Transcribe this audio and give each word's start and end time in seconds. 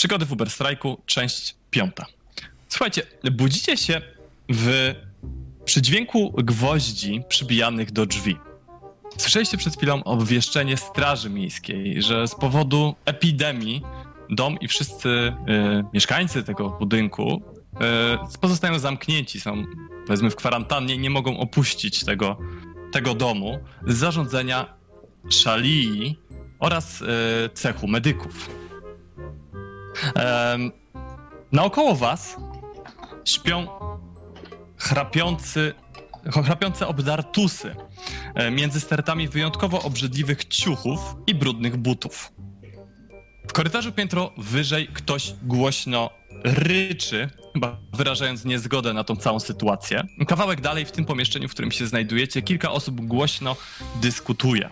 Przygody 0.00 0.26
w 0.26 0.32
Uberstrajku, 0.32 1.02
część 1.06 1.54
piąta. 1.70 2.06
Słuchajcie, 2.68 3.02
budzicie 3.32 3.76
się 3.76 4.00
w 4.48 4.94
przy 5.64 5.82
dźwięku 5.82 6.34
gwoździ 6.44 7.22
przybijanych 7.28 7.92
do 7.92 8.06
drzwi. 8.06 8.36
Słyszeliście 9.16 9.56
przed 9.56 9.76
chwilą 9.76 10.04
obwieszczenie 10.04 10.76
Straży 10.76 11.30
Miejskiej, 11.30 12.02
że 12.02 12.28
z 12.28 12.34
powodu 12.34 12.94
epidemii 13.04 13.82
dom 14.30 14.58
i 14.60 14.68
wszyscy 14.68 15.08
y, 15.08 15.32
mieszkańcy 15.92 16.42
tego 16.42 16.70
budynku 16.70 17.42
y, 18.34 18.38
pozostają 18.40 18.78
zamknięci, 18.78 19.40
są 19.40 19.64
powiedzmy 20.06 20.30
w 20.30 20.36
kwarantannie 20.36 20.98
nie 20.98 21.10
mogą 21.10 21.38
opuścić 21.38 22.04
tego, 22.04 22.38
tego 22.92 23.14
domu 23.14 23.58
z 23.86 23.96
zarządzenia 23.96 24.74
szalii 25.30 26.18
oraz 26.58 27.02
y, 27.02 27.06
cechu 27.54 27.88
medyków. 27.88 28.69
Naokoło 31.52 31.94
was 31.94 32.36
śpią 33.24 33.66
chrapiący, 34.76 35.74
chrapiące 36.44 36.86
obdartusy 36.86 37.76
e, 38.34 38.50
między 38.50 38.80
stertami 38.80 39.28
wyjątkowo 39.28 39.82
obrzydliwych 39.82 40.44
ciuchów 40.44 41.00
i 41.26 41.34
brudnych 41.34 41.76
butów. 41.76 42.32
W 43.48 43.52
korytarzu 43.52 43.92
piętro 43.92 44.30
wyżej 44.38 44.88
ktoś 44.88 45.34
głośno 45.42 46.10
ryczy, 46.44 47.28
chyba 47.52 47.76
wyrażając 47.92 48.44
niezgodę 48.44 48.92
na 48.92 49.04
tą 49.04 49.16
całą 49.16 49.40
sytuację. 49.40 50.02
Kawałek 50.28 50.60
dalej 50.60 50.84
w 50.84 50.92
tym 50.92 51.04
pomieszczeniu, 51.04 51.48
w 51.48 51.50
którym 51.50 51.72
się 51.72 51.86
znajdujecie, 51.86 52.42
kilka 52.42 52.70
osób 52.70 53.00
głośno 53.00 53.56
dyskutuje. 54.02 54.70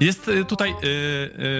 Jest 0.00 0.28
y, 0.28 0.44
tutaj 0.44 0.70
y, 0.70 0.86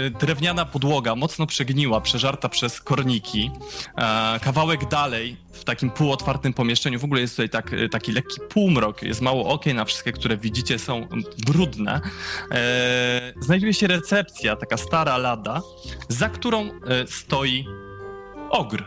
y, 0.06 0.10
drewniana 0.20 0.64
podłoga, 0.64 1.14
mocno 1.14 1.46
przegniła, 1.46 2.00
przeżarta 2.00 2.48
przez 2.48 2.80
korniki. 2.80 3.50
E, 3.96 4.40
kawałek 4.40 4.88
dalej, 4.88 5.36
w 5.52 5.64
takim 5.64 5.90
półotwartym 5.90 6.52
pomieszczeniu, 6.52 7.00
w 7.00 7.04
ogóle 7.04 7.20
jest 7.20 7.32
tutaj 7.36 7.48
tak, 7.48 7.72
y, 7.72 7.88
taki 7.88 8.12
lekki 8.12 8.40
półmrok, 8.48 9.02
jest 9.02 9.20
mało 9.20 9.48
okien, 9.48 9.78
a 9.78 9.84
wszystkie, 9.84 10.12
które 10.12 10.36
widzicie, 10.36 10.78
są 10.78 11.08
brudne. 11.46 12.00
E, 12.52 13.32
znajduje 13.40 13.74
się 13.74 13.86
recepcja, 13.86 14.56
taka 14.56 14.76
stara 14.76 15.18
lada, 15.18 15.62
za 16.08 16.28
którą 16.28 16.60
e, 16.60 16.70
stoi 17.06 17.66
ogr. 18.50 18.84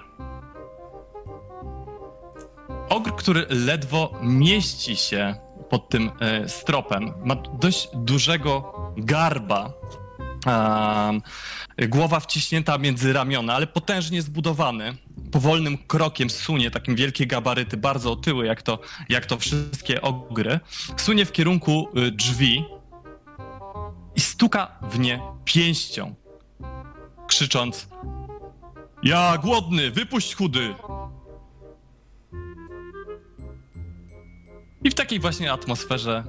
Ogr, 2.89 3.16
który 3.16 3.45
ledwo 3.50 4.20
mieści 4.22 4.95
się 4.95 5.36
pod 5.74 5.90
tym 5.90 6.12
e, 6.20 6.50
stropem. 6.50 7.14
Ma 7.26 7.36
dość 7.36 7.88
dużego 7.94 8.74
garba. 8.98 9.74
Głowa 11.88 12.20
wciśnięta 12.20 12.78
między 12.78 13.14
ramiona, 13.14 13.54
ale 13.56 13.68
potężnie 13.68 14.22
zbudowany. 14.22 14.98
Powolnym 15.32 15.78
krokiem 15.78 16.30
sunie, 16.30 16.72
takim 16.72 16.96
wielkie 16.96 17.28
gabaryty, 17.28 17.78
bardzo 17.78 18.12
otyły, 18.12 18.46
jak 18.46 18.62
to, 18.62 18.80
jak 19.10 19.26
to 19.26 19.38
wszystkie 19.38 20.02
ogry. 20.02 20.60
Sunie 20.98 21.26
w 21.26 21.32
kierunku 21.32 21.90
y, 21.98 22.12
drzwi 22.12 22.66
i 24.16 24.22
stuka 24.22 24.72
w 24.82 25.00
nie 25.00 25.22
pięścią, 25.46 26.16
krzycząc: 27.28 27.88
Ja 29.04 29.38
głodny, 29.38 29.92
wypuść 29.92 30.36
chudy! 30.36 30.76
I 34.84 34.89
w 34.89 34.95
takiej 34.95 35.20
właśnie 35.20 35.52
atmosferze 35.52 36.23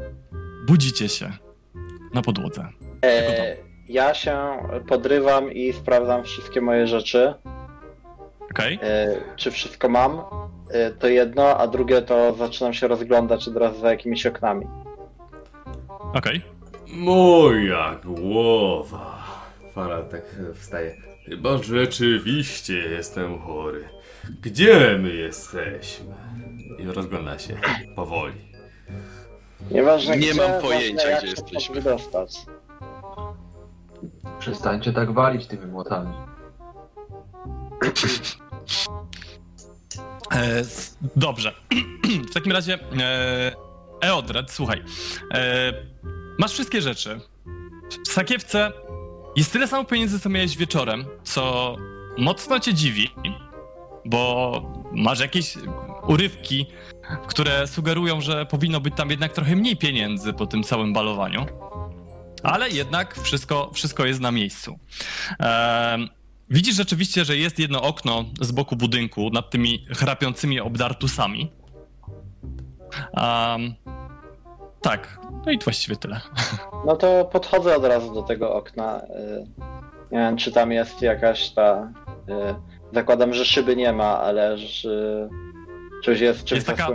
budzicie 0.66 1.08
się 1.08 1.32
na 2.14 2.22
podłodze. 2.22 2.68
E, 3.04 3.56
ja 3.88 4.14
się 4.14 4.38
podrywam 4.88 5.52
i 5.52 5.72
sprawdzam 5.72 6.24
wszystkie 6.24 6.60
moje 6.60 6.86
rzeczy. 6.86 7.34
Okej. 8.50 8.76
Okay. 8.76 8.88
E, 8.88 9.20
czy 9.36 9.50
wszystko 9.50 9.88
mam? 9.88 10.20
E, 10.70 10.90
to 10.90 11.08
jedno, 11.08 11.58
a 11.58 11.66
drugie 11.66 12.02
to 12.02 12.34
zaczynam 12.34 12.74
się 12.74 12.88
rozglądać 12.88 13.48
od 13.48 13.56
razu 13.56 13.80
za 13.80 13.90
jakimiś 13.90 14.26
oknami. 14.26 14.66
Okej. 16.14 16.38
Okay. 16.38 16.40
Moja 16.96 18.00
głowa. 18.04 19.24
Fara 19.74 20.02
tak 20.02 20.22
wstaje. 20.54 20.96
Chyba 21.26 21.58
rzeczywiście 21.58 22.74
jestem 22.74 23.38
chory. 23.38 23.84
Gdzie 24.42 24.98
my 24.98 25.14
jesteśmy? 25.14 26.23
I 26.78 26.84
rozgląda 26.86 27.38
się 27.38 27.60
powoli. 27.96 28.34
Nieważne 29.70 30.16
Nie 30.16 30.30
gdzie, 30.32 30.42
mam 30.48 30.60
pojęcia, 30.62 31.08
jak 31.10 31.18
gdzie 31.22 31.30
się 31.30 31.42
jesteśmy. 31.42 31.74
wydostać. 31.74 32.36
Przestańcie 34.38 34.92
tak 34.92 35.12
walić 35.12 35.46
tymi 35.46 35.66
młotami. 35.66 36.14
E, 40.34 40.62
dobrze. 41.16 41.52
w 42.30 42.34
takim 42.34 42.52
razie, 42.52 42.78
e, 43.00 43.52
Eodred, 44.00 44.50
słuchaj. 44.50 44.84
E, 45.34 45.72
masz 46.38 46.52
wszystkie 46.52 46.82
rzeczy. 46.82 47.20
W 48.06 48.12
sakiewce 48.12 48.72
jest 49.36 49.52
tyle 49.52 49.68
samo 49.68 49.84
pieniędzy, 49.84 50.20
co 50.20 50.28
miałeś 50.28 50.56
wieczorem, 50.56 51.04
co 51.24 51.76
mocno 52.18 52.60
cię 52.60 52.74
dziwi, 52.74 53.10
bo 54.04 54.62
masz 54.92 55.20
jakieś 55.20 55.54
urywki, 56.08 56.66
które 57.26 57.66
sugerują, 57.66 58.20
że 58.20 58.46
powinno 58.46 58.80
być 58.80 58.94
tam 58.96 59.10
jednak 59.10 59.32
trochę 59.32 59.56
mniej 59.56 59.76
pieniędzy 59.76 60.32
po 60.32 60.46
tym 60.46 60.62
całym 60.62 60.92
balowaniu. 60.92 61.46
Ale 62.42 62.70
jednak 62.70 63.14
wszystko, 63.20 63.70
wszystko 63.74 64.06
jest 64.06 64.20
na 64.20 64.32
miejscu. 64.32 64.78
Widzisz 66.50 66.74
rzeczywiście, 66.74 67.24
że 67.24 67.36
jest 67.36 67.58
jedno 67.58 67.82
okno 67.82 68.24
z 68.40 68.52
boku 68.52 68.76
budynku 68.76 69.30
nad 69.30 69.50
tymi 69.50 69.86
chrapiącymi 69.90 70.60
obdartusami. 70.60 71.52
Tak, 74.80 75.20
no 75.46 75.52
i 75.52 75.58
właściwie 75.58 75.96
tyle. 75.96 76.20
No 76.86 76.96
to 76.96 77.24
podchodzę 77.24 77.76
od 77.76 77.84
razu 77.84 78.14
do 78.14 78.22
tego 78.22 78.54
okna. 78.54 79.00
Y, 79.00 79.46
nie 80.12 80.18
wiem, 80.18 80.36
czy 80.36 80.52
tam 80.52 80.72
jest 80.72 81.02
jakaś 81.02 81.50
ta. 81.50 81.92
Y, 82.28 82.54
zakładam, 82.92 83.34
że 83.34 83.44
szyby 83.44 83.76
nie 83.76 83.92
ma, 83.92 84.18
ale 84.20 84.58
że 84.58 85.28
Coś 86.04 86.20
jest 86.20 86.44
czymś 86.44 86.56
Jest 86.56 86.66
taka, 86.66 86.88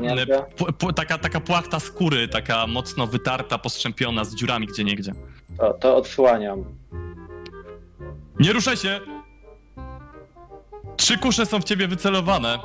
p- 0.78 0.94
taka, 0.96 1.18
taka 1.18 1.40
płachta 1.40 1.80
skóry, 1.80 2.28
taka 2.28 2.68
mocno 2.68 3.08
wytarta, 3.08 3.58
postrzępiona 3.58 4.24
z 4.26 4.36
dziurami 4.36 4.68
gdzie 4.68 4.84
niegdzie. 4.84 5.12
To, 5.58 5.74
to 5.74 5.96
odsłaniam. 5.98 6.64
Nie 8.40 8.54
ruszaj 8.54 8.78
się! 8.78 9.00
Trzy 10.98 11.18
kusze 11.18 11.46
są 11.46 11.60
w 11.62 11.64
ciebie 11.64 11.88
wycelowane. 11.88 12.60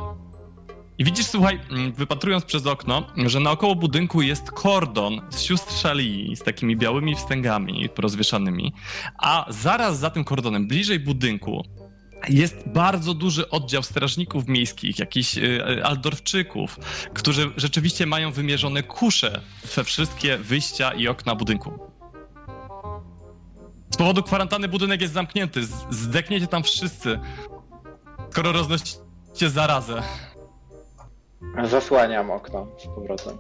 I 0.99 1.05
widzisz, 1.05 1.27
słuchaj, 1.27 1.61
mm, 1.71 1.93
wypatrując 1.93 2.45
przez 2.45 2.67
okno, 2.67 3.07
że 3.27 3.41
naokoło 3.41 3.75
budynku 3.75 4.23
jest 4.23 4.51
kordon 4.51 5.21
z 5.31 5.41
sióstr 5.43 5.73
szalii 5.75 6.37
z 6.37 6.43
takimi 6.43 6.77
białymi 6.77 7.15
wstęgami 7.17 7.89
porozwieszanymi, 7.89 8.73
a 9.19 9.47
zaraz 9.49 9.99
za 9.99 10.11
tym 10.11 10.25
kordonem, 10.25 10.69
bliżej 10.69 11.01
budynku, 11.01 11.65
jest 12.29 12.69
bardzo 12.69 13.15
duży 13.15 13.51
oddział 13.51 13.83
strażników 13.83 14.49
miejskich, 14.49 14.99
jakichś 14.99 15.39
y, 15.39 15.85
aldorfczyków, 15.85 16.79
którzy 17.15 17.51
rzeczywiście 17.57 18.07
mają 18.07 18.33
wymierzone 18.33 18.83
kusze 18.83 19.41
we 19.77 19.85
wszystkie 19.85 20.39
wyjścia 20.39 20.93
i 20.93 21.09
okna 21.09 21.35
budynku. 21.35 21.79
Z 23.91 23.97
powodu 23.97 24.23
kwarantanny 24.23 24.69
budynek 24.69 25.01
jest 25.01 25.15
zamknięty. 25.15 25.61
Zdekniecie 25.91 26.47
tam 26.47 26.63
wszyscy, 26.63 27.19
skoro 28.31 28.53
roznosicie 28.53 29.51
zarazę. 29.51 30.03
Zasłaniam 31.65 32.31
okno 32.31 32.67
z 32.79 32.87
powrotem. 32.87 33.39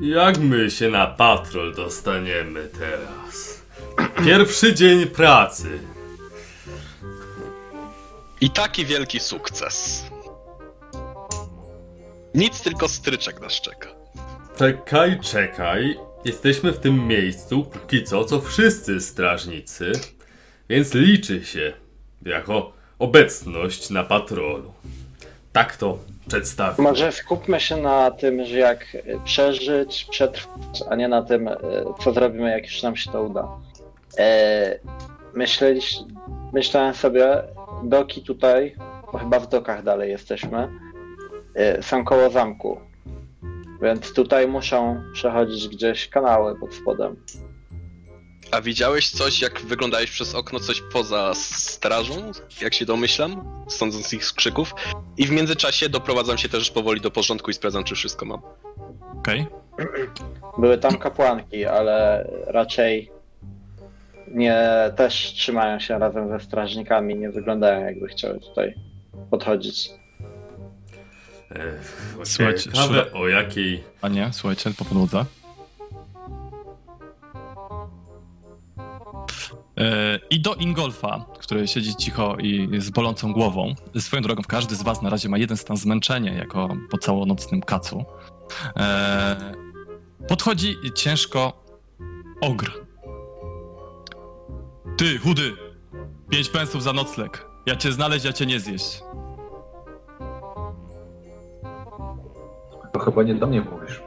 Jak 0.00 0.38
my 0.38 0.70
się 0.70 0.88
na 0.88 1.06
patrol 1.06 1.74
dostaniemy 1.74 2.68
teraz? 2.78 3.62
Pierwszy 4.24 4.74
dzień 4.74 5.06
pracy. 5.06 5.93
I 8.44 8.50
taki 8.50 8.86
wielki 8.86 9.20
sukces. 9.20 10.04
Nic, 12.34 12.62
tylko 12.62 12.88
stryczek 12.88 13.40
nas 13.40 13.52
czeka. 13.52 13.88
Czekaj, 14.58 15.20
czekaj. 15.20 15.96
Jesteśmy 16.24 16.72
w 16.72 16.78
tym 16.78 17.06
miejscu 17.06 17.64
póki 17.64 18.04
co, 18.04 18.24
co 18.24 18.40
wszyscy 18.40 19.00
strażnicy, 19.00 19.92
więc 20.68 20.94
liczy 20.94 21.44
się 21.44 21.72
jako 22.22 22.72
obecność 22.98 23.90
na 23.90 24.04
patrolu. 24.04 24.72
Tak 25.52 25.76
to 25.76 25.98
przedstawię. 26.28 26.82
Może 26.82 27.12
skupmy 27.12 27.60
się 27.60 27.76
na 27.76 28.10
tym, 28.10 28.46
że 28.46 28.58
jak 28.58 28.96
przeżyć, 29.24 30.06
przetrwać, 30.10 30.82
a 30.90 30.96
nie 30.96 31.08
na 31.08 31.22
tym, 31.22 31.48
e, 31.48 31.56
co 32.00 32.12
zrobimy, 32.12 32.50
jak 32.50 32.64
już 32.64 32.82
nam 32.82 32.96
się 32.96 33.12
to 33.12 33.22
uda. 33.22 33.48
E, 34.18 34.78
myślałem 36.52 36.94
sobie, 36.94 37.53
doki 37.88 38.22
tutaj, 38.22 38.76
bo 39.12 39.18
chyba 39.18 39.40
w 39.40 39.48
dokach 39.48 39.82
dalej 39.82 40.10
jesteśmy, 40.10 40.68
y, 41.78 41.82
są 41.82 42.04
koło 42.04 42.30
zamku. 42.30 42.80
Więc 43.82 44.12
tutaj 44.12 44.48
muszą 44.48 45.02
przechodzić 45.12 45.68
gdzieś 45.68 46.08
kanały 46.08 46.58
pod 46.60 46.74
spodem. 46.74 47.16
A 48.50 48.60
widziałeś 48.60 49.10
coś, 49.10 49.40
jak 49.40 49.60
wyglądałeś 49.60 50.10
przez 50.10 50.34
okno, 50.34 50.60
coś 50.60 50.82
poza 50.92 51.32
strażą, 51.34 52.32
jak 52.62 52.74
się 52.74 52.84
domyślam, 52.84 53.64
sądząc 53.68 54.06
z 54.06 54.12
ich 54.12 54.22
krzyków? 54.22 54.74
I 55.16 55.26
w 55.26 55.30
międzyczasie 55.30 55.88
doprowadzam 55.88 56.38
się 56.38 56.48
też 56.48 56.70
powoli 56.70 57.00
do 57.00 57.10
porządku 57.10 57.50
i 57.50 57.54
sprawdzam, 57.54 57.84
czy 57.84 57.94
wszystko 57.94 58.26
mam. 58.26 58.40
Okej. 59.18 59.46
Były 60.58 60.78
tam 60.78 60.98
kapłanki, 60.98 61.66
ale 61.66 62.28
raczej 62.46 63.10
nie 64.34 64.58
też 64.96 65.14
trzymają 65.14 65.78
się 65.78 65.98
razem 65.98 66.28
ze 66.28 66.40
strażnikami, 66.40 67.16
nie 67.16 67.30
wyglądają 67.30 67.84
jakby 67.86 68.08
chciały 68.08 68.40
tutaj 68.40 68.74
podchodzić. 69.30 69.90
E, 71.50 72.24
Słuchajcie, 72.24 72.70
szra- 72.70 73.06
o 73.14 73.28
jakiej... 73.28 73.84
A 74.02 74.08
nie, 74.08 74.28
słuchajcie, 74.32 74.70
po 74.78 74.84
podłodze. 74.84 75.24
I 80.30 80.40
do 80.40 80.54
Ingolfa, 80.54 81.24
który 81.38 81.68
siedzi 81.68 81.96
cicho 81.96 82.36
i 82.36 82.68
z 82.80 82.90
bolącą 82.90 83.32
głową. 83.32 83.74
Swoją 83.98 84.22
drogą, 84.22 84.42
każdy 84.48 84.74
z 84.76 84.82
was 84.82 85.02
na 85.02 85.10
razie 85.10 85.28
ma 85.28 85.38
jeden 85.38 85.56
stan 85.56 85.76
zmęczenia, 85.76 86.32
jako 86.34 86.76
po 86.90 86.98
całonocnym 86.98 87.60
kacu. 87.60 88.04
E, 88.76 89.36
podchodzi 90.28 90.76
ciężko 90.94 91.64
ogr. 92.40 92.83
Ty, 94.96 95.18
chudy! 95.18 95.56
Pięć 96.30 96.48
pensów 96.48 96.82
za 96.82 96.92
nocleg. 96.92 97.46
Ja 97.66 97.76
cię 97.76 97.92
znaleźć, 97.92 98.24
ja 98.24 98.32
cię 98.32 98.46
nie 98.46 98.60
zjeść. 98.60 99.00
To 102.92 102.98
chyba 103.00 103.22
nie 103.22 103.34
do 103.34 103.46
mnie 103.46 103.60
mówisz. 103.60 104.00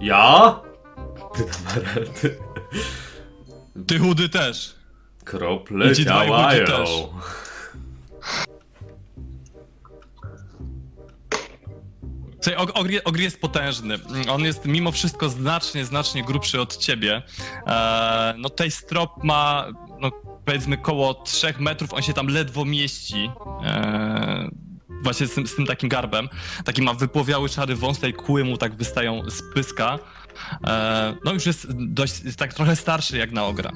Ja? 0.00 0.60
Pytam 1.34 1.64
Harald. 1.66 2.22
Ty, 3.86 3.98
chudy 3.98 4.28
też. 4.28 4.74
Krople 5.24 5.92
I 5.92 5.94
ci 5.96 6.04
dwaj 6.04 6.26
działają. 6.28 6.60
ludzi 6.60 6.72
też. 6.72 6.88
Słuchaj, 12.42 12.64
Og- 12.64 12.70
Ogr, 12.74 12.90
Ogr 13.04 13.20
jest 13.20 13.40
potężny. 13.40 13.98
On 14.30 14.40
jest 14.44 14.64
mimo 14.66 14.92
wszystko 14.92 15.28
znacznie, 15.28 15.84
znacznie 15.84 16.24
grubszy 16.24 16.60
od 16.60 16.76
ciebie. 16.76 17.22
E, 17.66 18.34
no 18.38 18.50
tej 18.50 18.70
strop 18.70 19.24
ma, 19.24 19.66
no 20.00 20.10
powiedzmy, 20.44 20.78
koło 20.78 21.14
3 21.14 21.54
metrów. 21.58 21.94
On 21.94 22.02
się 22.02 22.12
tam 22.12 22.26
ledwo 22.26 22.64
mieści. 22.64 23.30
E, 23.64 24.48
właśnie 25.02 25.26
z 25.26 25.34
tym, 25.34 25.46
z 25.46 25.56
tym 25.56 25.66
takim 25.66 25.88
garbem. 25.88 26.28
Taki 26.64 26.82
ma 26.82 26.94
wypłowiały 26.94 27.48
szary 27.48 27.74
wąs, 27.74 27.98
tej 27.98 28.14
kły 28.14 28.44
mu 28.44 28.56
tak 28.56 28.74
wystają 28.74 29.30
z 29.30 29.42
pyska. 29.54 29.98
E, 30.66 31.14
no 31.24 31.32
już 31.32 31.46
jest 31.46 31.66
dość, 31.70 32.20
jest 32.20 32.38
tak 32.38 32.54
trochę 32.54 32.76
starszy 32.76 33.18
jak 33.18 33.32
na 33.32 33.46
Ogra. 33.46 33.72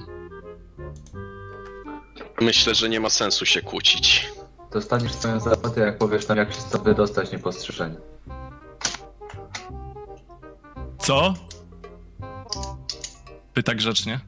Myślę, 2.41 2.75
że 2.75 2.89
nie 2.89 3.01
ma 3.01 3.11
sensu 3.11 3.47
się 3.47 3.63
kłócić. 3.63 4.27
Dostaniesz 4.73 5.13
swoją 5.13 5.41
zapłatę, 5.41 5.81
jak 5.81 5.99
powiesz 5.99 6.29
nam, 6.29 6.39
jak 6.39 6.55
się 6.55 6.61
stąd 6.61 6.85
wydostać 6.85 7.33
niepostrzeżenie. 7.33 7.97
Co? 10.99 11.35
Pyta 13.55 13.75
grzecznie. 13.75 14.21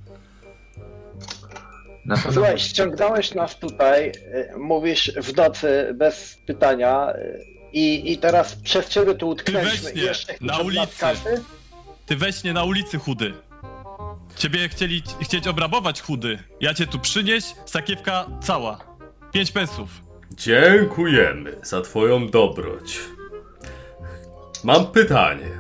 Na 2.07 2.17
pewno 2.17 2.33
Słuchaj, 2.33 2.59
ściągnąłeś 2.59 3.35
nas 3.35 3.59
tutaj, 3.59 4.09
y, 4.09 4.59
mówisz 4.59 5.13
w 5.23 5.37
nocy 5.37 5.95
bez 5.95 6.39
pytania 6.47 7.13
y, 7.17 7.45
i, 7.73 8.13
i 8.13 8.19
teraz 8.19 8.55
przez 8.55 8.89
ciebie 8.89 9.15
tu 9.15 9.29
utknęliśmy 9.29 9.91
weź 9.91 9.95
nie, 9.95 10.03
jeszcze 10.03 10.35
na 10.41 10.59
ulicy. 10.59 11.07
Ty 12.07 12.17
weź 12.17 12.45
nie 12.45 12.53
na 12.53 12.65
ulicy, 12.65 12.99
chudy. 12.99 13.35
Ciebie 14.37 14.69
chcieli 14.69 15.03
chcieć 15.23 15.47
obrabować, 15.47 16.03
chudy. 16.03 16.39
Ja 16.61 16.75
cię 16.75 16.87
tu 16.87 16.99
przynieś, 16.99 17.45
sakiewka 17.67 18.27
cała. 18.43 18.79
Pięć 19.33 19.53
pensów. 19.53 19.89
Dziękujemy 20.31 21.57
za 21.63 21.81
twoją 21.81 22.29
dobroć. 22.29 22.99
Mam 24.65 24.87
pytanie. 24.87 25.51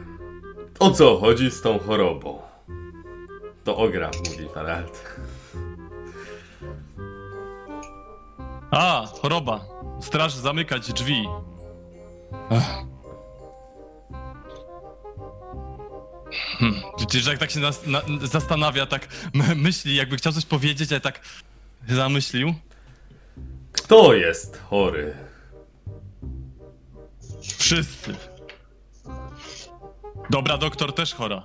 O 0.78 0.90
co 0.90 1.16
chodzi 1.16 1.50
z 1.50 1.62
tą 1.62 1.78
chorobą? 1.78 2.43
To 3.64 3.76
ogra, 3.76 4.10
mówi 4.31 4.48
Harald. 4.54 5.16
A, 8.70 9.06
choroba. 9.22 9.60
Straż 10.00 10.34
zamykać 10.34 10.92
drzwi. 10.92 11.28
Ech. 12.50 12.64
Hmm. 16.58 16.82
Widzisz, 16.98 17.22
że 17.24 17.30
jak 17.30 17.40
tak 17.40 17.50
się 17.50 17.60
nas, 17.60 17.86
na, 17.86 18.02
zastanawia, 18.22 18.86
tak 18.86 19.08
myśli, 19.56 19.94
jakby 19.96 20.16
chciał 20.16 20.32
coś 20.32 20.46
powiedzieć, 20.46 20.92
ale 20.92 21.00
tak 21.00 21.20
zamyślił. 21.88 22.54
Kto 23.72 24.14
jest 24.14 24.62
chory? 24.70 25.14
Wszyscy. 27.58 28.16
Dobra, 30.30 30.58
doktor 30.58 30.92
też 30.94 31.14
chora. 31.14 31.42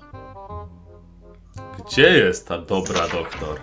Gdzie 1.86 2.10
jest 2.18 2.48
ta 2.48 2.58
dobra 2.58 3.08
doktor? 3.08 3.60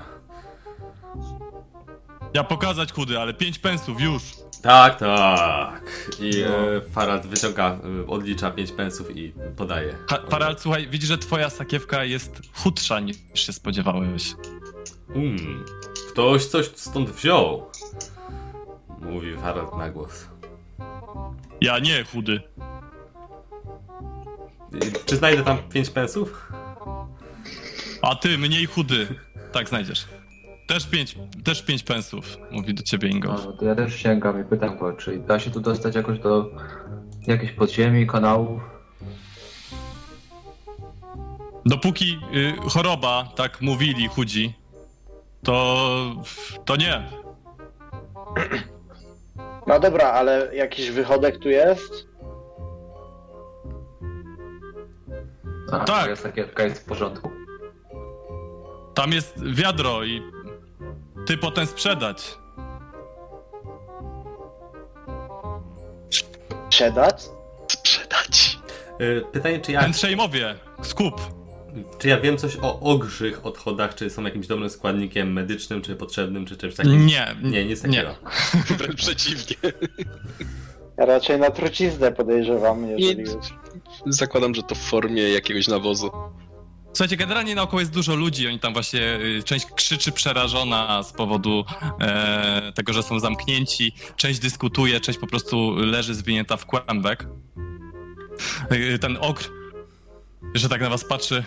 Ja 2.34 2.44
pokazać 2.44 2.92
chudy, 2.92 3.18
ale 3.18 3.34
pięć 3.34 3.58
pensów 3.58 4.00
już. 4.00 4.22
Tak, 4.62 4.98
tak. 4.98 6.10
I 6.20 6.42
e, 6.42 6.80
Farad 6.92 7.26
wyciąga, 7.26 7.78
e, 8.02 8.06
odlicza 8.06 8.50
5 8.50 8.72
pensów 8.72 9.16
i 9.16 9.32
podaje. 9.56 9.94
Ha, 10.10 10.18
Farald, 10.30 10.60
słuchaj, 10.60 10.88
widzisz, 10.88 11.08
że 11.08 11.18
twoja 11.18 11.50
sakiewka 11.50 12.04
jest 12.04 12.40
chudsza 12.52 13.00
niż 13.00 13.16
się 13.34 13.52
spodziewałeś. 13.52 14.34
Um, 15.14 15.64
ktoś 16.10 16.44
coś 16.44 16.66
stąd 16.66 17.10
wziął. 17.10 17.70
Mówi 19.00 19.36
Farad 19.36 19.76
na 19.76 19.90
głos. 19.90 20.26
Ja 21.60 21.78
nie, 21.78 22.04
chudy. 22.04 22.40
I, 24.72 24.92
czy 25.06 25.16
znajdę 25.16 25.44
tam 25.44 25.58
5 25.58 25.90
pensów? 25.90 26.52
A 28.02 28.14
ty, 28.16 28.38
mniej 28.38 28.66
chudy. 28.66 29.08
Tak 29.52 29.68
znajdziesz. 29.68 30.17
Też 30.68 30.86
pięć, 30.86 31.16
też 31.44 31.62
pięć 31.62 31.82
pensów, 31.82 32.36
mówi 32.50 32.74
do 32.74 32.82
ciebie 32.82 33.08
Ingolf. 33.08 33.44
No, 33.46 33.52
to 33.52 33.64
ja 33.64 33.74
też 33.74 33.94
sięgam 33.94 34.40
i 34.40 34.44
pytam 34.44 34.78
go, 34.78 34.92
czy 34.92 35.18
da 35.18 35.38
się 35.40 35.50
tu 35.50 35.60
dostać 35.60 35.94
jakoś 35.94 36.18
do 36.18 36.50
jakiejś 37.26 37.52
podziemi, 37.52 38.06
kanałów? 38.06 38.62
Dopóki 41.66 42.18
y, 42.34 42.70
choroba, 42.70 43.28
tak 43.36 43.60
mówili 43.60 44.08
chudzi, 44.08 44.54
to, 45.44 45.86
to 46.64 46.76
nie. 46.76 47.06
No 49.66 49.80
dobra, 49.80 50.08
ale 50.10 50.56
jakiś 50.56 50.90
wychodek 50.90 51.38
tu 51.38 51.48
jest? 51.48 52.08
A, 55.72 55.78
Tak. 55.84 56.02
moja 56.04 56.16
sakiewka 56.16 56.62
jest 56.62 56.82
w 56.82 56.84
porządku. 56.84 57.30
Tam 58.94 59.12
jest 59.12 59.44
wiadro 59.54 60.04
i 60.04 60.22
ty 61.28 61.36
potem 61.36 61.66
sprzedać. 61.66 62.38
Sprzedać? 66.10 67.22
Sprzedać. 67.68 68.58
E, 68.98 69.20
pytanie, 69.20 69.60
czy 69.60 69.72
ja, 69.72 69.80
Ten 69.80 69.92
przejmowie, 69.92 70.54
skup. 70.82 71.14
czy 71.98 72.08
ja 72.08 72.20
wiem 72.20 72.38
coś 72.38 72.56
o 72.62 72.80
ogrzych 72.80 73.46
odchodach, 73.46 73.94
czy 73.94 74.10
są 74.10 74.24
jakimś 74.24 74.46
dobrym 74.46 74.70
składnikiem 74.70 75.32
medycznym, 75.32 75.82
czy 75.82 75.96
potrzebnym, 75.96 76.46
czy 76.46 76.56
czymś 76.56 76.74
takim? 76.74 77.06
Nie, 77.06 77.36
Nie, 77.42 77.64
nic 77.64 77.84
nie. 77.84 78.02
takiego. 78.02 78.14
Wręcz 78.78 78.96
przeciwnie. 78.96 79.56
Ja 80.96 81.06
raczej 81.06 81.38
na 81.38 81.50
truciznę 81.50 82.12
podejrzewam, 82.12 82.86
jeżeli 82.90 83.18
Nic. 83.18 83.30
Zakładam, 84.06 84.54
że 84.54 84.62
to 84.62 84.74
w 84.74 84.78
formie 84.78 85.28
jakiegoś 85.28 85.68
nawozu. 85.68 86.10
Słuchajcie, 86.98 87.16
generalnie 87.16 87.54
naokoło 87.54 87.80
jest 87.80 87.92
dużo 87.92 88.14
ludzi, 88.14 88.48
oni 88.48 88.58
tam 88.58 88.72
właśnie, 88.72 89.20
y, 89.20 89.42
część 89.42 89.66
krzyczy 89.66 90.12
przerażona 90.12 91.02
z 91.02 91.12
powodu 91.12 91.64
e, 92.00 92.72
tego, 92.74 92.92
że 92.92 93.02
są 93.02 93.20
zamknięci, 93.20 93.92
część 94.16 94.40
dyskutuje, 94.40 95.00
część 95.00 95.18
po 95.18 95.26
prostu 95.26 95.74
leży 95.76 96.14
zwinięta 96.14 96.56
w 96.56 96.66
kłębek. 96.66 97.26
Y, 98.72 98.98
Ten 98.98 99.18
okr, 99.20 99.50
że 100.54 100.68
tak 100.68 100.80
na 100.80 100.88
was 100.90 101.04
patrzy, 101.04 101.44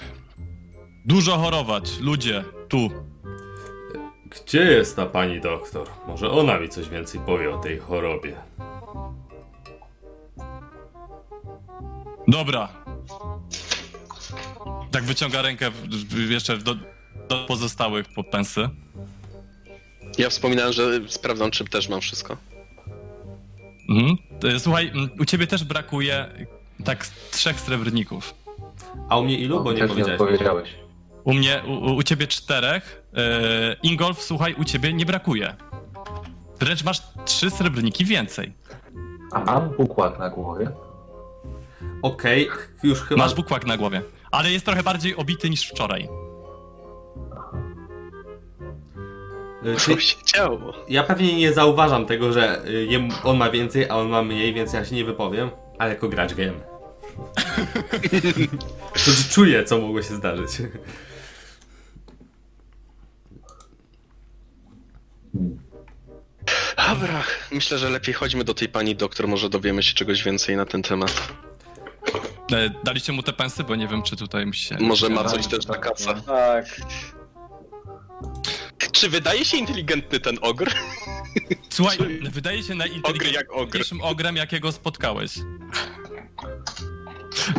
dużo 1.06 1.38
chorować, 1.38 2.00
ludzie, 2.00 2.44
tu. 2.70 2.90
Gdzie 4.26 4.64
jest 4.64 4.96
ta 4.96 5.06
pani 5.06 5.42
doktor? 5.42 5.88
Może 6.08 6.32
ona 6.32 6.60
mi 6.60 6.70
coś 6.70 6.90
więcej 6.90 7.22
powie 7.26 7.56
o 7.56 7.58
tej 7.58 7.80
chorobie. 7.80 8.36
Dobra. 12.28 12.81
Tak 14.92 15.04
wyciąga 15.04 15.42
rękę 15.42 15.72
jeszcze 16.30 16.58
do, 16.58 16.76
do 17.30 17.46
pozostałych 17.48 18.06
po 18.16 18.24
pensy. 18.24 18.70
Ja 20.18 20.30
wspominałem, 20.30 20.74
że 20.74 21.00
sprawdzam, 21.08 21.52
czy 21.52 21.66
też 21.66 21.90
mam 21.90 22.02
wszystko. 22.02 22.38
Mhm. 23.90 24.18
Y, 24.56 24.60
Słuchaj, 24.60 24.92
u 25.20 25.26
ciebie 25.26 25.48
też 25.48 25.64
brakuje 25.64 26.28
tak 26.86 27.06
z 27.06 27.30
trzech 27.32 27.60
srebrników. 27.60 28.34
A 29.10 29.18
u 29.18 29.24
mnie 29.24 29.38
ilu? 29.38 29.64
Bo 29.64 29.74
nie 29.74 29.88
powiedziałeś. 29.88 30.22
odpowiedziałeś. 30.22 30.70
U 31.24 31.34
mnie, 31.34 31.62
u, 31.68 31.96
u 31.96 32.04
ciebie 32.04 32.28
czterech. 32.28 33.04
Yy, 33.14 33.22
Ingolf, 33.84 34.22
słuchaj, 34.22 34.54
u 34.54 34.64
ciebie 34.64 34.94
nie 34.94 35.06
brakuje. 35.06 35.56
Wręcz 36.60 36.84
masz 36.84 37.02
trzy 37.26 37.50
srebrniki 37.50 38.06
więcej. 38.06 38.54
A 39.32 39.40
mam 39.40 39.70
bukłak 39.70 40.20
na 40.20 40.30
głowie. 40.30 40.72
Okej, 42.02 42.50
już 42.84 43.02
chyba... 43.02 43.24
Masz 43.24 43.36
bukłak 43.36 43.66
na 43.66 43.78
głowie. 43.78 44.02
Ale 44.32 44.52
jest 44.52 44.66
trochę 44.66 44.84
bardziej 44.84 45.16
obity 45.16 45.50
niż 45.50 45.68
wczoraj. 45.70 46.10
Y, 49.66 49.76
Co 49.76 50.00
się 50.00 50.16
działo? 50.36 50.74
Ja 50.90 51.04
pewnie 51.04 51.36
nie 51.38 51.54
zauważam 51.54 52.06
tego, 52.06 52.34
że 52.34 52.64
jem- 52.90 53.10
on 53.24 53.38
ma 53.38 53.50
więcej, 53.50 53.90
a 53.90 53.96
on 53.96 54.10
ma 54.10 54.22
mniej, 54.24 54.54
więc 54.54 54.74
ja 54.74 54.86
się 54.86 54.96
nie 54.96 55.06
wypowiem, 55.06 55.50
ale 55.80 55.90
jako 55.90 56.10
gracz 56.10 56.34
wiem. 56.34 56.54
To 58.94 59.12
czuję, 59.34 59.64
co 59.64 59.78
mogło 59.78 60.02
się 60.02 60.16
zdarzyć. 60.16 60.52
Dobra, 66.78 67.24
myślę, 67.52 67.78
że 67.78 67.90
lepiej 67.90 68.14
chodźmy 68.14 68.44
do 68.44 68.54
tej 68.54 68.70
pani 68.70 68.96
doktor, 68.96 69.28
może 69.28 69.50
dowiemy 69.50 69.84
się 69.84 69.94
czegoś 69.94 70.24
więcej 70.24 70.56
na 70.56 70.66
ten 70.66 70.82
temat. 70.84 71.28
E, 72.52 72.70
daliście 72.84 73.14
mu 73.14 73.24
te 73.24 73.34
pensy, 73.34 73.64
bo 73.64 73.76
nie 73.76 73.88
wiem, 73.88 74.04
czy 74.04 74.16
tutaj 74.16 74.46
musi 74.46 74.64
się... 74.64 74.78
Może 74.80 75.10
ma 75.10 75.24
coś 75.24 75.48
też 75.48 75.66
na 75.68 75.78
kasa. 75.78 76.14
Tak. 76.14 76.66
Czy 78.92 79.10
wydaje 79.10 79.46
się 79.46 79.58
inteligentny 79.58 80.20
ten 80.20 80.38
ogr? 80.42 80.72
Słuchaj, 81.70 81.98
Czy- 81.98 82.20
wydaje 82.32 82.64
się 82.64 82.74
Ogry 82.74 82.82
jak 83.32 83.52
ogr. 83.52 83.58
najinteligentniejszym 83.58 84.02
ogrem, 84.02 84.36
jakiego 84.36 84.72
spotkałeś. 84.72 85.38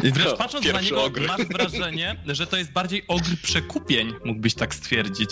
I 0.03 0.13
Wręcz 0.13 0.31
No, 0.31 0.37
patrząc 0.37 0.73
na 0.73 0.81
niego, 0.81 1.05
ogr. 1.05 1.21
masz 1.29 1.47
wrażenie, 1.47 2.23
że 2.27 2.47
to 2.47 2.57
jest 2.57 2.73
bardziej 2.73 3.05
ogr 3.09 3.31
przekupień, 3.43 4.15
mógłbyś 4.25 4.55
tak 4.55 4.75
stwierdzić. 4.75 5.31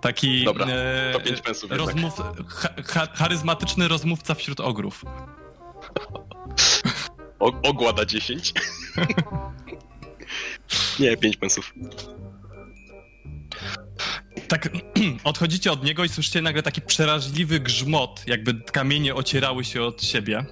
Taki 0.00 0.44
Dobra, 0.44 0.66
e, 0.66 1.12
to 1.12 1.20
pięć 1.20 1.40
pensów 1.40 1.70
rozmów, 1.70 2.12
cha, 2.86 3.06
charyzmatyczny 3.14 3.88
rozmówca 3.88 4.34
wśród 4.34 4.60
ogrów. 4.60 5.04
O, 7.40 7.52
ogłada 7.62 8.04
10. 8.04 8.54
Nie, 11.00 11.16
5 11.16 11.36
pensów. 11.36 11.74
Tak 14.48 14.68
odchodzicie 15.24 15.72
od 15.72 15.84
niego 15.84 16.04
i 16.04 16.08
słyszycie 16.08 16.42
nagle 16.42 16.62
taki 16.62 16.80
przeraźliwy 16.80 17.60
grzmot, 17.60 18.24
jakby 18.26 18.54
kamienie 18.54 19.14
ocierały 19.14 19.64
się 19.64 19.82
od 19.82 20.02
siebie. 20.02 20.44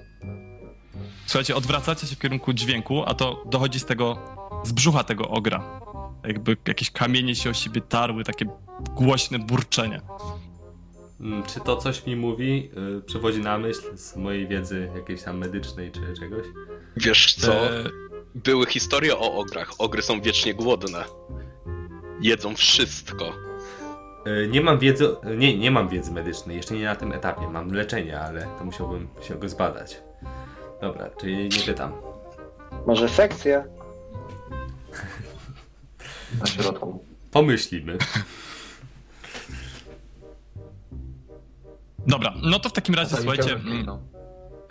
Słuchajcie, 1.27 1.57
odwracacie 1.57 2.07
się 2.07 2.17
w 2.17 2.19
kierunku 2.19 2.53
dźwięku, 2.53 3.03
a 3.07 3.15
to 3.15 3.45
dochodzi 3.47 3.81
z 3.81 3.85
tego, 3.85 4.19
z 4.65 4.73
brzucha 4.73 5.05
tego 5.05 5.29
ogra. 5.29 5.81
Jakby 6.25 6.57
jakieś 6.69 6.91
kamienie 6.91 7.35
się 7.35 7.51
o 7.51 7.55
siebie 7.55 7.81
tarły, 7.81 8.25
takie 8.25 8.45
głośne 8.95 9.39
burczenie. 9.39 10.01
Mm, 11.21 11.43
Czy 11.43 11.61
to 11.61 11.77
coś 11.77 12.07
mi 12.07 12.17
mówi, 12.17 12.71
y, 12.99 13.03
przywodzi 13.03 13.41
na 13.41 13.59
myśl 13.59 13.97
z 13.97 14.17
mojej 14.17 14.49
wiedzy 14.49 14.91
jakiejś 14.97 15.23
tam 15.23 15.39
medycznej 15.39 15.93
czy 15.93 16.01
czegoś? 16.21 16.47
Wiesz 16.97 17.35
co? 17.35 17.67
E, 17.71 17.85
Były 18.35 18.67
historie 18.67 19.17
o 19.19 19.33
ograch. 19.35 19.71
Ogry 19.79 20.03
są 20.03 20.21
wiecznie 20.21 20.55
głodne. 20.55 21.05
Jedzą 22.21 22.57
wszystko. 22.57 23.33
Y, 24.27 24.49
Nie 24.51 24.61
mam 24.61 24.79
wiedzy, 24.79 25.09
nie, 25.37 25.59
nie 25.59 25.71
mam 25.71 25.89
wiedzy 25.89 26.13
medycznej, 26.13 26.57
jeszcze 26.57 26.75
nie 26.75 26.85
na 26.85 26.97
tym 26.97 27.13
etapie. 27.13 27.49
Mam 27.49 27.73
leczenie, 27.73 28.21
ale 28.21 28.49
to 28.59 28.65
musiałbym 28.65 29.09
się 29.23 29.35
go 29.35 29.49
zbadać. 29.49 30.01
Dobra, 30.81 31.11
czyli 31.21 31.37
nie 31.49 31.61
pytam. 31.67 31.93
Może 32.87 33.09
sekcja? 33.09 33.65
Na 36.41 36.47
środku. 36.47 37.05
Pomyślimy. 37.31 37.99
Dobra, 42.09 42.35
no 42.43 42.59
to 42.59 42.69
w 42.69 42.73
takim 42.73 42.95
razie, 42.95 43.17
słuchajcie, 43.17 43.53
mm, 43.53 43.85
No. 43.87 44.01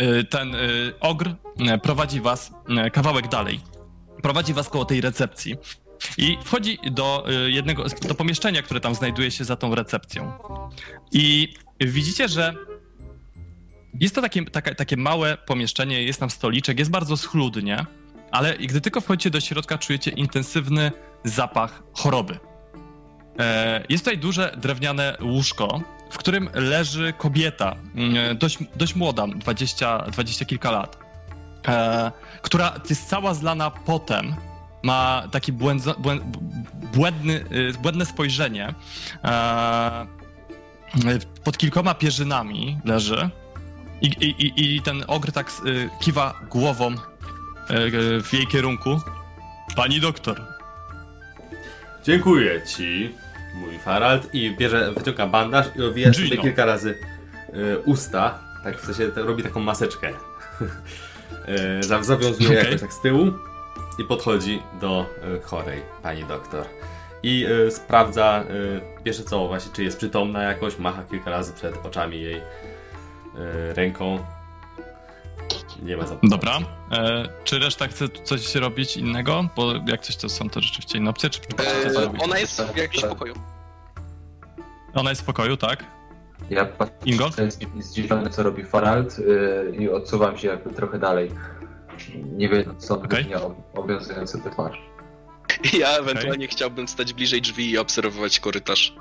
y, 0.01 0.23
ten 0.23 0.55
y, 0.55 0.93
ogr 0.99 1.27
y, 1.75 1.77
prowadzi 1.79 2.21
was 2.21 2.51
kawałek 2.93 3.27
dalej. 3.27 3.59
Prowadzi 4.23 4.53
was 4.53 4.69
koło 4.69 4.85
tej 4.85 5.01
recepcji. 5.01 5.55
I 6.17 6.37
wchodzi 6.43 6.77
do 6.91 7.25
jednego, 7.47 7.83
do 8.07 8.15
pomieszczenia, 8.15 8.61
które 8.61 8.79
tam 8.79 8.95
znajduje 8.95 9.31
się 9.31 9.43
za 9.45 9.55
tą 9.55 9.75
recepcją. 9.75 10.31
I 11.11 11.53
widzicie, 11.79 12.27
że 12.27 12.53
jest 13.99 14.15
to 14.15 14.21
takie, 14.21 14.45
takie, 14.45 14.75
takie 14.75 14.97
małe 14.97 15.37
pomieszczenie, 15.37 16.03
jest 16.03 16.19
tam 16.19 16.29
stoliczek, 16.29 16.79
jest 16.79 16.91
bardzo 16.91 17.17
schludnie, 17.17 17.85
ale 18.31 18.57
gdy 18.57 18.81
tylko 18.81 19.01
wchodzicie 19.01 19.29
do 19.29 19.39
środka, 19.39 19.77
czujecie 19.77 20.11
intensywny 20.11 20.91
zapach 21.23 21.83
choroby. 21.93 22.39
E, 23.39 23.83
Jest 23.89 24.03
tutaj 24.03 24.17
duże 24.17 24.57
drewniane 24.57 25.17
łóżko, 25.21 25.81
w 26.09 26.17
którym 26.17 26.49
leży 26.53 27.13
kobieta, 27.17 27.75
mm, 27.95 28.37
dość, 28.37 28.57
dość 28.75 28.95
młoda, 28.95 29.27
20, 29.27 29.97
20 29.99 30.45
kilka 30.45 30.71
lat, 30.71 30.97
e, 31.67 32.11
która 32.41 32.73
jest 32.89 33.09
cała 33.09 33.33
zlana 33.33 33.71
potem, 33.71 34.35
ma 34.83 35.23
taki 35.31 35.51
błędzo, 35.53 35.95
błę, 35.99 36.17
błędny, 36.93 37.33
y, 37.51 37.73
błędne 37.81 38.05
spojrzenie, 38.05 38.73
e, 39.23 40.05
pod 41.43 41.57
kilkoma 41.57 41.93
pierzynami 41.93 42.79
leży 42.85 43.29
i, 44.01 44.05
i, 44.07 44.75
i- 44.75 44.81
ten 44.81 45.03
ogr 45.07 45.31
tak 45.31 45.51
y, 45.65 45.89
kiwa 46.01 46.33
głową 46.49 46.91
y, 46.93 46.97
w 48.23 48.29
jej 48.33 48.47
kierunku. 48.47 48.99
Pani 49.75 49.99
doktor, 49.99 50.41
Dziękuję 52.03 52.61
ci, 52.65 53.15
mówi 53.57 53.79
Farald 53.79 54.35
i 54.35 54.55
bierze, 54.55 54.91
wyciąga 54.97 55.27
bandaż 55.27 55.65
i 55.75 55.83
owija 55.83 56.13
sobie 56.13 56.37
kilka 56.37 56.65
razy 56.65 56.97
y, 57.53 57.79
usta. 57.85 58.39
Tak 58.63 58.77
w 58.81 58.85
sensie 58.85 59.07
te, 59.11 59.21
robi 59.21 59.43
taką 59.43 59.59
maseczkę. 59.59 60.09
y, 61.79 61.83
za- 61.83 62.03
zawiązuje 62.03 62.49
Okej. 62.49 62.63
jakoś 62.65 62.81
tak 62.81 62.93
z 62.93 63.01
tyłu 63.01 63.31
i 63.99 64.03
podchodzi 64.03 64.61
do 64.81 65.05
y, 65.37 65.41
chorej 65.41 65.81
pani 66.03 66.23
doktor. 66.23 66.65
I 67.23 67.45
y, 67.67 67.71
sprawdza 67.71 68.43
y, 68.99 69.03
pierwsze 69.03 69.23
co 69.23 69.47
właśnie, 69.47 69.71
czy 69.73 69.83
jest 69.83 69.97
przytomna 69.97 70.43
jakoś, 70.43 70.77
macha 70.79 71.03
kilka 71.03 71.29
razy 71.31 71.53
przed 71.53 71.85
oczami 71.85 72.21
jej 72.21 72.35
y, 72.37 72.41
ręką. 73.73 74.19
Nie 75.83 75.97
ma 75.97 76.07
za 76.07 76.17
dobra. 76.23 76.59
E, 76.91 77.29
czy 77.43 77.59
reszta 77.59 77.87
chce 77.87 78.09
tu 78.09 78.23
coś 78.23 78.55
robić 78.55 78.97
innego? 78.97 79.49
Bo 79.55 79.73
jak 79.87 80.01
coś 80.01 80.15
to 80.15 80.29
są 80.29 80.49
to 80.49 80.61
rzeczywiście 80.61 80.97
inne 80.97 81.09
opcje, 81.09 81.29
czy 81.29 81.39
co 81.93 82.01
E, 82.01 82.05
robić? 82.05 82.23
ona 82.23 82.39
jest 82.39 82.61
w 82.61 82.77
jakimś 82.77 83.05
pokoju. 83.05 83.33
Ona 84.93 85.09
jest 85.09 85.21
w 85.21 85.25
pokoju, 85.25 85.57
tak? 85.57 85.83
Ja 86.49 86.65
patrzę, 86.65 86.95
Ingo? 87.05 87.29
zdziwiony 87.79 88.29
co 88.29 88.43
robi 88.43 88.63
Farald 88.63 89.19
yy, 89.19 89.75
i 89.79 89.89
odsuwam 89.89 90.37
się 90.37 90.47
jakby 90.47 90.69
trochę 90.69 90.99
dalej. 90.99 91.31
Nie 92.15 92.49
wiem, 92.49 92.75
co 92.77 92.95
okay. 92.95 93.25
obowiązujący 93.73 94.41
twarz. 94.51 94.81
Ja 95.79 95.89
ewentualnie 95.89 96.47
chciałbym 96.47 96.87
stać 96.87 97.13
bliżej 97.13 97.41
drzwi 97.41 97.71
i 97.71 97.77
obserwować 97.77 98.39
korytarz. 98.39 98.95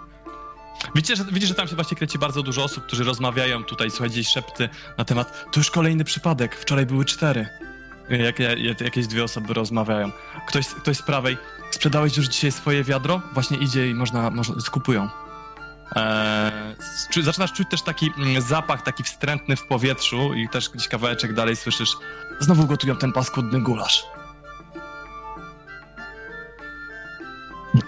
Widzicie 0.95 1.17
że, 1.17 1.25
widzicie, 1.25 1.47
że 1.47 1.55
tam 1.55 1.69
się 1.69 1.75
właśnie 1.75 1.97
kręci 1.97 2.19
bardzo 2.19 2.43
dużo 2.43 2.65
osób, 2.65 2.87
którzy 2.87 3.05
rozmawiają 3.05 3.65
tutaj, 3.65 3.91
słuchajcie, 3.91 4.13
gdzieś 4.15 4.29
szepty 4.29 4.69
na 4.99 5.05
temat. 5.05 5.45
To 5.53 5.61
już 5.61 5.71
kolejny 5.71 6.05
przypadek, 6.05 6.57
wczoraj 6.57 6.87
były 6.87 7.05
cztery. 7.05 7.49
Jak, 8.11 8.39
jak, 8.39 8.81
jakieś 8.81 9.07
dwie 9.07 9.25
osoby 9.25 9.55
rozmawiają. 9.55 10.11
Ktoś, 10.49 10.67
ktoś 10.67 10.97
z 10.97 11.03
prawej, 11.03 11.37
sprzedałeś 11.71 12.17
już 12.17 12.27
dzisiaj 12.29 12.53
swoje 12.53 12.85
wiadro? 12.85 13.23
Właśnie 13.33 13.57
idzie 13.57 13.91
i 13.91 13.95
można, 13.95 14.31
można 14.31 14.61
skupują. 14.61 15.09
Eee, 15.97 17.23
zaczynasz 17.23 17.53
czuć 17.53 17.69
też 17.69 17.83
taki 17.83 18.13
mm, 18.19 18.43
zapach, 18.43 18.83
taki 18.83 19.03
wstrętny 19.03 19.57
w 19.57 19.67
powietrzu 19.67 20.35
i 20.35 20.49
też 20.49 20.69
gdzieś 20.71 20.89
kawałeczek 20.89 21.35
dalej 21.35 21.57
słyszysz 21.57 21.97
znowu 22.41 22.67
gotują 22.67 22.97
ten 22.97 23.13
paskudny 23.13 23.61
gulasz. 23.61 24.05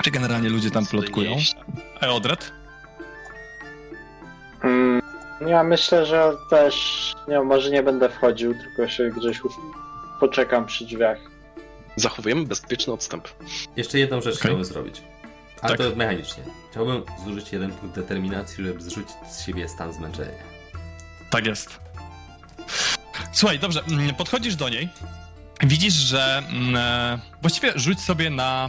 Czy 0.03 0.11
generalnie 0.11 0.49
ludzie 0.49 0.71
tam 0.71 0.87
plotkują? 0.87 1.33
Mm, 1.33 1.45
ja 5.47 5.63
myślę, 5.65 6.07
że 6.07 6.33
też 6.51 7.15
nie, 7.29 7.41
może 7.41 7.71
nie 7.71 7.83
będę 7.83 8.09
wchodził, 8.09 8.55
tylko 8.55 8.89
się 8.89 9.11
gdzieś 9.11 9.45
u- 9.45 9.51
poczekam 10.21 10.67
przy 10.67 10.85
drzwiach. 10.85 11.19
Zachowujemy 11.97 12.47
bezpieczny 12.47 12.93
odstęp. 12.93 13.29
Jeszcze 13.77 13.99
jedną 13.99 14.21
rzecz 14.21 14.35
Okej. 14.35 14.41
chciałbym 14.41 14.65
zrobić. 14.65 15.03
Ale 15.63 15.77
Tak. 15.77 15.87
to 15.87 15.97
mechanicznie. 15.97 16.43
Chciałbym 16.71 17.03
zużyć 17.25 17.53
jeden 17.53 17.71
punkt 17.73 17.95
determinacji, 17.97 18.65
żeby 18.65 18.83
zrzucić 18.83 19.17
z 19.31 19.47
siebie 19.47 19.69
stan 19.69 19.93
zmęczenia. 19.93 20.33
Tak 21.31 21.47
jest. 21.47 21.79
Słuchaj, 23.33 23.59
dobrze, 23.59 23.83
mm, 23.89 24.15
podchodzisz 24.15 24.57
do 24.57 24.69
niej. 24.69 24.89
Widzisz, 25.63 25.93
że 25.95 26.43
mm, 26.49 26.77
e, 26.77 27.19
właściwie 27.43 27.73
rzuć 27.77 28.01
sobie 28.01 28.31
na 28.31 28.69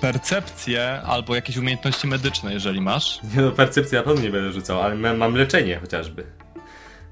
percepcję 0.00 1.02
albo 1.06 1.34
jakieś 1.34 1.56
umiejętności 1.56 2.06
medyczne, 2.06 2.52
jeżeli 2.52 2.80
masz. 2.80 3.20
Nie 3.36 3.42
no, 3.42 3.50
percepcję 3.50 3.98
na 3.98 4.04
pewno 4.04 4.22
nie 4.22 4.30
będę 4.30 4.52
rzucał, 4.52 4.82
ale 4.82 4.94
ma- 4.94 5.14
mam 5.14 5.34
leczenie 5.34 5.78
chociażby. 5.80 6.24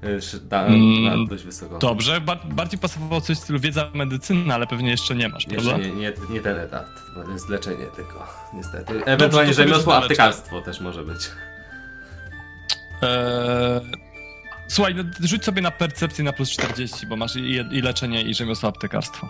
y, 0.03 0.39
da, 0.43 0.65
Mm, 0.65 1.25
dość 1.27 1.43
wysoko. 1.43 1.77
Dobrze, 1.79 2.21
ba 2.21 2.35
bardziej 2.35 2.79
pasowało 2.79 3.21
coś 3.21 3.37
w 3.37 3.39
stylu 3.39 3.59
wiedza 3.59 3.89
medycyny, 3.93 4.53
ale 4.53 4.67
pewnie 4.67 4.89
jeszcze 4.91 5.15
nie 5.15 5.29
masz, 5.29 5.47
Jeszcze 5.47 5.69
prawda? 5.69 5.87
nie, 5.87 5.91
nie, 5.93 6.13
nie 6.29 6.41
ten 6.41 6.57
etap, 6.57 6.85
to 7.15 7.31
jest 7.31 7.49
leczenie 7.49 7.85
tylko, 7.95 8.27
niestety. 8.53 9.05
Ewentualnie 9.05 9.51
to 9.51 9.55
sobie 9.57 9.67
rzemiosło, 9.69 9.95
aptekarstwo 9.97 10.61
też 10.61 10.79
może 10.79 11.03
być. 11.03 11.29
Eee, 13.01 13.81
słuchaj, 14.67 14.95
no, 14.95 15.03
rzuć 15.19 15.45
sobie 15.45 15.61
na 15.61 15.71
percepcję 15.71 16.23
na 16.23 16.33
plus 16.33 16.49
40, 16.51 17.07
bo 17.07 17.15
masz 17.15 17.35
i, 17.35 17.51
i 17.71 17.81
leczenie, 17.81 18.21
i 18.21 18.33
rzemiosło 18.33 18.69
aptekarstwo. 18.69 19.29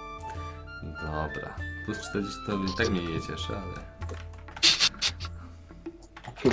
Dobra. 1.01 1.55
Plus 1.87 1.97
40 2.09 2.37
to 2.45 2.53
i 2.53 2.77
tak 2.77 2.89
mnie 2.89 3.01
nie 3.01 3.21
cieszy, 3.21 3.53
ale... 3.53 3.87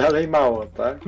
Dalej 0.03 0.29
mało, 0.29 0.67
tak? 0.67 0.99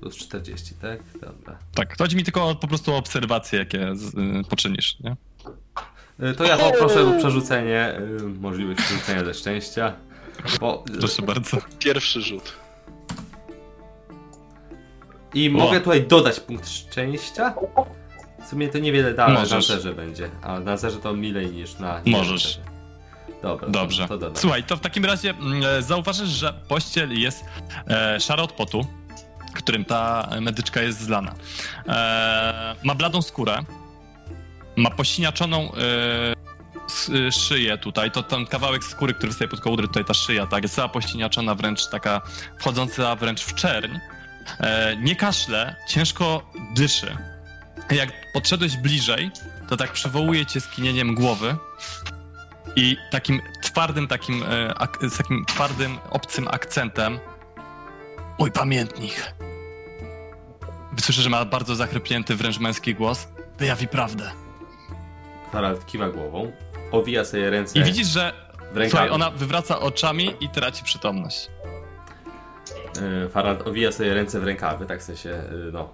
Plus 0.00 0.16
40, 0.16 0.74
tak? 0.74 1.00
Dobra. 1.20 1.58
Tak, 1.74 1.98
chodzi 1.98 2.16
mi 2.16 2.24
tylko 2.24 2.48
o, 2.48 2.54
po 2.54 2.68
prostu 2.68 2.92
o 2.92 2.96
obserwacje, 2.96 3.58
jakie 3.58 3.96
z, 3.96 4.14
y, 4.14 4.48
poczynisz, 4.48 4.96
nie? 5.00 5.16
Y, 6.28 6.34
To 6.34 6.44
ja 6.44 6.56
poproszę 6.58 7.08
o 7.08 7.18
przerzucenie, 7.18 7.98
y, 8.20 8.22
możliwość 8.22 8.80
przerzucenia 8.82 9.24
ze 9.24 9.34
szczęścia. 9.34 9.94
Bo, 10.60 10.84
Proszę 10.98 11.22
bardzo. 11.22 11.56
Pierwszy 11.78 12.22
rzut. 12.22 12.52
I 15.34 15.48
O. 15.48 15.52
mogę 15.52 15.80
tutaj 15.80 16.06
dodać 16.06 16.40
punkt 16.40 16.68
szczęścia? 16.68 17.54
W 18.46 18.48
sumie 18.48 18.68
to 18.68 18.78
niewiele 18.78 19.14
da, 19.14 19.24
ale 19.24 19.34
na 19.34 19.40
Możesz. 19.40 19.66
zerze 19.66 19.92
będzie. 19.94 20.30
A 20.42 20.60
na 20.60 20.76
zerze 20.76 20.98
to 20.98 21.14
milej 21.14 21.50
niż 21.50 21.78
na... 21.78 22.00
Możesz. 22.06 22.60
Dobra, 23.42 23.68
Dobrze. 23.68 24.08
To. 24.08 24.30
Słuchaj, 24.34 24.64
to 24.64 24.76
w 24.76 24.80
takim 24.80 25.04
razie 25.04 25.30
mm, 25.30 25.62
e, 25.64 25.82
zauważysz, 25.82 26.28
że 26.28 26.52
pościel 26.68 27.20
jest 27.20 27.44
e, 27.88 28.20
szara 28.20 28.42
od 28.42 28.52
potu, 28.52 28.86
którym 29.54 29.84
ta 29.84 30.28
medyczka 30.40 30.82
jest 30.82 31.00
zlana. 31.00 31.34
E, 31.88 32.76
ma 32.84 32.94
bladą 32.94 33.22
skórę, 33.22 33.58
ma 34.76 34.90
posiniaczoną 34.90 35.72
e, 35.72 35.76
e, 37.26 37.32
szyję 37.32 37.78
tutaj, 37.78 38.10
to 38.10 38.22
ten 38.22 38.46
kawałek 38.46 38.84
skóry, 38.84 39.14
który 39.14 39.28
wystaje 39.28 39.48
pod 39.48 39.60
kołdry, 39.60 39.86
tutaj 39.86 40.04
ta 40.04 40.14
szyja, 40.14 40.46
tak, 40.46 40.62
jest 40.62 40.74
cała 40.74 40.88
posiniaczona, 40.88 41.54
wręcz 41.54 41.86
taka 41.86 42.20
wchodząca 42.58 43.16
wręcz 43.16 43.40
w 43.40 43.54
czerń. 43.54 43.98
E, 44.60 44.96
nie 44.96 45.16
kaszle, 45.16 45.76
ciężko 45.88 46.50
dyszy. 46.74 47.35
Jak 47.90 48.32
podszedłeś 48.32 48.76
bliżej, 48.76 49.30
to 49.68 49.76
tak 49.76 49.92
przywołuje 49.92 50.46
cię 50.46 50.60
skinieniem 50.60 51.14
głowy 51.14 51.56
i 52.76 52.96
takim 53.10 53.40
twardym, 53.62 54.08
takim, 54.08 54.42
e, 54.42 54.74
ak- 54.78 54.98
z 55.10 55.16
takim 55.16 55.44
twardym, 55.44 55.98
obcym 56.10 56.48
akcentem 56.50 57.18
mój 58.38 58.52
pamiętnik. 58.52 59.34
Słyszę, 61.00 61.22
że 61.22 61.30
ma 61.30 61.44
bardzo 61.44 61.74
zachrypnięty, 61.76 62.36
wręcz 62.36 62.58
męski 62.58 62.94
głos. 62.94 63.28
Wyjawi 63.58 63.88
prawdę. 63.88 64.30
Harald 65.52 65.86
kiwa 65.86 66.08
głową, 66.08 66.52
owija 66.92 67.24
sobie 67.24 67.50
ręce 67.50 67.78
I 67.78 67.84
widzisz, 67.84 68.06
że 68.08 68.32
słuchaj, 68.88 69.10
ona 69.10 69.30
wywraca 69.30 69.80
oczami 69.80 70.34
i 70.40 70.48
traci 70.48 70.84
przytomność. 70.84 71.48
Y, 73.26 73.28
Farad 73.28 73.66
owija 73.66 73.92
sobie 73.92 74.14
ręce 74.14 74.40
w 74.40 74.44
rękawy, 74.44 74.86
tak 74.86 75.00
w 75.00 75.02
sensie, 75.02 75.30
y, 75.30 75.72
no, 75.72 75.88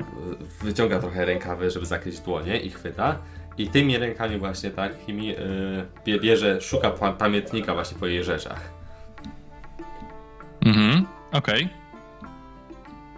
wyciąga 0.63 0.99
trochę 0.99 1.25
rękawy, 1.25 1.71
żeby 1.71 1.87
zakryć 1.87 2.21
dłonie 2.21 2.57
i 2.61 2.71
chwyta. 2.71 3.19
I 3.59 3.69
tymi 3.69 3.99
rękami 3.99 4.39
właśnie 4.39 4.71
takimi 4.71 5.31
y, 5.31 5.37
bie- 6.07 6.21
bierze, 6.21 6.61
szuka 6.61 6.91
pa- 6.91 7.13
pamiętnika 7.13 7.75
właśnie 7.75 7.99
po 7.99 8.07
jej 8.07 8.25
rzeczach. 8.25 8.61
Mhm, 10.67 11.07
okej. 11.33 11.69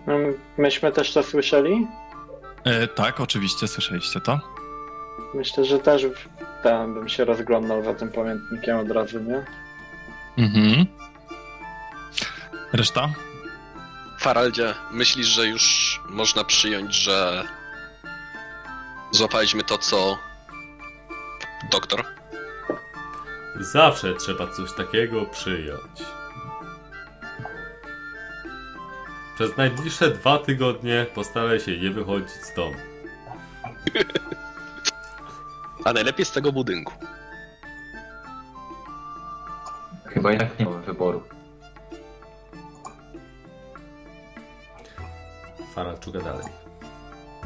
No, 0.06 0.14
Myśmy 0.58 0.92
też 0.92 1.12
to 1.12 1.22
słyszeli? 1.22 1.86
E, 2.64 2.88
Tak, 2.88 3.20
oczywiście, 3.20 3.68
słyszeliście 3.68 4.20
to. 4.20 4.40
Myślę, 5.34 5.64
że 5.64 5.78
też 5.78 6.06
tam 6.62 6.94
bym 6.94 7.08
się 7.08 7.24
rozglądał 7.24 7.84
za 7.84 7.94
tym 7.94 8.08
pamiętnikiem 8.12 8.78
od 8.78 8.90
razu, 8.90 9.20
nie? 9.20 9.44
Mhm. 10.44 10.86
Reszta? 12.72 13.08
Faraldzie, 14.25 14.75
myślisz, 14.90 15.26
że 15.26 15.47
już 15.47 16.00
można 16.09 16.45
przyjąć, 16.45 16.95
że 16.95 17.45
złapaliśmy 19.11 19.62
to, 19.62 19.78
co 19.78 20.19
doktor? 21.71 22.04
Zawsze 23.60 24.15
trzeba 24.15 24.47
coś 24.47 24.73
takiego 24.73 25.26
przyjąć. 25.26 26.02
Przez 29.34 29.56
najbliższe 29.56 30.10
dwa 30.10 30.39
tygodnie 30.39 31.06
postaraj 31.15 31.60
się 31.60 31.78
nie 31.78 31.91
wychodzić 31.91 32.30
z 32.30 32.54
domu. 32.54 32.76
A 35.84 35.93
najlepiej 35.93 36.25
z 36.25 36.32
tego 36.32 36.52
budynku. 36.52 36.93
Chyba 40.04 40.30
jednak 40.30 40.58
nie 40.58 40.65
mamy 40.65 40.82
wyboru. 40.82 41.33
Farad 45.75 46.04
szuka 46.04 46.19
dalej. 46.21 46.47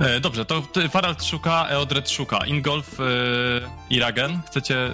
E, 0.00 0.20
Dobrze, 0.20 0.44
to 0.44 0.62
Farald 0.90 1.24
szuka, 1.24 1.66
Eodred 1.68 2.10
szuka. 2.10 2.46
Ingolf 2.46 3.00
e, 3.00 3.04
i 3.90 4.00
Ragen. 4.00 4.40
Chcecie 4.46 4.76
e, 4.86 4.90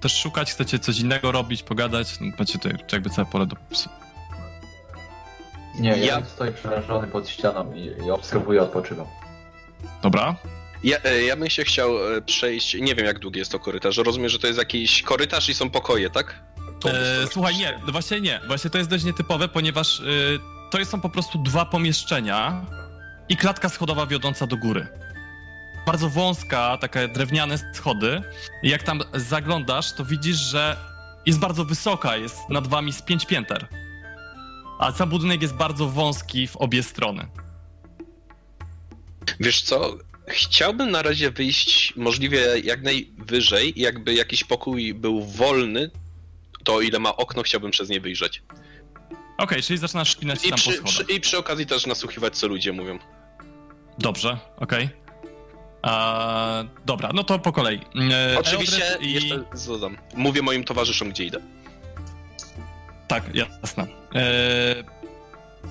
też 0.00 0.12
szukać? 0.16 0.50
Chcecie 0.52 0.78
coś 0.78 0.98
innego 1.00 1.32
robić, 1.32 1.62
pogadać? 1.62 2.20
No, 2.20 2.26
Macie 2.38 2.52
tutaj 2.52 2.72
jakby 2.92 3.10
całe 3.10 3.26
pole 3.26 3.46
do 3.46 3.56
popisu. 3.56 3.88
Nie, 5.80 5.90
ja, 5.90 5.96
Ja- 5.96 6.22
stoję 6.24 6.52
przerażony 6.52 7.06
pod 7.08 7.28
ścianą 7.28 7.72
i, 7.74 8.06
i 8.06 8.10
obserwuję, 8.10 8.62
odpoczywam. 8.62 9.06
Dobra? 10.02 10.34
Ja, 10.84 10.98
e, 11.04 11.22
ja 11.22 11.36
bym 11.36 11.50
się 11.50 11.64
chciał 11.64 11.90
przejść. 12.26 12.74
Nie 12.80 12.94
wiem, 12.94 13.06
jak 13.06 13.18
długi 13.18 13.38
jest 13.38 13.52
to 13.52 13.58
korytarz. 13.58 13.96
Rozumiem, 13.96 14.28
że 14.28 14.38
to 14.38 14.46
jest 14.46 14.58
jakiś 14.58 15.02
korytarz 15.02 15.48
i 15.48 15.54
są 15.54 15.70
pokoje, 15.70 16.10
tak? 16.10 16.42
E, 16.86 17.26
słuchaj, 17.32 17.56
nie, 17.56 17.80
no 17.86 17.92
właśnie 17.92 18.20
nie. 18.20 18.40
Właśnie 18.46 18.70
to 18.70 18.78
jest 18.78 18.90
dość 18.90 19.04
nietypowe, 19.04 19.48
ponieważ 19.48 20.02
to 20.78 20.84
są 20.84 21.00
po 21.00 21.08
prostu 21.08 21.38
dwa 21.38 21.64
pomieszczenia 21.64 22.66
i 23.28 23.36
klatka 23.36 23.68
schodowa 23.68 24.06
wiodąca 24.06 24.46
do 24.46 24.56
góry. 24.56 24.86
Bardzo 25.86 26.08
wąska, 26.08 26.78
takie 26.78 27.08
drewniane 27.08 27.58
schody. 27.74 28.22
Jak 28.62 28.82
tam 28.82 29.00
zaglądasz, 29.14 29.92
to 29.92 30.04
widzisz, 30.04 30.36
że 30.36 30.76
jest 31.26 31.38
bardzo 31.38 31.64
wysoka, 31.64 32.16
jest 32.16 32.36
nad 32.48 32.66
wami 32.66 32.92
z 32.92 33.02
pięć 33.02 33.26
pięter. 33.26 33.68
A 34.78 34.92
sam 34.92 35.08
budynek 35.08 35.42
jest 35.42 35.54
bardzo 35.54 35.88
wąski 35.88 36.46
w 36.46 36.56
obie 36.56 36.82
strony. 36.82 37.26
Wiesz 39.40 39.62
co? 39.62 39.96
Chciałbym 40.28 40.90
na 40.90 41.02
razie 41.02 41.30
wyjść 41.30 41.96
możliwie 41.96 42.60
jak 42.64 42.82
najwyżej 42.82 43.72
jakby 43.76 44.14
jakiś 44.14 44.44
pokój 44.44 44.94
był 44.94 45.24
wolny, 45.24 45.90
to 46.64 46.80
ile 46.80 46.98
ma 46.98 47.16
okno, 47.16 47.42
chciałbym 47.42 47.70
przez 47.70 47.88
nie 47.88 48.00
wyjrzeć. 48.00 48.42
Okej, 49.38 49.62
czyli 49.62 49.78
zaczynasz 49.78 50.08
szpinać 50.08 50.38
I 50.44 50.48
tam 50.48 50.50
po 50.50 50.56
przy, 50.56 50.72
schodach. 50.72 50.92
przy, 50.92 51.02
I 51.02 51.20
przy 51.20 51.38
okazji 51.38 51.66
też 51.66 51.86
nasłuchiwać, 51.86 52.36
co 52.36 52.48
ludzie 52.48 52.72
mówią. 52.72 52.98
Dobrze, 53.98 54.38
okej. 54.56 54.88
A, 55.82 56.64
Dobra, 56.86 57.10
no 57.14 57.24
to 57.24 57.38
po 57.38 57.52
kolei. 57.52 57.80
E, 58.32 58.38
Oczywiście 58.38 58.98
i... 59.00 59.12
jeszcze 59.12 59.44
dodam. 59.66 59.96
Mówię 60.14 60.42
moim 60.42 60.64
towarzyszom, 60.64 61.10
gdzie 61.10 61.24
idę. 61.24 61.40
Tak, 63.08 63.34
jasne. 63.34 63.86
E, 64.14 64.84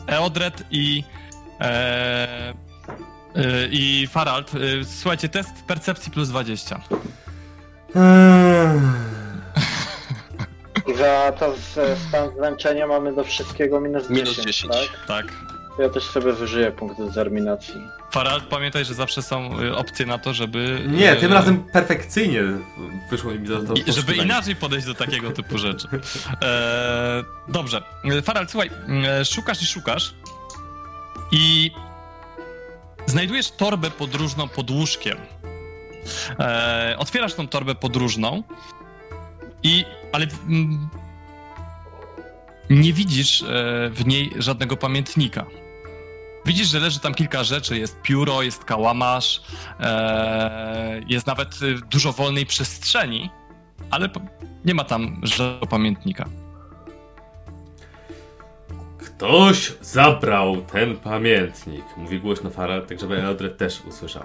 Eodred 0.08 0.63
i. 0.71 1.04
E, 1.60 2.54
e, 3.36 3.67
I 3.71 4.08
Farald. 4.12 4.52
E, 4.56 4.60
słuchajcie, 4.86 5.30
test 5.30 5.52
percepcji 5.67 6.12
plus 6.12 6.30
20. 6.30 6.82
I 10.88 10.93
za 10.96 11.32
to 11.39 11.54
z- 11.56 12.00
stan 12.10 12.32
zmęczenia 12.38 12.88
mamy 12.88 13.15
do 13.15 13.24
wszystkiego 13.24 13.80
minus 13.82 14.04
10, 14.04 14.19
Minus 14.19 14.46
10. 14.46 14.74
tak? 14.74 15.08
Tak. 15.08 15.26
Ja 15.80 15.89
też 15.89 16.04
sobie 16.04 16.34
wyżyję 16.34 16.72
punkt 16.72 16.98
determinacji. 16.98 17.74
Farald, 18.12 18.43
pamiętaj, 18.43 18.86
że 18.86 18.93
zawsze 18.93 19.22
są 19.22 19.60
e, 19.60 19.76
opcje 19.76 20.06
na 20.06 20.17
to, 20.17 20.34
żeby. 20.34 20.82
Nie, 20.88 21.12
e, 21.12 21.15
tym 21.15 21.34
razem 21.34 21.63
perfekcyjnie 21.63 22.41
wyszło 23.10 23.32
mi 23.32 23.48
to, 23.48 23.62
to 23.62 23.74
I, 23.74 23.93
żeby 23.93 24.15
inaczej 24.15 24.56
podejść 24.56 24.86
do 24.88 24.93
takiego 24.93 25.32
typu 25.32 25.58
rzeczy. 25.58 25.88
E, 26.43 27.24
dobrze. 27.48 27.82
E, 28.17 28.22
Farald, 28.22 28.52
słuchaj, 28.52 28.69
szukasz 29.26 29.62
i 29.62 29.65
szukasz 29.65 30.13
i 31.32 31.72
znajdujesz 33.06 33.52
torbę 33.52 33.91
podróżną 33.91 34.48
pod 34.48 34.72
łóżkiem. 34.72 35.17
E, 36.39 36.96
otwierasz 37.00 37.34
tą 37.34 37.48
torbę 37.48 37.76
podróżną 37.76 38.43
i, 39.63 39.86
ale 40.12 40.28
mm, 40.47 40.89
nie 42.69 42.93
widzisz 42.93 43.41
e, 43.41 43.45
w 43.89 44.06
niej 44.06 44.32
żadnego 44.38 44.78
pamiętnika. 44.78 45.45
Widzisz, 46.45 46.67
że 46.67 46.80
leży 46.80 46.99
tam 46.99 47.13
kilka 47.13 47.43
rzeczy. 47.43 47.78
Jest 47.78 48.02
pióro, 48.02 48.41
jest 48.41 48.65
kałamarz, 48.65 49.41
e, 49.80 51.02
jest 51.08 51.28
nawet 51.28 51.62
y, 51.62 51.76
dużo 51.91 52.12
wolnej 52.12 52.45
przestrzeni, 52.45 53.30
ale 53.91 54.10
nie 54.65 54.73
ma 54.73 54.84
tam 54.84 55.21
żadnego 55.23 55.67
pamiętnika. 55.67 56.26
Ktoś 58.97 59.73
zabrał 59.82 60.62
ten 60.62 60.97
pamiętnik. 60.97 61.86
Mówi 61.97 62.19
głośno 62.19 62.49
Farad, 62.49 62.88
tak 62.88 62.99
żeby 62.99 63.23
Eldred 63.23 63.58
też 63.58 63.82
usłyszał. 63.89 64.23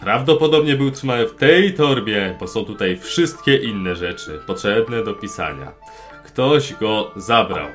Prawdopodobnie 0.00 0.76
był 0.76 0.90
trzymany 0.90 1.26
w 1.26 1.34
tej 1.34 1.74
torbie, 1.74 2.36
bo 2.40 2.48
są 2.48 2.64
tutaj 2.64 2.96
wszystkie 2.96 3.56
inne 3.56 3.96
rzeczy 3.96 4.40
potrzebne 4.46 5.04
do 5.04 5.14
pisania. 5.14 5.72
Ktoś 6.24 6.74
go 6.74 7.10
zabrał. 7.16 7.68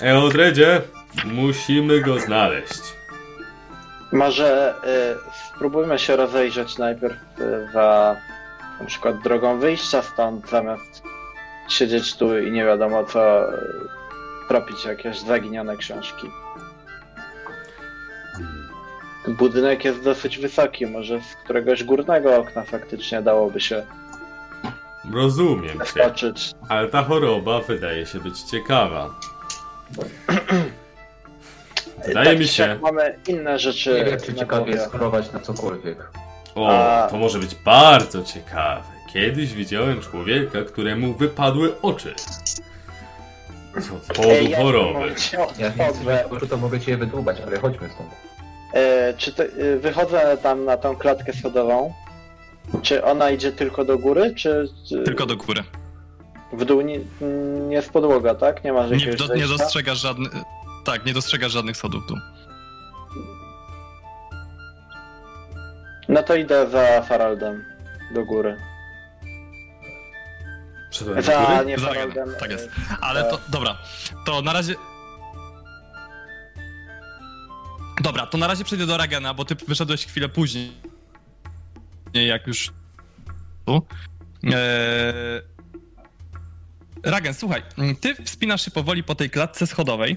Eldredzie, 0.00 0.82
musimy 1.24 2.00
go 2.00 2.18
znaleźć. 2.18 2.82
Może 4.12 4.74
y, 4.84 5.54
spróbujmy 5.54 5.98
się 5.98 6.16
rozejrzeć 6.16 6.78
najpierw 6.78 7.16
y, 7.40 7.68
za 7.72 8.16
na 8.80 8.86
przykład 8.86 9.22
drogą 9.22 9.58
wyjścia 9.58 10.02
stąd, 10.02 10.50
zamiast 10.50 11.02
siedzieć 11.68 12.16
tu 12.16 12.38
i 12.38 12.50
nie 12.50 12.64
wiadomo 12.64 13.04
co, 13.04 13.52
y, 13.54 13.58
tropić 14.48 14.84
jakieś 14.84 15.20
zaginione 15.20 15.76
książki. 15.76 16.30
Budynek 19.28 19.84
jest 19.84 20.02
dosyć 20.04 20.38
wysoki, 20.38 20.86
może 20.86 21.20
z 21.20 21.36
któregoś 21.44 21.84
górnego 21.84 22.36
okna 22.36 22.62
faktycznie 22.62 23.22
dałoby 23.22 23.60
się 23.60 23.86
Rozumiem 25.14 25.78
cię, 25.94 26.54
ale 26.68 26.88
ta 26.88 27.02
choroba 27.02 27.60
wydaje 27.60 28.06
się 28.06 28.20
być 28.20 28.40
ciekawa. 28.42 29.10
Wydaje 32.06 32.26
tak 32.26 32.38
mi 32.38 32.46
czy 32.46 32.52
siak 32.52 32.70
się. 32.70 32.78
mamy 32.82 33.18
inne 33.28 33.58
rzeczy 33.58 33.94
Nie 33.98 34.04
wiem, 34.04 34.20
czy 34.20 34.32
na 34.32 34.38
ciekawie 34.38 34.62
głowie. 34.64 34.72
jest 34.80 34.92
chorować 34.92 35.32
na 35.32 35.40
cokolwiek. 35.40 36.10
O, 36.54 36.68
A- 36.70 37.06
to 37.10 37.16
może 37.16 37.38
być 37.38 37.54
bardzo 37.54 38.22
ciekawe. 38.22 38.82
Kiedyś 39.12 39.52
widziałem 39.54 40.00
człowieka, 40.00 40.58
któremu 40.68 41.14
wypadły 41.14 41.80
oczy. 41.82 42.14
Z 43.78 43.88
powodu 44.08 44.28
Ej, 44.30 44.50
ja 44.50 44.58
nie 44.58 44.64
choroby. 44.64 45.14
Ja 45.58 45.68
nie 45.68 45.84
chorobie. 45.84 46.24
wiem, 46.40 46.48
to 46.48 46.56
mogę 46.56 46.80
cię 46.80 46.96
wydłubać, 46.96 47.36
ale 47.46 47.58
chodźmy 47.60 47.88
stąd. 47.94 48.10
E, 48.74 49.14
czy 49.18 49.32
to, 49.32 49.42
e, 49.44 49.76
wychodzę 49.78 50.36
tam 50.42 50.64
na 50.64 50.76
tą 50.76 50.96
klatkę 50.96 51.32
schodową? 51.32 51.94
Czy 52.82 53.04
ona 53.04 53.30
idzie 53.30 53.52
tylko 53.52 53.84
do 53.84 53.98
góry, 53.98 54.34
czy, 54.34 54.68
czy 54.88 55.02
Tylko 55.04 55.26
do 55.26 55.36
góry. 55.36 55.62
w 56.52 56.64
dół 56.64 56.80
nie, 56.80 56.98
nie 57.68 57.74
jest 57.76 57.90
podłoga, 57.90 58.34
tak? 58.34 58.64
Nie 58.64 58.72
ma 58.72 58.86
Nie, 58.86 59.14
do, 59.14 59.34
nie 59.34 59.46
dostrzegasz 59.46 59.98
żadnych. 59.98 60.32
Tak, 60.84 61.06
nie 61.06 61.12
dostrzegasz 61.12 61.52
żadnych 61.52 61.76
schodów 61.76 62.04
w 62.04 62.06
dół. 62.06 62.16
No 66.08 66.22
to 66.22 66.34
idę 66.36 66.70
za 66.70 67.02
Faraldem 67.02 67.64
do 68.14 68.24
góry. 68.24 68.56
Za 71.18 71.62
nie 71.62 71.78
Za 71.78 71.86
Faraldem. 71.86 72.28
tak 72.40 72.50
jest. 72.50 72.66
e, 72.66 72.96
Ale 73.00 73.24
to, 73.24 73.38
dobra, 73.48 73.76
to 74.26 74.42
na 74.42 74.52
razie... 74.52 74.74
Dobra, 78.00 78.26
to 78.26 78.38
na 78.38 78.46
razie 78.46 78.64
przejdę 78.64 78.86
do 78.86 78.96
Ragena, 78.96 79.34
bo 79.34 79.44
ty 79.44 79.54
wyszedłeś 79.54 80.06
chwilę 80.06 80.28
później. 80.28 80.72
Nie, 82.14 82.26
jak 82.26 82.46
już... 82.46 82.72
Eee... 84.44 84.52
Ragen, 87.02 87.34
słuchaj, 87.34 87.62
ty 88.00 88.14
wspinasz 88.24 88.64
się 88.64 88.70
powoli 88.70 89.04
po 89.04 89.14
tej 89.14 89.30
klatce 89.30 89.66
schodowej. 89.66 90.16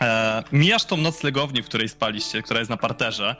E, 0.00 0.42
mijasz 0.52 0.84
tą 0.84 0.96
noclegownię, 0.96 1.62
w 1.62 1.66
której 1.66 1.88
spaliście, 1.88 2.42
która 2.42 2.58
jest 2.58 2.70
na 2.70 2.76
parterze 2.76 3.36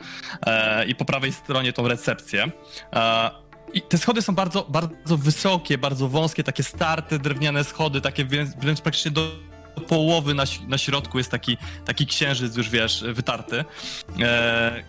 e, 0.47 0.87
i 0.87 0.95
po 0.95 1.05
prawej 1.05 1.33
stronie 1.33 1.73
tą 1.73 1.89
recepcję. 1.89 2.51
E, 2.93 3.31
I 3.73 3.83
te 3.83 3.99
schody 3.99 4.23
są 4.23 4.35
bardzo, 4.35 4.67
bardzo 4.69 5.17
wysokie, 5.17 5.79
bardzo 5.79 6.09
wąskie, 6.09 6.45
takie 6.45 6.63
starte 6.63 7.19
drewniane 7.19 7.65
schody, 7.65 8.01
takie 8.01 8.25
wręcz 8.59 8.81
praktycznie 8.81 9.11
do 9.11 9.52
połowy 9.83 10.35
na, 10.35 10.45
na 10.69 10.79
środku 10.79 11.19
jest 11.19 11.31
taki, 11.31 11.57
taki 11.85 12.07
księżyc 12.07 12.57
już, 12.57 12.71
wiesz, 12.71 13.05
wytarty. 13.13 13.65
E, 14.21 14.83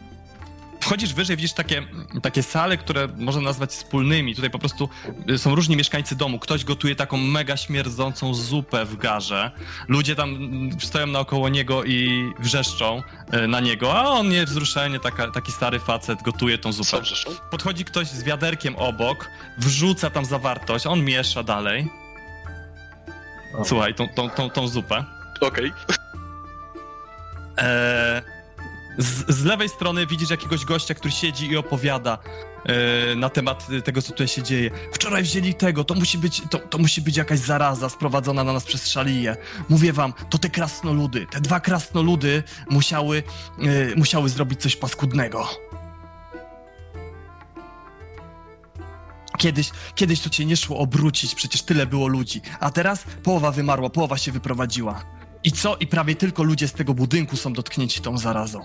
Wchodzisz 0.83 1.13
wyżej, 1.13 1.37
widzisz 1.37 1.53
takie, 1.53 1.83
takie 2.21 2.43
sale, 2.43 2.77
które 2.77 3.07
można 3.17 3.41
nazwać 3.41 3.69
wspólnymi. 3.69 4.35
Tutaj 4.35 4.49
po 4.49 4.59
prostu 4.59 4.89
y, 5.29 5.37
są 5.37 5.55
różni 5.55 5.77
mieszkańcy 5.77 6.15
domu. 6.15 6.39
Ktoś 6.39 6.63
gotuje 6.63 6.95
taką 6.95 7.17
mega 7.17 7.57
śmierdzącą 7.57 8.33
zupę 8.33 8.85
w 8.85 8.97
garze. 8.97 9.51
Ludzie 9.87 10.15
tam 10.15 10.29
mm, 10.29 10.81
stoją 10.81 11.07
naokoło 11.07 11.49
niego 11.49 11.83
i 11.83 12.31
wrzeszczą 12.39 13.01
y, 13.33 13.47
na 13.47 13.59
niego, 13.59 13.93
a 13.93 14.09
on 14.09 14.29
niewzruszenie, 14.29 14.99
taka, 14.99 15.31
taki 15.31 15.51
stary 15.51 15.79
facet 15.79 16.23
gotuje 16.23 16.57
tą 16.57 16.71
zupę. 16.71 17.01
Podchodzi 17.51 17.85
ktoś 17.85 18.07
z 18.07 18.23
wiaderkiem 18.23 18.75
obok, 18.75 19.29
wrzuca 19.57 20.09
tam 20.09 20.25
zawartość, 20.25 20.87
on 20.87 21.03
miesza 21.03 21.43
dalej. 21.43 22.02
Słuchaj, 23.65 23.95
tą, 23.95 24.07
tą, 24.07 24.29
tą, 24.29 24.49
tą 24.49 24.67
zupę. 24.67 25.05
Okej. 25.41 25.73
Eee, 27.57 28.21
z, 28.97 29.35
z 29.35 29.45
lewej 29.45 29.69
strony 29.69 30.07
widzisz 30.07 30.29
jakiegoś 30.29 30.65
gościa, 30.65 30.93
który 30.93 31.11
siedzi 31.11 31.51
i 31.51 31.57
opowiada 31.57 32.17
e, 32.65 33.15
na 33.15 33.29
temat 33.29 33.67
tego, 33.83 34.01
co 34.01 34.11
tutaj 34.11 34.27
się 34.27 34.43
dzieje. 34.43 34.71
Wczoraj 34.93 35.23
wzięli 35.23 35.53
tego, 35.53 35.83
to 35.83 35.93
musi 35.93 36.17
być, 36.17 36.41
to, 36.49 36.59
to 36.59 36.77
musi 36.77 37.01
być 37.01 37.17
jakaś 37.17 37.39
zaraza 37.39 37.89
sprowadzona 37.89 38.43
na 38.43 38.53
nas 38.53 38.63
przez 38.63 38.87
szaliję. 38.87 39.37
Mówię 39.69 39.93
wam, 39.93 40.13
to 40.29 40.37
te 40.37 40.49
krasnoludy, 40.49 41.27
te 41.27 41.41
dwa 41.41 41.59
krasnoludy 41.59 42.43
musiały, 42.69 43.23
e, 43.59 43.95
musiały 43.95 44.29
zrobić 44.29 44.61
coś 44.61 44.75
paskudnego. 44.75 45.47
Kiedyś, 49.37 49.71
kiedyś 49.95 50.19
to 50.19 50.29
cię 50.29 50.45
nie 50.45 50.57
szło 50.57 50.77
obrócić, 50.77 51.35
przecież 51.35 51.61
tyle 51.61 51.85
było 51.85 52.07
ludzi. 52.07 52.41
A 52.59 52.71
teraz 52.71 53.03
połowa 53.23 53.51
wymarła, 53.51 53.89
połowa 53.89 54.17
się 54.17 54.31
wyprowadziła. 54.31 55.03
I 55.43 55.51
co? 55.51 55.75
I 55.77 55.87
prawie 55.87 56.15
tylko 56.15 56.43
ludzie 56.43 56.67
z 56.67 56.73
tego 56.73 56.93
budynku 56.93 57.37
są 57.37 57.53
dotknięci 57.53 58.01
tą 58.01 58.17
zarazą. 58.17 58.61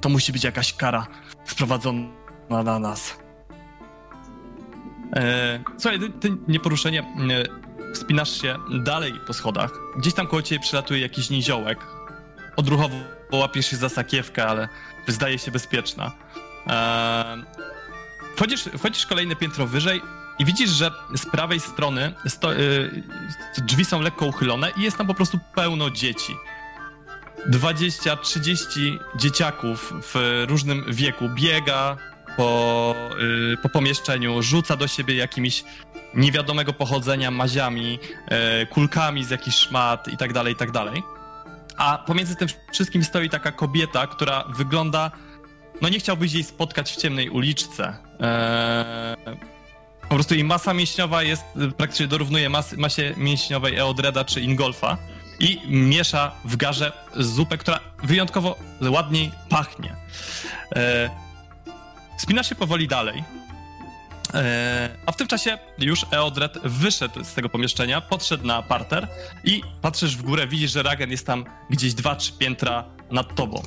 To 0.00 0.08
musi 0.08 0.32
być 0.32 0.44
jakaś 0.44 0.74
kara 0.74 1.06
wprowadzona 1.46 2.08
na 2.48 2.78
nas. 2.78 3.16
E, 5.12 5.60
słuchaj, 5.78 6.00
ty, 6.00 6.10
ty 6.10 6.36
nieporuszenie 6.48 7.00
e, 7.00 7.92
wspinasz 7.94 8.42
się 8.42 8.56
dalej 8.84 9.12
po 9.26 9.32
schodach. 9.32 9.70
Gdzieś 9.98 10.14
tam 10.14 10.26
koło 10.26 10.42
ciebie 10.42 10.60
przylatuje 10.60 11.00
jakiś 11.00 11.30
niziołek. 11.30 11.78
Odruchowo 12.56 12.96
łapiesz 13.32 13.66
się 13.66 13.76
za 13.76 13.88
sakiewkę, 13.88 14.46
ale 14.46 14.68
zdaje 15.08 15.38
się 15.38 15.50
bezpieczna. 15.50 16.12
E, 16.66 17.36
wchodzisz, 18.36 18.64
wchodzisz 18.78 19.06
kolejne 19.06 19.36
piętro 19.36 19.66
wyżej 19.66 20.02
i 20.38 20.44
widzisz, 20.44 20.70
że 20.70 20.90
z 21.16 21.26
prawej 21.26 21.60
strony 21.60 22.12
sto, 22.26 22.54
y, 22.54 23.02
drzwi 23.58 23.84
są 23.84 24.00
lekko 24.00 24.26
uchylone 24.26 24.72
i 24.76 24.82
jest 24.82 24.96
tam 24.96 25.06
po 25.06 25.14
prostu 25.14 25.38
pełno 25.54 25.90
dzieci. 25.90 26.36
20-30 27.50 28.98
dzieciaków 29.16 29.92
w 30.02 30.44
różnym 30.48 30.84
wieku 30.88 31.28
biega 31.28 31.96
po, 32.36 32.94
y, 33.52 33.56
po 33.56 33.68
pomieszczeniu, 33.68 34.42
rzuca 34.42 34.76
do 34.76 34.88
siebie 34.88 35.14
jakimiś 35.14 35.64
niewiadomego 36.14 36.72
pochodzenia 36.72 37.30
maziami, 37.30 37.98
y, 38.62 38.66
kulkami 38.66 39.24
z 39.24 39.30
jakichś 39.30 39.56
szmat 39.56 40.08
i 40.08 40.16
tak 40.16 40.32
dalej, 40.32 40.52
i 40.52 40.56
tak 40.56 40.70
dalej. 40.70 41.02
A 41.76 41.98
pomiędzy 41.98 42.36
tym 42.36 42.48
wszystkim 42.72 43.04
stoi 43.04 43.30
taka 43.30 43.52
kobieta, 43.52 44.06
która 44.06 44.44
wygląda. 44.48 45.10
No 45.82 45.88
nie 45.88 45.98
chciałbyś 45.98 46.32
jej 46.32 46.44
spotkać 46.44 46.92
w 46.92 46.96
ciemnej 46.96 47.30
uliczce. 47.30 47.96
Eee, 48.20 49.36
po 50.08 50.14
prostu 50.14 50.34
jej 50.34 50.44
masa 50.44 50.74
mięśniowa 50.74 51.22
jest, 51.22 51.44
praktycznie 51.76 52.06
dorównuje 52.06 52.48
mas, 52.48 52.72
masie 52.72 53.14
mięśniowej 53.16 53.76
Eodreda 53.76 54.24
czy 54.24 54.40
Ingolfa 54.40 54.96
i 55.40 55.60
miesza 55.68 56.32
w 56.44 56.56
garze 56.56 56.92
zupę, 57.16 57.58
która 57.58 57.80
wyjątkowo 58.02 58.56
ładniej 58.80 59.30
pachnie. 59.48 59.96
E, 60.76 61.10
spinasz 62.18 62.48
się 62.48 62.54
powoli 62.54 62.88
dalej. 62.88 63.24
E, 64.34 64.88
a 65.06 65.12
w 65.12 65.16
tym 65.16 65.26
czasie 65.26 65.58
już 65.78 66.06
Eodred 66.10 66.58
wyszedł 66.64 67.24
z 67.24 67.34
tego 67.34 67.48
pomieszczenia, 67.48 68.00
podszedł 68.00 68.46
na 68.46 68.62
parter 68.62 69.08
i 69.44 69.62
patrzysz 69.82 70.16
w 70.16 70.22
górę, 70.22 70.46
widzisz, 70.46 70.72
że 70.72 70.82
Ragen 70.82 71.10
jest 71.10 71.26
tam 71.26 71.44
gdzieś 71.70 71.94
dwa, 71.94 72.16
trzy 72.16 72.32
piętra 72.32 72.84
nad 73.10 73.34
tobą. 73.34 73.62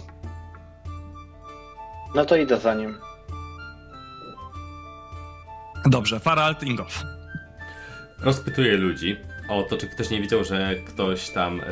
No 2.15 2.25
to 2.25 2.35
idę 2.35 2.59
za 2.59 2.73
nim. 2.73 2.97
Dobrze, 5.85 6.19
Farald, 6.19 6.63
Ingolf. 6.63 7.03
Rozpytuję 8.21 8.77
ludzi 8.77 9.17
o 9.49 9.63
to, 9.63 9.77
czy 9.77 9.87
ktoś 9.87 10.09
nie 10.09 10.21
widział, 10.21 10.43
że 10.43 10.75
ktoś 10.75 11.29
tam 11.29 11.59
y, 11.59 11.63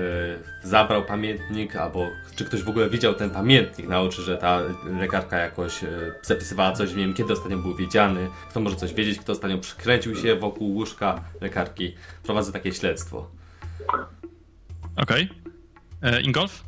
zabrał 0.64 1.06
pamiętnik, 1.06 1.76
albo 1.76 2.08
czy 2.36 2.46
ktoś 2.46 2.64
w 2.64 2.70
ogóle 2.70 2.90
widział 2.90 3.14
ten 3.14 3.30
pamiętnik 3.30 3.88
na 3.88 4.02
oczy, 4.02 4.22
że 4.22 4.38
ta 4.38 4.62
lekarka 5.00 5.38
jakoś 5.38 5.84
y, 5.84 6.14
zapisywała 6.22 6.72
coś, 6.72 6.90
nie 6.90 7.06
wiem 7.06 7.14
kiedy 7.14 7.34
ostatnio 7.34 7.58
był 7.58 7.76
wiedziany, 7.76 8.30
kto 8.50 8.60
może 8.60 8.76
coś 8.76 8.94
wiedzieć, 8.94 9.20
kto 9.20 9.32
ostatnio 9.32 9.58
przykręcił 9.58 10.16
się 10.16 10.36
wokół 10.36 10.74
łóżka 10.74 11.24
lekarki. 11.42 11.96
Prowadzę 12.24 12.52
takie 12.52 12.74
śledztwo. 12.74 13.28
Okej. 14.96 15.30
E, 16.02 16.22
Ingolf? 16.22 16.64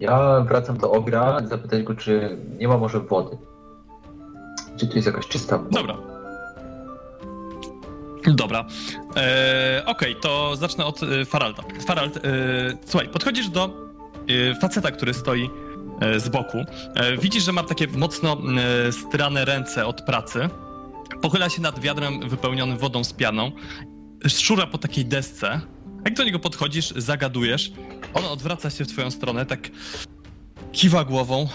Ja 0.00 0.40
wracam 0.40 0.78
do 0.78 0.90
Ogra, 0.92 1.40
zapytać 1.44 1.82
go, 1.82 1.94
czy 1.94 2.38
nie 2.58 2.68
ma 2.68 2.78
może 2.78 3.00
wody. 3.00 3.36
Czy 4.76 4.86
tu 4.86 4.94
jest 4.94 5.06
jakaś 5.06 5.28
czysta 5.28 5.58
woda? 5.58 5.80
Dobra. 5.80 5.96
Dobra. 8.26 8.64
E, 9.16 9.82
Okej, 9.86 10.16
to 10.22 10.56
zacznę 10.56 10.84
od 10.84 11.00
e, 11.02 11.24
Faralda. 11.24 11.62
Farald, 11.86 12.16
e, 12.16 12.20
słuchaj, 12.86 13.08
podchodzisz 13.08 13.48
do 13.48 13.70
e, 14.50 14.54
faceta, 14.54 14.90
który 14.90 15.14
stoi 15.14 15.50
z 16.16 16.28
boku. 16.28 16.58
Widzisz, 17.18 17.44
że 17.44 17.52
ma 17.52 17.62
takie 17.62 17.86
mocno 17.86 18.36
strane 18.90 19.44
ręce 19.44 19.86
od 19.86 20.02
pracy. 20.02 20.48
Pochyla 21.22 21.48
się 21.48 21.62
nad 21.62 21.78
wiadrem 21.80 22.28
wypełnionym 22.28 22.78
wodą 22.78 23.04
z 23.04 23.12
pianą. 23.12 23.52
Szczura 24.26 24.66
po 24.66 24.78
takiej 24.78 25.04
desce. 25.04 25.60
Jak 26.04 26.14
do 26.14 26.24
niego 26.24 26.38
podchodzisz, 26.38 26.90
zagadujesz, 26.96 27.72
on 28.14 28.24
odwraca 28.24 28.70
się 28.70 28.84
w 28.84 28.88
twoją 28.88 29.10
stronę, 29.10 29.46
tak 29.46 29.70
kiwa 30.72 31.04
głową. 31.04 31.48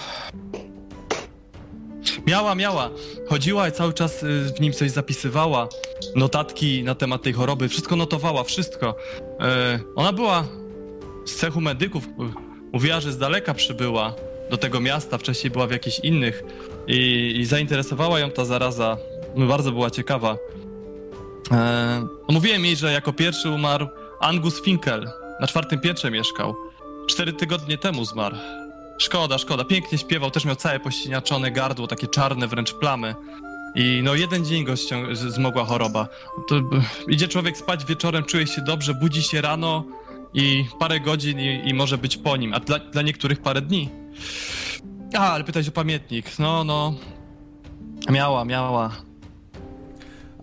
Miała, 2.27 2.55
miała. 2.55 2.89
Chodziła 3.29 3.67
i 3.67 3.71
cały 3.71 3.93
czas 3.93 4.23
y, 4.23 4.53
w 4.57 4.61
nim 4.61 4.73
coś 4.73 4.91
zapisywała. 4.91 5.67
Notatki 6.15 6.83
na 6.83 6.95
temat 6.95 7.21
tej 7.23 7.33
choroby, 7.33 7.69
wszystko 7.69 7.95
notowała, 7.95 8.43
wszystko. 8.43 8.95
E, 9.39 9.79
ona 9.95 10.13
była 10.13 10.47
z 11.25 11.35
cechu 11.35 11.61
medyków. 11.61 12.05
y, 12.05 12.09
Mówiła, 12.73 12.99
że 12.99 13.11
z 13.11 13.17
daleka 13.17 13.53
przybyła 13.53 14.13
do 14.51 14.57
tego 14.57 14.79
miasta, 14.79 15.17
wcześniej 15.17 15.51
była 15.51 15.67
w 15.67 15.71
jakichś 15.71 15.99
innych 15.99 16.43
i, 16.87 17.33
i 17.37 17.45
zainteresowała 17.45 18.19
ją 18.19 18.31
ta 18.31 18.45
zaraza. 18.45 18.97
No, 19.35 19.47
Bardzo 19.47 19.71
była 19.71 19.89
ciekawa. 19.91 20.37
E, 21.51 22.07
mówiłem 22.29 22.65
jej, 22.65 22.75
że 22.75 22.91
jako 22.91 23.13
pierwszy 23.13 23.49
umarł 23.49 23.87
Angus 24.19 24.61
Finkel. 24.61 25.09
Na 25.39 25.47
czwartym 25.47 25.79
piętrze 25.79 26.11
mieszkał. 26.11 26.55
Cztery 27.09 27.33
tygodnie 27.33 27.77
temu 27.77 28.05
zmarł. 28.05 28.35
Szkoda, 28.97 29.37
szkoda. 29.37 29.63
Pięknie 29.63 29.97
śpiewał, 29.97 30.31
też 30.31 30.45
miał 30.45 30.55
całe 30.55 30.79
pościniaczone 30.79 31.51
gardło, 31.51 31.87
takie 31.87 32.07
czarne 32.07 32.47
wręcz 32.47 32.73
plamy. 32.73 33.15
I 33.75 34.01
no 34.03 34.15
jeden 34.15 34.45
dzień 34.45 34.63
go 34.65 34.75
ścią- 34.75 35.15
zmogła 35.15 35.65
choroba. 35.65 36.07
To, 36.47 36.61
b- 36.61 36.81
idzie 37.07 37.27
człowiek 37.27 37.57
spać 37.57 37.85
wieczorem, 37.85 38.23
czuje 38.23 38.47
się 38.47 38.61
dobrze, 38.61 38.93
budzi 38.93 39.23
się 39.23 39.41
rano 39.41 39.83
i 40.33 40.65
parę 40.79 40.99
godzin 40.99 41.39
i, 41.39 41.61
i 41.69 41.73
może 41.73 41.97
być 41.97 42.17
po 42.17 42.37
nim, 42.37 42.53
a 42.53 42.59
dla, 42.59 42.79
dla 42.79 43.01
niektórych 43.01 43.41
parę 43.41 43.61
dni. 43.61 43.89
A, 45.17 45.31
ale 45.31 45.43
pytać 45.43 45.67
o 45.67 45.71
pamiętnik. 45.71 46.39
No, 46.39 46.63
no. 46.63 46.93
Miała, 48.09 48.45
miała. 48.45 48.91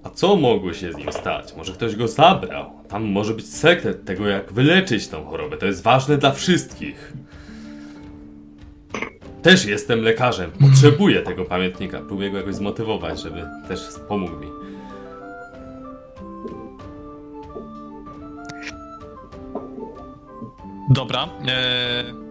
A 0.05 0.11
co 0.11 0.37
mogło 0.37 0.75
się 0.75 0.93
z 0.93 0.97
nim 0.97 1.13
stać? 1.13 1.57
Może 1.57 1.73
ktoś 1.73 1.97
go 1.97 2.09
zabrał? 2.09 2.76
Tam 2.89 3.05
może 3.05 3.35
być 3.35 3.47
sekret 3.47 4.05
tego, 4.05 4.27
jak 4.27 4.53
wyleczyć 4.53 5.09
tą 5.09 5.25
chorobę. 5.25 5.57
To 5.57 5.67
jest 5.67 5.83
ważne 5.83 6.19
dla 6.19 6.33
wszystkich. 6.33 7.13
Też 9.43 9.65
jestem 9.65 10.01
lekarzem. 10.01 10.51
Potrzebuję 10.51 11.23
tego 11.23 11.45
pamiętnika. 11.45 12.01
Próbuję 12.07 12.31
go 12.31 12.39
jakoś 12.39 12.55
zmotywować, 12.55 13.23
żeby 13.23 13.45
też 13.69 13.81
pomógł 14.09 14.37
mi. 14.37 14.47
Dobra. 20.91 21.29
Eee... 21.49 22.27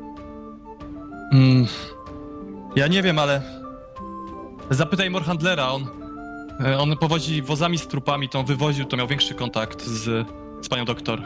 Mm, 1.31 1.65
ja 2.75 2.87
nie 2.87 3.03
wiem, 3.03 3.19
ale 3.19 3.41
zapytaj 4.69 5.09
Morhandlera, 5.09 5.71
on, 5.71 5.87
e, 6.65 6.79
on 6.79 6.97
powozi 6.97 7.41
wozami 7.41 7.77
z 7.77 7.87
trupami, 7.87 8.29
to 8.29 8.39
on 8.39 8.45
wywoził, 8.45 8.85
to 8.85 8.97
miał 8.97 9.07
większy 9.07 9.35
kontakt 9.35 9.83
z, 9.83 10.27
z 10.61 10.69
panią 10.69 10.85
doktor. 10.85 11.21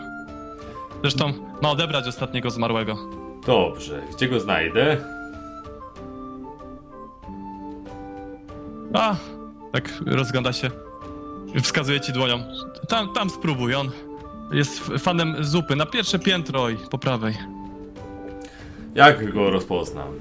Zresztą 1.01 1.33
ma 1.61 1.71
odebrać 1.71 2.07
ostatniego 2.07 2.51
zmarłego. 2.51 2.97
Dobrze, 3.45 4.01
gdzie 4.15 4.27
go 4.27 4.39
znajdę? 4.39 4.97
A, 8.93 9.15
tak 9.73 9.89
rozgląda 10.05 10.53
się. 10.53 10.71
Wskazuje 11.61 12.01
ci 12.01 12.13
dłonią. 12.13 12.43
Tam, 12.87 13.13
tam 13.13 13.29
spróbuj, 13.29 13.75
on 13.75 13.91
jest 14.51 14.79
fanem 14.79 15.35
zupy. 15.43 15.75
Na 15.75 15.85
pierwsze 15.85 16.19
piętro 16.19 16.69
i 16.69 16.77
po 16.77 16.97
prawej. 16.97 17.37
Jak 18.95 19.33
go 19.33 19.49
rozpoznam? 19.49 20.19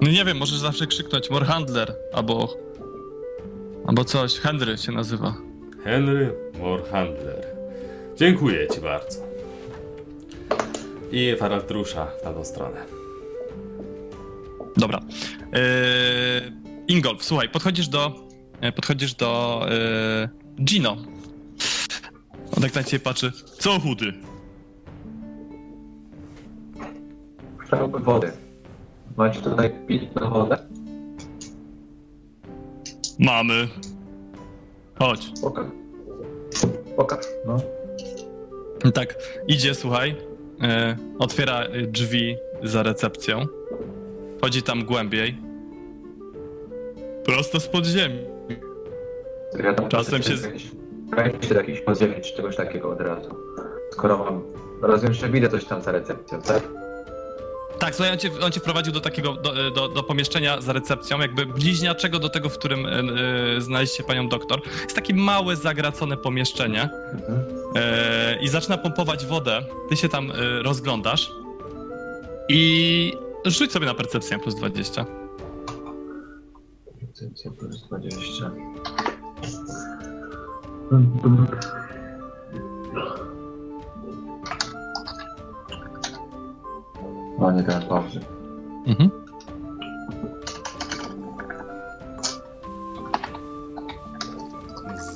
No 0.00 0.10
nie 0.10 0.24
wiem, 0.24 0.36
możesz 0.36 0.58
zawsze 0.58 0.86
krzyknąć 0.86 1.30
Morhandler 1.30 1.94
albo... 2.14 2.63
Albo 3.86 4.04
coś. 4.04 4.38
Henry 4.38 4.78
się 4.78 4.92
nazywa. 4.92 5.34
Henry 5.84 6.34
Morhandler. 6.60 7.46
Dziękuję 8.16 8.68
ci 8.68 8.80
bardzo. 8.80 9.18
I 11.12 11.36
Farald 11.38 11.70
rusza 11.70 12.06
w 12.06 12.22
tamtą 12.22 12.44
stronę. 12.44 12.84
Dobra. 14.76 15.00
Eee, 15.52 16.52
Ingolf, 16.88 17.24
słuchaj, 17.24 17.48
podchodzisz 17.48 17.88
do... 17.88 18.12
e, 18.60 18.72
Podchodzisz 18.72 19.14
do... 19.14 19.60
E, 19.70 20.28
Gino. 20.64 20.96
On 22.56 22.62
tak 22.62 22.74
na 22.74 22.84
ciebie 22.84 23.04
patrzy. 23.04 23.32
Co 23.58 23.80
chudy? 23.80 24.12
Chciałbym 27.58 28.02
wody. 28.02 28.32
Macie 29.16 29.40
tutaj 29.40 29.72
pitną 29.86 30.30
wodę? 30.30 30.58
Mamy. 33.18 33.68
Chodź. 34.98 35.26
Pokaż. 35.42 35.66
Pokaż, 36.96 37.26
no. 37.46 37.60
Tak, 38.94 39.14
idzie, 39.48 39.74
słuchaj, 39.74 40.16
e, 40.62 40.96
otwiera 41.18 41.60
e, 41.60 41.82
drzwi 41.86 42.36
za 42.62 42.82
recepcją, 42.82 43.46
wchodzi 44.38 44.62
tam 44.62 44.84
głębiej, 44.84 45.38
prosto 47.24 47.60
z 47.60 47.68
podziemi. 47.68 48.18
Ja 49.64 49.74
tam 49.74 49.88
Czasem 49.88 50.22
się- 50.22 50.30
Kręci 51.12 51.54
jakichś 51.54 51.80
podziemi 51.80 52.14
czy 52.22 52.36
czegoś 52.36 52.56
takiego 52.56 52.90
od 52.90 53.00
razu. 53.00 53.34
Skoro 53.92 54.18
mam... 54.18 54.42
Rozumiem, 54.82 55.14
że 55.14 55.28
widzę 55.28 55.48
coś 55.48 55.64
tam 55.64 55.82
za 55.82 55.92
recepcją, 55.92 56.42
tak? 56.42 56.62
Tak, 57.78 57.94
słuchaj, 57.94 58.12
on 58.12 58.18
cię, 58.18 58.30
on 58.40 58.52
cię 58.52 58.92
do 58.92 59.00
takiego, 59.00 59.32
do, 59.32 59.70
do, 59.70 59.88
do 59.88 60.02
pomieszczenia 60.02 60.60
za 60.60 60.72
recepcją, 60.72 61.20
jakby 61.20 61.46
bliźniaczego 61.46 62.18
do 62.18 62.28
tego, 62.28 62.48
w 62.48 62.58
którym 62.58 62.86
e, 62.86 62.90
e, 63.56 63.60
znaleźć 63.60 63.96
się 63.96 64.02
panią 64.02 64.28
doktor. 64.28 64.60
Jest 64.82 64.96
takie 64.96 65.14
małe, 65.14 65.56
zagracone 65.56 66.16
pomieszczenie 66.16 66.88
e, 67.74 68.38
i 68.40 68.48
zaczyna 68.48 68.78
pompować 68.78 69.26
wodę. 69.26 69.64
Ty 69.88 69.96
się 69.96 70.08
tam 70.08 70.30
e, 70.30 70.62
rozglądasz 70.62 71.30
i 72.48 73.12
rzuć 73.44 73.72
sobie 73.72 73.86
na 73.86 73.94
percepcję 73.94 74.38
plus 74.38 74.54
20. 74.54 75.06
Recepcja 77.00 77.50
plus 77.50 77.82
20. 77.86 78.50
O, 87.38 87.52
nie 87.52 87.62
teraz 87.62 87.84
pauzy. 87.84 88.20
Mhm. 88.86 89.10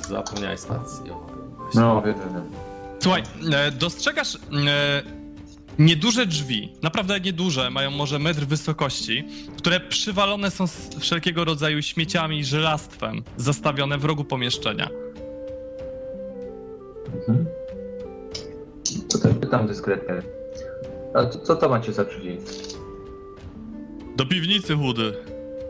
Zapomniałeś 0.08 0.60
właśnie. 0.60 1.10
No, 1.74 2.02
wiem, 2.02 2.14
wiem. 2.14 2.42
Słuchaj, 3.00 3.22
e, 3.52 3.70
dostrzegasz 3.70 4.34
e, 4.34 4.38
nieduże 5.78 6.26
drzwi, 6.26 6.72
naprawdę 6.82 7.20
nieduże, 7.20 7.70
mają 7.70 7.90
może 7.90 8.18
metr 8.18 8.46
wysokości, 8.46 9.24
które 9.56 9.80
przywalone 9.80 10.50
są 10.50 10.66
z 10.66 10.94
wszelkiego 10.98 11.44
rodzaju 11.44 11.82
śmieciami 11.82 12.38
i 12.38 12.44
żelastwem, 12.44 13.22
zastawione 13.36 13.98
w 13.98 14.04
rogu 14.04 14.24
pomieszczenia. 14.24 14.88
Mhm. 17.14 17.46
Też 19.22 19.34
pytam 19.40 19.66
dyskretnie. 19.66 20.37
A 21.14 21.26
co, 21.26 21.38
co 21.38 21.56
to 21.56 21.68
macie 21.68 21.92
za 21.92 22.04
drzwi? 22.04 22.38
Do 24.16 24.26
piwnicy 24.26 24.76
chudy, 24.76 25.12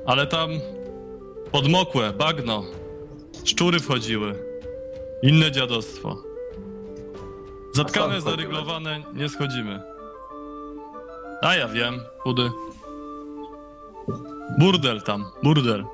ale 0.06 0.26
tam 0.26 0.50
podmokłe, 1.52 2.12
bagno, 2.12 2.64
szczury 3.44 3.80
wchodziły, 3.80 4.34
inne 5.22 5.52
dziadostwo. 5.52 6.16
Zatkane, 7.74 8.20
zaryglowane, 8.20 9.02
nie 9.14 9.28
schodzimy. 9.28 9.82
A 11.42 11.54
ja 11.54 11.68
wiem, 11.68 12.00
chudy. 12.18 12.50
Burdel 14.58 15.02
tam, 15.02 15.24
burdel. 15.42 15.84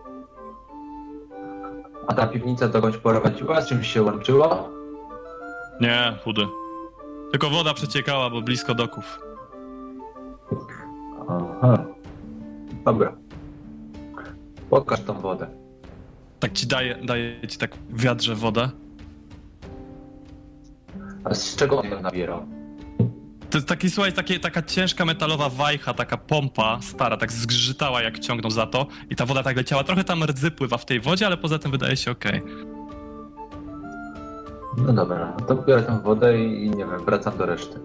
A 2.07 2.15
ta 2.15 2.27
piwnica 2.27 2.69
dokądś 2.69 2.99
prowadziła? 2.99 3.61
Z 3.61 3.69
czymś 3.69 3.93
się 3.93 4.03
łączyła? 4.03 4.69
Nie, 5.81 6.19
chudy. 6.25 6.47
Tylko 7.31 7.51
woda 7.51 7.75
przeciekała, 7.75 8.31
bo 8.31 8.41
blisko 8.43 8.75
doków. 8.75 9.19
Aha. 11.29 11.85
Dobra. 12.85 13.17
Pokaż 14.71 15.01
tą 15.01 15.21
wodę. 15.21 15.47
Tak 16.41 16.53
ci 16.53 16.67
daje, 16.67 16.95
daje 17.05 17.49
ci 17.49 17.59
tak 17.59 17.77
w 17.77 18.03
wiadrze 18.03 18.35
wodę. 18.35 18.71
A 21.25 21.35
z 21.35 21.57
czego 21.57 21.79
on 21.81 21.87
ją 21.91 22.01
nabierał? 22.01 22.47
To 23.51 23.59
jest 23.59 23.69
taki, 23.69 23.91
słuchaj, 23.91 24.13
takie, 24.13 24.41
taka 24.41 24.63
ciężka 24.63 25.05
metalowa 25.05 25.49
wajcha, 25.49 25.95
taka 25.95 26.17
pompa 26.17 26.79
stara, 26.83 27.17
tak 27.17 27.33
zgrzytała 27.33 28.03
jak 28.03 28.19
ciągnął 28.19 28.51
za 28.51 28.67
to 28.67 28.87
i 29.11 29.17
ta 29.17 29.27
woda 29.27 29.43
tak 29.43 29.57
leciała. 29.57 29.85
Trochę 29.85 30.05
tam 30.05 30.25
rdzy 30.25 30.51
pływa 30.51 30.79
w 30.79 30.85
tej 30.85 31.01
wodzie, 31.01 31.27
ale 31.27 31.37
poza 31.37 31.59
tym 31.59 31.71
wydaje 31.71 31.97
się 31.97 32.11
okej. 32.11 32.43
No 34.77 34.93
dobra, 34.93 35.37
to 35.49 35.55
biorę 35.55 35.83
tą 35.83 36.01
wodę 36.01 36.39
i 36.45 36.71
nie 36.71 36.77
wiem, 36.87 37.05
wracam 37.05 37.37
do 37.39 37.47
reszty. 37.47 37.81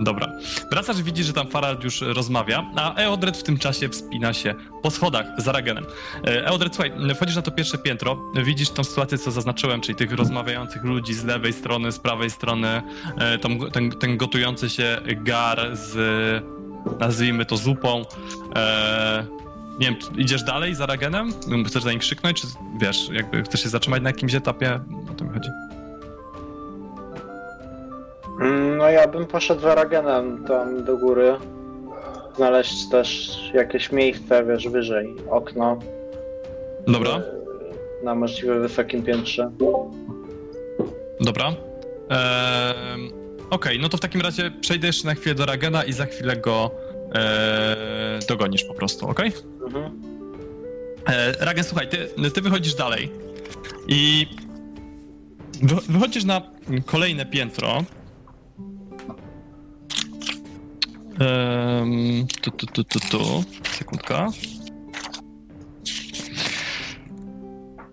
Dobra. 0.00 0.32
Wracasz 0.70 1.02
widzisz, 1.02 1.26
że 1.26 1.32
tam 1.32 1.48
Farad 1.48 1.84
już 1.84 2.00
rozmawia, 2.00 2.64
a 2.76 2.94
Eodred 2.94 3.36
w 3.36 3.42
tym 3.42 3.58
czasie 3.58 3.88
wspina 3.88 4.32
się 4.32 4.54
po 4.82 4.90
schodach 4.90 5.26
za 5.36 5.52
Ragenem. 5.52 5.86
E, 6.26 6.46
Eodred, 6.46 6.74
słuchaj, 6.74 6.92
wchodzisz 7.14 7.36
na 7.36 7.42
to 7.42 7.50
pierwsze 7.50 7.78
piętro, 7.78 8.18
widzisz 8.44 8.70
tą 8.70 8.84
sytuację, 8.84 9.18
co 9.18 9.30
zaznaczyłem, 9.30 9.80
czyli 9.80 9.94
tych 9.94 10.12
rozmawiających 10.12 10.84
ludzi 10.84 11.14
z 11.14 11.24
lewej 11.24 11.52
strony, 11.52 11.92
z 11.92 11.98
prawej 11.98 12.30
strony, 12.30 12.82
e, 13.18 13.38
tą, 13.38 13.58
ten, 13.58 13.90
ten 13.90 14.16
gotujący 14.16 14.70
się 14.70 15.00
gar 15.16 15.76
z, 15.76 15.94
nazwijmy 17.00 17.44
to, 17.44 17.56
zupą. 17.56 18.04
E, 18.56 19.26
nie 19.80 19.86
wiem, 19.86 19.96
idziesz 20.16 20.42
dalej 20.42 20.74
za 20.74 20.86
Ragenem? 20.86 21.32
Chcesz 21.66 21.82
za 21.82 21.90
nim 21.90 22.00
krzyknąć, 22.00 22.40
czy 22.40 22.46
wiesz, 22.80 23.08
jakby 23.12 23.42
chcesz 23.42 23.62
się 23.62 23.68
zatrzymać 23.68 24.02
na 24.02 24.08
jakimś 24.08 24.34
etapie? 24.34 24.80
O 25.12 25.14
to 25.14 25.24
mi 25.24 25.30
chodzi. 25.30 25.48
Mm, 28.40 28.76
No 28.78 28.90
ja 28.90 29.08
bym 29.08 29.26
poszedł 29.26 29.60
za 29.60 29.74
Ragenem 29.74 30.44
tam 30.44 30.84
do 30.84 30.96
góry. 30.96 31.36
Znaleźć 32.36 32.88
też 32.90 33.38
jakieś 33.54 33.92
miejsce, 33.92 34.44
wiesz, 34.44 34.68
wyżej. 34.68 35.14
Okno. 35.30 35.78
Dobra. 36.86 37.10
e, 37.10 37.22
Na 38.04 38.14
możliwie 38.14 38.54
wysokim 38.54 39.02
piętrze. 39.02 39.50
Dobra. 41.20 41.52
Eee, 42.10 43.12
Okej, 43.50 43.78
no 43.80 43.88
to 43.88 43.96
w 43.96 44.00
takim 44.00 44.20
razie 44.20 44.50
przejdę 44.60 44.86
jeszcze 44.86 45.08
na 45.08 45.14
chwilę 45.14 45.34
do 45.34 45.46
Ragena 45.46 45.84
i 45.84 45.92
za 45.92 46.06
chwilę 46.06 46.36
go 46.36 46.70
eee, 47.14 48.26
dogonisz 48.28 48.64
po 48.64 48.74
prostu, 48.74 49.08
okej? 49.08 49.32
Mhm. 49.66 49.84
Eee, 51.06 51.34
Ragen, 51.40 51.64
słuchaj, 51.64 51.88
ty, 51.88 52.30
ty 52.30 52.40
wychodzisz 52.40 52.74
dalej 52.74 53.10
i 53.88 54.26
wy, 55.62 55.74
wychodzisz 55.88 56.24
na 56.24 56.42
kolejne 56.86 57.26
piętro. 57.26 57.84
Ehm, 61.20 62.26
tu, 62.40 62.50
tu, 62.50 62.66
tu, 62.66 62.84
tu, 62.84 63.00
tu. 63.00 63.44
Sekundka. 63.78 64.28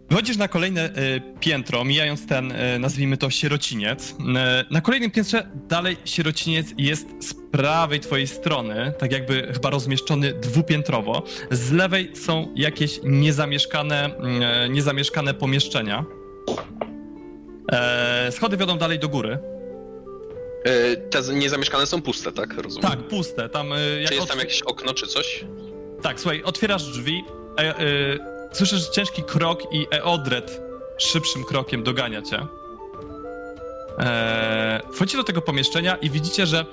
Wychodzisz 0.10 0.38
na 0.38 0.48
kolejne 0.48 0.82
e, 0.82 0.92
piętro, 1.40 1.84
mijając 1.84 2.28
ten, 2.28 2.52
e, 2.52 2.80
nazwijmy 2.80 3.18
to, 3.18 3.30
sierociniec. 3.30 4.16
E, 4.36 4.66
na 4.72 4.82
kolejnym 4.82 5.12
piętrze 5.12 5.48
dalej 5.70 5.98
sierociniec 6.06 6.68
jest 6.78 7.08
z 7.20 7.34
prawej 7.52 8.00
twojej 8.00 8.28
strony, 8.28 8.94
tak 9.00 9.12
jakby 9.12 9.54
chyba 9.54 9.70
rozmieszczony 9.70 10.34
dwupiętrowo. 10.34 11.24
Z 11.52 11.72
lewej 11.72 12.16
są 12.16 12.54
jakieś 12.56 13.00
niezamieszkane, 13.04 14.16
mm, 14.16 14.74
niezamieszkane 14.74 15.34
pomieszczenia. 15.34 16.06
Schody 18.32 18.58
wiodą 18.58 18.78
dalej 18.78 19.00
do 19.00 19.10
góry. 19.10 19.40
E, 20.66 20.98
Te 20.98 21.34
niezamieszkane 21.34 21.86
są 21.88 22.02
puste, 22.02 22.32
tak? 22.32 22.58
Rozumiem. 22.58 22.90
Tak, 22.90 23.00
puste. 23.00 23.50
Tam, 23.50 23.74
e, 23.74 24.00
jak 24.02 24.10
Czy 24.10 24.16
jest 24.16 24.28
tam 24.28 24.40
jakieś 24.40 24.62
okno 24.62 24.94
czy 24.94 25.08
coś? 25.08 25.46
Tak, 26.02 26.20
słuchaj, 26.20 26.44
otwierasz 26.44 26.84
drzwi, 26.84 27.24
e, 27.60 27.62
e, 27.62 27.86
słyszysz 28.54 28.90
ciężki 28.90 29.24
krok 29.24 29.74
i 29.74 29.88
Eodred 29.92 30.62
szybszym 30.98 31.44
krokiem 31.44 31.84
dogania 31.84 32.22
cię. 32.22 32.48
E, 34.00 34.82
wchodzicie 34.94 35.18
do 35.18 35.24
tego 35.24 35.42
pomieszczenia 35.42 35.96
i 35.96 36.10
widzicie, 36.10 36.46
że 36.46 36.66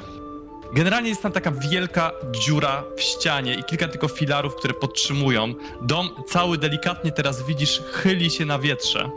generalnie 0.75 1.09
jest 1.09 1.23
tam 1.23 1.33
taka 1.33 1.51
wielka 1.51 2.13
dziura 2.31 2.85
w 2.97 3.01
ścianie 3.01 3.55
i 3.55 3.65
kilka 3.65 3.89
tylko 3.89 4.09
filarów, 4.09 4.55
które 4.55 4.75
podtrzymują. 4.75 5.55
Dom 5.83 6.11
cały 6.29 6.59
delikatnie 6.59 7.13
teraz 7.13 7.47
widzisz, 7.47 7.83
chyli 7.93 8.31
się 8.31 8.45
na 8.45 8.59
wietrze. 8.59 9.11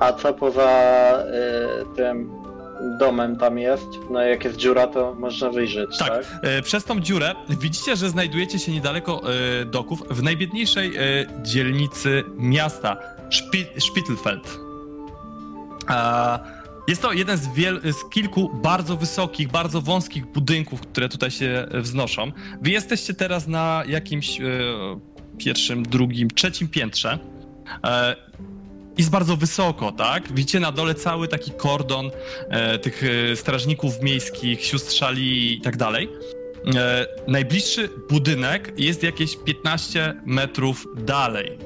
A 0.00 0.12
co 0.12 0.34
poza 0.34 0.68
y, 1.92 1.96
tym 1.96 2.30
domem 2.98 3.36
tam 3.36 3.58
jest? 3.58 3.86
No 4.10 4.20
jak 4.22 4.44
jest 4.44 4.56
dziura, 4.56 4.86
to 4.86 5.14
można 5.14 5.50
wyjrzeć, 5.50 5.98
Tak. 5.98 6.08
tak? 6.08 6.24
E, 6.42 6.62
Przez 6.62 6.84
tą 6.84 7.00
dziurę 7.00 7.34
widzicie, 7.48 7.96
że 7.96 8.10
znajdujecie 8.10 8.58
się 8.58 8.72
niedaleko 8.72 9.22
e, 9.60 9.64
doków 9.64 10.02
w 10.10 10.22
najbiedniejszej 10.22 10.96
e, 10.96 11.00
dzielnicy 11.42 12.24
miasta, 12.36 12.96
Szpi 13.30 13.64
Spittelfeld. 13.78 14.58
A, 15.86 16.38
Jest 16.88 17.02
to 17.02 17.12
jeden 17.12 17.38
z, 17.38 17.42
z 17.96 18.04
kilku 18.10 18.50
bardzo 18.62 18.96
wysokich, 18.96 19.48
bardzo 19.48 19.80
wąskich 19.80 20.26
budynków, 20.26 20.80
które 20.80 21.08
tutaj 21.08 21.30
się 21.30 21.66
wznoszą. 21.74 22.32
Wy 22.62 22.70
jesteście 22.70 23.14
teraz 23.14 23.46
na 23.46 23.82
jakimś 23.86 24.40
e, 24.40 24.44
pierwszym, 25.38 25.82
drugim, 25.82 26.28
trzecim 26.30 26.68
piętrze. 26.68 27.18
E, 27.84 28.16
jest 28.98 29.10
bardzo 29.10 29.36
wysoko, 29.36 29.92
tak? 29.92 30.32
Widzicie 30.32 30.60
na 30.60 30.72
dole 30.72 30.94
cały 30.94 31.28
taki 31.28 31.50
kordon 31.50 32.10
e, 32.48 32.78
tych 32.78 33.02
e, 33.04 33.36
strażników 33.36 34.02
miejskich, 34.02 34.64
sióstr 34.64 34.92
szali 34.92 35.52
i 35.52 35.60
tak 35.60 35.76
dalej. 35.76 36.08
E, 36.76 37.06
najbliższy 37.26 37.88
budynek 38.10 38.72
jest 38.76 39.02
jakieś 39.02 39.36
15 39.36 40.14
metrów 40.26 40.86
dalej. 40.96 41.58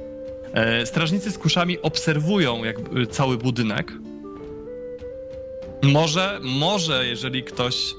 E, 0.53 0.87
strażnicy 0.87 1.31
z 1.31 1.39
kuszami 1.39 1.83
obserwują 1.83 2.65
jakby 2.65 3.07
cały 3.07 3.37
budynek. 3.39 3.93
Może, 5.83 6.41
może, 6.43 7.07
jeżeli 7.07 7.45
ktoś 7.45 7.95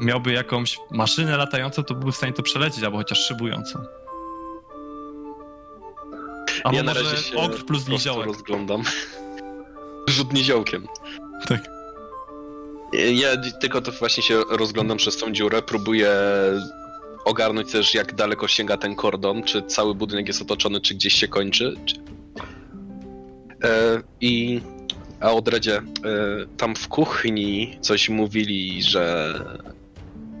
miałby 0.00 0.32
jakąś 0.32 0.78
maszynę 0.90 1.36
latającą, 1.36 1.84
to 1.84 1.94
byłby 1.94 2.12
w 2.12 2.16
stanie 2.16 2.32
to 2.32 2.42
przelecieć, 2.42 2.84
albo 2.84 2.98
chociaż 2.98 3.18
szybującą. 3.18 4.01
Albo 6.64 6.76
ja 6.76 6.82
na 6.82 6.94
razie 6.94 7.16
się 7.16 7.36
okr 7.36 7.64
plus 7.64 7.88
niziołek. 7.88 8.26
rozglądam. 8.26 8.82
Rzut 10.08 10.32
niziołkiem. 10.32 10.86
Tak. 11.48 11.70
Ja 12.92 13.28
tylko 13.60 13.80
to 13.80 13.92
właśnie 13.92 14.22
się 14.22 14.42
rozglądam 14.50 14.96
przez 14.96 15.16
tą 15.16 15.32
dziurę, 15.32 15.62
próbuję 15.62 16.12
ogarnąć 17.24 17.72
też 17.72 17.94
jak 17.94 18.14
daleko 18.14 18.48
sięga 18.48 18.76
ten 18.76 18.94
kordon, 18.94 19.42
czy 19.42 19.62
cały 19.62 19.94
budynek 19.94 20.28
jest 20.28 20.42
otoczony, 20.42 20.80
czy 20.80 20.94
gdzieś 20.94 21.14
się 21.14 21.28
kończy. 21.28 21.74
Czy... 21.86 21.96
E, 23.64 24.02
I 24.20 24.60
a 25.20 25.32
o 25.32 25.42
Dredzie, 25.42 25.76
e, 25.76 25.82
tam 26.56 26.74
w 26.74 26.88
kuchni 26.88 27.78
coś 27.80 28.08
mówili, 28.08 28.82
że 28.82 29.34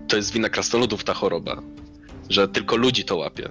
to 0.08 0.16
jest 0.16 0.32
wina 0.32 0.48
krasnoludów 0.48 1.04
ta 1.04 1.14
choroba, 1.14 1.62
że 2.28 2.48
tylko 2.48 2.76
ludzi 2.76 3.04
to 3.04 3.16
łapie. 3.16 3.48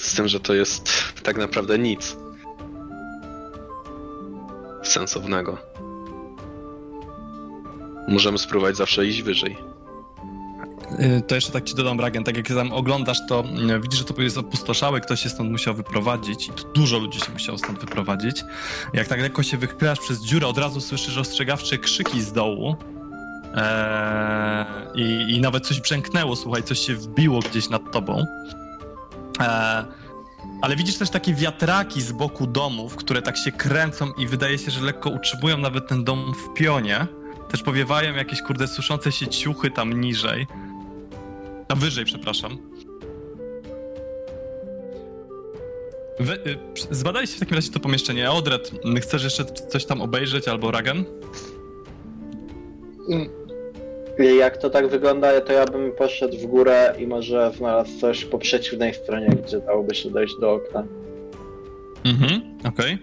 Z 0.00 0.14
tym, 0.14 0.28
że 0.28 0.40
to 0.40 0.54
jest 0.54 0.90
tak 1.22 1.36
naprawdę 1.36 1.78
nic 1.78 2.16
sensownego. 4.82 5.58
Możemy 8.08 8.38
spróbować 8.38 8.76
zawsze 8.76 9.06
iść 9.06 9.22
wyżej. 9.22 9.56
Y, 11.00 11.22
To 11.28 11.34
jeszcze 11.34 11.52
tak 11.52 11.64
ci 11.64 11.74
dodam, 11.74 12.00
Ragen, 12.00 12.24
tak 12.24 12.36
jak 12.36 12.48
tam 12.48 12.72
oglądasz, 12.72 13.18
to 13.28 13.44
y, 13.76 13.80
widzisz, 13.80 13.98
że 13.98 14.04
to 14.04 14.22
jest 14.22 14.38
opustoszałe, 14.38 15.00
ktoś 15.00 15.20
się 15.22 15.28
stąd 15.28 15.50
musiał 15.50 15.74
wyprowadzić 15.74 16.48
i 16.48 16.50
dużo 16.74 16.98
ludzi 16.98 17.20
się 17.20 17.32
musiało 17.32 17.58
stąd 17.58 17.78
wyprowadzić. 17.80 18.44
Jak 18.94 19.08
tak 19.08 19.20
lekko 19.20 19.42
się 19.42 19.56
wychylasz 19.56 19.98
przez 20.00 20.20
dziurę, 20.20 20.46
od 20.46 20.58
razu 20.58 20.80
słyszysz 20.80 21.18
ostrzegawcze 21.18 21.78
krzyki 21.78 22.22
z 22.22 22.32
dołu 22.32 22.76
eee, 23.54 24.64
i, 24.94 25.36
i 25.36 25.40
nawet 25.40 25.66
coś 25.66 25.80
brzęknęło, 25.80 26.36
słuchaj, 26.36 26.62
coś 26.62 26.78
się 26.78 26.94
wbiło 26.94 27.40
gdzieś 27.40 27.68
nad 27.68 27.92
tobą. 27.92 28.26
Eee, 29.40 29.84
ale 30.62 30.76
widzisz 30.76 30.96
też 30.98 31.10
takie 31.10 31.34
wiatraki 31.34 32.02
z 32.02 32.12
boku 32.12 32.46
domów, 32.46 32.96
które 32.96 33.22
tak 33.22 33.36
się 33.36 33.52
kręcą 33.52 34.12
i 34.12 34.26
wydaje 34.26 34.58
się, 34.58 34.70
że 34.70 34.80
lekko 34.80 35.10
utrzymują 35.10 35.58
nawet 35.58 35.88
ten 35.88 36.04
dom 36.04 36.34
w 36.34 36.54
pionie. 36.54 37.06
Też 37.50 37.62
powiewają 37.62 38.14
jakieś, 38.14 38.42
kurde, 38.42 38.68
suszące 38.68 39.12
się 39.12 39.26
ciuchy 39.26 39.70
tam 39.70 40.00
niżej. 40.00 40.46
Tam 41.68 41.78
wyżej, 41.78 42.04
przepraszam. 42.04 42.58
Wy, 46.20 46.34
y, 46.34 46.58
zbadaliście 46.90 47.36
w 47.36 47.40
takim 47.40 47.54
razie 47.54 47.70
to 47.70 47.80
pomieszczenie. 47.80 48.30
Odred, 48.30 48.72
chcesz 49.00 49.24
jeszcze 49.24 49.44
coś 49.44 49.84
tam 49.84 50.02
obejrzeć 50.02 50.48
albo 50.48 50.70
Ragen? 50.70 51.04
Jak 54.18 54.56
to 54.56 54.70
tak 54.70 54.88
wygląda, 54.88 55.40
to 55.40 55.52
ja 55.52 55.64
bym 55.64 55.92
poszedł 55.92 56.36
w 56.38 56.46
górę 56.46 56.94
i 56.98 57.06
może 57.06 57.52
znalazł 57.56 57.98
coś 57.98 58.24
po 58.24 58.38
przeciwnej 58.38 58.94
stronie, 58.94 59.28
gdzie 59.46 59.60
dałoby 59.60 59.94
się 59.94 60.10
dojść 60.10 60.34
do 60.40 60.52
okna. 60.52 60.84
Mhm, 62.04 62.40
okej. 62.68 62.98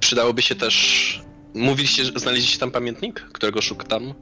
Przydałoby 0.00 0.42
się 0.42 0.54
też. 0.54 1.26
Mówiliście, 1.54 2.04
że 2.04 2.12
znaleźliście 2.16 2.58
tam 2.58 2.70
pamiętnik, 2.70 3.20
którego 3.20 3.62
szukam? 3.62 4.14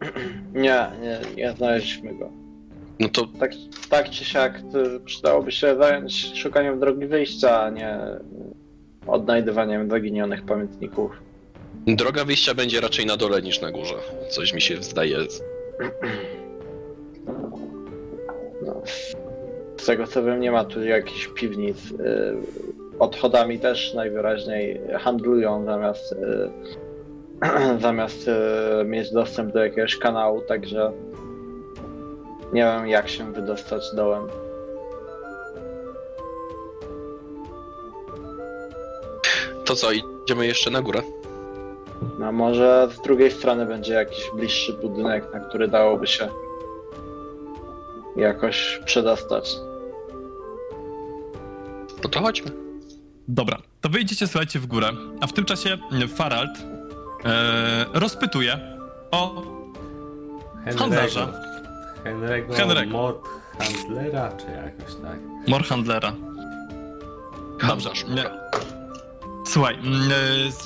Nie, 0.54 0.86
nie, 1.02 1.20
nie 1.36 1.52
znaleźliśmy 1.52 2.14
go. 2.14 2.30
No 3.00 3.08
to 3.08 3.26
Tak, 3.26 3.52
tak 3.90 4.10
czy 4.10 4.24
siak 4.24 4.62
to 4.72 4.78
przydałoby 5.04 5.52
się 5.52 5.76
zająć 5.76 6.38
szukaniem 6.38 6.80
drogi 6.80 7.06
wyjścia, 7.06 7.62
a 7.62 7.70
nie 7.70 7.98
odnajdywaniem 9.06 9.90
zaginionych 9.90 10.42
pamiętników. 10.42 11.25
Droga 11.86 12.24
wyjścia 12.24 12.54
będzie 12.54 12.80
raczej 12.80 13.06
na 13.06 13.16
dole 13.16 13.42
niż 13.42 13.60
na 13.60 13.70
górze. 13.70 13.94
Coś 14.30 14.52
mi 14.52 14.60
się 14.60 14.82
zdaje. 14.82 15.18
No, 18.62 18.82
z 19.76 19.86
tego 19.86 20.06
co 20.06 20.22
wiem, 20.22 20.40
nie 20.40 20.52
ma 20.52 20.64
tu 20.64 20.84
jakichś 20.84 21.28
piwnic. 21.28 21.78
y, 21.90 21.96
Odchodami 22.98 23.58
też 23.58 23.94
najwyraźniej 23.94 24.80
handlują 24.98 25.64
zamiast, 25.64 26.12
y, 26.12 26.50
zamiast 27.82 28.28
y, 28.28 28.84
mieć 28.84 29.12
dostęp 29.12 29.52
do 29.52 29.64
jakiegoś 29.64 29.96
kanału, 29.96 30.40
także 30.40 30.92
nie 32.52 32.62
wiem 32.62 32.88
jak 32.88 33.08
się 33.08 33.32
wydostać 33.32 33.82
dołem. 33.94 34.28
To 39.64 39.74
co, 39.74 39.88
idziemy 39.92 40.46
jeszcze 40.46 40.70
na 40.70 40.82
górę? 40.82 41.02
No 42.18 42.32
może 42.32 42.88
z 42.92 43.00
drugiej 43.00 43.30
strony 43.30 43.66
będzie 43.66 43.94
jakiś 43.94 44.30
bliższy 44.34 44.72
budynek, 44.72 45.24
na 45.34 45.40
który 45.40 45.68
dałoby 45.68 46.06
się 46.06 46.28
jakoś 48.16 48.80
przedostać. 48.84 49.56
No 52.04 52.10
to 52.10 52.20
chodźmy. 52.20 52.50
Dobra, 53.28 53.58
to 53.80 53.88
wyjdziecie, 53.88 54.26
słuchajcie, 54.26 54.58
w 54.58 54.66
górę, 54.66 54.88
a 55.20 55.26
w 55.26 55.32
tym 55.32 55.44
czasie 55.44 55.78
mm, 55.92 56.08
Farald 56.08 56.50
e, 57.24 57.84
rozpytuje 57.94 58.78
o 59.10 59.42
handlarza, 60.78 61.32
Henry'ego. 62.04 62.86
Mord 62.86 63.18
Handlera, 63.58 64.32
czy 64.36 64.46
jakoś 64.46 64.94
tak. 64.94 65.18
Morhandlera. 65.48 66.12
Dobrze. 67.68 67.88
Handlarz. 67.90 68.04
Nie. 68.08 68.75
Słuchaj, 69.46 69.74
mm, 69.74 70.10
e, 70.12 70.14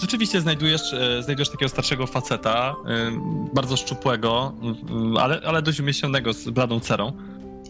rzeczywiście 0.00 0.40
znajdujesz, 0.40 0.92
e, 0.92 1.22
znajdujesz 1.22 1.48
takiego 1.48 1.68
starszego 1.68 2.06
faceta, 2.06 2.76
e, 2.86 3.10
bardzo 3.54 3.76
szczupłego, 3.76 4.52
mm, 4.90 5.16
ale, 5.16 5.40
ale 5.44 5.62
dość 5.62 5.80
umieśnionego, 5.80 6.32
z 6.32 6.50
bladą 6.50 6.80
cerą. 6.80 7.12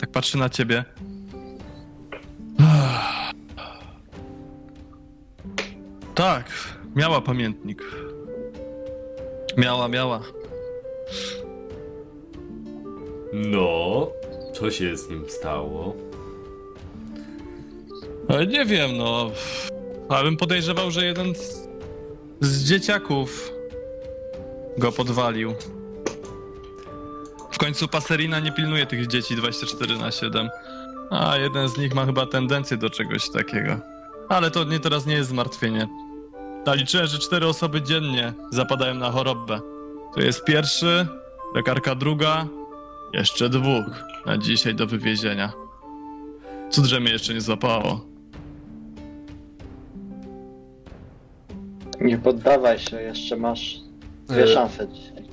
Tak 0.01 0.11
patrzy 0.11 0.39
na 0.39 0.49
ciebie. 0.49 0.85
Tak, 6.15 6.51
miała 6.97 7.21
pamiętnik. 7.21 7.83
Miała, 9.57 9.89
miała. 9.89 10.21
No, 13.33 14.09
co 14.55 14.71
się 14.71 14.97
z 14.97 15.11
nim 15.11 15.25
stało? 15.29 15.97
Ale 18.29 18.47
nie 18.47 18.65
wiem, 18.65 18.97
no. 18.97 19.31
Ale 20.11 20.25
bym 20.25 20.37
podejrzewał, 20.37 20.91
że 20.91 21.05
jeden 21.05 21.35
z, 21.35 21.69
z 22.41 22.65
dzieciaków 22.65 23.53
go 24.79 24.93
podwalił. 24.93 25.55
W 27.53 27.59
końcu 27.59 27.89
Paserina 27.89 28.41
nie 28.41 28.53
pilnuje 28.53 28.87
tych 28.87 29.07
dzieci 29.07 29.37
24 29.37 29.99
na 29.99 30.11
7. 30.11 30.49
A 31.11 31.37
jeden 31.37 31.69
z 31.69 31.79
nich 31.79 31.95
ma 31.95 32.07
chyba 32.07 32.27
tendencję 32.27 32.77
do 32.77 32.91
czegoś 32.91 33.31
takiego. 33.31 33.77
Ale 34.29 34.51
to 34.51 34.65
nie, 34.65 34.81
teraz 34.81 35.07
nie 35.07 35.15
jest 35.15 35.29
zmartwienie. 35.29 35.89
A 36.67 36.75
liczyłem, 36.75 37.07
że 37.07 37.19
cztery 37.19 37.47
osoby 37.47 37.83
dziennie 37.83 38.33
zapadają 38.51 38.95
na 38.95 39.11
chorobę. 39.11 39.61
To 40.15 40.21
jest 40.21 40.45
pierwszy, 40.45 41.07
lekarka 41.55 41.95
druga, 41.95 42.47
jeszcze 43.13 43.49
dwóch 43.49 44.05
na 44.27 44.39
dzisiaj 44.39 44.75
do 44.75 44.87
wywiezienia. 44.87 45.53
Cud, 46.71 46.85
że 46.85 47.01
mnie 47.01 47.13
jeszcze 47.13 47.35
nie 47.35 47.41
złapało. 47.41 48.10
Nie 52.01 52.19
poddawaj 52.19 52.79
się, 52.79 53.03
jeszcze 53.03 53.37
masz 53.37 53.81
dwie 54.29 54.45
E, 54.45 54.49
szanse 54.49 54.89
dzisiaj. 54.89 55.25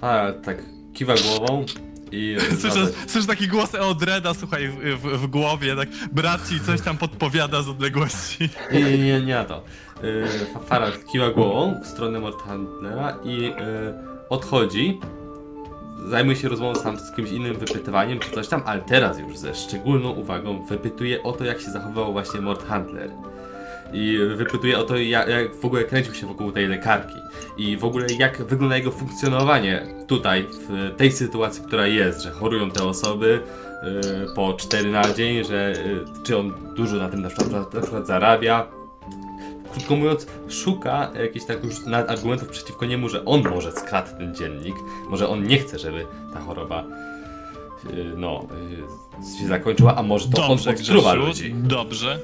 A, 0.00 0.32
tak 0.44 0.62
kiwa 0.94 1.14
głową 1.14 1.64
i... 2.12 2.36
Słyszę, 2.60 2.86
słyszę 3.06 3.26
taki 3.26 3.48
głos 3.48 3.74
Eodreda, 3.74 4.34
słuchaj, 4.34 4.68
w, 4.68 4.76
w, 4.76 5.22
w 5.22 5.26
głowie, 5.26 5.76
tak 5.76 5.88
brat 6.12 6.48
ci 6.48 6.60
coś 6.60 6.80
tam 6.80 6.98
podpowiada 6.98 7.62
z 7.62 7.68
odległości. 7.68 8.48
Nie, 8.72 8.82
nie, 8.82 8.98
nie, 8.98 9.20
nie 9.20 9.44
to. 9.48 9.62
Yy, 10.02 10.24
Farad 10.66 11.04
kiwa 11.12 11.30
głową 11.30 11.80
w 11.82 11.86
stronę 11.86 12.20
Morthandlera 12.20 13.18
i 13.24 13.42
yy, 13.42 13.54
odchodzi. 14.28 15.00
Zajmuje 16.08 16.36
się 16.36 16.48
rozmową 16.48 16.80
sam 16.80 16.98
z 16.98 17.12
kimś 17.16 17.30
innym, 17.30 17.56
wypytywaniem 17.56 18.18
czy 18.18 18.30
coś 18.30 18.48
tam, 18.48 18.62
ale 18.66 18.80
teraz 18.82 19.18
już 19.18 19.38
ze 19.38 19.54
szczególną 19.54 20.10
uwagą 20.10 20.66
wypytuje 20.66 21.22
o 21.22 21.32
to, 21.32 21.44
jak 21.44 21.60
się 21.60 21.70
zachowywał 21.70 22.12
właśnie 22.12 22.40
Morthandler. 22.40 23.10
I 23.92 24.18
wypytuje 24.36 24.78
o 24.78 24.84
to, 24.84 24.96
jak, 24.96 25.28
jak 25.28 25.56
w 25.56 25.64
ogóle 25.64 25.84
kręcił 25.84 26.14
się 26.14 26.26
wokół 26.26 26.52
tej 26.52 26.68
lekarki. 26.68 27.14
I 27.56 27.76
w 27.76 27.84
ogóle 27.84 28.06
jak 28.18 28.42
wygląda 28.42 28.76
jego 28.76 28.90
funkcjonowanie 28.90 29.86
tutaj, 30.06 30.46
w 30.68 30.96
tej 30.96 31.12
sytuacji, 31.12 31.62
która 31.66 31.86
jest, 31.86 32.22
że 32.22 32.30
chorują 32.30 32.70
te 32.70 32.84
osoby 32.84 33.40
yy, 33.82 34.34
po 34.34 34.54
4 34.54 34.90
na 34.90 35.14
dzień, 35.14 35.44
że 35.44 35.74
yy, 35.86 36.04
czy 36.22 36.38
on 36.38 36.52
dużo 36.76 36.96
na 36.96 37.08
tym 37.08 37.22
na 37.22 37.28
przykład, 37.28 37.74
na 37.74 37.80
przykład 37.80 38.06
zarabia. 38.06 38.66
Krótko 39.72 39.96
mówiąc, 39.96 40.26
szuka 40.48 41.10
jakichś 41.20 41.46
tak 41.46 41.64
już 41.64 41.74
argumentów 42.08 42.48
przeciwko 42.48 42.86
niemu, 42.86 43.08
że 43.08 43.24
on 43.24 43.42
może 43.50 43.72
skradł 43.72 44.10
ten 44.18 44.34
dziennik, 44.34 44.76
może 45.10 45.28
on 45.28 45.46
nie 45.46 45.58
chce, 45.58 45.78
żeby 45.78 46.06
ta 46.34 46.40
choroba 46.40 46.84
yy, 47.92 48.04
no, 48.16 48.46
się 49.40 49.46
zakończyła, 49.46 49.96
a 49.96 50.02
może 50.02 50.28
to 50.28 50.48
Dobrze, 50.48 50.70
on 50.70 50.76
Grzesiu, 50.76 51.16
ludzi. 51.16 51.54
dobrze. 51.54 52.18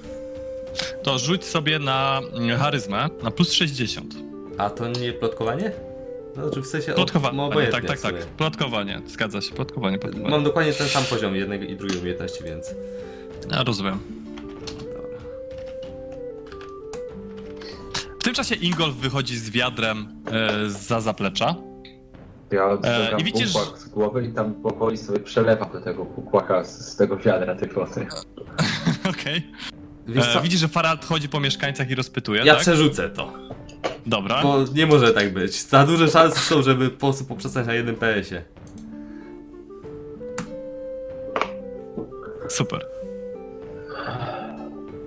To 1.03 1.19
rzuć 1.19 1.45
sobie 1.45 1.79
na 1.79 2.21
mm, 2.35 2.59
charyzmę, 2.59 3.09
na 3.23 3.31
plus 3.31 3.53
60. 3.53 4.15
A 4.59 4.71
to 4.71 4.89
nie 4.89 5.13
plotkowanie? 5.13 5.73
No, 6.37 6.43
znaczy 6.45 6.63
w 6.63 6.67
sensie... 6.67 6.93
Plotkowanie, 6.93 7.67
tak, 7.67 7.85
tak, 7.85 8.01
tak. 8.01 8.15
Plotkowanie, 8.15 9.03
zgadza 9.07 9.41
się, 9.41 9.55
plotkowanie, 9.55 9.99
plotkowanie. 9.99 10.31
Mam 10.31 10.45
dokładnie 10.45 10.73
ten 10.73 10.89
sam 10.89 11.05
poziom 11.05 11.37
jednego 11.37 11.65
i 11.65 11.77
drugiego 11.77 12.01
umiejętności, 12.01 12.45
więc... 12.45 12.75
Ja 13.51 13.63
rozumiem. 13.65 13.99
Dobra. 14.79 15.19
W 18.21 18.25
tym 18.25 18.35
czasie 18.35 18.55
Ingolf 18.55 18.95
wychodzi 18.97 19.37
z 19.37 19.51
wiadrem 19.51 20.09
e, 20.33 20.71
za 20.71 21.01
zaplecza. 21.01 21.55
Ja 22.51 22.65
E, 22.73 22.79
ściągam 22.79 23.21
i 23.21 23.25
widzisz- 23.25 23.53
pukłak 23.53 23.79
z 23.79 23.89
głowy 23.89 24.25
i 24.25 24.33
tam 24.33 24.55
powoli 24.55 24.97
sobie 24.99 25.21
przelewam 25.21 25.73
do 25.73 25.81
tego 25.81 26.07
pukłaka 26.07 26.65
z, 26.65 26.89
z 26.93 26.97
tego 26.97 27.17
wiadra 27.17 27.55
tej 27.55 27.69
wody. 27.69 28.07
Okej. 29.11 29.43
Co? 29.71 29.84
E, 30.09 30.43
Widzisz, 30.43 30.61
że 30.61 30.69
Farad 30.69 31.05
chodzi 31.05 31.29
po 31.29 31.41
mieszkańcach 31.41 31.91
i 31.91 31.95
rozpytuje, 31.95 32.43
Ja 32.45 32.53
tak? 32.53 32.63
przerzucę 32.63 33.11
to, 33.11 33.33
Dobra. 34.07 34.43
bo 34.43 34.65
nie 34.75 34.87
może 34.87 35.13
tak 35.13 35.33
być. 35.33 35.63
Za 35.63 35.87
duże 35.87 36.09
szanse 36.11 36.41
są, 36.41 36.63
żeby 36.63 36.91
po 36.91 36.99
prostu 36.99 37.25
poprzestać 37.25 37.67
na 37.67 37.75
jednym 37.75 37.97
PS-ie. 37.97 38.43
Super. 42.49 42.87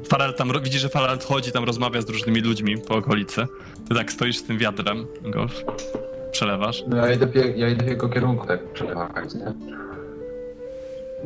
Farald 0.09 0.37
tam, 0.37 0.51
widzisz, 0.63 0.81
że 0.81 0.89
Farald 0.89 1.23
chodzi, 1.23 1.51
tam 1.51 1.63
rozmawia 1.63 2.01
z 2.01 2.09
różnymi 2.09 2.41
ludźmi 2.41 2.77
po 2.77 2.95
okolicy. 2.95 3.47
Ty 3.89 3.95
tak 3.95 4.11
stoisz 4.11 4.37
z 4.37 4.43
tym 4.43 4.57
wiatrem, 4.57 5.05
golf, 5.21 5.63
przelewasz. 6.31 6.83
No 6.87 6.97
ja 6.97 7.13
idę, 7.13 7.27
pie- 7.27 7.53
ja 7.55 7.69
idę 7.69 7.85
w 7.85 7.87
jego 7.87 8.09
kierunku 8.09 8.47
tak 8.47 8.73
przelewać, 8.73 9.33
nie? 9.35 9.53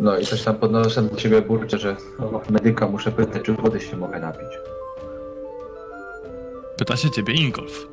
No 0.02 0.18
i 0.18 0.26
coś 0.26 0.44
tam 0.44 0.56
podnoszę 0.56 1.02
do 1.02 1.16
ciebie 1.16 1.42
burczę, 1.42 1.78
że 1.78 1.96
medyka 2.50 2.88
muszę 2.88 3.12
pytać, 3.12 3.42
czy 3.44 3.54
wody 3.54 3.82
się 3.82 3.98
mogę 3.98 4.20
napić. 4.20 4.50
Pyta 6.78 6.98
się 6.98 7.12
ciebie 7.12 7.34
Ingolf. 7.34 7.88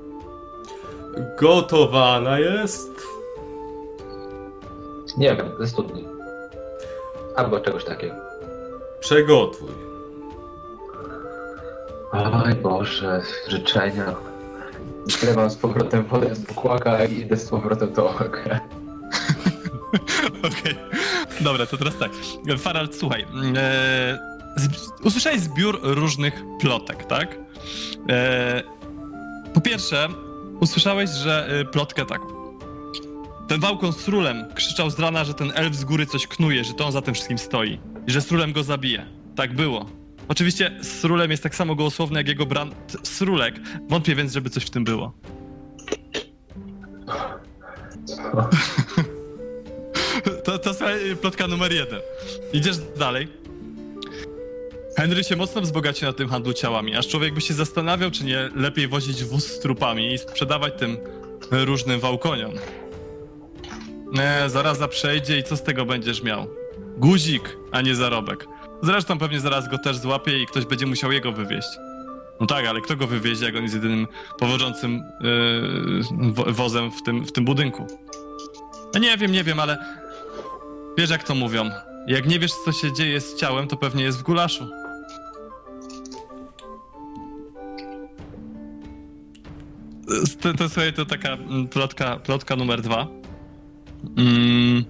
Gotowana 1.40 2.38
jest? 2.38 2.90
Nie 5.18 5.36
wiem, 5.36 5.46
ze 5.60 5.66
studni. 5.66 6.08
Albo 7.36 7.60
czegoś 7.60 7.84
takiego. 7.84 8.14
Przegotuj. 9.00 9.68
Oj 12.12 12.54
Boże, 12.54 13.22
życzenia. 13.48 14.14
Zlewam 15.06 15.50
z 15.50 15.56
powrotem 15.56 16.04
wodę 16.04 16.34
z 16.34 16.46
pukłaka 16.46 17.04
i 17.04 17.20
idę 17.20 17.36
z 17.36 17.48
powrotem 17.48 17.92
do 17.92 18.10
oka. 18.10 18.60
Okej. 20.48 20.74
Dobra, 21.40 21.66
to 21.66 21.76
teraz 21.76 21.96
tak. 21.96 22.12
Farald, 22.58 22.96
słuchaj. 22.96 23.26
E, 23.56 24.18
usłyszałeś 25.04 25.40
zbiór 25.40 25.80
różnych 25.82 26.42
plotek, 26.60 27.04
tak? 27.04 27.38
E, 28.08 28.62
po 29.54 29.60
pierwsze, 29.60 30.08
usłyszałeś, 30.60 31.10
że 31.10 31.48
e, 31.60 31.64
plotkę 31.64 32.06
tak. 32.06 32.20
Ten 33.48 33.60
Wałkon 33.60 33.92
z 33.92 34.08
Rulem 34.08 34.44
krzyczał 34.54 34.90
z 34.90 34.98
rana, 34.98 35.24
że 35.24 35.34
ten 35.34 35.52
elf 35.54 35.74
z 35.74 35.84
góry 35.84 36.06
coś 36.06 36.26
knuje, 36.26 36.64
że 36.64 36.74
to 36.74 36.86
on 36.86 36.92
za 36.92 37.02
tym 37.02 37.14
wszystkim 37.14 37.38
stoi. 37.38 37.80
I 38.06 38.10
że 38.10 38.20
Srulem 38.20 38.52
go 38.52 38.62
zabije. 38.62 39.06
Tak 39.36 39.54
było. 39.54 39.86
Oczywiście 40.28 40.78
Srulem 40.82 41.30
jest 41.30 41.42
tak 41.42 41.54
samo 41.54 41.74
gołosłowny 41.74 42.20
jak 42.20 42.28
jego 42.28 42.46
brat 42.46 42.68
Srulek. 43.02 43.54
Wątpię 43.88 44.14
więc, 44.14 44.32
żeby 44.32 44.50
coś 44.50 44.64
w 44.64 44.70
tym 44.70 44.84
było. 44.84 45.12
To, 50.44 50.58
to, 50.58 50.74
słuchaj, 50.74 51.16
plotka 51.20 51.46
numer 51.46 51.72
jeden. 51.72 52.00
Idziesz 52.52 52.76
dalej. 52.98 53.28
Henry 54.96 55.24
się 55.24 55.36
mocno 55.36 55.60
wzbogacił 55.60 56.06
na 56.08 56.12
tym 56.12 56.28
handlu 56.28 56.52
ciałami, 56.52 56.96
aż 56.96 57.08
człowiek 57.08 57.34
by 57.34 57.40
się 57.40 57.54
zastanawiał, 57.54 58.10
czy 58.10 58.24
nie 58.24 58.50
lepiej 58.54 58.88
wozić 58.88 59.24
wóz 59.24 59.46
z 59.46 59.60
trupami 59.60 60.14
i 60.14 60.18
sprzedawać 60.18 60.74
tym 60.78 60.96
różnym 61.50 62.00
wałkoniom. 62.00 62.52
Nie, 64.12 64.42
zaraza 64.46 64.88
przejdzie 64.88 65.38
i 65.38 65.42
co 65.42 65.56
z 65.56 65.62
tego 65.62 65.84
będziesz 65.86 66.22
miał? 66.22 66.46
Guzik, 66.96 67.56
a 67.72 67.80
nie 67.80 67.94
zarobek. 67.94 68.46
Zresztą 68.82 69.18
pewnie 69.18 69.40
zaraz 69.40 69.68
go 69.68 69.78
też 69.78 69.96
złapie 69.96 70.42
i 70.42 70.46
ktoś 70.46 70.64
będzie 70.64 70.86
musiał 70.86 71.12
jego 71.12 71.32
wywieźć. 71.32 71.68
No 72.40 72.46
tak, 72.46 72.66
ale 72.66 72.80
kto 72.80 72.96
go 72.96 73.06
wywiezie, 73.06 73.46
jak 73.46 73.56
on 73.56 73.62
jest 73.62 73.74
jedynym 73.74 74.06
powodzącym 74.38 75.02
yy, 75.20 76.32
wo- 76.32 76.44
wozem 76.52 76.90
w 76.90 77.02
tym, 77.02 77.24
w 77.24 77.32
tym 77.32 77.44
budynku? 77.44 77.86
No 78.94 79.00
nie 79.00 79.16
wiem, 79.16 79.32
nie 79.32 79.44
wiem, 79.44 79.60
ale 79.60 79.78
wiesz 80.98 81.10
jak 81.10 81.24
to 81.24 81.34
mówią. 81.34 81.70
Jak 82.06 82.26
nie 82.26 82.38
wiesz, 82.38 82.52
co 82.64 82.72
się 82.72 82.92
dzieje 82.92 83.20
z 83.20 83.36
ciałem, 83.36 83.68
to 83.68 83.76
pewnie 83.76 84.04
jest 84.04 84.18
w 84.18 84.22
gulaszu. 84.22 84.68
To, 90.40 90.54
to 90.54 90.68
słuchaj, 90.68 90.92
to 90.92 91.06
taka 91.06 91.28
mm, 91.28 91.68
plotka, 91.68 92.16
plotka 92.16 92.56
numer 92.56 92.82
dwa. 92.82 93.06
Mm. 94.16 94.84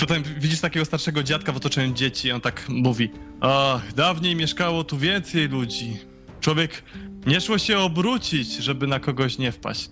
Potem 0.00 0.22
widzisz 0.22 0.60
takiego 0.60 0.84
starszego 0.84 1.22
dziadka 1.22 1.52
w 1.52 1.56
otoczeniu 1.56 1.94
dzieci 1.94 2.28
i 2.28 2.32
on 2.32 2.40
tak 2.40 2.68
mówi 2.68 3.10
Ach, 3.40 3.92
dawniej 3.92 4.36
mieszkało 4.36 4.84
tu 4.84 4.98
więcej 4.98 5.48
ludzi. 5.48 5.96
Człowiek 6.40 6.82
nie 7.26 7.40
szło 7.40 7.58
się 7.58 7.78
obrócić, 7.78 8.56
żeby 8.56 8.86
na 8.86 9.00
kogoś 9.00 9.38
nie 9.38 9.52
wpaść. 9.52 9.90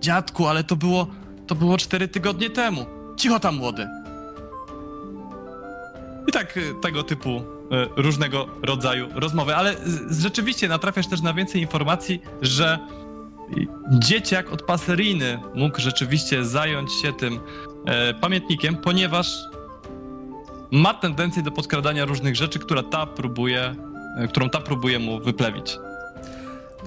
Dziadku, 0.00 0.46
ale 0.46 0.64
to 0.64 0.76
było, 0.76 1.06
to 1.46 1.54
było 1.54 1.78
cztery 1.78 2.08
tygodnie 2.08 2.50
temu. 2.50 2.86
Cicho 3.16 3.40
tam, 3.40 3.56
młody. 3.56 4.03
I 6.28 6.32
tak 6.32 6.56
y, 6.56 6.74
tego 6.82 7.02
typu 7.02 7.36
y, 7.36 7.42
różnego 7.96 8.46
rodzaju 8.62 9.08
rozmowy, 9.14 9.56
ale 9.56 9.74
rzeczywiście 10.10 10.68
natrafiasz 10.68 11.06
też 11.06 11.22
na 11.22 11.34
więcej 11.34 11.60
informacji, 11.60 12.22
że 12.42 12.78
dzieciak 13.90 14.52
od 14.52 14.62
paseriny 14.62 15.38
mógł 15.54 15.80
rzeczywiście 15.80 16.44
zająć 16.44 16.92
się 16.92 17.12
tym 17.12 17.40
e, 17.86 18.14
pamiętnikiem, 18.14 18.76
ponieważ 18.76 19.38
ma 20.70 20.94
tendencję 20.94 21.42
do 21.42 21.50
podkradania 21.50 22.04
różnych 22.04 22.36
rzeczy, 22.36 22.58
która 22.58 22.82
ta 22.82 23.06
próbuje, 23.06 23.74
e, 24.18 24.28
którą 24.28 24.50
ta 24.50 24.60
próbuje 24.60 24.98
mu 24.98 25.20
wyplewić. 25.20 25.78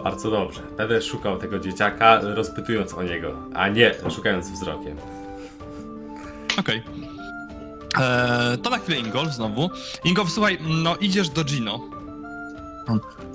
Bardzo 0.04 0.32
dobrze. 0.32 0.62
Będę 0.78 1.02
szukał 1.02 1.38
tego 1.38 1.60
dzieciaka, 1.60 2.20
rozpytując 2.22 2.94
o 2.94 3.04
niego, 3.04 3.38
a 3.54 3.68
nie 3.68 3.96
szukając 4.16 4.52
wzrokiem. 4.52 4.98
Okej. 6.60 6.84
Eee, 8.00 8.58
To 8.58 8.70
na 8.70 8.78
chwilę 8.78 9.00
Ingolf 9.00 9.34
znowu. 9.34 9.70
Ingolf, 10.04 10.30
słuchaj, 10.32 10.58
no 10.84 10.96
idziesz 10.96 11.30
do 11.30 11.44
Gino. 11.44 11.80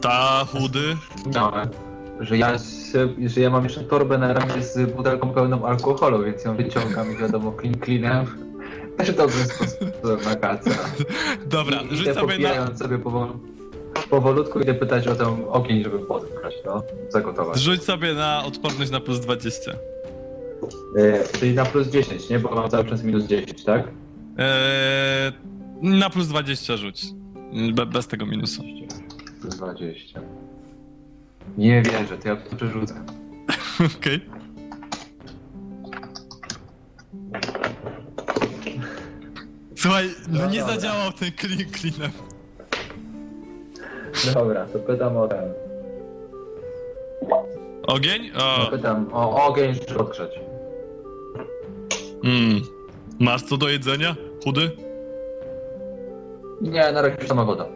Ta 0.00 0.44
chudy. 0.52 0.96
No, 1.34 1.52
że 2.20 2.38
ja, 2.38 2.52
że 3.26 3.40
ja 3.40 3.50
mam 3.50 3.64
jeszcze 3.64 3.80
torbę 3.80 4.18
na 4.18 4.32
ramię 4.32 4.62
z 4.62 4.92
butelką 4.92 5.30
pełną 5.30 5.66
alkoholu, 5.66 6.24
więc 6.24 6.44
ją 6.44 6.56
wyciągam 6.56 7.12
i 7.12 7.16
wiadomo, 7.16 7.52
clean 7.60 7.74
cleanem. 7.84 8.26
Też 8.98 9.12
dobry 9.12 9.44
sposób 9.44 10.24
na 10.24 10.36
kaca. 10.36 10.70
Dobra, 11.46 11.80
I 11.80 11.96
rzuć 11.96 12.00
idę 12.06 12.14
sobie 12.14 12.26
na, 12.26 12.32
popijając 12.48 12.78
sobie 12.78 12.98
powol, 12.98 13.28
powolutku 14.10 14.60
idę 14.60 14.74
pytać 14.74 15.08
o 15.08 15.14
ten 15.14 15.28
ogień, 15.50 15.82
żeby 15.84 15.98
podgrać, 15.98 16.54
no, 16.66 16.82
zagotować. 17.08 17.58
rzuć 17.60 17.82
sobie 17.84 18.14
na 18.14 18.44
odporność 18.44 18.90
na 18.90 19.00
plus 19.00 19.20
20. 19.20 19.72
E, 19.72 19.76
czyli 21.38 21.54
na 21.54 21.64
plus 21.64 21.88
10, 21.88 22.28
nie? 22.28 22.38
Bo 22.38 22.54
mam 22.54 22.70
cały 22.70 22.84
czas 22.84 23.02
minus 23.02 23.24
10, 23.24 23.64
tak? 23.64 23.82
Eee, 24.38 25.32
na 25.82 26.10
plus 26.10 26.28
20 26.28 26.76
rzuć. 26.76 27.04
Be, 27.74 27.86
bez 27.86 28.06
tego 28.06 28.26
minusu. 28.26 28.62
Plus 29.40 29.56
20. 29.56 30.20
Nie 31.58 31.82
wierzę, 31.82 32.18
to 32.18 32.28
ja 32.28 32.36
to 32.36 32.56
przerzucę. 32.56 33.04
Okej. 33.98 34.20
Słuchaj, 39.76 40.08
no 40.28 40.38
No 40.40 40.50
nie 40.50 40.60
dobra. 40.60 40.74
zadziałał 40.74 41.12
ten 41.12 41.30
clean 41.40 41.70
cleanem. 41.72 42.10
Dobra, 44.34 44.66
to 44.66 44.78
pytam 44.78 45.16
o 45.16 45.28
ten. 45.28 45.52
Ogień? 47.86 48.30
O, 48.36 48.70
Pytam 48.70 49.06
o 49.12 49.46
ogień, 49.46 49.74
czy 49.88 49.98
odgrzać. 49.98 50.30
mm. 52.24 52.62
Masz 53.22 53.42
co 53.42 53.56
do 53.56 53.68
jedzenia? 53.68 54.16
Chudy? 54.44 54.70
Nie, 56.60 56.92
na 56.92 57.02
razie 57.02 57.28
sama 57.28 57.44
woda. 57.44 57.66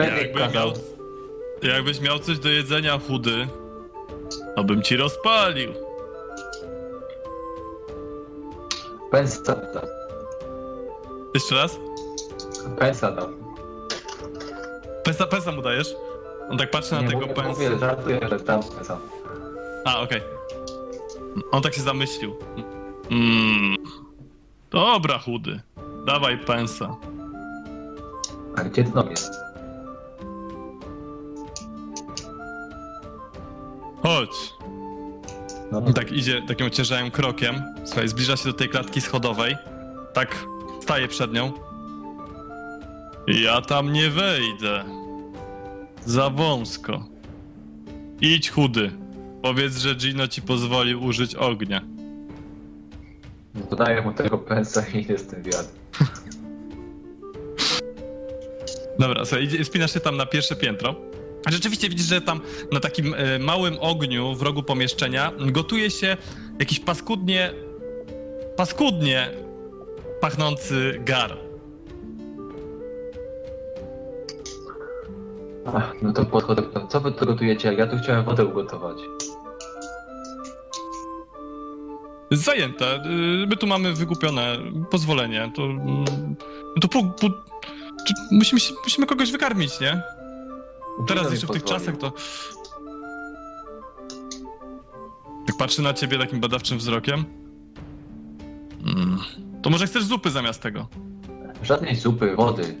Jakby 0.00 0.40
miał, 0.54 0.72
jakbyś 1.62 2.00
miał 2.00 2.18
coś 2.18 2.38
do 2.38 2.48
jedzenia 2.48 2.98
chudy, 2.98 3.46
to 4.56 4.64
bym 4.64 4.82
ci 4.82 4.96
rozpalił. 4.96 5.72
Pensata. 9.10 9.80
Jeszcze 11.34 11.54
raz? 11.54 11.78
Pensata. 12.78 13.28
Pesa, 15.04 15.26
pesa 15.26 15.52
mu 15.52 15.62
dajesz? 15.62 15.94
On 16.50 16.58
tak 16.58 16.70
patrzy 16.70 16.94
na 16.94 17.00
Nie, 17.00 17.08
tego 17.08 17.20
mówię, 17.20 17.34
pensa. 17.34 17.50
mówię, 17.50 17.78
żartuję, 17.78 18.20
że 18.30 18.40
tam 18.40 18.62
pensa. 18.62 18.98
A, 19.84 20.00
okej. 20.00 20.20
On 21.50 21.62
tak 21.62 21.74
się 21.74 21.82
zamyślił. 21.82 22.36
Mm. 23.10 23.76
Dobra, 24.70 25.18
chudy. 25.18 25.60
Dawaj 26.06 26.38
pensa. 26.38 26.96
A 28.56 28.64
gdzie 28.64 28.84
dno 28.84 29.10
jest? 29.10 29.32
Chodź. 34.02 34.52
No, 35.72 35.82
I 35.90 35.94
tak 35.94 36.12
idzie 36.12 36.42
takim 36.48 36.66
ociężałym 36.66 37.10
krokiem. 37.10 37.62
Słuchaj, 37.84 38.08
zbliża 38.08 38.36
się 38.36 38.44
do 38.44 38.52
tej 38.52 38.68
klatki 38.68 39.00
schodowej. 39.00 39.56
Tak 40.12 40.44
staje 40.82 41.08
przed 41.08 41.32
nią. 41.32 41.52
Ja 43.26 43.60
tam 43.60 43.92
nie 43.92 44.10
wejdę. 44.10 44.84
Za 46.04 46.30
wąsko. 46.30 47.04
Idź 48.20 48.50
chudy. 48.50 48.90
Powiedz, 49.42 49.78
że 49.78 49.94
Gino 49.94 50.28
ci 50.28 50.42
pozwolił 50.42 51.04
użyć 51.04 51.34
ognia. 51.34 51.80
No 53.56 53.66
to 53.66 53.76
daję 53.76 54.02
mu 54.02 54.12
tego 54.12 54.38
pensa 54.38 54.82
i 54.94 55.06
jestem 55.08 55.42
wiatr. 55.42 55.68
Dobra, 58.98 59.24
słuchaj, 59.24 59.48
wspinasz 59.64 59.94
się 59.94 60.00
tam 60.00 60.16
na 60.16 60.26
pierwsze 60.26 60.56
piętro. 60.56 60.94
A 61.46 61.50
Rzeczywiście 61.50 61.88
widzisz, 61.88 62.06
że 62.06 62.20
tam 62.20 62.40
na 62.72 62.80
takim 62.80 63.14
e, 63.14 63.38
małym 63.38 63.76
ogniu 63.80 64.34
w 64.34 64.42
rogu 64.42 64.62
pomieszczenia 64.62 65.32
gotuje 65.38 65.90
się 65.90 66.16
jakiś 66.58 66.80
paskudnie, 66.80 67.52
paskudnie 68.56 69.30
pachnący 70.20 71.00
gar. 71.04 71.36
Ach, 75.74 75.94
no 76.02 76.12
to 76.12 76.24
podchodzę, 76.24 76.62
co 76.88 77.00
wy 77.00 77.12
tu 77.12 77.26
gotujecie? 77.26 77.74
Ja 77.74 77.86
tu 77.86 77.96
chciałem 77.98 78.24
wodę 78.24 78.44
ugotować. 78.44 78.96
Zajęte. 82.36 82.96
Y, 82.96 83.46
My 83.46 83.56
tu 83.56 83.66
mamy 83.66 83.94
wykupione 83.94 84.58
pozwolenie. 84.90 85.50
To, 85.54 85.62
mm, 85.64 86.04
to 86.80 86.88
po, 86.88 87.02
po, 87.02 87.26
musimy, 88.30 88.60
musimy 88.84 89.06
kogoś 89.06 89.32
wykarmić, 89.32 89.80
nie? 89.80 90.02
Teraz 91.08 91.30
jeszcze 91.30 91.46
w 91.46 91.50
tych 91.50 91.64
czasach 91.64 91.96
to... 91.96 92.12
Tak 95.46 95.56
patrzy 95.58 95.82
na 95.82 95.94
ciebie 95.94 96.18
takim 96.18 96.40
badawczym 96.40 96.78
wzrokiem. 96.78 97.24
Mm. 98.86 99.18
To 99.62 99.70
może 99.70 99.86
chcesz 99.86 100.04
zupy 100.04 100.30
zamiast 100.30 100.62
tego? 100.62 100.88
Żadnej 101.62 101.96
zupy, 101.96 102.36
wody. 102.36 102.76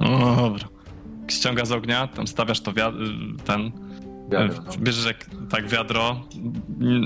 No 0.00 0.36
dobra. 0.36 0.68
Ściąga 1.28 1.64
z 1.64 1.72
ognia, 1.72 2.06
tam 2.06 2.26
stawiasz 2.26 2.60
to 2.60 2.72
ten... 3.44 3.72
Wiadomo, 4.32 4.62
no. 4.66 4.72
Bierzesz 4.78 5.06
jak, 5.06 5.16
tak 5.50 5.68
wiadro. 5.68 6.20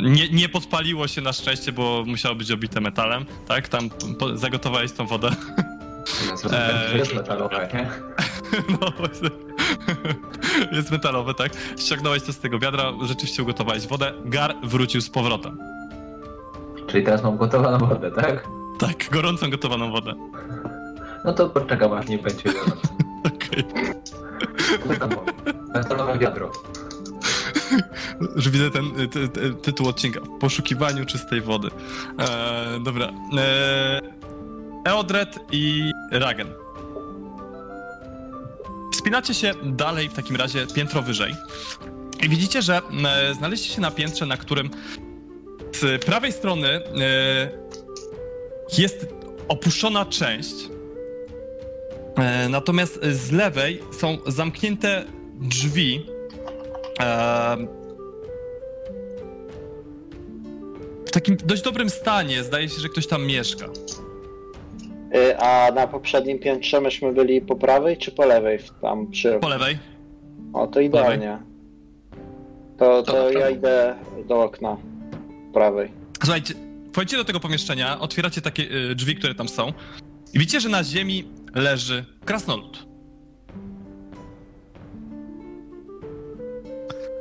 Nie, 0.03 0.29
nie 0.29 0.49
podpaliło 0.49 1.09
się 1.09 1.21
na 1.21 1.33
szczęście, 1.33 1.73
bo 1.73 2.05
musiało 2.07 2.35
być 2.35 2.51
obite 2.51 2.81
metalem, 2.81 3.25
tak? 3.49 3.69
Tam 3.69 3.91
po, 4.19 4.37
zagotowałeś 4.37 4.93
tą 4.93 5.07
wodę. 5.07 5.31
Jest, 6.31 6.47
Eee. 6.53 6.99
jest 6.99 7.15
metalowe, 7.15 7.69
nie? 7.75 7.91
No 8.81 8.91
właśnie. 8.99 9.31
Jest 10.73 10.91
metalowe, 10.91 11.35
tak? 11.35 11.53
Ściągnąłeś 11.79 12.23
to 12.23 12.33
z 12.33 12.39
tego 12.39 12.59
wiadra, 12.59 12.93
rzeczywiście 13.03 13.43
ugotowałeś 13.43 13.87
wodę, 13.87 14.13
gar 14.25 14.55
wrócił 14.63 15.01
z 15.01 15.11
powrotem. 15.11 15.59
Czyli 16.87 17.05
teraz 17.05 17.23
mam 17.23 17.37
gotowaną 17.37 17.79
wodę, 17.87 18.11
tak? 18.11 18.47
Tak, 18.79 19.11
gorącą 19.11 19.51
gotowaną 19.51 19.91
wodę. 19.91 20.15
No 21.25 21.33
to 21.33 21.49
poczekam 21.49 21.93
aż 21.93 22.09
nie 22.09 22.19
będzie 22.19 22.43
gorąco. 22.53 22.89
Okej. 23.35 23.65
Pytam 24.89 25.11
o 25.13 25.25
metalowe 25.79 26.19
wiadro. 26.19 26.53
Że 28.37 28.51
widzę 28.51 28.71
ten 28.71 29.09
ty, 29.09 29.29
ty, 29.29 29.55
tytuł 29.55 29.89
odcinka. 29.89 30.21
W 30.21 30.39
poszukiwaniu 30.39 31.07
czystej 31.07 31.41
wody. 31.41 31.69
E, 32.19 32.81
dobra. 32.85 33.13
E, 33.39 34.01
Eodred 34.85 35.39
i 35.53 35.91
Ragen. 36.13 36.49
Wspinacie 38.93 39.35
się 39.35 39.53
dalej 39.63 40.09
w 40.09 40.15
takim 40.15 40.37
razie 40.37 40.67
piętro 40.67 41.03
wyżej. 41.03 41.35
I 42.23 42.29
widzicie, 42.29 42.63
że 42.63 42.81
e, 43.07 43.35
znaleźliście 43.35 43.75
się 43.75 43.81
na 43.81 43.91
piętrze, 43.91 44.27
na 44.27 44.37
którym 44.37 44.71
z 45.73 46.05
prawej 46.05 46.33
strony 46.33 46.69
e, 46.69 46.81
jest 48.79 49.07
opuszczona 49.49 50.05
część. 50.05 50.55
E, 52.17 52.49
natomiast 52.49 53.05
z 53.05 53.33
lewej 53.33 53.83
są 53.93 54.19
zamknięte 54.27 55.05
drzwi. 55.35 56.07
W 61.07 61.11
takim 61.11 61.37
dość 61.45 61.63
dobrym 61.63 61.91
stanie. 61.91 62.45
Zdaje 62.45 62.69
się, 62.69 62.81
że 62.81 62.89
ktoś 62.89 63.07
tam 63.07 63.27
mieszka. 63.27 63.67
Y, 65.17 65.39
A 65.39 65.71
na 65.75 65.87
poprzednim 65.87 66.39
piętrze 66.39 66.81
myśmy 66.81 67.13
byli 67.13 67.41
po 67.41 67.57
prawej 67.57 67.97
czy 67.97 68.13
po 68.13 68.25
lewej? 68.27 68.59
Tam 68.83 69.07
przy... 69.11 69.39
Po 69.41 69.49
lewej. 69.49 69.79
O, 70.53 70.67
to 70.67 70.81
idealnie. 70.81 71.39
To, 72.79 73.03
To 73.03 73.31
ja 73.33 73.51
idę 73.51 73.95
do 74.29 74.43
okna 74.43 74.77
prawej. 75.53 75.91
Słuchajcie, 76.23 76.55
wchodzicie 76.93 77.17
do 77.17 77.25
tego 77.25 77.41
pomieszczenia, 77.41 78.01
otwieracie 78.01 78.41
takie 78.41 78.63
y, 78.91 78.95
drzwi, 78.95 79.15
które 79.17 79.35
tam 79.35 79.49
są. 79.49 79.73
I 80.35 80.39
widzicie, 80.39 80.61
że 80.61 80.69
na 80.69 80.85
ziemi 80.85 81.29
leży 81.55 82.05
krasnolud. 82.25 82.87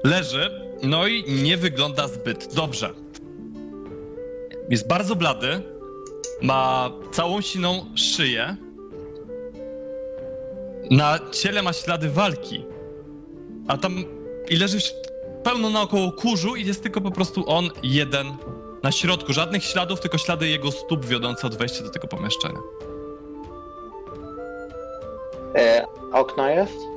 Leży, 0.06 0.52
no 0.84 1.08
i 1.08 1.34
nie 1.44 1.58
wygląda 1.58 2.08
zbyt 2.08 2.54
dobrze. 2.54 2.94
Jest 4.70 4.88
bardzo 4.88 5.16
blady, 5.16 5.62
ma 6.42 6.92
całą 7.12 7.42
siną 7.42 7.86
szyję. 7.96 8.56
Na 10.92 11.20
ciele 11.32 11.62
ma 11.62 11.74
ślady 11.74 12.10
walki. 12.10 12.66
A 13.68 13.78
tam 13.78 14.04
i 14.50 14.56
leży 14.56 14.78
pełno 15.44 15.70
naokoło 15.70 16.12
kurzu 16.12 16.56
i 16.56 16.66
jest 16.66 16.84
tylko 16.84 17.02
po 17.02 17.12
prostu 17.12 17.50
on 17.50 17.70
jeden 17.84 18.28
na 18.84 18.92
środku. 18.92 19.34
Żadnych 19.34 19.64
śladów, 19.64 20.00
tylko 20.00 20.18
ślady 20.18 20.48
jego 20.48 20.72
stóp 20.72 21.06
wiodące 21.06 21.48
od 21.48 21.56
wejścia 21.56 21.84
do 21.84 21.90
tego 21.90 22.08
pomieszczenia. 22.08 22.60
E, 25.56 25.86
okno 26.14 26.50
jest? 26.50 26.96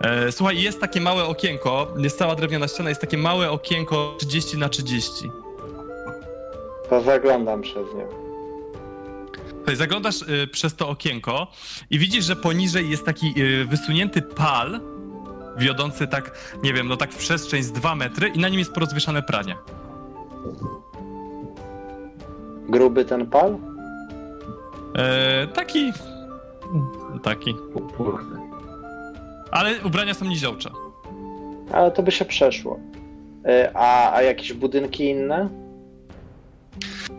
E, 0.00 0.32
słuchaj, 0.32 0.62
jest 0.62 0.80
takie 0.80 1.00
małe 1.00 1.24
okienko, 1.24 1.94
jest 1.98 2.18
cała 2.18 2.34
drewniana 2.34 2.68
ściana, 2.68 2.88
jest 2.88 3.00
takie 3.00 3.18
małe 3.18 3.50
okienko 3.50 4.14
30 4.18 4.58
na 4.58 4.68
30. 4.68 5.30
To 6.90 7.00
zaglądam 7.02 7.62
przez 7.62 7.86
nie. 7.94 8.06
Tutaj 9.58 9.76
zaglądasz 9.76 10.22
y, 10.22 10.46
przez 10.52 10.76
to 10.76 10.88
okienko 10.88 11.46
i 11.90 11.98
widzisz, 11.98 12.24
że 12.24 12.36
poniżej 12.36 12.90
jest 12.90 13.04
taki 13.04 13.34
y, 13.42 13.64
wysunięty 13.64 14.22
pal 14.22 14.80
wiodący 15.58 16.06
tak, 16.06 16.38
nie 16.62 16.72
wiem, 16.72 16.88
no 16.88 16.96
tak 16.96 17.12
w 17.12 17.16
przestrzeń 17.16 17.62
z 17.62 17.72
2 17.72 17.94
metry 17.94 18.28
i 18.28 18.38
na 18.38 18.48
nim 18.48 18.58
jest 18.58 18.72
porozwieszane 18.72 19.22
pranie. 19.22 19.56
Gruby 22.68 23.04
ten 23.04 23.26
pal? 23.26 23.58
E, 24.94 25.46
taki... 25.46 25.92
Taki. 27.22 27.54
Ale 29.56 29.74
ubrania 29.84 30.14
są 30.14 30.24
niziołcze. 30.24 30.70
Ale 31.72 31.90
to 31.90 32.02
by 32.02 32.10
się 32.10 32.24
przeszło. 32.24 32.80
E, 33.44 33.70
a, 33.74 34.14
a 34.14 34.22
jakieś 34.22 34.52
budynki 34.52 35.04
inne? 35.08 35.48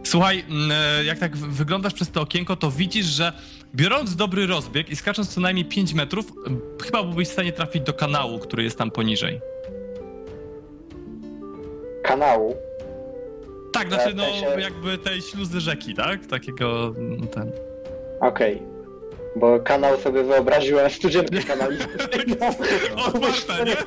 Słuchaj, 0.03 0.45
e, 0.71 1.03
jak 1.03 1.19
tak 1.19 1.37
wyglądasz 1.37 1.93
przez 1.93 2.11
to 2.11 2.21
okienko, 2.21 2.55
to 2.55 2.71
widzisz, 2.71 3.05
że 3.05 3.33
biorąc 3.75 4.15
dobry 4.15 4.47
rozbieg 4.47 4.89
i 4.89 4.95
skacząc 4.95 5.29
co 5.29 5.41
najmniej 5.41 5.65
5 5.65 5.93
metrów, 5.93 6.33
chyba 6.85 7.03
byłbyś 7.03 7.27
w 7.27 7.31
stanie 7.31 7.53
trafić 7.53 7.83
do 7.83 7.93
kanału, 7.93 8.39
który 8.39 8.63
jest 8.63 8.77
tam 8.77 8.91
poniżej. 8.91 9.41
Kanału? 12.03 12.55
Tak, 13.73 13.87
znaczy 13.87 14.13
no 14.15 14.23
w 14.23 14.27
sensie- 14.27 14.59
jakby 14.59 14.97
tej 14.97 15.21
śluzy 15.21 15.59
rzeki, 15.59 15.93
tak? 15.95 16.25
Takiego 16.25 16.95
ten... 17.33 17.51
Okej. 18.21 18.76
Bo 19.39 19.59
kanał 19.59 19.97
sobie 19.97 20.23
wyobraziłem 20.23 20.89
studienkę 20.89 21.43
kanalistyczną. 21.43 22.47
Otwarte, 22.97 23.65
nie? 23.65 23.75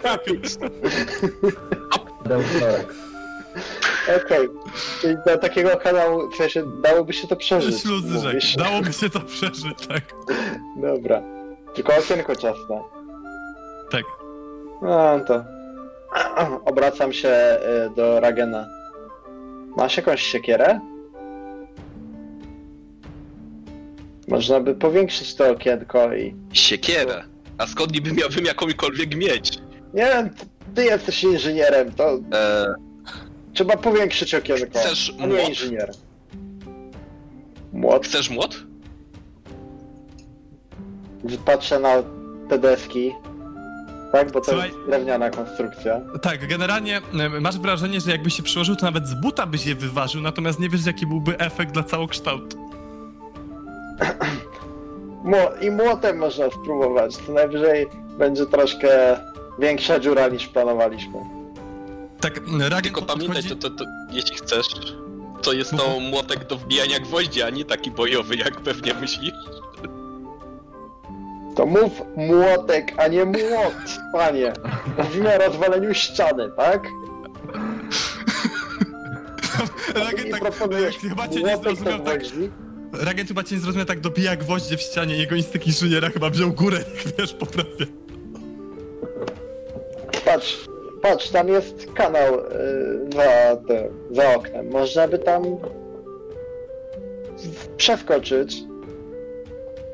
Okej. 4.24 4.48
Czyli 5.01 5.16
do 5.26 5.38
takiego 5.38 5.76
kanału, 5.76 6.30
w 6.30 6.36
sensie 6.36 6.62
dałoby 6.82 7.12
się 7.12 7.28
to 7.28 7.36
przeżyć. 7.36 7.84
Mówisz. 7.84 8.57
Dałoby 8.57 8.92
się 8.92 9.11
to 9.11 9.20
przeżyć, 9.20 9.86
tak. 9.88 10.03
Dobra. 10.76 11.22
Tylko 11.74 11.92
okienko 11.96 12.36
ciasne. 12.36 12.82
Tak. 13.90 14.05
No 14.82 15.20
to. 15.26 15.44
Obracam 16.70 17.12
się 17.12 17.28
y, 17.28 17.90
do 17.96 18.20
Ragena. 18.20 18.66
Masz 19.76 19.96
jakąś 19.96 20.22
siekierę? 20.22 20.80
Można 24.31 24.61
by 24.61 24.74
powiększyć 24.74 25.35
to 25.35 25.51
okienko 25.51 26.14
i. 26.14 26.35
Siekierę. 26.53 27.24
A 27.59 27.66
skąd 27.66 27.93
niby 27.93 28.12
miałbym 28.12 28.45
jakąkolwiek 28.45 29.14
mieć? 29.16 29.59
Nie 29.95 30.05
wiem, 30.05 30.31
ty 30.74 30.85
jesteś 30.85 31.24
inżynierem, 31.24 31.93
to 31.93 32.11
Eee, 32.12 32.66
trzeba 33.55 33.76
powiększyć 33.76 34.35
okienko. 34.35 34.78
Chcesz 34.78 35.12
A 35.18 35.26
nie 35.26 35.35
młot? 35.35 35.49
inżynier. 35.49 35.93
Młot. 37.72 38.07
chcesz 38.07 38.31
młot? 38.31 38.57
Patrzę 41.45 41.81
na 41.81 42.03
te 42.49 42.59
deski. 42.59 43.12
Tak, 44.12 44.33
bo 44.33 44.41
to 44.41 44.51
Słuchaj- 44.53 44.68
jest 44.68 44.78
drewniana 44.89 45.31
konstrukcja. 45.31 46.01
Tak, 46.22 46.47
generalnie 46.49 47.01
masz 47.41 47.59
wrażenie, 47.59 48.01
że 48.01 48.11
jakbyś 48.11 48.35
się 48.35 48.43
przyłożył, 48.43 48.76
to 48.76 48.87
nawet 48.87 49.07
z 49.09 49.14
buta 49.14 49.47
byś 49.47 49.66
je 49.66 49.74
wyważył, 49.74 50.22
natomiast 50.22 50.61
nie 50.61 50.68
wiesz, 50.68 50.87
jaki 50.87 51.07
byłby 51.07 51.39
efekt 51.39 51.72
dla 51.72 51.83
całokształtu. 51.83 52.69
I 55.66 55.70
młotem 55.70 56.18
można 56.18 56.51
spróbować. 56.51 57.16
To 57.16 57.32
najwyżej 57.32 57.86
będzie 58.18 58.46
troszkę 58.46 59.20
większa 59.59 60.01
dziura 60.01 60.28
niż 60.28 60.46
planowaliśmy. 60.48 61.18
Tak, 62.20 62.40
Ragen 62.61 62.82
Tylko 62.82 63.03
pamiętaj, 63.03 63.42
podchodzi... 63.42 63.61
to, 63.61 63.70
to, 63.70 63.76
to, 63.76 63.84
jeśli 64.11 64.36
chcesz, 64.36 64.66
to 65.42 65.53
jest 65.53 65.70
to 65.70 66.01
młotek 66.01 66.46
do 66.46 66.57
wbijania 66.57 67.01
gwoździ, 67.01 67.42
a 67.42 67.51
nie 67.51 67.64
taki 67.64 67.90
bojowy, 67.90 68.36
jak 68.36 68.61
pewnie 68.61 68.94
myślisz. 68.94 69.34
To 71.57 71.66
mów 71.66 72.03
młotek, 72.16 72.92
a 72.96 73.09
nie 73.09 73.24
młot, 73.24 73.74
panie. 74.12 74.53
Mówimy 74.98 75.34
o 75.34 75.38
rozwaleniu 75.38 75.94
ściany, 75.94 76.51
tak? 76.57 76.88
Ragen 80.05 80.30
tak, 80.30 80.40
proponujesz 80.40 80.96
chyba 80.98 81.28
cię 81.28 81.42
nie 81.42 81.57
zrozumiał 81.57 82.01
tak, 82.01 82.18
gwoździ? 82.18 82.51
Ragen 82.93 83.26
chyba 83.26 83.43
cię 83.43 83.55
nie 83.55 83.61
zrozumiał 83.61 83.86
tak 83.86 84.01
dobija 84.01 84.36
gwoździe 84.36 84.76
w 84.76 84.80
ścianie, 84.80 85.16
jego 85.16 85.36
instynkt 85.36 85.66
inżyniera 85.66 86.11
chyba 86.11 86.30
wziął 86.30 86.53
górę, 86.53 86.78
jak 86.78 87.14
wiesz, 87.18 87.34
poprawia. 87.34 87.86
Patrz, 90.24 90.68
patrz, 91.03 91.28
tam 91.30 91.49
jest 91.49 91.86
kanał 91.95 92.34
y, 92.34 92.41
za, 93.14 93.57
te, 93.68 93.91
za 94.11 94.34
oknem. 94.34 94.70
Można 94.70 95.09
by 95.09 95.18
tam 95.18 95.43
przeskoczyć 97.76 98.57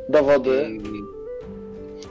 do 0.09 0.23
wody. 0.23 0.65
Mm, 0.65 1.07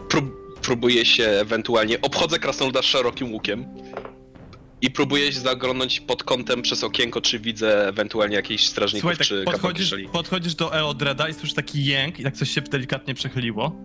Prób, 0.10 0.26
próbuję 0.62 1.06
się 1.06 1.24
ewentualnie, 1.24 2.02
obchodzę 2.02 2.40
krasnoluda 2.40 2.82
szerokim 2.82 3.34
łukiem 3.34 3.66
i 4.86 4.92
próbuję 4.92 5.34
się 5.34 5.40
zaglądnąć 5.40 6.00
pod 6.00 6.24
kątem 6.24 6.62
przez 6.62 6.84
okienko, 6.84 7.22
czy 7.22 7.40
widzę 7.40 7.88
ewentualnie 7.88 8.36
jakichś 8.36 8.66
strażników, 8.66 9.02
Słuchaj, 9.02 9.18
tak 9.18 9.28
czy 9.28 9.44
podchodzisz, 9.44 9.96
podchodzisz 10.12 10.56
do 10.56 10.76
Eodreda 10.76 11.30
i 11.30 11.34
słyszysz 11.34 11.54
taki 11.54 11.86
jęk 11.86 12.20
i 12.20 12.24
tak 12.24 12.36
coś 12.36 12.50
się 12.50 12.62
delikatnie 12.62 13.14
przechyliło. 13.14 13.76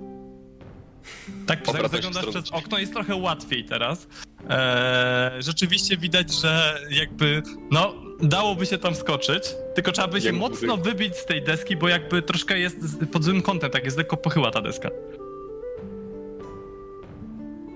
Tak, 1.46 1.68
Obracaj 1.68 2.03
się 2.03 2.03
zaglądasz 2.03 2.26
przez 2.26 2.51
okno, 2.51 2.78
jest 2.78 2.92
trochę 2.92 3.14
łatwiej 3.14 3.64
teraz. 3.64 4.09
Eee, 4.48 5.42
rzeczywiście 5.42 5.96
widać, 5.96 6.32
że 6.32 6.80
jakby, 6.90 7.42
no, 7.70 7.94
dałoby 8.22 8.66
się 8.66 8.78
tam 8.78 8.94
skoczyć, 8.94 9.42
tylko 9.74 9.92
trzeba 9.92 10.09
by 10.09 10.20
się 10.20 10.32
mocno 10.32 10.76
wybić 10.76 11.16
z 11.16 11.26
tej 11.26 11.42
deski, 11.42 11.76
bo 11.76 11.88
jakby 11.88 12.22
troszkę 12.22 12.59
jest 12.59 12.76
pod 13.12 13.24
złym 13.24 13.42
kątem, 13.42 13.70
tak 13.70 13.84
jest 13.84 13.98
lekko 13.98 14.16
pochyła 14.16 14.51
ta 14.51 14.62
deska. 14.62 14.90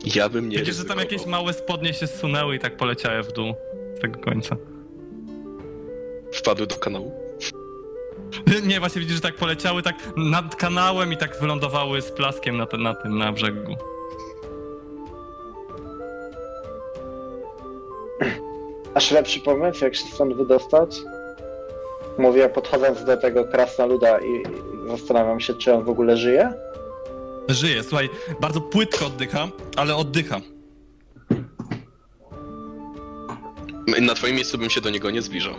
Ja 0.05 0.29
bym 0.29 0.49
nie 0.49 0.59
Widzisz, 0.59 0.77
że 0.77 0.85
tam 0.85 0.99
jakieś 0.99 1.27
małe 1.27 1.53
spodnie 1.53 1.95
się 1.95 2.07
zsunęły 2.07 2.57
i 2.57 2.59
tak 2.59 2.77
poleciały 2.77 3.23
w 3.23 3.33
dół 3.33 3.55
z 3.97 4.01
tego 4.01 4.21
końca. 4.21 4.57
Wpadły 6.33 6.67
do 6.67 6.77
kanału. 6.77 7.13
Nie, 8.67 8.81
właśnie 8.81 9.01
widzisz, 9.01 9.17
że 9.17 9.23
tak 9.23 9.35
poleciały 9.35 9.83
tak 9.83 9.97
nad 10.17 10.57
kanałem 10.57 11.13
i 11.13 11.17
tak 11.17 11.41
wylądowały 11.41 12.03
z 12.03 12.11
plaskiem 12.11 12.57
na, 12.57 12.67
te, 12.67 12.77
na 12.77 12.95
tym, 12.95 13.19
na 13.19 13.33
brzegu. 13.33 13.61
Masz 18.95 19.11
lepszy 19.11 19.41
pomysł, 19.41 19.85
jak 19.85 19.95
się 19.97 20.05
stąd 20.07 20.37
wydostać? 20.37 20.97
Mówię, 22.19 22.49
podchodząc 22.49 23.05
do 23.05 23.17
tego 23.17 23.45
krasnoluda 23.45 24.19
i 24.19 24.43
zastanawiam 24.89 25.41
się, 25.41 25.55
czy 25.55 25.75
on 25.75 25.85
w 25.85 25.89
ogóle 25.89 26.17
żyje. 26.17 26.53
Żyje, 27.49 27.83
słuchaj, 27.83 28.11
bardzo 28.41 28.61
płytko 28.61 29.07
oddycha, 29.07 29.49
ale 29.77 29.97
oddycha. 29.97 30.41
Na 34.01 34.15
twoim 34.15 34.35
miejscu 34.35 34.59
bym 34.59 34.71
się 34.71 34.81
do 34.81 34.91
niego 34.91 35.11
nie 35.11 35.23
zbliżał. 35.23 35.55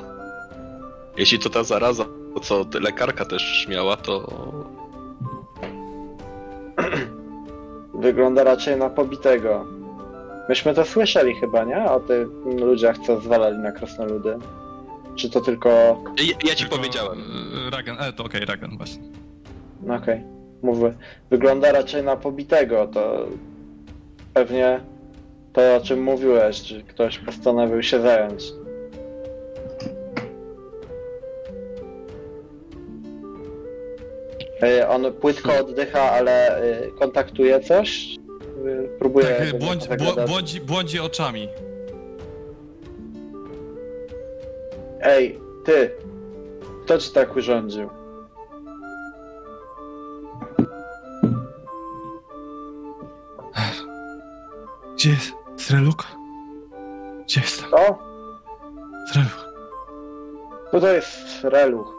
Jeśli 1.18 1.40
to 1.40 1.50
ta 1.50 1.64
zaraza, 1.64 2.06
to 2.34 2.40
co 2.40 2.66
lekarka 2.80 3.26
też 3.26 3.68
miała, 3.70 3.98
to 3.98 4.28
Wygląda 7.94 8.44
raczej 8.44 8.78
na 8.78 8.90
pobitego. 8.90 9.66
Myśmy 10.50 10.74
to 10.74 10.86
słyszeli 10.86 11.36
chyba, 11.36 11.64
nie? 11.64 11.92
O 11.92 12.00
tych 12.00 12.28
ludziach, 12.60 12.98
co 12.98 13.22
zwalali 13.22 13.58
na 13.58 13.72
krasnoludy. 13.72 14.38
Czy 15.16 15.30
to 15.30 15.42
tylko... 15.42 15.70
Ja, 16.18 16.34
ja 16.50 16.56
ci 16.56 16.64
Tylko, 16.64 16.78
powiedziałem. 16.78 17.24
Ragan, 17.72 17.98
e, 18.00 18.14
to 18.14 18.24
okej, 18.24 18.46
Ragan 18.46 18.78
właśnie. 18.78 19.04
No 19.82 19.96
okej, 19.96 20.24
mówię. 20.66 20.94
Wygląda 21.30 21.72
raczej 21.72 22.04
na 22.04 22.16
pobitego, 22.16 22.88
to... 22.88 23.28
Pewnie 24.34 24.80
to, 25.54 25.76
o 25.76 25.82
czym 25.82 26.04
mówiłeś, 26.04 26.62
czy 26.62 26.84
ktoś 26.84 27.20
postanowił 27.20 27.84
się 27.84 28.02
zająć. 28.02 28.44
E, 34.64 34.90
On 34.90 35.14
płytko 35.14 35.60
oddycha, 35.60 36.12
ale 36.12 36.58
e, 36.58 36.88
kontaktuje 37.00 37.60
coś? 37.60 38.16
E, 38.66 38.98
Próbuje... 39.00 39.28
Tak, 39.90 40.28
błądzi, 40.28 40.62
błądzi 40.62 41.00
oczami. 41.00 41.50
Ej, 45.02 45.40
ty! 45.66 45.92
Kto 46.86 46.98
ci 46.98 47.12
tak 47.12 47.36
urządził? 47.36 47.90
Gdzie 55.06 55.14
jest 55.14 55.34
Sreluk? 55.58 56.08
Gdzie 57.26 57.42
jest 57.42 57.62
tam 57.62 57.74
O, 57.74 58.00
Sreluk? 59.12 59.50
tutaj 60.72 60.96
jest 60.96 61.44
Reluch. 61.44 61.96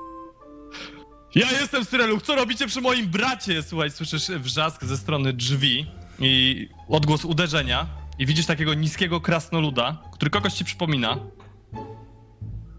Ja 1.35 1.51
jestem 1.61 1.85
Sreluk, 1.85 2.23
co 2.23 2.35
robicie 2.35 2.67
przy 2.67 2.81
moim 2.81 3.07
bracie? 3.07 3.63
Słuchaj, 3.63 3.91
słyszysz 3.91 4.29
wrzask 4.29 4.85
ze 4.85 4.97
strony 4.97 5.33
drzwi 5.33 5.87
i 6.19 6.69
odgłos 6.89 7.25
uderzenia 7.25 7.87
i 8.19 8.27
widzisz 8.27 8.47
takiego 8.47 8.75
niskiego 8.75 9.21
krasnoluda, 9.21 10.03
który 10.13 10.31
kogoś 10.31 10.53
ci 10.53 10.65
przypomina. 10.65 11.17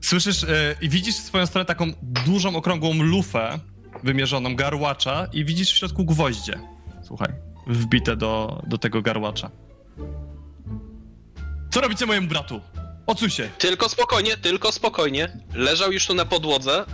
Słyszysz 0.01 0.43
e, 0.43 0.75
i 0.81 0.89
widzisz 0.89 1.15
w 1.15 1.23
swoją 1.23 1.45
stronę 1.45 1.65
taką 1.65 1.85
dużą, 2.01 2.55
okrągłą 2.55 2.93
lufę 2.93 3.59
wymierzoną, 4.03 4.55
garłacza 4.55 5.27
i 5.33 5.45
widzisz 5.45 5.73
w 5.73 5.77
środku 5.77 6.05
gwoździe. 6.05 6.59
Słuchaj, 7.03 7.33
wbite 7.67 8.15
do, 8.15 8.63
do 8.67 8.77
tego 8.77 9.01
garłacza. 9.01 9.51
Co 11.77 11.81
robicie 11.81 12.05
mojemu 12.05 12.27
bratu? 12.27 12.61
Odsuń 13.07 13.29
się! 13.29 13.49
Tylko 13.57 13.89
spokojnie, 13.89 14.37
tylko 14.37 14.71
spokojnie. 14.71 15.37
Leżał 15.53 15.91
już 15.91 16.07
tu 16.07 16.13
na 16.13 16.25
podłodze. 16.25 16.85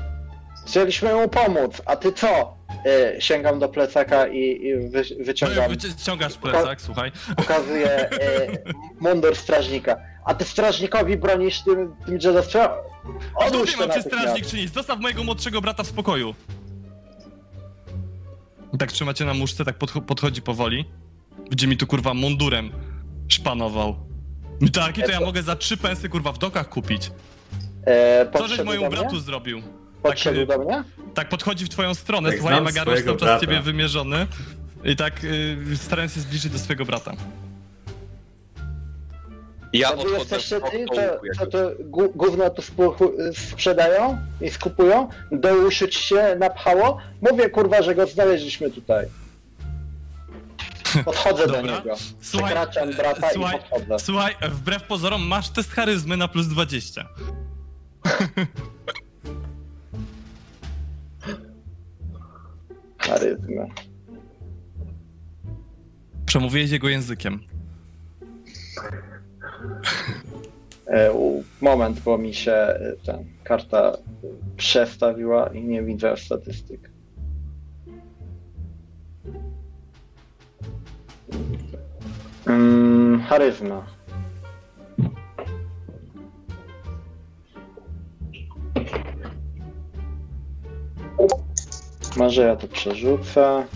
Chcieliśmy 0.67 1.13
mu 1.15 1.29
pomóc, 1.29 1.81
a 1.85 1.95
ty 1.95 2.11
co? 2.13 2.57
E, 2.85 3.21
sięgam 3.21 3.59
do 3.59 3.69
plecaka 3.69 4.27
i, 4.27 4.37
i 4.39 4.89
wy, 4.89 5.03
wyciągam, 5.19 5.71
Wyciągasz 5.71 6.33
plecak, 6.33 6.81
słuchaj. 6.81 7.11
pokazuję 7.37 8.09
e, 8.09 8.47
mundur 8.99 9.35
strażnika. 9.35 9.95
A 10.25 10.33
ty 10.33 10.45
strażnikowi 10.45 11.17
bronisz 11.17 11.61
tym, 11.63 11.95
tym 12.05 12.19
dziadostwem? 12.19 12.69
A 13.41 13.45
Odłóż 13.45 13.71
to 13.71 13.77
mam 13.77 13.89
cię 13.89 13.95
natychmiast. 13.95 14.07
strażnik 14.07 14.45
czy 14.45 14.57
nic. 14.57 14.73
Zostaw 14.73 14.99
mojego 14.99 15.23
młodszego 15.23 15.61
brata 15.61 15.83
w 15.83 15.87
spokoju. 15.87 16.35
I 18.73 18.77
tak 18.77 18.91
trzymacie 18.91 19.25
na 19.25 19.33
muszce, 19.33 19.65
tak 19.65 19.77
podcho- 19.79 20.01
podchodzi 20.01 20.41
powoli. 20.41 20.85
Gdzie 21.51 21.67
mi 21.67 21.77
tu 21.77 21.87
kurwa 21.87 22.13
mundurem 22.13 22.71
szpanował. 23.27 24.12
Taki 24.73 25.03
to 25.03 25.11
ja 25.11 25.19
mogę 25.19 25.43
za 25.43 25.55
trzy 25.55 25.77
pensy 25.77 26.09
kurwa 26.09 26.31
w 26.31 26.37
dokach 26.37 26.69
kupić. 26.69 27.11
E, 27.87 28.25
Co 28.37 28.47
żeś 28.47 28.61
mojemu 28.63 28.89
bratu 28.89 29.19
zrobił? 29.19 29.61
Podszedł 30.03 30.45
tak, 30.45 30.57
do 30.57 30.63
mnie? 30.65 30.83
Tak 31.13 31.29
podchodzi 31.29 31.65
w 31.65 31.69
twoją 31.69 31.93
stronę, 31.93 32.29
Tak, 32.29 32.39
słuchaj, 32.39 32.71
swojego 32.71 32.83
cały 32.85 33.03
czas 33.03 33.19
brata. 33.19 33.39
ciebie 33.39 33.61
wymierzony. 33.61 34.27
I 34.83 34.95
tak 34.95 35.23
y, 35.23 35.57
starając 35.77 36.13
się 36.13 36.19
zbliżyć 36.19 36.51
do 36.51 36.59
swojego 36.59 36.85
brata. 36.85 37.11
Ja 39.73 39.89
To 39.89 39.95
wy 39.95 40.01
odchodzę 40.01 40.19
jesteście 40.35 40.61
ty, 40.71 40.79
jakby. 40.79 41.51
to 41.51 41.71
gó- 41.91 42.11
gówno 42.15 42.49
tu 42.49 42.61
spu- 42.61 43.11
sprzedają 43.51 44.17
i 44.41 44.49
skupują? 44.49 45.09
Do 45.31 45.55
uszu 45.55 45.87
ci 45.87 45.99
się 46.03 46.35
napchało? 46.39 46.97
Mówię 47.31 47.49
kurwa, 47.49 47.81
że 47.81 47.95
go 47.95 48.07
znaleźliśmy 48.07 48.71
tutaj. 48.71 49.05
Podchodzę 51.05 51.47
do 51.47 51.53
Dobra. 51.53 51.77
niego. 51.77 51.95
Słuchaj, 52.21 52.45
Przekraczam 52.55 52.93
brata 52.93 53.29
słuchaj, 53.33 53.57
i 53.57 53.59
podchodzę. 53.61 53.99
Słuchaj, 53.99 54.35
wbrew 54.51 54.83
pozorom 54.83 55.27
masz 55.27 55.49
test 55.49 55.71
charyzmy 55.71 56.17
na 56.17 56.27
plus 56.27 56.47
20. 56.47 57.05
Charyzmę. 62.97 63.67
Przemówiłeś 66.25 66.71
jego 66.71 66.89
językiem. 66.89 67.39
E, 70.87 71.11
u- 71.13 71.43
moment, 71.61 71.99
bo 71.99 72.17
mi 72.17 72.33
się 72.33 72.51
e, 72.51 72.93
ta 73.05 73.17
karta 73.43 73.97
przestawiła 74.57 75.47
i 75.47 75.63
nie 75.63 75.83
widzę 75.83 76.17
statystyk. 76.17 76.92
Mm, 82.45 83.21
charyzma. 83.23 83.85
Może 92.17 92.41
ja 92.41 92.55
to 92.55 92.67
przerzucę. 92.67 93.67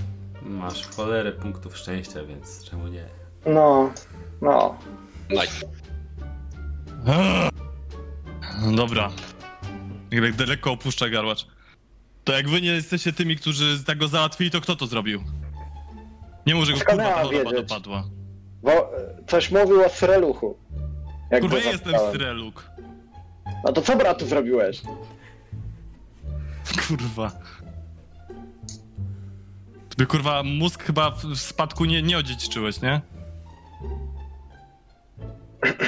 Masz 0.41 0.87
cholerę 0.87 1.31
punktów 1.31 1.77
szczęścia, 1.77 2.23
więc 2.23 2.63
czemu 2.63 2.87
nie? 2.87 3.05
No, 3.45 3.91
no. 4.41 4.77
Nice. 5.29 5.65
No 7.05 8.75
Dobra. 8.75 9.11
Jak 10.11 10.35
daleko 10.35 10.71
opuszcza 10.71 11.09
garłacz. 11.09 11.47
To 12.23 12.33
jak 12.33 12.49
wy 12.49 12.61
nie 12.61 12.69
jesteście 12.69 13.13
tymi, 13.13 13.35
którzy 13.35 13.83
tak 13.83 13.97
go 13.97 14.07
załatwili, 14.07 14.51
to 14.51 14.61
kto 14.61 14.75
to 14.75 14.87
zrobił? 14.87 15.23
Nie 16.47 16.55
może 16.55 16.73
go 16.73 16.79
kurwa 16.79 17.03
ta 17.03 17.23
choroba 17.23 17.51
wiedzieć? 17.51 17.69
dopadła. 17.69 18.03
Bo 18.63 18.71
e, 18.71 18.87
coś 19.27 19.51
mówił 19.51 19.83
o 19.85 19.89
Sreluchu. 19.89 20.57
Jak 21.31 21.41
Kurwa, 21.41 21.57
ja 21.57 21.71
jestem. 21.71 21.93
Streluk. 22.09 22.71
No 23.65 23.73
to 23.73 23.81
co 23.81 23.95
bratu 23.95 24.25
zrobiłeś? 24.25 24.81
Kurwa. 26.87 27.31
Ty 29.97 30.05
kurwa 30.05 30.43
mózg 30.43 30.83
chyba 30.83 31.11
w 31.11 31.25
w 31.25 31.39
spadku 31.39 31.85
nie, 31.85 32.01
nie 32.01 32.17
odziedziczyłeś, 32.17 32.81
nie? 32.81 33.01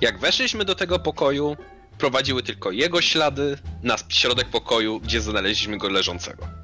Jak 0.00 0.18
weszliśmy 0.18 0.64
do 0.64 0.74
tego 0.74 0.98
pokoju, 0.98 1.56
prowadziły 1.98 2.42
tylko 2.42 2.70
jego 2.70 3.00
ślady 3.00 3.58
na 3.82 3.96
środek 4.08 4.48
pokoju, 4.48 5.00
gdzie 5.00 5.20
znaleźliśmy 5.20 5.78
go 5.78 5.88
leżącego. 5.88 6.61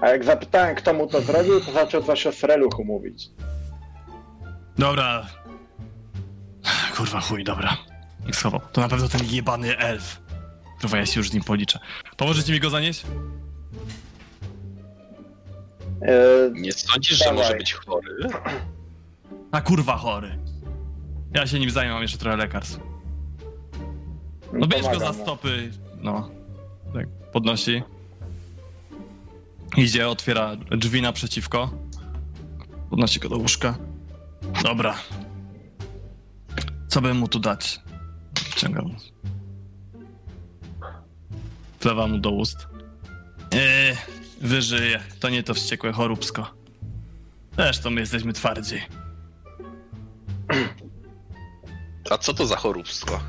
A 0.00 0.08
jak 0.08 0.24
zapytałem, 0.24 0.76
kto 0.76 0.94
mu 0.94 1.06
to 1.06 1.20
zrobił, 1.20 1.60
to 1.60 1.72
zaczął 1.72 2.02
coś 2.02 2.26
o 2.26 2.32
Sreluchu 2.32 2.84
mówić. 2.84 3.30
Dobra. 4.78 5.26
Kurwa 6.96 7.20
chuj, 7.20 7.44
dobra. 7.44 7.76
I 8.28 8.32
schował. 8.32 8.60
To 8.72 8.80
na 8.80 8.88
pewno 8.88 9.08
ten 9.08 9.20
jebany 9.30 9.78
elf. 9.78 10.20
Kurwa, 10.80 10.98
ja 10.98 11.06
się 11.06 11.20
już 11.20 11.30
z 11.30 11.32
nim 11.34 11.42
policzę. 11.44 11.78
Pomożecie 12.16 12.52
mi 12.52 12.60
go 12.60 12.70
zanieść? 12.70 13.04
Yy, 16.02 16.52
Nie 16.60 16.72
sądzisz, 16.72 17.18
że 17.18 17.24
Dawaj. 17.24 17.38
może 17.38 17.54
być 17.54 17.72
chory? 17.72 18.28
A 19.52 19.60
kurwa 19.60 19.96
chory. 19.96 20.38
Ja 21.34 21.46
się 21.46 21.58
nim 21.58 21.70
zajmę, 21.70 21.92
mam 21.92 22.02
jeszcze 22.02 22.18
trochę 22.18 22.36
lekarstw. 22.36 22.80
No 24.52 24.66
bierz 24.66 24.82
go 24.82 24.88
pomagam 24.88 25.12
za 25.12 25.18
mu. 25.18 25.24
stopy. 25.24 25.70
No. 25.98 26.30
Tak, 26.94 27.06
podnosi. 27.32 27.82
Idzie, 29.76 30.08
otwiera 30.08 30.56
drzwi 30.56 31.02
naprzeciwko. 31.02 31.70
Podnosi 32.90 33.20
go 33.20 33.28
do 33.28 33.36
łóżka. 33.36 33.78
Dobra. 34.62 34.94
Co 36.88 37.00
bym 37.00 37.16
mu 37.16 37.28
tu 37.28 37.38
dać? 37.38 37.80
Wciągam. 38.34 38.96
Wlewa 41.80 42.06
mu 42.06 42.18
do 42.18 42.30
ust. 42.30 42.68
Eee, 43.52 43.96
wyżyje. 44.40 45.00
To 45.20 45.28
nie 45.28 45.42
to 45.42 45.54
wściekłe 45.54 45.92
choróbsko. 45.92 46.54
Zresztą 47.56 47.90
my 47.90 48.00
jesteśmy 48.00 48.32
twardzi. 48.32 48.80
A 52.10 52.18
co 52.18 52.34
to 52.34 52.46
za 52.46 52.56
choróbstwo? 52.56 53.20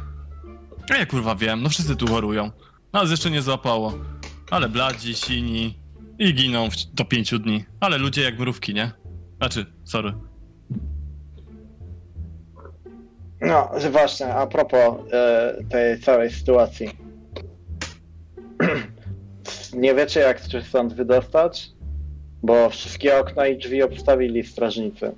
A 0.90 0.96
ja 0.96 1.06
kurwa 1.06 1.36
wiem, 1.36 1.62
no 1.62 1.70
wszyscy 1.70 1.96
tu 1.96 2.08
chorują. 2.08 2.52
Nas 2.94 3.12
jeszcze 3.12 3.32
nie 3.32 3.42
złapało. 3.42 3.94
Ale 4.52 4.70
bladzi, 4.70 5.16
sini 5.16 5.80
i 6.20 6.34
giną 6.34 6.70
do 6.94 7.06
pięciu 7.06 7.40
dni. 7.40 7.66
Ale 7.80 7.98
ludzie 7.98 8.22
jak 8.22 8.40
mrówki, 8.40 8.74
nie? 8.74 8.92
Znaczy, 9.38 9.66
sorry. 9.86 10.14
No, 13.42 13.72
właśnie, 13.92 14.34
a 14.36 14.48
propos 14.48 14.94
e, 15.14 15.54
tej 15.70 16.00
całej 16.00 16.32
sytuacji. 16.32 16.90
Nie 19.74 19.96
wiecie, 19.96 20.20
jak 20.20 20.40
się 20.52 20.62
stąd 20.62 20.94
wydostać? 20.94 21.70
Bo 22.44 22.70
wszystkie 22.70 23.18
okna 23.20 23.48
i 23.48 23.58
drzwi 23.58 23.84
obstawili 23.84 24.44
strażnicy. 24.44 25.12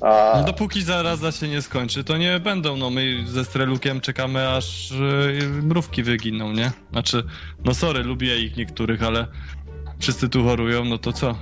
A 0.00 0.32
No 0.36 0.44
dopóki 0.44 0.82
zaraza 0.82 1.32
się 1.32 1.48
nie 1.48 1.62
skończy, 1.62 2.04
to 2.04 2.16
nie 2.16 2.40
będą, 2.40 2.76
no 2.76 2.90
my 2.90 3.24
ze 3.26 3.44
Strelukiem 3.44 4.00
czekamy 4.00 4.48
aż 4.48 4.90
yy, 4.90 5.62
mrówki 5.62 6.02
wyginą, 6.02 6.52
nie? 6.52 6.70
Znaczy, 6.92 7.22
no 7.64 7.74
sorry, 7.74 8.02
lubię 8.02 8.38
ich 8.38 8.56
niektórych, 8.56 9.02
ale 9.02 9.26
wszyscy 9.98 10.28
tu 10.28 10.44
chorują, 10.44 10.84
no 10.84 10.98
to 10.98 11.12
co? 11.12 11.34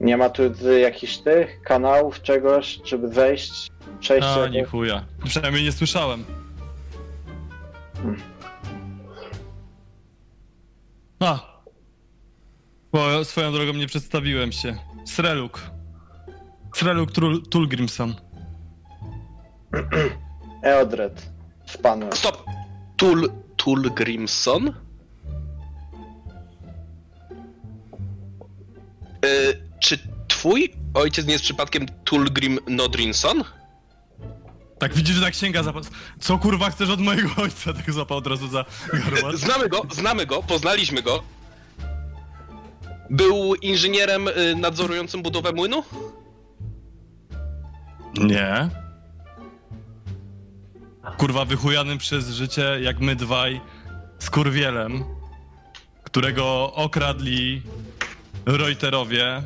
nie 0.00 0.16
ma 0.16 0.30
tu 0.30 0.42
jakichś 0.78 1.16
tych 1.16 1.62
kanałów, 1.62 2.22
czegoś, 2.22 2.80
żeby 2.84 3.08
zejść, 3.08 3.70
przejść 4.00 4.26
A, 4.26 4.38
jakoś? 4.38 4.52
nie 4.54 4.64
chuja. 4.64 5.04
Przynajmniej 5.24 5.64
nie 5.64 5.72
słyszałem. 5.72 6.24
A! 11.20 11.38
Bo 12.92 13.24
swoją 13.24 13.52
drogą 13.52 13.72
nie 13.72 13.86
przedstawiłem 13.86 14.52
się. 14.52 14.76
Sreluk. 15.06 15.60
Sreluk 16.74 17.10
Trul- 17.12 17.48
Tulgrimson. 17.48 18.14
Eodred 20.62 21.30
z 21.66 21.76
panem. 21.76 22.12
Stop! 22.12 22.44
Tul, 22.96 23.32
Tul 23.56 23.90
czy 29.80 29.98
twój 30.28 30.72
ojciec 30.94 31.26
nie 31.26 31.32
jest 31.32 31.44
przypadkiem 31.44 31.86
Tulgrim 32.04 32.58
Nodrinson? 32.66 33.44
Tak 34.78 34.94
widzisz, 34.94 35.16
że 35.16 35.22
tak 35.22 35.34
sięga. 35.34 35.62
Co 36.20 36.38
kurwa 36.38 36.70
chcesz 36.70 36.90
od 36.90 37.00
mojego 37.00 37.30
ojca? 37.42 37.72
Tak 37.72 37.92
złapał 37.92 38.18
od 38.18 38.26
razu 38.26 38.48
za 38.48 38.64
garła. 38.92 39.36
Znamy 39.46 39.68
go, 39.68 39.82
znamy 39.90 40.26
go, 40.26 40.42
poznaliśmy 40.42 41.02
go. 41.02 41.22
Był 43.10 43.54
inżynierem 43.54 44.28
y, 44.28 44.54
nadzorującym 44.56 45.22
budowę 45.22 45.52
młynu? 45.52 45.84
Nie. 48.14 48.68
Kurwa 51.16 51.44
wychujanym 51.44 51.98
przez 51.98 52.28
życie, 52.28 52.78
jak 52.82 53.00
my 53.00 53.16
dwaj, 53.16 53.60
z 54.18 54.30
kurwielem, 54.30 55.04
którego 56.02 56.72
okradli 56.74 57.62
Reuterowie 58.56 59.42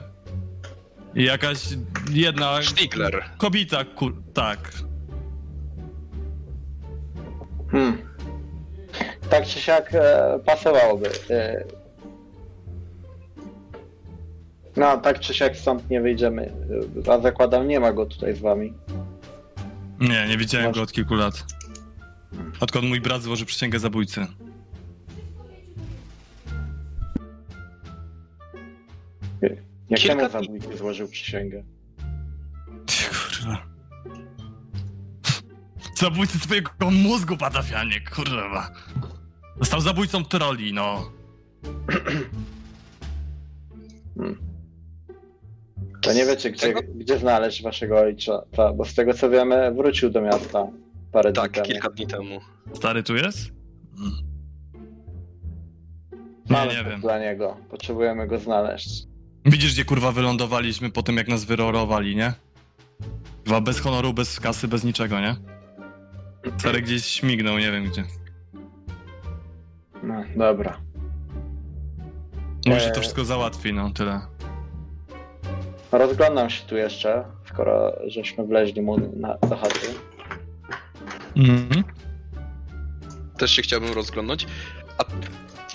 i 1.14 1.24
jakaś 1.24 1.58
jedna 2.10 2.62
Stigler. 2.62 3.24
kobieta, 3.38 3.84
kur... 3.84 4.22
tak. 4.34 4.72
Hmm. 7.70 7.98
Tak 9.30 9.46
czy 9.46 9.60
siak 9.60 9.94
e, 9.94 10.38
pasowałoby. 10.46 11.08
E, 11.30 11.64
no, 14.76 14.96
tak 14.98 15.20
czy 15.20 15.34
siak 15.34 15.56
stąd 15.56 15.90
nie 15.90 16.00
wyjdziemy. 16.00 16.52
E, 17.06 17.12
A 17.12 17.20
zakładam, 17.20 17.68
nie 17.68 17.80
ma 17.80 17.92
go 17.92 18.06
tutaj 18.06 18.36
z 18.36 18.40
wami. 18.40 18.72
Nie, 20.00 20.26
nie 20.28 20.36
widziałem 20.38 20.66
Masz- 20.66 20.74
go 20.76 20.82
od 20.82 20.92
kilku 20.92 21.14
lat. 21.14 21.44
Odkąd 22.60 22.84
mój 22.88 23.00
brat 23.00 23.22
złożył 23.22 23.46
przysięgę 23.46 23.78
zabójcy. 23.78 24.26
Jakiemu 29.92 30.20
Kilka 30.20 30.28
zabójcy 30.40 30.76
złożył 30.76 31.08
przysięgę? 31.08 31.62
Kurwa. 33.10 33.66
Zabójcy 35.96 36.38
twojego 36.40 36.70
mózgu, 36.90 37.36
patafianie, 37.36 38.00
kurwa. 38.14 38.70
Został 39.60 39.80
zabójcą 39.80 40.24
troli, 40.24 40.72
no. 40.72 41.10
To 46.02 46.12
nie 46.12 46.24
wiecie, 46.26 46.50
gdzie, 46.50 46.66
Tego- 46.66 46.80
gdzie 46.94 47.18
znaleźć 47.18 47.62
waszego 47.62 47.98
ojca, 47.98 48.42
ta, 48.56 48.72
bo 48.72 48.84
z 48.84 48.94
tego 48.94 49.14
co 49.14 49.30
wiemy, 49.30 49.72
wrócił 49.74 50.10
do 50.10 50.20
miasta 50.20 50.66
parę 51.12 51.32
Tak, 51.32 51.52
dni 51.52 51.54
temu. 51.62 51.66
kilka 51.72 51.90
dni 51.90 52.06
temu. 52.06 52.40
Stary 52.74 53.02
tu 53.02 53.16
jest? 53.16 53.38
Mm. 53.98 54.12
Nie, 56.12 56.56
Mamy 56.56 56.72
nie 56.72 56.78
coś 56.78 56.88
wiem. 56.88 57.00
dla 57.00 57.18
niego. 57.18 57.56
Potrzebujemy 57.70 58.26
go 58.26 58.38
znaleźć. 58.38 59.06
Widzisz, 59.44 59.72
gdzie 59.72 59.84
kurwa 59.84 60.12
wylądowaliśmy 60.12 60.90
po 60.90 61.02
tym, 61.02 61.16
jak 61.16 61.28
nas 61.28 61.44
wyrorowali, 61.44 62.16
nie? 62.16 62.32
Chyba 63.44 63.60
bez 63.60 63.80
honoru, 63.80 64.12
bez 64.12 64.40
kasy, 64.40 64.68
bez 64.68 64.84
niczego, 64.84 65.20
nie? 65.20 65.36
Stary 66.58 66.82
gdzieś 66.82 67.06
śmignął, 67.06 67.58
nie 67.58 67.72
wiem 67.72 67.84
gdzie. 67.84 68.04
No, 70.02 70.24
dobra. 70.36 70.80
Może 72.66 72.86
Eee. 72.86 72.92
to 72.94 73.00
wszystko 73.00 73.24
załatwi, 73.24 73.72
no 73.72 73.90
tyle. 73.90 74.20
Rozglądam 75.92 76.50
się 76.50 76.64
tu 76.66 76.76
jeszcze, 76.76 77.24
skoro 77.48 77.92
żeśmy 78.06 78.46
wleźli 78.46 78.82
mu 78.82 78.98
na, 79.16 79.38
do 79.38 79.56
chaty. 79.56 79.88
Mhm. 81.36 81.84
Też 83.38 83.50
się 83.50 83.62
chciałbym 83.62 83.92
rozglądnąć. 83.92 84.46
A 84.98 85.04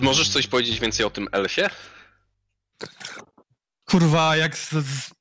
możesz 0.04 0.30
coś 0.30 0.48
powiedzieć 0.48 0.80
więcej 0.80 1.06
o 1.06 1.10
tym 1.10 1.28
elfie? 1.32 1.70
Kurwa, 3.92 4.36
jak 4.36 4.58
z, 4.58 4.70
z, 4.72 5.12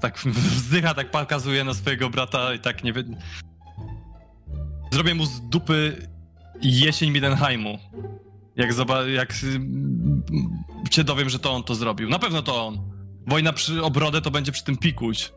tak 0.00 0.18
wzdycha, 0.18 0.94
tak 0.94 1.10
pokazuje 1.10 1.64
na 1.64 1.74
swojego 1.74 2.10
brata 2.10 2.54
i 2.54 2.58
tak 2.58 2.84
nie 2.84 2.92
wiem. 2.92 3.16
Zrobię 4.92 5.14
mu 5.14 5.26
z 5.26 5.40
dupy 5.48 6.08
jesień 6.62 7.10
Midenheimu. 7.10 7.78
Jak, 8.56 8.72
zoba- 8.72 9.08
jak 9.08 9.32
mm, 9.44 10.22
się 10.90 11.04
dowiem, 11.04 11.28
że 11.28 11.38
to 11.38 11.52
on 11.52 11.62
to 11.62 11.74
zrobił. 11.74 12.08
Na 12.08 12.18
pewno 12.18 12.42
to 12.42 12.66
on. 12.66 12.78
Wojna 13.26 13.52
przy 13.52 13.82
obrodę 13.82 14.20
to 14.20 14.30
będzie 14.30 14.52
przy 14.52 14.64
tym 14.64 14.76
pikuć. 14.76 15.32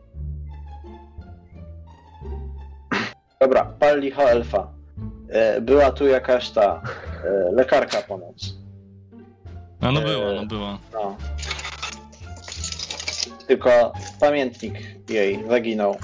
Dobra, 3.40 3.64
pal 3.64 4.00
licha 4.00 4.22
elfa. 4.22 4.72
E, 5.28 5.60
była 5.60 5.92
tu 5.92 6.06
jakaś 6.06 6.50
ta 6.50 6.82
e, 7.24 7.52
lekarka 7.52 8.02
ponoć. 8.02 8.52
A 9.80 9.92
no 9.92 10.00
Eee. 10.00 10.06
było, 10.06 10.32
no 10.34 10.46
było. 10.46 10.78
No. 10.92 11.16
Tylko 13.48 13.92
pamiętnik 14.20 14.74
jej 15.10 15.44
zaginął. 15.48 15.96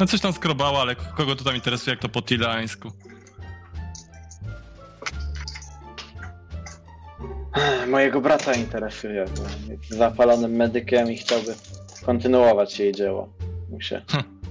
No 0.00 0.06
coś 0.06 0.20
tam 0.20 0.32
skrobało, 0.32 0.80
ale 0.80 0.96
kogo 0.96 1.36
to 1.36 1.44
tam 1.44 1.54
interesuje, 1.54 1.92
jak 1.92 2.02
to 2.02 2.08
po 2.08 2.22
tilańsku. 2.22 2.92
Mojego 7.88 8.20
brata 8.20 8.54
interesuje, 8.54 9.24
jest 9.68 9.88
zapalonym 9.88 10.50
medykiem 10.50 11.12
i 11.12 11.16
chciałby 11.16 11.54
kontynuować 12.04 12.78
jej 12.78 12.92
dzieło. 12.92 13.28
Mu 13.70 13.80
się. 13.80 14.02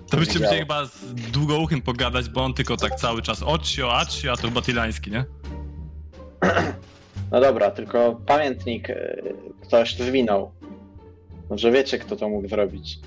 To 0.09 0.17
byście 0.17 0.39
musieli 0.39 0.59
chyba 0.59 0.85
z 0.85 1.13
długouchym 1.13 1.81
pogadać, 1.81 2.29
bo 2.29 2.45
on 2.45 2.53
tylko 2.53 2.77
tak 2.77 2.95
cały 2.95 3.21
czas 3.21 3.43
ocio, 3.43 3.97
acio, 3.97 4.31
a 4.31 4.35
to 4.35 4.41
chyba 4.41 4.61
tilański, 4.61 5.11
nie? 5.11 5.25
No 7.31 7.41
dobra, 7.41 7.71
tylko 7.71 8.21
pamiętnik 8.25 8.89
e, 8.89 9.17
ktoś 9.61 9.95
zwinął. 9.95 10.51
Może 11.49 11.71
wiecie, 11.71 11.99
kto 11.99 12.15
to 12.15 12.29
mógł 12.29 12.47
zrobić. 12.47 12.99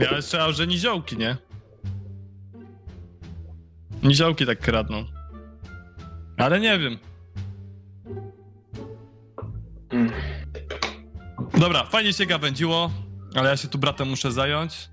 Ja 0.00 0.22
strzelał, 0.22 0.52
że 0.52 0.66
niziołki, 0.66 1.16
nie? 1.16 1.36
Niziołki 4.02 4.46
tak 4.46 4.58
kradną. 4.58 5.04
Ale 6.36 6.60
nie 6.60 6.78
wiem. 6.78 6.98
Mm. 9.90 10.12
Dobra, 11.58 11.84
fajnie 11.84 12.12
się 12.12 12.26
gawędziło, 12.26 12.90
ale 13.34 13.50
ja 13.50 13.56
się 13.56 13.68
tu 13.68 13.78
bratem 13.78 14.08
muszę 14.08 14.32
zająć. 14.32 14.90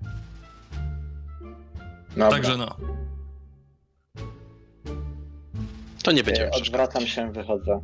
Dobra. 2.10 2.30
Także 2.30 2.56
no. 2.56 2.93
To 6.04 6.12
nie 6.12 6.20
E, 6.20 6.24
przeszkadzać. 6.24 6.68
Odwracam 6.68 7.06
się, 7.06 7.32
wychodzę. 7.32 7.80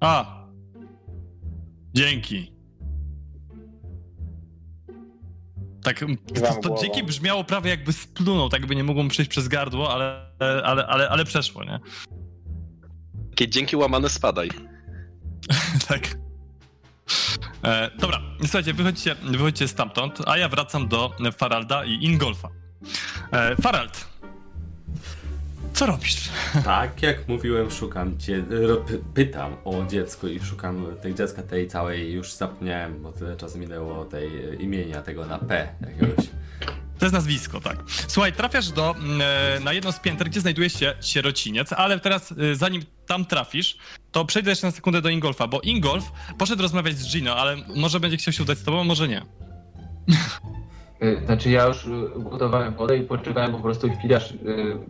A! 0.00 0.40
Dzięki. 1.94 2.52
Tak, 5.82 6.04
to, 6.62 6.68
to 6.68 6.82
dzięki 6.82 7.02
brzmiało 7.02 7.44
prawie 7.44 7.70
jakby 7.70 7.92
splunął, 7.92 8.48
tak 8.48 8.66
by 8.66 8.76
nie 8.76 8.84
mogło 8.84 9.08
przejść 9.08 9.30
przez 9.30 9.48
gardło, 9.48 9.92
ale, 9.92 10.30
ale, 10.64 10.86
ale, 10.86 11.08
ale 11.08 11.24
przeszło, 11.24 11.64
nie? 11.64 11.80
Takie 13.30 13.48
dzięki 13.48 13.76
łamane 13.76 14.08
spadaj. 14.08 14.50
tak. 15.88 16.00
E, 17.64 17.90
dobra, 17.98 18.20
słuchajcie, 18.40 18.74
wychodźcie, 18.74 19.14
wychodźcie 19.14 19.68
stamtąd, 19.68 20.18
a 20.26 20.38
ja 20.38 20.48
wracam 20.48 20.88
do 20.88 21.10
Faralda 21.32 21.84
i 21.84 22.04
Ingolfa. 22.04 22.48
E, 23.32 23.56
Farald, 23.56 24.09
co 25.80 25.86
robisz? 25.86 26.16
Tak, 26.64 27.02
jak 27.02 27.28
mówiłem, 27.28 27.70
szukam 27.70 28.16
py- 28.86 28.98
pytam 29.14 29.56
o 29.64 29.84
dziecko 29.84 30.28
i 30.28 30.40
szukam 30.40 30.86
tej 31.02 31.14
dziecka 31.14 31.42
tej 31.42 31.68
całej, 31.68 32.12
już 32.12 32.32
zapomniałem, 32.32 33.02
bo 33.02 33.12
tyle 33.12 33.36
czasu 33.36 33.58
minęło 33.58 34.04
tej 34.04 34.30
imienia 34.62 35.02
tego 35.02 35.26
na 35.26 35.38
P 35.38 35.68
jakiegoś. 35.80 36.26
To 36.98 37.04
jest 37.04 37.12
nazwisko, 37.12 37.60
tak. 37.60 37.76
Słuchaj, 38.08 38.32
trafiasz 38.32 38.68
do, 38.68 38.94
e, 39.20 39.60
na 39.60 39.72
jedno 39.72 39.92
z 39.92 40.00
pięter, 40.00 40.28
gdzie 40.30 40.40
znajduje 40.40 40.70
się 40.70 40.94
sierociniec, 41.00 41.72
ale 41.72 42.00
teraz, 42.00 42.32
e, 42.32 42.54
zanim 42.54 42.82
tam 43.06 43.24
trafisz, 43.24 43.76
to 44.12 44.24
przejdę 44.24 44.50
jeszcze 44.50 44.66
na 44.66 44.70
sekundę 44.70 45.02
do 45.02 45.08
Ingolfa, 45.08 45.46
bo 45.46 45.60
Ingolf 45.60 46.12
poszedł 46.38 46.62
rozmawiać 46.62 46.98
z 46.98 47.12
Gino, 47.12 47.36
ale 47.36 47.56
może 47.76 48.00
będzie 48.00 48.16
chciał 48.16 48.32
się 48.32 48.42
udać 48.42 48.58
z 48.58 48.64
tobą, 48.64 48.84
może 48.84 49.08
nie. 49.08 49.22
Y, 51.02 51.22
Znaczy 51.26 51.50
ja 51.50 51.66
już 51.66 51.86
y, 51.86 52.08
ugotowałem 52.14 52.74
wodę 52.74 52.96
i 52.96 53.02
poczekałem 53.02 53.52
po 53.52 53.58
prostu 53.58 53.90
chwilę, 53.98 54.16
aż 54.16 54.30
y, 54.30 54.36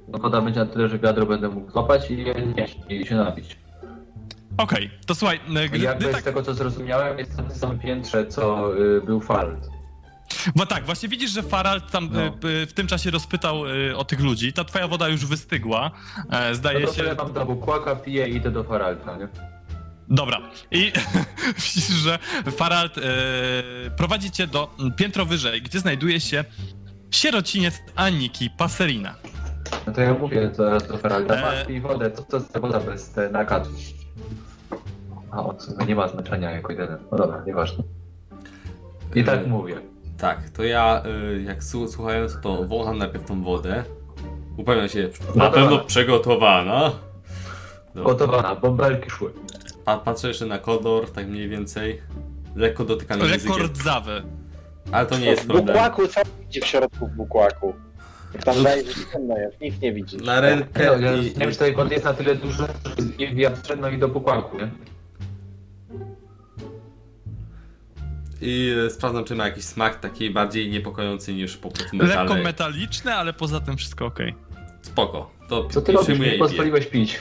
no, 0.09 0.19
woda 0.19 0.41
będzie 0.41 0.61
na 0.61 0.67
tyle, 0.67 0.89
że 0.89 0.99
wiadro 0.99 1.27
będę 1.27 1.49
mógł 1.49 1.71
złapać 1.73 2.11
i 2.11 2.25
nieść 2.57 2.77
i 2.89 3.07
się 3.07 3.15
napić. 3.15 3.57
Okej, 4.59 4.91
to 5.07 5.15
słuchaj, 5.15 5.41
gdy, 5.71 5.79
Jakby 5.79 6.05
gdy 6.05 6.13
z 6.13 6.15
tak, 6.15 6.25
tego 6.25 6.43
co 6.43 6.55
zrozumiałem, 6.55 7.19
jest 7.19 7.37
na 7.37 7.43
tym 7.43 7.57
samym 7.57 7.79
piętrze, 7.79 8.27
co 8.27 8.75
y, 8.79 9.01
był 9.01 9.21
Fald. 9.21 9.69
bo 10.57 10.67
tak, 10.67 10.85
właśnie 10.85 11.09
widzisz, 11.09 11.31
że 11.31 11.43
Farald 11.43 11.91
tam 11.91 12.09
No. 12.13 12.21
e, 12.23 12.67
w 12.67 12.73
tym 12.73 12.87
czasie 12.87 13.11
rozpytał 13.11 13.63
e, 13.67 13.97
o 13.97 14.05
tych 14.05 14.21
ludzi, 14.21 14.53
ta 14.53 14.65
twoja 14.65 14.89
woda 14.89 15.09
już 15.09 15.27
wystygła, 15.27 15.91
e, 16.31 16.49
No 16.49 16.55
zdaje 16.55 16.87
to 16.87 16.93
się... 16.93 17.03
tyle 17.03 17.15
mam 17.15 17.33
do 17.33 17.45
bukłaka, 17.47 17.97
piję 17.97 18.29
i 18.29 18.37
idę 18.37 18.51
do 18.51 18.65
Faralda, 18.65 19.17
nie? 19.17 19.29
Dobra. 20.11 20.39
I 20.71 20.93
widzisz, 21.65 21.85
że 21.89 22.19
Farald 22.57 22.99
e, 22.99 23.03
prowadzi 23.97 24.31
cię 24.31 24.47
do 24.47 24.71
piętro 24.97 25.27
wyżej, 25.27 25.63
gdzie 25.63 25.81
znajduje 25.81 26.21
się 26.21 26.45
sierociniec 27.11 27.75
Aniki 27.97 28.51
Passerina. 28.59 29.15
No 29.87 29.93
to 29.93 30.01
ja 30.01 30.15
mówię 30.15 30.51
zaraz 30.55 30.89
do 30.89 30.99
Faralda, 30.99 31.35
Eee. 31.35 31.43
masz 31.43 31.67
pij 31.67 31.81
wodę, 31.81 32.11
co 32.11 32.23
to 32.23 32.37
jest 32.37 32.53
ta 32.53 32.61
woda 32.61 32.81
bez 32.81 33.11
te 33.11 33.31
nakazów? 33.31 33.75
A 35.31 35.43
on 35.45 35.57
w 35.59 35.63
sumie 35.63 35.87
nie 35.87 35.95
ma 35.95 36.09
znaczenia 36.09 36.51
jako 36.51 36.73
jeden. 36.73 36.99
No 37.13 37.19
dobra, 37.19 37.43
nieważne. 37.47 37.85
I 39.15 39.25
tak 39.25 39.41
Eee. 39.41 39.47
mówię. 39.49 39.81
Tak, 40.19 40.51
to 40.51 40.65
ja 40.65 41.03
y, 41.37 41.43
jak 41.43 41.63
słu- 41.63 41.89
słuchając, 41.89 42.41
to 42.43 42.65
wącham 42.65 42.99
najpierw 42.99 43.25
tą 43.27 43.43
wodę. 43.45 43.85
Upewniam 44.57 44.89
się, 44.89 45.03
na 45.03 45.09
Gotowana. 45.27 45.51
pewno 45.51 45.79
przygotowana. 45.79 46.91
No, 47.95 48.03
Gotowana, 48.03 48.55
bąbelki 48.55 49.11
szły. 49.11 49.33
Pa- 49.97 50.05
patrzę 50.05 50.29
jeszcze 50.29 50.47
na 50.47 50.59
kolor, 50.59 51.11
tak 51.11 51.27
mniej 51.29 51.49
więcej. 51.49 52.01
Lekko 52.57 52.85
dotykam 52.85 53.21
językiem. 53.21 53.53
Rekordzawy. 53.57 54.23
Ale 54.93 55.07
to 55.07 55.19
nie 55.19 55.27
jest 55.27 55.43
W 55.43 55.47
problem. 55.47 55.67
bukłaku, 55.67 56.07
co 56.09 56.21
widzi 56.41 56.61
w 56.61 56.67
środku 56.67 57.07
w 57.07 57.11
bukłaku? 57.11 57.75
Jak 58.35 58.45
tam 58.45 58.63
daje, 58.63 58.85
że 58.85 58.93
ciemno 59.13 59.39
jest, 59.39 59.61
nic 59.61 59.81
nie 59.81 59.93
widzisz. 59.93 60.23
Na 60.23 60.35
No, 60.35 60.41
rękę 60.41 60.85
ja 61.03 61.13
i, 61.15 61.23
nie 61.25 61.31
wiem, 61.31 61.51
czy 61.53 61.59
tej 61.59 61.75
wody 61.75 61.93
jest 61.95 62.05
na 62.05 62.15
tyle 62.15 62.35
dużo, 62.35 62.67
że 62.67 63.27
i 63.27 63.35
wiatr 63.35 63.79
no 63.79 63.89
i 63.89 63.99
do 63.99 64.09
pukłaku, 64.09 64.59
nie? 64.59 64.71
i 68.43 68.75
sprawdzam, 68.91 69.25
czy 69.25 69.35
ma 69.35 69.45
jakiś 69.47 69.65
smak 69.65 70.01
taki 70.01 70.31
bardziej 70.31 70.71
niepokojący 70.71 71.35
niż 71.35 71.57
po 71.57 71.71
prostu 71.71 71.97
Lekko 71.97 72.23
metalny. 72.23 72.43
metaliczne, 72.43 73.15
ale 73.15 73.33
poza 73.33 73.61
tym 73.61 73.77
wszystko 73.77 74.07
ok. 74.07 74.19
Spoko. 74.83 75.31
To 75.49 75.65
Co 75.69 75.83
ty 75.83 75.93
robisz? 75.93 76.19
piję. 76.19 76.39
pozwoliłeś 76.39 76.87
pić. 76.87 77.21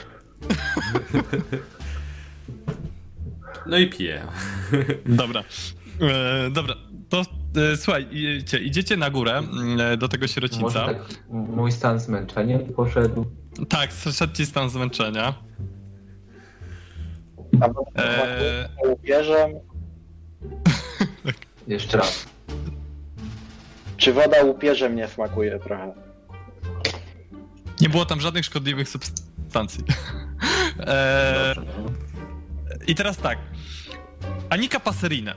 No 3.66 3.78
i 3.78 3.86
piję. 3.90 4.22
Dobra. 5.06 5.44
E, 6.00 6.50
dobra, 6.50 6.74
to 7.08 7.20
e, 7.72 7.76
słuchaj, 7.76 8.06
idziecie, 8.12 8.58
idziecie 8.58 8.96
na 8.96 9.10
górę 9.10 9.42
e, 9.78 9.96
do 9.96 10.08
tego 10.08 10.22
Może 10.24 10.34
sierocińca. 10.34 10.86
tak 10.86 10.98
mój 11.30 11.72
stan 11.72 12.00
zmęczenia 12.00 12.58
poszedł. 12.76 13.26
Tak, 13.68 13.92
zszedł 13.92 14.32
ci 14.32 14.46
stan 14.46 14.70
zmęczenia. 14.70 15.34
A 17.60 17.66
E, 18.02 18.68
łupieżem? 18.88 19.50
Jeszcze 21.68 21.96
raz. 21.98 22.26
Czy 23.96 24.12
woda 24.12 24.42
łupieżem 24.44 24.96
nie 24.96 25.08
smakuje 25.08 25.58
trochę? 25.58 25.92
nie 27.80 27.88
było 27.88 28.04
tam 28.06 28.20
żadnych 28.20 28.44
szkodliwych 28.44 28.88
substancji. 28.88 29.84
E, 30.80 31.54
Dobrze, 31.56 31.72
no. 31.84 31.90
I 32.90 32.94
teraz 32.94 33.16
tak. 33.16 33.38
Anika 34.50 34.80
Passerine. 34.80 35.34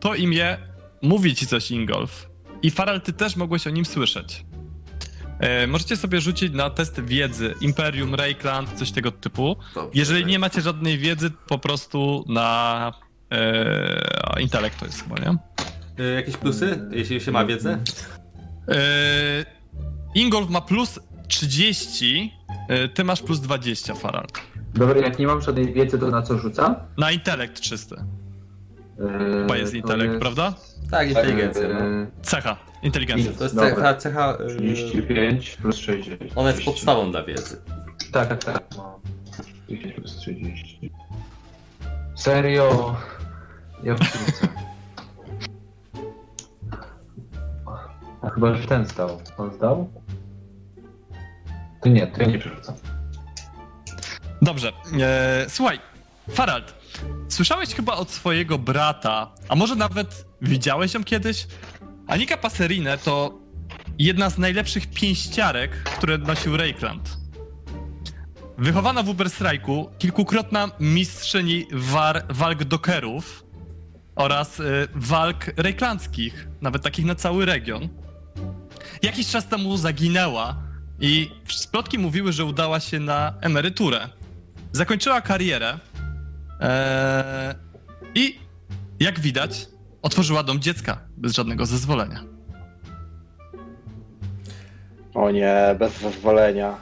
To 0.00 0.14
imię 0.14 0.58
mówi 1.02 1.34
ci 1.34 1.46
coś, 1.46 1.70
Ingolf. 1.70 2.28
I 2.62 2.70
Faral, 2.70 3.00
ty 3.00 3.12
też 3.12 3.36
mogłeś 3.36 3.66
o 3.66 3.70
nim 3.70 3.84
słyszeć. 3.84 4.44
E, 5.38 5.66
możecie 5.66 5.96
sobie 5.96 6.20
rzucić 6.20 6.52
na 6.52 6.70
test 6.70 7.00
wiedzy 7.04 7.54
Imperium, 7.60 8.14
Reikland, 8.14 8.72
coś 8.72 8.90
tego 8.90 9.12
typu. 9.12 9.56
Dobrze, 9.74 9.90
Jeżeli 9.98 10.26
nie 10.26 10.38
macie 10.38 10.60
żadnej 10.60 10.98
wiedzy, 10.98 11.30
po 11.48 11.58
prostu 11.58 12.24
na 12.28 12.92
e, 13.30 14.40
intelekt 14.40 14.78
to 14.80 14.86
jest 14.86 15.02
chyba, 15.02 15.16
nie? 15.16 15.38
E, 16.04 16.14
Jakieś 16.14 16.36
plusy, 16.36 16.88
jeśli 16.90 17.20
się 17.20 17.32
ma 17.32 17.44
wiedzę? 17.44 17.78
E, 18.68 19.44
Ingolf 20.14 20.50
ma 20.50 20.60
plus 20.60 21.00
30, 21.28 22.32
e, 22.68 22.88
ty 22.88 23.04
masz 23.04 23.22
plus 23.22 23.40
20, 23.40 23.94
Faral. 23.94 24.26
Dobra, 24.74 25.00
jak 25.00 25.18
nie 25.18 25.26
mam 25.26 25.40
żadnej 25.42 25.72
wiedzy, 25.72 25.98
to 25.98 26.08
na 26.10 26.22
co 26.22 26.38
rzucam? 26.38 26.76
Na 26.98 27.10
intelekt 27.10 27.60
czysty. 27.60 27.94
Eee, 27.96 29.06
Chyba 29.42 29.56
jest 29.56 29.72
to 29.72 29.76
intelekt, 29.78 30.10
jest- 30.10 30.20
prawda? 30.20 30.54
Tak, 30.90 31.08
inteligencja. 31.08 31.68
No. 31.68 31.80
Eee, 31.80 32.06
Cecha, 32.22 32.56
inteligencja. 32.82 33.32
To 33.32 33.44
jest 33.44 33.56
Dobra. 33.56 33.70
cecha, 33.70 33.94
cecha 33.94 34.32
e, 34.40 34.46
35 34.56 35.56
plus 35.56 35.76
60. 35.76 36.20
ona 36.36 36.48
jest 36.48 36.60
30. 36.60 36.64
podstawą 36.64 37.10
dla 37.10 37.22
wiedzy. 37.24 37.56
Tak, 38.12 38.28
tak, 38.28 38.44
tak. 38.44 38.62
No. 38.76 39.00
30 39.66 39.92
plus 39.92 40.16
30. 40.16 40.90
Serio? 42.14 42.96
Ja 43.82 43.94
wrócę. 43.94 44.48
A 48.22 48.30
chyba, 48.30 48.54
że 48.54 48.68
ten 48.68 48.86
zdał. 48.86 49.20
On 49.38 49.52
zdał? 49.52 49.90
To 51.82 51.88
nie, 51.88 52.06
to 52.06 52.22
ja 52.22 52.28
nie 52.28 52.38
przerzucam. 52.38 52.74
Dobrze. 54.42 54.72
E, 55.00 55.46
słuchaj, 55.48 55.80
Farald, 56.30 56.74
słyszałeś 57.28 57.74
chyba 57.74 57.92
od 57.92 58.10
swojego 58.10 58.58
brata, 58.58 59.30
a 59.48 59.54
może 59.54 59.76
nawet 59.76 60.24
widziałeś 60.42 60.94
ją 60.94 61.04
kiedyś? 61.04 61.46
Anika 62.06 62.36
Passerine 62.36 62.98
to 62.98 63.38
jedna 63.98 64.30
z 64.30 64.38
najlepszych 64.38 64.86
pięściarek, 64.90 65.82
które 65.82 66.18
nosił 66.18 66.56
Reikland. 66.56 67.16
Wychowana 68.58 69.02
w 69.02 69.08
Uberstrajku, 69.08 69.90
kilkukrotna 69.98 70.70
mistrzyni 70.80 71.66
war, 71.72 72.24
walk 72.28 72.64
dokerów 72.64 73.44
oraz 74.16 74.60
y, 74.60 74.88
walk 74.94 75.50
rejklandzkich, 75.56 76.48
nawet 76.60 76.82
takich 76.82 77.04
na 77.04 77.14
cały 77.14 77.46
region. 77.46 77.88
Jakiś 79.02 79.26
czas 79.28 79.48
temu 79.48 79.76
zaginęła 79.76 80.56
i 81.00 81.30
splotki 81.48 81.98
mówiły, 81.98 82.32
że 82.32 82.44
udała 82.44 82.80
się 82.80 83.00
na 83.00 83.34
emeryturę. 83.40 84.08
Zakończyła 84.72 85.20
karierę 85.20 85.78
eee, 86.60 87.54
i 88.14 88.38
jak 89.00 89.20
widać, 89.20 89.66
otworzyła 90.02 90.42
dom 90.42 90.60
dziecka 90.60 90.98
bez 91.16 91.32
żadnego 91.32 91.66
zezwolenia. 91.66 92.24
O 95.14 95.30
nie, 95.30 95.76
bez 95.78 95.98
zezwolenia. 96.00 96.74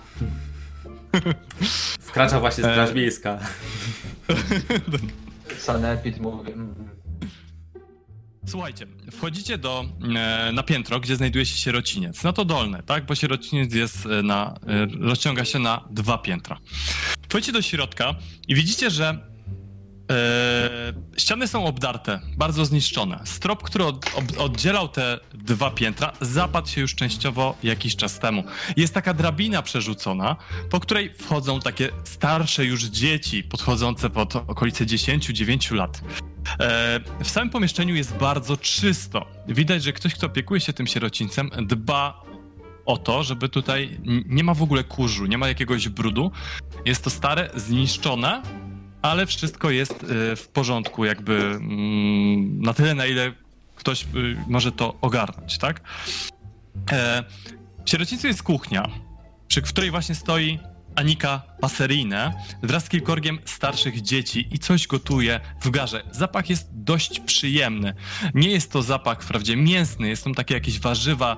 Wkracza 2.01 2.41
właśnie 2.41 2.65
straż 2.65 2.95
miejska. 2.95 3.39
Sanepid 5.59 6.21
mówi. 6.21 6.53
Słuchajcie, 8.49 8.87
wchodzicie 9.11 9.59
do, 9.59 9.85
e, 10.17 10.53
na 10.53 10.63
piętro, 10.63 11.01
gdzie 11.01 11.17
znajduje 11.17 11.47
się 11.47 11.59
sierociniec. 11.59 12.23
No 12.23 12.33
to 12.33 12.45
dolne, 12.45 12.83
tak? 12.83 13.07
Bo 13.07 13.15
sierociniec 13.15 13.75
jest 13.75 14.07
e, 14.07 14.23
na, 14.23 14.55
e, 14.67 14.87
rozciąga 15.01 15.45
się 15.45 15.59
na 15.59 15.85
dwa 15.91 16.19
piętra. 16.19 16.59
Wchodzicie 17.29 17.53
do 17.53 17.63
środka 17.63 18.15
i 18.49 18.55
widzicie, 18.55 18.91
że 18.91 19.19
ściany 21.17 21.49
są 21.49 21.67
obdarte, 21.67 22.21
bardzo 22.37 22.65
zniszczone. 22.65 23.21
Strop, 23.25 23.63
który 23.63 23.85
od, 23.85 24.07
ob, 24.15 24.25
oddzielał 24.39 24.89
te 24.89 25.21
dwa 25.35 25.71
piętra, 25.71 26.13
zapadł 26.21 26.69
się 26.69 26.81
już 26.81 26.95
częściowo 26.95 27.57
jakiś 27.63 27.97
czas 27.97 28.19
temu. 28.19 28.45
Jest 28.77 28.95
taka 28.95 29.15
drabina 29.15 29.63
przerzucona, 29.63 30.37
po 30.71 30.81
której 30.81 31.15
wchodzą 31.15 31.61
takie 31.61 31.89
starsze 32.05 32.65
już 32.65 32.85
dzieci, 32.85 33.43
podchodzące 33.43 34.11
pod 34.11 34.37
okolice 34.37 34.87
10-9 34.87 35.75
lat. 35.75 36.01
E, 36.61 37.01
W 37.25 37.31
samym 37.31 37.51
pomieszczeniu 37.51 37.95
jest 37.95 38.15
bardzo 38.17 38.57
czysto. 38.57 39.27
Widać, 39.49 39.83
że 39.83 39.93
ktoś, 39.93 40.15
kto 40.15 40.27
opiekuje 40.27 40.61
się 40.61 40.73
tym 40.73 40.87
sierocińcem, 40.87 41.51
dba 41.63 42.23
o 42.87 42.97
to, 42.97 43.23
żeby 43.23 43.49
tutaj 43.49 44.01
nie 44.27 44.45
ma 44.45 44.55
w 44.55 44.63
ogóle 44.63 44.85
kurzu, 44.85 45.27
nie 45.27 45.39
ma 45.39 45.49
jakiegoś 45.49 45.89
brudu. 45.89 46.31
Jest 46.85 47.05
to 47.05 47.11
stare, 47.11 47.51
zniszczone 47.57 48.43
ale 49.03 49.27
wszystko 49.27 49.71
jest 49.71 50.03
y, 50.03 50.37
w 50.37 50.49
porządku, 50.49 51.05
jakby 51.05 51.35
mm, 51.35 52.63
na 52.63 52.75
tyle, 52.75 52.95
na 52.95 53.07
ile 53.07 53.33
ktoś 53.77 54.03
y, 54.03 54.07
może 54.49 54.73
to 54.73 54.95
ogarnąć, 55.01 55.59
tak? 55.59 55.81
E, 56.93 57.25
w 57.85 57.91
sierocińcu 57.91 58.27
jest 58.27 58.43
kuchnia, 58.43 58.89
przy 59.49 59.63
której 59.63 59.91
właśnie 59.91 60.15
stoi 60.15 60.59
Anika 60.97 61.43
Passerine 61.61 62.33
wraz 62.63 62.85
z 62.85 62.89
kilkorgiem 62.89 63.39
starszych 63.45 64.03
dzieci 64.03 64.49
i 64.51 64.59
coś 64.59 64.87
gotuje 64.87 65.41
w 65.61 65.71
garze. 65.71 66.03
Zapach 66.11 66.51
jest 66.51 66.69
dość 66.73 67.21
przyjemny. 67.21 67.95
Nie 68.35 68.51
jest 68.51 68.73
to 68.73 68.83
zapach 68.83 69.23
wprawdzie 69.23 69.57
mięsny, 69.57 70.09
jest 70.09 70.25
tam 70.25 70.35
takie 70.35 70.55
jakieś 70.55 70.81
warzywa, 70.81 71.37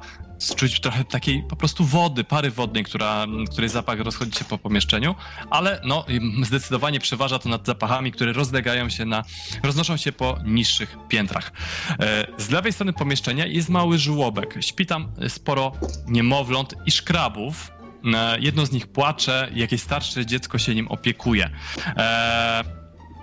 czuć 0.57 0.81
trochę 0.81 1.05
takiej 1.05 1.43
po 1.43 1.57
prostu 1.57 1.85
wody, 1.85 2.25
pary 2.25 2.51
wodnej, 2.51 2.85
która, 2.85 3.27
której 3.51 3.71
zapach 3.71 4.01
rozchodzi 4.01 4.39
się 4.39 4.45
po 4.45 4.59
pomieszczeniu, 4.59 5.15
ale 5.51 5.81
no 5.85 6.05
zdecydowanie 6.43 7.01
przeważa 7.01 7.39
to 7.39 7.49
nad 7.49 7.67
zapachami, 7.67 8.13
które 8.13 8.33
rozlegają 8.33 8.89
się 8.89 9.05
na, 9.05 9.25
roznoszą 9.63 9.97
się 9.97 10.13
po 10.13 10.39
niższych 10.45 10.97
piętrach. 11.09 11.53
E, 12.01 12.27
z 12.39 12.51
lewej 12.51 12.73
strony 12.73 12.93
pomieszczenia 12.93 13.47
jest 13.47 13.69
mały 13.69 13.99
żłobek. 13.99 14.55
Śpi 14.61 14.87
tam 14.87 15.13
sporo 15.29 15.73
niemowląt 16.07 16.75
i 16.87 16.91
szkrabów. 16.91 17.73
E, 18.15 18.41
jedno 18.41 18.67
z 18.67 18.73
nich 18.73 18.87
płacze, 18.87 19.51
jakieś 19.55 19.81
starsze 19.81 20.27
dziecko 20.27 20.59
się 20.59 20.75
nim 20.75 20.89
opiekuje. 20.89 21.51
E, 21.87 22.65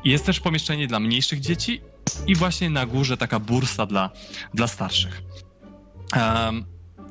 jest 0.05 0.25
też 0.25 0.39
pomieszczenie 0.39 0.87
dla 0.87 0.99
mniejszych 0.99 1.39
dzieci 1.39 1.81
i 2.27 2.35
właśnie 2.35 2.69
na 2.69 2.85
górze 2.85 3.17
taka 3.17 3.39
bursa 3.39 3.85
dla, 3.85 4.09
dla 4.53 4.67
starszych. 4.67 5.21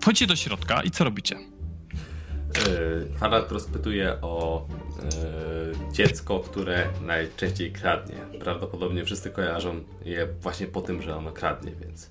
Wchodzicie 0.07 0.27
do 0.27 0.37
środka 0.37 0.83
i 0.83 0.91
co 0.91 1.05
robicie? 1.05 1.37
Yy, 1.37 3.19
Farad 3.19 3.53
rozpytuje 3.53 4.21
o 4.23 4.67
yy, 4.99 5.93
dziecko, 5.93 6.41
które 6.41 6.89
najczęściej 7.03 7.73
kradnie. 7.73 8.17
Prawdopodobnie 8.41 9.05
wszyscy 9.05 9.31
kojarzą 9.31 9.81
je 10.05 10.29
właśnie 10.41 10.67
po 10.67 10.81
tym, 10.81 11.03
że 11.03 11.17
ono 11.17 11.33
kradnie, 11.33 11.73
więc. 11.81 12.11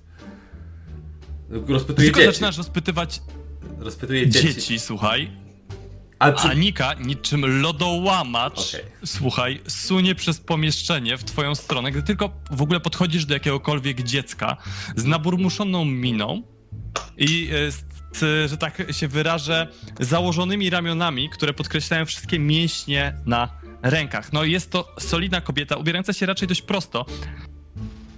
Rozpytuje 1.68 2.06
Tylko 2.06 2.20
dzieci. 2.20 2.32
zaczynasz 2.32 2.58
rozpytywać 2.58 3.20
Rozpytuje 3.78 4.28
dzieci. 4.28 4.54
dzieci, 4.54 4.78
słuchaj. 4.78 5.30
A 6.18 6.32
czy... 6.32 6.48
Anika, 6.48 6.94
niczym 6.94 7.60
lodołamacz, 7.62 8.74
Okej. 8.74 8.84
słuchaj, 9.04 9.60
sunie 9.68 10.14
przez 10.14 10.40
pomieszczenie 10.40 11.16
w 11.16 11.24
twoją 11.24 11.54
stronę. 11.54 11.92
Gdy 11.92 12.02
tylko 12.02 12.30
w 12.50 12.62
ogóle 12.62 12.80
podchodzisz 12.80 13.26
do 13.26 13.34
jakiegokolwiek 13.34 14.02
dziecka 14.02 14.56
z 14.96 15.04
naburmuszoną 15.04 15.84
miną 15.84 16.42
i 17.18 17.50
e, 17.52 17.70
z, 17.70 18.50
że 18.50 18.56
tak 18.56 18.82
się 18.92 19.08
wyrażę, 19.08 19.68
założonymi 20.00 20.70
ramionami, 20.70 21.30
które 21.30 21.54
podkreślają 21.54 22.06
wszystkie 22.06 22.38
mięśnie 22.38 23.14
na 23.26 23.48
rękach. 23.82 24.32
No 24.32 24.44
jest 24.44 24.70
to 24.70 24.94
solidna 24.98 25.40
kobieta, 25.40 25.76
ubierająca 25.76 26.12
się 26.12 26.26
raczej 26.26 26.48
dość 26.48 26.62
prosto. 26.62 27.06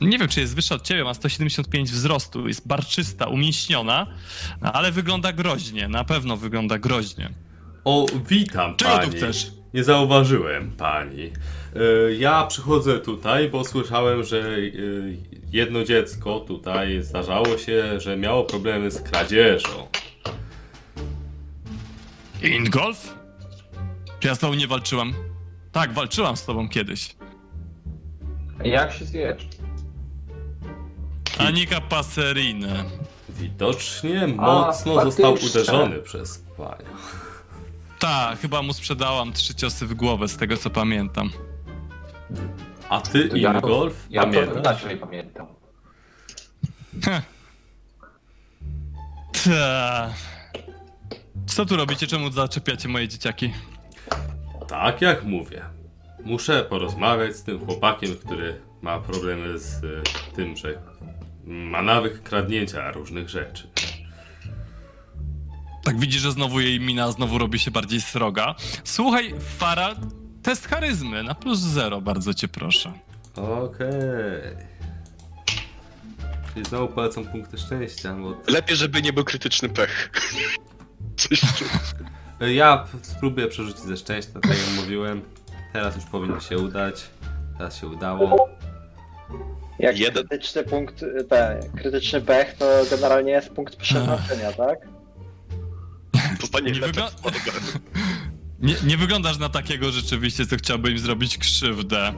Nie 0.00 0.18
wiem, 0.18 0.28
czy 0.28 0.40
jest 0.40 0.54
wyższa 0.54 0.74
od 0.74 0.82
ciebie, 0.82 1.04
ma 1.04 1.14
175 1.14 1.90
wzrostu, 1.90 2.48
jest 2.48 2.68
barczysta, 2.68 3.26
umięśniona, 3.26 4.06
ale 4.60 4.92
wygląda 4.92 5.32
groźnie, 5.32 5.88
na 5.88 6.04
pewno 6.04 6.36
wygląda 6.36 6.78
groźnie. 6.78 7.30
O, 7.84 8.06
witam 8.28 8.76
Czego 8.76 8.90
pani. 8.90 9.10
tu 9.10 9.16
chcesz? 9.16 9.52
Nie 9.74 9.84
zauważyłem 9.84 10.70
pani. 10.70 11.30
E, 11.78 12.12
Ja 12.14 12.46
przychodzę 12.46 12.98
tutaj, 13.00 13.48
bo 13.50 13.64
słyszałem, 13.64 14.24
że 14.24 14.38
e, 14.38 14.58
jedno 15.52 15.84
dziecko 15.84 16.40
tutaj 16.40 17.02
zdarzało 17.02 17.58
się, 17.58 18.00
że 18.00 18.16
miało 18.16 18.44
problemy 18.44 18.90
z 18.90 19.00
kradzieżą. 19.02 19.88
Ingolf? 22.42 23.14
Czy 24.20 24.28
ja 24.28 24.34
z 24.34 24.38
tobą 24.38 24.54
nie 24.54 24.66
walczyłam? 24.66 25.12
Tak, 25.72 25.92
walczyłam 25.92 26.36
z 26.36 26.44
tobą 26.44 26.68
kiedyś. 26.68 27.16
Jak 28.64 28.92
się 28.92 29.04
zjesz? 29.04 29.46
Anika 31.38 31.80
Passerine. 31.80 32.84
Widocznie 33.28 34.26
mocno 34.26 34.94
faktycznie. 34.94 35.24
został 35.24 35.34
uderzony 35.50 35.98
przez 35.98 36.38
panią. 36.56 36.90
Tak, 37.98 38.38
chyba 38.40 38.62
mu 38.62 38.72
sprzedałam 38.72 39.32
trzy 39.32 39.54
ciosy 39.54 39.86
w 39.86 39.94
głowę, 39.94 40.28
z 40.28 40.36
tego 40.36 40.56
co 40.56 40.70
pamiętam. 40.70 41.30
A 42.88 43.00
ty, 43.00 43.28
Ja- 43.34 43.52
Ingolf, 43.54 44.06
Ja 44.10 44.22
to 44.22 44.26
pamiętasz? 44.30 44.56
inaczej 44.82 44.96
pamiętam. 44.96 45.46
Ta. 49.44 50.12
Co 51.46 51.66
tu 51.66 51.76
robicie? 51.76 52.06
Czemu 52.06 52.30
zaczepiacie 52.30 52.88
moje 52.88 53.08
dzieciaki? 53.08 53.52
Tak 54.68 55.00
jak 55.02 55.24
mówię. 55.24 55.62
Muszę 56.24 56.64
porozmawiać 56.64 57.36
z 57.36 57.42
tym 57.42 57.66
chłopakiem, 57.66 58.16
który 58.16 58.60
ma 58.82 58.98
problemy 58.98 59.58
z 59.58 59.84
y, 59.84 60.02
tym, 60.36 60.56
że 60.56 60.78
ma 61.44 61.82
nawyk 61.82 62.22
kradnięcia 62.22 62.90
różnych 62.92 63.28
rzeczy. 63.28 63.68
Tak 65.84 65.98
widzisz, 66.00 66.22
że 66.22 66.32
znowu 66.32 66.60
jej 66.60 66.80
mina 66.80 67.12
znowu 67.12 67.38
robi 67.38 67.58
się 67.58 67.70
bardziej 67.70 68.00
sroga. 68.00 68.54
Słuchaj, 68.84 69.34
Fara, 69.58 69.94
test 70.49 70.66
charyzmy 70.66 71.22
na 71.22 71.34
plus 71.34 71.59
zero, 71.59 72.01
bardzo 72.01 72.34
cię 72.34 72.49
proszę. 72.49 72.92
Okej. 73.36 74.57
Czyli 76.55 76.64
znowu 76.64 76.88
polecam 76.88 77.24
punkty 77.24 77.59
szczęścia, 77.59 78.14
bo... 78.14 78.36
Lepiej, 78.53 78.76
żeby 78.76 79.03
nie 79.03 79.12
był 79.12 79.24
krytyczny 79.24 79.68
pech. 79.68 80.11
Coś 81.16 81.40
Ja 82.40 82.86
spróbuję 83.03 83.46
przerzucić 83.46 83.82
ze 83.82 83.96
szczęścia, 83.96 84.32
tak 84.32 84.46
jak 84.46 84.76
mówiłem. 84.76 85.22
Teraz 85.72 85.96
już 85.96 86.05
powinno 86.05 86.40
się 86.40 86.59
udać. 86.59 87.11
Teraz 87.59 87.76
się 87.80 87.86
udało. 87.86 88.49
Jak 89.78 89.99
Jeden. 89.99 90.28
krytyczny 90.28 90.64
punkt, 90.64 91.05
ten, 91.28 91.72
krytyczny 91.72 92.20
pech, 92.20 92.55
to 92.55 92.64
generalnie 92.90 93.32
jest 93.32 93.51
punkt 93.51 93.76
przeznaczenia, 93.76 94.53
tak? 94.53 94.78
Dostanie 96.40 96.66
Nie 96.66 96.74
źle 96.74 96.86
wygląda-. 96.86 97.30
Nie, 98.59 98.74
nie 98.86 98.96
wyglądasz 98.96 99.38
na 99.38 99.48
takiego 99.48 99.90
rzeczywiście, 99.90 100.46
co 100.46 100.56
chciałby 100.56 100.90
im 100.90 100.98
zrobić 100.98 101.38
krzywdę. 101.38 102.12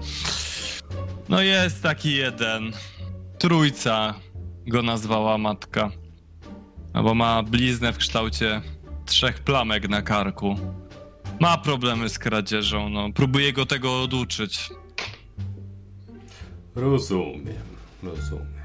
No 1.29 1.43
jest 1.43 1.83
taki 1.83 2.15
jeden. 2.15 2.73
Trójca 3.39 4.15
go 4.67 4.83
nazwała 4.83 5.39
matka. 5.39 5.91
Albo 6.93 7.15
ma 7.15 7.43
bliznę 7.43 7.93
w 7.93 7.99
kształcie 7.99 8.63
trzech 9.07 9.39
plamek 9.39 9.89
na 9.89 10.03
karku. 10.03 10.59
Ma 11.41 11.59
problemy 11.59 12.09
z 12.09 12.19
kradzieżą, 12.19 12.89
no. 12.89 13.09
Próbuję 13.15 13.53
go 13.53 13.67
tego 13.67 14.03
oduczyć. 14.03 14.71
Rozumiem, 16.75 17.63
rozumiem. 18.03 18.60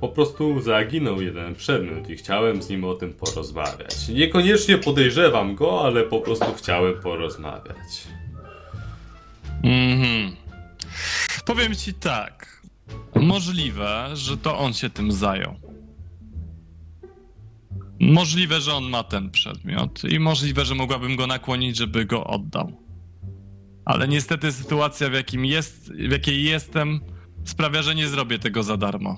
Po 0.00 0.08
prostu 0.08 0.60
zaginął 0.60 1.20
jeden 1.20 1.54
przedmiot 1.54 2.10
i 2.10 2.16
chciałem 2.16 2.62
z 2.62 2.68
nim 2.68 2.84
o 2.84 2.94
tym 2.94 3.12
porozmawiać. 3.12 4.08
Niekoniecznie 4.08 4.78
podejrzewam 4.78 5.54
go, 5.54 5.84
ale 5.84 6.02
po 6.02 6.20
prostu 6.20 6.46
chciałem 6.56 6.94
porozmawiać. 6.94 8.06
Mhm. 9.62 10.36
Powiem 11.44 11.74
ci 11.74 11.94
tak. 11.94 12.62
Możliwe, 13.14 14.10
że 14.14 14.36
to 14.36 14.58
on 14.58 14.72
się 14.72 14.90
tym 14.90 15.12
zajął. 15.12 15.54
Możliwe, 18.00 18.60
że 18.60 18.74
on 18.74 18.84
ma 18.84 19.04
ten 19.04 19.30
przedmiot 19.30 20.04
i 20.04 20.18
możliwe, 20.18 20.64
że 20.64 20.74
mogłabym 20.74 21.16
go 21.16 21.26
nakłonić, 21.26 21.76
żeby 21.76 22.04
go 22.04 22.24
oddał. 22.24 22.72
Ale 23.84 24.08
niestety 24.08 24.52
sytuacja, 24.52 25.10
w, 25.10 25.12
jakim 25.12 25.44
jest, 25.44 25.92
w 25.92 26.12
jakiej 26.12 26.44
jestem, 26.44 27.00
sprawia, 27.44 27.82
że 27.82 27.94
nie 27.94 28.08
zrobię 28.08 28.38
tego 28.38 28.62
za 28.62 28.76
darmo. 28.76 29.16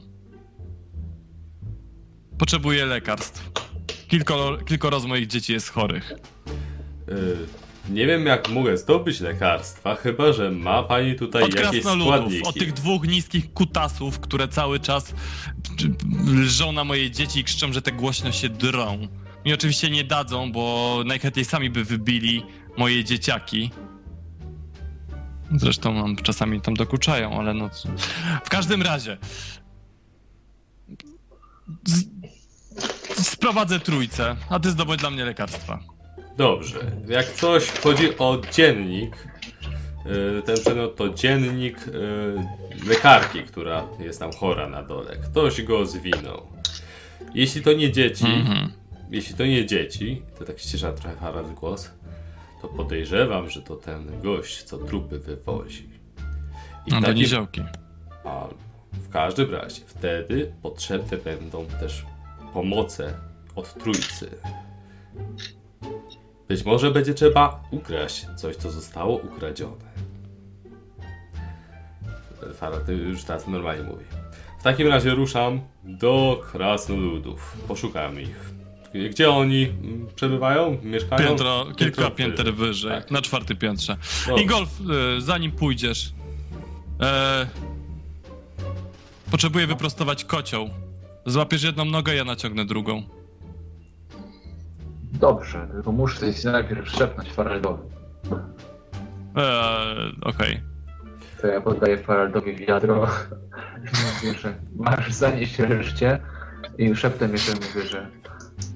Potrzebuję 2.39 2.87
lekarstw. 2.87 3.51
Kilkoro, 4.09 4.57
kilkoro 4.57 5.01
z 5.01 5.05
moich 5.05 5.27
dzieci 5.27 5.53
jest 5.53 5.69
chorych. 5.69 6.13
Yy, 7.09 7.15
nie 7.91 8.07
wiem 8.07 8.27
jak 8.27 8.49
mogę 8.49 8.77
zdobyć 8.77 9.21
lekarstwa, 9.21 9.95
chyba 9.95 10.33
że 10.33 10.51
ma 10.51 10.83
pani 10.83 11.15
tutaj 11.15 11.43
Od 11.43 11.55
jakieś 11.55 11.83
składniki. 11.83 12.43
od 12.43 12.55
tych 12.55 12.73
dwóch 12.73 13.09
niskich 13.09 13.53
kutasów, 13.53 14.21
które 14.21 14.49
cały 14.49 14.81
czas 14.81 15.15
lżą 16.27 16.73
na 16.73 16.85
moje 16.85 17.11
dzieci 17.11 17.41
i 17.41 17.45
krzyczą, 17.45 17.73
że 17.73 17.83
te 17.83 17.93
głośno 17.93 18.33
się 18.33 18.49
drą. 18.49 19.09
Mi 19.45 19.53
oczywiście 19.55 19.91
nie 19.91 20.05
dadzą, 20.05 20.53
bo 20.53 20.95
najchętniej 21.07 21.45
sami 21.45 21.71
by 21.71 21.85
wybili 21.85 22.43
moje 22.77 23.05
dzieciaki. 23.05 23.71
Zresztą 25.57 25.93
mam, 25.93 26.17
czasami 26.17 26.61
tam 26.61 26.75
dokuczają, 26.75 27.41
ale 27.41 27.55
no... 27.55 27.71
W 28.45 28.49
każdym 28.49 28.83
razie... 28.83 29.19
Z... 31.85 32.05
Sprowadzę 33.23 33.81
trójcę, 33.81 34.37
a 34.51 34.61
ty 34.61 34.71
zdobądź 34.71 35.01
dla 35.01 35.11
mnie 35.11 35.25
lekarstwa. 35.25 35.79
Dobrze, 36.37 36.79
jak 37.09 37.33
coś 37.33 37.71
chodzi 37.71 38.19
o 38.19 38.39
dziennik, 38.53 39.17
yy, 40.07 40.43
ten 40.47 40.57
przedmiot 40.61 40.97
to 40.97 41.09
dziennik 41.09 41.87
yy, 41.87 42.89
lekarki, 42.89 43.43
która 43.43 43.85
jest 43.99 44.19
tam 44.21 44.33
chora 44.33 44.69
na 44.69 44.83
dole. 44.83 45.17
Ktoś 45.17 45.63
go 45.63 45.87
zwinął. 45.87 46.47
Jeśli 47.35 47.63
to 47.63 47.73
nie 47.73 47.93
dzieci, 47.93 48.27
Mhm. 48.27 48.73
jeśli 49.11 49.35
to 49.35 49.47
nie 49.47 49.67
dzieci, 49.67 50.23
to 50.39 50.45
tak 50.45 50.59
ścisza 50.59 50.93
trochę 50.93 51.17
Harald 51.17 51.55
głos, 51.55 51.91
to 52.63 52.69
podejrzewam, 52.69 53.51
że 53.51 53.63
to 53.63 53.77
ten 53.77 54.21
gość, 54.23 54.63
co 54.63 54.79
trupy 54.79 55.19
wywozi. 55.19 55.89
I 56.87 56.91
No 56.91 57.01
to 57.03 57.13
niziołki. 57.13 57.61
Albo 58.25 58.55
w 58.93 59.09
każdym 59.09 59.51
razie 59.55 59.81
wtedy 59.87 60.53
potrzebne 60.63 61.17
będą 61.17 61.67
też 61.67 62.05
pomoce 62.55 63.15
od 63.55 63.75
trójcy. 63.75 64.31
Być 66.49 66.65
może 66.65 66.91
będzie 66.91 67.15
trzeba 67.15 67.65
ukraść 67.71 68.27
coś, 68.37 68.57
co 68.57 68.71
zostało 68.71 69.17
ukradzione. 69.17 69.89
Fara, 72.55 72.81
ty 72.81 72.95
już 72.95 73.25
teraz 73.25 73.47
normalnie 73.47 73.83
mówi. 73.83 74.05
W 74.61 74.63
takim 74.63 74.89
razie 74.89 75.11
ruszam 75.11 75.61
do 75.85 76.41
krasnoludów. 76.53 77.57
Poszukamy 77.69 78.23
ich. 78.23 78.59
Gdzie 79.11 79.31
oni 79.31 79.65
mm, 79.65 80.07
przebywają? 80.15 80.79
Mieszkają? 80.83 81.29
Piętro, 81.29 81.67
kilka 81.77 82.11
pięter 82.11 82.55
wyżej. 82.55 82.91
Tak. 82.91 83.11
na 83.11 83.23
czwartym 83.23 83.57
piętrze. 83.57 83.97
No. 84.29 84.37
I 84.37 84.47
golf, 84.47 84.69
y, 85.19 85.21
zanim 85.21 85.53
pójdziesz, 85.53 86.13
e, 87.01 87.47
potrzebuję 89.31 89.67
wyprostować 89.67 90.25
kocioł. 90.25 90.71
Złapiesz 91.29 91.63
jedną 91.63 91.85
nogę, 91.85 92.15
ja 92.15 92.25
naciągnę 92.25 92.65
drugą. 92.65 93.03
Dobrze, 95.13 95.69
tylko 95.73 95.93
muszę 95.93 96.33
się 96.33 96.49
najpierw 96.51 96.89
szepnąć 96.89 97.33
Faraldowi. 97.33 97.83
E, 99.37 99.95
Okej. 100.23 100.61
To 101.41 101.47
ja 101.47 101.61
poddaję 101.61 101.99
Faraldowi 101.99 102.57
wiadro. 102.57 102.95
Mówię, 104.17 104.39
że 104.39 104.55
masz 104.77 105.13
zanieść 105.13 105.59
reszcie 105.59 106.19
i 106.79 106.97
szeptem 106.97 107.33
jeszcze 107.33 107.53
mówię, 107.55 107.89
że 107.89 107.99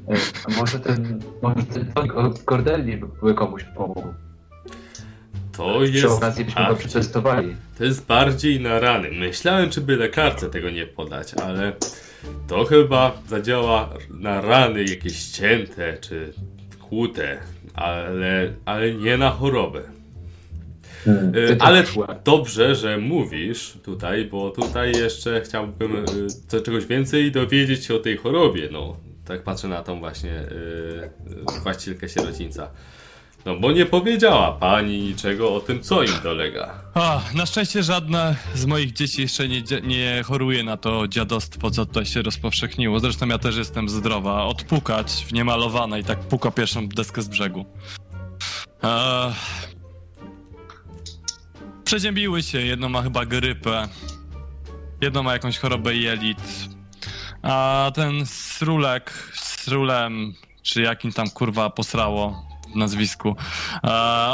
e, 0.08 0.16
a 0.44 0.60
może 0.60 0.80
ten, 0.80 1.22
może 1.42 1.62
ten 1.66 1.92
tonik 1.92 2.14
od 2.14 2.38
Cordelli 2.42 2.96
by, 3.22 3.34
komuś 3.34 3.64
pomógł. 3.76 4.14
To 5.52 5.78
Przy 5.84 5.92
jest. 5.92 6.06
okazji 6.06 6.44
byśmy 6.44 6.66
go 6.68 6.76
przetestowali. 6.76 7.56
To 7.78 7.84
jest 7.84 8.06
bardziej 8.06 8.60
na 8.60 8.80
rany. 8.80 9.10
Myślałem, 9.10 9.70
czy 9.70 9.80
by 9.80 9.96
lekarce 9.96 10.50
tego 10.50 10.70
nie 10.70 10.86
podać, 10.86 11.34
ale 11.34 11.72
to 12.48 12.64
chyba 12.64 13.22
zadziała 13.28 13.94
na 14.10 14.40
rany 14.40 14.84
jakieś 14.84 15.24
cięte 15.24 15.96
czy 16.00 16.32
kłute, 16.80 17.38
ale, 17.74 18.52
ale 18.64 18.94
nie 18.94 19.16
na 19.16 19.30
chorobę. 19.30 19.82
Hmm. 21.04 21.34
Y, 21.36 21.56
Ale 21.60 21.84
dobrze, 22.24 22.74
że 22.74 22.98
mówisz 22.98 23.78
tutaj, 23.84 24.24
bo 24.24 24.50
tutaj 24.50 24.92
jeszcze 24.92 25.40
chciałbym 25.40 25.96
y, 26.54 26.62
czegoś 26.62 26.86
więcej 26.86 27.32
dowiedzieć 27.32 27.84
się 27.84 27.94
o 27.94 27.98
tej 27.98 28.16
chorobie. 28.16 28.68
No, 28.72 28.96
tak 29.24 29.42
patrzę 29.42 29.68
na 29.68 29.82
tą 29.82 30.00
właśnie 30.00 30.40
y, 30.40 31.10
y, 31.58 31.62
właścicielkę 31.62 32.08
sierocińca. 32.08 32.70
No, 33.44 33.56
bo 33.56 33.72
nie 33.72 33.86
powiedziała 33.86 34.52
pani 34.52 34.98
niczego 35.02 35.54
o 35.54 35.60
tym, 35.60 35.82
co 35.82 36.02
im 36.02 36.12
dolega. 36.22 36.82
A, 36.94 37.20
na 37.34 37.46
szczęście 37.46 37.82
żadne 37.82 38.36
z 38.54 38.66
moich 38.66 38.92
dzieci 38.92 39.22
jeszcze 39.22 39.48
nie, 39.48 39.62
nie 39.82 40.22
choruje 40.24 40.64
na 40.64 40.76
to 40.76 41.08
dziadostwo, 41.08 41.70
co 41.70 41.86
tutaj 41.86 42.06
się 42.06 42.22
rozpowszechniło. 42.22 43.00
Zresztą 43.00 43.26
ja 43.26 43.38
też 43.38 43.56
jestem 43.56 43.88
zdrowa. 43.88 44.44
Odpukać 44.44 45.12
w 45.28 45.32
niemalowane 45.32 46.00
i 46.00 46.04
tak 46.04 46.20
puka 46.20 46.50
pierwszą 46.50 46.88
deskę 46.88 47.22
z 47.22 47.28
brzegu. 47.28 47.66
Eee, 48.82 49.32
przeziębiły 51.84 52.42
się. 52.42 52.60
Jedno 52.60 52.88
ma 52.88 53.02
chyba 53.02 53.26
grypę. 53.26 53.88
Jedno 55.00 55.22
ma 55.22 55.32
jakąś 55.32 55.58
chorobę 55.58 55.94
jelit. 55.94 56.68
A 57.42 57.90
ten 57.94 58.26
srulek, 58.26 59.32
srulem, 59.34 60.34
czy 60.62 60.82
jakim 60.82 61.12
tam 61.12 61.30
kurwa 61.30 61.70
posrało 61.70 62.51
nazwisku. 62.76 63.36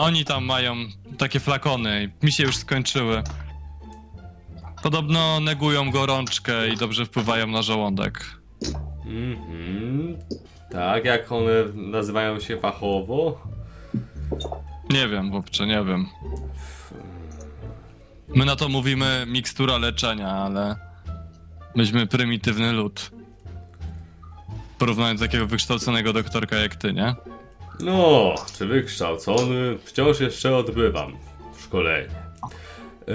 Oni 0.00 0.24
tam 0.24 0.44
mają 0.44 0.76
takie 1.18 1.40
flakony. 1.40 2.12
Mi 2.22 2.32
się 2.32 2.42
już 2.44 2.56
skończyły. 2.56 3.22
Podobno 4.82 5.40
negują 5.40 5.90
gorączkę 5.90 6.68
i 6.68 6.76
dobrze 6.76 7.06
wpływają 7.06 7.46
na 7.46 7.62
żołądek. 7.62 8.24
Mhm. 9.06 10.16
Tak, 10.70 11.04
jak 11.04 11.32
one 11.32 11.52
nazywają 11.74 12.40
się 12.40 12.58
fachowo? 12.58 13.42
Nie 14.90 15.08
wiem, 15.08 15.30
chłopcze, 15.30 15.66
nie 15.66 15.84
wiem. 15.84 16.06
My 18.34 18.44
na 18.44 18.56
to 18.56 18.68
mówimy 18.68 19.24
mikstura 19.28 19.78
leczenia, 19.78 20.28
ale 20.28 20.76
myśmy 21.74 22.06
prymitywny 22.06 22.72
lud. 22.72 23.10
Porównując 24.78 25.20
takiego 25.20 25.46
wykształconego 25.46 26.12
doktorka 26.12 26.56
jak 26.56 26.76
ty, 26.76 26.92
nie? 26.92 27.14
No, 27.80 28.34
czy 28.58 28.66
wykształcony? 28.66 29.78
Wciąż 29.84 30.20
jeszcze 30.20 30.56
odbywam 30.56 31.12
szkolenie. 31.64 32.14
E, 33.08 33.14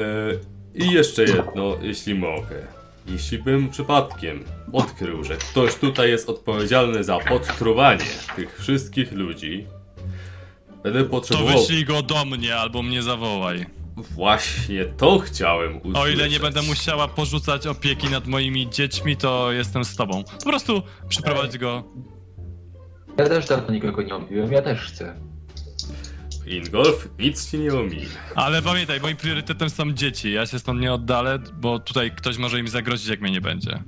I 0.76 0.92
jeszcze 0.92 1.24
jedno, 1.24 1.78
jeśli 1.82 2.16
mogę. 2.16 2.68
Jeśli 3.08 3.38
bym 3.38 3.70
przypadkiem 3.70 4.44
odkrył, 4.74 5.24
że 5.24 5.38
ktoś 5.38 5.76
tutaj 5.76 6.10
jest 6.10 6.30
odpowiedzialny 6.30 7.04
za 7.04 7.20
podtruwanie 7.20 8.06
tych 8.36 8.60
wszystkich 8.60 9.12
ludzi, 9.12 9.68
będę 10.84 11.04
To 11.04 11.10
potrzebował... 11.10 11.58
wyślij 11.60 11.86
go 11.86 12.02
do 12.02 12.26
mnie 12.26 12.56
albo 12.56 12.82
mnie 12.84 13.04
zawołaj. 13.04 13.66
Właśnie 13.98 14.86
to 14.86 15.20
chciałem 15.20 15.78
usłyszeć. 15.78 15.98
O 15.98 16.08
ile 16.08 16.30
nie 16.30 16.40
będę 16.40 16.62
musiała 16.62 17.08
porzucać 17.08 17.68
opieki 17.68 18.10
nad 18.10 18.28
moimi 18.28 18.70
dziećmi, 18.70 19.18
to 19.18 19.52
jestem 19.52 19.86
z 19.86 19.96
tobą. 19.96 20.24
Po 20.44 20.50
prostu 20.50 20.82
przyprowadź 21.10 21.58
go. 21.58 21.84
Ja 23.18 23.30
też 23.30 23.48
dawno 23.48 23.74
nikogo 23.74 24.02
nie 24.02 24.16
obiłem, 24.16 24.52
ja 24.52 24.62
też 24.62 24.80
chcę. 24.82 25.16
Ingolf, 26.48 27.10
nic 27.20 27.52
ci 27.52 27.60
nie 27.60 27.74
ominie. 27.74 28.06
Ale 28.36 28.62
pamiętaj, 28.62 29.02
moim 29.02 29.18
priorytetem 29.18 29.70
są 29.70 29.92
dzieci. 29.92 30.32
Ja 30.32 30.46
się 30.46 30.60
stąd 30.60 30.82
nie 30.82 30.94
oddalę, 30.94 31.40
bo 31.54 31.80
tutaj 31.80 32.12
ktoś 32.12 32.38
może 32.38 32.60
im 32.60 32.68
zagrozić, 32.68 33.08
jak 33.08 33.22
mnie 33.22 33.32
nie 33.32 33.42
będzie. 33.42 33.84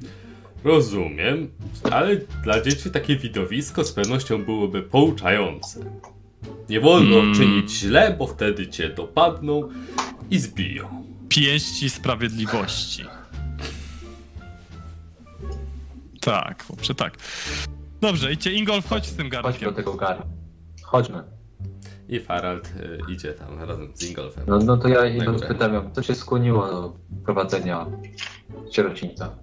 Rozumiem, 0.63 1.51
ale 1.91 2.15
dla 2.43 2.61
dzieci 2.61 2.91
takie 2.91 3.15
widowisko 3.15 3.83
z 3.83 3.91
pewnością 3.93 4.43
byłoby 4.45 4.81
pouczające. 4.81 5.79
Nie 6.69 6.79
wolno 6.81 7.19
Mm. 7.19 7.35
czynić 7.35 7.71
źle, 7.71 8.15
bo 8.19 8.27
wtedy 8.27 8.67
cię 8.67 8.89
dopadną 8.89 9.69
i 10.31 10.39
zbiją. 10.39 11.05
Pięści 11.29 11.89
sprawiedliwości. 11.89 13.05
Tak, 16.21 16.63
chłopcze, 16.63 16.95
tak. 16.95 17.17
Dobrze, 18.05 18.31
idźcie, 18.33 18.53
Ingolf, 18.53 18.87
chodź 18.87 19.05
z 19.05 19.15
tym 19.15 19.25
Chodźmy 19.25 19.41
do 19.41 19.43
garnkiem. 19.51 19.73
tego 19.73 19.93
gara. 19.93 20.23
Chodźmy. 20.83 21.23
I 22.09 22.19
Farald 22.19 22.73
y, 23.07 23.11
idzie 23.13 23.33
tam 23.33 23.59
razem 23.63 23.91
z 23.95 24.03
Ingolfem. 24.09 24.43
No, 24.47 24.57
no 24.57 24.77
to 24.77 24.87
ja 24.87 25.05
idąc 25.05 25.37
górę. 25.41 25.47
pytam 25.53 25.73
ją, 25.73 25.91
co 25.93 26.01
cię 26.01 26.15
skłoniło 26.15 26.67
do 26.67 26.93
prowadzenia 27.25 27.85
sierocińca? 28.71 29.35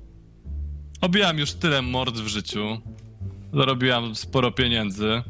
Obiłam 1.00 1.38
już 1.38 1.52
tyle 1.52 1.82
mord 1.82 2.14
w 2.14 2.26
życiu. 2.26 2.78
Zarobiłam 3.54 4.14
sporo 4.14 4.50
pieniędzy. 4.52 5.22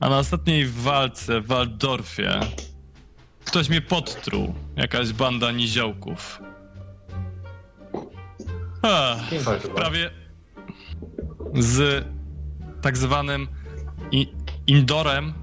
A 0.00 0.08
na 0.08 0.18
ostatniej 0.18 0.66
walce 0.66 1.40
w 1.40 1.46
Waldorfie 1.46 2.40
ktoś 3.44 3.68
mnie 3.68 3.80
podtruł. 3.80 4.54
Jakaś 4.76 5.12
banda 5.12 5.52
niziołków. 5.52 6.42
Ech, 8.82 9.28
Kim 9.30 9.42
walczyła? 9.42 9.74
prawie 9.74 10.10
z 11.54 12.04
tak 12.84 12.96
zwanym 12.96 13.48
Indorem 14.66 15.34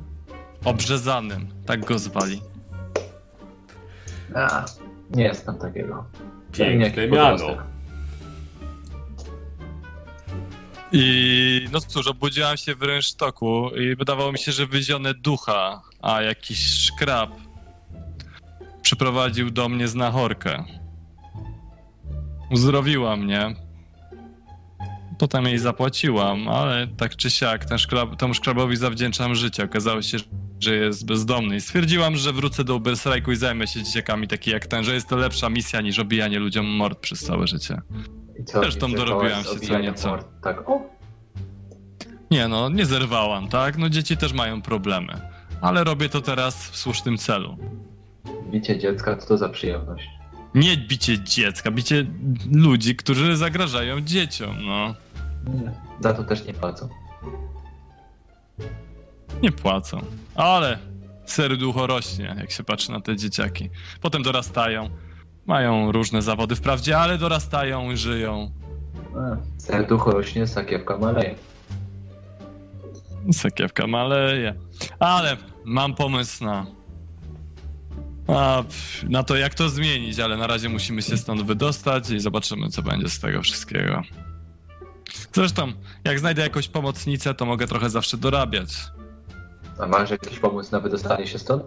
obrzezanym. 0.65 1.47
Tak 1.65 1.85
go 1.85 1.99
zwali. 1.99 2.41
A, 4.35 4.65
nie 5.09 5.23
jest 5.23 5.45
tam 5.45 5.57
takiego. 5.57 6.05
Piękne 6.51 7.07
miano. 7.07 7.57
I 10.91 11.67
no 11.71 11.79
cóż, 11.79 12.07
obudziłam 12.07 12.57
się 12.57 12.75
w 12.75 12.81
rynsztoku 12.81 13.69
i 13.75 13.95
wydawało 13.95 14.31
mi 14.31 14.39
się, 14.39 14.51
że 14.51 14.65
wyzionę 14.65 15.13
ducha, 15.13 15.81
a 16.01 16.21
jakiś 16.21 16.59
szkrab 16.59 17.29
przyprowadził 18.81 19.51
do 19.51 19.69
mnie 19.69 19.87
znachorkę. 19.87 20.63
Uzdrowiła 22.51 23.15
mnie. 23.15 23.70
Potem 25.21 25.45
jej 25.45 25.57
zapłaciłam, 25.59 26.47
ale 26.47 26.87
tak 26.87 27.15
czy 27.15 27.31
siak 27.31 27.65
ten 27.65 27.77
szkrab, 27.77 28.15
temu 28.15 28.33
szkrabowi 28.33 28.75
zawdzięczam 28.77 29.35
życie. 29.35 29.63
Okazało 29.63 30.01
się, 30.01 30.17
że 30.59 30.75
jest 30.75 31.05
bezdomny 31.05 31.55
i 31.55 31.61
stwierdziłam, 31.61 32.15
że 32.15 32.33
wrócę 32.33 32.63
do 32.63 32.75
Uberstrajku 32.75 33.31
i 33.31 33.35
zajmę 33.35 33.67
się 33.67 33.83
dzieciakami 33.83 34.27
taki 34.27 34.51
jak 34.51 34.67
ten, 34.67 34.83
że 34.83 34.93
jest 34.93 35.07
to 35.09 35.15
lepsza 35.15 35.49
misja 35.49 35.81
niż 35.81 35.99
obijanie 35.99 36.39
ludziom 36.39 36.65
mord 36.65 36.99
przez 36.99 37.19
całe 37.19 37.47
życie. 37.47 37.81
I 38.39 38.43
co, 38.45 38.59
Zresztą 38.59 38.91
dorobiłam 38.93 39.43
się 39.43 39.59
co 39.67 39.79
nieco. 39.79 40.07
mord? 40.09 40.27
Tak, 40.43 40.69
o, 40.69 40.81
Nie 42.31 42.47
no, 42.47 42.69
nie 42.69 42.85
zerwałam, 42.85 43.47
tak? 43.49 43.77
No 43.77 43.89
dzieci 43.89 44.17
też 44.17 44.33
mają 44.33 44.61
problemy. 44.61 45.13
Ale 45.61 45.83
robię 45.83 46.09
to 46.09 46.21
teraz 46.21 46.69
w 46.69 46.77
słusznym 46.77 47.17
celu. 47.17 47.57
bicie 48.51 48.79
dziecka, 48.79 49.17
co 49.17 49.27
to 49.27 49.37
za 49.37 49.49
przyjemność? 49.49 50.07
Nie 50.55 50.77
bicie 50.77 51.19
dziecka, 51.23 51.71
bicie 51.71 52.05
ludzi, 52.51 52.95
którzy 52.95 53.37
zagrażają 53.37 54.01
dzieciom, 54.01 54.55
no. 54.65 54.95
Nie. 55.47 55.71
Za 55.99 56.13
to 56.13 56.23
też 56.23 56.45
nie 56.45 56.53
płacą. 56.53 56.89
Nie 59.41 59.51
płacą. 59.51 59.99
Ale 60.35 60.77
serducho 61.25 61.87
rośnie, 61.87 62.35
jak 62.39 62.51
się 62.51 62.63
patrzy 62.63 62.91
na 62.91 63.01
te 63.01 63.15
dzieciaki. 63.15 63.69
Potem 64.01 64.23
dorastają, 64.23 64.89
mają 65.45 65.91
różne 65.91 66.21
zawody 66.21 66.55
wprawdzie, 66.55 66.97
ale 66.97 67.17
dorastają 67.17 67.91
i 67.91 67.97
żyją. 67.97 68.51
A, 69.17 69.37
Serducho 69.57 70.11
rośnie, 70.11 70.47
sakiewka 70.47 70.97
maleje. 70.97 71.35
Sakiewka 73.31 73.87
maleje. 73.87 74.55
Ale 74.99 75.37
mam 75.65 75.95
pomysł 75.95 76.45
na. 76.45 76.65
A, 78.27 78.63
na 79.09 79.23
to, 79.23 79.35
jak 79.35 79.53
to 79.53 79.69
zmienić, 79.69 80.19
ale 80.19 80.37
na 80.37 80.47
razie 80.47 80.69
musimy 80.69 81.01
się 81.01 81.17
stąd 81.17 81.41
wydostać 81.41 82.09
i 82.09 82.19
zobaczymy, 82.19 82.69
co 82.69 82.81
będzie 82.81 83.09
z 83.09 83.19
tego 83.19 83.41
wszystkiego. 83.41 84.01
Zresztą, 85.33 85.73
jak 86.03 86.19
znajdę 86.19 86.41
jakąś 86.41 86.67
pomocnicę, 86.67 87.33
to 87.33 87.45
mogę 87.45 87.67
trochę 87.67 87.89
zawsze 87.89 88.17
dorabiać. 88.17 88.69
A 89.79 89.87
masz 89.87 90.09
jakiś 90.09 90.39
pomysł 90.39 90.71
na 90.71 90.79
wydostanie 90.79 91.27
się 91.27 91.39
stąd? 91.39 91.63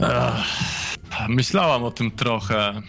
Ech, 0.00 1.28
myślałam 1.28 1.84
o 1.84 1.90
tym 1.90 2.10
trochę. 2.10 2.82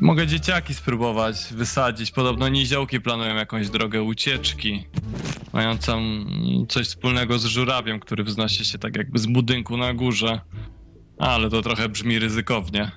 Mogę 0.00 0.26
dzieciaki 0.26 0.74
spróbować 0.74 1.36
wysadzić. 1.50 2.10
Podobno 2.10 2.48
niziołki 2.48 3.00
planują 3.00 3.34
jakąś 3.34 3.68
drogę 3.68 4.02
ucieczki, 4.02 4.86
mającą 5.52 6.02
coś 6.68 6.86
wspólnego 6.86 7.38
z 7.38 7.44
żurawiem, 7.44 8.00
który 8.00 8.24
wznosi 8.24 8.64
się 8.64 8.78
tak 8.78 8.96
jakby 8.96 9.18
z 9.18 9.26
budynku 9.26 9.76
na 9.76 9.94
górze. 9.94 10.40
Ale 11.18 11.50
to 11.50 11.62
trochę 11.62 11.88
brzmi 11.88 12.18
ryzykownie. 12.18 12.90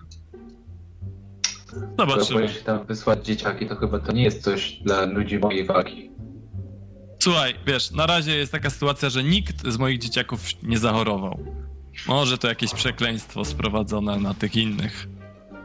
Zobaczymy. 1.99 2.49
się 2.49 2.61
tam 2.61 2.85
wysłać 2.85 3.25
dzieciaki, 3.25 3.67
to 3.67 3.75
chyba 3.75 3.99
to 3.99 4.11
nie 4.11 4.23
jest 4.23 4.43
coś 4.43 4.71
dla 4.71 5.05
ludzi 5.05 5.39
mojej 5.39 5.65
wagi. 5.65 6.11
Słuchaj, 7.23 7.55
wiesz, 7.67 7.91
na 7.91 8.05
razie 8.05 8.35
jest 8.35 8.51
taka 8.51 8.69
sytuacja, 8.69 9.09
że 9.09 9.23
nikt 9.23 9.67
z 9.67 9.77
moich 9.77 9.99
dzieciaków 9.99 10.41
nie 10.63 10.77
zachorował. 10.77 11.39
Może 12.07 12.37
to 12.37 12.47
jakieś 12.47 12.73
przekleństwo 12.73 13.45
sprowadzone 13.45 14.19
na 14.19 14.33
tych 14.33 14.55
innych. 14.55 15.07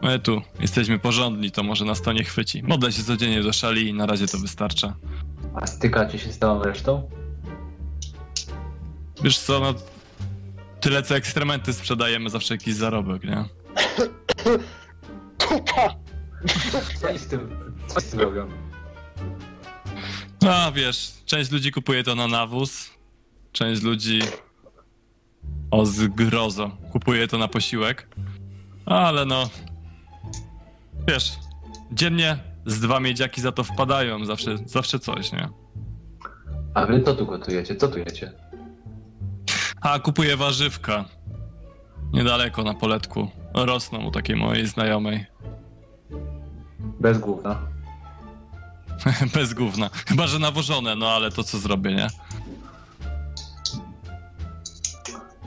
My 0.02 0.18
tu 0.18 0.42
jesteśmy 0.60 0.98
porządni, 0.98 1.50
to 1.50 1.62
może 1.62 1.84
nas 1.84 2.02
to 2.02 2.12
nie 2.12 2.24
chwyci. 2.24 2.62
Modlę 2.62 2.92
się 2.92 3.02
codziennie 3.02 3.42
do 3.42 3.52
szali 3.52 3.88
i 3.88 3.94
na 3.94 4.06
razie 4.06 4.26
to 4.26 4.38
wystarcza. 4.38 4.96
A 5.54 5.66
stykacie 5.66 6.18
się 6.18 6.32
z 6.32 6.38
całą 6.38 6.62
resztą? 6.62 7.10
Wiesz 9.22 9.38
co, 9.38 9.60
no... 9.60 9.74
Tyle 10.80 11.02
co 11.02 11.16
ekstrementy 11.16 11.72
sprzedajemy 11.72 12.30
zawsze 12.30 12.54
jakiś 12.54 12.74
zarobek, 12.74 13.24
nie? 13.24 13.44
Kupa! 15.48 15.94
Co 17.00 17.08
oni 17.08 17.18
z 17.18 17.26
tym, 17.26 17.50
co 17.86 18.00
z 18.00 18.10
tym 18.10 18.20
robią? 18.20 18.48
A 20.48 20.72
wiesz, 20.72 21.12
część 21.26 21.50
ludzi 21.50 21.72
kupuje 21.72 22.04
to 22.04 22.14
na 22.14 22.28
nawóz, 22.28 22.90
część 23.52 23.82
ludzi 23.82 24.20
o 25.70 25.86
zgrozo 25.86 26.70
kupuje 26.92 27.28
to 27.28 27.38
na 27.38 27.48
posiłek, 27.48 28.08
ale 28.86 29.24
no 29.26 29.50
wiesz, 31.08 31.32
dziennie 31.92 32.38
z 32.66 32.80
dwa 32.80 33.00
miedziaki 33.00 33.40
za 33.40 33.52
to 33.52 33.64
wpadają, 33.64 34.24
zawsze, 34.24 34.58
zawsze 34.66 34.98
coś, 34.98 35.32
nie? 35.32 35.48
A 36.74 36.86
wy 36.86 37.02
co 37.02 37.14
tu 37.14 37.26
gotujecie? 37.26 37.76
Co 37.76 37.88
tu 37.88 37.98
jecie? 37.98 38.32
A 39.80 39.98
kupuję 39.98 40.36
warzywka 40.36 41.04
niedaleko 42.12 42.62
na 42.62 42.74
poletku, 42.74 43.28
rosną 43.54 43.98
u 44.06 44.10
takiej 44.10 44.36
mojej 44.36 44.66
znajomej, 44.66 45.26
Bez 47.00 47.18
gówna. 47.18 47.58
bez 49.34 49.54
gówna, 49.54 49.90
chyba 50.08 50.26
że 50.26 50.38
nawożone, 50.38 50.96
no 50.96 51.08
ale 51.08 51.30
to 51.30 51.44
co 51.44 51.58
zrobię, 51.58 51.94
nie? 51.94 52.08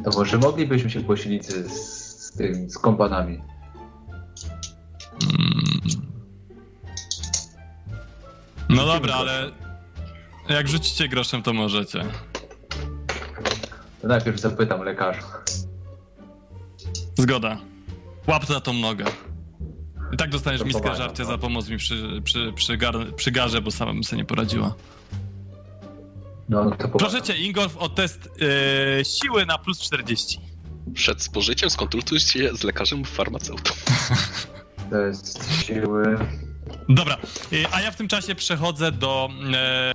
To 0.04 0.10
może 0.18 0.38
moglibyśmy 0.38 0.90
się 0.90 1.02
posilić 1.02 1.46
z, 1.46 1.72
z 1.72 2.32
tym, 2.32 2.70
z 2.70 2.78
kompanami. 2.78 3.42
Mm. 5.24 5.64
No 8.70 8.86
dobra, 8.86 9.16
ale 9.16 9.52
jak 10.50 10.68
rzucicie 10.68 11.08
groszem, 11.08 11.44
to 11.44 11.54
możecie. 11.54 12.06
To 14.02 14.08
najpierw 14.08 14.40
zapytam 14.40 14.82
lekarza. 14.82 15.22
Zgoda. 17.18 17.58
Łap 18.28 18.46
za 18.46 18.62
tą 18.62 18.74
nogę. 18.74 19.06
I 20.14 20.18
tak 20.18 20.30
dostaniesz 20.30 20.64
miskę 20.64 20.96
żarcia 20.96 21.24
no. 21.24 21.30
za 21.30 21.38
pomoc 21.38 21.70
mi 21.70 21.78
przy, 21.78 22.22
przy, 22.24 22.54
przy, 22.56 22.78
gar, 22.78 23.16
przy 23.16 23.32
garze, 23.32 23.62
bo 23.62 23.72
sama 23.72 23.94
bym 23.94 24.04
sobie 24.04 24.18
nie 24.22 24.26
poradziła. 24.26 24.76
No 26.50 26.72
to. 26.72 26.88
Proszę 26.88 27.22
cię, 27.22 27.38
Ingolf, 27.38 27.78
o 27.78 27.90
test 27.90 28.30
yy, 28.98 29.06
siły 29.06 29.46
na 29.46 29.58
plus 29.58 29.80
40. 29.80 30.40
Przed 30.94 31.22
spożyciem 31.24 31.70
skonsultuj 31.70 32.20
się 32.20 32.56
z 32.56 32.64
lekarzem 32.64 33.06
farmaceutą. 33.06 33.74
To 34.90 34.98
jest 34.98 35.66
siły... 35.66 36.18
Dobra, 36.90 37.18
yy, 37.52 37.66
a 37.72 37.82
ja 37.82 37.92
w 37.92 37.96
tym 37.96 38.08
czasie 38.08 38.36
przechodzę 38.36 38.92
do 38.92 39.30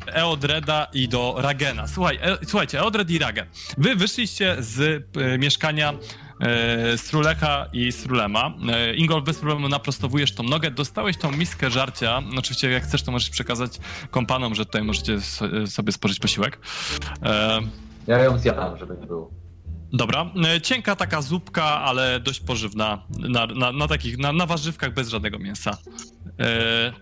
yy, 0.07 0.13
Eodreda 0.13 0.87
i 0.93 1.09
do 1.09 1.35
Ragena. 1.39 1.87
Słuchaj, 1.87 2.19
e, 2.23 2.39
słuchajcie, 2.47 2.81
Eodred 2.81 3.11
i 3.11 3.19
Ragen. 3.19 3.47
Wy 3.79 3.97
wyszliście 3.97 4.57
z 4.59 5.05
yy, 5.17 5.39
mieszkania 5.39 5.95
yy, 6.41 6.99
Strulecha 6.99 7.67
i 7.73 7.93
Strulema. 7.93 8.55
Yy, 8.61 8.97
Ingolf, 8.97 9.25
bez 9.25 9.39
problemu 9.39 9.69
naprostowujesz 9.69 10.35
tą 10.35 10.43
nogę. 10.43 10.71
Dostałeś 10.71 11.17
tą 11.17 11.33
miskę 11.33 11.71
żarcia. 11.71 12.23
Oczywiście, 12.39 12.71
jak 12.71 12.83
chcesz, 12.83 13.03
to 13.03 13.13
możesz 13.13 13.31
przekazać 13.31 13.73
kompanom, 14.11 14.55
że 14.55 14.67
tutaj 14.67 14.83
możecie 14.83 15.21
sobie 15.67 15.93
spożyć 15.93 16.19
posiłek. 16.19 16.59
Yy, 17.23 17.29
Ja 18.07 18.19
ją 18.19 18.39
zjadam, 18.39 18.79
żeby 18.79 18.97
nie 19.01 19.07
było. 19.07 19.31
Dobra, 19.93 20.31
e, 20.45 20.61
cienka 20.61 20.97
taka 20.97 21.23
zupka, 21.23 21.65
ale 21.65 22.21
dość 22.21 22.41
pożywna, 22.41 23.03
na, 23.19 23.47
na, 23.47 23.73
na 23.73 23.89
takich, 23.89 24.19
na, 24.19 24.33
na 24.33 24.47
warzywkach 24.47 24.95
bez 24.95 25.09
żadnego 25.09 25.39
mięsa. 25.39 25.79
E, 26.41 26.93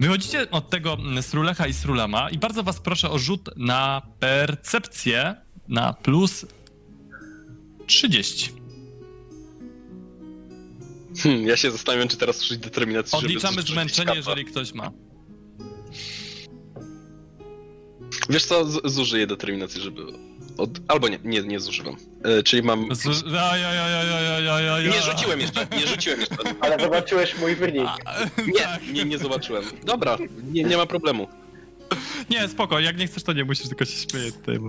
wychodzicie 0.00 0.50
od 0.50 0.70
tego 0.70 0.96
Srulecha 1.20 1.66
i 1.66 1.72
Srulema 1.72 2.30
i 2.30 2.38
bardzo 2.38 2.62
was 2.62 2.80
proszę 2.80 3.10
o 3.10 3.18
rzut 3.18 3.50
na 3.56 4.02
percepcję 4.20 5.34
na 5.68 5.92
plus 5.92 6.46
30. 7.86 8.59
Hmm, 11.22 11.46
ja 11.46 11.56
się 11.56 11.70
zastanawiam, 11.70 12.08
czy 12.08 12.16
teraz 12.16 12.42
użyć 12.42 12.58
determinacji, 12.58 13.18
żeby 13.20 13.26
Odliczamy 13.26 13.54
zrzucić 13.54 13.72
zmęczenie, 13.72 14.06
kapa. 14.06 14.16
jeżeli 14.18 14.44
ktoś 14.44 14.72
ma. 14.72 14.90
Wiesz 18.30 18.44
co, 18.44 18.64
z- 18.64 18.92
zużyję 18.92 19.26
determinację, 19.26 19.80
żeby... 19.82 20.02
Od... 20.58 20.70
Albo 20.88 21.08
nie, 21.08 21.18
nie, 21.24 21.42
nie 21.42 21.60
zużywam. 21.60 21.96
E, 22.24 22.42
czyli 22.42 22.62
mam... 22.62 22.94
Z, 22.94 23.06
aj, 23.26 23.64
aj, 23.64 23.78
aj, 23.78 23.94
aj, 23.94 24.08
aj, 24.10 24.48
aj, 24.48 24.68
aj, 24.68 24.84
Nie 24.84 24.94
aj. 24.94 25.02
rzuciłem 25.02 25.40
jeszcze, 25.40 25.66
nie 25.72 25.86
rzuciłem 25.86 26.20
jeszcze. 26.20 26.36
Ale 26.60 26.78
zobaczyłeś 26.84 27.38
mój 27.38 27.56
wynik. 27.56 27.88
A, 28.04 28.14
tak. 28.14 28.46
Nie, 28.46 28.92
nie, 28.92 29.04
nie 29.04 29.18
zobaczyłem. 29.18 29.64
Dobra, 29.84 30.18
nie, 30.52 30.64
nie 30.64 30.76
ma 30.76 30.86
problemu. 30.86 31.28
Nie, 32.30 32.48
spoko, 32.48 32.80
jak 32.80 32.98
nie 32.98 33.06
chcesz, 33.06 33.22
to 33.22 33.32
nie 33.32 33.44
musisz, 33.44 33.68
tylko 33.68 33.84
się 33.84 34.08
śmieję 34.10 34.32
tutaj. 34.32 34.58
Bo... 34.58 34.68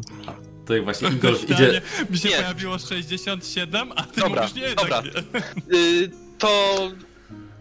Tutaj 0.61 0.81
właśnie 0.81 1.07
Ingolf 1.09 1.43
Idealnie 1.43 1.67
idzie. 1.69 1.81
Mi 2.09 2.17
się 2.17 2.29
Nie. 2.29 2.35
pojawiło 2.35 2.79
67, 2.79 3.91
a 3.95 4.03
ty 4.03 4.21
Dobra, 4.21 4.41
mówisz 4.41 4.55
nie, 4.55 4.75
dobra. 4.75 5.01
tak 5.01 5.13
nie. 5.71 5.77
Y, 5.77 6.11
to 6.41 6.91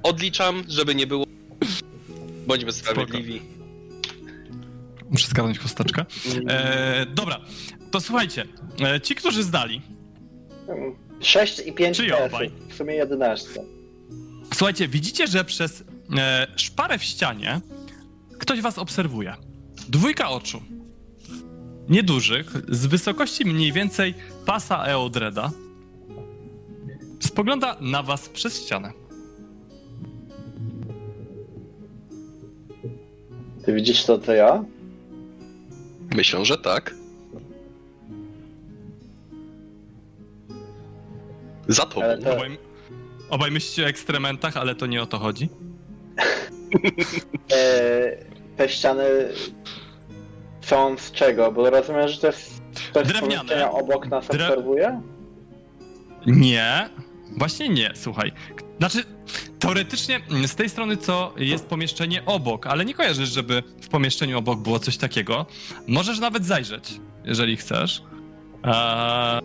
odliczam, 0.02 0.64
żeby 0.68 0.94
nie 0.94 1.06
było... 1.06 1.24
Bądźmy 2.46 2.72
sprawiedliwi. 2.72 3.42
Muszę 5.10 5.26
skazać 5.28 5.58
chusteczkę. 5.58 6.04
Mm, 6.26 6.44
E, 6.48 7.06
dobra, 7.06 7.40
to 7.90 8.00
słuchajcie. 8.00 8.44
E, 8.84 9.00
ci, 9.00 9.14
którzy 9.14 9.42
zdali, 9.42 9.82
6 11.20 11.62
i 11.66 11.72
5 11.72 11.96
Czyli 11.96 12.12
obaj. 12.12 12.50
W 12.68 12.74
sumie 12.74 12.94
11. 12.94 13.48
słuchajcie, 14.54 14.88
widzicie, 14.88 15.26
że 15.26 15.44
przez 15.44 15.84
e, 16.18 16.46
szparę 16.56 16.98
w 16.98 17.04
ścianie 17.04 17.60
ktoś 18.38 18.60
was 18.60 18.78
obserwuje. 18.78 19.34
Dwójka 19.88 20.30
oczu. 20.30 20.62
Niedużych, 21.88 22.52
z 22.68 22.86
wysokości 22.86 23.44
mniej 23.44 23.72
więcej 23.72 24.14
pasa 24.46 24.84
Eodreda, 24.84 25.50
spogląda 27.20 27.76
na 27.80 28.02
was 28.02 28.28
przez 28.28 28.64
ścianę. 28.64 28.92
Ty 33.64 33.72
widzisz 33.74 34.04
to, 34.04 34.18
to 34.18 34.32
ja? 34.32 34.64
Myślę, 36.16 36.44
że 36.44 36.58
tak. 36.58 36.94
Za 41.68 41.86
tobą. 41.86 42.02
Ale 42.02 42.18
to- 42.18 42.32
Obaj, 42.36 42.58
obaj 43.30 43.50
myślicie 43.50 43.84
o 43.84 43.88
ekstrementach, 43.88 44.56
ale 44.56 44.74
to 44.74 44.86
nie 44.86 45.02
o 45.02 45.06
to 45.06 45.18
chodzi. 45.18 45.48
E, 47.52 48.16
te 48.56 48.68
ściany 48.68 49.04
są 50.60 50.98
z 50.98 51.12
czego? 51.12 51.52
Bo 51.52 51.70
rozumiem, 51.70 52.08
że 52.08 52.18
to 52.20 52.26
jest 52.26 52.60
ktoś 52.90 53.04
z 53.06 53.08
Drewniane. 53.08 53.34
pomieszczenia 53.36 53.70
obok 53.70 54.08
nas 54.08 54.26
Dre- 54.28 54.48
obserwuje? 54.48 55.00
Nie, 56.26 56.88
właśnie 57.36 57.68
nie, 57.68 57.90
słuchaj. 57.94 58.32
Znaczy, 58.78 59.04
teoretycznie 59.58 60.20
mm, 60.30 60.48
z 60.48 60.54
tej 60.54 60.68
strony 60.68 60.96
co 60.96 61.34
jest 61.36 61.66
pomieszczenie 61.66 62.24
obok, 62.26 62.66
ale 62.66 62.84
nie 62.84 62.94
kojarzysz, 62.94 63.28
żeby 63.28 63.62
w 63.82 63.88
pomieszczeniu 63.88 64.38
obok 64.38 64.60
było 64.60 64.78
coś 64.78 64.96
takiego. 64.96 65.46
Możesz 65.86 66.18
nawet 66.18 66.46
zajrzeć. 66.46 67.00
jeżeli 67.24 67.56
chcesz. 67.56 68.02
Eee, 68.64 69.40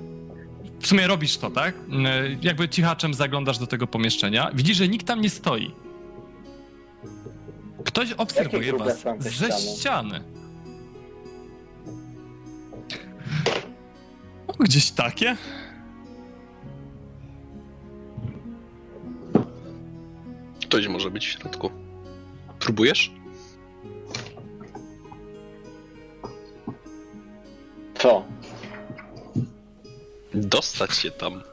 w 0.79 0.87
sumie 0.87 1.07
robisz 1.07 1.37
to, 1.37 1.51
tak? 1.51 1.75
Eee, 1.75 2.37
jakby 2.41 2.69
cichaczem 2.69 3.13
zaglądasz 3.13 3.57
do 3.57 3.67
tego 3.67 3.87
pomieszczenia. 3.87 4.51
Widzisz, 4.53 4.77
że 4.77 4.87
nikt 4.87 5.07
tam 5.07 5.21
nie 5.21 5.29
stoi. 5.29 5.71
Ktoś 7.85 8.11
obserwuje 8.11 8.73
was 8.77 9.03
ze 9.19 9.31
ściany? 9.31 9.61
ściany. 9.77 10.23
O, 14.47 14.53
Gdzieś 14.59 14.91
takie? 14.91 15.37
Ktoś 20.75 20.87
może 20.87 21.11
być 21.11 21.27
w 21.27 21.31
środku. 21.31 21.71
Próbujesz? 22.59 23.11
Co? 27.97 28.25
Dostać 30.33 30.95
się 30.97 31.11
tam. 31.11 31.43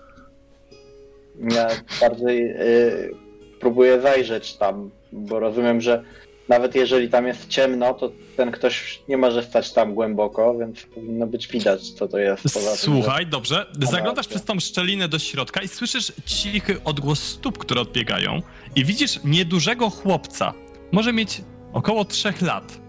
Ja 1.51 1.69
bardziej 2.01 2.51
y, 2.51 3.15
próbuję 3.61 4.01
zajrzeć 4.01 4.55
tam, 4.55 4.91
bo 5.13 5.41
rozumiem, 5.41 5.81
że 5.81 6.05
nawet 6.49 6.75
jeżeli 6.75 7.09
tam 7.09 7.27
jest 7.27 7.49
ciemno, 7.49 7.95
to 7.95 8.13
ten 8.37 8.51
ktoś 8.53 9.01
nie 9.09 9.17
może 9.17 9.43
stać 9.43 9.73
tam 9.73 9.95
głęboko, 9.95 10.59
więc 10.59 10.83
powinno 10.83 11.27
być 11.27 11.49
widać, 11.49 11.91
co 11.91 12.09
to 12.09 12.19
jest. 12.19 12.43
Poza 12.43 12.59
tym, 12.59 12.77
że- 12.77 12.77
Słuchaj, 12.77 13.27
dobrze. 13.27 13.67
Zaglądasz 13.81 14.29
przez 14.29 14.45
tą 14.45 14.61
szczelinę 14.61 15.09
do 15.09 15.19
środka 15.19 15.63
i 15.63 15.69
słyszysz 15.69 16.13
cichy 16.27 16.81
odgłos 16.85 17.23
stóp, 17.23 17.59
które 17.59 17.81
odbiegają. 17.81 18.43
I 18.77 18.85
widzisz 18.85 19.21
niedużego 19.25 19.91
chłopca. 19.91 20.53
Może 20.93 21.13
mieć 21.13 21.43
około 21.73 22.05
trzech 22.05 22.43
lat, 22.43 22.81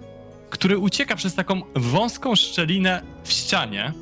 który 0.50 0.78
ucieka 0.78 1.16
przez 1.16 1.36
taką 1.36 1.62
wąską 1.76 2.36
szczelinę 2.36 3.02
w 3.24 3.32
ścianie, 3.32 3.94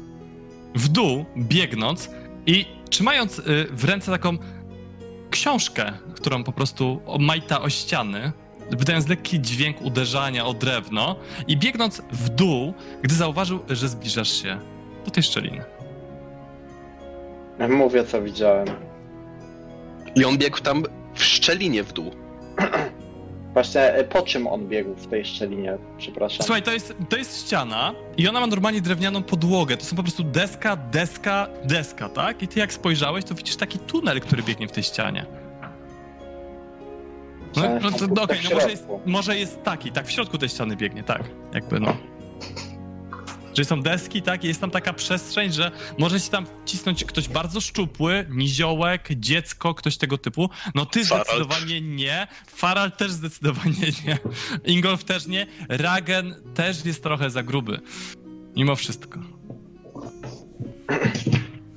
w 0.76 0.88
dół, 0.88 1.26
biegnąc 1.38 2.10
i 2.46 2.66
trzymając 2.90 3.40
y, 3.40 3.44
w 3.72 3.84
ręce 3.84 4.12
taką 4.12 4.38
książkę, 5.30 5.94
którą 6.16 6.44
po 6.44 6.52
prostu 6.52 7.02
majta 7.20 7.62
o 7.62 7.70
ściany, 7.70 8.32
wydając 8.72 9.08
lekki 9.08 9.42
dźwięk 9.42 9.82
uderzania 9.82 10.46
o 10.46 10.54
drewno 10.54 11.16
i 11.48 11.58
biegnąc 11.58 12.02
w 12.12 12.30
dół, 12.30 12.74
gdy 13.02 13.16
zauważył, 13.16 13.60
że 13.70 13.90
zbliżasz 13.90 14.42
się 14.42 14.60
do 15.06 15.12
tej 15.12 15.24
szczeliny. 15.24 15.64
Mówię, 17.70 18.04
co 18.04 18.22
widziałem. 18.22 18.68
I 20.16 20.26
on 20.26 20.38
biegł 20.38 20.60
tam 20.60 20.84
w 21.14 21.24
szczelinie 21.24 21.84
w 21.84 21.94
dół. 21.94 22.12
Właśnie 23.54 24.00
y, 24.00 24.04
po 24.04 24.22
czym 24.22 24.48
on 24.48 24.68
biegł 24.68 24.96
w 24.96 25.08
tej 25.08 25.26
szczelinie? 25.26 25.78
Przepraszam. 25.98 26.46
Słuchaj, 26.46 26.64
to 26.64 26.74
jest, 26.74 26.94
to 27.10 27.18
jest 27.18 27.46
ściana 27.46 27.94
i 28.18 28.28
ona 28.28 28.40
ma 28.40 28.48
normalnie 28.48 28.82
drewnianą 28.82 29.24
podłogę. 29.24 29.78
To 29.78 29.86
są 29.86 29.96
po 29.96 30.04
prostu 30.04 30.24
deska, 30.24 30.76
deska, 30.76 31.48
deska, 31.64 32.10
tak? 32.10 32.44
I 32.44 32.48
ty 32.48 32.60
jak 32.60 32.74
spojrzałeś, 32.74 33.26
to 33.26 33.36
widzisz 33.36 33.56
taki 33.56 33.80
tunel, 33.80 34.22
który 34.22 34.44
biegnie 34.44 34.68
w 34.68 34.72
tej 34.72 34.84
ścianie. 34.84 35.26
No, 37.56 37.64
no 37.64 37.90
no, 38.16 38.22
okej, 38.24 38.38
w 38.38 38.44
no 38.44 38.56
może 38.56 38.72
jest, 38.72 38.88
może 39.06 39.38
jest 39.38 39.64
taki, 39.64 39.92
tak, 39.92 40.08
w 40.08 40.12
środku 40.12 40.38
tej 40.38 40.50
ściany 40.50 40.76
biegnie, 40.76 41.04
tak. 41.04 41.24
Jakby 41.54 41.80
no. 41.80 41.98
Czyli 43.54 43.66
są 43.66 43.82
deski, 43.82 44.22
tak, 44.22 44.44
i 44.44 44.48
jest 44.48 44.62
tam 44.62 44.72
taka 44.72 44.94
przestrzeń, 44.94 45.52
że 45.52 45.72
może 45.98 46.20
się 46.20 46.30
tam 46.30 46.46
wcisnąć 46.66 47.06
ktoś 47.06 47.28
bardzo 47.28 47.62
szczupły, 47.62 48.28
niziołek, 48.30 49.08
dziecko, 49.16 49.74
ktoś 49.74 49.98
tego 49.98 50.18
typu. 50.18 50.50
No 50.76 50.86
ty 50.86 51.06
Farald. 51.06 51.28
zdecydowanie 51.28 51.82
nie, 51.82 52.28
Faral 52.48 52.92
też 52.92 53.12
zdecydowanie 53.12 53.88
nie, 54.06 54.18
Ingolf 54.66 55.04
też 55.04 55.28
nie, 55.28 55.48
Ragen 55.70 56.36
też 56.54 56.86
jest 56.86 57.04
trochę 57.04 57.30
za 57.30 57.44
gruby. 57.44 57.80
Mimo 58.56 58.76
wszystko. 58.76 59.20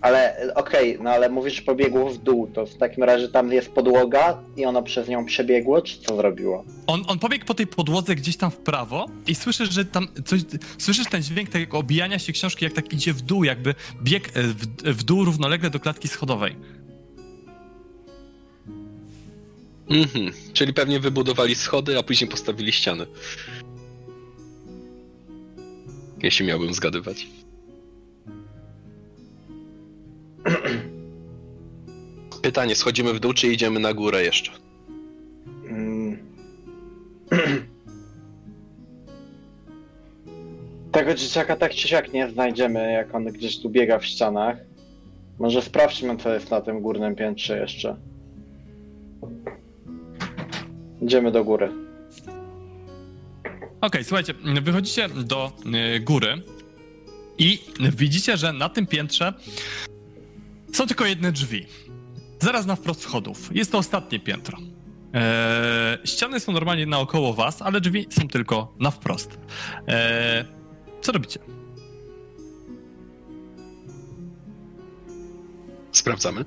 Ale 0.05 0.53
okej, 0.55 0.99
no 1.03 1.11
ale 1.11 1.29
mówisz, 1.29 1.55
że 1.55 1.63
pobiegło 1.63 2.11
w 2.11 2.19
dół, 2.19 2.51
to 2.55 2.67
w 2.67 2.75
takim 2.75 3.05
razie 3.05 3.29
tam 3.29 3.53
jest 3.53 3.73
podłoga 3.73 4.39
i 4.57 4.65
ono 4.65 4.83
przez 4.83 5.09
nią 5.09 5.25
przebiegło, 5.25 5.83
czy 5.83 5.99
co 6.01 6.17
zrobiło? 6.17 6.65
On, 6.87 7.05
on 7.07 7.19
pobiegł 7.19 7.45
po 7.45 7.55
tej 7.55 7.67
podłodze 7.67 8.15
gdzieś 8.15 8.37
tam 8.37 8.51
w 8.51 8.57
prawo 8.57 9.07
i 9.27 9.35
słyszysz, 9.35 9.73
że 9.73 9.85
tam 9.85 10.09
coś. 10.25 10.41
Słyszysz 10.79 11.07
ten 11.11 11.23
dźwięk 11.23 11.49
tego 11.49 11.79
obijania 11.79 12.19
się 12.19 12.33
książki, 12.33 12.65
jak 12.65 12.75
tak 12.75 12.93
idzie 12.93 13.13
w 13.13 13.23
dół, 13.23 13.45
jakby 13.45 13.75
bieg 14.03 14.29
e, 14.29 14.43
w, 14.43 14.67
w 14.83 15.03
dół 15.03 15.25
równolegle 15.25 15.71
do 15.71 15.81
klatki 15.81 16.09
schodowej. 16.09 16.57
Mhm. 19.91 20.33
Czyli 20.53 20.73
pewnie 20.73 21.01
wybudowali 21.01 21.55
schody, 21.55 21.99
a 21.99 22.03
później 22.03 22.31
postawili 22.31 22.73
ściany. 22.73 23.07
Jeśli 26.23 26.47
miałbym 26.47 26.75
zgadywać. 26.75 27.27
Pytanie, 32.43 32.75
schodzimy 32.75 33.13
w 33.13 33.21
dół, 33.21 33.33
czy 33.33 33.53
idziemy 33.53 33.81
na 33.81 33.95
górę 33.95 34.25
jeszcze? 34.25 34.53
Mm. 35.69 36.19
Tego 40.93 41.15
dzieciaka 41.15 41.57
tak 41.57 41.75
czy 41.75 41.89
siak 41.89 42.13
nie 42.13 42.31
znajdziemy, 42.31 42.93
jak 42.93 43.15
on 43.15 43.25
gdzieś 43.25 43.61
tu 43.61 43.71
biega 43.71 43.99
w 43.99 44.05
ścianach. 44.05 44.57
Może 45.39 45.63
sprawdźmy, 45.63 46.17
co 46.17 46.35
jest 46.35 46.51
na 46.51 46.61
tym 46.61 46.81
górnym 46.81 47.15
piętrze 47.17 47.59
jeszcze. 47.59 47.97
Idziemy 51.03 51.33
do 51.33 51.45
góry. 51.45 51.69
Okej, 53.81 54.05
słuchajcie, 54.05 54.35
wychodzicie 54.63 55.09
do 55.09 55.53
y, 55.97 56.01
góry 56.01 56.43
i 57.39 57.59
widzicie, 57.97 58.37
że 58.37 58.53
na 58.53 58.69
tym 58.69 58.87
piętrze 58.87 59.33
są 60.77 60.87
tylko 60.87 61.07
jedne 61.07 61.33
drzwi. 61.33 61.67
Zaraz 62.41 62.67
na 62.67 62.77
wprost 62.77 63.03
schodów. 63.03 63.57
Jest 63.57 63.73
to 63.73 63.79
ostatnie 63.79 64.21
piętro. 64.21 64.59
Eee, 65.13 65.99
ściany 66.05 66.41
są 66.41 66.53
normalnie 66.53 66.87
naokoło 66.87 67.35
was, 67.35 67.63
ale 67.63 67.81
drzwi 67.81 68.07
są 68.11 68.29
tylko 68.29 68.75
na 68.81 68.91
wprost. 68.91 69.39
Eee, 69.87 70.45
co 71.01 71.13
robicie? 71.13 71.41
Sprawdzamy. 75.93 76.45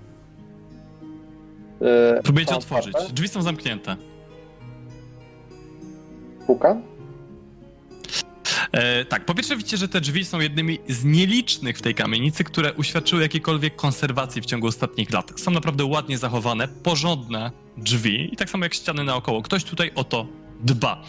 Yy, 1.81 2.21
Próbujecie 2.23 2.55
otworzyć. 2.55 2.95
Drzwi 3.13 3.27
są 3.27 3.41
zamknięte. 3.41 3.95
Puka? 6.47 6.77
E, 8.77 9.05
tak, 9.05 9.25
po 9.25 9.35
pierwsze 9.35 9.57
widzicie, 9.57 9.77
że 9.77 9.87
te 9.87 10.01
drzwi 10.01 10.25
są 10.25 10.39
jednymi 10.39 10.79
z 10.89 11.03
nielicznych 11.03 11.77
w 11.77 11.81
tej 11.81 11.95
kamienicy, 11.95 12.43
które 12.43 12.73
uświadczyły 12.73 13.21
jakiejkolwiek 13.21 13.75
konserwacji 13.75 14.41
w 14.41 14.45
ciągu 14.45 14.67
ostatnich 14.67 15.11
lat. 15.11 15.39
Są 15.39 15.51
naprawdę 15.51 15.85
ładnie 15.85 16.17
zachowane, 16.17 16.67
porządne 16.67 17.51
drzwi 17.77 18.33
i 18.33 18.37
tak 18.37 18.49
samo 18.49 18.65
jak 18.65 18.73
ściany 18.73 19.03
naokoło. 19.03 19.41
Ktoś 19.41 19.63
tutaj 19.63 19.91
o 19.95 20.03
to 20.03 20.27
dba. 20.59 21.03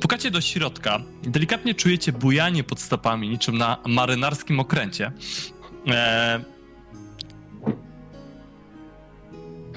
Pukacie 0.00 0.30
do 0.30 0.40
środka, 0.40 1.00
delikatnie 1.22 1.74
czujecie 1.74 2.12
bujanie 2.12 2.64
pod 2.64 2.80
stopami, 2.80 3.28
niczym 3.28 3.58
na 3.58 3.76
marynarskim 3.86 4.60
okręcie. 4.60 5.12
E... 5.88 6.44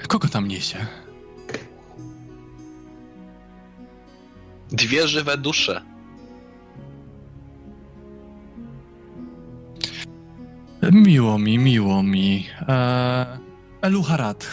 Kogo 0.08 0.28
tam 0.28 0.48
niesie? 0.48 0.86
Dwie 4.72 5.08
żywe 5.08 5.38
dusze. 5.38 5.93
Miło 10.92 11.38
mi, 11.38 11.58
miło 11.58 12.02
mi. 12.02 12.46
Eee, 12.68 13.26
Eluharat 13.82 14.46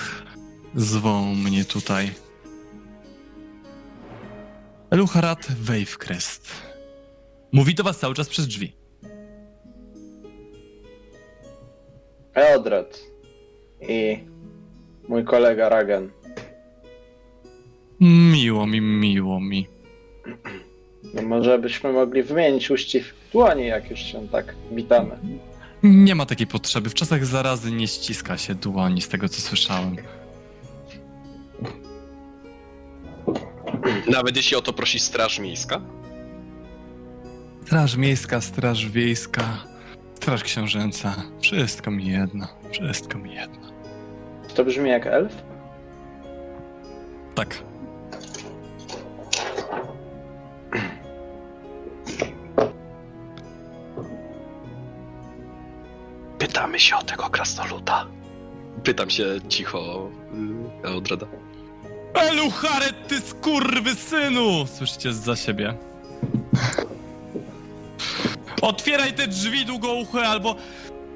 zwą 0.75 1.35
mnie 1.35 1.65
tutaj. 1.65 2.11
Eluharat 4.89 5.47
Wavecrest. 5.61 6.51
Mówi 7.51 7.75
do 7.75 7.83
was 7.83 7.99
cały 7.99 8.15
czas 8.15 8.29
przez 8.29 8.47
drzwi. 8.47 8.73
Eodred 12.35 13.01
i 13.89 14.19
mój 15.07 15.23
kolega 15.23 15.69
Ragen. 15.69 16.09
Miło 17.99 18.67
mi, 18.67 18.81
miło 18.81 19.39
mi. 19.39 19.67
No 21.13 21.21
może 21.21 21.59
byśmy 21.59 21.93
mogli 21.93 22.23
wymienić 22.23 22.71
uścisk 22.71 23.15
dłoni, 23.31 23.67
jak 23.67 23.89
już 23.91 23.99
się 23.99 24.27
tak 24.27 24.55
witamy. 24.71 25.17
Nie 25.83 26.15
ma 26.15 26.25
takiej 26.25 26.47
potrzeby. 26.47 26.89
W 26.89 26.93
czasach 26.93 27.25
zarazy 27.25 27.71
nie 27.71 27.87
ściska 27.87 28.37
się 28.37 28.55
dłoni, 28.55 29.01
z 29.01 29.07
tego 29.09 29.29
co 29.29 29.41
słyszałem. 29.41 29.95
Nawet 34.11 34.35
jeśli 34.35 34.57
o 34.57 34.61
to 34.61 34.73
prosi 34.73 34.99
Straż 34.99 35.39
Miejska? 35.39 35.81
Straż 37.65 37.95
miejska, 37.95 38.41
straż 38.41 38.89
wiejska, 38.89 39.43
straż 40.15 40.43
książęca. 40.43 41.15
Wszystko 41.41 41.91
mi 41.91 42.07
jedno. 42.07 42.47
Wszystko 42.71 43.17
mi 43.17 43.35
jedno. 43.35 43.71
Czy 44.47 44.55
to 44.55 44.65
brzmi 44.65 44.89
jak 44.89 45.07
elf? 45.07 45.33
Tak. 47.35 47.63
Pytamy 56.51 56.79
się 56.79 56.95
o 56.95 57.03
tego 57.03 57.29
krasnoluda. 57.29 58.05
Pytam 58.83 59.09
się 59.09 59.25
cicho 59.49 60.09
y, 60.83 60.87
Eodrada. 60.87 61.25
Elucharet, 62.13 63.07
ty 63.07 63.21
skurwy 63.21 63.95
synu! 63.95 64.67
Słyszycie 64.67 65.13
za 65.13 65.35
siebie. 65.35 65.77
Otwieraj 68.61 69.13
te 69.13 69.27
drzwi 69.27 69.65
długouche, 69.65 70.27
albo 70.27 70.55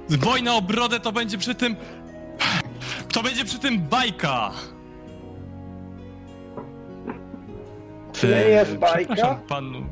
wojna 0.10 0.56
o 0.56 0.62
brodę 0.62 0.99
to 0.99 1.12
będzie 1.12 1.38
przy 1.38 1.56
tym... 1.56 1.76
To 3.14 3.24
będzie 3.24 3.45
przy 3.45 3.60
tym 3.60 3.80
bajka! 3.82 4.52
Nie 8.24 8.30
jest 8.30 8.72
Eee, 8.72 8.78
bajka? 8.78 9.14
Przepraszam 9.16 9.48
panu... 9.48 9.86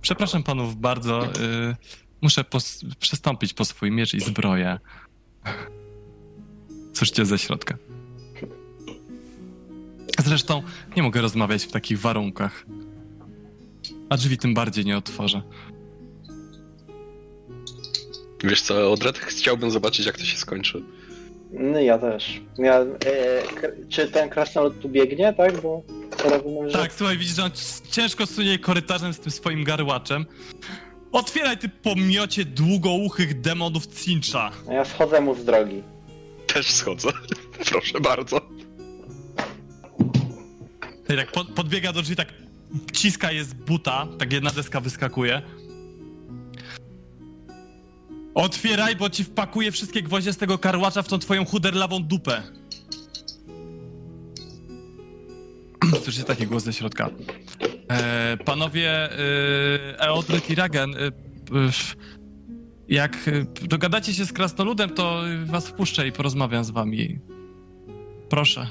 Przepraszam 0.00 0.42
panów 0.42 0.76
bardzo. 0.76 1.24
y, 1.24 1.76
muszę 2.22 2.44
pos- 2.44 2.84
przestąpić 2.98 3.54
po 3.54 3.64
swój 3.64 3.90
miecz 3.90 4.14
i 4.14 4.20
zbroję. 4.20 4.78
Słyszycie 6.92 7.26
ze 7.26 7.38
środka. 7.38 7.76
Zresztą 10.24 10.62
nie 10.96 11.02
mogę 11.02 11.20
rozmawiać 11.20 11.64
w 11.64 11.72
takich 11.72 12.00
warunkach. 12.00 12.66
A 14.10 14.16
drzwi 14.16 14.38
tym 14.38 14.54
bardziej 14.54 14.84
nie 14.84 14.96
otworzę. 14.96 15.42
Wiesz 18.44 18.62
co, 18.62 18.80
Eodrad? 18.80 19.18
Chciałbym 19.18 19.70
zobaczyć, 19.70 20.06
jak 20.06 20.18
to 20.18 20.24
się 20.24 20.36
skończy. 20.36 20.82
No 21.52 21.80
ja 21.80 21.98
też. 21.98 22.40
Ja, 22.58 22.80
e, 22.80 22.86
k- 23.60 23.68
czy 23.88 24.08
ten 24.08 24.28
krasnolud 24.30 24.80
tu 24.80 24.88
biegnie, 24.88 25.32
tak? 25.32 25.60
Bo 25.62 25.82
rozumiem, 26.24 26.70
że... 26.70 26.78
Tak, 26.78 26.92
słuchaj, 26.92 27.18
widzisz, 27.18 27.36
że 27.36 27.44
on 27.44 27.50
ciężko 27.90 28.26
sunie 28.26 28.58
korytarzem 28.58 29.12
z 29.14 29.20
tym 29.20 29.32
swoim 29.32 29.64
garłaczem. 29.64 30.26
Otwieraj 31.12 31.58
ty 31.58 31.68
pomiocie 31.68 32.44
długouchych 32.44 33.40
demonów 33.40 33.86
cincha. 33.86 34.50
Ja 34.70 34.84
schodzę 34.84 35.20
mu 35.20 35.34
z 35.34 35.44
drogi. 35.44 35.82
Też 36.46 36.70
schodzę. 36.70 37.08
Proszę 37.70 38.00
bardzo. 38.00 38.40
I 41.08 41.16
tak 41.16 41.32
pod, 41.32 41.48
podbiega 41.48 41.92
do 41.92 42.02
drzwi, 42.02 42.16
tak 42.16 42.28
ciska 42.92 43.32
je 43.32 43.44
z 43.44 43.54
buta, 43.54 44.06
tak 44.18 44.32
jedna 44.32 44.50
deska 44.50 44.80
wyskakuje. 44.80 45.42
Otwieraj, 48.34 48.96
bo 48.96 49.10
ci 49.10 49.24
wpakuję 49.24 49.72
wszystkie 49.72 50.02
gwoździe 50.02 50.32
z 50.32 50.36
tego 50.36 50.58
karłacza 50.58 51.02
w 51.02 51.08
tą 51.08 51.18
twoją 51.18 51.44
chuderlawą 51.44 52.02
dupę. 52.02 52.42
Słyszycie 56.02 56.24
taki 56.24 56.46
głos 56.46 56.62
ze 56.62 56.72
środka. 56.72 57.10
E, 57.92 58.36
panowie 58.44 58.90
e, 58.90 59.98
Eodryt 59.98 60.50
i 60.50 60.54
Ragen, 60.54 60.94
e, 60.94 60.96
jak 62.88 63.14
e, 63.28 63.66
dogadacie 63.66 64.14
się 64.14 64.24
z 64.24 64.32
krasnoludem, 64.32 64.90
to 64.90 65.22
was 65.44 65.68
wpuszczę 65.68 66.08
i 66.08 66.12
porozmawiam 66.12 66.64
z 66.64 66.70
wami. 66.70 67.18
Proszę. 68.28 68.66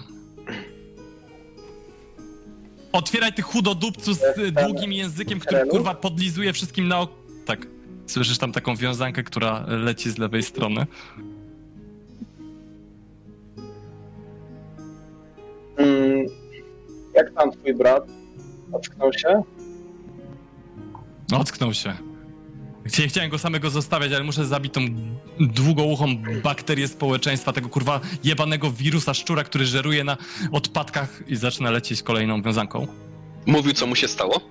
Otwieraj 2.92 3.34
ty 3.34 3.42
chudodupcu 3.42 4.14
z 4.14 4.22
długim 4.66 4.94
językiem, 4.94 5.40
który 5.40 5.66
kurwa 5.68 5.94
podlizuje 5.94 6.54
wszystkim 6.54 6.88
na 6.88 7.00
ok... 7.00 7.12
Tak. 7.46 7.68
Słyszysz 8.08 8.38
tam 8.38 8.52
taką 8.52 8.76
wiązankę, 8.76 9.24
która 9.24 9.66
leci 9.68 10.12
z 10.12 10.18
lewej 10.18 10.44
strony. 10.44 10.86
Mm, 15.78 16.26
jak 17.16 17.34
tam 17.34 17.52
twój 17.52 17.74
brat? 17.74 18.21
Ocknął 18.72 19.14
się? 19.14 19.44
Ocknął 21.34 21.74
się. 21.74 21.94
Chcia- 22.86 23.08
Chciałem 23.08 23.30
go 23.30 23.38
samego 23.38 23.70
zostawiać, 23.70 24.12
ale 24.12 24.24
muszę 24.24 24.46
zabić 24.46 24.74
tą 24.74 24.82
długouchą 25.40 26.08
bakterię 26.44 26.88
społeczeństwa, 26.88 27.54
tego 27.54 27.70
kurwa 27.70 28.00
jebanego 28.24 28.72
wirusa 28.72 29.14
szczura, 29.14 29.44
który 29.44 29.66
żeruje 29.66 30.04
na 30.04 30.18
odpadkach 30.52 31.24
i 31.28 31.36
zaczyna 31.36 31.72
lecieć 31.72 32.04
kolejną 32.04 32.42
wiązanką. 32.42 32.88
Mówił, 33.46 33.74
co 33.74 33.88
mu 33.88 33.96
się 33.96 34.08
stało? 34.08 34.42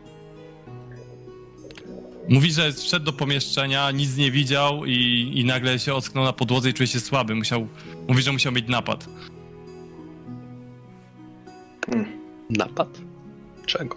Mówi, 2.28 2.52
że 2.52 2.72
wszedł 2.72 3.04
do 3.06 3.12
pomieszczenia, 3.12 3.90
nic 3.90 4.16
nie 4.16 4.30
widział 4.30 4.84
i, 4.84 5.30
i 5.34 5.44
nagle 5.44 5.78
się 5.78 5.94
ocknął 5.94 6.24
na 6.24 6.32
podłodze 6.32 6.70
i 6.70 6.74
czuje 6.74 6.86
się 6.86 7.00
słaby. 7.00 7.34
Musiał, 7.34 7.68
mówi, 8.08 8.22
że 8.22 8.32
musiał 8.32 8.52
mieć 8.52 8.68
napad. 8.68 9.08
Napad? 12.50 12.88
Czego? 13.66 13.96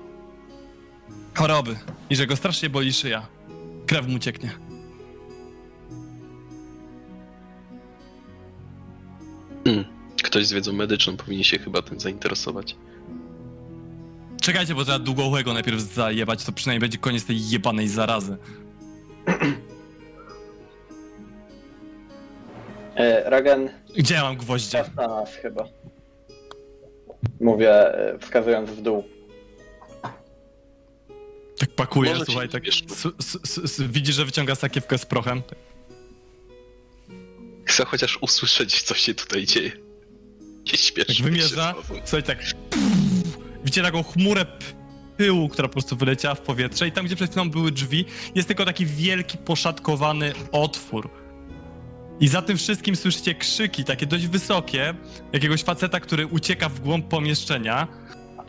Choroby. 1.35 1.75
I 2.09 2.15
że 2.15 2.27
go 2.27 2.35
strasznie 2.35 2.69
boli 2.69 2.93
szyja. 2.93 3.27
Krew 3.85 4.07
mu 4.07 4.19
cieknie. 4.19 4.51
Hmm. 9.65 9.85
Ktoś 10.23 10.45
z 10.47 10.53
wiedzą 10.53 10.73
medyczną 10.73 11.17
powinien 11.17 11.43
się 11.43 11.59
chyba 11.59 11.81
tym 11.81 11.99
zainteresować. 11.99 12.75
Czekajcie, 14.41 14.75
bo 14.75 14.83
trzeba 14.83 14.99
długouchego 14.99 15.53
najpierw 15.53 15.79
zajebać, 15.79 16.45
to 16.45 16.51
przynajmniej 16.51 16.79
będzie 16.79 16.97
koniec 16.97 17.25
tej 17.25 17.49
jebanej 17.49 17.87
zarazy. 17.87 18.37
E, 22.95 23.29
Ragen 23.29 23.69
Gdzie 23.97 24.15
ja 24.15 24.23
mam 24.23 24.37
gwoździe? 24.37 24.71
czas 24.77 24.95
na 24.95 25.07
nas 25.07 25.35
chyba. 25.35 25.63
Mówię, 27.41 27.71
e, 28.13 28.19
wskazując 28.19 28.69
w 28.69 28.81
dół. 28.81 29.03
Tak 31.63 31.75
pakuje, 31.75 32.11
Może 32.11 32.25
słuchaj, 32.25 32.49
tak. 32.49 32.67
S, 32.67 32.81
s, 33.19 33.79
s, 33.79 33.81
że 34.09 34.25
wyciąga 34.25 34.55
sakiewkę 34.55 34.97
z 34.97 35.05
prochem. 35.05 35.43
Chcę 37.65 37.85
chociaż 37.85 38.17
usłyszeć, 38.21 38.81
co 38.81 38.93
się 38.95 39.13
tutaj 39.13 39.45
dzieje. 39.45 39.71
Nie 40.71 40.77
śpiesz. 40.77 41.19
Jak 41.19 41.27
wymierza, 41.27 41.75
słuchaj, 42.05 42.23
tak. 42.23 42.37
Widzicie 43.63 43.81
taką 43.81 44.03
chmurę 44.03 44.45
pyłu, 45.17 45.49
która 45.49 45.67
po 45.67 45.71
prostu 45.71 45.95
wyleciała 45.95 46.35
w 46.35 46.41
powietrze 46.41 46.87
i 46.87 46.91
tam, 46.91 47.05
gdzie 47.05 47.15
przed 47.15 47.31
chwilą 47.31 47.49
były 47.49 47.71
drzwi, 47.71 48.05
jest 48.35 48.47
tylko 48.47 48.65
taki 48.65 48.85
wielki, 48.85 49.37
poszatkowany 49.37 50.33
otwór. 50.51 51.09
I 52.19 52.27
za 52.27 52.41
tym 52.41 52.57
wszystkim 52.57 52.95
słyszycie 52.95 53.35
krzyki, 53.35 53.83
takie 53.83 54.05
dość 54.05 54.27
wysokie, 54.27 54.93
jakiegoś 55.33 55.63
faceta, 55.63 55.99
który 55.99 56.27
ucieka 56.27 56.69
w 56.69 56.79
głąb 56.79 57.07
pomieszczenia, 57.07 57.87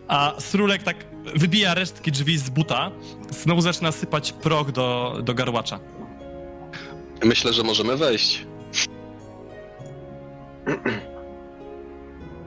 a 0.09 0.35
Srulek 0.39 0.83
tak 0.83 1.14
wybija 1.37 1.75
resztki 1.75 2.13
drzwi 2.13 2.39
z 2.39 2.51
buta, 2.51 2.91
znowu 3.31 3.61
zaczyna 3.61 3.93
sypać 3.93 4.33
proch 4.33 4.73
do, 4.73 5.19
do 5.23 5.35
garłacza. 5.35 5.81
Myślę, 7.25 7.53
że 7.53 7.63
możemy 7.63 7.97
wejść. 7.97 8.47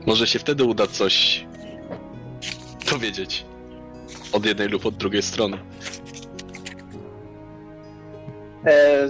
Może 0.06 0.28
się 0.28 0.40
wtedy 0.40 0.64
uda 0.64 0.88
coś 0.88 1.46
dowiedzieć. 2.92 3.46
Od 4.32 4.46
jednej 4.46 4.68
lub 4.68 4.86
od 4.86 4.96
drugiej 4.96 5.22
strony. 5.22 5.58
E, 8.66 9.10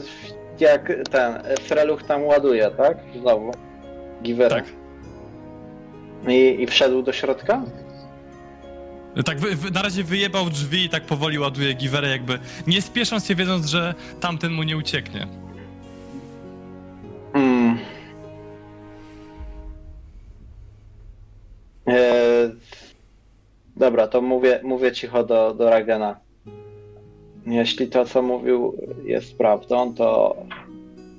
jak 0.59 0.93
ten 1.11 1.35
e, 1.35 1.57
Freluch 1.57 2.03
tam 2.03 2.23
ładuje, 2.23 2.71
tak? 2.77 2.97
Znowu. 3.21 3.51
Givera. 4.23 4.55
Tak. 4.55 4.65
I, 6.27 6.61
I 6.61 6.67
wszedł 6.67 7.01
do 7.01 7.13
środka? 7.13 7.63
Tak, 9.25 9.39
wy, 9.39 9.55
wy, 9.55 9.71
na 9.71 9.81
razie 9.81 10.03
wyjebał 10.03 10.49
drzwi 10.49 10.83
i 10.83 10.89
tak 10.89 11.03
powoli 11.03 11.39
ładuje 11.39 11.73
giwerę, 11.73 12.09
jakby 12.09 12.39
nie 12.67 12.81
spiesząc 12.81 13.25
się, 13.25 13.35
wiedząc, 13.35 13.65
że 13.65 13.93
tamten 14.19 14.53
mu 14.53 14.63
nie 14.63 14.77
ucieknie. 14.77 15.27
Hmm. 17.33 17.77
E, 21.87 22.51
dobra, 23.75 24.07
to 24.07 24.21
mówię, 24.21 24.59
mówię 24.63 24.91
cicho 24.91 25.23
do, 25.23 25.53
do 25.53 25.69
Ragena. 25.69 26.19
Jeśli 27.45 27.87
to, 27.87 28.05
co 28.05 28.21
mówił, 28.21 28.77
jest 29.05 29.37
prawdą, 29.37 29.93
to 29.93 30.35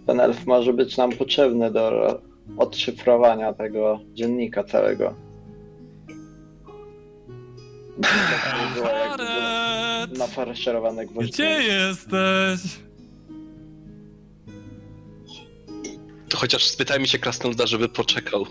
ten 0.07 0.21
elf 0.21 0.47
może 0.47 0.73
być 0.73 0.97
nam 0.97 1.13
potrzebny 1.13 1.71
do 1.71 2.19
odszyfrowania 2.57 3.53
tego 3.53 4.01
dziennika 4.15 4.65
całego. 4.65 5.28
Było 8.75 8.89
jakby 8.89 9.25
Haret! 9.27 10.19
Nafaszerowane 10.19 11.07
gwoździe. 11.07 11.33
Gdzie 11.33 11.63
jesteś? 11.63 12.61
To 16.29 16.37
chociaż 16.37 16.65
spytajmy 16.65 17.09
się 17.09 17.19
krasnoluda, 17.19 17.67
żeby 17.67 17.89
poczekał. 17.89 18.47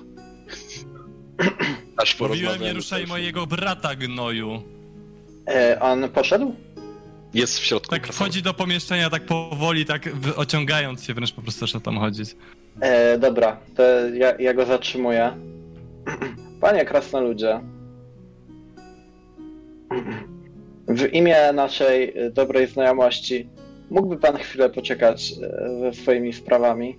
Aż 1.98 2.19
Mówiłem, 2.19 2.40
porozmawiamy. 2.40 2.65
nie 2.65 2.74
ruszaj 2.74 3.07
mojego 3.07 3.48
brata, 3.48 3.95
gnoju. 3.95 4.61
E, 5.48 5.80
on 5.80 6.10
poszedł? 6.10 6.56
Jest 7.34 7.60
w 7.60 7.64
środku. 7.65 7.90
Tak 7.90 8.02
krasnolud. 8.02 8.32
wchodzi 8.34 8.44
do 8.44 8.53
pomieszczenia, 8.53 9.10
tak 9.10 9.26
powoli, 9.26 9.86
tak 9.86 10.15
wy- 10.15 10.36
ociągając 10.36 11.03
się, 11.03 11.14
wręcz 11.14 11.32
po 11.34 11.41
prostu 11.41 11.60
zaczyna 11.60 11.80
tam 11.82 11.98
chodzić. 11.99 12.36
E, 12.80 13.18
dobra, 13.19 13.57
to 13.76 13.84
ja, 14.14 14.34
ja 14.40 14.53
go 14.53 14.65
zatrzymuję. 14.65 15.38
Panie 16.61 16.86
krasnoludzie, 16.86 17.60
w 20.88 21.14
imię 21.14 21.53
naszej 21.53 22.18
e, 22.18 22.31
dobrej 22.31 22.68
znajomości 22.68 23.49
mógłby 23.89 24.18
pan 24.18 24.38
chwilę 24.38 24.69
poczekać 24.69 25.34
ze 25.81 25.93
swoimi 25.93 26.34
sprawami? 26.34 26.97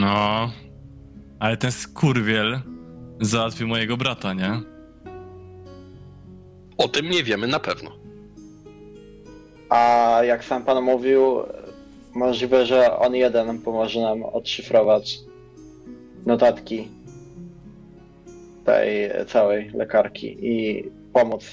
No, 0.00 0.50
ale 1.38 1.56
ten 1.56 1.72
skurwiel 1.72 2.60
załatwił 3.20 3.68
mojego 3.68 3.96
brata, 3.96 4.32
nie? 4.32 4.60
O 6.78 6.88
tym 6.88 7.10
nie 7.10 7.22
wiemy 7.22 7.46
na 7.46 7.60
pewno. 7.60 7.90
A 9.68 10.20
jak 10.24 10.44
sam 10.44 10.64
pan 10.64 10.84
mówił, 10.84 11.42
możliwe, 12.14 12.66
że 12.66 12.98
on 12.98 13.14
jeden 13.14 13.58
pomoże 13.58 14.00
nam 14.00 14.22
odszyfrować 14.22 15.18
notatki 16.26 16.95
tej 18.66 19.10
całej 19.26 19.70
lekarki 19.74 20.36
i 20.40 20.84
pomóc 21.12 21.44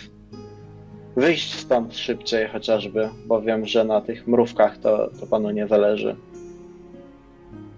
wyjść 1.15 1.53
stąd 1.53 1.95
szybciej 1.97 2.47
chociażby, 2.49 3.09
bo 3.25 3.41
wiem, 3.41 3.65
że 3.65 3.83
na 3.83 4.01
tych 4.01 4.27
mrówkach 4.27 4.77
to, 4.77 5.09
to 5.19 5.27
panu 5.27 5.51
nie 5.51 5.67
zależy. 5.67 6.15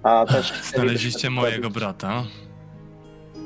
A 0.03 0.25
też 0.25 0.53
Znaleźliście 0.75 1.29
mojego 1.29 1.69
brata. 1.69 2.23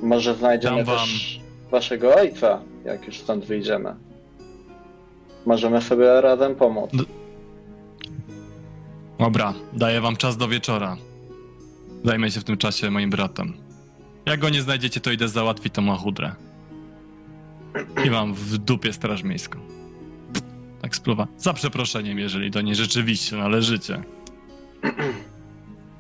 Może 0.04 0.36
znajdziemy 0.36 0.76
Dam 0.78 0.86
wam- 0.86 0.98
też 1.08 1.40
waszego 1.72 2.16
ojca, 2.16 2.62
jak 2.86 3.06
już 3.08 3.18
stąd 3.18 3.46
wyjdziemy. 3.46 3.96
Możemy 5.46 5.82
sobie 5.82 6.22
razem 6.22 6.56
pomóc. 6.56 6.92
Dobra, 9.20 9.54
daję 9.74 10.02
wam 10.02 10.16
czas 10.16 10.38
do 10.38 10.48
wieczora. 10.48 10.98
Zajmę 12.04 12.32
się 12.32 12.40
w 12.40 12.44
tym 12.44 12.58
czasie 12.58 12.92
moim 12.92 13.10
bratem. 13.10 13.54
Jak 14.30 14.40
go 14.40 14.50
nie 14.50 14.62
znajdziecie, 14.62 15.00
to 15.00 15.12
idę 15.12 15.28
załatwić 15.28 15.74
tą 15.74 15.82
machudrę. 15.82 16.32
I 18.06 18.10
mam 18.10 18.34
w 18.34 18.58
dupie 18.58 18.94
straż 18.94 19.24
miejską. 19.24 19.60
Tak 20.82 20.96
spluwa. 20.96 21.28
Za 21.38 21.54
przeproszeniem, 21.54 22.20
jeżeli 22.20 22.52
do 22.52 22.62
niej 22.62 22.76
rzeczywiście 22.76 23.36
należycie. 23.36 24.02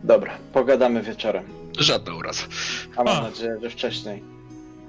Dobra, 0.03 0.37
pogadamy 0.53 1.01
wieczorem. 1.01 1.43
Żadna 1.79 2.15
uraz. 2.15 2.47
A 2.95 3.03
mam 3.03 3.17
A. 3.17 3.21
nadzieję, 3.21 3.57
że 3.61 3.69
wcześniej. 3.69 4.23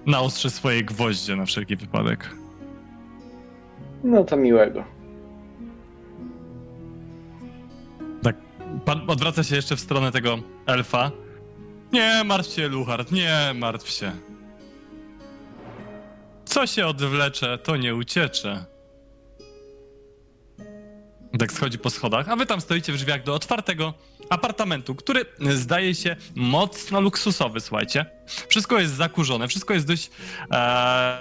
Naostrze 0.06 0.50
swoje 0.50 0.84
gwoździe 0.84 1.36
na 1.36 1.46
wszelki 1.46 1.76
wypadek. 1.76 2.30
No 4.04 4.24
to 4.24 4.36
miłego. 4.36 4.84
Pan 8.84 9.10
odwraca 9.10 9.42
się 9.42 9.56
jeszcze 9.56 9.76
w 9.76 9.80
stronę 9.80 10.12
tego 10.12 10.38
elfa. 10.66 11.10
Nie 11.92 12.24
martw 12.24 12.54
się, 12.54 12.68
Luchard, 12.68 13.12
nie 13.12 13.52
martw 13.54 13.90
się. 13.90 14.12
Co 16.44 16.66
się 16.66 16.86
odwlecze, 16.86 17.58
to 17.58 17.76
nie 17.76 17.94
uciecze. 17.94 18.64
Tak 21.38 21.52
schodzi 21.52 21.78
po 21.78 21.90
schodach, 21.90 22.28
a 22.28 22.36
wy 22.36 22.46
tam 22.46 22.60
stoicie 22.60 22.92
w 22.92 22.96
drzwiach 22.96 23.22
do 23.22 23.34
otwartego 23.34 23.94
apartamentu, 24.30 24.94
który 24.94 25.24
zdaje 25.54 25.94
się 25.94 26.16
mocno 26.34 27.00
luksusowy, 27.00 27.60
słuchajcie. 27.60 28.06
Wszystko 28.48 28.78
jest 28.78 28.94
zakurzone, 28.94 29.48
wszystko 29.48 29.74
jest 29.74 29.86
dość 29.86 30.10
e, 30.52 31.18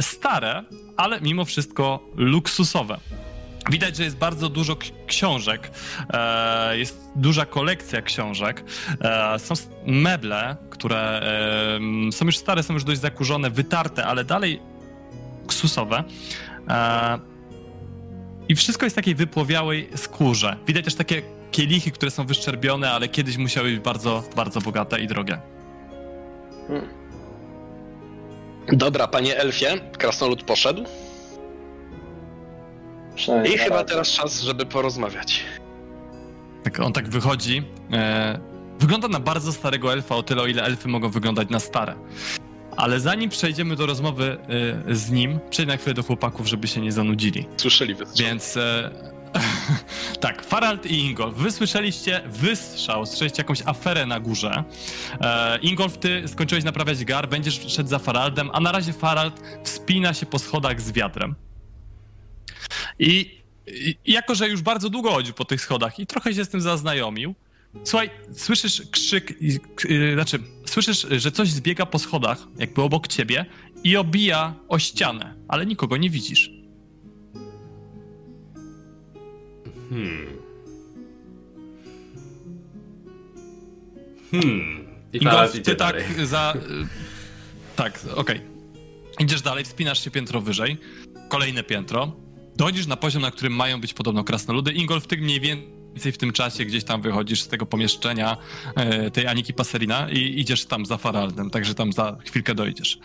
stare, 0.00 0.64
ale 0.96 1.20
mimo 1.20 1.44
wszystko 1.44 2.00
luksusowe. 2.16 2.98
Widać, 3.70 3.96
że 3.96 4.04
jest 4.04 4.16
bardzo 4.16 4.48
dużo 4.48 4.76
książek, 5.06 5.70
e, 6.12 6.78
jest 6.78 7.10
duża 7.16 7.46
kolekcja 7.46 8.02
książek, 8.02 8.64
e, 9.00 9.38
są 9.38 9.54
meble, 9.86 10.56
które 10.70 11.22
e, 12.08 12.12
są 12.12 12.26
już 12.26 12.36
stare, 12.36 12.62
są 12.62 12.74
już 12.74 12.84
dość 12.84 13.00
zakurzone, 13.00 13.50
wytarte, 13.50 14.04
ale 14.06 14.24
dalej 14.24 14.60
luksusowe. 15.42 16.04
E, 16.68 17.18
I 18.48 18.54
wszystko 18.54 18.86
jest 18.86 18.94
w 18.94 18.96
takiej 18.96 19.14
wypłowiałej 19.14 19.88
skórze. 19.96 20.56
Widać 20.66 20.84
też 20.84 20.94
takie 20.94 21.22
kielichy, 21.50 21.90
które 21.90 22.10
są 22.10 22.26
wyszczerbione, 22.26 22.92
ale 22.92 23.08
kiedyś 23.08 23.36
musiały 23.36 23.70
być 23.70 23.80
bardzo, 23.80 24.24
bardzo 24.36 24.60
bogate 24.60 25.00
i 25.00 25.06
drogie. 25.06 25.38
Dobra, 28.68 29.08
panie 29.08 29.36
elfie, 29.36 29.80
krasnolud 29.98 30.42
poszedł. 30.42 30.84
Przynajmniej 33.16 33.54
I 33.54 33.58
chyba 33.58 33.76
razie. 33.76 33.88
teraz 33.88 34.08
czas, 34.08 34.40
żeby 34.42 34.66
porozmawiać. 34.66 35.44
Tak, 36.64 36.80
on 36.80 36.92
tak 36.92 37.08
wychodzi. 37.08 37.62
E, 37.92 38.38
wygląda 38.78 39.08
na 39.08 39.20
bardzo 39.20 39.52
starego 39.52 39.92
elfa, 39.92 40.16
o 40.16 40.22
tyle 40.22 40.42
o 40.42 40.46
ile 40.46 40.62
elfy 40.64 40.88
mogą 40.88 41.08
wyglądać 41.10 41.48
na 41.50 41.60
stare. 41.60 41.94
Ale 42.76 43.00
zanim 43.00 43.30
przejdziemy 43.30 43.76
do 43.76 43.86
rozmowy 43.86 44.38
e, 44.88 44.94
z 44.94 45.10
nim, 45.10 45.38
przejdę 45.50 45.72
na 45.72 45.76
chwilę 45.78 45.94
do 45.94 46.02
chłopaków, 46.02 46.46
żeby 46.46 46.68
się 46.68 46.80
nie 46.80 46.92
zanudzili. 46.92 47.46
Słyszeli 47.56 47.94
wystrzał. 47.94 48.26
Więc 48.26 48.56
e, 48.56 48.90
tak, 50.20 50.42
Farald 50.44 50.86
i 50.86 50.98
Ingolf, 50.98 51.34
wy 51.34 51.50
słyszeliście 51.52 52.20
wystrzał, 52.26 53.06
słyszeliście 53.06 53.40
jakąś 53.42 53.62
aferę 53.66 54.06
na 54.06 54.20
górze. 54.20 54.64
E, 55.20 55.58
Ingolf, 55.58 55.98
ty 55.98 56.22
skończyłeś 56.28 56.64
naprawiać 56.64 57.04
gar, 57.04 57.28
będziesz 57.28 57.60
szedł 57.68 57.88
za 57.88 57.98
Faraldem, 57.98 58.50
a 58.52 58.60
na 58.60 58.72
razie 58.72 58.92
Farald 58.92 59.40
wspina 59.64 60.14
się 60.14 60.26
po 60.26 60.38
schodach 60.38 60.80
z 60.80 60.92
wiatrem. 60.92 61.34
I, 63.02 63.40
I 63.66 64.12
jako, 64.12 64.34
że 64.34 64.48
już 64.48 64.62
bardzo 64.62 64.90
długo 64.90 65.10
chodził 65.10 65.34
po 65.34 65.44
tych 65.44 65.60
schodach 65.60 65.98
i 65.98 66.06
trochę 66.06 66.34
się 66.34 66.44
z 66.44 66.48
tym 66.48 66.60
zaznajomił, 66.60 67.34
słuchaj, 67.84 68.10
słyszysz 68.32 68.82
krzyk, 68.90 69.34
i- 69.42 69.60
k- 69.76 69.88
y, 69.90 70.14
znaczy, 70.14 70.38
słyszysz, 70.66 71.06
że 71.10 71.32
coś 71.32 71.50
zbiega 71.50 71.86
po 71.86 71.98
schodach, 71.98 72.38
jakby 72.58 72.82
obok 72.82 73.08
ciebie 73.08 73.46
i 73.84 73.96
obija 73.96 74.54
o 74.68 74.78
ścianę, 74.78 75.34
ale 75.48 75.66
nikogo 75.66 75.96
nie 75.96 76.10
widzisz. 76.10 76.50
Hmm. 79.90 80.26
Hmm. 84.30 84.86
I 85.12 85.20
Faraz 85.20 85.52
ty 85.52 85.60
tak 85.62 85.78
dalej. 85.78 86.04
za... 86.26 86.54
y, 86.56 87.76
Tak, 87.76 88.00
okej. 88.14 88.40
Idziesz 89.18 89.42
dalej, 89.42 89.64
wspinasz 89.64 90.04
się 90.04 90.10
piętro 90.10 90.40
wyżej, 90.40 90.76
kolejne 91.28 91.62
piętro, 91.62 92.16
dochodzisz 92.62 92.86
na 92.86 92.96
poziom, 92.96 93.22
na 93.22 93.30
którym 93.30 93.52
mają 93.52 93.80
być 93.80 93.94
podobno 93.94 94.24
krasnoludy. 94.24 94.72
Ingolf, 94.72 95.06
ty 95.06 95.16
mniej 95.16 95.40
więcej 95.40 96.12
w 96.12 96.18
tym 96.18 96.32
czasie 96.32 96.64
gdzieś 96.64 96.84
tam 96.84 97.02
wychodzisz 97.02 97.42
z 97.42 97.48
tego 97.48 97.66
pomieszczenia 97.66 98.36
e, 98.74 99.10
tej 99.10 99.26
Aniki 99.26 99.54
Passerina 99.54 100.10
i 100.10 100.40
idziesz 100.40 100.64
tam 100.64 100.86
za 100.86 100.96
Faraldem, 100.96 101.50
także 101.50 101.74
tam 101.74 101.92
za 101.92 102.16
chwilkę 102.26 102.54
dojdziesz. 102.54 102.98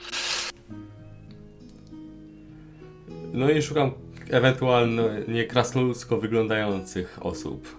No 3.33 3.49
i 3.49 3.61
szukam 3.61 3.91
ewentualnie 4.29 5.43
krasnoludzko 5.43 6.17
wyglądających 6.17 7.19
osób. 7.21 7.75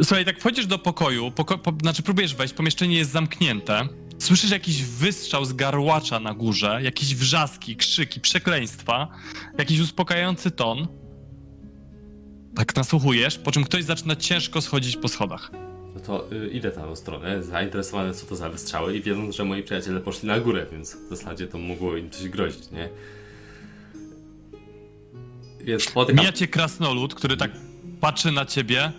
E, 0.00 0.04
Słuchaj, 0.04 0.24
tak 0.24 0.40
wchodzisz 0.40 0.66
do 0.66 0.78
pokoju, 0.78 1.30
poko 1.30 1.58
po, 1.58 1.72
znaczy 1.82 2.02
próbujesz 2.02 2.34
wejść, 2.34 2.54
pomieszczenie 2.54 2.96
jest 2.96 3.10
zamknięte, 3.10 3.88
słyszysz 4.20 4.50
jakiś 4.50 4.82
wystrzał 4.84 5.44
z 5.44 5.52
garłacza 5.52 6.20
na 6.20 6.34
górze, 6.34 6.80
jakieś 6.82 7.14
wrzaski, 7.14 7.76
krzyki, 7.76 8.20
przekleństwa, 8.20 9.08
jakiś 9.58 9.80
uspokajający 9.80 10.50
ton. 10.50 10.88
Tak 12.54 12.76
nasłuchujesz, 12.76 13.38
po 13.38 13.52
czym 13.52 13.64
ktoś 13.64 13.84
zaczyna 13.84 14.16
ciężko 14.16 14.60
schodzić 14.60 14.96
po 14.96 15.08
schodach. 15.08 15.50
No 15.94 16.00
to 16.00 16.32
y, 16.32 16.48
idę 16.48 16.70
tam 16.70 16.94
w 16.94 16.98
stronę, 16.98 17.42
zainteresowany 17.42 18.14
co 18.14 18.26
to 18.26 18.36
za 18.36 18.48
wystrzały 18.48 18.96
i 18.96 19.02
wiedząc, 19.02 19.36
że 19.36 19.44
moi 19.44 19.62
przyjaciele 19.62 20.00
poszli 20.00 20.28
na 20.28 20.40
górę, 20.40 20.66
więc 20.72 20.96
w 20.96 21.08
zasadzie 21.08 21.46
to 21.46 21.58
mogło 21.58 21.96
im 21.96 22.10
coś 22.10 22.28
grozić, 22.28 22.70
nie? 22.70 22.88
Więc 25.60 25.82
spotykam... 25.82 26.20
Mija 26.20 26.32
cię 26.32 26.48
krasnolud, 26.48 27.14
który 27.14 27.36
tak 27.36 27.50
patrzy 28.00 28.32
na 28.32 28.46
ciebie. 28.46 28.92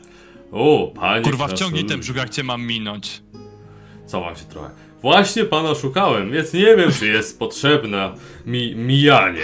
O, 0.51 0.91
panie 0.95 1.23
Kurwa, 1.23 1.47
wciągnij 1.47 1.85
ten 1.85 1.99
brzuch, 1.99 2.15
jak 2.15 2.29
cię 2.29 2.43
mam 2.43 2.65
minąć. 2.65 3.21
Cofam 4.05 4.35
się 4.35 4.45
trochę. 4.45 4.69
Właśnie 5.01 5.45
pana 5.45 5.75
szukałem, 5.75 6.31
więc 6.31 6.53
nie 6.53 6.75
wiem, 6.75 6.91
czy 6.91 7.07
jest 7.07 7.39
potrzebna 7.39 8.15
mi 8.45 8.75
mijanie. 8.75 9.43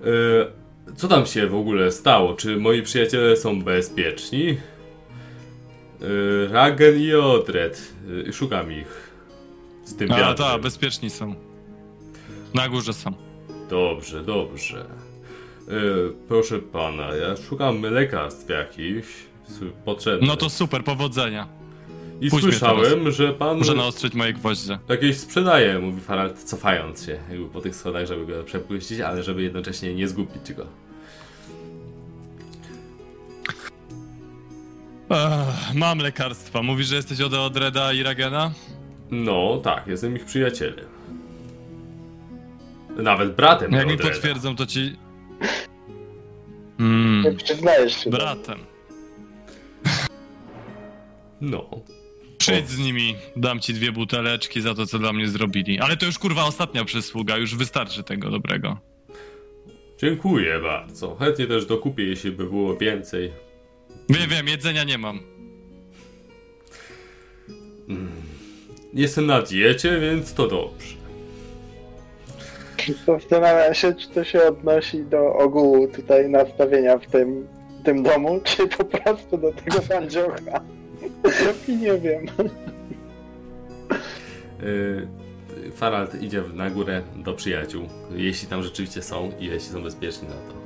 E, 0.00 0.94
co 0.96 1.08
tam 1.08 1.26
się 1.26 1.46
w 1.46 1.54
ogóle 1.54 1.92
stało? 1.92 2.34
Czy 2.34 2.56
moi 2.56 2.82
przyjaciele 2.82 3.36
są 3.36 3.62
bezpieczni? 3.62 4.48
E, 4.48 4.56
Ragen 6.52 7.00
i 7.00 7.14
Odred. 7.14 7.92
E, 8.28 8.32
szukam 8.32 8.72
ich. 8.72 9.10
Z 9.84 9.96
tym 9.96 10.12
A, 10.12 10.34
tak, 10.34 10.60
bezpieczni 10.60 11.10
są. 11.10 11.34
Na 12.54 12.68
górze 12.68 12.92
są. 12.92 13.12
Dobrze, 13.70 14.22
dobrze. 14.22 14.86
Proszę 16.28 16.58
pana, 16.58 17.14
ja 17.14 17.36
szukam 17.36 17.82
lekarstw 17.82 18.50
jakichś 18.50 19.08
potrzebnych. 19.84 20.28
No 20.28 20.36
to 20.36 20.50
super, 20.50 20.84
powodzenia. 20.84 21.48
I 22.20 22.30
pójdź 22.30 22.42
mnie 22.44 22.52
słyszałem, 22.52 23.10
że 23.12 23.32
pan 23.32 23.58
Muszę 23.58 23.74
naostrzyć 23.74 24.14
moje 24.14 24.32
gwoździe. 24.32 24.78
jakieś 24.88 25.16
sprzedaje, 25.16 25.78
mówi 25.78 26.00
Farald, 26.00 26.42
cofając 26.42 27.04
się 27.06 27.18
jakby 27.30 27.48
po 27.48 27.60
tych 27.60 27.76
schodach, 27.76 28.06
żeby 28.06 28.26
go 28.26 28.44
przepuścić, 28.44 29.00
ale 29.00 29.22
żeby 29.22 29.42
jednocześnie 29.42 29.94
nie 29.94 30.08
zgubić 30.08 30.52
go. 30.52 30.66
Ech, 35.10 35.74
mam 35.74 35.98
lekarstwa. 35.98 36.62
Mówisz, 36.62 36.86
że 36.86 36.96
jesteś 36.96 37.20
od 37.20 37.34
Odreda 37.34 37.92
i 37.92 38.02
Ragena? 38.02 38.50
No, 39.10 39.60
tak, 39.64 39.86
jestem 39.86 40.16
ich 40.16 40.24
przyjacielem. 40.24 40.86
Nawet 42.96 43.34
bratem 43.34 43.72
Jak 43.72 43.86
mi 43.88 43.98
potwierdzą, 43.98 44.56
to 44.56 44.66
ci... 44.66 44.96
Mm, 46.80 47.22
Nie 47.22 47.32
przyznajesz 47.32 48.04
się. 48.04 48.10
bratem. 48.10 48.58
No. 51.40 51.70
Przyjdź 52.52 52.68
z 52.68 52.78
nimi, 52.78 53.16
dam 53.36 53.60
ci 53.60 53.74
dwie 53.74 53.92
buteleczki 53.92 54.60
za 54.60 54.74
to, 54.74 54.86
co 54.86 54.98
dla 54.98 55.12
mnie 55.12 55.28
zrobili. 55.28 55.80
Ale 55.80 55.96
to 55.96 56.06
już 56.06 56.18
kurwa 56.18 56.44
ostatnia 56.44 56.84
przysługa, 56.84 57.36
już 57.36 57.56
wystarczy 57.56 58.02
tego 58.02 58.30
dobrego. 58.30 58.78
Dziękuję 59.98 60.58
bardzo. 60.58 61.16
Chętnie 61.16 61.46
też 61.46 61.66
dokupię, 61.66 62.04
jeśli 62.04 62.32
by 62.32 62.44
było 62.44 62.76
więcej. 62.76 63.32
Wiem, 64.08 64.30
wiem, 64.30 64.48
jedzenia 64.48 64.84
nie 64.84 64.98
mam. 64.98 65.20
Jestem 68.94 69.26
na 69.26 69.42
diecie, 69.42 70.00
więc 70.00 70.34
to 70.34 70.48
dobrze. 70.48 70.96
Zastanawiam 73.06 73.74
się, 73.74 73.94
czy 73.94 74.08
to 74.08 74.24
się 74.24 74.42
odnosi 74.42 75.04
do 75.04 75.34
ogółu 75.34 75.88
tutaj 75.88 76.28
nastawienia 76.28 76.98
w 76.98 77.06
tym, 77.06 77.48
tym 77.84 78.02
domu, 78.02 78.40
czy 78.44 78.68
po 78.68 78.84
prostu 78.84 79.38
do 79.38 79.52
tego 79.52 79.80
bandziocha. 79.88 80.75
I 81.68 81.76
nie 81.76 81.98
wiem. 81.98 82.26
Yy, 84.62 85.08
Farald 85.76 86.22
idzie 86.22 86.42
na 86.54 86.70
górę 86.70 87.02
do 87.16 87.32
przyjaciół, 87.32 87.88
jeśli 88.14 88.48
tam 88.48 88.62
rzeczywiście 88.62 89.02
są 89.02 89.32
i 89.40 89.44
jeśli 89.44 89.72
są 89.72 89.82
bezpieczni 89.82 90.28
na 90.28 90.34
to. 90.34 90.56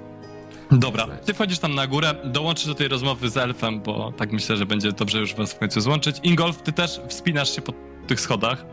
Dobra, 0.77 1.07
ty 1.07 1.35
wchodzisz 1.35 1.59
tam 1.59 1.75
na 1.75 1.87
górę, 1.87 2.15
dołączysz 2.25 2.67
do 2.67 2.75
tej 2.75 2.89
rozmowy 2.89 3.29
z 3.29 3.37
elfem, 3.37 3.81
bo 3.81 4.13
tak 4.17 4.33
myślę, 4.33 4.57
że 4.57 4.67
będzie 4.67 4.93
dobrze 4.93 5.19
już 5.19 5.35
was 5.35 5.53
w 5.53 5.59
końcu 5.59 5.81
złączyć. 5.81 6.17
Ingolf, 6.23 6.63
ty 6.63 6.73
też 6.73 7.01
wspinasz 7.09 7.57
się 7.57 7.63
po 7.63 7.73
tych 8.07 8.21
schodach. 8.21 8.65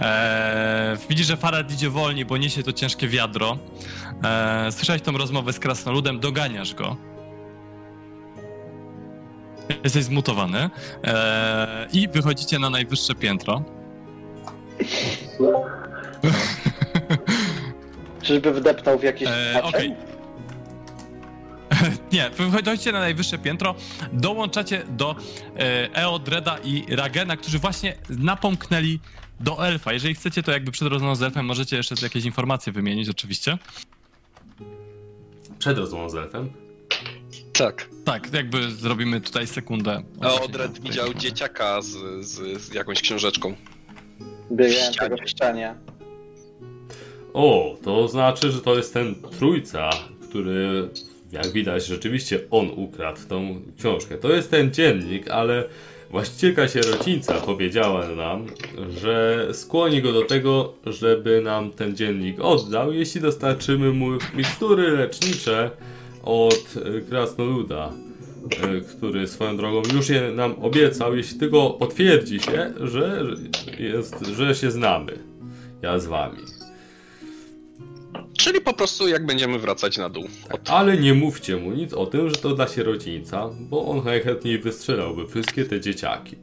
Eee, 0.00 0.96
widzisz, 1.08 1.26
że 1.26 1.36
Farad 1.36 1.72
idzie 1.72 1.90
wolniej, 1.90 2.24
bo 2.24 2.36
niesie 2.36 2.62
to 2.62 2.72
ciężkie 2.72 3.08
wiadro. 3.08 3.58
Eee, 4.24 4.72
słyszałeś 4.72 5.02
tą 5.02 5.12
rozmowę 5.18 5.52
z 5.52 5.58
krasnoludem, 5.58 6.20
doganiasz 6.20 6.74
go. 6.74 6.96
Jesteś 9.84 10.04
zmutowany. 10.04 10.70
Eee, 11.02 11.88
I 11.92 12.08
wychodzicie 12.08 12.58
na 12.58 12.70
najwyższe 12.70 13.14
piętro. 13.14 13.62
Czyżby 18.22 18.52
wdepnął 18.52 18.98
w 18.98 19.02
jakieś 19.02 19.28
Eee? 19.28 19.62
Okej. 19.62 19.94
Nie, 22.12 22.30
wy 22.30 22.50
wchodzicie 22.50 22.92
na 22.92 23.00
najwyższe 23.00 23.38
piętro, 23.38 23.74
dołączacie 24.12 24.82
do 24.88 25.16
e, 25.58 25.94
Eodreda 25.94 26.58
i 26.64 26.96
Ragena, 26.96 27.36
którzy 27.36 27.58
właśnie 27.58 27.96
napomknęli 28.08 29.00
do 29.40 29.66
elfa. 29.66 29.92
Jeżeli 29.92 30.14
chcecie, 30.14 30.42
to 30.42 30.52
jakby 30.52 30.72
przed 30.72 30.88
rozmową 30.88 31.14
z 31.14 31.22
elfem 31.22 31.46
możecie 31.46 31.76
jeszcze 31.76 31.94
jakieś 32.02 32.24
informacje 32.24 32.72
wymienić, 32.72 33.08
oczywiście. 33.08 33.58
Przed 35.58 35.78
rozmową 35.78 36.10
z 36.10 36.14
elfem. 36.14 36.52
Tak. 37.52 37.93
Tak, 38.04 38.32
jakby 38.32 38.70
zrobimy 38.70 39.20
tutaj 39.20 39.46
sekundę. 39.46 40.02
A 40.20 40.34
Odred 40.40 40.80
widział 40.80 41.14
dzieciaka 41.14 41.82
z, 41.82 41.96
z, 42.26 42.62
z 42.62 42.74
jakąś 42.74 43.00
książeczką. 43.00 43.54
Biegającego 44.52 45.16
w 45.16 45.30
ścianie. 45.30 45.74
O, 47.34 47.76
to 47.82 48.08
znaczy, 48.08 48.52
że 48.52 48.60
to 48.60 48.76
jest 48.76 48.94
ten 48.94 49.14
trójca, 49.38 49.90
który, 50.28 50.88
jak 51.32 51.52
widać, 51.52 51.86
rzeczywiście 51.86 52.40
on 52.50 52.70
ukradł 52.76 53.20
tą 53.28 53.62
książkę. 53.78 54.18
To 54.18 54.32
jest 54.32 54.50
ten 54.50 54.72
dziennik, 54.72 55.30
ale 55.30 55.64
właścicielka 56.10 56.68
sierocińca 56.68 57.34
powiedziała 57.34 58.08
nam, 58.08 58.46
że 59.00 59.48
skłoni 59.52 60.02
go 60.02 60.12
do 60.12 60.22
tego, 60.22 60.74
żeby 60.86 61.40
nam 61.44 61.70
ten 61.70 61.96
dziennik 61.96 62.40
oddał, 62.40 62.92
jeśli 62.92 63.20
dostarczymy 63.20 63.92
mu 63.92 64.10
mikstury 64.34 64.90
lecznicze 64.90 65.70
od 66.24 66.74
e, 66.76 67.00
krasnoluda, 67.00 67.92
e, 68.62 68.80
który 68.80 69.28
swoją 69.28 69.56
drogą 69.56 69.82
już 69.94 70.08
je 70.08 70.32
nam 70.32 70.54
obiecał, 70.62 71.16
jeśli 71.16 71.38
tylko 71.38 71.70
potwierdzi 71.70 72.40
się, 72.40 72.72
że, 72.80 73.24
jest, 73.78 74.26
że 74.26 74.54
się 74.54 74.70
znamy. 74.70 75.18
Ja 75.82 75.98
z 75.98 76.06
wami. 76.06 76.38
Czyli 78.38 78.60
po 78.60 78.72
prostu 78.72 79.08
jak 79.08 79.26
będziemy 79.26 79.58
wracać 79.58 79.98
na 79.98 80.08
dół. 80.08 80.24
Od... 80.52 80.70
Ale 80.70 80.96
nie 80.96 81.14
mówcie 81.14 81.56
mu 81.56 81.72
nic 81.72 81.92
o 81.92 82.06
tym, 82.06 82.28
że 82.28 82.36
to 82.36 82.54
dla 82.54 82.68
sierocińca, 82.68 83.50
bo 83.60 83.86
on 83.86 84.04
najchętniej 84.04 84.58
wystrzelałby 84.58 85.28
wszystkie 85.28 85.64
te 85.64 85.80
dzieciaki. 85.80 86.36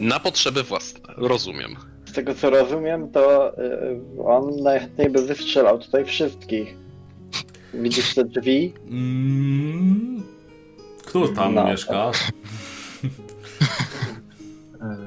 Na 0.00 0.20
potrzeby 0.20 0.62
własne. 0.62 1.00
Rozumiem. 1.16 1.76
Z 2.04 2.12
tego 2.12 2.34
co 2.34 2.50
rozumiem, 2.50 3.10
to 3.10 3.52
y, 3.58 4.24
on 4.24 4.62
najchętniej 4.62 5.10
by 5.10 5.26
wystrzelał 5.26 5.78
tutaj 5.78 6.04
wszystkich. 6.04 6.81
Widzisz 7.74 8.14
te 8.14 8.24
drzwi? 8.24 8.72
Mm, 8.90 10.22
kto 11.06 11.28
tam 11.28 11.54
No. 11.54 11.64
mieszka? 11.64 12.10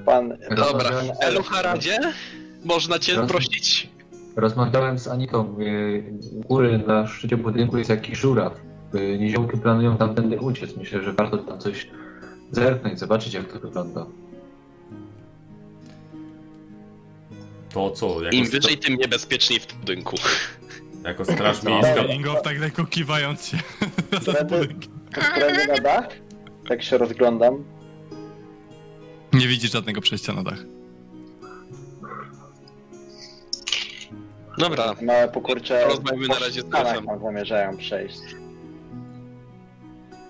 Pan. 0.06 0.30
Dobra. 0.30 0.56
Rozmawiałem, 0.66 1.10
Elucharadzie? 1.22 2.00
Można 2.66 3.00
cię 3.00 3.14
Rozum- 3.16 3.28
prosić? 3.28 3.90
rozmawiałem 4.36 5.00
z 5.00 5.08
Anitą. 5.08 5.40
e, 5.42 6.36
U 6.36 6.42
góry 6.42 6.84
na 6.88 7.08
szczycie 7.08 7.38
budynku 7.38 7.78
jest 7.78 7.90
jakiś 7.90 8.20
żuraw. 8.20 8.62
E, 8.94 9.18
Niziołki 9.18 9.58
planują 9.58 9.98
tamtędy 9.98 10.40
uciec. 10.40 10.78
Myślę, 10.78 11.02
że 11.04 11.14
warto 11.14 11.38
tam 11.38 11.60
coś 11.60 11.88
zerknąć, 12.52 13.00
zobaczyć 13.00 13.34
jak 13.34 13.52
to 13.54 13.60
wygląda. 13.60 14.06
To 17.74 17.92
co? 17.92 18.30
Im 18.32 18.46
wyżej, 18.50 18.78
tym 18.78 18.96
niebezpieczniej 18.96 19.60
w 19.60 19.74
budynku. 19.74 20.16
Jako 21.06 21.26
straż 21.26 21.64
No. 21.64 21.72
miejska. 21.72 22.02
Ingolf 22.02 22.42
tak 22.42 22.60
lekko 22.60 22.86
kiwając 22.86 23.46
się. 23.48 23.58
Postrony 24.12 25.68
na 25.68 25.78
dach? 25.78 26.08
Tak 26.70 26.84
się 26.84 26.98
rozglądam. 26.98 27.64
Nie 29.34 29.48
widzisz 29.48 29.72
żadnego 29.72 30.02
przejścia 30.02 30.34
na 30.34 30.44
dach. 30.44 30.60
Dobra. 34.58 34.96
Małe 35.02 35.28
pokurcze. 35.28 35.82
Porozmawiamy 35.84 36.28
na 36.28 36.40
razie 36.40 36.62
z 36.62 36.70
tam 36.70 37.20
zamierzają 37.24 37.78
przejść. 37.78 38.20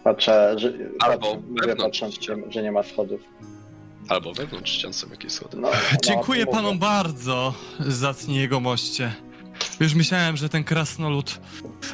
Patrzę, 0.03 0.55
że, 0.59 0.73
Albo 0.99 1.37
patrzę, 1.57 1.75
patrząc, 1.75 2.19
że, 2.49 2.63
nie 2.63 2.71
ma 2.71 2.83
schodów. 2.83 3.21
Albo 4.09 4.33
wewnątrz 4.33 4.71
ścian 4.71 4.93
są 4.93 5.09
jakieś 5.09 5.31
schody. 5.31 5.57
No, 5.57 5.69
no, 5.91 5.97
Dziękuję 6.03 6.45
panom 6.45 6.79
bardzo, 6.79 7.53
zacni 7.79 8.35
jego 8.35 8.59
moście. 8.59 9.13
Już 9.79 9.93
myślałem, 9.95 10.37
że 10.37 10.49
ten 10.49 10.63
krasnolud 10.63 11.39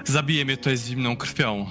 zabije 0.06 0.46
mnie 0.46 0.58
tutaj 0.58 0.78
z 0.78 0.88
zimną 0.88 1.18
krwią. 1.18 1.66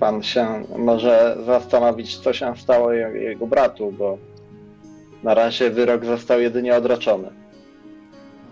Pan 0.00 0.22
się 0.22 0.64
może 0.78 1.36
zastanowić, 1.46 2.16
co 2.16 2.32
się 2.32 2.54
stało 2.56 2.92
je- 2.92 3.08
jego 3.22 3.46
bratu, 3.46 3.92
bo 3.98 4.18
na 5.22 5.34
razie 5.34 5.70
wyrok 5.70 6.04
został 6.04 6.40
jedynie 6.40 6.74
odroczony. 6.76 7.28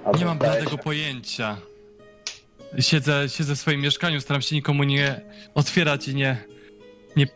A 0.05 0.10
Nie 0.18 0.24
mam 0.24 0.38
bladego 0.38 0.70
się- 0.70 0.78
pojęcia. 0.78 1.56
Siedzę, 2.80 3.28
siedzę 3.28 3.55
w 3.56 3.59
swoim 3.59 3.80
mieszkaniu, 3.80 4.20
staram 4.20 4.42
się 4.42 4.56
nikomu 4.56 4.84
nie 4.84 5.20
otwierać 5.55 6.09
i 6.09 6.14
nie... 6.14 6.36
Nie, 7.16 7.26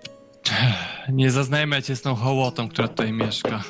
nie 1.09 1.31
zaznajamiać 1.31 1.87
się 1.87 1.97
z 1.97 2.03
tą 2.03 2.15
hołotą, 2.15 2.69
która 2.69 2.89
tutaj 2.89 3.13
mieszka. 3.13 3.63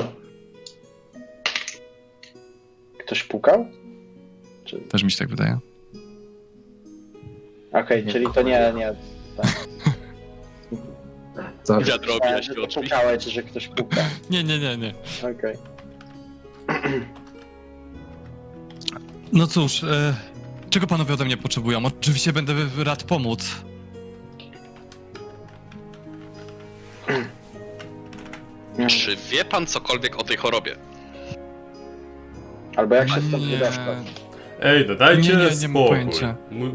Ktoś 3.08 3.24
pukał? 3.24 3.66
Czy... 4.64 4.78
Też 4.78 5.02
mi 5.02 5.10
się 5.10 5.18
tak 5.18 5.28
wydaje. 5.28 5.58
Okej, 7.72 8.04
Nie 8.04 8.12
czyli 8.12 8.26
to 8.34 8.42
nie, 8.42 8.72
nie. 8.76 8.92
Co? 11.62 11.80
Wiadro 11.80 12.14
Myślałem, 12.14 12.38
obija 12.40 12.42
że 12.42 12.54
pukałeś, 12.80 13.38
ktoś 13.50 13.68
puka. 13.68 14.04
Nie, 14.30 14.44
nie, 14.44 14.58
nie, 14.58 14.76
nie. 14.76 14.94
Okej. 15.30 15.56
No 19.32 19.46
cóż, 19.46 19.84
e, 19.84 20.14
czego 20.70 20.86
panowie 20.86 21.14
ode 21.14 21.24
mnie 21.24 21.36
potrzebują? 21.36 21.86
Oczywiście 21.86 22.32
będę 22.32 22.54
rad 22.84 23.02
pomóc. 23.02 23.54
Czy 28.88 29.16
wie 29.16 29.44
pan 29.44 29.66
cokolwiek 29.66 30.16
o 30.16 30.24
tej 30.24 30.36
chorobie? 30.36 30.87
Albo 32.78 32.94
jak 32.94 33.08
się 33.08 33.20
stąd 33.28 33.42
Nie. 33.46 33.56
wydostać? 33.56 33.98
Ej, 34.62 34.86
dodajcie 34.86 35.36
Nie, 35.36 35.44
nie, 35.44 35.52
spokój. 35.52 35.98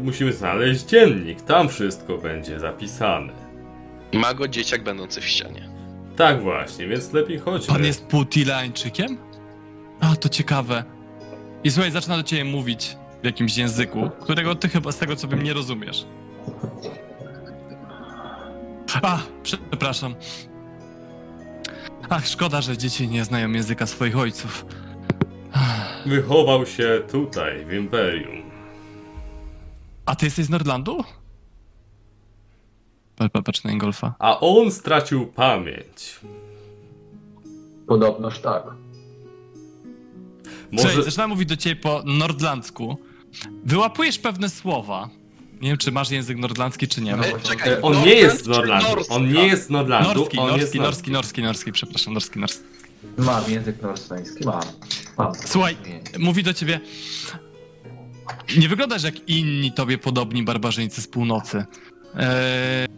musimy 0.02 0.32
znaleźć 0.32 0.84
dziennik, 0.84 1.42
tam 1.42 1.68
wszystko 1.68 2.18
będzie 2.18 2.60
zapisane. 2.60 3.32
Ma 4.12 4.34
go 4.34 4.48
dzieciak 4.48 4.82
będący 4.82 5.20
w 5.20 5.24
ścianie. 5.24 5.68
Tak 6.16 6.42
właśnie, 6.42 6.86
więc 6.88 7.12
lepiej 7.12 7.38
chodźmy. 7.38 7.74
Pan 7.74 7.84
jest 7.84 8.06
Putilańczykiem? 8.06 9.18
A, 10.00 10.16
to 10.16 10.28
ciekawe. 10.28 10.84
I 11.64 11.70
słuchaj, 11.70 11.90
zaczyna 11.90 12.16
do 12.16 12.22
ciebie 12.22 12.44
mówić 12.44 12.96
w 13.22 13.24
jakimś 13.24 13.56
języku, 13.56 14.10
którego 14.20 14.54
ty 14.54 14.68
chyba 14.68 14.92
z 14.92 14.98
tego 14.98 15.16
co 15.16 15.28
wiem 15.28 15.42
nie 15.42 15.52
rozumiesz. 15.52 16.06
A, 19.02 19.18
przepraszam. 19.42 20.14
Ach, 22.10 22.26
szkoda, 22.26 22.60
że 22.60 22.78
dzieci 22.78 23.08
nie 23.08 23.24
znają 23.24 23.52
języka 23.52 23.86
swoich 23.86 24.18
ojców. 24.18 24.66
Wychował 26.06 26.66
się 26.66 27.02
tutaj, 27.10 27.64
w 27.64 27.72
Imperium. 27.72 28.42
A 30.06 30.16
ty 30.16 30.26
jesteś 30.26 30.44
z 30.46 30.50
Nordlandu? 30.50 31.04
Pa- 33.16 33.28
pa- 33.28 33.42
Patrz 33.42 33.64
na 33.64 33.72
Ingolfa. 33.72 34.14
A 34.18 34.40
on 34.40 34.70
stracił 34.72 35.26
pamięć. 35.26 36.20
Podobnoż 37.86 38.38
tak. 38.38 38.62
Może... 40.72 40.88
Może... 40.88 41.02
zaczynam 41.02 41.30
mówić 41.30 41.48
do 41.48 41.56
ciebie 41.56 41.80
po 41.80 42.02
nordlandzku. 42.06 42.96
Wyłapujesz 43.64 44.18
pewne 44.18 44.48
słowa. 44.48 45.08
Nie 45.60 45.68
wiem, 45.68 45.78
czy 45.78 45.92
masz 45.92 46.10
język 46.10 46.38
nordlandzki, 46.38 46.88
czy 46.88 47.00
nie. 47.00 47.16
No, 47.16 47.22
czekaj, 47.42 47.72
E, 47.72 47.82
On 47.82 48.02
nie 48.04 48.14
jest 48.14 48.44
z. 48.44 48.46
Norska? 48.48 48.80
On 49.08 49.32
nie 49.32 49.46
jest 49.46 49.66
z. 49.66 49.70
Norski, 49.70 50.36
jest 50.56 50.74
norski, 50.74 50.80
norski, 50.80 51.10
norski, 51.10 51.42
norski, 51.42 51.72
przepraszam, 51.72 52.14
norski, 52.14 52.38
norski. 52.40 52.64
Mam 53.18 53.50
język 53.50 53.82
norweski, 53.82 54.44
mam. 54.44 54.60
mam. 55.18 55.32
Słuchaj, 55.34 55.76
mówi 56.18 56.42
do 56.42 56.54
ciebie. 56.54 56.80
Nie 58.58 58.68
wyglądasz 58.68 59.02
jak 59.02 59.28
inni 59.28 59.72
tobie 59.72 59.98
podobni 59.98 60.42
barbarzyńcy 60.42 61.02
z 61.02 61.08
północy. 61.08 61.64
Eee, 62.16 62.88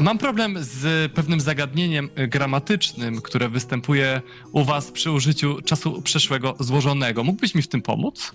mam 0.00 0.18
problem 0.18 0.56
z 0.60 1.12
pewnym 1.12 1.40
zagadnieniem 1.40 2.08
gramatycznym, 2.28 3.20
które 3.22 3.48
występuje 3.48 4.22
u 4.52 4.64
was 4.64 4.90
przy 4.90 5.10
użyciu 5.10 5.62
czasu 5.62 6.02
przeszłego 6.02 6.54
złożonego. 6.60 7.24
Mógłbyś 7.24 7.54
mi 7.54 7.62
w 7.62 7.68
tym 7.68 7.82
pomóc? 7.82 8.32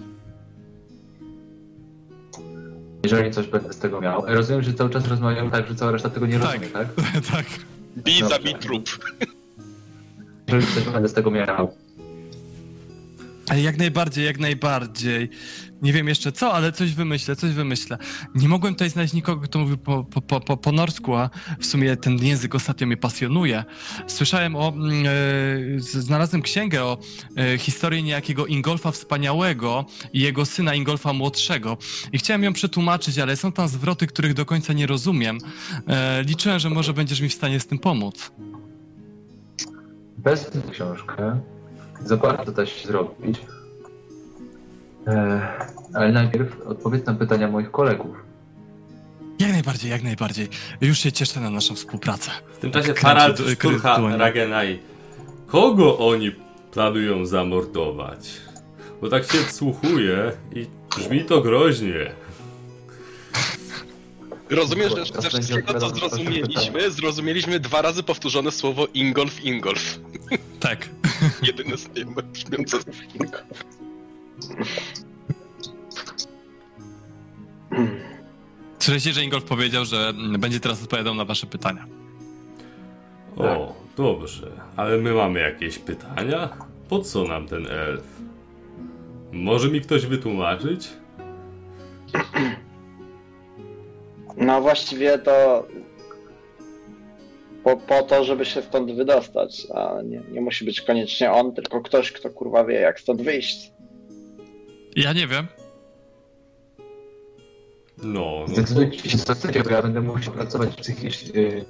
Jeżeli 3.03 3.31
coś 3.31 3.47
będę 3.47 3.73
z 3.73 3.77
tego 3.77 4.01
miał. 4.01 4.23
Rozumiem, 4.27 4.61
że 4.63 4.73
cały 4.73 4.89
czas 4.89 5.07
rozmawiamy 5.07 5.51
tak, 5.51 5.67
że 5.67 5.75
cała 5.75 5.91
reszta 5.91 6.09
tego 6.09 6.25
nie 6.25 6.39
Tak. 6.39 6.45
rozumie, 6.53 6.67
tak? 6.67 6.87
tak. 7.31 7.45
Bij, 7.95 8.29
zabij 8.29 8.55
trup. 8.55 8.89
Coś 10.49 10.83
będę 10.93 11.09
z 11.09 11.13
tego 11.13 11.31
miał. 11.31 11.75
Jak 13.57 13.77
najbardziej, 13.77 14.25
jak 14.25 14.39
najbardziej. 14.39 15.29
Nie 15.81 15.93
wiem 15.93 16.07
jeszcze 16.07 16.31
co, 16.31 16.53
ale 16.53 16.71
coś 16.71 16.93
wymyślę, 16.93 17.35
coś 17.35 17.51
wymyślę. 17.51 17.97
Nie 18.35 18.49
mogłem 18.49 18.73
tutaj 18.73 18.89
znaleźć 18.89 19.13
nikogo, 19.13 19.41
kto 19.41 19.59
mówił 19.59 19.77
po, 19.77 20.03
po, 20.03 20.39
po, 20.41 20.57
po, 20.57 20.71
norsku, 20.71 21.15
a 21.15 21.29
w 21.59 21.65
sumie 21.65 21.97
ten 21.97 22.17
język 22.17 22.55
ostatnio 22.55 22.87
mnie 22.87 22.97
pasjonuje. 22.97 23.63
Słyszałem 24.07 24.55
o... 24.55 24.67
mm, 24.67 25.05
E, 25.05 25.79
znalazłem 25.79 26.41
księgę 26.41 26.83
o 26.83 26.97
e, 27.37 27.57
historii 27.57 28.03
niejakiego 28.03 28.45
Ingolfa 28.45 28.91
Wspaniałego 28.91 29.85
i 30.13 30.19
jego 30.19 30.45
syna 30.45 30.75
Ingolfa 30.75 31.13
Młodszego. 31.13 31.77
I 32.13 32.17
chciałem 32.17 32.43
ją 32.43 32.53
przetłumaczyć, 32.53 33.19
ale 33.19 33.35
są 33.35 33.51
tam 33.51 33.67
zwroty, 33.67 34.07
których 34.07 34.33
do 34.33 34.45
końca 34.45 34.73
nie 34.73 34.87
rozumiem. 34.87 35.37
E, 35.87 36.23
liczyłem, 36.23 36.59
że 36.59 36.69
może 36.69 36.93
będziesz 36.93 37.21
mi 37.21 37.29
w 37.29 37.33
stanie 37.33 37.59
z 37.59 37.67
tym 37.67 37.79
pomóc. 37.79 38.31
Wezmę 40.23 40.61
tę 40.61 40.71
książkę. 40.71 41.39
Zobacz, 42.05 42.45
co 42.45 42.51
da 42.51 42.65
się 42.65 42.87
zrobić. 42.87 43.41
E, 45.07 45.41
ale 45.93 46.11
najpierw 46.11 46.61
odpowiedz 46.67 47.05
na 47.05 47.13
pytania 47.13 47.47
moich 47.47 47.71
kolegów. 47.71 48.15
Jak 49.39 49.51
najbardziej, 49.51 49.91
jak 49.91 50.03
najbardziej. 50.03 50.47
Już 50.81 50.99
się 50.99 51.11
cieszę 51.11 51.39
na 51.39 51.49
naszą 51.49 51.75
współpracę. 51.75 52.31
W 52.53 52.57
tym 52.57 52.71
czasie 52.71 52.93
Harald 52.93 53.39
szturcha 53.53 53.99
dłonie. 53.99 54.17
Ragenaj. 54.17 54.79
Kogo 55.47 55.97
oni 55.97 56.31
planują 56.71 57.25
zamordować? 57.25 58.31
Bo 59.01 59.09
tak 59.09 59.23
się 59.23 59.37
wsłuchuje 59.37 60.31
i 60.55 60.67
brzmi 60.97 61.25
to 61.25 61.41
groźnie. 61.41 62.11
Rozumiem, 64.49 64.89
że 64.89 65.21
ze 65.21 65.29
wszystkiego, 65.29 65.79
co 65.79 65.89
zrozumieliśmy, 65.89 66.91
zrozumieliśmy 66.91 67.59
dwa 67.59 67.81
razy 67.81 68.03
powtórzone 68.03 68.51
słowo 68.51 68.87
Ingolf, 68.93 69.43
Ingolf. 69.45 69.99
Tak. 70.59 70.89
Jedyne 71.47 71.77
z 71.77 71.85
tym 71.85 72.15
brzmiące 72.33 72.77
Ingolf. 73.15 73.63
Słyszeliście, 78.79 79.13
że 79.13 79.23
Ingolf 79.23 79.43
powiedział, 79.43 79.85
że 79.85 80.13
będzie 80.39 80.59
teraz 80.59 80.83
odpowiadał 80.83 81.15
na 81.15 81.25
wasze 81.25 81.47
pytania. 81.47 81.85
O, 83.37 83.75
dobrze. 83.97 84.51
Ale 84.75 84.97
my 84.97 85.13
mamy 85.13 85.39
jakieś 85.39 85.79
pytania? 85.79 86.49
Po 86.89 86.99
co 86.99 87.23
nam 87.23 87.47
ten 87.47 87.67
elf? 87.67 88.03
Może 89.31 89.69
mi 89.69 89.81
ktoś 89.81 90.05
wytłumaczyć? 90.05 90.89
No 94.39 94.61
właściwie 94.61 95.17
to 95.19 95.67
po, 97.63 97.77
po 97.77 98.03
to, 98.03 98.23
żeby 98.23 98.45
się 98.45 98.61
stąd 98.61 98.91
wydostać, 98.91 99.67
a 99.75 100.01
nie, 100.03 100.21
nie 100.31 100.41
musi 100.41 100.65
być 100.65 100.81
koniecznie 100.81 101.31
on, 101.31 101.53
tylko 101.53 101.81
ktoś, 101.81 102.11
kto 102.11 102.29
kurwa 102.29 102.65
wie, 102.65 102.75
jak 102.75 102.99
stąd 102.99 103.21
wyjść. 103.21 103.71
Ja 104.95 105.13
nie 105.13 105.27
wiem. 105.27 105.47
No, 108.03 108.45
no 108.47 108.55
Zdecydujcie 108.55 109.09
się, 109.09 109.17
co 109.17 109.33
chcecie, 109.33 109.63
bo 109.63 109.69
ja 109.69 109.81
będę 109.81 110.01
musiał 110.01 110.33
pracować 110.33 110.75
psychicznie. 110.75 111.41
e, 111.41 111.65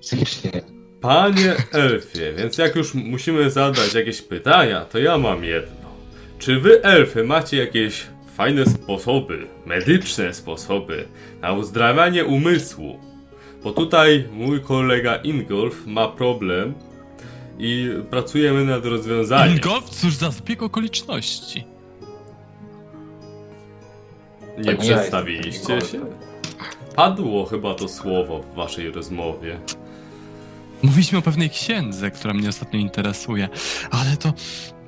psychicznie. 0.00 0.50
Panie 1.00 1.54
elfie, 1.72 2.32
więc 2.32 2.58
jak 2.58 2.76
już 2.76 2.94
musimy 2.94 3.50
zadać 3.50 3.94
jakieś 3.94 4.22
pytania, 4.22 4.84
to 4.84 4.98
ja 4.98 5.18
mam 5.18 5.44
jedno. 5.44 5.88
Czy 6.38 6.60
wy 6.60 6.82
elfy 6.82 7.24
macie 7.24 7.56
jakieś 7.56 8.06
fajne 8.36 8.66
sposoby, 8.66 9.46
medyczne 9.66 10.34
sposoby 10.34 11.08
na 11.40 11.52
uzdrawianie 11.52 12.24
umysłu? 12.24 12.98
Bo 13.64 13.72
tutaj 13.72 14.28
mój 14.32 14.60
kolega 14.60 15.16
Ingolf 15.16 15.86
ma 15.86 16.08
problem 16.08 16.74
i 17.58 17.88
pracujemy 18.10 18.64
nad 18.64 18.84
rozwiązaniem. 18.84 19.54
Ingolf, 19.54 19.90
cóż 19.90 20.14
za 20.14 20.30
zbieg 20.30 20.62
okoliczności. 20.62 21.64
Nie 24.58 24.64
Tak, 24.64 24.78
przedstawiliście 24.78 25.80
się? 25.80 26.00
Padło 26.96 27.46
chyba 27.46 27.74
to 27.74 27.88
słowo 27.88 28.40
w 28.42 28.54
waszej 28.54 28.90
rozmowie. 28.90 29.60
Mówiliśmy 30.82 31.18
o 31.18 31.22
pewnej 31.22 31.50
księdze, 31.50 32.10
która 32.10 32.34
mnie 32.34 32.48
ostatnio 32.48 32.78
interesuje, 32.80 33.48
ale 33.90 34.16
to 34.16 34.32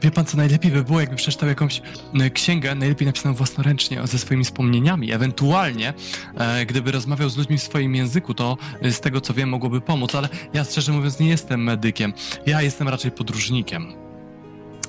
wie 0.05 0.10
pan 0.10 0.24
co 0.24 0.36
najlepiej 0.36 0.70
by 0.70 0.85
było, 0.85 1.01
jakby 1.01 1.16
przeczytał 1.16 1.48
jakąś 1.48 1.82
e, 2.20 2.31
księgę, 2.31 2.74
najlepiej 2.74 3.06
napisaną 3.06 3.35
własnoręcznie 3.35 4.06
ze 4.06 4.18
swoimi 4.18 4.44
wspomnieniami. 4.44 5.12
Ewentualnie, 5.12 5.94
e, 6.35 6.66
gdyby 6.66 6.93
rozmawiał 6.93 7.28
z 7.28 7.36
ludźmi 7.36 7.59
w 7.59 7.62
swoim 7.62 7.94
języku, 7.94 8.35
to 8.35 8.56
e, 8.82 8.93
z 8.93 9.01
tego 9.01 9.20
co 9.20 9.35
wiem 9.35 9.48
mogłoby 9.48 9.81
pomóc, 9.81 10.14
ale 10.14 10.28
ja 10.55 10.64
szczerze 10.64 10.93
mówiąc 10.93 11.20
nie 11.20 11.28
jestem 11.28 11.62
medykiem. 11.62 12.12
Ja 12.47 12.62
jestem 12.62 12.89
raczej 12.89 13.10
podróżnikiem. 13.10 13.93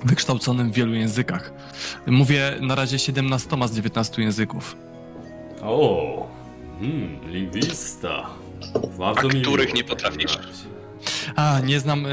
Wykształconym 0.05 0.71
w 0.71 0.75
wielu 0.75 0.93
językach. 0.93 1.53
Mówię 2.07 2.57
na 2.61 2.75
razie 2.75 2.99
17 2.99 3.49
z 3.67 3.75
19 3.75 4.21
języków. 4.21 4.75
O, 5.61 6.27
hmm, 6.79 7.31
lingwista. 7.31 8.29
Bardzo 8.97 9.27
A 9.27 9.41
których 9.41 9.73
nie 9.73 9.83
potrafisz? 9.83 10.37
razie. 10.37 10.74
A, 11.35 11.59
nie 11.63 11.79
znam 11.79 12.05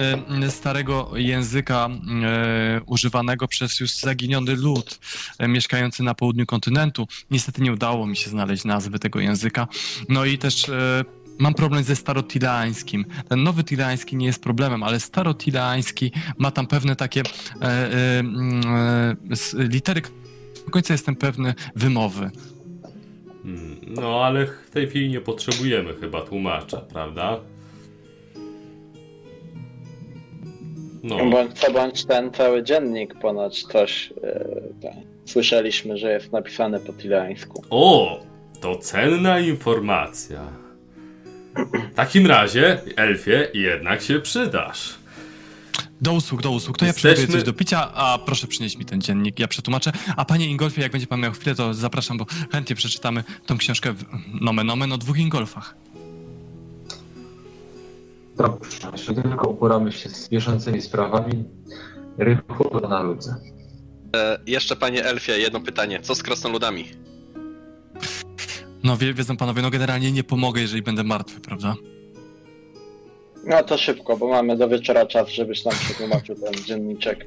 e, 0.42 0.50
starego 0.50 1.10
języka 1.14 1.88
e, 2.24 2.80
używanego 2.86 3.48
przez 3.48 3.80
już 3.80 3.90
zaginiony 3.96 4.56
lud 4.56 4.98
e, 5.38 5.48
mieszkający 5.48 6.02
na 6.02 6.14
południu 6.14 6.46
kontynentu. 6.46 7.06
Niestety 7.30 7.62
nie 7.62 7.72
udało 7.72 8.06
mi 8.06 8.16
się 8.16 8.30
znaleźć 8.30 8.64
nazwy 8.64 8.98
tego 8.98 9.20
języka. 9.20 9.68
No 10.08 10.24
i 10.24 10.38
też 10.38 10.68
e, 10.68 11.04
mam 11.38 11.54
problem 11.54 11.84
ze 11.84 11.96
starotilańskim. 11.96 13.04
Ten 13.28 13.42
nowy 13.42 13.64
tilański 13.64 14.16
nie 14.16 14.26
jest 14.26 14.42
problemem, 14.42 14.82
ale 14.82 15.00
starotilański 15.00 16.12
ma 16.38 16.50
tam 16.50 16.66
pewne 16.66 16.96
takie 16.96 17.22
e, 17.62 17.90
s- 19.30 19.56
litery, 19.58 20.02
do 20.64 20.70
końca 20.70 20.94
jestem 20.94 21.16
pewny 21.16 21.54
wymowy. 21.76 22.30
Hmm, 23.42 23.76
no 23.88 24.24
ale 24.24 24.46
w 24.46 24.70
tej 24.70 24.88
chwili 24.88 25.08
nie 25.08 25.20
potrzebujemy 25.20 25.94
chyba 26.00 26.20
tłumacza, 26.22 26.76
prawda? 26.80 27.40
No, 31.02 31.30
Bądź 31.30 31.58
co 31.58 31.72
bądź 31.72 32.04
ten 32.04 32.30
cały 32.32 32.62
dziennik 32.62 33.14
ponoć 33.14 33.62
coś 33.62 34.12
tak, 34.82 34.92
słyszeliśmy, 35.26 35.98
że 35.98 36.12
jest 36.12 36.32
napisany 36.32 36.80
po 36.80 36.92
tilańsku. 36.92 37.64
o, 37.70 38.20
to 38.60 38.76
cenna 38.76 39.40
informacja. 39.40 40.40
W 41.92 41.94
takim 41.94 42.26
razie, 42.26 42.80
Elfie, 42.96 43.48
jednak 43.54 44.02
się 44.02 44.20
przydasz. 44.20 44.94
Do 46.00 46.12
usług, 46.12 46.42
do 46.42 46.50
usług. 46.50 46.78
To 46.78 46.84
ja 46.84 46.88
Jesteśmy- 46.88 47.12
przygotuję 47.12 47.38
coś 47.38 47.46
do 47.46 47.52
picia, 47.58 47.94
a 47.94 48.18
proszę 48.26 48.46
przynieść 48.46 48.76
mi 48.78 48.84
ten 48.84 49.00
dziennik, 49.00 49.38
ja 49.38 49.48
przetłumaczę. 49.48 49.92
A 50.16 50.24
panie 50.24 50.46
Ingolfie, 50.46 50.80
jak 50.82 50.92
będzie 50.92 51.06
pan 51.06 51.20
miał 51.20 51.32
chwilę, 51.32 51.54
to 51.54 51.74
zapraszam, 51.74 52.18
bo 52.18 52.26
chętnie 52.52 52.76
przeczytamy 52.76 53.24
tą 53.46 53.58
książkę 53.58 53.92
w 53.92 54.04
nomen 54.40 54.70
omen 54.70 54.92
o 54.92 54.98
dwóch 54.98 55.18
Ingolfach. 55.18 55.74
Dobrze, 58.36 58.88
jeśli 58.92 59.14
tylko 59.14 59.48
uporamy 59.48 59.92
się 59.92 60.08
z 60.08 60.28
bieżącymi 60.28 60.82
sprawami, 60.82 61.44
rychu 62.18 62.88
na 62.88 63.02
ludze. 63.02 63.34
E, 64.16 64.38
jeszcze 64.46 64.76
panie 64.76 65.04
Elfie, 65.04 65.38
jedno 65.38 65.60
pytanie. 65.60 66.00
Co 66.00 66.14
z 66.14 66.22
krasnoludami? 66.22 66.84
No 68.84 68.96
wie, 68.96 69.14
wiedzą 69.14 69.36
panowie, 69.36 69.62
no 69.62 69.70
generalnie 69.70 70.12
nie 70.12 70.24
pomogę, 70.24 70.60
jeżeli 70.60 70.82
będę 70.82 71.04
martwy, 71.04 71.40
prawda? 71.40 71.74
No 73.44 73.62
to 73.62 73.78
szybko, 73.78 74.16
bo 74.16 74.28
mamy 74.28 74.56
do 74.56 74.68
wieczora 74.68 75.06
czas, 75.06 75.28
żebyś 75.28 75.64
nam 75.64 75.74
przetłumaczył 75.74 76.36
ten 76.36 76.54
dzienniczek. 76.54 77.26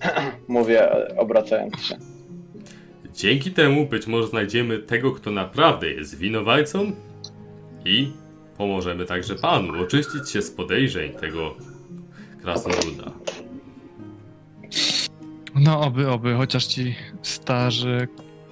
Mówię 0.48 0.88
obracając 1.16 1.80
się. 1.82 1.98
Dzięki 3.14 3.50
temu 3.50 3.86
być 3.86 4.06
może 4.06 4.28
znajdziemy 4.28 4.78
tego, 4.78 5.12
kto 5.12 5.30
naprawdę 5.30 5.90
jest 5.90 6.18
winowajcą 6.18 6.92
i 7.84 8.12
pomożemy 8.58 9.04
także 9.04 9.34
panu 9.34 9.82
oczyścić 9.82 10.30
się 10.30 10.42
z 10.42 10.50
podejrzeń 10.50 11.12
tego 11.12 11.54
krasnoluda. 12.42 13.12
No 15.54 15.80
oby, 15.80 16.10
oby, 16.10 16.34
chociaż 16.34 16.66
ci 16.66 16.94
starzy, 17.22 18.08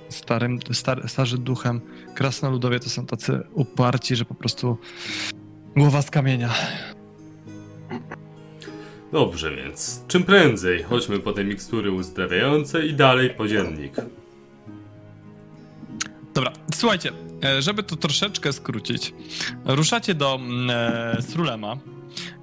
starym, 0.08 0.58
star, 0.72 1.08
starzy 1.08 1.38
duchem 1.38 1.80
krasnoludowie 2.14 2.80
to 2.80 2.88
są 2.88 3.06
tacy 3.06 3.40
uparci, 3.52 4.16
że 4.16 4.24
po 4.24 4.34
prostu 4.34 4.78
głowa 5.76 6.02
z 6.02 6.10
kamienia. 6.10 6.50
Dobrze 9.12 9.56
więc, 9.56 10.04
czym 10.08 10.22
prędzej 10.22 10.82
chodźmy 10.82 11.18
po 11.18 11.32
te 11.32 11.44
mikstury 11.44 11.92
uzdrawiające 11.92 12.86
i 12.86 12.94
dalej 12.94 13.30
po 13.30 13.48
dziennik. 13.48 13.96
Dobra, 16.34 16.52
słuchajcie, 16.74 17.12
żeby 17.58 17.82
to 17.82 17.96
troszeczkę 17.96 18.52
skrócić, 18.52 19.14
ruszacie 19.64 20.14
do 20.14 20.34
mm, 20.34 20.70
e, 20.70 21.22
Srulema 21.22 21.76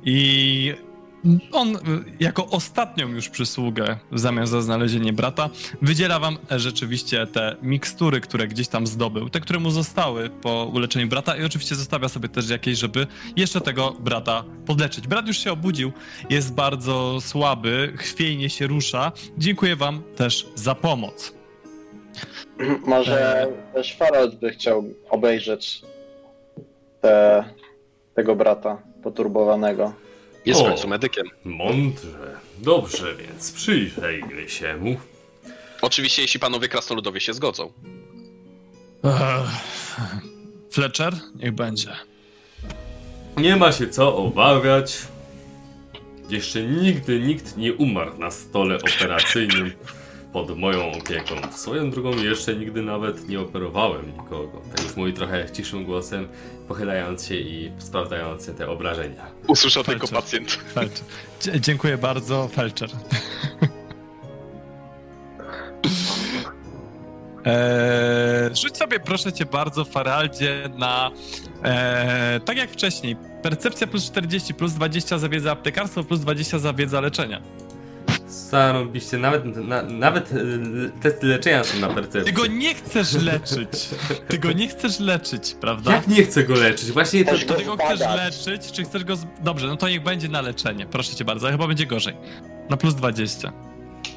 i 0.06 0.74
on 1.52 1.76
e, 1.76 1.80
jako 2.20 2.48
ostatnią 2.48 3.08
już 3.08 3.30
przysługę 3.30 4.00
w 4.12 4.20
zamian 4.20 4.48
za 4.48 4.62
znalezienie 4.62 5.14
brata 5.14 5.50
wydziela 5.82 6.20
wam 6.20 6.38
e, 6.52 6.60
rzeczywiście 6.60 7.28
te 7.28 7.56
mikstury, 7.62 8.22
które 8.22 8.48
gdzieś 8.48 8.68
tam 8.68 8.88
zdobył, 8.88 9.30
te, 9.30 9.40
które 9.40 9.60
mu 9.60 9.72
zostały 9.72 10.30
po 10.30 10.66
uleczeniu 10.66 11.08
brata 11.08 11.38
i 11.38 11.44
oczywiście 11.44 11.76
zostawia 11.76 12.10
sobie 12.10 12.30
też 12.30 12.50
jakieś, 12.50 12.80
żeby 12.80 13.08
jeszcze 13.36 13.62
tego 13.62 13.92
brata 14.00 14.44
podleczyć. 14.66 15.08
Brat 15.08 15.28
już 15.28 15.38
się 15.38 15.52
obudził, 15.52 15.92
jest 16.30 16.54
bardzo 16.54 17.22
słaby, 17.22 17.94
chwiejnie 17.98 18.50
się 18.50 18.68
rusza. 18.68 19.12
Dziękuję 19.38 19.76
wam 19.76 20.04
też 20.16 20.48
za 20.56 20.76
pomoc. 20.76 21.41
Może 22.86 23.48
też 23.74 23.96
Farald 23.96 24.36
by 24.36 24.50
chciał 24.50 24.84
obejrzeć 25.10 25.82
te, 27.02 27.44
tego 28.16 28.36
brata 28.36 28.82
poturbowanego. 29.04 29.94
Jest 30.46 30.62
w 30.62 30.64
końcu 30.64 30.88
medykiem. 30.88 31.28
Mądrze. 31.44 32.36
Dobrze 32.58 33.16
więc, 33.16 33.52
przyjrzyjmy 33.52 34.50
się 34.50 34.78
mu. 34.78 34.96
Oczywiście, 35.82 36.22
jeśli 36.22 36.40
panowie 36.40 36.68
krasnoludowie 36.68 37.20
się 37.20 37.34
zgodzą. 37.34 37.72
Ech, 39.04 39.12
Fletcher? 40.72 41.14
Niech 41.36 41.52
będzie. 41.52 41.90
Nie 43.38 43.56
ma 43.56 43.72
się 43.72 43.88
co 43.88 44.18
obawiać. 44.18 44.98
Jeszcze 46.30 46.64
nigdy 46.64 47.20
nikt 47.20 47.58
nie 47.58 47.74
umarł 47.74 48.18
na 48.18 48.32
stole 48.32 48.78
operacyjnym 48.78 49.72
pod 50.34 50.58
moją 50.58 50.92
opieką. 50.92 51.36
Swoją 51.52 51.92
drogą 51.92 52.18
jeszcze 52.18 52.56
nigdy 52.56 52.82
nawet 52.82 53.30
nie 53.30 53.40
operowałem 53.40 54.06
nikogo. 54.18 54.62
Tak 54.76 54.84
już 54.86 54.96
mówi 54.96 55.14
trochę 55.14 55.50
ciszym 55.52 55.86
głosem, 55.86 56.28
pochylając 56.68 57.26
się 57.26 57.36
i 57.36 57.72
sprawdzając 57.78 58.56
te 58.58 58.70
obrażenia. 58.70 59.26
Usłyszał 59.48 59.84
tylko 59.84 60.08
pacjent. 60.08 60.52
Felczer. 60.52 61.06
Dziękuję 61.60 61.98
bardzo, 61.98 62.48
Felczer. 62.48 62.90
Eee, 67.46 68.56
rzuć 68.56 68.78
sobie, 68.78 69.00
proszę 69.00 69.34
cię 69.34 69.46
bardzo, 69.46 69.86
Faraldzie, 69.86 70.70
na 70.78 71.12
eee, 71.64 72.42
tak 72.42 72.58
jak 72.58 72.72
wcześniej. 72.72 73.16
Percepcja 73.42 73.88
plus 73.88 74.06
40, 74.06 74.54
plus 74.54 74.74
20 74.74 75.18
za 75.18 75.30
wiedzę 75.30 75.52
aptekarstwo, 75.52 76.04
plus 76.04 76.20
20 76.20 76.60
za 76.60 76.74
wiedzę 76.74 77.02
leczenia. 77.02 77.42
Zarobiście, 78.32 79.18
nawet, 79.18 79.58
na, 79.58 79.82
nawet 79.82 80.32
y, 80.32 80.92
testy 81.02 81.28
leczenia 81.28 81.64
są 81.64 81.80
na 81.80 81.88
percepcję. 81.88 82.24
Ty 82.24 82.32
go 82.32 82.48
nie 82.48 82.76
chcesz 82.76 83.14
leczyć. 83.14 83.90
Ty 84.28 84.38
go 84.38 84.52
nie 84.52 84.68
chcesz 84.68 85.00
leczyć, 85.00 85.56
prawda? 85.62 85.92
Jak 85.92 86.08
nie 86.08 86.24
chcę 86.24 86.44
go 86.44 86.56
leczyć? 86.56 86.92
Właśnie 86.92 87.26
to, 87.26 87.32
to, 87.48 87.54
ty 87.54 87.66
go 87.66 87.78
chcesz 87.78 88.00
leczyć, 88.00 88.72
czy 88.72 88.84
chcesz 88.84 89.04
go... 89.04 89.16
Z... 89.16 89.26
Dobrze, 89.42 89.68
no 89.68 89.78
to 89.78 89.90
niech 89.90 90.04
będzie 90.04 90.30
na 90.30 90.42
leczenie. 90.42 90.86
Proszę 90.86 91.16
cię 91.16 91.26
bardzo, 91.26 91.48
ale 91.48 91.54
chyba 91.54 91.68
będzie 91.68 91.86
gorzej. 91.86 92.16
Na 92.70 92.78
plus 92.78 92.96
20. 92.96 93.71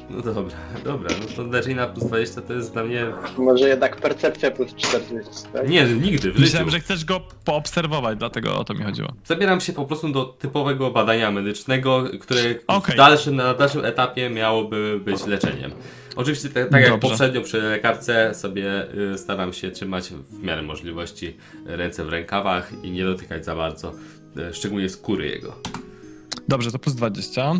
No 0.09 0.21
dobra, 0.21 0.57
dobra, 0.83 1.09
no 1.37 1.43
to 1.43 1.73
na 1.75 1.87
plus 1.87 2.05
20 2.05 2.41
to 2.41 2.53
jest 2.53 2.73
dla 2.73 2.83
mnie... 2.83 3.05
Może 3.37 3.69
jednak 3.69 3.95
percepcja 3.95 4.51
plus 4.51 4.75
40, 4.75 5.31
tak? 5.53 5.69
Nie, 5.69 5.85
nigdy 5.85 6.31
w 6.31 6.39
Myślałem, 6.39 6.69
życiu. 6.69 6.77
że 6.77 6.79
chcesz 6.79 7.05
go 7.05 7.21
poobserwować, 7.45 8.17
dlatego 8.17 8.59
o 8.59 8.63
to 8.63 8.73
mi 8.73 8.83
chodziło. 8.83 9.13
Zabieram 9.25 9.61
się 9.61 9.73
po 9.73 9.85
prostu 9.85 10.09
do 10.09 10.25
typowego 10.25 10.91
badania 10.91 11.31
medycznego, 11.31 12.03
które 12.21 12.41
w 12.93 12.95
dalszym, 12.95 13.35
na 13.35 13.53
dalszym 13.53 13.85
etapie 13.85 14.29
miałoby 14.29 14.99
być 15.05 15.25
leczeniem. 15.25 15.71
Oczywiście 16.15 16.49
tak, 16.49 16.69
tak 16.69 16.83
jak 16.83 16.99
poprzednio 16.99 17.41
przy 17.41 17.61
lekarce 17.61 18.33
sobie 18.33 18.93
y, 19.13 19.17
staram 19.17 19.53
się 19.53 19.71
trzymać 19.71 20.09
w 20.09 20.43
miarę 20.43 20.61
możliwości 20.61 21.37
ręce 21.65 22.05
w 22.05 22.09
rękawach 22.09 22.71
i 22.83 22.91
nie 22.91 23.05
dotykać 23.05 23.45
za 23.45 23.55
bardzo, 23.55 23.93
y, 24.37 24.53
szczególnie 24.53 24.89
skóry 24.89 25.27
jego. 25.27 25.55
Dobrze, 26.47 26.71
to 26.71 26.79
plus 26.79 26.95
20. 26.95 27.53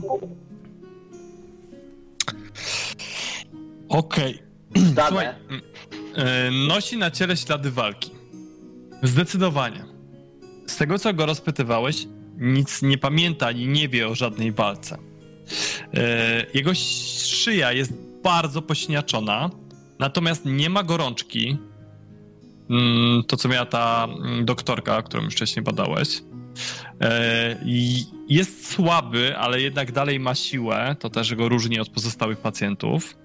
Okej. 3.96 4.40
Słuchaj, 5.08 5.26
Dane. 5.26 5.36
mm, 5.50 5.62
e, 6.16 6.52
nosi 6.68 6.98
na 6.98 7.12
ciele 7.12 7.38
ślady 7.38 7.72
walki. 7.72 8.12
Zdecydowanie. 9.04 9.86
Z 10.68 10.78
tego, 10.78 11.00
co 11.00 11.14
go 11.14 11.26
rozpytywałeś, 11.26 12.08
nic 12.38 12.82
nie 12.82 12.98
pamięta 12.98 13.48
ani 13.48 13.68
nie 13.68 13.90
wie 13.90 14.08
o 14.08 14.16
żadnej 14.16 14.52
walce. 14.52 14.98
E, 15.94 16.46
Jego 16.54 16.72
szyja 16.76 17.72
jest 17.74 17.94
bardzo 18.24 18.62
pośniaczona, 18.62 19.50
natomiast 20.00 20.46
nie 20.46 20.70
ma 20.70 20.84
gorączki. 20.84 21.58
Mm, 22.70 23.24
To, 23.24 23.38
co 23.38 23.50
miała 23.50 23.66
ta 23.66 24.08
mm, 24.10 24.46
doktorka, 24.46 25.02
którą 25.02 25.24
już 25.24 25.34
wcześniej 25.34 25.64
badałeś. 25.64 26.22
I 27.66 28.04
Jest 28.30 28.72
słaby, 28.72 29.38
ale 29.38 29.62
jednak 29.62 29.92
dalej 29.92 30.20
ma 30.20 30.36
siłę. 30.36 30.96
To 31.00 31.10
też 31.10 31.36
go 31.36 31.50
różni 31.50 31.80
od 31.80 31.90
pozostałych 31.90 32.38
pacjentów. 32.38 33.16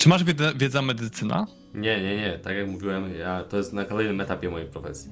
Czy 0.00 0.08
masz 0.08 0.24
wiedza, 0.24 0.52
wiedza 0.54 0.82
medycyna? 0.82 1.46
Nie, 1.74 2.02
nie, 2.02 2.16
nie, 2.16 2.38
tak 2.38 2.56
jak 2.56 2.68
mówiłem, 2.68 3.14
ja, 3.14 3.44
to 3.44 3.56
jest 3.56 3.72
na 3.72 3.84
kolejnym 3.84 4.20
etapie 4.20 4.50
mojej 4.50 4.68
profesji. 4.68 5.10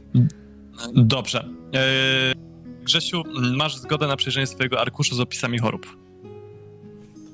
Dobrze. 0.95 1.49
Eee, 1.73 2.35
Grzesiu, 2.83 3.23
masz 3.57 3.77
zgodę 3.77 4.07
na 4.07 4.17
przejrzenie 4.17 4.47
swojego 4.47 4.81
arkuszu 4.81 5.15
z 5.15 5.21
opisami 5.21 5.59
chorób. 5.59 5.97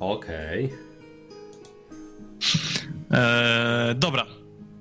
Okej. 0.00 0.72
Eee, 3.10 3.94
dobra. 3.96 4.26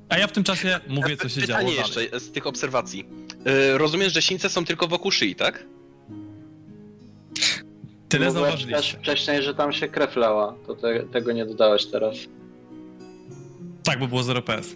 A 0.09 0.17
ja 0.17 0.27
w 0.27 0.31
tym 0.31 0.43
czasie 0.43 0.79
mówię, 0.87 1.17
co 1.17 1.29
się 1.29 1.47
działo 1.47 1.59
Pytanie 1.59 1.75
dalej. 1.75 2.03
jeszcze 2.05 2.19
z 2.19 2.31
tych 2.31 2.47
obserwacji. 2.47 3.05
Yy, 3.45 3.77
rozumiem, 3.77 4.09
że 4.09 4.21
sińce 4.21 4.49
są 4.49 4.65
tylko 4.65 4.87
wokół 4.87 5.11
szyi, 5.11 5.35
tak? 5.35 5.65
Tyle 8.09 8.31
zauważyliście. 8.31 8.97
wcześniej, 8.97 9.43
że 9.43 9.55
tam 9.55 9.73
się 9.73 9.87
krew 9.87 10.15
lała. 10.15 10.55
To 10.67 10.75
te, 10.75 10.99
tego 10.99 11.31
nie 11.31 11.45
dodałeś 11.45 11.85
teraz. 11.85 12.15
Tak, 13.83 13.99
bo 13.99 14.07
było 14.07 14.23
0 14.23 14.41
PS. 14.41 14.75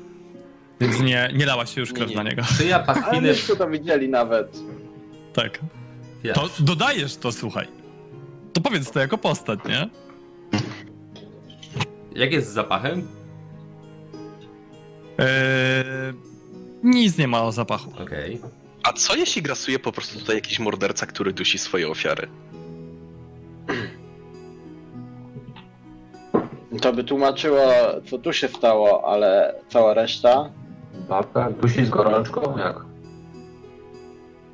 Więc 0.81 0.99
nie, 1.01 1.29
nie 1.35 1.45
lała 1.45 1.65
się 1.65 1.81
już 1.81 1.93
krew 1.93 2.09
Nie, 2.09 2.15
na 2.15 2.23
nie. 2.23 2.29
niego. 2.29 2.41
Czy 2.57 2.65
ja 2.65 2.75
Ale 2.83 2.85
pachwiny... 2.85 3.27
myśmy 3.27 3.55
to 3.55 3.69
widzieli 3.69 4.09
nawet. 4.09 4.57
Tak. 5.33 5.59
Wiesz, 6.23 6.35
To 6.35 6.49
dodajesz 6.59 7.15
to, 7.15 7.31
słuchaj. 7.31 7.67
To 8.53 8.61
powiedz 8.61 8.91
to 8.91 8.99
jako 8.99 9.17
postać, 9.17 9.59
nie? 9.69 9.89
Jak 12.15 12.31
jest 12.31 12.49
z 12.49 12.53
zapachem? 12.53 13.07
Eee, 15.17 16.13
nic 16.83 17.17
nie 17.17 17.27
ma 17.27 17.43
o 17.43 17.51
zapachu. 17.51 17.91
Okej. 18.03 18.41
A 18.83 18.93
co 18.93 19.15
jeśli 19.15 19.41
grasuje 19.41 19.79
po 19.79 19.91
prostu 19.91 20.19
tutaj 20.19 20.35
jakiś 20.35 20.59
morderca, 20.59 21.05
który 21.05 21.33
dusi 21.33 21.57
swoje 21.57 21.89
ofiary? 21.89 22.27
To 26.81 26.93
by 26.93 27.03
tłumaczyło, 27.03 27.61
co 28.09 28.17
tu 28.17 28.33
się 28.33 28.47
stało, 28.47 29.07
ale 29.13 29.55
cała 29.69 29.93
reszta. 29.93 30.49
Babka 31.09 31.51
dusi 31.51 31.85
z 31.85 31.89
gorączką? 31.89 32.57
Jak? 32.57 32.75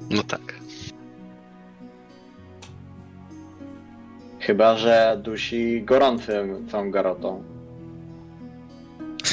No 0.10 0.23
tak. 0.23 0.60
Chyba, 4.40 4.77
że 4.77 5.19
dusi 5.23 5.81
gorącym 5.84 6.68
całą 6.69 6.91
garotą. 6.91 7.44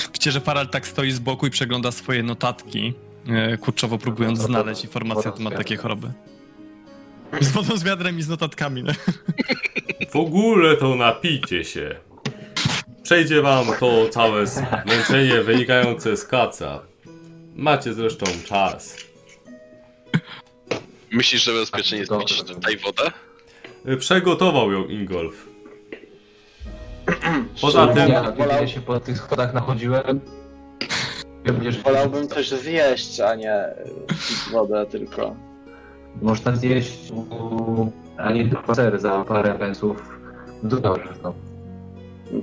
Widzicie, 0.06 0.30
że 0.30 0.40
Faral 0.40 0.68
tak 0.68 0.86
stoi 0.86 1.10
z 1.10 1.18
boku 1.18 1.46
i 1.46 1.50
przegląda 1.50 1.90
swoje 1.92 2.22
notatki, 2.22 2.94
e, 3.28 3.56
kurczowo 3.56 3.98
próbując 3.98 4.38
No 4.38 4.44
to- 4.46 4.52
znaleźć 4.52 4.84
informacje 4.84 5.30
na 5.30 5.36
temat 5.36 5.56
takiej 5.56 5.76
choroby. 5.76 6.12
Z 7.40 7.48
wodą 7.52 7.76
z 7.76 7.84
wiadrem 7.84 8.18
i 8.18 8.22
z 8.22 8.28
notatkami. 8.28 8.82
No. 8.82 8.92
W 10.10 10.16
ogóle 10.16 10.76
to 10.76 10.94
napijcie 10.96 11.64
się. 11.64 11.96
Przejdzie 13.10 13.42
wam 13.42 13.66
to 13.80 14.08
całe 14.08 14.46
zmęczenie 14.46 15.42
wynikające 15.42 16.16
z 16.16 16.24
kaca. 16.24 16.80
Macie 17.56 17.94
zresztą 17.94 18.26
czas. 18.44 18.96
Myślisz, 21.12 21.44
że 21.44 21.52
bezpiecznie 21.52 21.98
jest 21.98 22.12
pić 22.20 22.42
tutaj 22.42 22.76
wodę? 22.76 23.10
Przegotował 23.98 24.72
ją 24.72 24.84
Ingolf. 24.84 25.46
Poza 27.60 27.86
tym- 27.86 28.08
Ja 28.08 28.20
kiedy 28.24 28.36
wolał, 28.36 28.68
się 28.68 28.80
po 28.80 29.00
tych 29.00 29.18
schodach 29.18 29.54
nachodziłem, 29.54 30.20
będziesz 31.44 31.78
wolałbym 31.78 32.28
coś 32.28 32.48
zjeść, 32.48 33.20
a 33.20 33.34
nie 33.34 33.64
pić 34.08 34.52
wodę 34.52 34.86
tylko. 34.86 35.36
Można 36.22 36.56
zjeść 36.56 37.10
u 37.10 37.92
ani 38.16 38.44
dwa 38.44 38.74
sery 38.74 38.98
za 38.98 39.24
parę 39.24 39.54
pensów. 39.58 40.18
Dobrze, 40.62 41.14
no. 41.22 41.34
No 41.34 41.49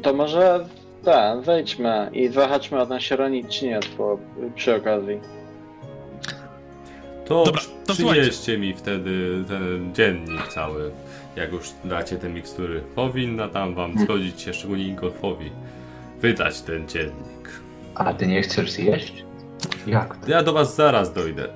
to 0.04 0.14
może 0.14 0.66
tak, 1.06 1.42
wejdźmy 1.42 2.10
i 2.14 2.28
zahaczmy 2.28 2.82
o 2.82 2.86
ten 2.86 3.00
sieroniczniec 3.00 3.86
po, 3.88 4.20
przy 4.56 4.76
okazji. 4.76 5.20
To, 7.26 7.44
Dobra, 7.44 7.62
to 7.86 7.94
przynieście 7.94 8.58
mi 8.58 8.74
wtedy 8.74 9.44
ten 9.48 9.94
dziennik 9.96 10.48
cały, 10.48 10.92
jak 11.36 11.52
już 11.52 11.70
dacie 11.86 12.18
te 12.18 12.30
mikstury. 12.30 12.82
Powinna 12.96 13.48
tam 13.48 13.76
wam 13.76 14.00
zgodzić 14.00 14.42
się, 14.42 14.54
szczególnie 14.54 14.84
Ingolfowi, 14.88 15.52
wydać 16.22 16.62
ten 16.62 16.88
dziennik. 16.88 17.50
A 17.96 18.14
ty 18.14 18.28
nie 18.28 18.42
chcesz 18.42 18.72
zjeść? 18.72 19.26
Jak 19.88 20.18
to? 20.18 20.32
Ja 20.32 20.44
do 20.44 20.54
was 20.54 20.76
zaraz 20.76 21.14
dojdę. 21.14 21.48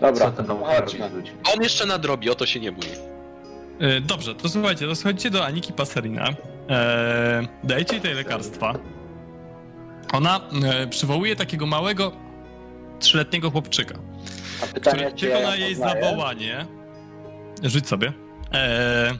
Dobra, 0.00 0.32
Co 0.46 0.56
chodźmy. 0.56 1.08
ludzi? 1.10 1.32
On 1.56 1.62
jeszcze 1.62 1.86
nadrobi, 1.86 2.30
o 2.30 2.34
to 2.34 2.46
się 2.46 2.60
nie 2.60 2.72
bój. 2.72 2.84
E, 3.80 4.00
Dobrze, 4.00 4.34
to 4.34 4.48
słuchajcie, 4.48 4.86
to 4.86 4.94
schodzicie 4.96 5.30
do 5.30 5.44
Aniki 5.46 5.72
Paserina, 5.72 6.28
e, 6.70 7.46
dajecie 7.64 7.92
jej 7.92 8.02
te 8.02 8.14
lekarstwa. 8.14 8.74
Ona 10.12 10.40
e, 10.64 10.86
przywołuje 10.86 11.36
takiego 11.36 11.66
małego, 11.66 12.12
trzyletniego 13.00 13.50
chłopczyka, 13.50 13.94
A 14.62 14.66
pytanie, 14.66 15.04
który 15.04 15.16
czy 15.16 15.26
ja 15.28 15.36
tylko 15.36 15.50
na 15.50 15.56
ją 15.56 15.60
jej 15.62 15.70
poznaję? 15.76 16.02
zawołanie... 16.02 16.66
Rzuć 17.62 17.88
sobie. 17.88 18.12
E, 18.52 19.10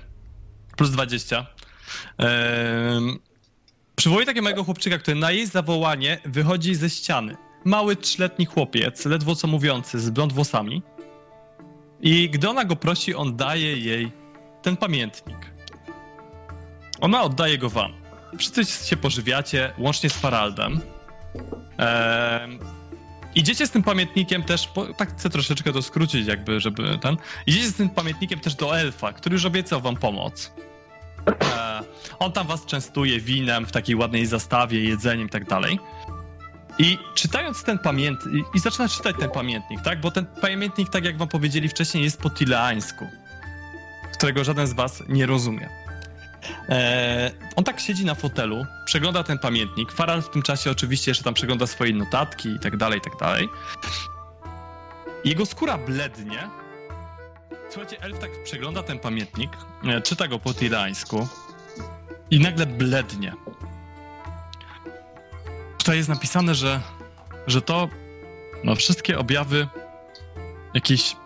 plus 0.77 0.91
20. 0.91 1.47
E, 2.21 3.01
przywołuje 3.97 4.27
takiego 4.27 4.45
małego 4.45 4.65
chłopczyka, 4.65 4.99
który 4.99 5.17
na 5.17 5.31
jej 5.31 5.47
zawołanie 5.47 6.19
wychodzi 6.25 6.75
ze 6.75 6.91
ściany. 6.91 7.37
Mały, 7.65 7.97
trzyletni 7.97 8.47
chłopiec, 8.47 9.05
ledwo 9.07 9.35
co 9.35 9.47
mówiący, 9.49 10.01
z 10.01 10.11
blond 10.11 10.33
włosami. 10.33 10.83
I 12.01 12.31
gdy 12.31 12.49
ona 12.49 12.65
go 12.65 12.77
prosi, 12.77 13.15
on 13.15 13.37
daje 13.37 13.77
jej 13.77 14.13
ten 14.63 14.77
pamiętnik. 14.77 15.39
Ona 17.01 17.23
oddaje 17.23 17.59
go 17.59 17.71
wam. 17.71 17.93
Wszyscy 18.39 18.87
się 18.87 18.97
pożywiacie, 18.97 19.73
łącznie 19.79 20.11
z 20.11 20.17
Faraldem. 20.17 20.81
Ehm, 21.79 22.59
idziecie 23.35 23.67
z 23.67 23.71
tym 23.71 23.83
pamiętnikiem 23.83 24.43
też, 24.43 24.69
tak 24.97 25.11
chcę 25.11 25.31
troszeczkę 25.31 25.73
to 25.73 25.83
skrócić 25.83 26.27
jakby, 26.27 26.61
żeby 26.61 26.99
ten... 26.99 27.17
Idziecie 27.47 27.67
z 27.67 27.75
tym 27.75 27.91
pamiętnikiem 27.91 28.41
też 28.41 28.55
do 28.55 28.79
elfa, 28.79 29.13
który 29.13 29.35
już 29.35 29.45
obiecał 29.45 29.81
wam 29.81 29.97
pomoc. 29.97 30.53
E, 31.27 31.83
on 32.19 32.33
tam 32.33 32.47
was 32.47 32.67
częstuje 32.67 33.21
winem 33.21 33.67
w 33.67 33.73
takiej 33.73 33.97
ładnej 33.97 34.27
zastawie, 34.27 34.85
jedzeniem 34.85 35.27
i 35.27 35.31
tak 35.31 35.45
dalej. 35.45 35.79
I 36.79 36.99
czytając 37.15 37.65
ten 37.65 37.79
pamiętnik, 37.79 38.35
i, 38.35 38.57
i 38.57 38.61
zaczyna 38.61 38.89
czytać 38.89 39.17
ten 39.21 39.31
pamiętnik, 39.31 39.81
tak? 39.81 40.01
Bo 40.01 40.11
ten 40.11 40.27
pamiętnik, 40.27 40.89
tak 40.89 41.05
jak 41.05 41.17
wam 41.17 41.29
powiedzieli 41.29 41.69
wcześniej, 41.69 42.05
jest 42.05 42.21
po 42.21 42.31
tileańsku, 42.31 43.07
którego 44.19 44.45
żaden 44.45 44.67
z 44.67 44.73
was 44.73 45.03
nie 45.09 45.27
rozumie. 45.27 45.69
Eee, 46.69 47.31
on 47.57 47.65
tak 47.65 47.81
siedzi 47.81 48.05
na 48.05 48.15
fotelu, 48.15 48.67
przegląda 48.85 49.23
ten 49.23 49.39
pamiętnik. 49.39 49.93
Faral 49.93 50.23
w 50.23 50.31
tym 50.31 50.43
czasie 50.43 50.71
oczywiście 50.71 51.11
jeszcze 51.11 51.25
tam 51.25 51.35
przegląda 51.35 51.67
swoje 51.67 51.93
notatki 51.93 52.49
i 52.49 52.59
tak 52.59 52.77
dalej, 52.77 52.99
i 52.99 53.03
tak 53.03 53.17
dalej. 53.21 53.49
Jego 55.25 55.47
skóra 55.47 55.79
blednie. 55.79 56.49
Słuchajcie, 57.71 58.03
elf 58.03 58.19
tak 58.19 58.31
przegląda 58.45 58.83
ten 58.83 58.99
pamiętnik, 58.99 59.51
e, 59.85 60.01
czyta 60.01 60.29
go 60.29 60.39
po 60.39 60.55
tileańsku 60.55 61.29
i 62.31 62.41
nagle 62.41 62.67
blednie. 62.67 63.33
Tutaj 65.79 65.97
jest 65.97 66.09
napisane, 66.09 66.55
że, 66.55 66.81
że 67.47 67.63
to 67.63 67.89
no, 68.65 68.75
wszystkie 68.75 69.19
objawy 69.19 69.69
jakiejś 70.75 71.17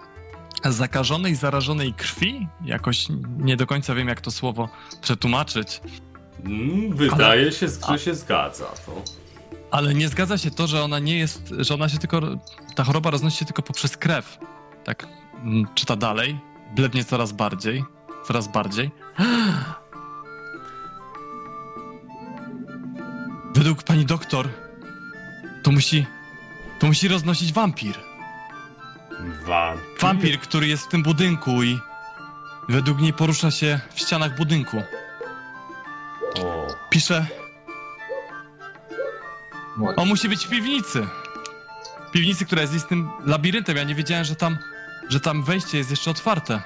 zakażonej, 0.70 1.34
zarażonej 1.34 1.94
krwi. 1.94 2.48
Jakoś 2.64 3.06
nie 3.38 3.56
do 3.56 3.66
końca 3.66 3.94
wiem, 3.94 4.08
jak 4.08 4.20
to 4.20 4.30
słowo 4.30 4.68
przetłumaczyć. 5.00 5.80
Mm, 6.44 6.96
wydaje 6.96 7.52
się, 7.52 7.66
że 7.90 7.98
się 7.98 8.14
zgadza 8.14 8.64
to. 8.86 9.02
Ale 9.70 9.94
nie 9.94 10.08
zgadza 10.08 10.38
się 10.38 10.50
to, 10.50 10.66
że 10.66 10.82
ona 10.82 10.98
nie 10.98 11.18
jest, 11.18 11.54
że 11.58 11.74
ona 11.74 11.88
się 11.88 11.98
tylko, 11.98 12.20
ta 12.74 12.84
choroba 12.84 13.10
roznosi 13.10 13.38
się 13.38 13.44
tylko 13.44 13.62
poprzez 13.62 13.96
krew. 13.96 14.38
Tak 14.84 15.06
mm, 15.42 15.66
czyta 15.74 15.96
dalej, 15.96 16.40
blednie 16.76 17.04
coraz 17.04 17.32
bardziej, 17.32 17.84
coraz 18.26 18.48
bardziej. 18.48 18.90
Według 23.54 23.82
pani 23.82 24.04
doktor, 24.04 24.48
to 25.62 25.72
musi, 25.72 26.06
to 26.78 26.86
musi 26.86 27.08
roznosić 27.08 27.52
wampir. 27.52 28.11
Wampir. 29.46 30.00
Wampir, 30.00 30.40
który 30.40 30.66
jest 30.66 30.84
w 30.84 30.88
tym 30.88 31.02
budynku 31.02 31.62
i 31.62 31.80
według 32.68 33.00
niej 33.00 33.12
porusza 33.12 33.50
się 33.50 33.80
w 33.94 33.98
ścianach 34.00 34.36
budynku. 34.36 34.82
O, 36.42 36.66
Pisze, 36.90 37.26
on 39.96 40.08
musi 40.08 40.28
być 40.28 40.46
w 40.46 40.50
piwnicy. 40.50 41.06
W 42.08 42.10
piwnicy, 42.10 42.46
która 42.46 42.62
jest 42.62 42.74
istnym 42.74 43.10
labiryntem. 43.24 43.76
Ja 43.76 43.84
nie 43.84 43.94
wiedziałem, 43.94 44.24
że 44.24 44.36
tam, 44.36 44.58
że 45.08 45.20
tam 45.20 45.42
wejście 45.44 45.78
jest 45.78 45.90
jeszcze 45.90 46.10
otwarte. 46.10 46.62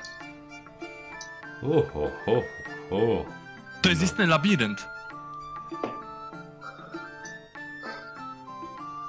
o, 1.62 1.82
ho, 1.92 2.10
ho, 2.26 2.42
ho. 2.90 3.24
To 3.82 3.88
jest 3.88 4.02
istny 4.02 4.26
labirynt. 4.26 4.86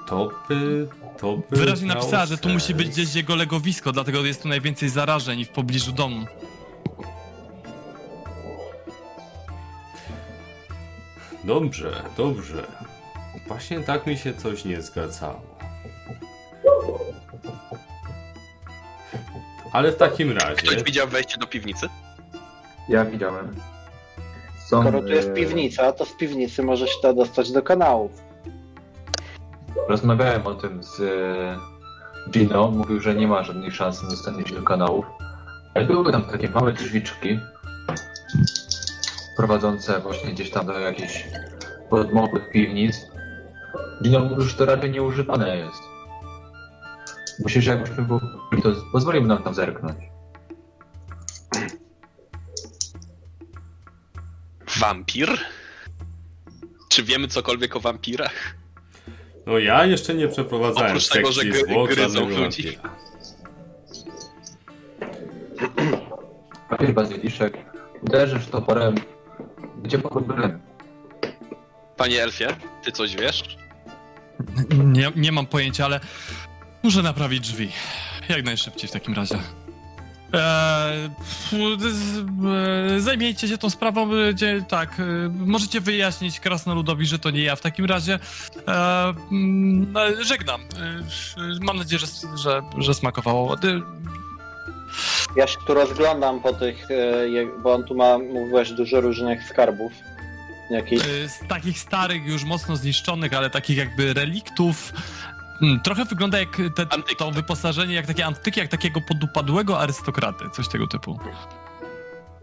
To 0.08 0.32
by, 0.50 0.88
to 1.20 1.40
Wyraźnie 1.50 1.88
napisała, 1.88 2.26
że 2.26 2.38
tu 2.38 2.50
musi 2.50 2.74
być 2.74 2.90
gdzieś 2.90 3.16
jego 3.16 3.36
legowisko, 3.36 3.92
dlatego 3.92 4.26
jest 4.26 4.42
tu 4.42 4.48
najwięcej 4.48 4.90
zarażeń 4.90 5.40
i 5.40 5.46
w 5.46 5.50
pobliżu 5.50 5.92
domu. 5.92 6.26
Dobrze, 11.44 12.04
dobrze. 12.18 12.68
Właśnie 13.48 13.80
tak 13.80 14.08
mi 14.08 14.18
się 14.18 14.34
coś 14.34 14.66
nie 14.66 14.82
zgadzało. 14.82 15.42
Ale 19.72 19.92
w 19.92 19.96
takim 19.96 20.32
razie. 20.32 20.56
Ktoś 20.56 20.84
widział 20.84 21.08
wejście 21.08 21.38
do 21.38 21.48
piwnicy? 21.48 21.88
Ja 22.90 23.06
widziałem. 23.06 23.56
Są, 24.68 24.82
Skoro 24.82 25.02
tu 25.02 25.08
jest 25.08 25.30
e, 25.30 25.34
piwnica, 25.34 25.92
to 25.92 26.06
z 26.06 26.14
piwnicy 26.14 26.64
może 26.64 26.88
się 26.88 26.94
da 27.04 27.14
dostać 27.14 27.52
do 27.52 27.62
kanałów. 27.62 28.27
Rozmawiałem 29.90 30.48
o 30.48 30.56
tym 30.56 30.84
z 30.84 31.00
e, 31.00 31.58
Gino. 32.32 32.72
Mówił, 32.72 33.02
że 33.02 33.16
nie 33.16 33.28
ma 33.28 33.44
żadnej 33.44 33.72
szansy 33.72 34.04
na 34.04 34.10
dostanie 34.10 34.48
się 34.48 34.56
do 34.56 34.64
kanałów. 34.64 35.06
Ale 35.76 35.86
były 35.86 36.12
tam 36.12 36.24
takie 36.24 36.50
małe 36.50 36.74
drzwiczki 36.74 37.40
prowadzące 39.38 40.00
właśnie 40.00 40.32
gdzieś 40.34 40.50
tam 40.52 40.66
do 40.66 40.80
jakichś 40.80 41.26
podmokłych 41.90 42.50
piwnic. 42.52 42.96
Gino 44.04 44.20
mówił, 44.20 44.42
że 44.42 44.56
to 44.56 44.66
raczej 44.66 44.92
nieużywane 44.92 45.58
jest. 45.58 45.82
Myślę, 47.44 47.62
że 47.62 47.72
jakbyśmy 47.72 48.06
byli, 48.52 48.62
to 48.64 48.70
pozwolimy 48.92 49.28
nam 49.28 49.44
tam 49.44 49.54
zerknąć. 49.54 49.98
Wampir? 54.80 55.40
Czy 56.90 57.04
wiemy 57.04 57.28
cokolwiek 57.28 57.76
o 57.76 57.80
wampirach? 57.80 58.57
No 59.48 59.60
ja 59.60 59.86
jeszcze 59.86 60.14
nie 60.14 60.28
przeprowadzałem 60.28 60.90
Oprócz 60.92 61.08
tego, 61.10 61.32
sekcji 61.34 61.54
że 61.54 61.60
gry- 61.60 61.66
zwłok 61.72 61.90
gryzą 61.90 62.30
ludzi. 62.30 62.78
Papier 66.70 66.94
bazyliszek. 66.94 67.58
Uderzysz 68.02 68.48
toporem. 68.48 68.96
Gdzie 69.84 70.00
problem? 70.00 70.60
Panie 71.98 72.24
Elfie, 72.24 72.48
ty 72.84 72.92
coś 72.92 73.16
wiesz? 73.16 73.58
Nie, 74.78 75.12
nie 75.16 75.32
mam 75.32 75.46
pojęcia, 75.46 75.86
ale 75.86 76.00
muszę 76.84 77.02
naprawić 77.02 77.40
drzwi. 77.40 77.72
Jak 78.30 78.46
najszybciej 78.46 78.90
w 78.90 78.92
takim 78.92 79.14
razie. 79.14 79.40
Eee, 80.34 81.10
z- 81.80 82.18
e, 82.98 83.00
zajmijcie 83.02 83.48
się 83.48 83.58
tą 83.58 83.70
sprawą, 83.70 84.10
tak. 84.70 85.00
e, 85.00 85.04
Możecie 85.30 85.82
wyjaśnić 85.82 86.40
krasnoludowi, 86.40 87.06
że 87.06 87.20
to 87.20 87.30
nie 87.32 87.44
ja 87.44 87.56
w 87.56 87.62
takim 87.62 87.86
razie. 87.86 88.20
E, 88.68 89.14
mm, 89.32 89.98
e, 89.98 90.24
żegnam. 90.24 90.62
E, 90.62 90.66
mam 91.62 91.78
nadzieję, 91.78 92.00
że, 92.00 92.08
że, 92.38 92.62
że 92.78 92.94
smakowało. 92.94 93.54
E, 93.54 93.58
Ja 95.36 95.48
się 95.48 95.58
tu 95.68 95.74
rozglądam 95.74 96.40
po 96.42 96.54
tych, 96.54 96.92
e, 96.92 97.62
bo 97.64 97.74
on 97.74 97.84
tu 97.84 97.96
ma, 97.96 98.18
mówiłeś, 98.18 98.72
dużo 98.72 99.02
różnych 99.02 99.44
skarbów. 99.50 99.92
Jakichś. 100.70 101.06
e, 101.06 101.30
Z 101.30 101.40
takich 101.48 101.80
starych, 101.80 102.26
już 102.26 102.44
mocno 102.44 102.76
zniszczonych, 102.76 103.34
ale 103.34 103.50
takich 103.50 103.78
jakby 103.78 104.14
reliktów. 104.14 104.94
Mm, 105.62 105.80
Trochę 105.80 106.06
wygląda 106.06 106.40
jak 106.40 106.58
te, 106.76 106.86
to 107.18 107.32
wyposażenie, 107.32 107.94
jak 107.96 108.06
takie 108.08 108.26
antyki, 108.26 108.60
jak 108.60 108.70
takiego 108.70 109.02
podupadłego 109.02 109.80
arystokraty, 109.80 110.46
coś 110.50 110.68
tego 110.68 110.88
typu. 110.88 111.20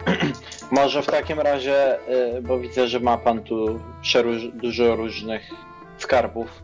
Może 0.70 1.03
w 1.03 1.07
takim 1.07 1.41
razie, 1.41 1.99
y, 2.36 2.43
bo 2.43 2.59
widzę, 2.59 2.89
że 2.89 3.01
ma 3.01 3.19
pan 3.19 3.43
tu 3.43 3.81
przeróż- 4.03 4.53
dużo 4.55 4.97
różnych 4.97 5.51
skarbów. 5.99 6.62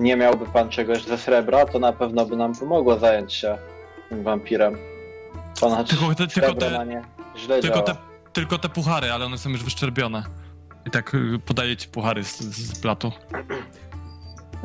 Nie 0.00 0.16
miałby 0.16 0.46
pan 0.46 0.68
czegoś 0.68 1.04
ze 1.04 1.18
srebra, 1.18 1.66
to 1.66 1.78
na 1.78 1.92
pewno 1.92 2.26
by 2.26 2.36
nam 2.36 2.54
pomogło 2.56 2.98
zająć 2.98 3.32
się 3.32 3.58
tym 4.08 4.22
wampirem. 4.22 4.78
Ponoć 5.60 5.88
Tylko 5.90 6.14
te- 6.14 6.26
tylko 6.26 6.54
te- 6.54 6.86
źle 7.36 7.60
Tylko 7.60 7.76
działa. 7.76 7.86
te, 7.86 7.96
tylko 8.32 8.58
te 8.58 8.68
puchary, 8.68 9.12
ale 9.12 9.24
one 9.24 9.38
są 9.38 9.50
już 9.50 9.64
wyszczerbione. 9.64 10.22
I 10.86 10.90
tak 10.90 11.14
y, 11.14 11.38
podaję 11.46 11.76
ci 11.76 11.88
puchary 11.88 12.24
z, 12.24 12.38
z 12.40 12.80
platu. 12.80 13.12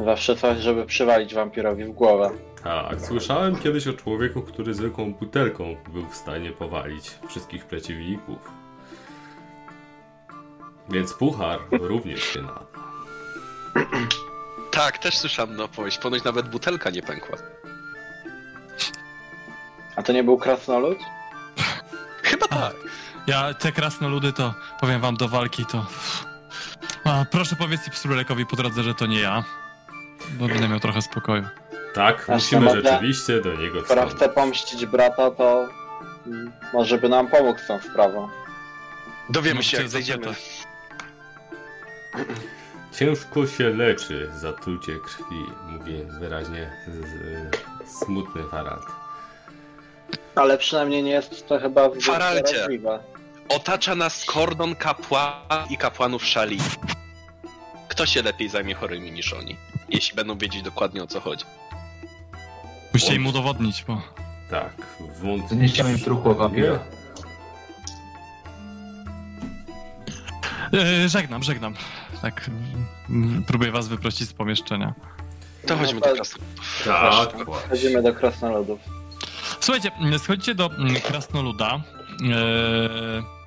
Zawsze 0.05 0.35
coś, 0.35 0.57
żeby 0.57 0.85
przywalić 0.85 1.33
wampirowi 1.33 1.83
w 1.85 1.91
głowę. 1.91 2.31
Tak, 2.63 3.01
słyszałem 3.01 3.55
kiedyś 3.55 3.87
o 3.87 3.93
człowieku, 3.93 4.41
który 4.41 4.73
zwykłą 4.73 5.13
butelką 5.13 5.75
był 5.93 6.09
w 6.09 6.15
stanie 6.15 6.51
powalić 6.51 7.11
wszystkich 7.27 7.65
przeciwników. 7.65 8.37
Więc 10.89 11.13
puchar 11.13 11.59
również 11.71 12.23
się 12.23 12.41
nada. 12.41 12.65
Tak, 14.71 14.97
też 14.97 15.17
słyszałem 15.17 15.55
na 15.55 15.63
opowieść. 15.63 15.97
Ponoć 15.97 16.23
nawet 16.23 16.49
butelka 16.49 16.89
nie 16.89 17.01
pękła. 17.01 17.37
A 19.95 20.03
to 20.03 20.13
nie 20.13 20.23
był 20.23 20.37
krasnolud? 20.37 20.97
Chyba 22.23 22.47
tak. 22.47 22.75
Ja 23.27 23.53
te 23.53 23.71
krasnoludy 23.71 24.33
to 24.33 24.53
powiem 24.81 25.01
wam 25.01 25.17
do 25.17 25.27
walki 25.27 25.65
to. 25.65 25.85
A, 27.03 27.25
proszę 27.31 27.55
powiedz 27.55 27.89
Pstrulekowi 27.89 28.45
po 28.45 28.55
drodze, 28.55 28.83
że 28.83 28.93
to 28.93 29.05
nie 29.05 29.19
ja. 29.19 29.43
Bo 30.39 30.47
będę 30.47 30.67
miał 30.69 30.79
trochę 30.79 31.01
spokoju. 31.01 31.43
Tak, 31.93 32.21
Aż 32.21 32.27
musimy 32.29 32.69
rzeczywiście 32.81 33.41
do 33.41 33.55
niego 33.55 33.81
Skoro 33.85 34.01
wstąpić. 34.01 34.15
chce 34.17 34.29
pomścić 34.29 34.85
brata, 34.85 35.31
to 35.31 35.67
mm, 36.27 36.51
może 36.73 36.97
by 36.97 37.09
nam 37.09 37.27
pomógł 37.27 37.59
z 37.59 37.67
tą 37.67 37.79
sprawą. 37.79 38.29
Dowiemy 39.29 39.55
Możecie 39.55 39.77
się, 39.77 39.83
jak 39.83 39.89
zejdziemy. 39.91 40.25
Ciężko 42.99 43.47
się 43.47 43.69
leczy 43.69 44.29
zatrucie 44.35 44.91
krwi, 44.99 45.45
mówi 45.69 46.03
wyraźnie 46.19 46.71
z, 46.87 47.07
z, 47.07 47.99
smutny 48.05 48.43
Farad. 48.51 48.81
Ale 50.35 50.57
przynajmniej 50.57 51.03
nie 51.03 51.11
jest 51.11 51.47
to 51.47 51.59
chyba 51.59 51.89
zaraźliwe. 52.05 52.99
Otacza 53.49 53.95
nas 53.95 54.25
kordon 54.25 54.75
kapłana 54.75 55.65
i 55.69 55.77
kapłanów 55.77 56.25
szali. 56.25 56.57
Kto 57.87 58.05
się 58.05 58.21
lepiej 58.21 58.49
zajmie 58.49 58.75
chorymi 58.75 59.11
niż 59.11 59.33
oni? 59.33 59.57
Jeśli 59.89 60.15
będą 60.15 60.37
wiedzieć 60.37 60.61
dokładnie 60.61 61.03
o 61.03 61.07
co 61.07 61.19
chodzi. 61.19 61.45
Musicie 62.93 63.15
im 63.15 63.27
udowodnić, 63.27 63.83
bo. 63.87 64.01
Tak, 64.49 64.73
wąt... 65.21 65.49
Zniesiemy 65.49 65.91
im 65.91 65.99
truchło 65.99 66.35
wampira. 66.35 66.79
E, 70.73 71.09
żegnam, 71.09 71.43
żegnam. 71.43 71.73
Tak. 72.21 72.49
Próbuję 73.47 73.71
was 73.71 73.87
wyprosić 73.87 74.29
z 74.29 74.33
pomieszczenia. 74.33 74.93
To 75.67 75.77
chodźmy 75.77 75.99
No 75.99 76.05
do 76.05 76.07
to- 76.09 76.15
krasy. 76.15 76.35
Tak, 76.85 77.45
właśnie. 77.45 77.69
Chodzimy 77.69 78.03
do 78.03 78.13
krasnoludów. 78.13 78.79
Słuchajcie, 79.59 79.91
schodzicie 80.17 80.55
do 80.55 80.65
mm, 80.77 80.95
krasnoluda. 80.95 81.75
E, 81.75 81.79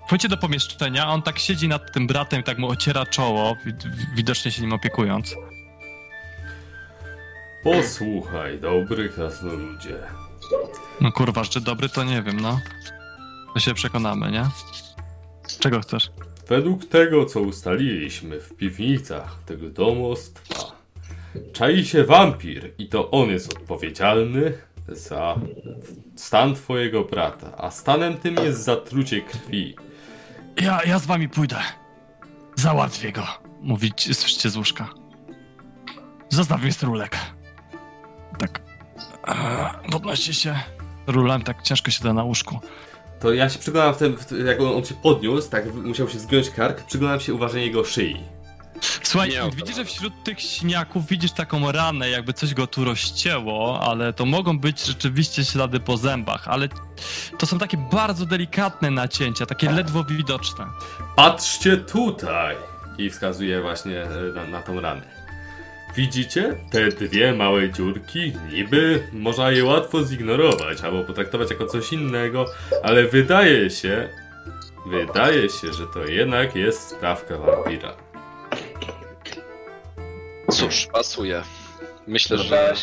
wchodzicie 0.07 0.29
do 0.29 0.37
pomieszczenia, 0.37 1.05
a 1.07 1.09
on 1.09 1.23
tak 1.23 1.39
siedzi 1.39 1.69
nad 1.69 1.93
tym 1.93 2.07
bratem, 2.07 2.43
tak 2.43 2.59
mu 2.59 2.69
ociera 2.69 3.07
czoło, 3.07 3.57
wid- 3.67 3.87
widocznie 4.15 4.51
się 4.53 4.63
nim 4.63 4.73
opiekując. 4.73 5.35
Posłuchaj, 7.65 8.59
dobry 8.61 9.09
krasnoludzie. 9.09 9.99
No 11.01 11.13
kurwa, 11.13 11.45
czy 11.45 11.61
dobry 11.61 11.89
to 11.89 12.05
nie 12.05 12.23
wiem, 12.23 12.41
no. 12.41 12.61
To 13.55 13.61
się 13.61 13.75
przekonamy, 13.75 14.31
nie? 14.31 14.45
Czego 15.59 15.81
chcesz? 15.81 16.11
Według 16.49 16.85
tego, 16.89 17.27
co 17.27 17.41
ustaliliśmy 17.41 18.41
w 18.41 18.57
piwnicach 18.57 19.37
tego 19.47 19.71
domostwa, 19.71 20.73
czai 21.53 21.85
się 21.85 22.05
wampir 22.05 22.73
i 22.79 22.89
to 22.89 23.11
on 23.11 23.29
jest 23.31 23.55
odpowiedzialny 23.57 24.53
za 24.89 25.35
stan 26.17 26.55
twojego 26.55 27.05
brata, 27.05 27.57
a 27.59 27.71
stanem 27.71 28.17
tym 28.19 28.35
jest 28.37 28.65
zatrucie 28.65 29.21
krwi. 29.21 29.77
Ja, 30.61 30.81
ja 30.87 30.99
z 30.99 31.07
wami 31.07 31.29
pójdę. 31.29 31.57
Załatwię 32.57 33.13
go. 33.13 33.27
Mówić 33.61 34.17
słyszycie 34.17 34.51
z 34.51 34.57
łóżka. 34.57 34.89
Zostaw 36.29 36.65
mi 36.65 36.73
strulek. 36.73 37.17
Tak. 38.41 38.61
Eee, 39.29 39.91
podnosi 39.93 40.35
się. 40.35 40.55
Rulam 41.07 41.43
tak 41.43 41.63
ciężko 41.63 41.91
siada 41.91 42.13
na 42.13 42.23
łóżku. 42.23 42.61
To 43.21 43.33
ja 43.33 43.51
się 43.51 43.59
przyglądam 43.59 43.95
w 43.95 43.99
tym, 43.99 44.17
w 44.17 44.47
jak 44.47 44.61
on, 44.61 44.67
on 44.67 44.85
się 44.85 44.95
podniósł, 44.95 45.51
tak 45.51 45.75
musiał 45.75 46.09
się 46.09 46.19
zgiąć 46.19 46.51
kark, 46.51 46.87
przyglądam 46.87 47.21
się 47.21 47.35
uważnie 47.35 47.67
jego 47.67 47.85
szyi. 47.85 48.21
Słuchaj, 49.03 49.31
Nie, 49.31 49.51
widzisz, 49.57 49.77
że 49.77 49.85
wśród 49.85 50.13
tych 50.25 50.41
śniaków 50.41 51.07
widzisz 51.07 51.33
taką 51.33 51.73
ranę, 51.73 52.11
jakby 52.11 52.33
coś 52.33 52.55
go 52.55 52.67
tu 52.67 52.85
rozcięło, 52.85 53.81
ale 53.81 54.13
to 54.13 54.27
mogą 54.27 54.59
być 54.59 54.87
rzeczywiście 54.87 55.45
ślady 55.45 55.81
po 55.81 55.97
zębach, 55.97 56.49
ale 56.49 56.69
to 57.39 57.47
są 57.47 57.59
takie 57.59 57.77
bardzo 57.77 58.27
delikatne 58.27 58.91
nacięcia, 58.91 59.47
takie 59.47 59.71
ledwo 59.71 60.05
widoczne. 60.05 60.67
Patrzcie 61.17 61.77
tutaj! 61.77 62.57
I 62.99 63.11
wskazuje 63.11 63.63
właśnie 63.63 64.03
e, 64.03 64.09
na, 64.35 64.45
na 64.45 64.63
tą 64.63 64.81
ranę. 64.81 65.03
Widzicie? 65.97 66.57
Te 66.71 66.89
dwie 66.89 67.33
małe 67.33 67.71
dziurki, 67.71 68.33
niby 68.53 69.09
można 69.13 69.51
je 69.51 69.65
łatwo 69.65 70.05
zignorować 70.05 70.81
albo 70.81 71.05
potraktować 71.05 71.51
jako 71.51 71.67
coś 71.67 71.93
innego, 71.93 72.45
ale 72.83 73.05
wydaje 73.05 73.71
się, 73.71 74.09
wydaje 74.87 75.49
się, 75.49 75.73
że 75.73 75.87
to 75.95 76.05
jednak 76.05 76.57
jest 76.57 76.89
sprawka 76.89 77.39
wampira. 77.39 77.93
Cóż, 80.51 80.87
pasuje. 80.93 81.43
Myślę, 82.07 82.39
że 82.39 82.75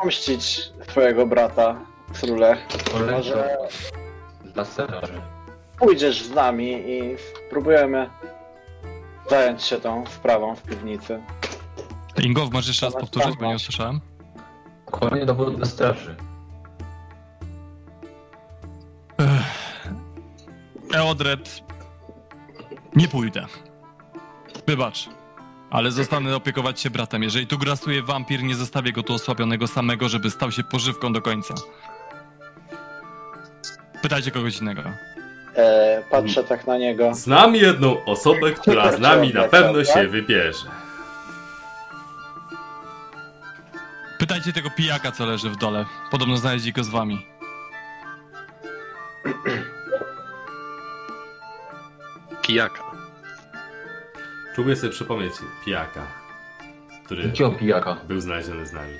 pomścić 0.00 0.72
twojego 0.86 1.26
brata. 1.26 1.76
Polecam 2.92 3.10
Może 3.10 3.56
dla 4.44 4.64
straży. 4.64 5.12
pójdziesz 5.78 6.22
z 6.22 6.30
nami 6.30 6.90
i 6.90 7.16
spróbujemy 7.46 8.10
zająć 9.30 9.62
się 9.62 9.80
tą 9.80 10.06
sprawą 10.06 10.56
w 10.56 10.62
piwnicy. 10.62 11.20
Ingow, 12.20 12.52
możesz 12.52 12.68
jeszcze 12.68 12.86
raz 12.86 12.94
powtórzyć, 12.94 13.36
bo 13.40 13.46
nie 13.46 13.54
usłyszałem? 13.56 14.00
Kolejny 14.90 15.26
dowód 15.26 15.56
dla 15.56 15.66
straży. 15.66 16.16
Eodred, 20.94 21.62
nie 22.96 23.08
pójdę. 23.08 23.46
Wybacz, 24.66 25.08
ale 25.70 25.90
zostanę 25.90 26.36
opiekować 26.36 26.80
się 26.80 26.90
bratem. 26.90 27.22
Jeżeli 27.22 27.46
tu 27.46 27.58
grasuje 27.58 28.02
wampir, 28.02 28.42
nie 28.42 28.54
zostawię 28.54 28.92
go 28.92 29.02
tu 29.02 29.14
osłabionego 29.14 29.66
samego, 29.66 30.08
żeby 30.08 30.30
stał 30.30 30.52
się 30.52 30.64
pożywką 30.64 31.12
do 31.12 31.22
końca. 31.22 31.54
Pytajcie 34.02 34.30
kogoś 34.30 34.58
innego. 34.60 34.82
E, 35.56 36.02
patrzę 36.10 36.44
tak 36.44 36.66
na 36.66 36.78
niego. 36.78 37.14
Znam 37.14 37.54
jedną 37.56 38.04
osobę, 38.04 38.52
która 38.52 38.92
z 38.92 39.00
nami 39.00 39.34
na 39.34 39.48
pewno 39.48 39.84
się 39.84 40.08
wybierze. 40.08 40.66
Pytajcie 44.42 44.62
tego 44.62 44.76
pijaka, 44.76 45.12
co 45.12 45.26
leży 45.26 45.50
w 45.50 45.56
dole. 45.56 45.86
Podobno 46.10 46.36
znaleźli 46.36 46.72
go 46.72 46.84
z 46.84 46.88
wami. 46.88 47.26
pijaka. 52.42 52.82
Próbuję 54.54 54.76
sobie 54.76 54.92
przypomnieć 54.92 55.32
pijaka, 55.64 56.06
który 57.04 57.22
Jakiego 57.22 57.50
pijaka? 57.50 57.96
był 58.08 58.20
znaleziony 58.20 58.66
z 58.66 58.72
nami. 58.72 58.94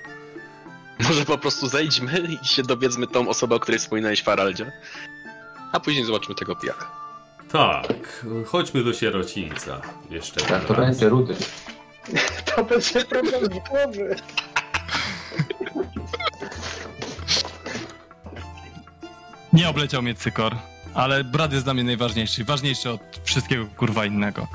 Może 1.09 1.25
po 1.25 1.39
prostu 1.39 1.67
zejdźmy 1.69 2.19
i 2.43 2.47
się 2.47 2.63
dowiedzmy 2.63 3.07
tą 3.07 3.29
osobę, 3.29 3.55
o 3.57 3.61
której 3.61 3.79
wspominałeś, 3.81 4.23
Faraldzie. 4.23 4.73
A 5.73 5.81
później 5.81 6.05
zobaczymy 6.05 6.35
tego 6.35 6.57
pijaka. 6.57 6.91
Tak, 7.53 8.27
chodźmy 8.47 8.85
do 8.85 8.93
sierocińca. 8.93 9.81
Jeszcze 10.11 10.41
Tak, 10.41 10.65
to 10.65 10.75
raz. 10.75 10.87
będzie 10.89 11.09
rudy. 11.09 11.37
To 12.57 12.65
będzie 12.65 13.05
problem 13.05 13.45
z 13.45 13.49
głowy. 13.49 14.17
Nie 19.53 19.69
obleciał 19.69 20.03
mnie 20.03 20.15
cykor, 20.15 20.55
ale 20.95 21.25
brat 21.25 21.53
jest 21.53 21.65
dla 21.65 21.75
mnie 21.75 21.85
najważniejszy. 21.85 22.45
Ważniejszy 22.45 22.91
od 22.91 23.01
wszystkiego 23.25 23.67
kurwa 23.77 24.05
innego. 24.07 24.47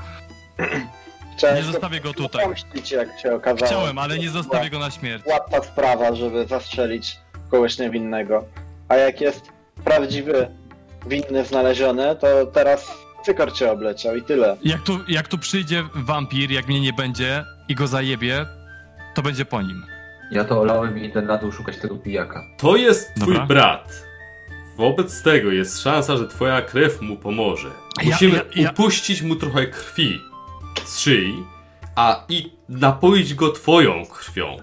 Chciałem 1.36 1.56
Nie 1.56 1.62
zostawię 1.62 2.00
go 2.00 2.12
tutaj. 2.14 2.46
jak 2.90 3.20
się 3.20 3.34
okazało. 3.34 3.66
Chciałem, 3.66 3.98
ale 3.98 4.18
nie 4.18 4.30
zostawię 4.30 4.70
go 4.70 4.78
na 4.78 4.90
śmierć. 4.90 5.24
Łatwa 5.26 5.62
sprawa, 5.62 6.14
żeby 6.14 6.46
zastrzelić 6.46 7.16
kogoś 7.50 7.78
niewinnego. 7.78 8.44
A 8.88 8.96
jak 8.96 9.20
jest 9.20 9.42
prawdziwy 9.84 10.48
winny 11.06 11.44
znaleziony, 11.44 12.16
to 12.16 12.46
teraz 12.46 12.90
cykor 13.24 13.52
cię 13.52 13.72
obleciał 13.72 14.16
i 14.16 14.22
tyle. 14.22 14.56
Jak 14.64 14.82
tu, 14.82 14.98
jak 15.08 15.28
tu 15.28 15.38
przyjdzie 15.38 15.84
wampir, 15.94 16.50
jak 16.50 16.68
mnie 16.68 16.80
nie 16.80 16.92
będzie 16.92 17.44
i 17.68 17.74
go 17.74 17.86
zajebie, 17.86 18.46
to 19.14 19.22
będzie 19.22 19.44
po 19.44 19.62
nim. 19.62 19.86
Ja 20.30 20.44
to 20.44 20.60
olałem 20.60 20.98
i 20.98 21.04
idę 21.04 21.22
na 21.22 21.38
dół 21.38 21.52
szukać 21.52 21.76
tego 21.76 21.96
pijaka. 21.96 22.42
To 22.58 22.76
jest 22.76 23.14
twój 23.14 23.26
Dobra. 23.34 23.46
brat. 23.46 24.07
Wobec 24.78 25.22
tego 25.22 25.52
jest 25.52 25.82
szansa, 25.82 26.16
że 26.16 26.28
twoja 26.28 26.62
krew 26.62 27.00
mu 27.00 27.16
pomoże. 27.16 27.68
Ja- 28.02 28.10
Musimy 28.12 28.36
ja- 28.36 28.62
ja- 28.62 28.70
upuścić 28.70 29.22
mu 29.22 29.36
trochę 29.36 29.66
krwi 29.66 30.20
z 30.84 30.98
szyi, 31.00 31.44
a 31.96 32.24
i 32.28 32.52
napoić 32.68 33.34
go 33.34 33.50
twoją 33.52 34.06
krwią. 34.06 34.56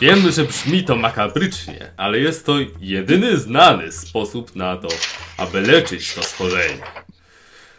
Wiem, 0.00 0.30
że 0.32 0.44
brzmi 0.44 0.84
to 0.84 0.96
makabrycznie, 0.96 1.92
ale 1.96 2.18
jest 2.18 2.46
to 2.46 2.54
jedyny 2.80 3.36
znany 3.38 3.92
sposób 3.92 4.56
na 4.56 4.76
to, 4.76 4.88
aby 5.36 5.60
leczyć 5.60 6.14
to 6.14 6.22
schorzenie. 6.22 6.82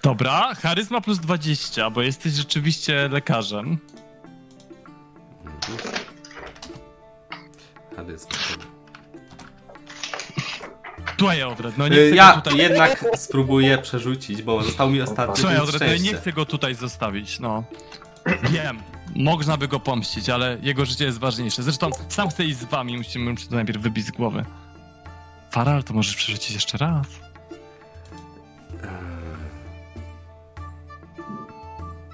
Dobra, 0.04 0.56
charyzma 0.56 1.02
plus 1.02 1.20
20, 1.20 1.90
bo 1.90 2.02
jesteś 2.02 2.34
rzeczywiście 2.34 3.10
lekarzem. 3.12 3.78
Charyzma. 7.96 8.30
Słuchaj, 11.20 11.44
Odred, 11.44 11.78
no 11.78 11.88
nie 11.88 11.98
Y, 11.98 12.08
chcę 12.08 12.16
Ja 12.16 12.36
go 12.36 12.42
tutaj... 12.42 12.58
jednak 12.60 13.06
spróbuję 13.16 13.78
przerzucić, 13.78 14.42
bo 14.42 14.64
został 14.64 14.90
mi 14.90 15.02
ostatni 15.02 15.36
Słuchaj, 15.36 15.56
punkt 15.58 15.70
Odred, 15.70 15.82
no 15.82 15.88
ja 15.88 15.94
nie 15.94 16.00
szczęścia. 16.00 16.22
chcę 16.22 16.34
go 16.34 16.46
tutaj 16.46 16.76
zostawić, 16.76 17.40
no. 17.40 17.64
Wiem, 18.44 18.80
można 19.16 19.58
by 19.58 19.68
go 19.68 19.80
pomścić, 19.80 20.30
ale 20.30 20.58
jego 20.62 20.86
życie 20.86 21.06
jest 21.06 21.18
ważniejsze. 21.20 21.64
Zresztą 21.64 21.90
sam 22.10 22.30
chcę 22.30 22.44
iść 22.46 22.58
z 22.58 22.64
wami, 22.64 22.98
musimy 22.98 23.32
mu 23.32 23.38
to 23.50 23.56
najpierw 23.56 23.82
wybić 23.82 24.06
z 24.06 24.12
głowy. 24.12 24.46
Faral, 25.52 25.84
to 25.84 25.94
możesz 25.94 26.16
przerzucić 26.16 26.52
jeszcze 26.52 26.78
raz. 26.78 27.08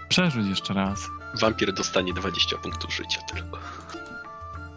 Przerzuć 0.09 0.47
jeszcze 0.47 0.73
raz. 0.73 0.99
Wampir 1.41 1.73
dostanie 1.73 2.13
20 2.13 2.57
punktów 2.57 2.93
życia 2.95 3.21
tylko. 3.33 3.57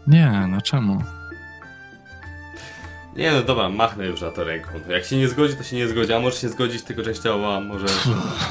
Nie, 0.07 0.47
no 0.49 0.61
czemu? 0.63 1.03
Nie 3.19 3.33
no 3.33 3.43
dobra, 3.43 3.69
machnę 3.69 4.07
już 4.07 4.21
na 4.21 4.31
to 4.31 4.45
ręką. 4.45 4.71
Jak 4.89 5.05
się 5.05 5.17
nie 5.17 5.29
zgodzi, 5.29 5.57
to 5.57 5.63
się 5.63 5.77
nie 5.77 5.89
zgodzi, 5.89 6.13
a 6.13 6.21
może 6.21 6.37
się 6.37 6.49
zgodzić 6.49 6.83
tylko 6.83 7.03
częściowo, 7.03 7.61
może... 7.61 7.87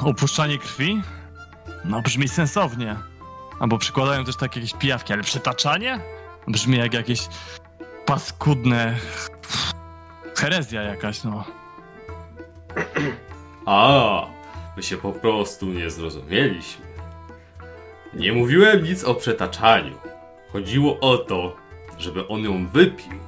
Opuszczanie 0.03 0.57
krwi? 0.57 1.01
No 1.85 2.01
brzmi 2.01 2.27
sensownie. 2.27 2.95
Albo 3.59 3.77
przykładają 3.77 4.25
też 4.25 4.35
takie 4.35 4.59
jakieś 4.59 4.79
pijawki, 4.79 5.13
ale 5.13 5.23
przetaczanie? 5.23 5.99
Brzmi 6.47 6.77
jak 6.77 6.93
jakieś 6.93 7.27
paskudne... 8.05 8.95
Herezja 10.35 10.81
jakaś, 10.81 11.23
no. 11.23 11.43
A, 13.65 14.27
my 14.77 14.83
się 14.83 14.97
po 14.97 15.11
prostu 15.11 15.65
nie 15.65 15.89
zrozumieliśmy. 15.89 16.85
Nie 18.13 18.33
mówiłem 18.33 18.83
nic 18.83 19.03
o 19.03 19.15
przetaczaniu. 19.15 19.95
Chodziło 20.51 20.99
o 20.99 21.17
to, 21.17 21.55
żeby 21.97 22.27
on 22.27 22.43
ją 22.43 22.67
wypił. 22.67 23.26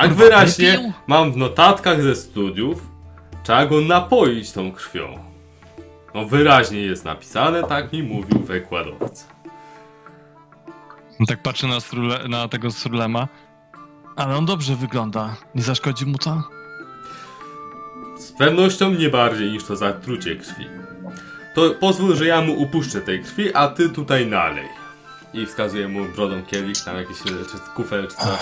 Tak 0.00 0.08
Kurwa, 0.08 0.24
wyraźnie 0.24 0.72
wypił? 0.72 0.92
mam 1.06 1.32
w 1.32 1.36
notatkach 1.36 2.02
ze 2.02 2.16
studiów, 2.16 2.86
trzeba 3.42 3.66
go 3.66 3.80
napoić 3.80 4.52
tą 4.52 4.72
krwią. 4.72 5.18
No 6.14 6.24
wyraźnie 6.24 6.80
jest 6.80 7.04
napisane, 7.04 7.62
tak 7.64 7.92
mi 7.92 8.02
mówił 8.02 8.38
wykładowca. 8.40 9.24
No 11.20 11.26
Tak 11.26 11.42
patrzę 11.42 11.66
na, 11.66 11.80
Srule, 11.80 12.28
na 12.28 12.48
tego 12.48 12.70
Srulema. 12.70 13.28
Ale 14.16 14.36
on 14.36 14.46
dobrze 14.46 14.76
wygląda. 14.76 15.36
Nie 15.54 15.62
zaszkodzi 15.62 16.06
mu 16.06 16.18
to? 16.18 16.42
Z 18.18 18.32
pewnością 18.32 18.90
nie 18.90 19.08
bardziej 19.08 19.50
niż 19.52 19.64
to 19.64 19.76
zatrucie 19.76 20.36
krwi. 20.36 20.66
To 21.54 21.70
pozwól, 21.70 22.16
że 22.16 22.26
ja 22.26 22.40
mu 22.40 22.52
upuszczę 22.52 23.00
tej 23.00 23.22
krwi, 23.22 23.54
a 23.54 23.68
ty 23.68 23.88
tutaj 23.88 24.26
nalej. 24.26 24.68
I 25.34 25.46
wskazuję 25.46 25.88
mu 25.88 26.04
brodą 26.04 26.42
kielich, 26.42 26.84
tam 26.84 26.96
jakiś 26.96 27.20
e, 27.20 27.24
czy 27.24 27.58
kufel, 27.74 28.08
czy 28.08 28.16
coś. 28.16 28.40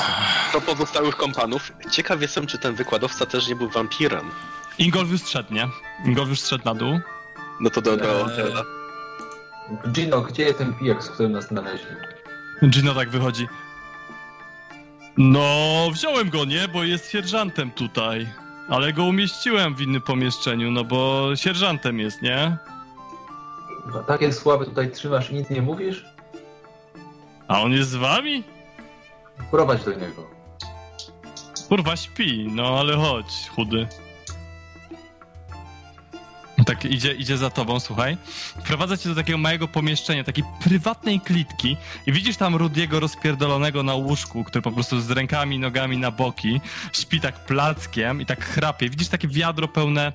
Do 0.53 0.61
pozostałych 0.61 1.17
kompanów, 1.17 1.73
ciekaw 1.91 2.23
jestem, 2.23 2.47
czy 2.47 2.59
ten 2.59 2.75
wykładowca 2.75 3.27
też 3.27 3.49
nie 3.49 3.57
był 3.57 3.69
wampirem. 3.69 4.31
Ingolwius 4.79 5.29
szedł, 5.29 5.55
nie? 5.55 5.69
Ingolwius 6.05 6.49
szedł 6.49 6.65
na 6.65 6.75
dół. 6.75 7.01
No 7.61 7.71
to 7.71 7.83
do, 7.83 7.97
do 7.97 8.27
Eee. 8.39 8.53
Gino, 9.93 10.21
gdzie 10.21 10.43
jest 10.43 10.59
ten 10.59 10.75
pijak, 10.75 11.03
z 11.03 11.11
którym 11.11 11.33
nas 11.33 11.49
znaleźli? 11.49 11.87
Gino 12.69 12.95
tak 12.95 13.11
wychodzi. 13.11 13.49
No, 15.17 15.45
wziąłem 15.93 16.31
go, 16.31 16.45
nie? 16.45 16.69
Bo 16.69 16.85
jest 16.85 17.11
sierżantem 17.11 17.71
tutaj. 17.71 18.29
Ale 18.69 18.93
go 18.93 19.05
umieściłem 19.05 19.75
w 19.75 19.81
innym 19.81 20.03
pomieszczeniu, 20.03 20.71
no 20.71 20.85
bo 20.85 21.31
sierżantem 21.37 21.99
jest, 21.99 22.23
nie? 22.23 22.57
No, 23.95 24.03
takie 24.03 24.33
słabe 24.33 24.65
tutaj 24.65 24.93
trzymasz 24.93 25.31
i 25.31 25.35
nic 25.35 25.51
nie 25.51 25.63
mówisz? 25.63 26.05
A 27.49 27.61
on 27.61 27.73
jest 27.73 27.91
z 27.91 27.95
wami? 27.95 28.45
Prowadź 29.51 29.85
do 29.85 29.91
niego. 29.91 30.31
Kurwa 31.69 31.97
śpi, 31.97 32.49
no 32.53 32.79
ale 32.79 32.97
chodź, 32.97 33.49
chudy. 33.57 33.87
Tak 36.67 36.85
idzie, 36.85 37.13
idzie 37.13 37.37
za 37.37 37.51
tobą, 37.51 37.81
słuchaj. 37.81 38.17
Wprowadza 38.61 38.97
cię 38.97 39.09
do 39.09 39.15
takiego 39.15 39.39
małego 39.39 39.69
pomieszczenia, 39.69 40.25
takiej 40.25 40.45
prywatnej 40.65 41.21
klitki 41.21 41.77
i 42.07 42.13
widzisz 42.13 42.37
tam 42.37 42.57
Rudiego 42.57 43.01
rozpierdolonego 43.01 43.83
na 43.83 43.95
łóżku, 43.95 44.45
który 44.45 44.63
po 44.63 44.73
prostu 44.73 45.01
z 45.01 45.11
rękami, 45.11 45.59
nogami 45.59 45.99
na 45.99 46.11
boki, 46.11 46.61
śpi 46.93 47.21
tak 47.21 47.45
plackiem 47.47 48.21
i 48.21 48.27
tak 48.27 48.45
chrapie. 48.45 48.91
Widzisz 48.91 49.09
takie 49.09 49.29
wiadro 49.29 49.69
pełne, 49.69 50.13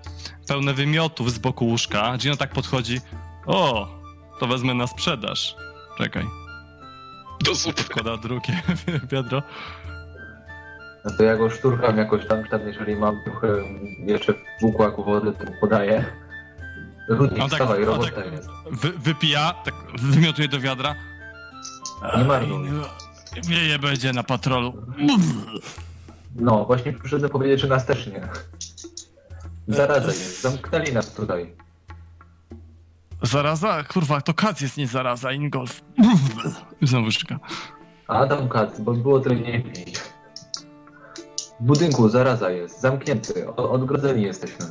pełne 0.47 0.73
wymiotów 0.73 1.31
z 1.31 1.37
boku 1.37 1.65
łóżka. 1.65 2.17
Gino 2.17 2.37
tak 2.37 2.51
podchodzi. 2.51 3.01
O, 3.45 3.87
to 4.39 4.47
wezmę 4.47 4.73
na 4.73 4.87
sprzedaż. 4.87 5.55
Czekaj, 5.97 6.25
Do 7.43 7.55
zupy. 7.55 7.83
wkłada 7.83 8.17
drugie 8.17 8.61
wiadro. 9.11 9.43
No 11.05 11.11
to 11.17 11.23
ja 11.23 11.37
go 11.37 11.49
szturkam 11.49 11.97
jakoś 11.97 12.27
tam, 12.27 12.43
tam 12.47 12.61
jeżeli 12.67 12.95
mam 12.95 13.23
trochę 13.23 13.47
jeszcze 14.05 14.33
w 14.33 14.63
ukłaku 14.63 15.03
wody, 15.03 15.31
to 15.33 15.45
podaję. 15.61 16.05
Rudy, 17.09 17.33
On 17.35 17.49
tak- 17.49 17.51
wstawaj, 17.51 17.79
on 17.79 17.85
robota 17.85 18.11
tak- 18.11 18.31
jest. 18.31 18.49
Wy, 18.71 18.91
wypija, 18.91 19.53
tak 19.65 19.73
wymiotuje 20.01 20.47
do 20.47 20.59
wiadra. 20.59 20.95
Nie 22.17 22.23
marnuj. 22.23 22.69
Wieje 23.47 23.79
będzie 23.79 24.13
na 24.13 24.23
patrolu. 24.23 24.73
No, 26.35 26.65
właśnie 26.65 26.93
przyszedłem 26.93 27.31
powiedzieć, 27.31 27.59
że 27.61 27.67
nas 27.67 27.85
też 27.85 28.07
nie. 28.07 28.21
Zaraza 29.67 30.07
jest, 30.17 30.41
zamknęli 30.41 30.93
nas 30.93 31.13
tutaj. 31.13 31.53
Zaraza? 33.21 33.83
Kurwa, 33.83 34.21
to 34.21 34.33
kac 34.33 34.61
jest 34.61 34.77
nie 34.77 34.87
zaraza, 34.87 35.31
Ingolf. 35.31 35.81
Znowu 36.81 37.11
szyka. 37.11 37.39
Adam 38.07 38.49
Katz, 38.49 38.79
bo 38.79 38.93
było 38.93 39.19
pić. 39.19 39.99
W 41.59 41.63
budynku 41.63 42.09
zaraza 42.09 42.49
jest, 42.49 42.81
zamknięty, 42.81 43.49
o- 43.49 43.71
odgrodzeni 43.71 44.21
jesteśmy. 44.23 44.65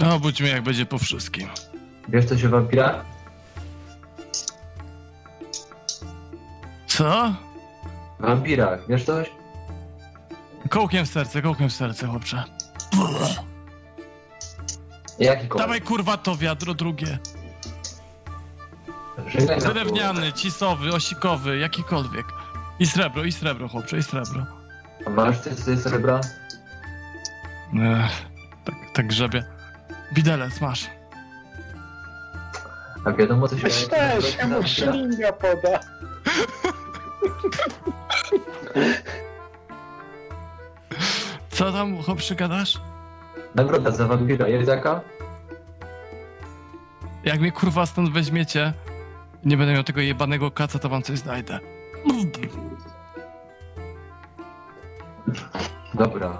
No, 0.00 0.18
budźmy 0.20 0.48
jak 0.48 0.62
będzie 0.62 0.86
po 0.86 0.98
wszystkim. 0.98 1.48
Wiesz 2.08 2.24
co 2.24 2.38
się 2.38 2.48
wampira? 2.48 3.04
Co? 6.86 7.34
Wampirach, 8.20 8.80
wiesz 8.88 9.04
coś? 9.04 9.30
Kołkiem 10.70 11.06
w 11.06 11.08
serce, 11.08 11.42
kołkiem 11.42 11.68
w 11.68 11.72
serce, 11.72 12.06
chłopcze. 12.06 12.44
Jaki 15.22 15.48
kolor? 15.48 15.66
Dawaj 15.66 15.80
kurwa 15.80 16.16
to 16.16 16.36
wiadro 16.36 16.74
drugie. 16.74 17.18
Na 19.48 19.56
Drewniany, 19.72 20.32
cisowy, 20.32 20.92
osikowy, 20.92 21.58
jakikolwiek. 21.58 22.26
I 22.78 22.86
srebro, 22.86 23.24
i 23.24 23.32
srebro, 23.32 23.68
chłopcze, 23.68 23.98
i 23.98 24.02
srebro. 24.02 24.46
A 25.06 25.10
masz 25.10 25.36
z 25.40 25.64
tej 25.64 25.76
srebra? 25.76 26.20
Ech, 27.74 28.12
tak, 28.64 28.74
tak 28.92 29.06
grzebie. 29.06 29.44
Widelec 30.12 30.60
masz. 30.60 30.90
A 33.04 33.12
wiadomo 33.12 33.48
co 33.48 33.56
się 33.56 33.62
Weź 33.62 33.88
też, 33.88 34.36
ja 34.36 34.48
mu 34.48 34.62
szlinga 34.66 35.32
poda. 35.32 35.80
Co 41.50 41.72
tam, 41.72 42.02
chłopcze, 42.02 42.34
gadasz? 42.34 42.80
Nagroda 43.54 43.90
za 43.90 44.06
wampira, 44.08 44.48
jest 44.48 44.68
jaka? 44.68 45.00
Jak 47.24 47.40
mnie 47.40 47.52
kurwa 47.52 47.86
stąd 47.86 48.10
weźmiecie, 48.12 48.72
nie 49.44 49.56
będę 49.56 49.72
miał 49.72 49.84
tego 49.84 50.00
jebanego 50.00 50.50
kaca, 50.50 50.78
to 50.78 50.88
wam 50.88 51.02
coś 51.02 51.18
znajdę. 51.18 51.58
Dobra. 55.94 56.38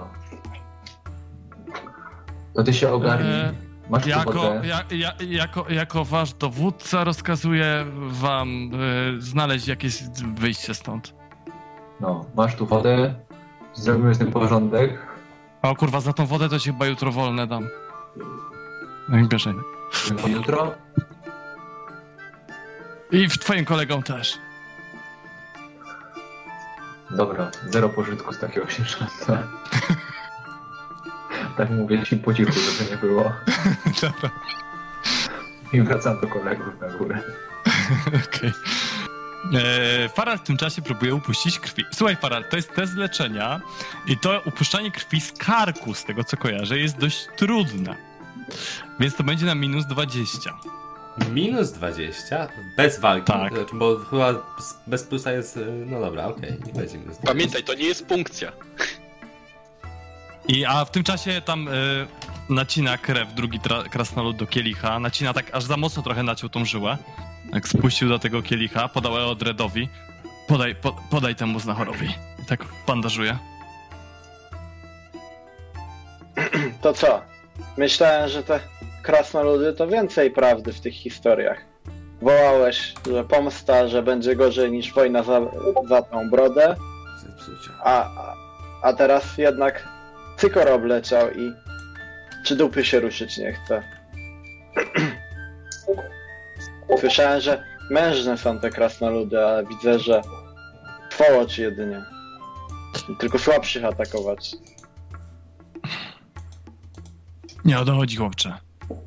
To 2.53 2.63
ty 2.63 2.73
się 2.73 2.89
ogarnij. 2.91 3.31
Eee, 3.33 3.53
Masz 3.89 4.05
Jako, 4.05 4.53
ja, 4.63 4.83
ja, 4.91 5.13
jako, 5.29 5.65
jako 5.69 6.05
wasz 6.05 6.33
dowódca 6.33 7.03
rozkazuję 7.03 7.85
wam 8.07 8.71
e, 8.73 9.21
znaleźć 9.21 9.67
jakieś 9.67 10.03
wyjście 10.35 10.73
stąd. 10.73 11.13
No, 11.99 12.25
masz 12.35 12.55
tu 12.55 12.65
wodę. 12.65 13.15
Zrobimy 13.73 14.15
z 14.15 14.17
tym 14.17 14.31
porządek. 14.31 15.12
O 15.63 15.75
kurwa, 15.75 16.01
za 16.01 16.13
tą 16.13 16.25
wodę 16.25 16.49
to 16.49 16.59
ci 16.59 16.69
chyba 16.71 16.85
jutro 16.85 17.11
wolne 17.11 17.47
dam. 17.47 17.67
No 19.09 19.17
i 19.17 19.27
bierze. 19.27 19.53
Jutro. 20.27 20.75
I 23.11 23.29
w 23.29 23.37
twoim 23.37 23.65
kolegom 23.65 24.03
też. 24.03 24.37
Dobra, 27.11 27.51
zero 27.69 27.89
pożytku 27.89 28.33
z 28.33 28.39
takiego 28.39 28.69
sierżanta. 28.69 29.43
tak 31.57 31.69
mówię 31.69 32.03
ci 32.03 32.17
po 32.17 32.33
cichu, 32.33 32.51
żeby 32.51 32.91
nie 32.91 32.97
było. 32.97 33.23
Dobra, 34.01 34.29
I 35.73 35.81
wracam 35.81 36.21
do 36.21 36.27
kolegów 36.27 36.81
na 36.81 36.89
górę. 36.89 37.21
okej. 38.07 38.49
Okay. 38.49 38.53
Faral 40.15 40.37
w 40.37 40.43
tym 40.43 40.57
czasie 40.57 40.81
próbuje 40.81 41.15
upuścić 41.15 41.59
krwi. 41.59 41.83
Słuchaj, 41.93 42.15
Faral, 42.15 42.45
to 42.49 42.55
jest 42.55 42.73
test 42.73 42.93
leczenia 42.95 43.61
i 44.07 44.17
to 44.17 44.41
upuszczanie 44.45 44.91
krwi 44.91 45.21
z 45.21 45.31
karku, 45.31 45.93
z 45.93 46.03
tego 46.05 46.23
co 46.23 46.37
kojarzę, 46.37 46.79
jest 46.79 46.97
dość 46.97 47.27
trudne. 47.37 47.95
Więc 48.99 49.15
to 49.15 49.23
będzie 49.23 49.45
na 49.45 49.55
minus 49.55 49.85
20. 49.85 50.53
Minus 51.31 51.71
20? 51.71 52.47
Bez 52.77 52.99
walki? 52.99 53.27
Tak. 53.33 53.53
Znaczy, 53.53 53.75
Bo 53.75 53.97
chyba 53.99 54.33
bez- 54.87 55.03
plusa 55.03 55.31
jest... 55.31 55.57
y, 55.57 55.65
No 55.85 55.99
dobra, 55.99 56.25
okej, 56.25 56.51
nie 56.51 56.73
będzie 56.73 56.97
minus 56.97 57.17
20. 57.17 57.27
Pamiętaj, 57.27 57.63
to 57.63 57.73
nie 57.73 57.85
jest 57.85 58.05
punkcja. 58.07 58.51
I, 60.47 60.65
a 60.65 60.85
w 60.85 60.91
tym 60.91 61.03
czasie 61.03 61.41
tam 61.45 61.67
y, 61.67 61.71
nacina 62.49 62.97
krew 62.97 63.33
drugi 63.35 63.59
krasnolud 63.91 64.37
do 64.37 64.47
kielicha. 64.47 64.99
Nacina 64.99 65.33
tak 65.33 65.55
aż 65.55 65.63
za 65.63 65.77
mocno 65.77 66.03
trochę 66.03 66.23
naciął 66.23 66.49
tą 66.49 66.65
żyłę. 66.65 66.97
Jak 67.53 67.67
spuścił 67.67 68.09
do 68.09 68.19
tego 68.19 68.41
kielicha, 68.41 68.87
podał 68.87 69.17
Eodredowi. 69.17 69.89
Podaj, 70.47 70.75
po, 70.75 70.95
podaj 71.09 71.35
temu 71.35 71.59
znachorowi. 71.59 72.07
I 72.43 72.45
tak 72.45 72.65
bandażuje. 72.87 73.37
To 76.81 76.93
co? 76.93 77.21
Myślałem, 77.77 78.29
że 78.29 78.43
te 78.43 78.59
krasnoludy 79.03 79.73
to 79.73 79.87
więcej 79.87 80.31
prawdy 80.31 80.73
w 80.73 80.81
tych 80.81 80.93
historiach. 80.93 81.57
Wołałeś, 82.21 82.93
że 83.11 83.23
pomsta, 83.23 83.87
że 83.87 84.03
będzie 84.03 84.35
gorzej 84.35 84.71
niż 84.71 84.93
wojna 84.93 85.23
za, 85.23 85.41
za 85.89 86.01
tą 86.01 86.29
brodę, 86.29 86.75
a, 87.83 88.09
a 88.83 88.93
teraz 88.93 89.37
jednak 89.37 89.87
cykor 90.37 90.69
obleciał 90.69 91.31
i 91.31 91.53
czy 92.45 92.55
dupy 92.55 92.85
się 92.85 92.99
ruszyć 92.99 93.37
nie 93.37 93.53
chce. 93.53 93.83
Słyszałem, 96.99 97.41
że 97.41 97.63
mężne 97.89 98.37
są 98.37 98.59
te 98.59 98.69
krasnoludy, 98.69 99.45
ale 99.45 99.65
widzę, 99.65 99.99
że 99.99 100.21
twołocz 101.09 101.57
jedynie. 101.57 102.01
Tylko 103.19 103.39
słabszych 103.39 103.85
atakować. 103.85 104.55
Nie 107.65 107.79
o 107.79 107.85
to 107.85 107.95
chodzi, 107.95 108.17
chłopcze. 108.17 108.57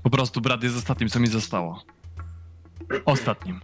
Po 0.03 0.11
prostu 0.11 0.40
brat 0.40 0.62
jest 0.62 0.77
ostatnim, 0.77 1.09
co 1.09 1.20
mi 1.20 1.27
zostało. 1.27 1.82
Ostatnim. 3.05 3.61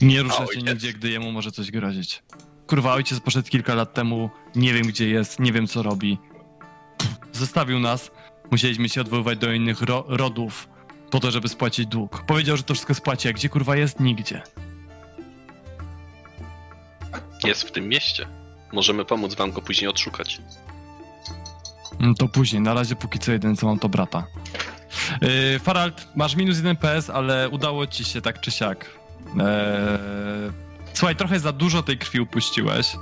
Nie 0.00 0.22
ruszę 0.22 0.42
A 0.42 0.54
się 0.54 0.62
nigdzie, 0.62 0.92
gdy 0.92 1.10
jemu 1.10 1.32
może 1.32 1.50
coś 1.52 1.70
grozić. 1.70 2.22
Kurwa, 2.66 2.92
ojciec 2.92 3.20
poszedł 3.20 3.48
kilka 3.48 3.74
lat 3.74 3.94
temu, 3.94 4.30
nie 4.54 4.74
wiem 4.74 4.82
gdzie 4.82 5.08
jest, 5.08 5.40
nie 5.40 5.52
wiem 5.52 5.66
co 5.66 5.82
robi. 5.82 6.18
Pff, 6.98 7.18
Zostawił 7.32 7.78
nas, 7.78 8.10
musieliśmy 8.50 8.88
się 8.88 9.00
odwoływać 9.00 9.38
do 9.38 9.52
innych 9.52 9.82
ro 9.82 10.04
rodów 10.08 10.68
po 11.10 11.20
to, 11.20 11.30
żeby 11.30 11.48
spłacić 11.48 11.86
dług. 11.86 12.22
Powiedział, 12.26 12.56
że 12.56 12.62
to 12.62 12.74
wszystko 12.74 12.94
spłaci, 12.94 13.28
a 13.28 13.32
gdzie 13.32 13.48
kurwa 13.48 13.76
jest? 13.76 14.00
Nigdzie. 14.00 14.42
Jest 17.44 17.62
w 17.62 17.72
tym 17.72 17.88
mieście. 17.88 18.26
Możemy 18.72 19.04
pomóc 19.04 19.34
wam 19.34 19.52
go 19.52 19.62
później 19.62 19.88
odszukać. 19.90 20.40
Mm, 22.00 22.14
To 22.14 22.28
później, 22.28 22.62
na 22.62 22.74
razie 22.74 22.96
póki 22.96 23.18
co 23.18 23.32
jeden 23.32 23.56
co 23.56 23.66
mam 23.66 23.78
to 23.78 23.88
brata. 23.88 24.24
Yy, 25.22 25.58
Farald, 25.58 26.06
masz 26.16 26.36
minus 26.36 26.56
jeden 26.56 26.76
PS, 26.76 27.10
ale 27.10 27.48
udało 27.48 27.86
ci 27.86 28.04
się 28.04 28.20
tak 28.20 28.40
czy 28.40 28.50
siak. 28.50 28.90
Eee, 29.38 29.40
słuchaj, 30.94 31.16
trochę 31.16 31.40
za 31.40 31.52
dużo 31.52 31.82
tej 31.82 31.98
krwi 31.98 32.20
upuściłeś, 32.20 32.92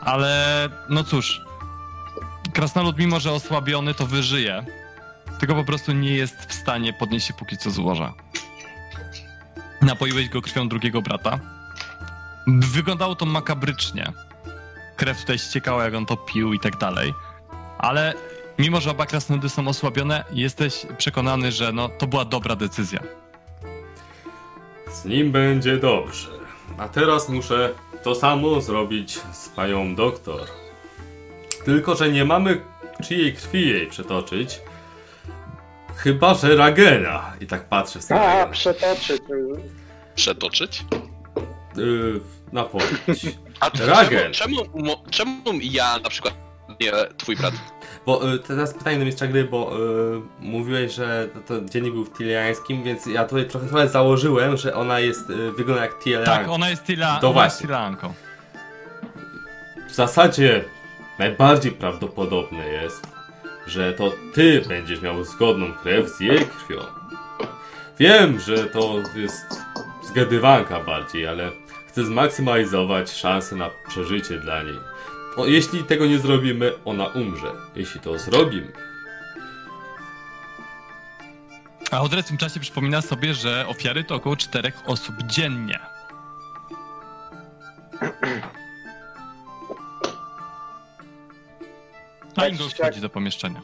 ale 0.00 0.68
no 0.88 1.04
cóż, 1.04 1.40
krasnolud 2.52 2.98
mimo, 2.98 3.20
że 3.20 3.32
osłabiony, 3.32 3.94
to 3.94 4.06
wyżyje. 4.06 4.64
Tylko 5.42 5.54
po 5.54 5.64
prostu 5.64 5.92
nie 5.92 6.14
jest 6.14 6.44
w 6.48 6.52
stanie 6.52 6.92
podnieść 6.92 7.26
się 7.26 7.34
póki 7.34 7.56
co 7.56 7.70
z 7.70 7.78
łoża. 7.78 8.14
Napoiłeś 9.80 10.28
go 10.28 10.42
krwią 10.42 10.68
drugiego 10.68 11.02
brata. 11.02 11.38
Wyglądało 12.46 13.14
to 13.14 13.26
makabrycznie. 13.26 14.12
Krew 14.96 15.20
tutaj 15.20 15.38
ściekała, 15.38 15.84
jak 15.84 15.94
on 15.94 16.06
to 16.06 16.16
pił 16.16 16.52
i 16.52 16.60
tak 16.60 16.76
dalej. 16.76 17.14
Ale 17.78 18.14
mimo, 18.58 18.80
że 18.80 18.90
oba 18.90 19.06
krasnoludy 19.06 19.48
są 19.48 19.68
osłabione, 19.68 20.24
jesteś 20.32 20.86
przekonany, 20.98 21.52
że 21.52 21.72
no, 21.72 21.88
to 21.88 22.06
była 22.06 22.24
dobra 22.24 22.56
decyzja. 22.56 23.00
Z 24.92 25.04
nim 25.04 25.32
będzie 25.32 25.76
dobrze. 25.76 26.28
A 26.78 26.88
teraz 26.88 27.28
muszę 27.28 27.74
to 28.02 28.14
samo 28.14 28.60
zrobić 28.60 29.20
z 29.32 29.48
panią 29.48 29.94
doktor. 29.94 30.40
Tylko, 31.64 31.96
że 31.96 32.10
nie 32.10 32.24
mamy 32.24 32.60
czyjej 33.04 33.32
krwi 33.32 33.68
jej 33.68 33.86
przetoczyć. 33.86 34.60
Chyba, 36.02 36.34
że 36.34 36.56
Ragena. 36.56 37.32
I 37.40 37.46
tak 37.46 37.68
patrzę 37.68 38.00
w 38.00 38.12
A, 38.12 38.46
przetoczyć. 38.46 39.22
Przetoczyć? 40.14 40.84
Yy, 41.76 42.20
napoić. 42.52 42.86
A 43.60 43.70
czemu, 43.70 43.90
Ragen. 43.90 44.32
czemu, 44.32 44.56
mo- 44.74 45.02
czemu 45.10 45.42
ja 45.62 45.98
na 45.98 46.10
przykład 46.10 46.34
nie 46.80 46.92
twój 47.18 47.36
brat? 47.36 47.54
Bo 48.06 48.32
y, 48.34 48.38
teraz 48.38 48.74
pytanie 48.74 48.98
do 48.98 49.04
mistrza 49.04 49.26
gry, 49.26 49.44
bo 49.44 49.76
y, 50.16 50.20
mówiłeś, 50.40 50.92
że 50.92 51.28
to, 51.34 51.40
to 51.60 51.64
dziennik 51.68 51.92
był 51.92 52.04
w 52.04 52.18
Tiliańskim, 52.18 52.82
więc 52.82 53.06
ja 53.06 53.24
tutaj 53.24 53.46
trochę, 53.48 53.66
trochę 53.66 53.88
założyłem, 53.88 54.56
że 54.56 54.74
ona 54.74 55.00
jest, 55.00 55.30
y, 55.30 55.52
wygląda 55.52 55.82
jak 55.82 55.98
Tiliańsk. 55.98 56.32
Tak, 56.32 56.48
ona 56.48 56.70
jest 56.70 56.86
To 56.86 56.92
jest 56.92 57.22
właśnie. 57.32 57.66
Tilanką. 57.66 58.14
W 59.88 59.94
zasadzie 59.94 60.64
najbardziej 61.18 61.72
prawdopodobne 61.72 62.66
jest, 62.66 63.06
że 63.66 63.92
to 63.92 64.12
ty 64.34 64.62
będziesz 64.68 65.00
miał 65.00 65.24
zgodną 65.24 65.72
krew 65.72 66.08
z 66.08 66.20
jej 66.20 66.38
krwią. 66.38 66.80
Wiem, 67.98 68.40
że 68.40 68.66
to 68.66 69.02
jest 69.16 69.46
zgadywanka 70.02 70.80
bardziej, 70.80 71.26
ale 71.26 71.50
chcę 71.88 72.04
zmaksymalizować 72.04 73.10
szanse 73.10 73.56
na 73.56 73.70
przeżycie 73.88 74.38
dla 74.38 74.62
niej. 74.62 74.78
O, 75.36 75.46
jeśli 75.46 75.84
tego 75.84 76.06
nie 76.06 76.18
zrobimy, 76.18 76.72
ona 76.84 77.06
umrze. 77.06 77.52
Jeśli 77.74 78.00
to 78.00 78.18
zrobimy, 78.18 78.72
A 81.92 81.96
Audrey 81.96 82.22
w 82.22 82.26
tym 82.26 82.36
czasie 82.36 82.60
przypomina 82.60 83.02
sobie, 83.02 83.34
że 83.34 83.66
ofiary 83.66 84.04
to 84.04 84.14
około 84.14 84.36
czterech 84.36 84.74
osób 84.86 85.14
dziennie. 85.22 85.78
A 92.36 92.40
Tak 92.40 92.52
wchodzi 92.54 92.74
siak- 92.76 93.00
do 93.00 93.08
pomieszczenia. 93.08 93.60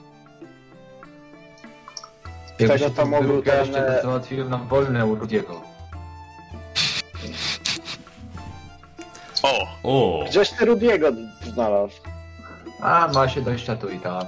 tego 2.58 2.72
Jakbyście 2.72 2.90
to 2.96 3.02
tu 3.02 3.08
mogł 3.08 3.22
wyrupialiście, 3.28 3.74
ten, 3.74 3.84
e, 3.92 3.96
to 3.96 4.02
załatwiłem 4.02 4.50
nam 4.50 4.68
wolne 4.68 5.06
u 5.06 5.14
Rudiego. 5.14 5.62
O! 9.42 9.66
O, 9.82 10.24
Gdzieś 10.28 10.50
ty 10.50 10.64
Rudiego 10.64 11.08
znalazł. 11.52 11.94
A, 12.82 13.08
ma 13.14 13.28
się 13.28 13.42
dość 13.42 13.66
tu 13.80 13.88
i 13.88 13.98
tam. 13.98 14.26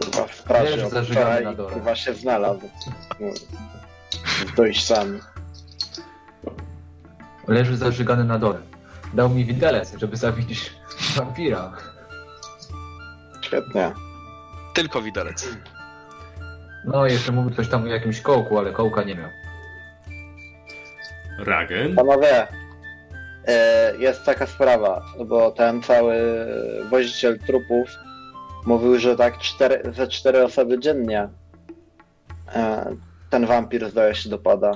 Kurwa, 0.00 0.26
w 0.26 0.42
pracy 0.42 1.04
wczoraj 1.10 1.44
na 1.44 1.54
dole. 1.54 1.72
Kurwa 1.72 1.96
się 1.96 2.14
znalazł. 2.14 2.60
Z 4.52 4.54
dojściami. 4.56 5.20
Leży 7.48 7.76
zażygany 7.76 8.24
na 8.24 8.38
dole. 8.38 8.58
Dał 9.14 9.28
mi 9.28 9.44
widelec, 9.44 9.92
żeby 9.98 10.16
zabić 10.16 10.72
wampira. 11.16 11.72
Świetnie. 13.50 13.92
Tylko 14.74 15.02
widelec. 15.02 15.48
No, 16.84 17.06
jeszcze 17.06 17.32
mówił 17.32 17.56
coś 17.56 17.68
tam 17.68 17.84
o 17.84 17.86
jakimś 17.86 18.20
kołku, 18.20 18.58
ale 18.58 18.72
kołka 18.72 19.02
nie 19.02 19.14
miał. 19.14 19.30
Ragen? 21.38 21.94
Panowie, 21.94 22.46
e, 23.46 23.96
jest 23.98 24.24
taka 24.24 24.46
sprawa, 24.46 25.04
bo 25.26 25.50
ten 25.50 25.82
cały 25.82 26.16
woziciel 26.90 27.38
trupów 27.38 27.88
mówił, 28.66 28.98
że 28.98 29.16
tak 29.16 29.38
cztery, 29.38 29.82
ze 29.94 30.08
cztery 30.08 30.44
osoby 30.44 30.78
dziennie 30.78 31.28
e, 32.54 32.86
ten 33.30 33.46
wampir 33.46 33.90
zdaje 33.90 34.14
się 34.14 34.28
dopada. 34.28 34.72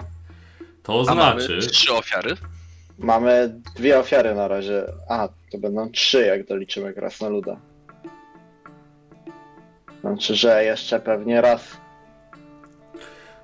To 0.83 1.01
A 1.01 1.05
znaczy, 1.05 1.49
mamy 1.49 1.67
trzy 1.67 1.93
ofiary. 1.93 2.35
Mamy 2.99 3.61
dwie 3.77 3.99
ofiary 3.99 4.35
na 4.35 4.49
razie. 4.49 4.85
A, 5.09 5.29
to 5.53 5.59
będą 5.59 5.91
trzy, 5.91 6.27
jak 6.27 6.47
doliczymy 6.47 6.93
krasnoluda. 6.93 7.57
Znaczy, 10.05 10.35
że 10.35 10.65
jeszcze 10.65 11.01
pewnie 11.01 11.41
raz. 11.41 11.77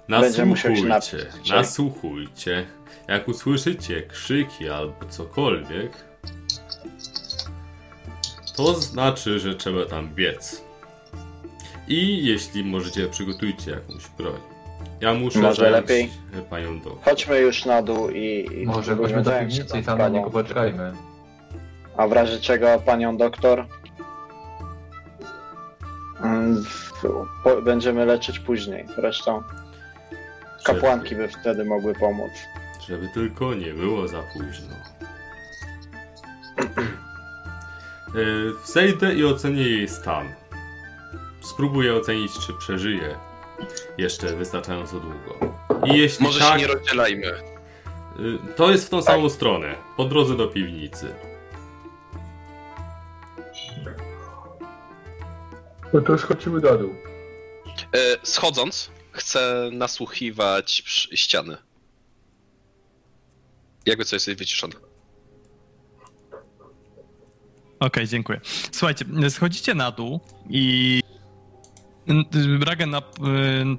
Będzie 0.09 0.45
musiał 0.45 0.77
się 0.77 0.83
nasłuchujcie, 0.85 1.29
napić 1.33 1.51
nasłuchujcie. 1.51 2.67
Jak 3.09 3.29
usłyszycie 3.29 4.03
krzyki 4.03 4.69
albo 4.69 5.05
cokolwiek, 5.09 5.93
to 8.57 8.75
znaczy, 8.75 9.39
że 9.39 9.55
trzeba 9.55 9.85
tam 9.85 10.09
biec. 10.15 10.65
I 11.89 12.27
jeśli 12.27 12.65
możecie, 12.65 13.09
przygotujcie 13.09 13.71
jakąś 13.71 14.09
broń. 14.19 14.41
Ja 15.01 15.15
muszę 15.15 15.39
Może 15.39 15.63
zająć 15.63 15.77
lepiej? 15.77 16.11
panią 16.51 16.81
do. 16.81 16.99
Chodźmy 17.05 17.39
już 17.39 17.65
na 17.65 17.83
dół 17.83 18.11
i... 18.11 18.49
i 18.63 18.67
Może 18.67 18.97
chodźmy 18.97 19.23
do 19.23 19.31
piwnicy 19.31 19.79
i 19.79 19.83
tam 19.83 19.99
na 19.99 20.09
niego 20.09 20.31
poczekajmy. 20.31 20.93
A 21.97 22.09
w 22.09 22.13
razie 22.13 22.41
czego 22.41 22.79
panią 22.87 23.17
doktor 23.17 23.67
będziemy 27.65 28.07
leczyć 28.07 28.39
później. 28.39 28.87
Zresztą 28.97 29.43
kapłanki 30.65 31.17
by 31.17 31.29
wtedy 31.29 31.65
mogły 31.65 31.95
pomóc. 31.95 32.31
Żeby 32.89 33.09
tylko 33.15 33.55
nie 33.55 33.75
było 33.75 34.09
za 34.09 34.23
późno. 34.23 34.75
Yy, 38.15 38.53
Zejdę 38.65 39.15
i 39.15 39.25
ocenię 39.25 39.63
jej 39.63 39.89
stan. 39.89 40.29
Spróbuję 41.41 41.95
ocenić, 41.95 42.33
czy 42.47 42.53
przeżyje 42.59 43.15
jeszcze 43.99 44.37
wystarczająco 44.37 45.01
długo. 45.01 45.55
I 45.85 45.99
jeśli 45.99 46.27
Może 46.27 46.41
tak, 46.41 46.53
się 46.61 46.67
nie 46.67 46.73
rozdzielajmy. 46.75 47.27
yy, 48.19 48.39
to 48.57 48.71
jest 48.71 48.87
w 48.87 48.91
tą 48.91 49.03
samą 49.03 49.29
stronę, 49.29 49.75
po 49.97 50.05
drodze 50.05 50.37
do 50.37 50.47
piwnicy. 50.49 51.15
No 55.93 56.01
to 56.01 56.19
schodzimy 56.19 56.61
na 56.61 56.77
dół. 56.77 56.95
E, 57.95 57.99
schodząc, 58.23 58.91
chcę 59.13 59.71
nasłuchiwać 59.73 60.83
przy- 60.83 61.17
ściany. 61.17 61.57
Jakby 63.87 64.05
coś 64.05 64.27
jest 64.27 64.39
wyciszone. 64.39 64.75
Okej, 67.81 68.09
dziękuję. 68.09 68.41
Słuchajcie, 68.73 69.05
schodzicie 69.31 69.75
na 69.75 69.91
dół 69.91 70.21
i 70.51 71.01
Ragen 72.67 72.91
na, 72.91 72.99
y, 72.99 73.03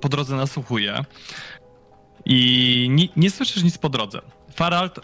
po 0.01 0.09
drodze 0.09 0.35
nasłuchuje 0.35 1.05
i 2.25 2.87
nie, 2.91 3.07
nie 3.15 3.31
słyszysz 3.31 3.63
nic 3.63 3.77
po 3.77 3.89
drodze. 3.89 4.21
Farald 4.53 4.99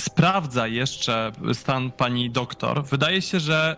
sprawdza 0.00 0.66
jeszcze 0.66 1.32
stan 1.52 1.90
pani 1.92 2.30
doktor. 2.30 2.84
Wydaje 2.84 3.22
się, 3.22 3.40
że 3.40 3.76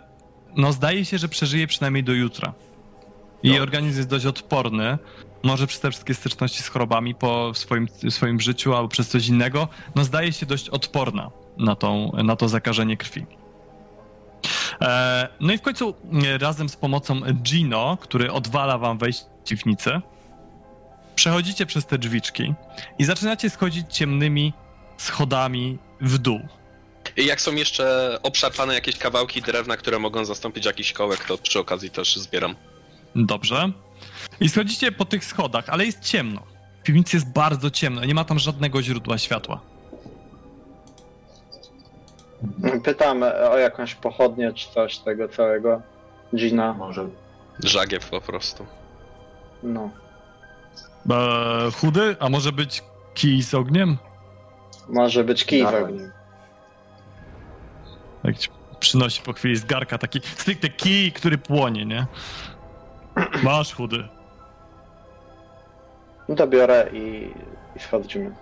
no 0.57 0.73
zdaje 0.73 1.05
się, 1.05 1.19
że 1.19 1.29
przeżyje 1.29 1.67
przynajmniej 1.67 2.05
do 2.05 2.13
jutra. 2.13 2.53
Jej 3.43 3.53
Dobrze. 3.53 3.63
organizm 3.63 3.97
jest 3.97 4.09
dość 4.09 4.27
odporny. 4.27 4.99
Może 5.43 5.67
przez 5.67 5.81
te 5.81 5.91
wszystkie 5.91 6.15
styczności 6.15 6.63
z 6.63 6.69
chorobami 6.69 7.15
po 7.15 7.55
swoim, 7.55 7.89
swoim 8.11 8.41
życiu 8.41 8.75
albo 8.75 8.89
przez 8.89 9.09
coś 9.09 9.29
innego, 9.29 9.69
no 9.95 10.05
zdaje 10.05 10.33
się 10.33 10.47
dość 10.47 10.69
odporna 10.69 11.31
na, 11.59 11.77
tą, 11.77 12.13
na 12.25 12.37
to 12.37 12.49
zakażenie 12.49 12.97
krwi. 12.97 13.27
E, 14.81 15.29
No 15.41 15.53
i 15.53 15.59
w 15.59 15.63
końcu 15.63 15.95
e, 16.35 16.39
razem 16.39 16.69
z 16.69 16.77
pomocą 16.77 17.21
Gino, 17.21 17.99
który 18.01 18.33
odwala 18.33 18.79
wam 18.79 18.99
wejść 18.99 19.25
w 19.45 19.49
piwnicę, 19.49 20.01
przechodzicie 21.15 21.67
przez 21.67 21.87
te 21.87 21.99
drzwiczki 21.99 22.55
i 22.99 23.05
zaczynacie 23.05 23.51
schodzić 23.51 23.87
ciemnymi 23.97 24.53
schodami 24.97 25.79
w 26.01 26.19
dół. 26.19 26.41
I 27.17 27.27
jak 27.27 27.41
są 27.41 27.55
jeszcze 27.55 28.19
obszarpane 28.23 28.75
jakieś 28.75 28.99
kawałki 28.99 29.43
drewna, 29.43 29.77
które 29.77 29.99
mogą 29.99 30.25
zastąpić 30.25 30.67
jakiś 30.67 30.93
kołek, 30.93 31.25
to 31.25 31.39
przy 31.39 31.59
okazji 31.59 31.91
też 31.91 32.17
zbieram. 32.17 32.55
Dobrze. 33.17 33.73
I 34.41 34.49
schodzicie 34.49 34.93
po 34.93 35.05
tych 35.05 35.25
schodach, 35.25 35.69
ale 35.69 35.87
jest 35.87 36.01
ciemno. 36.01 36.43
W 36.81 36.83
piwnicy 36.83 37.17
jest 37.17 37.33
bardzo 37.33 37.71
ciemno, 37.71 38.05
nie 38.05 38.15
ma 38.15 38.25
tam 38.25 38.39
żadnego 38.39 38.83
źródła 38.83 39.19
światła. 39.19 39.61
Pytam 42.85 43.23
o 43.51 43.59
jakąś 43.59 43.95
pochodnię 43.95 44.53
czy 44.53 44.71
coś 44.75 44.99
tego 44.99 45.29
całego. 45.29 45.83
Gina. 46.37 46.73
Może 46.73 47.09
Żagiew 47.65 48.11
po 48.11 48.21
prostu. 48.21 48.67
No. 49.63 49.91
E, 51.11 51.71
chudy? 51.71 52.17
A 52.21 52.29
może 52.29 52.53
być 52.53 52.83
kij 53.15 53.43
z 53.43 53.55
ogniem? 53.55 53.99
Może 54.89 55.25
być 55.25 55.45
kij 55.45 55.63
w 55.63 55.65
Dawaj. 55.65 56.12
Jak 58.25 58.39
ci 58.39 58.49
przynosi 58.81 59.23
po 59.23 59.33
chwili 59.33 59.57
z 59.57 59.65
garka 59.65 59.99
taki 59.99 60.21
stricte 60.37 60.69
kij, 60.69 61.13
który 61.13 61.39
płonie, 61.39 61.87
nie? 61.87 62.07
Masz 63.43 63.75
chudy. 63.75 64.09
No 66.29 66.35
to 66.35 66.47
biorę 66.47 66.91
i, 66.93 67.31
i 67.77 67.79
schodzimy. 67.79 68.35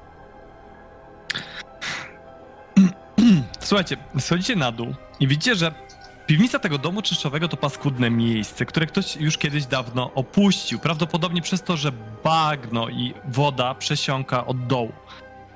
Słuchajcie, 3.61 3.97
schodzicie 4.19 4.57
na 4.57 4.73
dół 4.73 4.95
i 5.21 5.27
widzicie, 5.27 5.55
że 5.55 5.75
piwnica 6.27 6.59
tego 6.59 6.79
domu 6.79 7.03
czyszczowego 7.03 7.49
to 7.49 7.57
paskudne 7.57 8.11
miejsce, 8.11 8.67
które 8.67 8.87
ktoś 8.87 9.17
już 9.17 9.39
kiedyś 9.39 9.67
dawno 9.67 10.11
opuścił. 10.15 10.79
Prawdopodobnie 10.79 11.43
przez 11.43 11.63
to, 11.63 11.77
że 11.77 11.93
bagno 12.25 12.89
i 12.89 13.15
woda 13.25 13.75
przesiąka 13.75 14.47
od 14.47 14.67
dołu. 14.67 14.93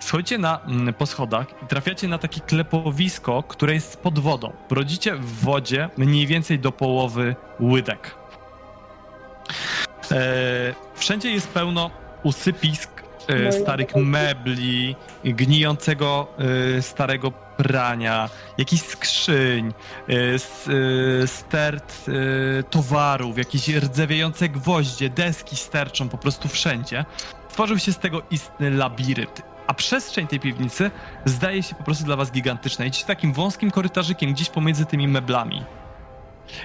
Schodzicie 0.05 0.39
na, 0.39 0.61
mm, 0.61 0.95
po 0.95 1.07
schodach 1.07 1.47
i 1.63 1.67
trafiacie 1.67 2.09
na 2.09 2.19
takie 2.19 2.41
klepowisko, 2.41 3.43
które 3.43 3.75
jest 3.75 3.97
pod 3.97 4.19
wodą. 4.19 4.53
Brodzicie 4.69 5.15
w 5.15 5.45
wodzie 5.45 5.89
mniej 5.97 6.27
więcej 6.27 6.59
do 6.59 6.73
połowy 6.73 7.37
łydek. 7.61 8.15
E, 10.11 10.17
wszędzie 10.95 11.31
jest 11.31 11.49
pełno 11.49 11.91
usypisk 12.23 12.91
e, 13.29 13.53
starych 13.53 13.97
mebli, 13.97 14.97
gnijącego 15.25 16.27
e, 16.79 16.83
starego 16.83 17.31
prania, 17.57 18.31
jakichś 18.59 18.83
skrzyń, 18.83 19.73
e, 20.09 20.15
e, 20.15 21.27
stert 21.27 21.95
e, 22.09 22.63
towarów, 22.63 23.39
jakieś 23.39 23.69
rdzewiejące 23.69 24.49
gwoździe, 24.49 25.11
deski 25.11 25.57
sterczą 25.57 26.09
po 26.09 26.19
prostu 26.19 26.49
wszędzie. 26.49 27.05
Tworzył 27.49 27.79
się 27.79 27.93
z 27.93 27.99
tego 27.99 28.23
istny 28.31 28.71
labirynt. 28.71 29.54
A 29.67 29.75
przestrzeń 29.75 30.27
tej 30.27 30.41
piwnicy 30.41 30.91
zdaje 31.25 31.63
się 31.63 31.75
po 31.75 31.85
prostu 31.85 32.05
dla 32.05 32.17
was 32.17 32.33
gigantyczna. 32.33 32.85
Idziecie 32.85 33.07
takim 33.07 33.33
wąskim 33.33 33.71
korytarzykiem 33.71 34.33
gdzieś 34.33 34.51
pomiędzy 34.51 34.87
tymi 34.87 35.09
meblami. 35.09 35.63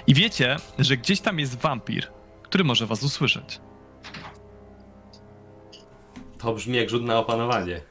I 0.07 0.13
wiecie, 0.13 0.55
że 0.79 0.97
gdzieś 0.97 1.19
tam 1.21 1.39
jest 1.39 1.57
wampir, 1.57 2.07
który 2.43 2.63
może 2.63 2.85
was 2.85 3.03
usłyszeć. 3.03 3.59
To 6.37 6.53
brzmi 6.53 6.77
jak 6.77 6.89
rzut 6.89 7.03
na 7.03 7.19
opanowanie. 7.19 7.81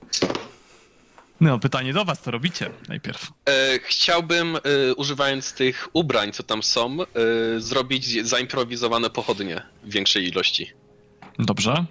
No, 1.40 1.58
pytanie 1.58 1.92
do 1.92 2.04
was, 2.04 2.20
co 2.20 2.30
robicie 2.30 2.70
najpierw? 2.88 3.32
E, 3.48 3.78
chciałbym, 3.78 4.56
e, 4.56 4.94
używając 4.94 5.52
tych 5.52 5.88
ubrań, 5.92 6.32
co 6.32 6.42
tam 6.42 6.62
są, 6.62 6.96
e, 7.02 7.06
zrobić 7.60 8.26
zaimprowizowane 8.26 9.10
pochodnie 9.10 9.62
w 9.84 9.92
większej 9.92 10.28
ilości. 10.28 10.72
Dobrze. 11.38 11.84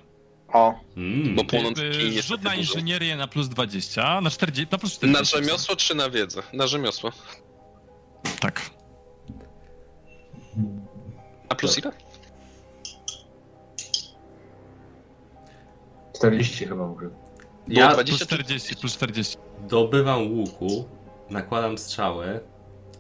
O, 0.54 0.74
Mm. 0.98 1.36
Bo 1.36 1.44
płonąc 1.44 1.78
Yy, 1.80 1.92
kij 1.92 2.16
jest 2.16 2.28
Rzut 2.28 2.44
na 2.44 2.56
inżynierię 2.56 3.16
na 3.16 3.28
plus 3.28 3.50
20, 3.50 4.22
na 4.22 4.30
40, 4.30 4.68
na 4.72 4.78
plus 4.78 4.94
40. 4.94 5.20
Na 5.36 5.42
rzemiosło 5.42 5.76
czy 5.76 5.96
na 5.96 6.10
wiedzę? 6.10 6.44
Na 6.54 6.68
rzemiosło. 6.68 7.12
Tak. 8.40 8.62
A 11.50 11.56
plus 11.56 11.78
ile? 11.78 11.92
40 16.16 16.66
chyba 16.68 16.88
może. 16.88 17.08
Było 17.08 17.16
Ja 17.68 17.88
Plus 17.88 17.96
20 18.06 18.26
czy 18.26 18.36
40, 18.36 18.76
plus 18.76 18.94
40. 18.94 19.38
dobywam 19.70 20.32
łuku, 20.32 20.86
nakładam 21.30 21.78
strzałę 21.78 22.40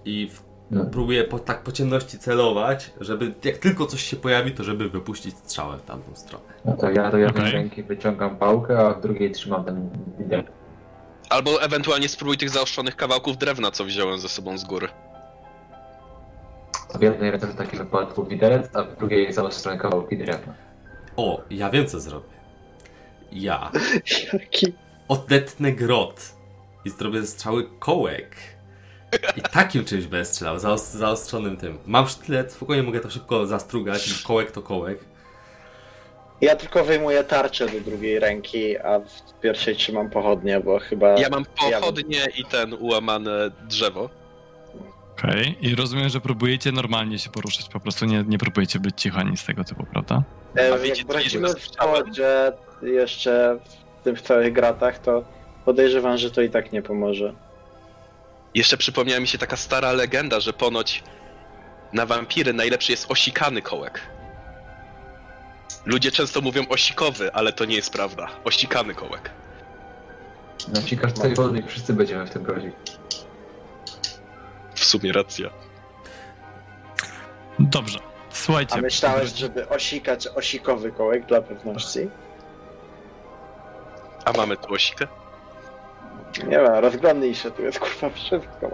i 0.06 0.30
w, 0.30 0.44
No. 0.72 0.86
próbuję 0.92 1.24
po, 1.24 1.40
tak 1.40 1.64
po 1.64 1.72
ciemności 1.72 2.20
celować, 2.20 2.92
żeby 3.02 3.34
jak 3.44 3.58
tylko 3.58 3.86
coś 3.86 4.04
się 4.04 4.16
pojawi, 4.16 4.52
to 4.52 4.64
żeby 4.64 4.90
wypuścić 4.90 5.38
strzałę 5.38 5.78
w 5.78 5.82
tamtą 5.82 6.16
stronę. 6.16 6.46
No 6.66 6.78
to 6.78 6.92
ja 6.92 7.12
do 7.12 7.18
jednej 7.18 7.42
Okej. 7.42 7.54
ręki 7.54 7.84
wyciągam 7.84 8.38
pałkę, 8.38 8.80
a 8.80 8.94
w 8.94 9.02
drugiej 9.02 9.32
trzymam 9.32 9.66
ten 9.66 9.90
widelec. 10.20 10.46
Albo 11.30 11.62
ewentualnie 11.62 12.10
spróbuj 12.10 12.38
tych 12.38 12.50
zaostrzonych 12.50 12.96
kawałków 12.96 13.38
drewna, 13.38 13.72
co 13.72 13.86
wziąłem 13.86 14.20
ze 14.20 14.30
sobą 14.30 14.58
z 14.58 14.64
góry. 14.64 14.88
W 17.00 17.02
jednej 17.02 17.32
ręce 17.32 17.48
w 17.48 17.56
takim 17.56 17.80
wypadku 17.80 18.26
widelec, 18.26 18.76
a 18.76 18.84
w 18.84 18.98
drugiej 18.98 19.34
zaostrzone 19.34 19.78
kawałki 19.78 20.18
drewna. 20.18 20.54
O, 21.18 21.42
ja 21.50 21.70
wiem 21.70 21.88
co 21.88 22.00
zrobię. 22.00 22.28
Ja 23.32 23.72
jaki... 24.34 24.74
odetnę 25.08 25.72
grot 25.72 26.36
i 26.86 26.90
zrobię 26.90 27.22
ze 27.22 27.28
strzały 27.28 27.70
kołek. 27.80 28.36
I 29.38 29.42
takim 29.42 29.86
czymś 29.86 30.06
będę 30.06 30.26
strzelał, 30.26 30.60
zaos 30.60 30.92
zaostrzonym 30.92 31.58
tym. 31.58 31.78
Mam 31.86 32.08
sztylet, 32.08 32.52
spokojnie 32.52 32.84
mogę 32.84 33.00
to 33.00 33.10
szybko 33.10 33.48
zastrugać, 33.48 34.24
kołek 34.24 34.52
to 34.52 34.62
kołek. 34.62 35.00
Ja 36.42 36.56
tylko 36.56 36.84
wyjmuję 36.84 37.24
tarczę 37.24 37.66
do 37.66 37.80
drugiej 37.80 38.20
ręki, 38.20 38.78
a 38.78 39.00
w 39.00 39.40
pierwszej 39.42 39.76
trzymam 39.76 40.10
pochodnie, 40.10 40.60
bo 40.60 40.80
chyba... 40.80 41.10
Ja 41.10 41.30
mam 41.30 41.46
pochodnie 41.46 42.26
i 42.38 42.46
ten 42.46 42.74
ułamane 42.74 43.52
drzewo. 43.68 44.10
Okej. 45.18 45.58
I 45.62 45.76
rozumiem, 45.76 46.10
że 46.10 46.22
próbujecie 46.22 46.72
normalnie 46.72 47.20
się 47.20 47.30
poruszać, 47.30 47.70
po 47.70 47.80
prostu 47.80 48.06
nie, 48.06 48.24
nie 48.28 48.38
próbujecie 48.38 48.80
być 48.80 49.02
cicho 49.02 49.18
ani 49.18 49.38
z 49.38 49.46
tego 49.46 49.64
typu, 49.64 49.86
prawda? 49.92 50.24
E, 50.58 50.74
A 50.74 50.78
wiecie, 50.78 51.04
jak 51.14 51.34
jest 51.34 51.60
w 52.82 52.86
jeszcze 52.86 53.60
w 54.00 54.04
tych 54.04 54.22
całych 54.22 54.54
gratach, 54.54 55.00
to 55.00 55.24
podejrzewam, 55.66 56.18
że 56.18 56.32
to 56.32 56.42
i 56.42 56.50
tak 56.50 56.72
nie 56.72 56.82
pomoże. 56.82 57.34
Jeszcze 58.56 58.78
przypomniała 58.78 59.20
mi 59.20 59.28
się 59.28 59.38
taka 59.38 59.58
stara 59.58 59.92
legenda, 59.92 60.40
że 60.40 60.54
ponoć 60.54 61.04
na 61.94 62.06
wampiry 62.06 62.54
najlepszy 62.54 62.92
jest 62.92 63.12
osikany 63.12 63.62
kołek. 63.62 64.02
Ludzie 65.86 66.12
często 66.12 66.42
mówią 66.42 66.68
osikowy, 66.70 67.34
ale 67.34 67.54
to 67.54 67.66
nie 67.66 67.76
jest 67.76 67.94
prawda. 67.94 68.28
Osikany 68.44 68.96
kołek. 68.96 69.30
Tej 71.22 71.36
wody 71.36 71.60
i 71.60 71.64
wszyscy 71.64 71.94
będziemy 71.94 72.26
w 72.26 72.30
tym 72.30 72.44
grozić. 72.44 72.74
W 74.76 74.86
sumie 74.86 75.14
racja. 75.14 75.50
Dobrze. 77.60 78.00
Słuchajcie. 78.30 78.76
A 78.76 78.82
myślałeś, 78.82 79.34
żeby 79.34 79.70
osikać 79.70 80.28
osikowy 80.28 80.92
kołek 80.92 81.26
dla 81.26 81.42
pewności? 81.42 82.10
A 84.26 84.32
mamy 84.32 84.58
tu 84.58 84.74
osikę? 84.74 85.08
Nie 86.44 86.58
wiem, 86.58 86.74
rozglądnij 86.74 87.36
się, 87.36 87.52
tu 87.52 87.62
jest 87.62 87.80
kurwa 87.80 88.10
wszystko. 88.10 88.70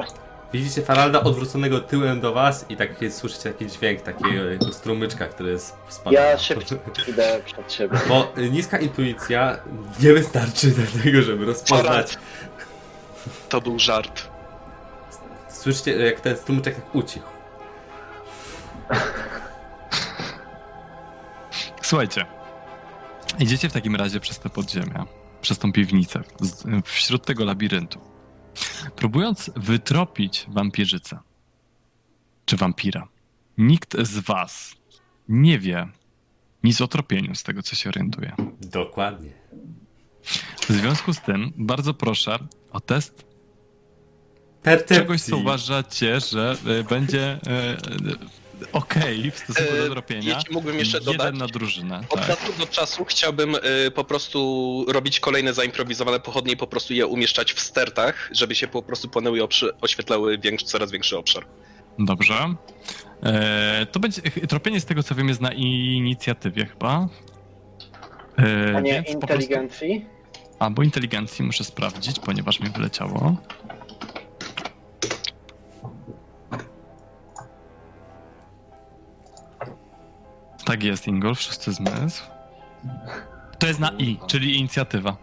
Widzicie 0.53 0.81
Faralda 0.81 1.23
odwróconego 1.23 1.79
tyłem 1.79 2.21
do 2.21 2.33
was 2.33 2.65
i 2.69 2.77
tak 2.77 2.89
słyszycie 3.09 3.53
taki 3.53 3.67
dźwięk 3.67 4.01
takiego 4.01 4.73
strumyczka, 4.73 5.27
który 5.27 5.51
jest 5.51 5.75
spada. 5.89 6.21
Ja 6.21 6.37
szybciej 6.37 6.77
idę 7.07 7.39
przed 7.45 7.73
siebie. 7.73 7.97
Bo 8.07 8.33
niska 8.51 8.79
intuicja 8.79 9.57
nie 9.99 10.13
wystarczy 10.13 10.67
do 10.67 11.03
tego, 11.03 11.21
żeby 11.21 11.45
rozpoznać. 11.45 12.17
To 13.49 13.61
był 13.61 13.79
żart. 13.79 14.27
Słyszycie, 15.49 16.05
jak 16.05 16.19
ten 16.19 16.37
strumyczek 16.37 16.75
tak 16.75 16.95
ucichł. 16.95 17.25
Słuchajcie. 21.81 22.25
Idziecie 23.39 23.69
w 23.69 23.73
takim 23.73 23.95
razie 23.95 24.19
przez 24.19 24.39
te 24.39 24.49
podziemia, 24.49 25.05
przez 25.43 25.57
tą 25.57 25.71
piwnicę, 25.73 26.21
wśród 26.83 27.25
tego 27.25 27.45
labiryntu. 27.45 27.99
Próbując 28.95 29.51
wytropić 29.55 30.45
wampirzycę. 30.49 31.19
Czy 32.45 32.57
wampira. 32.57 33.07
Nikt 33.57 33.97
z 34.01 34.19
was 34.19 34.75
nie 35.29 35.59
wie 35.59 35.87
nic 36.63 36.81
o 36.81 36.87
tropieniu, 36.87 37.35
z 37.35 37.43
tego 37.43 37.63
co 37.63 37.75
się 37.75 37.89
orientuje. 37.89 38.35
Dokładnie. 38.61 39.31
W 40.69 40.73
związku 40.73 41.13
z 41.13 41.21
tym 41.21 41.53
bardzo 41.57 41.93
proszę 41.93 42.39
o 42.71 42.79
test 42.79 43.25
Percepcji. 44.63 44.95
czegoś, 44.95 45.21
co 45.21 45.37
uważacie, 45.37 46.19
że 46.19 46.57
e, 46.79 46.83
będzie 46.83 47.39
e, 48.63 48.67
e, 48.69 48.71
okej 48.71 49.31
w 49.31 49.37
stosunku 49.37 49.71
do 49.77 49.85
E, 49.85 49.89
tropienia. 49.89 50.35
jeśli 50.35 50.53
mógłbym 50.53 50.79
jeszcze 50.79 50.97
Jeden 50.97 51.17
dodać, 51.17 51.35
na 51.39 51.47
drużynę. 51.47 52.03
Od 52.09 52.19
Tak. 52.19 52.27
czasu 52.27 52.53
do 52.59 52.65
czasu 52.67 53.05
chciałbym 53.05 53.55
y, 53.55 53.91
po 53.91 54.03
prostu 54.03 54.85
robić 54.87 55.19
kolejne 55.19 55.53
zaimprowizowane 55.53 56.19
pochodnie 56.19 56.53
i 56.53 56.57
po 56.57 56.67
prostu 56.67 56.93
je 56.93 57.07
umieszczać 57.07 57.53
w 57.53 57.59
stertach, 57.59 58.29
żeby 58.31 58.55
się 58.55 58.67
po 58.67 58.81
prostu 58.83 59.09
płonęły 59.09 59.37
i 59.39 59.41
oświetlały 59.81 60.37
większy, 60.37 60.65
coraz 60.65 60.91
większy 60.91 61.17
obszar. 61.17 61.45
Dobrze. 61.99 62.55
E, 63.23 63.85
to 63.91 63.99
będzie. 63.99 64.21
Tropienie 64.21 64.79
z 64.79 64.85
tego 64.85 65.03
co 65.03 65.15
wiem 65.15 65.27
jest 65.29 65.41
na 65.41 65.51
inicjatywie 65.51 66.65
chyba. 66.65 67.07
E, 68.39 68.77
A 68.77 68.79
nie 68.79 68.93
po 69.03 69.03
prostu- 69.03 69.13
inteligencji? 69.13 70.05
Albo 70.59 70.83
inteligencji 70.83 71.45
muszę 71.45 71.63
sprawdzić, 71.63 72.19
ponieważ 72.19 72.59
mi 72.59 72.69
wyleciało. 72.69 73.35
Tak 80.65 80.83
jest, 80.83 81.07
Ingolf, 81.07 81.41
szósty 81.41 81.73
zmysł. 81.73 82.23
To 83.59 83.67
jest 83.67 83.79
na 83.79 83.91
I, 83.97 84.19
czyli 84.27 84.57
inicjatywa. 84.59 85.17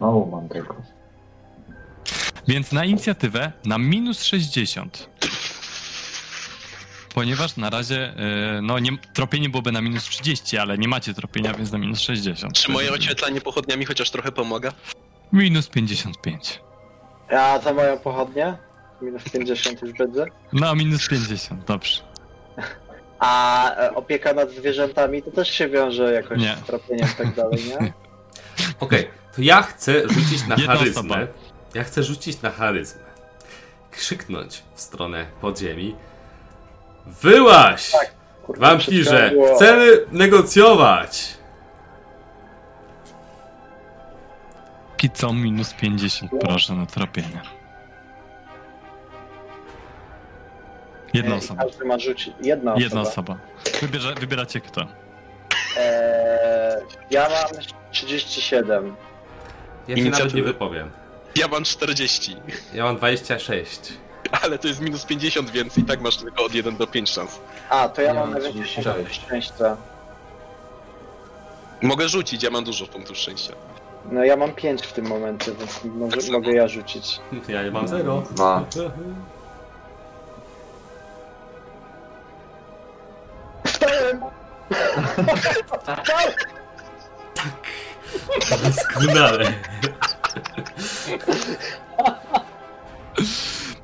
Mało 0.00 0.26
mam 0.26 0.48
tego. 0.48 0.74
Więc 2.48 2.72
na 2.72 2.84
inicjatywę 2.84 3.52
na 3.64 3.78
minus 3.78 4.22
60. 4.22 5.08
Ponieważ 7.14 7.56
na 7.56 7.70
razie, 7.70 8.14
e, 8.58 8.62
no 8.62 8.78
nie, 8.78 8.90
tropienie 9.12 9.48
byłoby 9.48 9.72
na 9.72 9.80
minus 9.80 10.04
30, 10.04 10.58
ale 10.58 10.78
nie 10.78 10.88
macie 10.88 11.14
tropienia, 11.14 11.54
więc 11.54 11.72
na 11.72 11.78
minus 11.78 12.00
60. 12.00 12.52
Czy 12.52 12.70
moje 12.70 12.92
oświetlanie 12.92 13.40
pochodniami 13.40 13.84
chociaż 13.84 14.10
trochę 14.10 14.32
pomaga? 14.32 14.72
Minus 15.32 15.68
55. 15.68 16.60
A 17.30 17.58
za 17.58 17.72
moją 17.74 17.98
pochodnię? 17.98 18.56
Minus 19.02 19.22
50 19.24 19.82
już 19.82 19.92
będzie. 19.92 20.26
No, 20.52 20.74
minus 20.74 21.08
50, 21.08 21.64
dobrze. 21.64 22.11
A 23.22 23.70
e, 23.76 23.94
opieka 23.94 24.32
nad 24.34 24.50
zwierzętami 24.50 25.22
to 25.22 25.30
też 25.30 25.50
się 25.50 25.68
wiąże 25.68 26.12
jakoś 26.12 26.38
Nie. 26.38 26.56
z 26.56 26.66
tropieniem 26.66 27.08
i 27.12 27.16
tak 27.16 27.34
dalej, 27.34 27.58
nie? 27.68 27.92
Okej, 28.80 29.08
to 29.36 29.42
ja 29.42 29.62
chcę 29.62 30.08
rzucić 30.08 30.46
na 30.46 30.56
charyzmę. 30.66 31.26
Ja 31.74 31.84
chcę 31.84 32.02
rzucić 32.02 32.42
na 32.42 32.50
charyzmę. 32.50 33.02
Krzyknąć 33.90 34.62
w 34.74 34.80
stronę 34.80 35.26
podziemi. 35.40 35.96
Wyłaś! 37.06 37.90
Tak, 37.90 38.12
Kurwa, 38.42 38.66
Wampirze! 38.66 39.32
Chcemy 39.56 39.86
negocjować! 40.12 41.36
Póki 44.90 45.10
co 45.10 45.32
minus 45.32 45.74
50 45.74 46.30
proszę 46.40 46.74
na 46.74 46.86
tropienie. 46.86 47.42
Jedna 51.12 51.34
osoba. 51.36 51.62
Każdy 51.62 51.84
ma 51.84 51.98
rzucić. 51.98 52.34
Jedna 52.40 52.70
osoba. 52.74 52.82
Jedna 52.84 53.00
osoba. 53.00 53.36
Wybierze, 53.80 54.14
wybieracie 54.14 54.60
kto. 54.60 54.80
Eee, 54.80 54.88
ja 57.10 57.28
mam 57.28 57.62
37. 57.90 58.84
Ja 59.88 59.96
się 59.96 60.02
nawet 60.02 60.06
Inicjatywy. 60.06 60.36
nie 60.36 60.42
wypowiem. 60.42 60.90
Ja 61.36 61.48
mam 61.48 61.64
40, 61.64 62.36
Ja 62.74 62.84
mam 62.84 62.96
26. 62.96 63.80
ale 64.42 64.58
to 64.58 64.68
jest 64.68 64.80
minus 64.80 65.04
50, 65.04 65.50
więc 65.50 65.78
i 65.78 65.84
tak 65.84 66.00
masz 66.00 66.16
tylko 66.16 66.44
od 66.44 66.54
1 66.54 66.76
do 66.76 66.86
5 66.86 67.10
szans. 67.10 67.38
A, 67.70 67.88
to 67.88 68.02
ja, 68.02 68.08
Ja 68.08 68.14
mam 68.14 68.22
mam 68.22 68.32
najwięcej 68.32 68.62
36. 68.64 68.94
punktów 68.96 69.14
szczęścia. 69.26 69.76
Mogę 71.82 72.08
rzucić, 72.08 72.42
ja 72.42 72.50
mam 72.50 72.64
dużo 72.64 72.86
punktów 72.86 73.16
szczęścia. 73.16 73.52
No 74.10 74.24
ja 74.24 74.36
mam 74.36 74.52
5 74.52 74.82
w 74.86 74.92
tym 74.92 75.06
momencie, 75.06 75.52
więc 75.54 75.80
może, 75.84 76.16
Tak 76.16 76.30
mogę 76.30 76.52
ja 76.52 76.68
rzucić. 76.68 77.20
Ja 77.48 77.70
mam 77.70 77.88
0. 77.88 78.22
Dwa. 78.30 78.64
Wstałem! 83.82 84.20
Doskonale. 88.64 89.52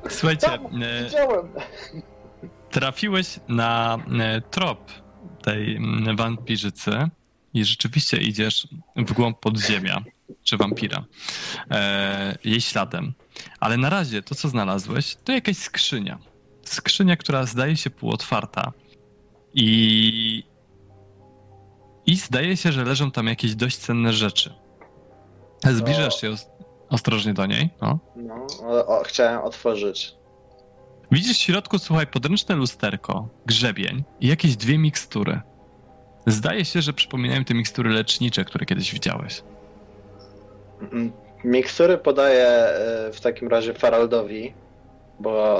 Słuchajcie, 0.09 0.47
e, 0.53 1.03
Widziałem! 1.03 1.49
trafiłeś 2.71 3.39
na 3.47 3.97
e, 4.19 4.41
trop 4.41 4.91
tej 5.43 5.75
mm, 5.75 6.15
wampirzycy 6.15 6.91
i 7.53 7.65
rzeczywiście 7.65 8.17
idziesz 8.17 8.67
w 8.95 9.13
głąb 9.13 9.39
podziemia, 9.39 10.01
czy 10.43 10.57
wampira, 10.57 11.03
e, 11.71 12.37
jej 12.43 12.61
śladem. 12.61 13.13
Ale 13.59 13.77
na 13.77 13.89
razie 13.89 14.21
to, 14.21 14.35
co 14.35 14.49
znalazłeś, 14.49 15.15
to 15.23 15.31
jakaś 15.31 15.57
skrzynia. 15.57 16.19
Skrzynia, 16.63 17.17
która 17.17 17.45
zdaje 17.45 17.77
się 17.77 17.89
półotwarta 17.89 18.71
i, 19.53 20.43
i 22.05 22.15
zdaje 22.15 22.57
się, 22.57 22.71
że 22.71 22.83
leżą 22.85 23.11
tam 23.11 23.27
jakieś 23.27 23.55
dość 23.55 23.77
cenne 23.77 24.13
rzeczy. 24.13 24.53
Zbliżasz 25.71 26.21
się 26.21 26.29
os- 26.29 26.49
ostrożnie 26.89 27.33
do 27.33 27.45
niej, 27.45 27.69
no. 27.81 27.99
No, 28.15 28.47
o, 28.63 28.85
o, 28.99 29.03
chciałem 29.03 29.41
otworzyć. 29.41 30.15
Widzisz 31.11 31.37
w 31.37 31.41
środku, 31.41 31.79
słuchaj, 31.79 32.07
podręczne 32.07 32.55
lusterko, 32.55 33.27
grzebień 33.45 34.03
i 34.19 34.27
jakieś 34.27 34.55
dwie 34.55 34.77
mikstury. 34.77 35.41
Zdaje 36.27 36.65
się, 36.65 36.81
że 36.81 36.93
przypominają 36.93 37.43
te 37.45 37.53
mikstury 37.53 37.89
lecznicze, 37.89 38.45
które 38.45 38.65
kiedyś 38.65 38.93
widziałeś. 38.93 39.43
Mm, 40.81 41.11
Mikstury 41.43 41.97
podaję 41.97 42.47
e, 42.47 43.11
w 43.13 43.21
takim 43.21 43.47
razie 43.47 43.73
Faraldowi, 43.73 44.53
bo 45.19 45.57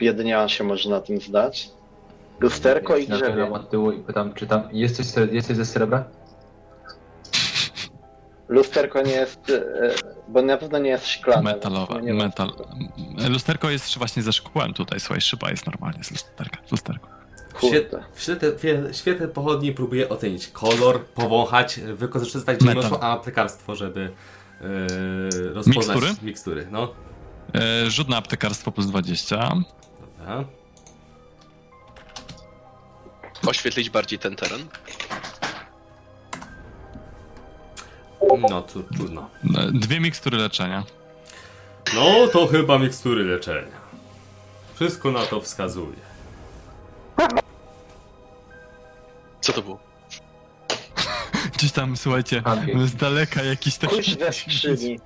jedynie 0.00 0.38
on 0.38 0.48
się 0.48 0.64
może 0.64 0.90
na 0.90 1.00
tym 1.00 1.20
zdać. 1.20 1.70
Lusterko 2.40 2.96
i 2.96 3.06
grzebień. 3.08 3.48
od 3.52 3.70
tyłu 3.70 3.92
i 3.92 3.98
pytam, 4.00 4.34
czy 4.34 4.46
tam 4.46 4.62
jesteś, 4.72 5.06
jesteś 5.32 5.56
ze 5.56 5.64
srebra? 5.64 6.04
Lusterko 8.48 9.02
nie 9.02 9.12
jest, 9.12 9.50
e, 9.50 9.94
bo 10.28 10.42
na 10.42 10.56
pewno 10.56 10.78
nie 10.78 10.90
jest 10.90 11.06
szklane. 11.06 11.42
Metalowe, 11.42 11.94
więc 11.94 12.06
nie 12.06 12.14
metal. 12.14 12.52
Lusterko 13.28 13.70
jest 13.70 13.98
właśnie 13.98 14.22
ze 14.22 14.32
szkłem 14.32 14.74
tutaj, 14.74 15.00
słuchaj, 15.00 15.20
szyba 15.20 15.50
jest 15.50 15.66
normalnie 15.66 16.04
z 16.04 16.10
lusterka, 16.10 16.58
lusterko. 16.70 17.08
W 17.54 17.60
Kurde. 17.60 18.04
świetle, 18.16 18.52
w 18.90 18.96
świetle 18.96 19.28
pochodni 19.28 19.72
próbuję 19.72 20.08
ocenić 20.08 20.48
kolor, 20.48 21.04
powąchać, 21.04 21.80
wykorzystać 21.80 22.60
Metal. 22.60 22.98
a 23.00 23.12
aptekarstwo, 23.12 23.74
żeby 23.74 24.10
yy, 24.60 25.52
rozpoznać 25.52 25.86
Mikstury? 25.86 26.14
mikstury. 26.22 26.66
No, 26.70 26.92
E, 27.54 27.90
rzut 27.90 28.08
na 28.08 28.16
aptekarstwo 28.16 28.72
plus 28.72 28.86
20. 28.86 29.48
dobra. 30.18 30.44
Oświetlić 33.46 33.90
bardziej 33.90 34.18
ten 34.18 34.36
teren. 34.36 34.66
No, 38.50 38.62
tu, 38.62 38.82
trudno. 38.82 39.30
Dwie 39.72 40.00
mikstury 40.00 40.38
leczenia. 40.38 40.84
No, 41.94 42.28
to 42.32 42.46
chyba 42.46 42.78
mikstury 42.78 43.24
leczenia. 43.24 43.84
Wszystko 44.74 45.10
na 45.10 45.26
to 45.26 45.40
wskazuje. 45.40 45.96
Co 49.40 49.52
to 49.52 49.62
było? 49.62 49.78
Gdzieś 51.56 51.72
tam, 51.72 51.96
słuchajcie, 51.96 52.42
z 52.84 52.94
daleka 52.96 53.42
jakiś 53.42 53.76
taki... 53.76 53.96
Kuś 53.96 54.16
we 54.16 54.32
skrzyni. 54.32 55.00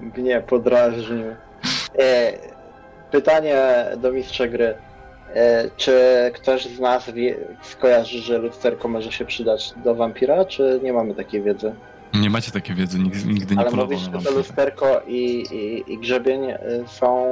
Mnie 0.00 0.40
podrażnił. 0.40 1.26
E, 1.98 2.32
pytanie 3.10 3.86
do 3.96 4.12
mistrza 4.12 4.46
gry. 4.46 4.74
E, 5.34 5.70
czy 5.76 5.94
ktoś 6.34 6.64
z 6.64 6.80
nas 6.80 7.10
wie, 7.10 7.36
skojarzy, 7.62 8.18
że 8.18 8.38
lusterko 8.38 8.88
może 8.88 9.12
się 9.12 9.24
przydać 9.24 9.72
do 9.84 9.94
wampira, 9.94 10.44
czy 10.44 10.80
nie 10.82 10.92
mamy 10.92 11.14
takiej 11.14 11.42
wiedzy? 11.42 11.74
Nie 12.14 12.30
macie 12.30 12.52
takiej 12.52 12.76
wiedzy, 12.76 12.98
nigdy, 12.98 13.26
nigdy 13.26 13.56
nie 13.56 13.62
Ale 13.62 13.70
mówisz, 13.70 14.00
że 14.00 14.10
to 14.10 14.30
lusterko 14.30 15.00
i, 15.06 15.44
i, 15.52 15.92
i 15.92 15.98
grzebień 15.98 16.50
e, 16.50 16.58
są 16.86 17.26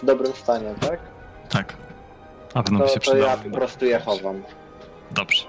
w 0.00 0.06
dobrym 0.06 0.32
stanie, 0.32 0.74
tak? 0.80 1.00
Tak. 1.48 1.76
A 2.54 2.62
pewno 2.62 2.78
To, 2.78 2.84
by 2.84 2.90
się 2.90 3.00
to 3.00 3.16
ja 3.16 3.36
po 3.36 3.50
prostu 3.50 3.86
je 3.86 3.98
chowam 3.98 4.42
Dobrze. 5.10 5.44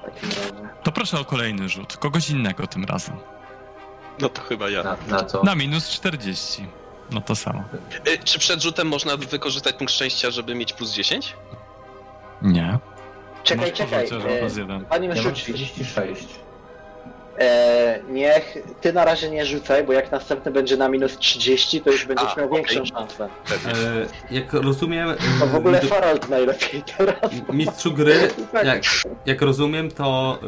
To 0.83 0.91
proszę 0.91 1.19
o 1.19 1.25
kolejny 1.25 1.69
rzut. 1.69 1.97
Kogoś 1.97 2.30
innego 2.30 2.67
tym 2.67 2.83
razem. 2.83 3.15
No 4.19 4.30
to 4.30 4.41
chyba 4.41 4.69
ja. 4.69 4.83
Na, 4.83 4.97
na 5.07 5.23
co? 5.23 5.43
Na 5.43 5.55
minus 5.55 5.89
40. 5.89 6.65
No 7.11 7.21
to 7.21 7.35
samo. 7.35 7.63
Y, 8.07 8.17
czy 8.23 8.39
przed 8.39 8.61
rzutem 8.61 8.88
można 8.88 9.17
wykorzystać 9.17 9.75
punkt 9.75 9.93
szczęścia, 9.93 10.31
żeby 10.31 10.55
mieć 10.55 10.73
plus 10.73 10.91
10? 10.91 11.35
Nie. 12.42 12.80
Czekaj, 13.44 13.70
Masz 13.70 13.78
czekaj. 13.78 14.08
że 14.08 14.18
E, 14.30 14.40
plus 14.40 14.58
jeden. 14.58 14.86
Panie 14.86 15.08
Ja 15.08 15.14
mam 15.16 15.24
rzucić. 15.24 15.44
36. 15.44 16.28
E, 17.40 18.00
niech 18.10 18.58
ty 18.82 18.94
na 18.94 19.06
razie 19.06 19.30
nie 19.30 19.45
rzucaj, 19.45 19.84
bo 19.84 19.94
jak 19.94 20.11
następny 20.11 20.52
będzie 20.52 20.78
na 20.78 20.90
minus 20.90 21.18
30, 21.18 21.82
to 21.82 21.92
już 21.92 22.06
będziesz 22.06 22.38
A, 22.38 22.40
miał 22.40 22.50
okej. 22.53 22.64
większą 22.76 22.86
szansę. 22.86 23.30
E, 24.30 24.34
jak 24.36 24.53
rozumiem... 24.53 25.10
e, 25.10 25.16
To 25.40 25.48
w 25.48 25.56
ogóle 25.56 25.80
d- 25.80 25.88
Farald 25.88 26.30
najlepiej 26.30 26.84
teraz. 26.98 27.32
Mistrzu 27.53 27.92
gry, 27.94 28.16
jak, 28.64 28.84
jak 29.26 29.42
rozumiem, 29.42 29.92
to 29.92 30.40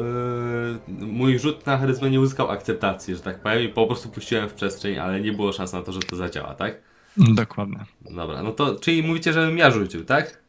yy, 0.98 1.06
mój 1.08 1.40
rzut 1.40 1.66
na 1.66 1.78
charyzmę 1.78 2.10
nie 2.10 2.20
uzyskał 2.20 2.52
akceptacji, 2.52 3.16
że 3.16 3.22
tak 3.22 3.40
powiem, 3.40 3.62
i 3.64 3.70
po 3.70 3.88
prostu 3.88 4.10
puściłem 4.10 4.50
w 4.50 4.54
przestrzeń, 4.54 5.00
ale 5.00 5.22
nie 5.22 5.32
było 5.32 5.52
szans 5.54 5.74
na 5.74 5.82
to, 5.82 5.92
że 5.92 6.00
to 6.00 6.16
zadziała, 6.16 6.54
tak? 6.56 6.78
Dokładnie. 7.18 7.80
Dobra, 8.02 8.44
no 8.44 8.52
to, 8.52 8.76
czyli 8.76 9.04
mówicie, 9.04 9.34
żebym 9.34 9.58
ja 9.58 9.72
rzucił, 9.72 10.06
tak? 10.06 10.43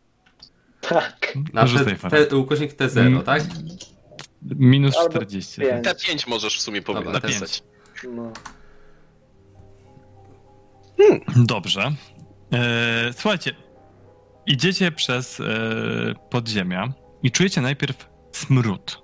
Tak. 0.88 1.32
Na 1.52 1.66
te, 2.10 2.26
te, 2.26 2.36
ukośnik 2.36 2.72
T0, 2.76 3.00
Mm. 3.00 3.22
tak? 3.22 3.42
Minus 4.42 4.96
Albo 4.96 5.10
40. 5.10 5.60
pięć. 5.60 5.86
T5 5.86 6.28
możesz 6.28 6.58
w 6.58 6.60
sumie 6.60 6.80
Dobra, 6.80 7.02
powiem 7.02 7.14
T5. 7.16 7.22
napisać. 7.22 7.62
No. 8.14 8.32
Dobrze. 11.36 11.92
E, 12.52 13.12
słuchajcie, 13.12 13.54
idziecie 14.46 14.92
przez 14.92 15.40
e, 15.40 15.44
podziemia 16.30 16.92
i 17.22 17.30
czujecie 17.30 17.60
najpierw 17.60 18.08
smród. 18.32 19.02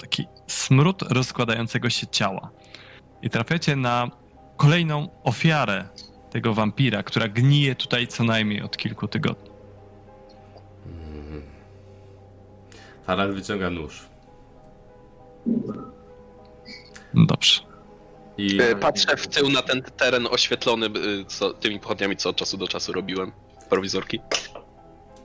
Taki 0.00 0.26
smród 0.46 1.02
rozkładającego 1.02 1.90
się 1.90 2.06
ciała. 2.06 2.50
I 3.22 3.30
trafiacie 3.30 3.76
na 3.76 4.10
kolejną 4.56 5.08
ofiarę 5.24 5.88
tego 6.30 6.54
wampira, 6.54 7.02
która 7.02 7.28
gnije 7.28 7.74
tutaj 7.74 8.06
co 8.06 8.24
najmniej 8.24 8.62
od 8.62 8.76
kilku 8.76 9.08
tygodni. 9.08 9.47
Harald 13.08 13.34
wyciąga 13.34 13.70
nóż. 13.70 14.06
Dobrze. 17.14 17.60
I 18.38 18.60
Y, 18.60 18.76
Patrzę 18.76 19.16
w 19.16 19.26
tył 19.26 19.50
na 19.50 19.62
ten 19.62 19.82
teren 19.82 20.26
oświetlony 20.30 20.86
y, 20.86 21.24
co, 21.24 21.52
tymi 21.52 21.80
pochodniami, 21.80 22.16
co 22.16 22.30
od 22.30 22.36
czasu 22.36 22.56
do 22.56 22.68
czasu 22.68 22.92
robiłem. 22.92 23.32
Prowizorki. 23.70 24.20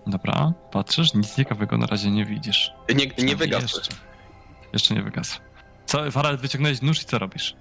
Dobra, 0.07 0.53
patrzysz, 0.71 1.13
nic 1.13 1.35
ciekawego 1.35 1.77
na 1.77 1.85
razie 1.85 2.11
nie 2.11 2.25
widzisz. 2.25 2.71
Nie, 2.95 3.25
nie 3.25 3.35
wygasły. 3.35 3.79
Jeszcze, 3.79 3.95
jeszcze 4.73 4.95
nie 4.95 5.01
wygasł. 5.01 5.39
Co, 5.85 6.11
Farad, 6.11 6.41
wyciągnąłeś 6.41 6.81
nóż 6.81 7.01
i 7.01 7.05
co 7.05 7.19
robisz? 7.19 7.55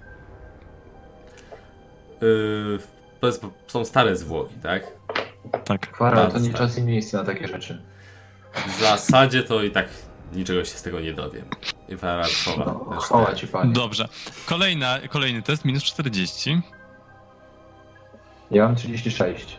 yy, 2.21 2.79
to 3.19 3.27
jest, 3.27 3.45
są 3.67 3.85
stare 3.85 4.15
zwłoki, 4.15 4.55
tak? 4.63 4.87
Tak. 5.65 5.91
Kwara, 5.91 6.27
to 6.31 6.39
nie 6.39 6.53
czas 6.53 6.77
i 6.77 6.81
miejsce 6.83 7.17
na 7.17 7.23
takie 7.23 7.47
rzeczy. 7.47 7.81
W 8.67 8.79
zasadzie 8.81 9.43
to 9.43 9.63
i 9.63 9.71
tak 9.71 9.89
niczego 10.35 10.65
się 10.65 10.71
z 10.71 10.81
tego 10.81 10.99
nie 10.99 11.13
dowiem. 11.13 11.45
I 11.89 11.97
Farad 11.97 12.29
chowa. 12.45 12.65
No, 12.65 12.95
też 12.95 13.03
chwała 13.03 13.25
te- 13.25 13.35
ci 13.35 13.47
panie. 13.47 13.73
Dobrze. 13.73 14.07
Kolejna, 14.45 14.99
kolejny 15.09 15.41
test, 15.41 15.65
minus 15.65 15.83
40. 15.83 16.61
Ja 18.51 18.65
mam 18.65 18.75
36. 18.75 19.57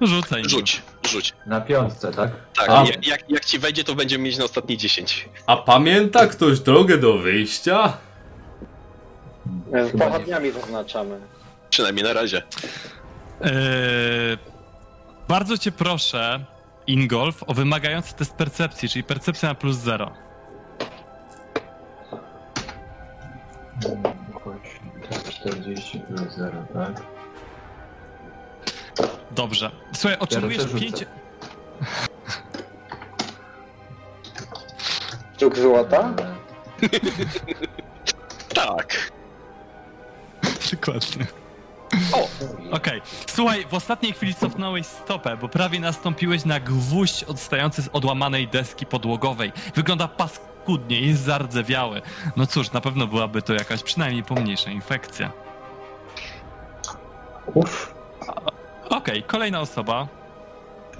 Rzucaj. 0.00 0.42
Rzuć, 0.48 0.82
rzuć. 1.08 1.32
Na 1.46 1.60
piątce, 1.60 2.12
tak? 2.12 2.30
Tak, 2.56 2.68
A. 2.70 2.84
jak, 2.84 3.06
jak, 3.06 3.30
jak 3.30 3.44
ci 3.44 3.58
wejdzie, 3.58 3.84
to 3.84 3.94
będziemy 3.94 4.24
mieć 4.24 4.38
na 4.38 4.44
ostatnie 4.44 4.76
10. 4.76 5.28
A 5.46 5.56
pamięta 5.56 6.26
ktoś 6.26 6.60
drogę 6.60 6.98
do 6.98 7.18
wyjścia? 7.18 7.92
Z 9.72 9.90
Chyba 9.92 10.06
pochodniami 10.06 10.50
zaznaczamy. 10.50 11.20
Przynajmniej 11.70 12.04
na 12.04 12.12
razie. 12.12 12.42
Eee, 13.40 13.50
bardzo 15.28 15.58
cię 15.58 15.72
proszę, 15.72 16.44
Ingolf, 16.92 17.44
o 17.46 17.54
wymagający 17.54 18.14
test 18.14 18.34
percepcji, 18.34 18.88
czyli 18.88 19.04
percepcja 19.04 19.48
na 19.48 19.54
plus 19.54 19.76
0. 19.76 20.12
To 25.10 25.30
40 25.30 26.00
plus 26.00 26.34
0, 26.36 26.64
tak? 26.72 27.02
Dobrze. 29.30 29.70
Słuchaj, 29.92 30.18
otrzymujesz 30.18 30.62
rzucę. 30.62 30.80
5... 30.80 31.04
Sztuk 35.36 35.58
złota? 35.58 36.14
Tak. 38.54 39.10
Dokładnie. 40.72 41.39
Okej. 42.70 43.02
Słuchaj, 43.26 43.66
w 43.70 43.74
ostatniej 43.74 44.12
chwili 44.12 44.34
cofnąłeś 44.34 44.86
stopę, 44.86 45.36
bo 45.36 45.48
prawie 45.48 45.80
nastąpiłeś 45.80 46.44
na 46.44 46.60
gwóźdź 46.60 47.24
odstający 47.24 47.82
z 47.82 47.88
odłamanej 47.92 48.48
deski 48.48 48.86
podłogowej. 48.86 49.52
Wygląda 49.74 50.08
paskudnie, 50.08 51.00
jest 51.00 51.22
zardzewiały. 51.22 52.02
No 52.36 52.46
cóż, 52.46 52.72
na 52.72 52.80
pewno 52.80 53.06
byłaby 53.06 53.42
to 53.42 53.54
jakaś 53.54 53.82
przynajmniej 53.82 54.24
pomniejsza 54.24 54.70
infekcja. 54.70 55.32
Uff. 57.54 57.94
Okej, 58.90 59.22
kolejna 59.22 59.60
osoba. 59.60 60.08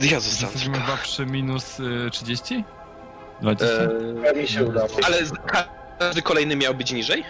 Ja 0.00 0.20
zostanę. 0.20 0.52
Jesteśmy 0.52 0.80
chyba 0.80 0.96
przy 0.96 1.26
minus 1.26 1.80
y, 1.80 2.08
30? 2.12 2.64
20? 3.40 3.74
Eee, 3.74 4.36
mi 4.42 4.48
się 4.48 4.64
udało. 4.64 4.88
ale 5.06 5.18
każdy 5.98 6.22
kolejny 6.22 6.56
miał 6.56 6.74
być 6.74 6.92
niżej? 6.92 7.24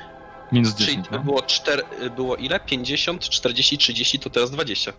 Minus 0.53 0.75
Czyli 0.75 0.87
10, 0.89 1.07
no. 1.11 1.19
było, 1.19 1.43
4, 1.43 1.83
było 2.17 2.37
ile? 2.37 2.61
50, 2.61 3.29
40, 3.29 3.79
30, 3.79 4.19
to 4.19 4.31
teraz 4.31 4.51
20. 4.51 4.93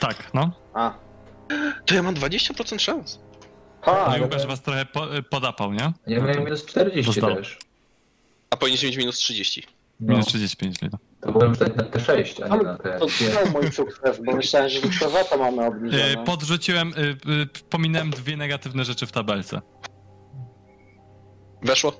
Tak, 0.00 0.34
no. 0.34 0.50
A. 0.74 0.94
To 1.86 1.94
ja 1.94 2.02
mam 2.02 2.14
20% 2.14 2.78
szans. 2.78 3.18
Ha, 3.82 4.06
No 4.08 4.16
i 4.16 4.20
Łukasz 4.22 4.46
was 4.46 4.62
trochę 4.62 4.86
po, 4.86 5.06
podapał, 5.30 5.72
nie? 5.72 5.92
Ja 6.06 6.20
miałem 6.20 6.44
minus 6.44 6.66
40 6.66 7.12
Dostał. 7.20 7.36
też. 7.36 7.58
A 8.50 8.56
powinniśmy 8.56 8.88
mieć 8.88 8.96
minus 8.96 9.16
30. 9.18 9.62
No, 10.00 10.12
Minus 10.12 10.26
35, 10.26 10.82
nie? 10.82 10.90
to 11.22 11.32
byłem 11.32 11.54
wtedy 11.54 11.76
na 11.76 11.82
te 11.84 12.00
6, 12.00 12.40
a 12.40 12.48
nie 12.56 12.62
na 12.62 12.78
te 12.78 12.98
to 12.98 13.08
znowu 13.08 13.50
mój 13.52 13.72
sukces, 13.72 14.20
bo 14.24 14.32
myślałem, 14.36 14.68
że 14.68 14.80
przewato 14.80 15.38
mamy 15.38 15.66
obniżone. 15.66 16.24
Podrzuciłem, 16.24 16.88
y, 16.88 17.00
y, 17.32 17.46
pominąłem 17.70 18.10
dwie 18.10 18.36
negatywne 18.36 18.84
rzeczy 18.84 19.06
w 19.06 19.12
tabelce. 19.12 19.60
Weszło? 21.62 21.92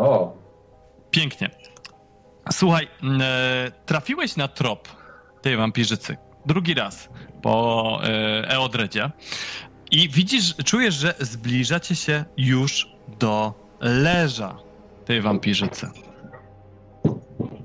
O, 0.00 0.36
Pięknie. 1.10 1.50
Słuchaj, 2.50 2.88
e, 3.20 3.72
trafiłeś 3.86 4.36
na 4.36 4.48
trop 4.48 4.88
tej 5.42 5.56
wampirzycy. 5.56 6.16
Drugi 6.46 6.74
raz 6.74 7.08
po 7.42 8.00
e, 8.04 8.48
Eodredzie. 8.48 9.10
I 9.90 10.08
widzisz, 10.08 10.54
czujesz, 10.64 10.94
że 10.94 11.14
zbliżacie 11.20 11.96
się 11.96 12.24
już 12.36 12.88
do 13.18 13.54
leża 13.80 14.56
tej 15.04 15.20
wampirzycy. 15.20 15.90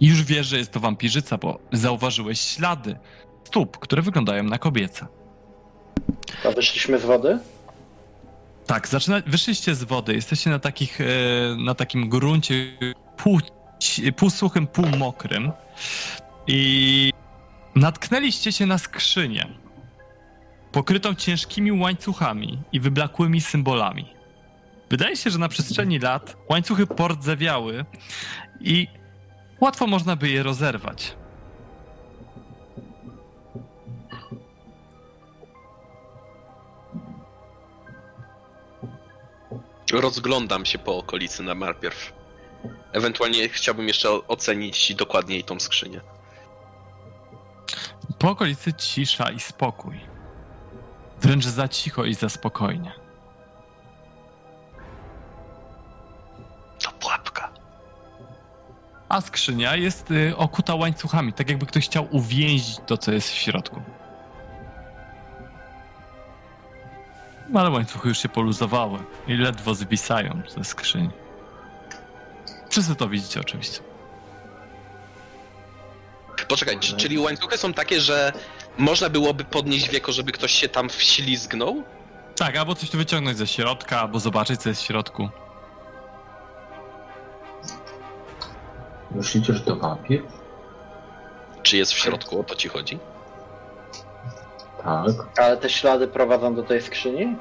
Już 0.01 0.23
wiesz, 0.23 0.47
że 0.47 0.57
jest 0.57 0.71
to 0.71 0.79
wampirzyca, 0.79 1.37
bo 1.37 1.59
zauważyłeś 1.71 2.41
ślady 2.41 2.95
stóp, 3.43 3.77
które 3.77 4.01
wyglądają 4.01 4.43
na 4.43 4.57
kobiece. 4.57 5.07
To 6.43 6.51
wyszliśmy 6.51 6.99
z 6.99 7.05
wody? 7.05 7.39
Tak, 8.67 8.87
zaczyna, 8.87 9.21
wyszliście 9.27 9.75
z 9.75 9.83
wody, 9.83 10.13
jesteście 10.13 10.49
na, 10.49 10.59
takich, 10.59 11.01
e, 11.01 11.05
na 11.57 11.75
takim 11.75 12.09
gruncie 12.09 12.77
pół, 13.17 13.39
półsuchym, 14.15 14.67
półmokrym 14.67 15.51
i 16.47 17.11
natknęliście 17.75 18.51
się 18.51 18.65
na 18.65 18.77
skrzynię 18.77 19.47
pokrytą 20.71 21.15
ciężkimi 21.15 21.71
łańcuchami 21.71 22.59
i 22.71 22.79
wyblakłymi 22.79 23.41
symbolami. 23.41 24.13
Wydaje 24.89 25.15
się, 25.15 25.29
że 25.29 25.39
na 25.39 25.49
przestrzeni 25.49 25.99
lat 25.99 26.37
łańcuchy 26.49 26.87
pordzewiały 26.87 27.85
i 28.59 28.87
łatwo 29.61 29.87
można 29.87 30.15
by 30.15 30.29
je 30.29 30.43
rozerwać. 30.43 31.15
Rozglądam 39.91 40.65
się 40.65 40.79
po 40.79 40.97
okolicy 40.97 41.43
na 41.43 41.55
najpierw. 41.55 42.16
Ewentualnie 42.97 43.49
chciałbym 43.49 43.87
jeszcze 43.87 44.09
ocenić 44.27 44.95
dokładniej 44.95 45.43
tą 45.43 45.59
skrzynię. 45.59 46.01
Po 48.19 48.29
okolicy 48.29 48.73
cisza 48.73 49.31
i 49.31 49.39
spokój. 49.39 49.99
Wręcz 51.21 51.45
za 51.45 51.67
cicho 51.67 52.05
i 52.05 52.13
za 52.13 52.29
spokojnie. 52.29 52.91
To 56.83 56.91
pułapka. 56.91 57.49
A 59.09 59.21
skrzynia 59.21 59.75
jest 59.75 60.11
y, 60.11 60.37
okuta 60.37 60.75
łańcuchami, 60.75 61.33
tak 61.33 61.49
jakby 61.49 61.65
ktoś 61.65 61.85
chciał 61.85 62.07
uwięzić 62.11 62.77
to, 62.85 62.97
co 62.97 63.11
jest 63.11 63.29
w 63.29 63.35
środku. 63.35 63.81
No 67.49 67.59
ale 67.59 67.69
łańcuchy 67.69 68.09
już 68.09 68.17
się 68.17 68.29
poluzowały 68.29 68.99
i 69.27 69.33
ledwo 69.33 69.75
zwisają 69.75 70.41
ze 70.47 70.63
skrzyni. 70.63 71.26
Wszyscy 72.69 72.95
to 72.95 73.09
widzicie 73.09 73.39
oczywiście. 73.39 73.79
Poczekaj, 76.47 76.79
czy- 76.79 76.95
czyli 76.95 77.19
łańcuchy 77.19 77.57
są 77.57 77.73
takie, 77.73 78.01
że 78.01 78.33
można 78.77 79.09
byłoby 79.09 79.43
podnieść 79.43 79.89
wieko, 79.89 80.11
żeby 80.11 80.31
ktoś 80.31 80.51
się 80.51 80.69
tam 80.69 80.89
wślizgnął? 80.89 81.83
Tak, 82.35 82.57
albo 82.57 82.75
coś 82.75 82.89
tu 82.89 82.97
wyciągnąć 82.97 83.37
ze 83.37 83.47
środka, 83.47 83.99
albo 84.01 84.19
zobaczyć, 84.19 84.61
co 84.61 84.69
jest 84.69 84.81
w 84.81 84.85
środku. 84.85 85.29
Myślicie, 89.11 89.53
że 89.53 89.59
to 89.59 89.75
wampir? 89.75 90.23
Czy 91.63 91.77
jest 91.77 91.93
w 91.93 91.97
środku, 91.97 92.39
o 92.39 92.43
to 92.43 92.55
ci 92.55 92.67
chodzi? 92.69 92.99
Tak. 94.83 95.05
Ale 95.37 95.57
te 95.57 95.69
ślady 95.69 96.07
prowadzą 96.07 96.55
do 96.55 96.63
tej 96.63 96.81
skrzyni? 96.81 97.35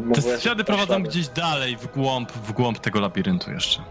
Bo 0.00 0.14
Te 0.14 0.40
ślady 0.40 0.64
prowadzą 0.64 1.02
gdzieś 1.02 1.28
dalej, 1.28 1.76
w 1.76 1.86
głąb, 1.86 2.32
w 2.32 2.52
głąb 2.52 2.78
tego 2.78 3.00
labiryntu 3.00 3.52
jeszcze. 3.52 3.82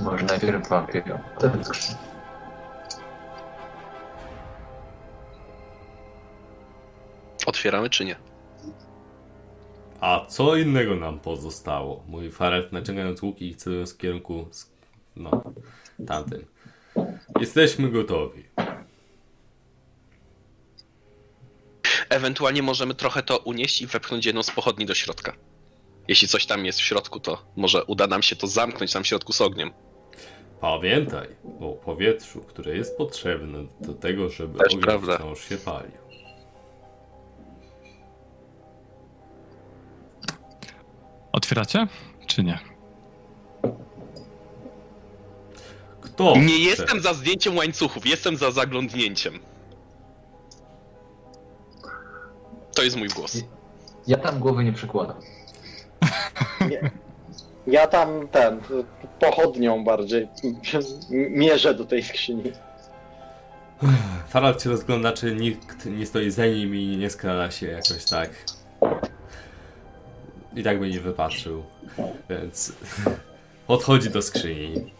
Może 0.00 0.24
najpierw 0.24 0.68
wampir, 0.68 1.12
a 1.12 1.18
potem 1.18 1.64
skrzynia. 1.64 1.98
Otwieramy 7.46 7.90
czy 7.90 8.04
nie? 8.04 8.16
A 10.00 10.26
co 10.28 10.56
innego 10.56 10.96
nam 10.96 11.20
pozostało? 11.20 12.04
Mówi 12.08 12.30
Farel 12.30 12.68
naciągając 12.72 13.22
łuki 13.22 13.48
i 13.50 13.56
celując 13.56 13.94
w 13.94 13.96
kierunku 13.96 14.46
z... 14.50 14.70
no, 15.16 15.42
tamtym. 16.06 16.44
Jesteśmy 17.40 17.90
gotowi. 17.90 18.44
Ewentualnie 22.08 22.62
możemy 22.62 22.94
trochę 22.94 23.22
to 23.22 23.38
unieść 23.38 23.82
i 23.82 23.86
wepchnąć 23.86 24.26
jedną 24.26 24.42
z 24.42 24.50
pochodni 24.50 24.86
do 24.86 24.94
środka. 24.94 25.32
Jeśli 26.08 26.28
coś 26.28 26.46
tam 26.46 26.66
jest 26.66 26.78
w 26.78 26.82
środku, 26.82 27.20
to 27.20 27.44
może 27.56 27.84
uda 27.84 28.06
nam 28.06 28.22
się 28.22 28.36
to 28.36 28.46
zamknąć 28.46 28.92
tam 28.92 29.02
w 29.02 29.06
środku 29.06 29.32
z 29.32 29.40
ogniem. 29.40 29.72
Pamiętaj 30.60 31.28
o 31.60 31.72
powietrzu, 31.72 32.40
które 32.40 32.76
jest 32.76 32.96
potrzebne 32.96 33.58
do 33.80 33.94
tego, 33.94 34.28
żeby 34.28 34.58
Też 34.58 34.66
ogień 34.66 34.80
prawda. 34.80 35.16
wciąż 35.18 35.48
się 35.48 35.56
palił. 35.56 35.92
Otwieracie? 41.32 41.86
Czy 42.26 42.42
nie? 42.42 42.58
Kto? 46.00 46.36
Nie 46.36 46.42
chce? 46.48 46.58
jestem 46.58 47.00
za 47.00 47.14
zdjęciem 47.14 47.56
łańcuchów, 47.56 48.06
jestem 48.06 48.36
za 48.36 48.50
zaglądnięciem. 48.50 49.38
To 52.74 52.82
jest 52.82 52.96
mój 52.96 53.08
głos. 53.08 53.42
Ja 54.06 54.16
tam 54.16 54.38
głowy 54.38 54.64
nie 54.64 54.72
przykładam. 54.72 55.16
Nie. 56.70 56.90
Ja 57.66 57.86
tam 57.86 58.28
ten, 58.28 58.60
pochodnią 59.20 59.84
bardziej 59.84 60.28
mierzę 61.10 61.74
do 61.74 61.84
tej 61.84 62.02
skrzyni. 62.02 62.52
Farel 64.28 64.58
się 64.58 64.70
rozgląda, 64.70 65.12
czy 65.12 65.34
nikt 65.34 65.86
nie 65.86 66.06
stoi 66.06 66.30
za 66.30 66.46
nim 66.46 66.74
i 66.76 66.96
nie 66.96 67.10
skrada 67.10 67.50
się 67.50 67.66
jakoś 67.66 68.04
tak. 68.10 68.30
I 70.56 70.62
tak 70.62 70.80
by 70.80 70.90
nie 70.90 71.00
wypatrzył. 71.00 71.64
Więc 72.30 72.72
odchodzi 73.68 74.10
do 74.10 74.22
skrzyni. 74.22 74.92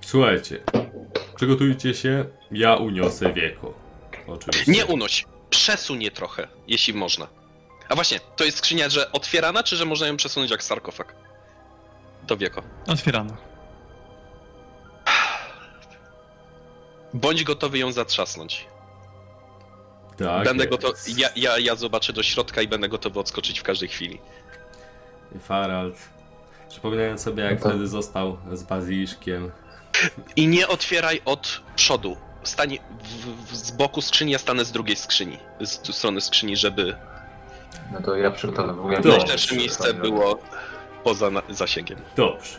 Słuchajcie, 0.00 0.60
przygotujcie 1.36 1.94
się, 1.94 2.24
ja 2.50 2.76
uniosę 2.76 3.32
wieko. 3.32 3.74
Oczywiście. 4.26 4.72
Nie 4.72 4.86
unoś, 4.86 5.26
przesuń 5.62 6.02
je 6.02 6.10
trochę, 6.10 6.48
jeśli 6.68 6.94
można. 6.94 7.26
A 7.88 7.94
właśnie, 7.94 8.20
to 8.36 8.44
jest 8.44 8.58
skrzynia, 8.58 8.88
że 8.88 9.12
otwierana, 9.12 9.62
czy 9.62 9.76
że 9.76 9.84
można 9.84 10.06
ją 10.06 10.16
przesunąć 10.16 10.50
jak 10.50 10.62
sarkofag? 10.62 11.14
To 12.26 12.36
wieko. 12.36 12.62
Otwierano. 12.86 13.36
Bądź 17.14 17.44
gotowy 17.44 17.78
ją 17.78 17.92
zatrzasnąć. 17.92 18.66
tak 20.18 20.44
będę 20.44 20.66
gotowy. 20.66 20.94
Ja, 21.16 21.28
ja, 21.36 21.58
ja 21.58 21.74
zobaczę 21.76 22.12
do 22.12 22.22
środka 22.22 22.62
i 22.62 22.68
będę 22.68 22.88
gotowy 22.88 23.20
odskoczyć 23.20 23.60
w 23.60 23.62
każdej 23.62 23.88
chwili. 23.88 24.20
Farald, 25.40 25.96
przypominając 26.68 27.22
sobie, 27.22 27.42
jak 27.42 27.54
No 27.58 27.62
to- 27.62 27.68
wtedy 27.68 27.88
został 27.88 28.38
z 28.52 28.62
Baziliszkiem. 28.62 29.50
I 30.36 30.46
nie 30.48 30.68
otwieraj 30.68 31.20
od 31.24 31.60
przodu. 31.76 32.16
Stań 32.42 32.78
w, 33.02 33.50
w, 33.50 33.56
z 33.56 33.70
boku 33.70 34.02
skrzyni, 34.02 34.32
ja 34.32 34.38
stanę 34.38 34.64
z 34.64 34.72
drugiej 34.72 34.96
skrzyni. 34.96 35.38
Z 35.60 35.78
tu 35.78 35.92
strony 35.92 36.20
skrzyni, 36.20 36.56
żeby 36.56 36.96
No 37.92 38.02
to 38.02 38.16
ja 38.16 38.30
przygotowuję. 38.30 39.00
Najszersze 39.04 39.56
miejsce 39.56 39.94
było 39.94 40.38
poza 41.04 41.30
na, 41.30 41.42
zasięgiem. 41.50 41.98
Dobrze. 42.16 42.58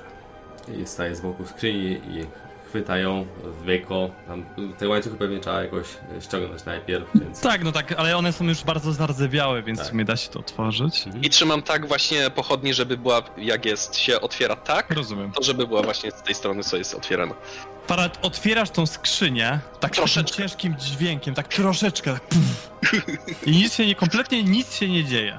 I 0.78 0.86
staje 0.86 1.16
z 1.16 1.22
boku 1.22 1.46
skrzyni 1.46 1.92
i 1.92 2.26
chwyta 2.74 2.98
ją 2.98 3.26
w 3.44 3.66
wieko. 3.66 4.10
Tam, 4.28 4.46
te 4.78 4.88
łańcuchy 4.88 5.16
pewnie 5.16 5.40
trzeba 5.40 5.64
jakoś 5.64 5.88
ściągnąć 6.22 6.66
najpierw, 6.66 7.06
więc... 7.16 7.42
Tak, 7.42 7.64
no 7.64 7.72
tak, 7.72 7.92
ale 7.92 8.18
one 8.18 8.34
są 8.34 8.46
już 8.46 8.64
bardzo 8.64 8.94
zardzewiałe, 8.94 9.64
więc 9.64 9.80
Tak. 9.80 9.88
w 9.88 9.90
sumie 9.90 10.06
da 10.06 10.18
się 10.18 10.30
to 10.30 10.40
otworzyć. 10.40 11.06
I 11.22 11.30
trzymam 11.30 11.62
tak 11.62 11.88
właśnie 11.88 12.30
pochodnie, 12.30 12.74
żeby 12.74 12.98
była, 12.98 13.22
jak 13.38 13.66
jest, 13.66 13.96
się 13.96 14.22
otwiera 14.22 14.56
tak, 14.56 14.92
Rozumiem. 14.92 15.32
to 15.32 15.44
żeby 15.44 15.68
była 15.68 15.82
właśnie 15.82 16.12
z 16.12 16.22
tej 16.24 16.36
strony, 16.36 16.64
co 16.64 16.78
jest 16.78 16.96
otwierana. 16.96 17.34
Parat, 17.88 18.20
otwierasz 18.22 18.70
tą 18.70 18.86
skrzynię 18.86 19.60
tak 19.80 19.92
Troszeczkę. 19.92 20.32
takim 20.32 20.38
ciężkim 20.50 20.76
dźwiękiem, 20.80 21.36
tak 21.36 21.48
troszeczkę, 21.48 22.14
tak 22.14 22.22
puf. 22.22 22.70
I 23.46 23.52
nic 23.52 23.74
się 23.76 23.88
nie, 23.88 23.96
kompletnie 23.96 24.44
nic 24.44 24.74
się 24.76 24.90
nie 24.90 25.04
dzieje. 25.06 25.38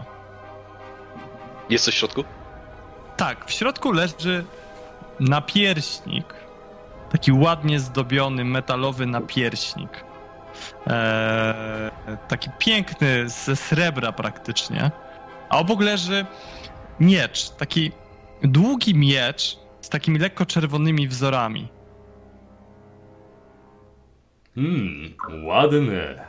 Jest 1.70 1.84
coś 1.84 1.94
w 1.94 1.98
środku? 1.98 2.24
Tak, 3.16 3.44
w 3.46 3.50
środku 3.52 3.92
leży 3.92 4.44
napierśnik. 5.20 6.24
Taki 7.14 7.32
ładnie 7.32 7.80
zdobiony, 7.80 8.44
metalowy 8.44 9.06
napierśnik. 9.06 10.04
Eee, 10.86 11.90
taki 12.28 12.50
piękny, 12.58 13.28
ze 13.28 13.56
srebra 13.56 14.12
praktycznie. 14.12 14.90
A 15.48 15.58
obok 15.58 15.80
leży 15.80 16.26
miecz. 17.00 17.50
Taki 17.50 17.92
długi 18.42 18.94
miecz 18.94 19.58
z 19.80 19.88
takimi 19.88 20.18
lekko 20.18 20.46
czerwonymi 20.46 21.08
wzorami. 21.08 21.68
Hmm, 24.54 25.14
ładne. 25.44 26.24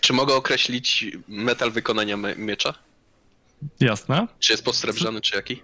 Czy 0.00 0.12
mogę 0.12 0.34
określić 0.34 1.06
metal 1.28 1.70
wykonania 1.70 2.16
me- 2.16 2.36
miecza? 2.36 2.74
Jasne? 3.80 4.26
Czy 4.38 4.52
jest 4.52 4.64
posrebrzany, 4.64 5.20
czy 5.20 5.36
jaki? 5.36 5.62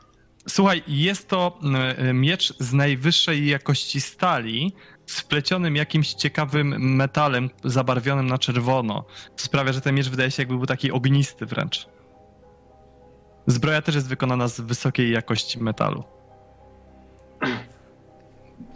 Słuchaj, 0.48 0.82
jest 0.86 1.28
to 1.28 1.58
e, 1.98 2.12
miecz 2.12 2.54
z 2.58 2.72
najwyższej 2.72 3.46
jakości 3.46 4.00
stali, 4.00 4.72
splecionym 5.06 5.76
jakimś 5.76 6.14
ciekawym 6.14 6.96
metalem 6.96 7.50
zabarwionym 7.64 8.26
na 8.26 8.38
czerwono. 8.38 9.04
Co 9.36 9.44
sprawia, 9.44 9.72
że 9.72 9.80
ten 9.80 9.94
miecz 9.94 10.08
wydaje 10.08 10.30
się 10.30 10.42
jakby 10.42 10.56
był 10.56 10.66
taki 10.66 10.92
ognisty 10.92 11.46
wręcz. 11.46 11.88
Zbroja 13.46 13.82
też 13.82 13.94
jest 13.94 14.08
wykonana 14.08 14.48
z 14.48 14.60
wysokiej 14.60 15.12
jakości 15.12 15.62
metalu. 15.62 16.04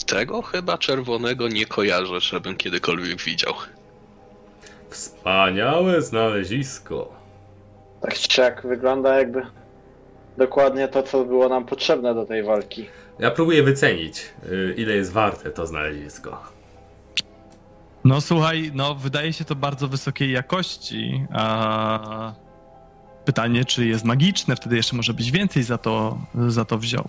Tego 0.06 0.42
chyba 0.42 0.78
czerwonego 0.78 1.48
nie 1.48 1.66
kojarzę, 1.66 2.20
żebym 2.20 2.56
kiedykolwiek 2.56 3.22
widział. 3.22 3.54
Wspaniałe 4.90 6.02
znalezisko. 6.02 7.12
Tak 8.00 8.14
czy 8.14 8.40
jak 8.40 8.66
wygląda 8.66 9.18
jakby 9.18 9.42
dokładnie 10.38 10.88
to, 10.88 11.02
co 11.02 11.24
było 11.24 11.48
nam 11.48 11.64
potrzebne 11.64 12.14
do 12.14 12.26
tej 12.26 12.42
walki. 12.42 12.86
Ja 13.18 13.30
próbuję 13.30 13.62
wycenić, 13.62 14.30
y, 14.52 14.74
ile 14.76 14.94
jest 14.96 15.12
warte 15.12 15.50
to 15.50 15.66
znalezisko. 15.66 16.42
No 18.04 18.20
słuchaj, 18.20 18.70
no 18.74 18.94
wydaje 18.94 19.32
się 19.32 19.44
to 19.44 19.54
bardzo 19.54 19.88
wysokiej 19.88 20.32
jakości. 20.32 21.26
A 21.32 22.32
pytanie, 23.24 23.64
czy 23.64 23.86
jest 23.86 24.04
magiczne, 24.04 24.56
wtedy 24.56 24.76
jeszcze 24.76 24.96
może 24.96 25.14
być 25.14 25.30
więcej 25.30 25.62
za 25.62 25.78
to, 25.78 26.18
za 26.48 26.64
to 26.64 26.78
wziął. 26.78 27.08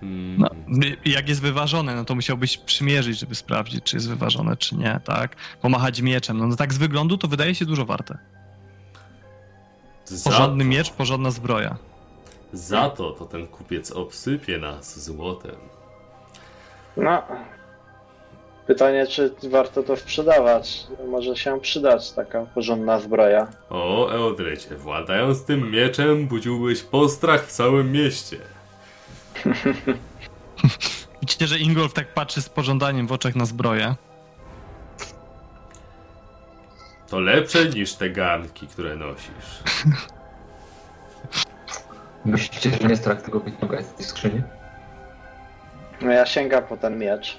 Hmm. 0.00 0.36
No, 0.38 0.48
jak 1.04 1.28
jest 1.28 1.42
wyważone, 1.42 1.94
no 1.94 2.04
to 2.04 2.14
musiałbyś 2.14 2.58
przymierzyć, 2.58 3.18
żeby 3.18 3.34
sprawdzić, 3.34 3.84
czy 3.84 3.96
jest 3.96 4.08
wyważone, 4.08 4.56
czy 4.56 4.76
nie, 4.76 5.00
tak? 5.04 5.36
Pomachać 5.60 6.00
mieczem. 6.00 6.38
No, 6.38 6.46
no 6.46 6.56
tak 6.56 6.72
z 6.74 6.78
wyglądu 6.78 7.18
to 7.18 7.28
wydaje 7.28 7.54
się 7.54 7.64
dużo 7.64 7.84
warte. 7.84 8.18
Za, 10.04 10.30
Porządny 10.30 10.64
miecz, 10.64 10.90
porządna 10.90 11.30
zbroja. 11.30 11.76
za 12.52 12.90
to 12.90 13.10
to 13.10 13.24
ten 13.24 13.46
kupiec 13.46 13.90
obsypie 13.92 14.58
nas 14.58 15.04
złotem. 15.04 15.56
No. 16.96 17.22
Pytanie, 18.66 19.06
czy 19.06 19.34
warto 19.50 19.82
to 19.82 19.96
sprzedawać? 19.96 20.86
Może 21.08 21.36
się 21.36 21.60
przydać 21.60 22.12
taka 22.12 22.46
porządna 22.54 23.00
zbroja. 23.00 23.46
O, 23.70 24.10
Eodrycie, 24.12 24.76
władając 24.76 25.44
tym 25.44 25.70
mieczem 25.70 26.26
budziłbyś 26.26 26.82
postrach 26.82 27.44
w 27.46 27.52
całym 27.52 27.92
mieście. 27.92 28.36
Widzicie, 31.20 31.46
że 31.46 31.58
Ingolf 31.58 31.92
tak 31.92 32.14
patrzy 32.14 32.42
z 32.42 32.48
pożądaniem 32.48 33.06
w 33.06 33.12
oczach 33.12 33.36
na 33.36 33.44
zbroję. 33.46 33.94
To 37.12 37.20
lepsze 37.20 37.64
niż 37.64 37.94
te 37.94 38.10
garnki, 38.10 38.66
które 38.66 38.96
nosisz. 38.96 39.62
Myślicie, 42.24 42.70
że 42.70 42.88
nie 42.88 42.96
strach 42.96 43.22
tego 43.22 43.40
wyciągać 43.40 43.86
z 43.86 43.94
tej 43.94 44.06
skrzyni? 44.06 44.42
No 46.00 46.12
ja 46.12 46.26
sięgam 46.26 46.62
po 46.62 46.76
ten 46.76 46.98
miecz. 46.98 47.38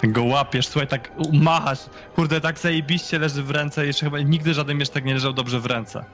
Tak 0.00 0.12
go 0.12 0.24
łapiesz, 0.24 0.68
słuchaj, 0.68 0.88
tak 0.88 1.10
machasz. 1.32 1.78
Kurde, 2.14 2.40
tak 2.40 2.58
zajebiście 2.58 3.18
leży 3.18 3.42
w 3.42 3.50
ręce. 3.50 3.86
Jeszcze 3.86 4.06
chyba 4.06 4.18
nigdy 4.18 4.54
żaden 4.54 4.78
miecz 4.78 4.90
tak 4.90 5.04
nie 5.04 5.14
leżał 5.14 5.32
dobrze 5.32 5.60
w 5.60 5.66
ręce. 5.66 6.04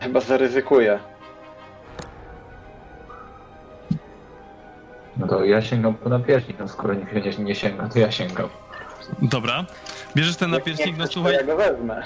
Chyba 0.00 0.20
zaryzykuję. 0.20 0.98
No 5.16 5.26
to 5.26 5.44
ja 5.44 5.62
sięgam 5.62 5.94
po 5.94 6.08
napierśnik, 6.08 6.58
no 6.58 6.68
skoro 6.68 6.94
nikt 6.94 7.12
nie, 7.12 7.44
nie 7.44 7.54
sięga, 7.54 7.88
to 7.88 7.98
ja 7.98 8.10
sięgam. 8.10 8.48
Dobra. 9.22 9.64
Bierzesz 10.16 10.36
ten 10.36 10.50
napierśnik, 10.50 10.96
no 10.96 11.06
słuchaj, 11.06 11.34
ja 11.34 11.42
go 11.44 11.56
wezmę. 11.56 12.02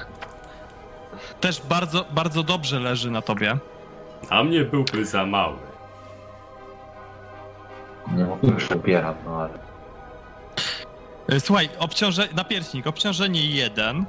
też 1.40 1.60
bardzo, 1.62 2.04
bardzo 2.10 2.42
dobrze 2.42 2.80
leży 2.80 3.10
na 3.10 3.22
tobie. 3.22 3.56
A 4.30 4.44
mnie 4.44 4.64
byłby 4.64 5.04
za 5.04 5.26
mały. 5.26 5.56
Nie 8.16 8.24
mówię, 8.24 8.60
że 8.60 8.76
ubieram, 8.76 9.14
no 9.24 9.36
ale... 9.40 9.50
E, 11.36 11.40
Słuchaj, 11.40 11.68
obciąże... 11.78 12.28
napierśnik, 12.34 12.86
obciążenie 12.86 13.46
1, 13.46 14.04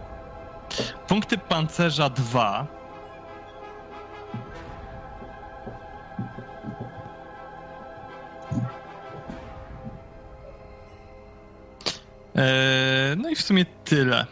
punkty 1.07 1.37
pancerza 1.37 2.09
2. 2.09 2.65
no 13.17 13.29
i 13.29 13.35
w 13.35 13.41
sumie 13.41 13.65
tyle. 13.65 14.25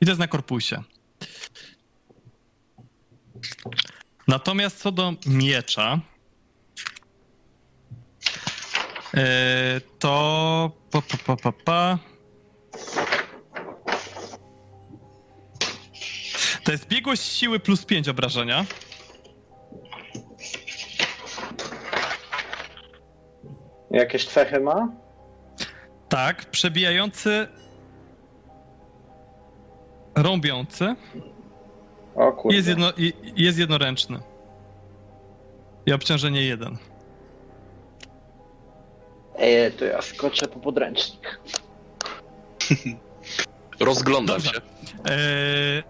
I 0.00 0.06
to 0.06 0.10
jest 0.10 0.20
na 0.20 0.28
korpusie. 0.28 0.82
Natomiast 4.28 4.78
co 4.78 4.92
do 4.92 5.14
miecza, 5.26 6.00
Eee, 9.14 9.80
to. 9.98 10.70
Pa, 10.90 11.02
pa, 11.02 11.16
pa, 11.26 11.36
pa, 11.36 11.52
pa. 11.52 11.98
To 16.64 16.72
jest 16.72 16.88
biegłość 16.88 17.22
siły 17.22 17.60
plus 17.60 17.84
5 17.84 18.08
obrażenia. 18.08 18.64
Jakieś 23.90 24.26
cechy 24.26 24.60
ma? 24.60 24.88
Tak, 26.10 26.44
przebijający. 26.50 27.48
Rąbiący. 30.14 30.94
O 32.14 32.32
kurde. 32.32 32.56
Jest, 32.56 32.68
jedno, 32.68 32.92
jest 33.36 33.58
jednoręczny. 33.58 34.18
I 35.86 35.92
obciążenie 35.92 36.42
1. 36.42 36.76
Ej, 39.38 39.72
to 39.72 39.84
ja 39.84 40.02
skoczę 40.02 40.48
po 40.48 40.60
podręcznik. 40.60 41.40
Rozglądam 43.80 44.36
Dobrze. 44.36 44.50
się. 44.50 44.60
Eee, 45.04 45.82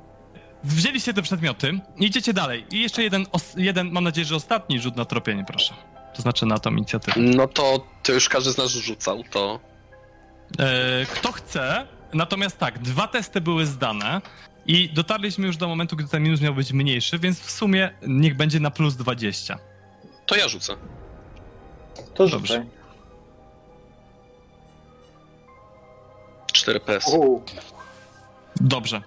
wzięliście 0.65 1.15
te 1.15 1.23
przedmioty, 1.23 1.81
idziecie 1.99 2.33
dalej. 2.33 2.67
I 2.71 2.83
jeszcze 2.83 3.03
jeden, 3.03 3.27
os- 3.33 3.55
jeden, 3.57 3.91
mam 3.91 4.05
nadzieję, 4.05 4.25
że 4.25 4.37
ostatni 4.37 4.81
rzut 4.81 4.97
na 4.97 5.05
tropienie, 5.05 5.45
proszę. 5.47 5.75
To 6.17 6.23
znaczy 6.23 6.47
na 6.47 6.59
tą 6.59 6.71
inicjatywę. 6.71 7.21
No 7.21 7.49
to, 7.49 7.87
to 8.03 8.13
już 8.13 8.29
każdy 8.29 8.51
z 8.53 8.59
nas 8.59 8.71
rzucał, 8.71 9.23
to 9.31 9.61
kto 11.15 11.33
chce, 11.33 11.87
natomiast 12.13 12.59
tak, 12.59 12.79
dwa 12.79 13.09
testy 13.09 13.41
były 13.41 13.67
zdane 13.67 14.21
i 14.67 14.89
dotarliśmy 14.89 15.47
już 15.47 15.57
do 15.57 15.69
momentu, 15.69 15.97
gdy 15.97 16.09
ten 16.09 16.23
minus 16.23 16.41
miał 16.41 16.55
być 16.55 16.73
mniejszy, 16.73 17.19
więc 17.19 17.41
w 17.41 17.51
sumie 17.51 17.91
niech 18.07 18.37
będzie 18.37 18.61
na 18.61 18.71
plus 18.71 18.97
20. 18.97 19.59
to 20.27 20.37
ja 20.37 20.49
rzucę. 20.49 20.77
To 22.15 22.29
Dobrze. 22.29 22.39
rzucaj. 22.39 22.81
4 26.53 26.81
PS. 26.81 27.07
Uuu. 27.09 27.43
Dobrze. 28.61 29.03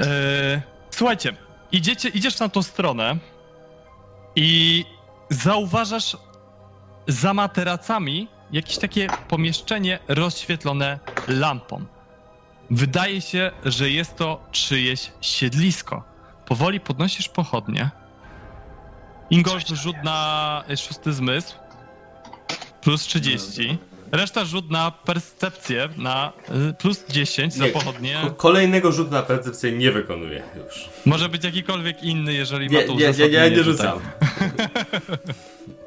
E, 0.00 0.62
słuchajcie, 0.90 1.36
idziecie, 1.72 2.08
idziesz 2.08 2.38
na 2.38 2.48
tą 2.48 2.62
stronę 2.62 3.16
i 4.36 4.84
zauważasz 5.30 6.16
za 7.06 7.34
materacami 7.34 8.28
jakieś 8.52 8.78
takie 8.78 9.06
pomieszczenie 9.28 9.98
rozświetlone 10.08 10.98
lampą. 11.28 11.84
Wydaje 12.70 13.20
się, 13.20 13.50
że 13.64 13.90
jest 13.90 14.16
to 14.16 14.44
czyjeś 14.52 15.12
siedlisko. 15.20 16.02
Powoli 16.46 16.80
podnosisz 16.80 17.28
pochodnie. 17.28 17.90
Ingolf 19.30 19.68
rzut 19.68 19.96
na 20.04 20.64
e, 20.70 20.76
szósty 20.76 21.12
zmysł. 21.12 21.54
Plus 22.80 23.02
30. 23.02 23.78
Reszta 24.12 24.44
rzut 24.44 24.70
na 24.70 24.90
percepcję 24.90 25.88
na 25.96 26.32
y, 26.70 26.74
plus 26.74 27.04
10 27.08 27.54
za 27.54 27.64
Nie, 27.64 27.70
pochodnie. 27.70 28.16
Ko- 28.24 28.30
Kolejnego 28.30 28.92
rzutu 28.92 29.10
na 29.10 29.22
percepcję 29.22 29.72
nie 29.72 29.92
wykonuję 29.92 30.42
już. 30.64 30.88
Może 31.06 31.28
być 31.28 31.44
jakikolwiek 31.44 32.02
inny, 32.02 32.32
jeżeli 32.32 32.68
Nie, 32.68 32.80
ma 32.80 32.86
to 32.86 32.94
nie, 32.94 33.12
nie, 33.12 33.28
nie, 33.28 33.50
nie 33.50 33.62
rzucam. 33.62 33.98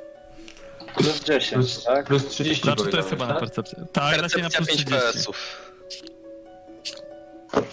Plus 1.03 1.23
10, 1.23 1.53
Plus, 1.53 1.83
tak? 1.83 2.05
plus 2.05 2.27
30 2.27 2.63
Znaczy 2.63 2.83
to 2.91 2.97
jest 2.97 3.09
chyba 3.09 3.25
powiedziałeś, 3.25 3.27
na 3.27 3.27
tak? 3.27 3.39
percepcję. 3.39 3.85
Tak, 3.93 4.17
raczej 4.21 4.41
na 4.43 4.49
Percepcja 4.49 4.57
plus 4.59 4.67
5 4.67 4.85
30. 4.85 5.17
PS-ów. 5.17 5.37
tak? 7.51 7.63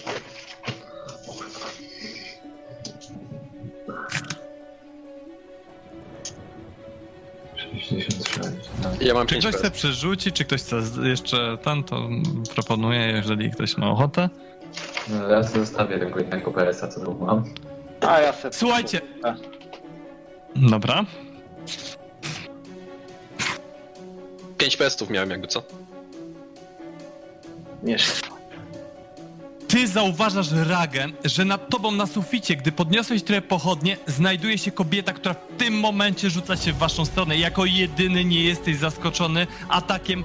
66, 7.55 8.17
tak. 8.83 9.01
Ja 9.01 9.13
mam 9.13 9.27
Czy 9.27 9.35
5 9.35 9.45
ktoś 9.47 9.55
chce 9.55 9.71
przerzucić, 9.71 10.35
czy 10.35 10.45
ktoś 10.45 10.61
chce 10.61 10.81
jeszcze 11.03 11.57
ten, 11.63 11.83
to 11.83 12.09
proponuję, 12.55 12.99
jeżeli 12.99 13.51
ktoś 13.51 13.77
ma 13.77 13.89
ochotę. 13.89 14.29
No, 15.09 15.27
ja 15.29 15.43
sobie 15.43 15.59
zostawię 15.59 15.99
tego 15.99 16.19
jednego 16.19 16.51
PS-a, 16.51 16.87
co 16.87 17.05
tu 17.05 17.13
mam. 17.13 17.43
A 18.07 18.19
ja 18.19 18.33
se... 18.33 18.53
Słuchajcie. 18.53 19.01
Dobra. 20.55 21.05
5 24.69 24.77
PS-ów 24.77 25.09
miałem 25.09 25.29
jakby 25.29 25.47
co. 25.47 25.63
Nie. 27.83 27.97
Ty 29.67 29.87
zauważasz, 29.87 30.51
Ragen, 30.51 31.13
że 31.25 31.45
nad 31.45 31.69
tobą 31.69 31.91
na 31.91 32.07
suficie, 32.07 32.55
gdy 32.55 32.71
podniosłeś 32.71 33.23
trochę 33.23 33.41
pochodnie, 33.41 33.97
znajduje 34.07 34.57
się 34.57 34.71
kobieta, 34.71 35.13
która 35.13 35.33
w 35.33 35.57
tym 35.57 35.79
momencie 35.79 36.29
rzuca 36.29 36.57
się 36.57 36.73
w 36.73 36.77
waszą 36.77 37.05
stronę. 37.05 37.37
Jako 37.37 37.65
jedyny 37.65 38.25
nie 38.25 38.43
jesteś 38.43 38.77
zaskoczony 38.77 39.47
atakiem 39.69 40.23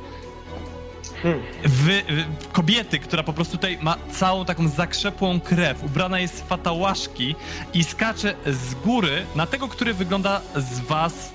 Hmm. 1.23 1.43
wy, 1.65 2.03
wy, 2.09 2.25
kobiety, 2.53 2.99
która 2.99 3.23
po 3.23 3.33
prostu 3.33 3.57
tutaj 3.57 3.79
ma 3.83 3.97
całą 4.13 4.45
taką 4.45 4.69
zakrzepłą 4.69 5.41
krew, 5.41 5.85
ubrana 5.85 6.21
jest 6.21 6.45
w 6.45 6.47
fatałaszki 6.47 7.35
i 7.75 7.85
skacze 7.85 8.35
z 8.47 8.75
góry 8.75 9.27
na 9.37 9.47
tego, 9.47 9.69
który 9.69 9.95
wygląda 9.95 10.41
z 10.57 10.81
was 10.81 11.33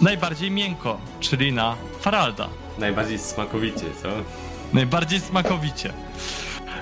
najbardziej 0.00 0.50
miękko, 0.50 1.00
czyli 1.20 1.52
na 1.52 1.76
Faralda. 2.00 2.48
Najbardziej 2.78 3.18
smakowicie, 3.18 3.84
co? 4.02 4.08
Najbardziej 4.72 5.20
smakowicie. 5.20 5.92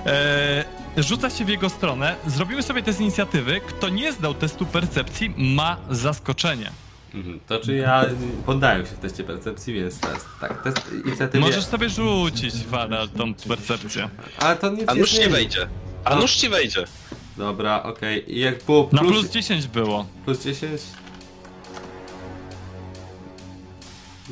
Eee, 0.05 0.63
rzuca 0.97 1.29
się 1.29 1.45
w 1.45 1.49
jego 1.49 1.69
stronę. 1.69 2.15
Zrobimy 2.27 2.63
sobie 2.63 2.83
test 2.83 3.01
inicjatywy. 3.01 3.61
Kto 3.67 3.89
nie 3.89 4.13
zdał 4.13 4.33
testu 4.33 4.65
percepcji, 4.65 5.33
ma 5.37 5.77
zaskoczenie. 5.89 6.71
Mhm. 7.13 7.39
To 7.47 7.59
czy 7.59 7.75
ja 7.75 8.05
poddałem 8.45 8.85
się 8.85 8.91
w 8.91 8.99
teście 8.99 9.23
percepcji, 9.23 9.73
więc 9.73 9.99
teraz 9.99 10.25
tak, 10.41 10.63
test 10.63 10.91
inicjatywy... 11.05 11.39
Możesz 11.39 11.65
sobie 11.65 11.89
rzucić, 11.89 12.55
Wara, 12.65 13.07
tą 13.07 13.33
percepcję. 13.33 14.09
Ale 14.39 14.55
to 14.55 14.69
nic 14.69 14.83
A 14.89 14.93
nie 14.93 14.99
nóż 14.99 15.09
ci 15.09 15.15
zmieni. 15.15 15.31
wejdzie. 15.31 15.67
A 16.05 16.15
nóż 16.15 16.35
ci 16.35 16.49
wejdzie. 16.49 16.85
Dobra, 17.37 17.83
okej. 17.83 18.35
I 18.37 18.39
jak 18.39 18.63
było 18.63 18.89
Na 18.91 18.99
plus, 19.01 19.11
plus 19.11 19.29
10 19.31 19.67
było. 19.67 20.05
plus 20.25 20.43
10? 20.43 20.81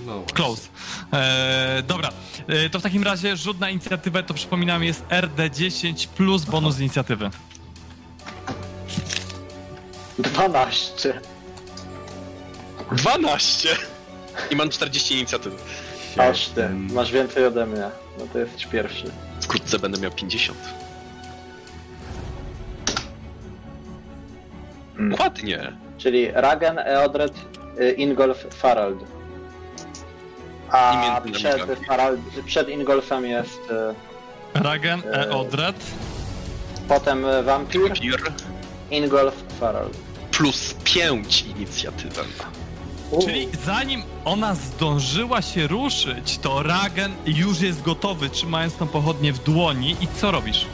No. 0.06 0.24
Close. 0.34 0.70
E, 1.14 1.84
dobra, 1.88 2.10
e, 2.48 2.70
to 2.70 2.80
w 2.80 2.84
takim 2.84 3.04
razie 3.04 3.38
rzut 3.38 3.60
na 3.60 3.70
inicjatywę, 3.70 4.24
to 4.24 4.34
przypominam, 4.34 4.84
jest 4.84 5.06
RD10 5.08 6.08
plus 6.08 6.46
bonus 6.46 6.76
z 6.76 6.80
inicjatywy. 6.80 7.30
12. 10.20 11.22
12! 12.92 13.70
I 14.52 14.56
mam 14.56 14.70
40 14.70 15.14
inicjatywy. 15.16 15.56
Aż 16.18 16.48
ty. 16.48 16.70
Masz 16.70 17.12
więcej 17.12 17.46
ode 17.46 17.66
mnie. 17.66 17.90
No 18.20 18.26
to 18.34 18.40
jesteś 18.40 18.66
pierwszy. 18.66 19.12
Wkrótce 19.42 19.80
będę 19.80 20.00
miał 20.00 20.12
50. 20.12 20.58
Mm. 25.00 25.20
Ładnie. 25.20 25.74
Czyli 25.98 26.32
Ragen, 26.32 26.80
Eodred, 26.80 27.34
y, 27.80 27.92
Ingolf, 27.92 28.46
Farald. 28.54 29.17
A 30.72 31.22
przed, 31.34 31.62
przed 32.46 32.70
Ingolfem 32.70 33.26
jest 33.26 33.60
y, 34.56 34.60
Ragen, 34.64 35.02
E. 35.14 35.30
Eodred. 35.30 35.76
potem 36.88 37.26
y, 37.26 37.44
Vampir, 37.44 37.94
Pir 37.94 38.18
Ingolf, 38.92 39.34
Farald. 39.60 39.98
plus 40.32 40.74
5 40.84 41.42
inicjatywę. 41.42 42.22
U, 43.12 43.26
Czyli 43.26 43.48
zanim 43.66 44.04
ona 44.26 44.56
zdążyła 44.56 45.42
się 45.42 45.68
ruszyć, 45.68 46.38
to 46.38 46.64
Ragen 46.64 47.12
już 47.26 47.62
jest 47.62 47.82
gotowy, 47.82 48.30
trzymając 48.30 48.76
tą 48.76 48.88
pochodnię 48.88 49.34
w 49.34 49.44
dłoni. 49.44 49.96
I 50.02 50.08
co 50.22 50.32
robisz? 50.32 50.66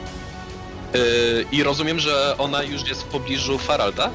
Yy, 0.93 1.45
I 1.51 1.63
rozumiem, 1.63 1.99
że 1.99 2.35
ona 2.37 2.63
już 2.63 2.87
jest 2.89 3.01
w 3.03 3.05
pobliżu 3.05 3.57
Faralda? 3.57 4.09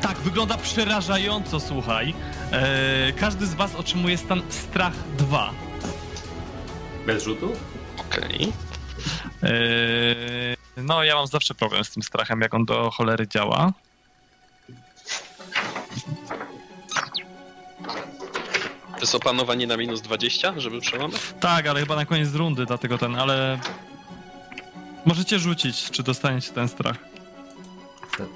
Tak, 0.00 0.18
wygląda 0.18 0.56
przerażająco, 0.56 1.60
słuchaj. 1.60 2.14
E, 2.54 3.12
każdy 3.12 3.46
z 3.46 3.54
was 3.54 3.74
otrzymuje 3.74 4.18
stan 4.18 4.42
strach 4.48 4.92
2. 5.18 5.50
Bez 7.06 7.24
rzutu? 7.24 7.52
Okej. 7.98 8.52
E, 9.42 9.52
no, 10.76 11.04
ja 11.04 11.14
mam 11.14 11.26
zawsze 11.26 11.54
problem 11.54 11.84
z 11.84 11.90
tym 11.90 12.02
strachem, 12.02 12.40
jak 12.40 12.54
on 12.54 12.64
do 12.64 12.90
cholery 12.90 13.28
działa. 13.28 13.72
To 18.94 19.00
jest 19.00 19.14
opanowanie 19.14 19.66
na 19.66 19.76
minus 19.76 20.00
20, 20.02 20.60
żeby 20.60 20.80
przełamać? 20.80 21.20
Tak, 21.40 21.66
ale 21.66 21.80
chyba 21.80 21.96
na 21.96 22.06
koniec 22.06 22.34
rundy, 22.34 22.66
dlatego 22.66 22.98
ten, 22.98 23.16
ale... 23.16 23.58
Możecie 25.04 25.38
rzucić, 25.38 25.90
czy 25.90 26.02
dostaniecie 26.02 26.52
ten 26.52 26.68
strach. 26.68 26.96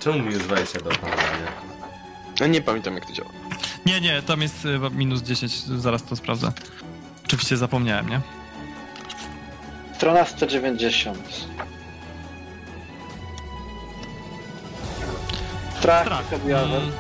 Czemu 0.00 0.18
minus 0.18 0.42
20 0.42 0.80
do 0.80 0.90
panowania? 0.90 1.52
Ja 2.40 2.46
nie 2.46 2.62
pamiętam 2.62 2.94
jak 2.94 3.06
to 3.06 3.12
działa. 3.12 3.30
Nie, 3.86 4.00
nie, 4.00 4.22
tam 4.22 4.42
jest 4.42 4.62
chyba 4.62 4.90
minus 4.90 5.22
10, 5.22 5.52
zaraz 5.64 6.04
to 6.04 6.16
sprawdzę. 6.16 6.52
Oczywiście 7.26 7.56
zapomniałem, 7.56 8.08
nie? 8.08 8.20
Strona 9.94 10.24
190. 10.24 11.18
Strach, 15.78 16.06
Strach. 16.06 16.32
objawy. 16.32 16.76
Mm. 16.76 16.92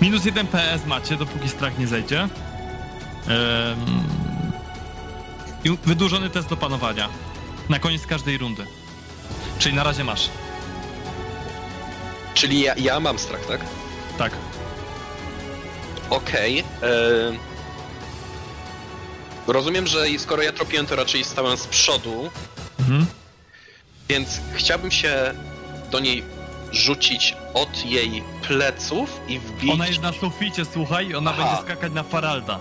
Minus 0.00 0.24
1 0.24 0.46
PS 0.46 0.86
macie, 0.86 1.16
dopóki 1.16 1.48
strach 1.48 1.78
nie 1.78 1.86
zejdzie. 1.86 2.20
Ym... 2.22 2.28
I 5.64 5.78
wydłużony 5.84 6.30
test 6.30 6.48
do 6.48 6.56
panowania. 6.56 7.08
Na 7.68 7.78
koniec 7.78 8.06
każdej 8.06 8.38
rundy. 8.38 8.66
Czyli 9.58 9.74
na 9.74 9.84
razie 9.84 10.04
masz. 10.04 10.30
Czyli 12.34 12.60
ja, 12.60 12.74
ja 12.76 13.00
mam 13.00 13.18
strach, 13.18 13.46
tak? 13.46 13.60
Tak. 14.18 14.32
Okej. 16.10 16.58
e, 16.58 16.64
Rozumiem, 19.46 19.86
że 19.86 19.98
skoro 20.18 20.42
ja 20.42 20.52
tropiłem, 20.52 20.86
to 20.86 20.96
raczej 20.96 21.24
stałem 21.24 21.56
z 21.56 21.66
przodu, 21.66 22.30
Mhm. 22.80 23.06
więc 24.08 24.40
chciałbym 24.54 24.90
się 24.90 25.34
do 25.90 26.00
niej 26.00 26.24
rzucić 26.72 27.36
od 27.54 27.86
jej 27.86 28.22
pleców 28.48 29.20
i 29.28 29.38
wbić... 29.38 29.72
Ona 29.72 29.86
jest 29.86 30.02
na 30.02 30.12
suficie, 30.12 30.64
słuchaj, 30.64 31.08
i 31.08 31.14
ona 31.14 31.30
Aha. 31.30 31.42
będzie 31.44 31.62
skakać 31.62 31.92
na 31.92 32.02
Faralda. 32.02 32.58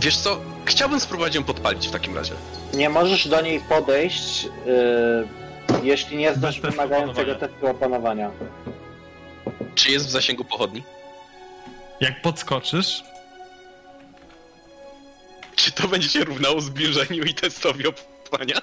Wiesz 0.00 0.16
co? 0.16 0.40
Chciałbym 0.64 1.00
spróbować 1.00 1.34
ją 1.34 1.44
podpalić 1.44 1.88
w 1.88 1.90
takim 1.90 2.16
razie. 2.16 2.32
Nie 2.74 2.88
możesz 2.90 3.28
do 3.28 3.40
niej 3.40 3.60
podejść, 3.60 4.44
y, 4.44 4.48
jeśli 5.82 6.16
nie 6.16 6.34
zdasz 6.34 6.60
wymagającego 6.60 7.34
testu 7.34 7.66
opanowania. 7.66 8.30
Czy 9.74 9.90
jest 9.90 10.06
w 10.06 10.10
zasięgu 10.10 10.44
pochodni? 10.44 10.82
Jak 12.00 12.22
podskoczysz, 12.22 13.02
Czy 15.56 15.72
to 15.72 15.88
będzie 15.88 16.08
się 16.08 16.24
równało 16.24 16.60
zbliżeniu 16.60 17.22
i 17.24 17.34
testowi 17.34 17.84
opanowania? 17.86 18.60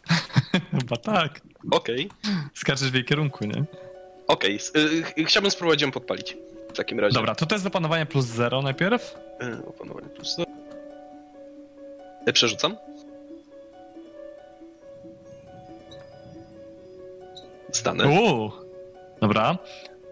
chyba 0.80 0.96
tak. 0.96 1.40
Okej. 1.70 2.10
Skaczesz 2.54 2.90
w 2.90 2.94
jej 2.94 3.04
kierunku, 3.04 3.44
nie? 3.44 3.64
Okej. 4.26 4.58
y, 4.76 5.02
ch- 5.02 5.14
Chciałbym 5.28 5.50
spróbować 5.50 5.82
ją 5.82 5.90
podpalić. 5.90 6.36
W 6.72 6.76
takim 6.76 7.00
razie. 7.00 7.14
Dobra, 7.14 7.34
to 7.34 7.46
test 7.46 7.64
do 7.64 7.70
panowania 7.70 8.06
plus 8.06 8.24
0 8.26 8.62
najpierw. 8.62 9.16
Y, 9.42 9.66
Opanowanie 9.66 10.08
plus 10.08 10.36
zero. 10.36 10.50
Y, 12.28 12.32
Przerzucam. 12.32 12.76
Stanę. 17.72 18.08
Uuu. 18.08 18.52
Dobra. 19.20 19.58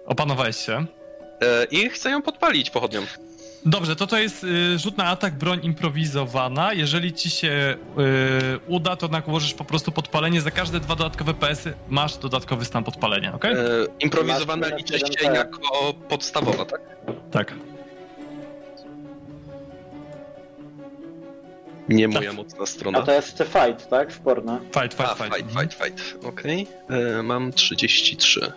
Opanowałeś 0.06 0.56
się. 0.56 0.78
Y, 0.80 1.64
I 1.70 1.88
chcę 1.90 2.10
ją 2.10 2.22
podpalić 2.22 2.70
pochodnią. 2.70 3.00
Dobrze, 3.66 3.96
to 3.96 4.06
to 4.06 4.18
jest 4.18 4.44
y, 4.44 4.78
rzut 4.78 4.96
na 4.98 5.04
atak, 5.04 5.34
broń 5.34 5.60
improwizowana. 5.62 6.72
Jeżeli 6.72 7.12
ci 7.12 7.30
się 7.30 7.76
y, 8.58 8.60
uda, 8.68 8.96
to 8.96 9.08
nakłożysz 9.08 9.54
po 9.54 9.64
prostu 9.64 9.92
podpalenie. 9.92 10.40
Za 10.40 10.50
każde 10.50 10.80
dwa 10.80 10.96
dodatkowe 10.96 11.34
PS-y 11.34 11.74
masz 11.88 12.16
dodatkowy 12.16 12.64
stan 12.64 12.84
podpalenia, 12.84 13.34
okej? 13.34 13.54
Y, 13.54 13.58
Improwizowana 14.00 14.68
liczy 14.76 14.98
się 14.98 15.06
1P. 15.06 15.34
jako 15.34 15.94
podstawowa, 16.08 16.64
tak? 16.64 16.80
Tak. 17.30 17.54
Nie 21.88 22.08
moja 22.08 22.32
mocna 22.32 22.62
A 22.62 22.66
strona. 22.66 23.02
to 23.02 23.12
jest 23.12 23.38
fight, 23.38 23.88
tak? 23.90 24.12
Sporna. 24.12 24.60
Fight, 24.80 25.00
A, 25.00 25.14
fight, 25.14 25.34
fight. 25.34 25.52
fight, 25.52 25.74
fight, 25.74 26.00
fight. 26.00 26.24
Okej. 26.24 26.66
Y, 27.18 27.22
Mam 27.22 27.52
33. 27.52 28.52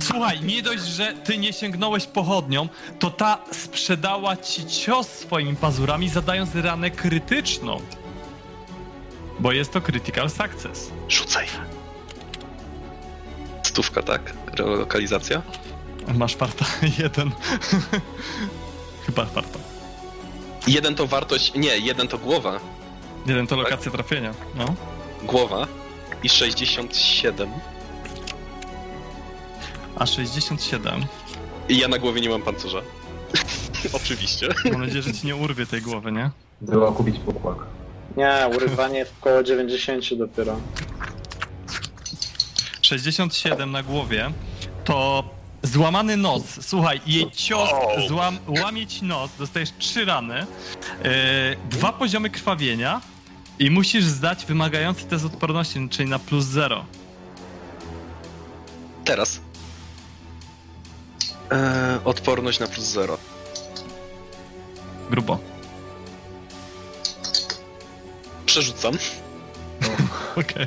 Słuchaj, 0.00 0.40
nie 0.40 0.62
dość, 0.62 0.82
że 0.82 1.12
ty 1.12 1.38
nie 1.38 1.52
sięgnąłeś 1.52 2.06
pochodnią, 2.06 2.68
to 2.98 3.10
ta 3.10 3.38
sprzedała 3.52 4.36
ci 4.36 4.66
cios 4.66 5.08
swoimi 5.08 5.56
pazurami, 5.56 6.08
zadając 6.08 6.54
ranę 6.54 6.90
krytyczną. 6.90 7.80
Bo 9.38 9.52
jest 9.52 9.72
to 9.72 9.80
critical 9.80 10.30
success. 10.30 10.90
Rzucaj. 11.08 11.46
Stówka, 13.62 14.02
tak? 14.02 14.32
Lokalizacja? 14.58 15.42
Masz 16.14 16.36
farta 16.36 16.64
jeden. 17.02 17.30
Chyba 19.06 19.24
farta. 19.26 19.58
Jeden 20.66 20.94
to 20.94 21.06
wartość. 21.06 21.54
Nie, 21.54 21.78
jeden 21.78 22.08
to 22.08 22.18
głowa. 22.18 22.60
Jeden 23.26 23.46
to 23.46 23.56
lokacja 23.56 23.90
trafienia. 23.92 24.34
No. 24.54 24.74
Głowa. 25.22 25.66
I 26.22 26.28
67. 26.28 27.50
A 29.96 30.06
67. 30.06 31.04
I 31.68 31.78
ja 31.78 31.88
na 31.88 31.98
głowie 31.98 32.20
nie 32.20 32.28
mam 32.28 32.42
pancerza. 32.42 32.82
Oczywiście. 33.92 34.48
Mam 34.72 34.80
nadzieję, 34.80 35.02
że 35.02 35.12
ci 35.12 35.26
nie 35.26 35.36
urwie 35.36 35.66
tej 35.66 35.82
głowy, 35.82 36.12
nie? 36.12 36.30
Było 36.60 36.92
kupić 36.92 37.18
pokłak. 37.18 37.58
Nie, 38.16 38.48
urywanie 38.56 38.98
jest 38.98 39.12
około 39.20 39.42
90 39.42 40.14
dopiero. 40.14 40.56
67 42.82 43.72
na 43.72 43.82
głowie 43.82 44.30
to 44.84 45.24
złamany 45.62 46.16
nos. 46.16 46.42
Słuchaj, 46.60 47.00
jej 47.06 47.30
cios 47.30 47.70
złam, 48.08 48.38
łamie 48.62 48.86
ci 48.86 49.04
nos, 49.04 49.30
dostajesz 49.38 49.72
trzy 49.78 50.04
rany, 50.04 50.34
yy, 50.34 51.10
dwa 51.70 51.92
poziomy 51.92 52.30
krwawienia 52.30 53.00
i 53.58 53.70
musisz 53.70 54.04
zdać 54.04 54.46
wymagający 54.46 55.04
test 55.04 55.24
odporności, 55.24 55.88
czyli 55.88 56.08
na 56.08 56.18
plus 56.18 56.44
zero. 56.44 56.84
Teraz. 59.04 59.40
Eee, 61.50 61.98
odporność 62.04 62.60
na 62.60 62.66
plus 62.66 62.84
0. 62.84 63.18
Grubo. 65.10 65.38
Przerzucam. 68.46 68.94
Okej. 70.40 70.66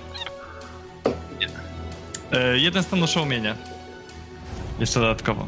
Yy, 2.31 2.59
jeden 2.59 2.83
stan 2.83 3.03
oszołomienia. 3.03 3.55
Jeszcze 4.79 4.99
dodatkowo. 4.99 5.47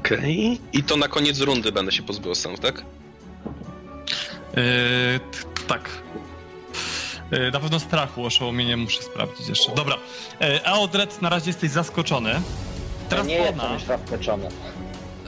Okej. 0.00 0.60
I 0.72 0.82
to 0.82 0.96
na 0.96 1.08
koniec 1.08 1.40
rundy 1.40 1.72
będę 1.72 1.92
się 1.92 2.02
pozbył 2.02 2.34
stanów, 2.34 2.60
tak? 2.60 2.76
Yy, 2.76 2.82
t- 5.32 5.64
tak. 5.66 5.90
Yy, 7.30 7.50
na 7.50 7.60
pewno 7.60 7.80
strachu, 7.80 8.24
oszołomienie 8.24 8.76
muszę 8.76 9.02
sprawdzić 9.02 9.48
jeszcze. 9.48 9.74
Dobra. 9.74 9.96
Yy, 10.40 10.64
Eodred, 10.64 11.22
na 11.22 11.28
razie 11.28 11.46
jesteś 11.50 11.70
zaskoczony. 11.70 12.40
Teraz 13.08 13.26
nie 13.26 13.34
jestem 13.34 13.60
ona, 13.60 13.72
już 13.74 13.82
zaskoczony. 13.84 14.48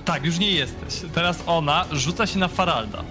tak, 0.05 0.25
już 0.25 0.39
nie 0.39 0.50
jesteś. 0.50 1.10
Teraz 1.15 1.39
ona 1.47 1.84
rzuca 1.92 2.26
się 2.26 2.39
na 2.39 2.49
Faralda. 2.49 3.02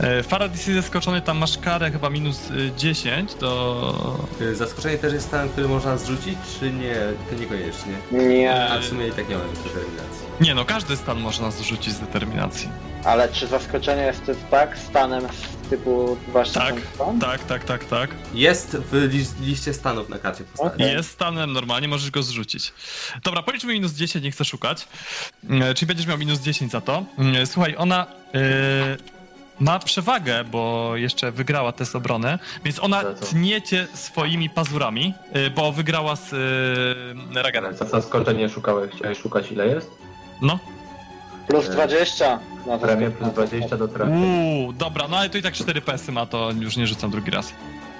E, 0.00 0.22
Farald 0.22 0.52
jest 0.52 0.66
zaskoczony, 0.84 1.20
tam 1.20 1.38
masz 1.38 1.58
karę 1.58 1.90
chyba 1.90 2.10
minus 2.10 2.50
y, 2.50 2.72
10 2.76 3.34
do... 3.34 4.18
Y, 4.40 4.54
Zaskoczenie 4.56 4.98
też 4.98 5.12
jest 5.12 5.26
stan, 5.26 5.48
który 5.48 5.68
można 5.68 5.96
zrzucić, 5.96 6.38
czy 6.60 6.70
nie? 6.72 6.94
To 7.30 7.36
niekoniecznie. 7.40 7.92
Nie, 8.12 8.70
A 8.72 8.78
w 8.78 8.84
sumie 8.84 9.08
i 9.08 9.12
tak 9.12 9.28
nie 9.28 9.36
mam 9.36 9.46
determinacji. 9.48 10.24
Nie 10.40 10.54
no, 10.54 10.64
każdy 10.64 10.96
stan 10.96 11.20
można 11.20 11.50
zrzucić 11.50 11.94
z 11.94 12.00
determinacji. 12.00 12.68
Ale 13.04 13.28
czy 13.28 13.46
zaskoczenie 13.46 14.02
jest 14.02 14.30
tak 14.50 14.78
stanem 14.78 15.22
z 15.64 15.68
typu 15.70 16.16
właśnie 16.28 16.54
Tak, 16.54 16.74
ten 16.74 16.82
stan? 16.94 17.18
tak, 17.20 17.44
tak, 17.44 17.64
tak, 17.64 17.84
tak. 17.84 18.10
Jest 18.34 18.76
w 18.76 18.92
li 19.12 19.24
liście 19.40 19.74
stanów 19.74 20.08
na 20.08 20.18
karcie 20.18 20.44
postaci. 20.44 20.74
Okej. 20.74 20.92
Jest 20.92 21.10
stanem 21.10 21.52
normalnie, 21.52 21.88
możesz 21.88 22.10
go 22.10 22.22
zrzucić. 22.22 22.72
Dobra, 23.24 23.42
policzmy 23.42 23.72
minus 23.72 23.92
10, 23.92 24.24
nie 24.24 24.30
chcę 24.30 24.44
szukać. 24.44 24.88
E, 25.50 25.74
Czyli 25.74 25.86
będziesz 25.86 26.06
miał 26.06 26.18
minus 26.18 26.40
10 26.40 26.72
za 26.72 26.80
to. 26.80 27.04
E, 27.42 27.46
Słuchaj, 27.46 27.74
ona 27.78 28.06
e, 28.34 28.38
ma 29.60 29.78
przewagę, 29.78 30.44
bo 30.44 30.92
jeszcze 30.96 31.32
wygrała 31.32 31.72
test 31.72 31.96
obrony, 31.96 32.38
więc 32.64 32.78
ona 32.80 33.02
Za 33.02 33.14
co? 33.14 33.26
tnie 33.26 33.62
cię 33.62 33.86
swoimi 33.94 34.50
pazurami, 34.50 35.14
bo 35.56 35.72
wygrała 35.72 36.16
z 36.16 36.32
e, 37.36 37.42
Raganem. 37.42 37.76
Za 37.76 37.84
zaskoczenie 37.84 38.48
szukałeś, 38.48 38.90
chciałeś 38.96 39.18
szukać 39.18 39.52
ile 39.52 39.66
jest? 39.68 39.90
No. 40.42 40.58
Plus 41.48 41.66
E, 41.68 41.70
20 41.72 42.38
na 42.66 42.78
Premię 42.78 43.10
zaskoczenie. 43.10 43.10
plus 43.10 43.32
20 43.50 43.76
do 43.76 43.88
trafienia. 43.88 44.26
Uuu, 44.26 44.72
dobra, 44.72 45.08
no 45.08 45.16
ale 45.16 45.30
to 45.30 45.38
i 45.38 45.42
tak 45.42 45.54
4 45.54 45.80
PS-y 45.80 46.12
ma, 46.12 46.26
to 46.26 46.50
już 46.60 46.76
nie 46.76 46.86
rzucam 46.86 47.10
drugi 47.10 47.30
raz. 47.30 47.52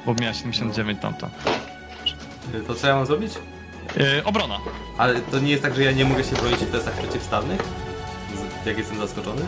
Bo 0.06 0.14
miała 0.14 0.34
79 0.34 1.00
tamto. 1.02 1.26
Y, 2.54 2.60
To 2.66 2.74
co 2.74 2.86
ja 2.86 2.94
mam 2.96 3.06
zrobić? 3.06 3.32
E, 4.00 4.24
obrona. 4.24 4.58
Ale 4.98 5.20
to 5.20 5.38
nie 5.38 5.50
jest 5.50 5.62
tak, 5.62 5.74
że 5.74 5.82
ja 5.84 5.92
nie 5.92 6.04
mogę 6.04 6.24
się 6.24 6.36
bronić 6.36 6.58
w 6.60 6.70
testach 6.72 6.94
przeciwstawnych? 6.94 7.60
Z- 8.62 8.66
Jak 8.66 8.78
jestem 8.78 8.98
zaskoczony? 8.98 9.42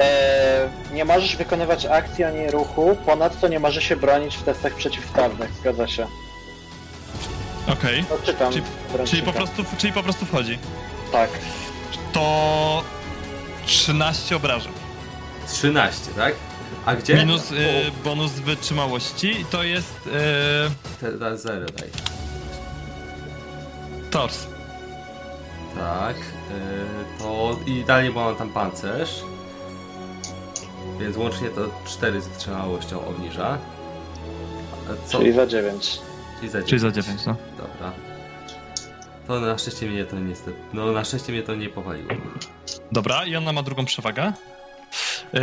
E, 0.00 0.68
nie 0.92 1.04
możesz 1.04 1.36
wykonywać 1.36 1.86
akcji 1.86 2.24
ani 2.24 2.50
ruchu, 2.50 2.96
ponadto 3.06 3.48
nie 3.48 3.60
możesz 3.60 3.84
się 3.84 3.96
bronić 3.96 4.36
w 4.36 4.42
testach 4.42 4.74
przeciwstawnych, 4.74 5.50
zgadza 5.60 5.86
się. 5.88 6.06
Okej. 7.72 8.04
No 8.10 8.16
czytam. 8.26 8.52
Czyli- 8.52 8.64
Czyli 9.06 9.22
po 9.22 9.32
prostu, 9.32 9.64
czyli 9.78 9.92
po 9.92 10.02
prostu 10.02 10.26
wchodzi. 10.26 10.58
Tak. 11.12 11.30
To 12.12 12.82
13 13.66 14.36
obrażeń. 14.36 14.72
13, 15.48 16.10
tak? 16.16 16.34
A 16.86 16.94
gdzie? 16.94 17.14
Minus 17.14 17.50
y, 17.52 17.56
bonus 18.04 18.32
wytrzymałości 18.32 19.44
to 19.50 19.62
jest 19.62 20.06
y, 20.06 20.10
Teraz 21.00 21.42
zero 21.42 21.66
daj. 21.66 21.88
tors. 24.10 24.46
Tak. 25.78 26.16
y, 26.16 26.22
To 27.18 27.56
i 27.66 27.84
dalej 27.84 28.10
bo 28.12 28.24
mam 28.24 28.36
tam 28.36 28.50
pancerz. 28.50 29.10
Więc 31.00 31.16
łącznie 31.16 31.48
to 31.48 31.60
4 31.86 32.20
z 32.20 32.28
wytrzymałością 32.28 33.06
obniża. 33.06 33.58
A 34.90 35.08
Co? 35.08 35.18
Czyli 35.18 35.32
za 35.32 35.46
9. 35.46 35.98
Czyli 36.38 36.50
za 36.50 36.58
9. 36.62 36.68
Czyli 36.70 36.78
za 36.80 36.90
9, 36.90 37.26
no. 37.26 37.36
To 39.28 39.40
na 39.40 39.58
szczęście 39.58 39.86
mnie 39.86 40.04
to 40.04 40.18
niestety. 40.18 40.56
No 40.72 40.92
na 40.92 41.04
szczęście 41.04 41.32
mnie 41.32 41.42
to 41.42 41.54
nie 41.54 41.68
powaliło. 41.68 42.08
Dobra, 42.92 43.24
i 43.26 43.36
ona 43.36 43.52
ma 43.52 43.62
drugą 43.62 43.84
przewagę. 43.84 44.32
Y, 45.34 45.38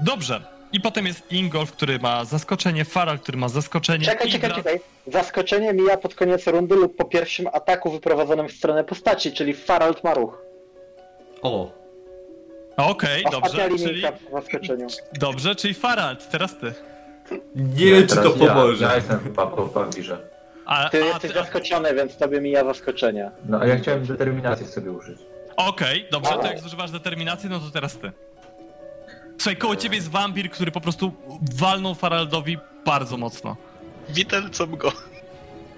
dobrze. 0.00 0.42
I 0.72 0.80
potem 0.80 1.06
jest 1.06 1.32
Ingolf, 1.32 1.72
który 1.72 1.98
ma 1.98 2.24
zaskoczenie, 2.24 2.84
Faral, 2.84 3.18
który 3.18 3.38
ma 3.38 3.48
zaskoczenie. 3.48 4.04
Czekaj, 4.04 4.28
i 4.28 4.32
czekaj, 4.32 4.54
czekaj. 4.54 4.80
Zaskoczenie 5.06 5.72
mija 5.72 5.96
pod 5.96 6.14
koniec 6.14 6.46
rundy 6.46 6.74
lub 6.74 6.96
po 6.96 7.04
pierwszym 7.04 7.46
ataku 7.52 7.90
wyprowadzonym 7.90 8.48
w 8.48 8.52
stronę 8.52 8.84
postaci, 8.84 9.32
czyli 9.32 9.54
Farald 9.54 10.04
ma 10.04 10.14
ruch. 10.14 10.42
O! 11.42 11.72
Okej, 12.76 13.24
Ostatnia 13.24 13.68
dobrze, 13.68 13.84
czyli... 13.86 14.02
w 14.02 14.32
zaskoczeniu. 14.32 14.86
Dobrze, 15.20 15.54
czyli 15.54 15.74
Farald, 15.74 16.30
teraz 16.30 16.58
ty. 16.58 16.72
Nie 17.54 17.86
wiem 17.86 18.06
czy 18.06 18.14
to 18.16 18.22
Teraz 18.22 18.40
ja, 18.40 18.48
pomoże. 18.48 18.84
Ja 18.84 18.96
jestem 18.96 19.20
chyba 19.20 19.46
po 19.46 19.66
wampirze. 19.66 20.27
A, 20.68 20.88
Ty 20.88 21.02
a, 21.02 21.06
jesteś 21.06 21.32
ty, 21.32 21.38
zaskoczony, 21.38 21.94
więc 21.94 22.16
tobie 22.16 22.40
mija 22.40 22.64
zaskoczenie. 22.64 23.30
No 23.48 23.60
a 23.60 23.66
ja 23.66 23.76
chciałem 23.78 24.06
determinację 24.06 24.66
sobie 24.66 24.92
użyć. 24.92 25.18
Okej, 25.56 26.06
dobrze, 26.12 26.30
to 26.30 26.46
jak 26.46 26.60
zużywasz 26.60 26.90
determinację, 26.90 27.50
no 27.50 27.60
to 27.60 27.70
teraz 27.70 27.96
ty. 27.96 28.12
Słuchaj, 29.38 29.56
koło 29.56 29.76
ciebie 29.76 29.96
jest 29.96 30.08
wampir, 30.10 30.50
który 30.50 30.70
po 30.70 30.80
prostu 30.80 31.12
walnął 31.54 31.94
Faraldowi 31.94 32.58
bardzo 32.86 33.16
mocno. 33.16 33.56
Widelcem 34.08 34.76
go. 34.76 34.92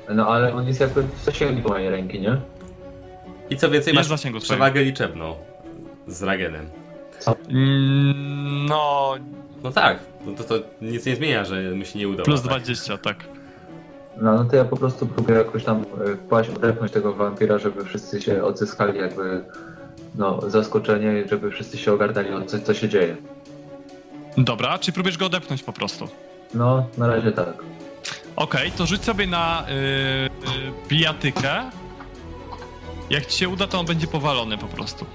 No 0.09 0.29
ale 0.29 0.55
on 0.55 0.67
jest 0.67 0.81
jakby 0.81 1.03
w 1.03 1.19
zasięgu 1.25 1.69
mojej 1.69 1.91
ręki, 1.91 2.21
nie? 2.21 2.37
I 3.51 3.57
co 3.57 3.71
więcej, 3.71 3.95
Jest 3.95 4.09
w 4.09 4.11
masz 4.11 4.19
zasięgu 4.19 4.39
twojego. 4.41 4.55
przewagę 4.65 4.83
liczebną 4.83 5.35
z 6.07 6.23
Ragenem. 6.23 6.71
Mm, 7.49 8.67
No, 8.67 9.15
No 9.63 9.71
tak, 9.73 9.99
no 10.27 10.33
to, 10.33 10.45
to 10.45 10.55
nic 10.83 11.07
nie 11.07 11.17
zmienia, 11.17 11.45
że 11.45 11.63
mi 11.63 11.87
się 11.87 11.99
nie 11.99 12.09
udało. 12.09 12.25
plus 12.25 12.41
tak? 12.43 12.49
20, 12.51 12.99
tak. 12.99 13.17
No, 14.21 14.35
no 14.35 14.45
to 14.45 14.57
ja 14.57 14.65
po 14.65 14.77
prostu 14.77 15.07
próbuję 15.07 15.39
jakoś 15.39 15.65
tam 15.65 15.85
e, 16.07 16.17
wpaść, 16.17 16.51
odepchnąć 16.51 16.93
tego 16.93 17.15
wampira, 17.15 17.59
żeby 17.59 17.85
wszyscy 17.85 18.23
się 18.23 18.45
odzyskali 18.45 18.99
jakby 18.99 19.45
no 20.15 20.41
zaskoczenie, 20.51 21.29
żeby 21.29 21.51
wszyscy 21.51 21.79
się 21.79 21.93
ogarnęli 21.93 22.33
o 22.33 22.43
co, 22.43 22.59
co 22.61 22.75
się 22.75 22.89
dzieje. 22.89 23.17
Dobra, 24.39 24.79
czy 24.79 24.93
próbujesz 24.93 25.19
go 25.19 25.27
odepchnąć 25.27 25.63
po 25.63 25.73
prostu? 25.73 26.09
No, 26.55 26.87
na 26.99 27.07
razie 27.07 27.33
tak. 27.33 27.55
Okej, 28.37 28.73
to 28.73 28.87
rzuć 28.87 29.05
sobie 29.05 29.27
na 29.27 29.65
yy, 29.69 30.71
bijatykę. 30.89 31.71
Jak 33.11 33.27
ci 33.27 33.39
się 33.39 33.49
uda, 33.49 33.67
to 33.67 33.81
on 33.81 33.87
będzie 33.87 34.07
powalony 34.07 34.59
po 34.59 34.67
prostu. 34.67 35.07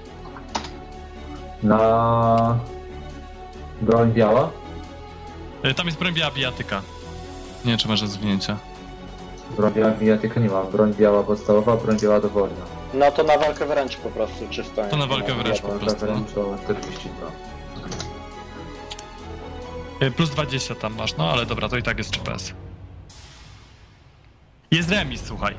Na 1.62 2.58
broń 3.82 4.12
biała? 4.12 4.50
Tam 5.76 5.86
jest 5.86 5.98
broń 5.98 6.14
biała 6.14 6.30
bijatyka. 6.30 6.82
Nie 7.64 7.70
wiem, 7.70 7.78
czy 7.78 7.88
masz 7.88 8.00
zwinięcia. 8.00 8.56
Broń 9.50 9.72
biała 9.72 9.90
bijatyka 9.90 10.40
nie 10.40 10.48
mam. 10.48 10.70
Broń 10.70 10.94
biała 10.94 11.22
podstawowa, 11.22 11.76
broń 11.76 11.96
biała 12.02 12.20
dowolna. 12.20 12.64
No 12.94 13.10
to 13.12 13.22
na 13.22 13.38
walkę 13.38 13.66
wręcz 13.66 13.96
po 13.96 14.08
prostu, 14.08 14.48
czysto. 14.50 14.84
To 14.90 14.96
na 14.96 15.06
walkę 15.06 15.34
wręcz 15.34 15.60
po 15.60 15.68
prostu. 15.68 16.06
No. 16.06 16.12
wręcz 16.12 16.32
to 16.32 16.56
42. 16.64 17.30
Yy, 20.00 20.10
plus 20.10 20.30
20 20.30 20.74
tam 20.74 20.94
masz, 20.94 21.16
no 21.16 21.30
ale 21.32 21.46
dobra, 21.46 21.68
to 21.68 21.76
i 21.76 21.82
tak 21.82 21.98
jest 21.98 22.10
3PS. 22.10 22.52
Jest 24.70 24.90
remis, 24.90 25.22
słuchaj. 25.26 25.54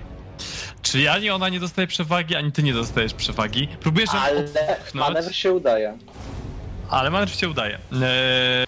Czyli 0.81 1.07
ani 1.07 1.29
ona 1.29 1.49
nie 1.49 1.59
dostaje 1.59 1.87
przewagi, 1.87 2.35
ani 2.35 2.51
ty 2.51 2.63
nie 2.63 2.73
dostajesz 2.73 3.13
przewagi. 3.13 3.67
Próbujesz 3.67 4.13
ją 4.13 4.19
Ale 4.19 4.47
manewr 4.93 5.35
się 5.35 5.53
udaje. 5.53 5.97
Ale 6.89 7.09
manewr 7.09 7.35
się 7.35 7.49
udaje. 7.49 7.77
Eee, 7.93 8.67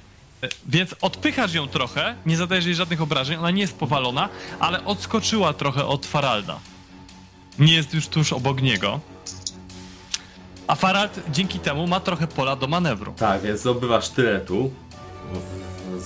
więc 0.68 0.96
odpychasz 1.02 1.54
ją 1.54 1.68
trochę, 1.68 2.16
nie 2.26 2.38
zadajesz 2.38 2.66
jej 2.66 2.76
żadnych 2.76 3.02
obrażeń, 3.02 3.38
ona 3.38 3.52
nie 3.52 3.62
jest 3.62 3.78
powalona, 3.78 4.30
ale 4.60 4.86
odskoczyła 4.86 5.54
trochę 5.54 5.86
od 5.86 6.06
Faralda. 6.06 6.60
Nie 7.60 7.74
jest 7.74 7.94
już 7.94 8.08
tuż 8.08 8.34
obok 8.34 8.62
niego. 8.62 9.00
A 10.68 10.76
Farald 10.76 11.20
dzięki 11.32 11.60
temu 11.60 11.88
ma 11.88 12.00
trochę 12.00 12.28
pola 12.28 12.56
do 12.56 12.68
manewru. 12.68 13.14
Tak, 13.18 13.42
więc 13.42 13.60
zdobywa 13.60 14.02
sztyletu. 14.02 14.72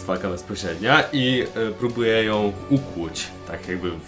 Walka 0.05 0.29
bezpośrednia 0.29 1.03
i 1.11 1.41
y, 1.41 1.73
próbuje 1.79 2.23
ją 2.23 2.53
ukłuć. 2.69 3.27
Tak 3.47 3.67
jakby 3.67 3.91
w, 3.91 3.99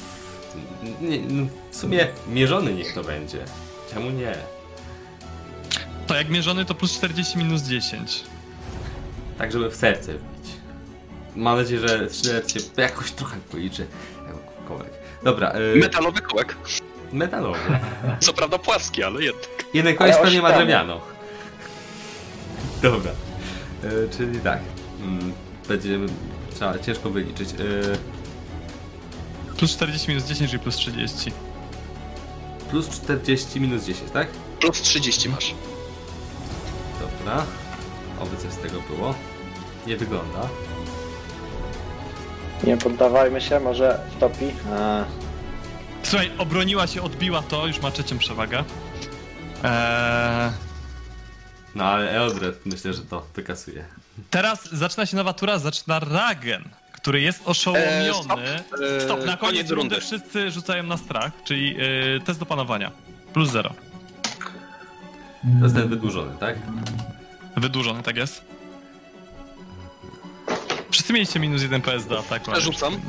nie, 1.02 1.20
no, 1.20 1.48
w 1.72 1.76
sumie 1.76 2.08
mierzony 2.28 2.74
niech 2.74 2.94
to 2.94 3.04
będzie. 3.04 3.46
Czemu 3.94 4.10
nie? 4.10 4.36
To 6.08 6.16
jak 6.16 6.30
mierzony 6.30 6.66
to 6.66 6.76
plus 6.76 6.94
40 6.94 7.38
minus 7.38 7.62
10. 7.62 8.24
Tak, 9.38 9.52
żeby 9.52 9.72
w 9.72 9.76
serce 9.76 10.14
wbić. 10.14 10.52
Mam 11.36 11.58
nadzieję, 11.58 11.88
że 11.88 12.10
sztylet 12.10 12.52
się 12.52 12.60
jakoś 12.78 13.12
trochę 13.12 13.38
policzy. 13.52 13.88
jako 14.28 14.40
Kołek. 14.68 14.90
Dobra, 15.24 15.54
y, 15.76 15.76
Metalowy 15.80 16.22
kołek. 16.22 16.56
metalowy. 17.12 17.60
Co 18.20 18.34
prawda 18.34 18.58
płaski, 18.58 19.04
ale 19.04 19.24
jednak. 19.24 19.46
Jeden 19.74 19.96
Ale 20.00 20.14
pewnie 20.14 20.42
ma 20.42 20.52
drewnianą. 20.54 21.00
Dobra. 22.82 23.12
Y, 23.84 24.10
czyli 24.18 24.40
tak. 24.40 24.60
Mm, 25.02 25.34
będzie 25.68 26.00
trzeba 26.56 26.80
ciężko 26.80 27.10
wyliczyć. 27.10 27.50
Y, 27.50 27.98
Plus 29.58 29.72
40 29.72 30.08
minus 30.10 30.24
10, 30.26 30.50
czyli 30.52 30.60
plus 30.64 30.76
30. 30.76 31.32
plus 32.70 32.90
40 32.90 33.60
minus 33.62 33.84
10, 33.86 34.12
tak? 34.12 34.28
Plus 34.60 34.82
30 34.82 35.30
masz. 35.30 35.54
Dobra. 37.00 37.46
Oby 38.20 38.38
coś 38.38 38.52
z 38.52 38.58
tego 38.58 38.82
było. 38.82 39.16
Nie 39.88 39.98
wygląda. 39.98 40.40
Nie 42.64 42.78
poddawajmy 42.78 43.42
się, 43.42 43.60
może 43.60 44.00
wtopi. 44.18 44.46
A, 44.78 45.04
Słuchaj, 46.04 46.32
obroniła 46.38 46.88
się, 46.88 47.02
odbiła 47.02 47.42
to, 47.42 47.68
już 47.68 47.80
ma 47.82 47.92
trzecią 47.92 48.18
przewagę. 48.18 48.64
Eee, 49.64 50.52
No 51.76 51.84
ale 51.86 52.12
Eldred 52.12 52.66
myślę, 52.66 52.94
że 52.94 53.02
to 53.02 53.26
wykasuje. 53.36 53.86
teraz 54.30 54.70
zaczyna 54.74 55.06
się 55.06 55.16
nowa 55.18 55.34
tura, 55.34 55.60
zaczyna 55.60 56.00
Ragen, 56.00 56.64
który 56.92 57.22
jest 57.22 57.42
oszołomiony. 57.46 58.08
Eee, 58.08 58.24
stop. 58.24 58.40
Eee, 58.40 59.02
Stop, 59.02 59.26
na 59.26 59.38
koniec 59.38 59.70
rundy 59.70 59.76
rundy. 59.96 60.02
wszyscy 60.02 60.52
rzucają 60.52 60.84
na 60.84 60.98
strach, 60.98 61.32
czyli 61.44 61.76
yy, 61.76 62.22
test 62.26 62.40
do 62.40 62.46
panowania. 62.46 62.92
Plus 63.34 63.50
zero. 63.52 63.70
To 65.60 65.64
jest 65.64 65.76
ten 65.76 65.88
wydłużony, 65.90 66.38
tak? 66.40 66.56
Wydłużony, 67.58 68.04
tak 68.04 68.18
jest? 68.18 68.42
Wszyscy 70.90 71.14
mieliście 71.14 71.40
minus 71.40 71.62
jeden 71.62 71.82
PS 71.82 72.06
do 72.08 72.20
ataku. 72.20 72.52
ale 72.52 72.62
Rzucam. 72.62 73.02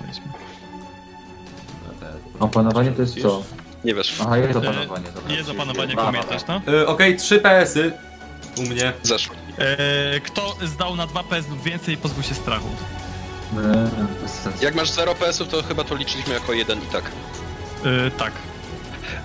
No 2.40 2.46
Opanowanie 2.46 2.92
to 2.92 3.02
jest 3.02 3.22
co? 3.22 3.42
Nie 3.84 3.94
wiesz. 3.94 4.14
Aha, 4.20 4.38
jest 4.38 4.56
opanowanie. 4.58 5.06
dobra. 5.14 5.34
Jest 5.34 5.48
opanowanie, 5.50 5.88
Dobra. 5.88 6.04
pamiętasz, 6.04 6.42
no? 6.48 6.60
Y, 6.72 6.86
Okej, 6.86 7.16
3 7.16 7.38
PS-y 7.40 7.92
u 8.58 8.62
mnie. 8.62 8.92
Zeszło. 9.02 9.34
Yy, 10.12 10.20
kto 10.20 10.56
zdał 10.62 10.96
na 10.96 11.06
2 11.06 11.22
PS 11.22 11.48
lub 11.48 11.62
więcej 11.62 11.96
pozbył 11.96 12.22
się 12.22 12.34
strachu? 12.34 12.68
Eee, 13.56 13.62
bez 14.22 14.30
sensu. 14.32 14.64
Jak 14.64 14.74
masz 14.74 14.90
0 14.90 15.14
PS-ów, 15.14 15.48
to 15.48 15.62
chyba 15.62 15.84
to 15.84 15.94
liczyliśmy 15.94 16.34
jako 16.34 16.52
jeden 16.52 16.78
i 16.82 16.86
tak. 16.86 17.04
Yy, 17.84 18.10
tak. 18.10 18.32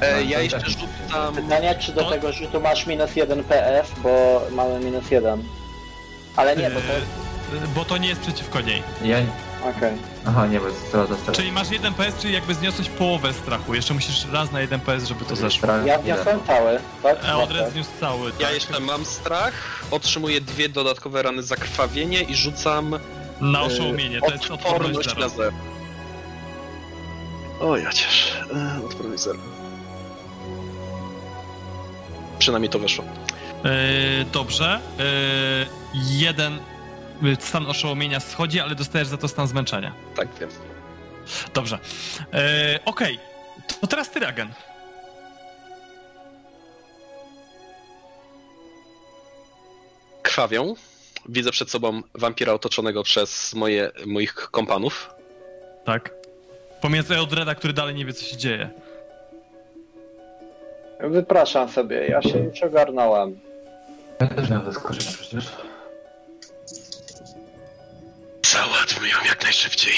E, 0.01 0.23
ja 0.23 0.39
jeszcze 0.39 0.59
rzucam... 0.69 1.35
Pytanie, 1.35 1.75
czy 1.79 1.91
do 1.91 2.03
To- 2.03 2.09
tego 2.09 2.31
rzutu 2.31 2.61
masz 2.61 2.85
minus 2.87 3.15
1 3.15 3.43
PF, 3.43 3.91
bo 4.03 4.41
mamy 4.51 4.79
minus 4.79 5.11
1. 5.11 5.43
Ale 6.35 6.55
nie, 6.57 6.69
bo 6.69 6.79
to 6.79 6.93
jest... 6.93 7.07
Yy, 7.53 7.67
bo 7.75 7.85
to 7.85 7.97
nie 7.97 8.07
jest 8.09 8.21
przeciwko 8.21 8.61
niej. 8.61 8.83
Ja... 9.03 9.17
Okej. 9.77 9.93
Aha, 10.27 10.47
nie, 10.47 10.59
bo 10.59 10.67
jest 10.67 10.87
strata 10.87 11.13
strata. 11.15 11.31
Czyli 11.31 11.51
masz 11.51 11.71
1 11.71 11.93
PS, 11.93 12.17
czyli 12.19 12.33
jakby 12.33 12.53
zniosłeś 12.53 12.89
połowę 12.89 13.33
strachu. 13.33 13.73
Jeszcze 13.73 13.93
musisz 13.93 14.25
raz 14.31 14.51
na 14.51 14.61
1 14.61 14.79
PS, 14.79 15.05
żeby 15.05 15.25
to 15.25 15.35
zeszło. 15.35 15.69
Ja 15.85 15.97
wniosłem 15.99 16.39
cały, 16.47 16.79
tak? 17.03 17.17
E, 17.25 17.35
Odred 17.37 17.71
zniósł 17.71 17.89
cały. 17.99 18.31
Ja 18.39 18.45
tak. 18.45 18.53
jeszcze 18.53 18.79
mam 18.79 19.05
strach, 19.05 19.53
otrzymuję 19.91 20.41
dwie 20.41 20.69
dodatkowe 20.69 21.21
rany 21.23 21.43
za 21.43 21.55
krwawienie 21.55 22.21
i 22.21 22.35
rzucam 22.35 22.99
Na 23.41 23.61
oszołomienie, 23.61 24.19
to 24.21 24.31
jest 24.31 24.51
odporność 24.51 25.15
na 25.17 25.29
zero. 25.29 25.51
O, 27.61 27.77
ja 27.77 27.91
cieszę. 27.91 28.45
E, 28.79 28.85
Odporność 28.85 29.23
zero. 29.23 29.39
Przynajmniej 32.41 32.69
to 32.69 32.79
weszło. 32.79 33.05
Yy, 33.63 33.71
dobrze. 34.33 34.79
Yy, 34.97 35.05
jeden 35.93 36.59
yy, 37.21 37.37
stan 37.39 37.65
oszołomienia 37.65 38.19
schodzi, 38.19 38.59
ale 38.59 38.75
dostajesz 38.75 39.07
za 39.07 39.17
to 39.17 39.27
stan 39.27 39.47
zmęczenia. 39.47 39.93
Tak 40.15 40.27
wiem. 40.39 40.49
Dobrze. 41.53 41.79
Yy, 42.33 42.39
Okej. 42.85 43.19
To 43.81 43.87
teraz 43.87 44.11
ty, 44.11 44.19
Ragen. 44.19 44.53
Krwawią. 50.21 50.75
Widzę 51.29 51.51
przed 51.51 51.69
sobą 51.69 52.01
wampira 52.15 52.53
otoczonego 52.53 53.03
przez 53.03 53.53
moje, 53.53 53.91
moich 54.05 54.33
kompanów. 54.33 55.09
Tak. 55.85 56.13
Pomiędzy 56.81 57.15
Eldreda, 57.15 57.55
który 57.55 57.73
dalej 57.73 57.95
nie 57.95 58.05
wie, 58.05 58.13
co 58.13 58.25
się 58.25 58.37
dzieje. 58.37 58.69
Wypraszam 61.03 61.69
sobie, 61.69 62.07
ja 62.07 62.21
się 62.21 62.37
już 62.39 62.63
ogarnąłem. 62.63 63.39
Ja 64.19 64.27
też 64.27 64.49
miałem 64.49 64.65
zaskoczenie 64.65 65.15
przecież. 65.19 65.45
Załatwmy 68.45 69.07
ją 69.07 69.15
jak 69.27 69.43
najszybciej. 69.43 69.93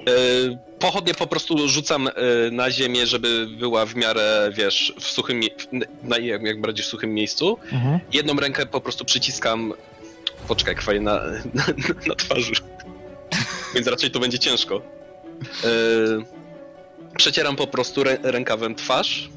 E, 0.00 0.70
Pochodnie 0.78 1.14
po 1.14 1.26
prostu 1.26 1.68
rzucam 1.68 2.08
e, 2.08 2.12
na 2.52 2.70
ziemię, 2.70 3.06
żeby 3.06 3.46
była 3.58 3.86
w 3.86 3.96
miarę, 3.96 4.50
wiesz, 4.54 4.94
w 5.00 5.04
suchym, 5.04 5.40
na, 6.02 6.18
jak, 6.18 6.42
jak 6.42 6.60
bardziej 6.60 6.84
w 6.84 6.88
suchym 6.88 7.14
miejscu. 7.14 7.58
Jedną 8.12 8.34
rękę 8.34 8.66
po 8.66 8.80
prostu 8.80 9.04
przyciskam. 9.04 9.72
Poczekaj, 10.48 10.74
kwaj 10.76 11.00
na, 11.00 11.14
na, 11.54 11.64
na 12.06 12.14
twarzy. 12.14 12.52
Więc 13.74 13.86
raczej 13.86 14.10
to 14.10 14.20
będzie 14.20 14.38
ciężko. 14.38 14.82
Yy, 15.64 16.24
przecieram 17.16 17.56
po 17.56 17.66
prostu 17.66 18.04
rę, 18.04 18.18
rękawem 18.22 18.74
twarz. 18.74 19.28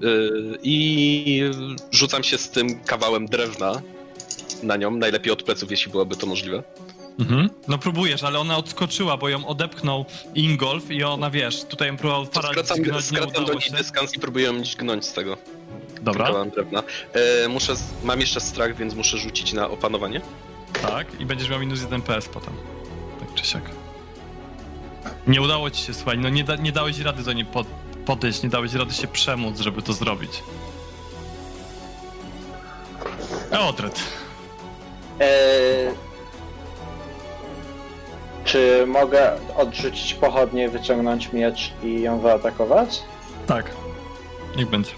Yy, 0.00 0.58
I 0.62 1.42
rzucam 1.90 2.22
się 2.22 2.38
z 2.38 2.50
tym 2.50 2.80
kawałem 2.80 3.26
drewna 3.26 3.82
na 4.62 4.76
nią. 4.76 4.90
Najlepiej 4.90 5.32
od 5.32 5.42
pleców, 5.42 5.70
jeśli 5.70 5.92
byłoby 5.92 6.16
to 6.16 6.26
możliwe. 6.26 6.62
Mhm. 7.18 7.50
No 7.68 7.78
próbujesz, 7.78 8.22
ale 8.22 8.38
ona 8.38 8.56
odskoczyła, 8.56 9.16
bo 9.16 9.28
ją 9.28 9.46
odepchnął 9.46 10.04
Ingolf 10.34 10.90
i 10.90 11.04
ona, 11.04 11.30
wiesz, 11.30 11.64
tutaj 11.64 11.88
ją 11.88 11.96
próbował 11.96 12.26
Farad 12.26 12.52
skracam, 12.52 12.82
do 12.82 13.54
niej 13.54 13.70
dystans 13.78 14.14
i 14.14 14.18
próbuję 14.18 14.44
ją 14.44 14.62
dźgnąć 14.62 15.04
z 15.04 15.12
tego 15.12 15.36
Dobra, 16.02 16.26
kawałem 16.26 16.50
drewna. 16.50 16.82
Yy, 17.42 17.48
muszę, 17.48 17.74
mam 18.04 18.20
jeszcze 18.20 18.40
strach, 18.40 18.76
więc 18.76 18.94
muszę 18.94 19.18
rzucić 19.18 19.52
na 19.52 19.68
opanowanie. 19.70 20.20
tak. 20.82 21.20
I 21.20 21.26
będziesz 21.26 21.48
miał 21.48 21.60
minus 21.60 21.80
1 21.82 22.02
PS 22.02 22.28
potem. 22.28 22.54
Tak 23.20 23.34
czy 23.34 23.44
siak. 23.44 23.70
Nie 25.26 25.42
udało 25.42 25.70
ci 25.70 25.82
się, 25.82 25.94
słuchaj, 25.94 26.18
no 26.18 26.28
nie, 26.28 26.44
da, 26.44 26.56
nie 26.56 26.72
dałeś 26.72 26.98
rady 27.00 27.22
do 27.22 27.32
niej 27.32 27.44
pod, 27.44 27.66
podejść, 28.06 28.42
nie 28.42 28.48
dałeś 28.48 28.74
rady 28.74 28.94
się 28.94 29.06
przemóc, 29.08 29.60
żeby 29.60 29.82
to 29.82 29.92
zrobić. 29.92 30.42
Eodred. 33.50 34.00
Eee, 35.20 35.94
czy 38.44 38.84
mogę 38.86 39.32
odrzucić 39.56 40.14
pochodnie, 40.14 40.68
wyciągnąć 40.68 41.32
miecz 41.32 41.72
i 41.82 42.00
ją 42.02 42.22
zaatakować? 42.22 43.02
Tak. 43.46 43.70
Niech 44.56 44.70
będzie. 44.70 44.90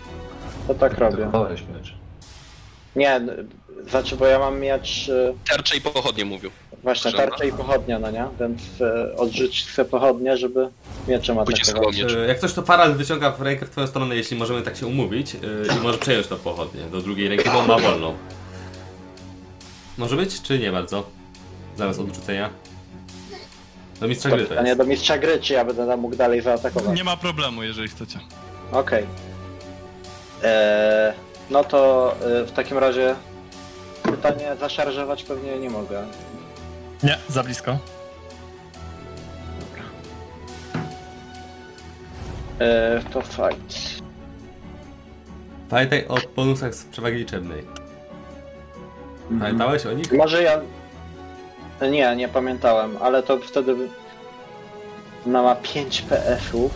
To 0.66 0.74
tak 0.74 0.98
robię. 0.98 1.30
Miecz. 1.50 1.94
Nie, 2.96 3.20
znaczy, 3.90 4.16
bo 4.16 4.26
ja 4.26 4.38
mam 4.38 4.60
miecz, 4.60 5.08
e, 5.08 5.34
Tarcze 5.50 5.76
i 5.76 5.80
pochodnie 5.80 6.24
mówił. 6.24 6.50
właśnie 6.82 7.10
Żadna. 7.10 7.26
tarczę 7.26 7.48
i 7.48 7.52
pochodnia, 7.52 7.98
no 7.98 8.10
nie? 8.10 8.24
Więc 8.40 8.62
e, 8.80 9.16
odrzucić 9.16 9.66
chcę 9.68 9.84
pochodnie, 9.84 10.36
żeby 10.36 10.68
mieczem 11.08 11.38
atakować. 11.38 11.98
Y, 11.98 12.26
Jak 12.28 12.38
coś 12.38 12.52
to 12.52 12.62
Farad 12.62 12.96
wyciąga 12.96 13.30
w 13.30 13.42
rękę 13.42 13.66
w 13.66 13.70
twoją 13.70 13.86
stronę, 13.86 14.16
jeśli 14.16 14.36
możemy 14.36 14.62
tak 14.62 14.76
się 14.76 14.86
umówić 14.86 15.34
y, 15.34 15.38
i 15.78 15.80
może 15.82 15.98
przejąć 15.98 16.26
to 16.26 16.36
pochodnie 16.36 16.80
do 16.82 17.00
drugiej 17.00 17.28
ręki, 17.28 17.50
bo 17.50 17.58
on 17.58 17.66
ma 17.68 17.78
wolną. 17.78 18.14
Może 19.98 20.16
być, 20.16 20.42
czy 20.42 20.58
nie 20.58 20.72
bardzo? 20.72 21.06
Zaraz 21.76 21.98
odrzucenia. 21.98 22.50
Do 24.00 24.08
mistrza 24.08 24.28
To 24.30 24.34
gry 24.36 24.44
to 24.44 24.48
pytanie 24.50 24.68
jest. 24.68 24.80
do 24.80 24.86
mistrza 24.86 25.18
gry, 25.18 25.40
czy 25.40 25.52
ja 25.52 25.64
będę 25.64 25.86
tam 25.86 26.00
mógł 26.00 26.16
dalej 26.16 26.40
zaatakować. 26.40 26.96
Nie 26.96 27.04
ma 27.04 27.16
problemu, 27.16 27.62
jeżeli 27.62 27.88
chcecie. 27.88 28.18
Okej. 28.72 29.04
Eee, 30.44 31.12
No 31.50 31.64
to 31.64 32.12
e, 32.42 32.44
w 32.44 32.52
takim 32.52 32.78
razie 32.78 33.14
pytanie 34.10 34.56
zaszarżować 34.60 35.22
pewnie 35.24 35.58
nie 35.58 35.70
mogę. 35.70 36.06
Nie, 37.02 37.18
za 37.28 37.42
blisko. 37.42 37.78
Eee, 42.60 43.04
to 43.12 43.22
fight. 43.22 43.98
Pamiętaj 45.70 46.06
o 46.08 46.16
bonusach 46.36 46.74
z 46.74 46.84
przewagi 46.84 47.16
liczebnej. 47.16 47.62
Pamiętałeś 49.40 49.86
o 49.86 49.92
nich? 49.92 50.12
Może 50.12 50.42
ja. 50.42 50.60
Nie, 51.90 52.16
nie 52.16 52.28
pamiętałem, 52.28 52.96
ale 53.00 53.22
to 53.22 53.38
wtedy. 53.38 53.76
Ona 55.26 55.42
ma 55.42 55.54
5 55.56 56.02
PF-ów. 56.02 56.72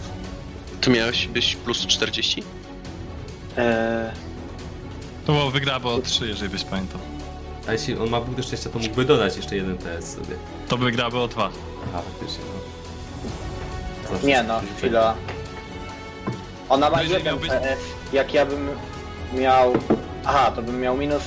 Ty 0.81 0.91
miałeś 0.91 1.27
być 1.27 1.57
plus 1.57 1.87
40? 1.87 2.43
Eee, 3.57 4.11
To 5.27 5.33
było 5.33 5.51
wygrała 5.51 5.85
o 5.85 5.99
3, 5.99 6.27
jeżeli 6.29 6.49
byś 6.51 6.65
pamiętał. 6.65 7.01
A 7.69 7.73
jeśli 7.73 7.99
on 7.99 8.11
ma 8.11 8.21
punkt 8.21 8.45
szczęścia, 8.45 8.71
to 8.71 8.79
mógłby 8.79 9.05
dodać 9.05 9.37
jeszcze 9.37 9.57
jeden 9.57 9.79
PS 9.79 10.13
sobie. 10.13 10.37
To 10.69 10.79
by 10.79 10.85
wygrałaby 10.85 11.19
o 11.19 11.29
2. 11.29 11.51
Aha, 11.89 12.03
faktycznie, 12.03 12.45
no. 12.45 14.09
Zawsze 14.11 14.27
nie 14.27 14.43
no, 14.43 14.61
chwila. 14.79 15.15
Ona 16.69 16.91
ma 16.91 16.97
No 16.97 17.03
jeżeli 17.03 17.19
1 17.19 17.35
miałbyś- 17.35 17.49
PF. 17.51 17.79
Jak 18.13 18.35
ja 18.35 18.47
bym 18.47 18.69
miał. 19.35 19.73
Aha, 20.25 20.53
to 20.57 20.63
bym 20.63 20.81
miał 20.81 20.97
minus. 20.97 21.23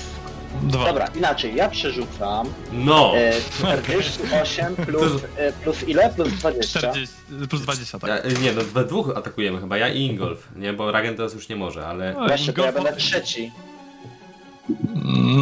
2. 0.64 0.86
Dobra, 0.86 1.08
inaczej, 1.16 1.56
ja 1.56 1.70
przerzucam. 1.70 2.48
No! 2.72 3.14
E, 3.18 3.34
48 3.60 4.76
plus, 4.88 5.22
e, 5.38 5.52
plus 5.52 5.84
ile? 5.88 6.10
Plus 6.10 6.30
20. 6.30 6.80
40, 6.80 7.16
plus 7.50 7.62
20, 7.62 8.00
tak. 8.00 8.10
Ja, 8.10 8.32
y, 8.32 8.34
nie, 8.42 8.52
no 8.52 8.62
we 8.74 8.86
dwóch 8.86 9.10
atakujemy 9.18 9.60
chyba, 9.62 9.78
ja 9.78 9.88
i 9.90 10.02
Ingolf, 10.02 10.48
nie? 10.56 10.74
Bo 10.74 10.92
Ragen 10.92 11.16
teraz 11.16 11.34
już 11.34 11.50
nie 11.50 11.56
może, 11.56 11.88
ale... 11.88 12.14
No, 12.14 12.28
Właśnie, 12.28 12.54
to 12.54 12.62
ja 12.66 12.72
Ingolf- 12.72 12.74
będę 12.84 12.96
trzeci. 13.00 13.52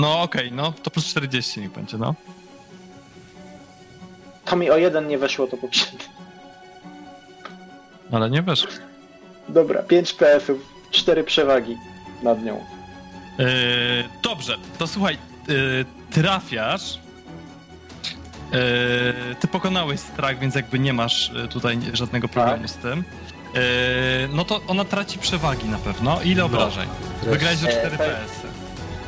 No 0.01 0.21
okej, 0.21 0.51
no 0.51 0.73
to 0.83 0.91
plus 0.91 1.05
40 1.05 1.59
niech 1.61 1.71
będzie, 1.71 1.97
no. 1.97 2.15
To 4.45 4.55
mi 4.55 4.69
o 4.69 4.77
jeden 4.77 5.07
nie 5.07 5.17
weszło 5.17 5.47
to 5.47 5.57
poprzednie. 5.57 5.99
Ale 8.11 8.29
nie 8.29 8.41
wiesz. 8.43 8.67
Dobra, 9.49 9.83
5 9.83 10.13
PF-ów, 10.13 10.57
4 10.91 11.23
przewagi 11.23 11.77
nad 12.23 12.43
nią. 12.43 12.65
Yy, 13.39 13.45
dobrze, 14.23 14.57
to 14.77 14.87
słuchaj, 14.87 15.17
yy, 15.47 15.85
trafiasz. 16.11 16.99
Yy, 18.51 19.35
ty 19.39 19.47
pokonałeś 19.47 19.99
strach, 19.99 20.39
więc 20.39 20.55
jakby 20.55 20.79
nie 20.79 20.93
masz 20.93 21.31
tutaj 21.49 21.79
żadnego 21.93 22.27
problemu 22.27 22.61
Tak. 22.61 22.69
z 22.71 22.75
tym. 22.75 23.03
Yy, 23.53 23.61
no 24.33 24.45
to 24.45 24.61
ona 24.67 24.85
traci 24.85 25.19
przewagi 25.19 25.65
na 25.69 25.77
pewno. 25.77 26.21
Ile 26.21 26.39
No. 26.39 26.45
obrażeń? 26.45 26.89
Wygrałeś 27.23 27.63
o 27.63 27.67
E, 27.67 27.79
4 27.79 27.97
tak. 27.97 28.07
PS. 28.07 28.31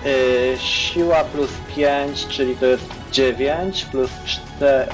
Yy, 0.05 0.57
siła 0.59 1.23
plus 1.23 1.49
5, 1.75 2.27
czyli 2.27 2.55
to 2.55 2.65
jest 2.65 2.83
9 3.11 3.85
plus 3.85 4.09
4. 4.25 4.85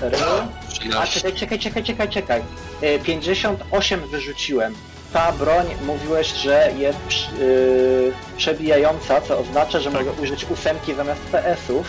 A 0.98 1.08
13. 1.08 1.20
czekaj, 1.20 1.34
czekaj, 1.40 1.60
czekaj, 1.60 1.84
czekaj, 1.84 2.10
czekaj. 2.10 2.42
E, 2.82 3.00
58 3.00 4.08
wyrzuciłem. 4.08 4.76
Ta 5.14 5.32
broń 5.32 5.66
mówiłeś, 5.86 6.28
że 6.28 6.72
jest 6.78 6.98
yy, 7.40 8.14
przebijająca, 8.38 9.22
co 9.22 9.40
oznacza, 9.40 9.80
że 9.80 9.92
Tak. 9.92 10.00
mogę 10.06 10.22
użyć 10.22 10.46
ósemki 10.50 10.94
zamiast 10.94 11.22
PS-ów. 11.22 11.88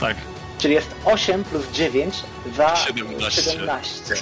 Tak, 0.00 0.16
Czyli 0.58 0.74
jest 0.74 0.90
8 1.04 1.44
plus 1.44 1.70
9 1.72 2.14
za 2.56 2.76
17. 2.76 3.42
17. 3.42 4.14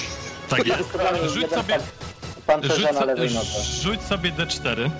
tak 0.48 0.66
jest. 0.66 0.80
Rzuć 1.24 1.50
sobie, 1.50 1.78
rzuć, 2.62 2.86
rzuć 3.82 4.02
sobie 4.02 4.32
D4. 4.32 4.90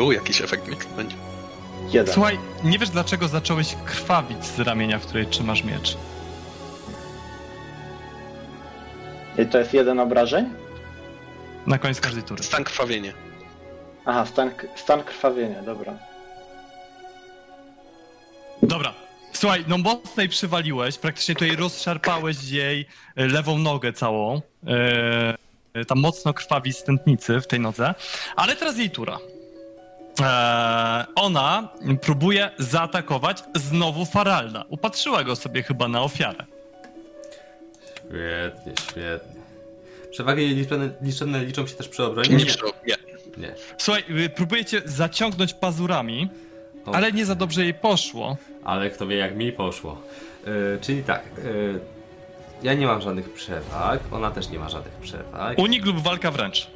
U, 0.00 0.12
jakiś 0.12 0.40
efekt 0.40 0.68
mix 0.68 0.86
będzie. 0.86 1.16
Jeden. 1.90 2.14
Słuchaj, 2.14 2.38
nie 2.64 2.78
wiesz 2.78 2.90
dlaczego 2.90 3.28
zacząłeś 3.28 3.76
krwawić 3.84 4.44
z 4.44 4.60
ramienia, 4.60 4.98
w 4.98 5.06
której 5.06 5.26
trzymasz 5.26 5.64
miecz. 5.64 5.96
I 9.38 9.46
to 9.46 9.58
jest 9.58 9.74
jeden 9.74 10.00
obrażeń? 10.00 10.50
Na 11.66 11.78
koniec 11.78 12.00
każdej 12.00 12.22
tury. 12.22 12.42
Stan 12.42 12.64
krwawienie. 12.64 13.12
Aha, 14.04 14.26
stan, 14.26 14.50
stan 14.76 15.02
krwawienia, 15.02 15.62
dobra. 15.62 15.94
Dobra. 18.62 18.94
Słuchaj, 19.32 19.64
no 19.68 19.78
mocnej 19.78 20.28
przywaliłeś, 20.28 20.98
praktycznie 20.98 21.34
tutaj 21.34 21.56
rozszarpałeś 21.56 22.50
jej 22.50 22.86
e, 23.16 23.26
lewą 23.26 23.58
nogę 23.58 23.92
całą. 23.92 24.42
E, 24.66 25.34
e, 25.74 25.84
tam 25.84 26.00
mocno 26.00 26.34
krwawi 26.34 26.72
z 26.72 26.84
tętnicy 26.84 27.40
w 27.40 27.46
tej 27.46 27.60
nodze. 27.60 27.94
Ale 28.36 28.56
teraz 28.56 28.78
jej 28.78 28.90
tura. 28.90 29.18
E, 30.20 31.04
ona 31.14 31.68
próbuje 32.00 32.50
zaatakować 32.58 33.42
znowu 33.54 34.04
Faralda. 34.04 34.64
Upatrzyła 34.68 35.24
go 35.24 35.36
sobie 35.36 35.62
chyba 35.62 35.88
na 35.88 36.02
ofiarę. 36.02 36.44
Świetnie, 38.08 38.72
świetnie. 38.90 39.40
Przewagi 40.10 40.66
liczone 41.02 41.44
liczą 41.44 41.66
się 41.66 41.74
też 41.74 41.88
przy 41.88 42.04
obronie? 42.04 42.28
Nie, 42.36 42.44
nie. 42.86 42.96
Nie. 43.36 43.54
Słuchaj, 43.78 44.04
y, 44.10 44.28
próbujecie 44.28 44.82
zaciągnąć 44.84 45.54
pazurami, 45.54 46.28
O. 46.86 46.94
ale 46.94 47.12
nie 47.12 47.26
za 47.26 47.34
dobrze 47.34 47.62
jej 47.62 47.74
poszło. 47.74 48.36
Ale 48.64 48.90
kto 48.90 49.06
wie 49.06 49.16
jak 49.16 49.36
mi 49.36 49.52
poszło. 49.52 50.02
Yy, 50.46 50.78
czyli 50.80 51.02
tak, 51.02 51.22
yy, 51.44 51.80
ja 52.62 52.74
nie 52.74 52.86
mam 52.86 53.00
żadnych 53.00 53.32
przewag, 53.32 54.00
ona 54.12 54.30
też 54.30 54.48
nie 54.48 54.58
ma 54.58 54.68
żadnych 54.68 54.94
przewag. 54.94 55.58
Unik 55.58 55.84
lub 55.84 56.00
walka 56.00 56.30
wręcz. 56.30 56.70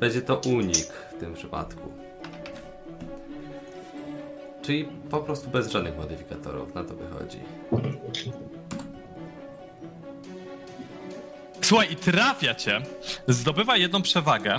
Będzie 0.00 0.22
to 0.22 0.36
unik 0.36 0.86
w 1.16 1.20
tym 1.20 1.34
przypadku. 1.34 1.92
Czyli 4.68 4.88
po 5.10 5.18
prostu 5.18 5.50
bez 5.50 5.70
żadnych 5.70 5.96
modyfikatorów, 5.96 6.74
na 6.74 6.84
to 6.84 6.94
wychodzi. 6.94 7.38
Słuchaj, 11.60 11.92
i 11.92 11.96
trafia 11.96 12.54
cię, 12.54 12.80
zdobywa 13.28 13.76
jedną 13.76 14.02
przewagę, 14.02 14.56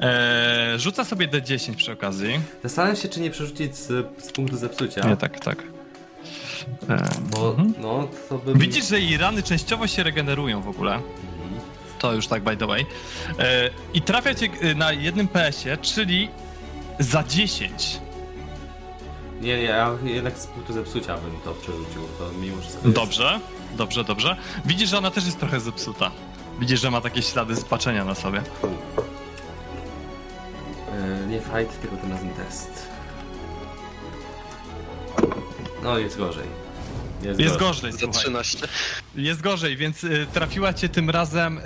e, 0.00 0.74
rzuca 0.76 1.04
sobie 1.04 1.28
D10 1.28 1.74
przy 1.74 1.92
okazji. 1.92 2.40
Zastanawiam 2.62 2.96
się, 2.96 3.08
czy 3.08 3.20
nie 3.20 3.30
przerzucić 3.30 3.76
z, 3.76 4.06
z 4.24 4.32
punktu 4.32 4.56
zepsucia. 4.56 5.08
Nie, 5.08 5.16
tak, 5.16 5.40
tak. 5.40 5.62
E, 6.88 7.08
Bo 7.20 7.50
mhm. 7.50 7.74
no, 7.78 8.08
to 8.28 8.38
by... 8.38 8.54
Widzisz, 8.54 8.88
że 8.88 9.00
jej 9.00 9.16
rany 9.16 9.42
częściowo 9.42 9.86
się 9.86 10.02
regenerują 10.02 10.62
w 10.62 10.68
ogóle. 10.68 10.94
Mhm. 10.94 11.10
To 11.98 12.12
już 12.12 12.26
tak 12.26 12.42
by 12.42 12.56
the 12.56 12.66
way. 12.66 12.86
E, 13.38 13.70
I 13.94 14.02
trafia 14.02 14.34
cię 14.34 14.48
e, 14.60 14.74
na 14.74 14.92
jednym 14.92 15.28
PS-ie, 15.28 15.76
czyli 15.76 16.28
za 16.98 17.24
10. 17.24 18.00
Nie, 19.42 19.56
nie, 19.56 19.62
ja 19.62 19.96
jednak 20.04 20.38
z 20.38 20.46
punktu 20.46 20.72
zepsucia 20.72 21.16
bym 21.18 21.40
to 21.44 21.54
przerzucił, 21.54 22.02
to 22.18 22.30
mimo 22.40 22.60
wszystko 22.60 22.82
jest... 22.84 22.96
Dobrze, 22.96 23.40
dobrze, 23.76 24.04
dobrze. 24.04 24.36
Widzisz, 24.64 24.90
że 24.90 24.98
ona 24.98 25.10
też 25.10 25.24
jest 25.24 25.38
trochę 25.38 25.60
zepsuta. 25.60 26.10
Widzisz, 26.60 26.80
że 26.80 26.90
ma 26.90 27.00
takie 27.00 27.22
ślady 27.22 27.56
spaczenia 27.56 28.04
na 28.04 28.14
sobie. 28.14 28.42
E, 30.92 31.26
nie 31.26 31.40
fight, 31.40 31.80
tylko 31.80 31.96
tym 31.96 32.12
razem 32.12 32.28
test. 32.30 32.86
No, 35.82 35.98
jest 35.98 36.18
gorzej. 36.18 36.46
Jest, 37.22 37.40
Jest 37.40 37.56
gorzej. 37.58 37.90
gorzej, 37.90 38.00
słuchaj. 38.00 38.20
13. 38.22 38.68
Jest 39.14 39.40
gorzej, 39.40 39.76
więc 39.76 40.04
y, 40.04 40.26
trafiła 40.32 40.74
cię 40.74 40.88
tym 40.88 41.10
razem 41.10 41.58
y, 41.58 41.62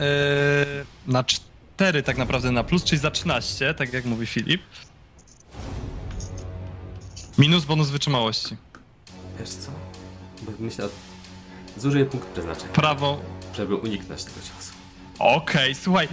na 1.07 1.25
4 1.25 2.03
tak 2.03 2.17
naprawdę 2.19 2.53
na 2.53 2.65
plus, 2.65 2.85
czyli 2.85 3.01
za 3.01 3.11
13, 3.11 3.75
tak 3.75 3.93
jak 3.93 4.05
mówi 4.05 4.27
Filip. 4.27 4.63
Minus 7.39 7.65
bonus 7.65 7.91
wytrzymałości. 7.91 8.57
Wiesz 9.41 9.49
co? 9.49 9.71
Bo 10.43 10.53
myślę, 10.59 10.89
zużyję 11.77 12.05
punkt 12.05 12.29
przeznaczenia, 12.29 12.73
Prawo. 12.73 13.21
żeby 13.57 13.75
uniknąć 13.75 14.25
tego 14.25 14.37
ciosu. 14.41 14.73
Okej, 15.19 15.75
słuchaj. 15.75 16.09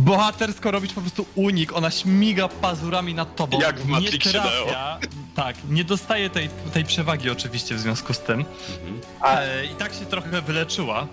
Bohatersko 0.00 0.70
robić 0.70 0.92
po 0.92 1.00
prostu 1.00 1.26
unik, 1.34 1.72
ona 1.76 1.90
śmiga 1.90 2.48
pazurami 2.48 3.14
nad 3.14 3.36
tobą. 3.36 3.60
Jak 3.60 3.80
w 3.80 3.86
nie 3.86 3.92
Matrixie 3.92 4.32
trafia. 4.32 4.98
Tak, 5.34 5.56
nie 5.70 5.84
dostaje 5.84 6.30
tej, 6.30 6.48
tej 6.72 6.84
przewagi 6.84 7.30
oczywiście 7.30 7.74
w 7.74 7.80
związku 7.80 8.12
z 8.14 8.18
tym. 8.20 8.40
Mhm. 8.40 9.00
A 9.20 9.40
E, 9.40 9.66
I 9.66 9.68
tak 9.74 9.94
się 9.94 10.06
trochę 10.06 10.42
wyleczyła. 10.42 11.06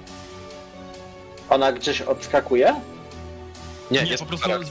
ona 1.50 1.72
gdzieś 1.72 2.02
odskakuje? 2.02 2.76
Nie, 3.92 4.04
Nie, 4.04 4.12
jest 4.12 4.24
po 4.24 4.30
prostu 4.30 4.50
z- 4.64 4.70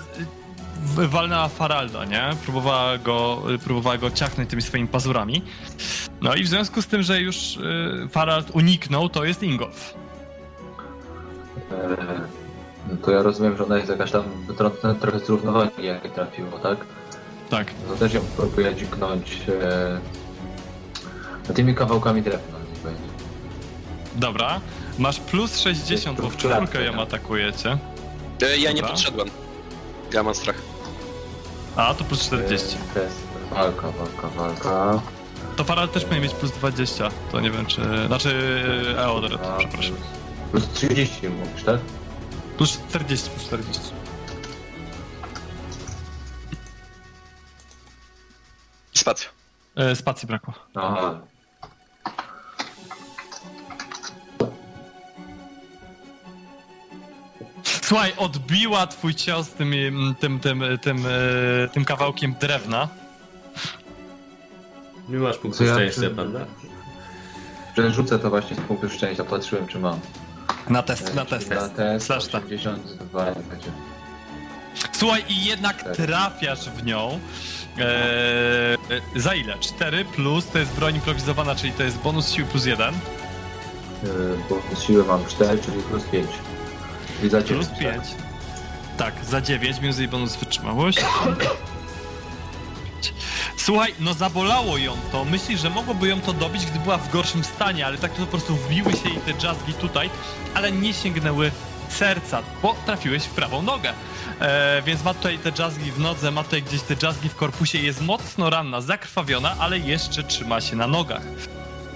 walnęła 0.83 1.49
Faralda, 1.49 2.05
nie? 2.05 2.31
Próbowała 2.45 2.99
go, 2.99 3.43
próbowała 3.65 3.99
go 3.99 4.11
ciachnąć 4.11 4.51
tymi 4.51 4.63
swoimi 4.63 4.89
pazurami. 4.89 5.43
No 6.21 6.35
i 6.35 6.43
w 6.45 6.49
związku 6.49 6.83
z 6.83 6.87
tym, 6.87 7.03
że 7.03 7.21
już 7.21 7.57
y, 7.57 8.09
Farald 8.11 8.51
uniknął, 8.51 9.09
to 9.09 9.25
jest 9.25 9.43
Ingolf. 9.43 9.95
Eee, 11.73 11.97
no 12.91 12.97
to 13.05 13.11
ja 13.11 13.23
rozumiem, 13.23 13.57
że 13.57 13.65
ona 13.65 13.77
jest 13.77 13.89
jakaś 13.89 14.11
tam 14.11 14.23
wytrącona 14.47 14.95
trochę 14.95 15.19
z 15.21 15.29
równowagi, 15.29 15.85
jak 15.85 16.05
jej 16.05 16.13
trafiło, 16.13 16.59
tak? 16.59 16.79
Tak. 17.51 17.67
To 17.89 17.95
też 17.97 18.15
ją 18.15 18.21
próbuję 18.37 18.75
dźgnąć 18.75 19.41
e, 21.49 21.55
tymi 21.55 21.75
kawałkami 21.75 22.23
drewna, 22.23 22.59
niech 22.73 22.83
będzie. 22.83 23.03
Dobra. 24.17 24.61
Masz 24.99 25.21
plus 25.21 25.59
60, 25.61 26.21
bo 26.21 26.31
w 26.31 26.37
czwórkę 26.37 26.85
ją 26.85 26.93
Tak. 26.93 27.01
atakujecie. 27.01 27.79
E, 28.43 28.59
Ja 28.59 28.71
nie 28.71 28.77
Dobra. 28.77 28.91
podszedłem. 28.91 29.29
Ja 30.13 30.23
mam 30.23 30.35
strach. 30.35 30.57
A, 31.77 31.95
to 31.95 32.05
plus 32.05 32.27
40. 32.27 32.77
E, 32.77 32.95
to 32.95 33.01
jest 33.01 33.19
walka, 33.51 33.91
walka, 33.91 34.29
walka. 34.29 35.01
To 35.57 35.65
Farald 35.65 35.93
też 35.93 36.05
powinien 36.05 36.23
mieć 36.23 36.35
plus 36.35 36.53
20. 36.53 37.09
To 37.33 37.41
nie 37.41 37.51
wiem, 37.51 37.67
czy... 37.67 38.07
Znaczy, 38.07 38.63
Eodred, 38.99 39.41
A, 39.47 39.57
przepraszam. 39.59 39.97
Plus 40.51 40.69
30 40.69 41.29
mówisz, 41.29 41.65
tak? 41.65 41.81
Plus 42.57 42.79
40, 42.89 43.31
plus 43.31 43.45
40. 43.45 43.81
Spacja. 48.95 49.29
E, 49.77 49.97
spacji 49.97 50.29
brakło. 50.29 50.55
Aha. 50.75 51.21
Słuchaj, 57.93 58.13
odbiła 58.17 58.87
twój 58.87 59.15
cios 59.15 59.49
tym, 59.51 59.73
mm, 59.73 60.15
tym, 60.15 60.41
tym, 60.41 60.63
tym, 60.83 61.07
e, 61.07 61.69
tym 61.69 61.85
kawałkiem 61.85 62.35
drewna. 62.41 62.89
Nie 65.09 65.19
masz 65.19 65.39
punktu 65.39 65.65
ja 65.65 65.75
szczęścia, 65.75 66.01
przy- 66.01 66.11
prawda? 66.11 66.41
Przerzucę 67.73 68.19
to 68.19 68.31
właśnie 68.31 68.57
z 68.57 68.61
punktu 68.61 68.91
szczęścia, 68.91 69.25
patrzyłem 69.25 69.67
czy 69.67 69.79
mam. 69.79 70.01
Na 70.69 70.83
test, 70.83 71.15
na 71.15 71.23
E, 71.23 71.27
test. 71.27 71.51
Na 71.51 71.69
test 71.69 72.09
tak. 72.33 72.45
82 72.45 73.27
jak 73.27 73.39
będzie. 73.43 73.71
Słuchaj, 74.93 75.25
i 75.29 75.45
jednak 75.45 75.83
Tak. 75.83 75.97
trafiasz 75.97 76.71
w 76.71 76.85
nią. 76.85 77.21
Eee, 77.79 79.21
za 79.21 79.35
ile? 79.35 79.59
4 79.59 80.05
plus 80.05 80.47
to 80.47 80.59
jest 80.59 80.73
broń 80.73 80.95
improwizowana, 80.95 81.55
czyli 81.55 81.73
to 81.73 81.83
jest 81.83 81.99
bonus 81.99 82.31
siły 82.31 82.49
plus 82.49 82.65
1. 82.67 82.95
Yy, 82.95 84.11
bo 84.51 84.77
z 84.77 84.83
siły 84.83 85.05
mam 85.05 85.27
4, 85.27 85.59
czyli 85.63 85.83
plus 85.83 86.03
5. 86.05 86.27
Czyli 87.23 87.31
za 87.31 87.43
9. 87.43 87.69
Plus 87.69 87.79
5. 87.79 88.05
Tak, 88.97 89.25
za 89.25 89.41
9 89.41 89.81
minus 89.81 89.99
jej 89.99 90.09
bonus 90.09 90.37
wytrzymałość. 90.37 90.99
Słuchaj, 93.57 93.95
no 94.01 94.15
zabolało 94.15 94.79
ją 94.79 94.97
to. 95.13 95.25
Myślisz, 95.25 95.61
że 95.61 95.71
mogłoby 95.71 96.09
ją 96.09 96.21
to 96.21 96.33
dobić, 96.33 96.67
gdy 96.67 96.79
była 96.79 96.99
w 96.99 97.13
gorszym 97.13 97.45
stanie, 97.45 97.87
ale 97.87 97.99
tak 97.99 98.13
to 98.13 98.21
po 98.21 98.27
prostu 98.27 98.57
wbiły 98.57 98.93
się 98.93 99.09
jej 99.09 99.19
te 99.19 99.47
jazzgi 99.47 99.75
tutaj, 99.75 100.11
ale 100.55 100.73
nie 100.73 100.95
sięgnęły 100.95 101.51
serca, 101.89 102.43
bo 102.63 102.77
trafiłeś 102.87 103.25
w 103.25 103.31
prawą 103.31 103.63
nogę. 103.63 103.93
E, 104.41 104.83
więc 104.87 105.05
ma 105.05 105.15
tutaj 105.15 105.39
te 105.39 105.53
jazzgi 105.59 105.93
w 105.93 105.99
nodze, 105.99 106.31
ma 106.31 106.45
tutaj 106.45 106.63
gdzieś 106.63 106.83
te 106.83 106.95
jazzgi 107.03 107.29
w 107.29 107.37
korpusie, 107.37 107.79
jest 107.79 108.01
mocno 108.01 108.51
ranna, 108.51 108.81
zakrwawiona, 108.81 109.57
ale 109.59 109.79
jeszcze 109.79 110.23
trzyma 110.23 110.61
się 110.61 110.77
na 110.77 110.87
nogach. 110.87 111.23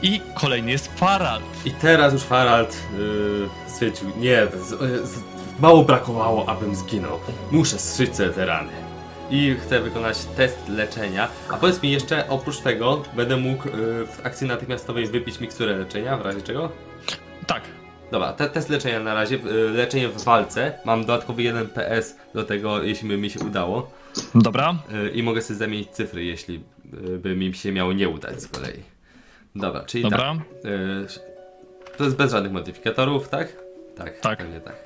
I 0.03 0.21
kolejny 0.35 0.71
jest 0.71 0.99
Farald. 0.99 1.45
I 1.65 1.71
teraz 1.71 2.13
już 2.13 2.23
Farald 2.23 2.77
yy, 2.99 3.49
stwierdził, 3.67 4.09
nie, 4.19 4.47
z, 4.47 4.69
z, 5.09 5.23
mało 5.59 5.85
brakowało, 5.85 6.49
abym 6.49 6.75
zginął. 6.75 7.19
Muszę 7.53 7.79
sobie 7.79 8.09
te 8.09 8.47
rany. 8.47 8.73
i 9.31 9.57
chcę 9.61 9.81
wykonać 9.81 10.25
test 10.37 10.69
leczenia. 10.69 11.29
A 11.49 11.57
powiedz 11.57 11.83
mi 11.83 11.91
jeszcze, 11.91 12.29
oprócz 12.29 12.59
tego, 12.59 13.03
będę 13.17 13.37
mógł 13.37 13.69
y, 13.69 13.73
w 14.07 14.21
akcji 14.23 14.47
natychmiastowej 14.47 15.07
wypić 15.07 15.41
miksturę 15.41 15.77
leczenia, 15.77 16.17
w 16.17 16.23
razie 16.23 16.43
czego? 16.43 16.71
Tak. 17.47 17.63
Dobra, 18.11 18.33
te, 18.33 18.49
test 18.49 18.69
leczenia 18.69 19.01
na 19.01 19.15
razie, 19.15 19.37
y, 19.37 19.71
leczenie 19.71 20.09
w 20.09 20.25
walce. 20.25 20.73
Mam 20.85 21.01
dodatkowy 21.01 21.43
1 21.43 21.69
PS 21.69 22.17
do 22.35 22.45
tego, 22.45 22.83
jeśli 22.83 23.09
by 23.09 23.19
mi 23.19 23.31
się 23.31 23.41
udało. 23.41 23.91
Dobra. 24.35 24.75
Y, 25.07 25.11
I 25.11 25.23
mogę 25.23 25.43
sobie 25.43 25.59
zamienić 25.59 25.91
cyfry, 25.91 26.25
jeśli 26.25 26.65
y, 27.15 27.19
by 27.19 27.37
mi 27.37 27.55
się 27.55 27.73
miało 27.73 27.93
nie 27.93 28.09
udać 28.09 28.43
z 28.43 28.49
kolei. 28.49 28.96
Dobra, 29.57 29.85
czyli 29.85 30.03
Dobra. 30.03 30.19
tak. 30.63 30.71
Y, 30.71 31.07
to 31.99 32.05
jest 32.05 32.17
bez 32.17 32.33
żadnych 32.33 32.53
modyfikatorów, 32.53 33.29
tak? 33.29 33.53
Tak, 33.97 34.21
Tak. 34.21 34.39
pewnie 34.39 34.61
tak. 34.61 34.77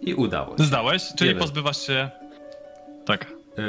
I 0.00 0.14
udało 0.14 0.58
się. 0.58 0.64
Zdałeś, 0.64 1.02
czyli 1.16 1.28
Jeden. 1.28 1.40
pozbywasz 1.42 1.86
się. 1.86 2.10
Tak. 3.04 3.26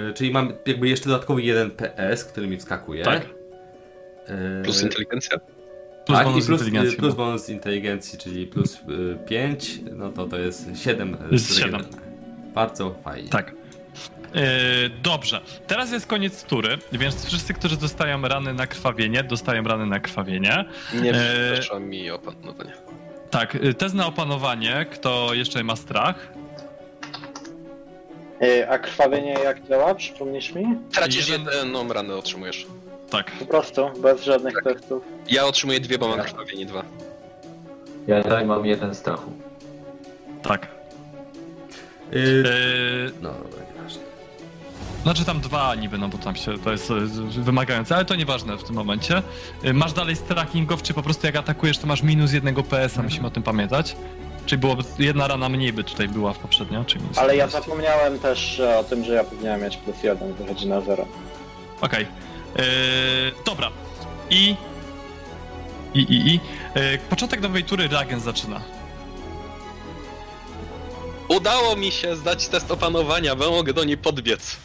Y, 0.09 0.13
czyli 0.13 0.31
mam 0.31 0.53
jakby 0.65 0.89
jeszcze 0.89 1.09
dodatkowy 1.09 1.41
1 1.41 1.71
PS, 1.71 2.23
który 2.23 2.47
mi 2.47 2.57
wskakuje. 2.57 3.03
Tak. 3.03 3.25
Y, 3.25 4.63
Plus 4.63 4.83
inteligencja. 4.83 5.37
Plus 6.05 6.17
tak, 6.17 6.27
bonus 6.27 6.43
i 6.43 6.47
plus, 6.47 6.61
inteligencji. 6.61 6.97
plus 6.97 7.15
bonus 7.15 7.49
inteligencji, 7.49 8.19
czyli 8.19 8.47
plus 8.47 8.79
5, 9.27 9.79
no 9.91 10.11
to 10.11 10.25
to 10.27 10.37
jest 10.39 10.67
7. 10.75 11.17
Jest 11.31 11.57
siedem. 11.59 11.81
Bardzo 12.53 12.95
fajnie. 13.03 13.29
Tak. 13.29 13.55
Yy, 14.35 14.41
dobrze, 15.03 15.41
teraz 15.67 15.91
jest 15.91 16.07
koniec 16.07 16.43
tury, 16.43 16.77
więc 16.91 17.25
wszyscy, 17.25 17.53
którzy 17.53 17.77
dostają 17.77 18.21
rany 18.21 18.53
na 18.53 18.67
krwawienie, 18.67 19.23
dostają 19.23 19.63
rany 19.63 19.85
na 19.85 19.99
krwawienie. 19.99 20.65
Nie 20.93 21.09
Eee. 21.13 21.55
weszła 21.55 21.79
mi 21.79 22.11
opanowanie. 22.11 22.71
Tak, 23.29 23.53
yy, 23.53 23.73
test 23.73 23.95
na 23.95 24.07
opanowanie, 24.07 24.85
kto 24.91 25.33
jeszcze 25.33 25.63
ma 25.63 25.75
strach. 25.75 26.15
Y, 28.43 28.69
A 28.69 28.77
krwawienie 28.79 29.33
jak 29.33 29.67
działa? 29.67 29.95
Przypomnisz 29.95 30.51
mi? 30.53 30.65
Tracisz 30.93 31.29
Jeden- 31.29 31.53
jedną 31.57 31.93
ranę, 31.93 32.15
otrzymujesz. 32.15 32.65
Tak. 33.09 33.31
Po 33.31 33.45
prostu, 33.45 33.89
bez 34.01 34.23
żadnych 34.23 34.53
testów. 34.63 35.03
Ja 35.29 35.45
otrzymuję 35.45 35.79
dwie, 35.79 35.97
bo 35.97 36.07
mam 36.07 36.17
Tak. 36.17 36.27
krwawienie 36.27 36.65
dwa. 36.65 36.83
Ja 38.07 38.21
dalej 38.23 38.45
mam 38.45 38.65
jeden 38.65 38.95
strachu. 38.95 39.31
Tak. 40.41 40.67
Yy, 42.11 43.11
no 43.21 43.29
dobra, 43.29 43.59
nieważne. 43.59 43.74
Znaczy 45.03 45.25
tam 45.25 45.41
dwa 45.41 45.75
niby, 45.75 45.97
no 45.97 46.07
bo 46.07 46.17
tam 46.17 46.35
się 46.35 46.57
to 46.57 46.71
jest 46.71 46.89
yy, 46.89 47.43
wymagające, 47.43 47.95
ale 47.95 48.05
to 48.05 48.15
nieważne 48.15 48.57
w 48.57 48.63
tym 48.63 48.75
momencie. 48.75 49.21
Yy, 49.63 49.73
masz 49.73 49.93
dalej 49.93 50.15
strach 50.15 50.47
czy 50.83 50.93
po 50.93 51.03
prostu 51.03 51.27
jak 51.27 51.35
atakujesz, 51.35 51.77
to 51.77 51.87
masz 51.87 52.03
minus 52.03 52.33
jednego 52.33 52.63
PS-a, 52.63 53.03
musimy 53.03 53.27
o 53.27 53.31
tym 53.31 53.43
pamiętać. 53.43 53.95
Czyli 54.45 54.59
byłoby 54.59 54.83
jedna 54.99 55.27
rana 55.27 55.49
mniej 55.49 55.73
by 55.73 55.83
tutaj 55.83 56.07
była 56.07 56.33
w 56.33 56.39
poprzednio, 56.39 56.85
czyli 56.85 57.03
minus 57.03 57.17
Ale 57.17 57.35
ja 57.35 57.45
11. 57.45 57.61
zapomniałem 57.61 58.19
też 58.19 58.59
e, 58.59 58.77
o 58.77 58.83
tym, 58.83 59.05
że 59.05 59.13
ja 59.13 59.23
powinienem 59.23 59.61
mieć 59.61 59.77
plus 59.77 60.03
jeden, 60.03 60.33
wychodzi 60.33 60.67
na 60.67 60.81
zero. 60.81 61.05
Okej. 61.81 62.07
Yy, 62.55 62.63
dobra. 63.45 63.71
I. 64.29 64.55
I, 65.93 65.99
i, 65.99 66.27
i. 66.27 66.39
Yy, 66.75 66.99
początek 67.09 67.41
nowej 67.41 67.63
tury 67.63 67.87
Ragen 67.87 68.19
zaczyna. 68.19 68.61
Udało 71.27 71.75
mi 71.75 71.91
się 71.91 72.15
zdać 72.15 72.47
test 72.47 72.71
opanowania, 72.71 73.35
bo 73.35 73.51
mogę 73.51 73.73
do 73.73 73.83
niej 73.83 73.97
podbiec. 73.97 74.57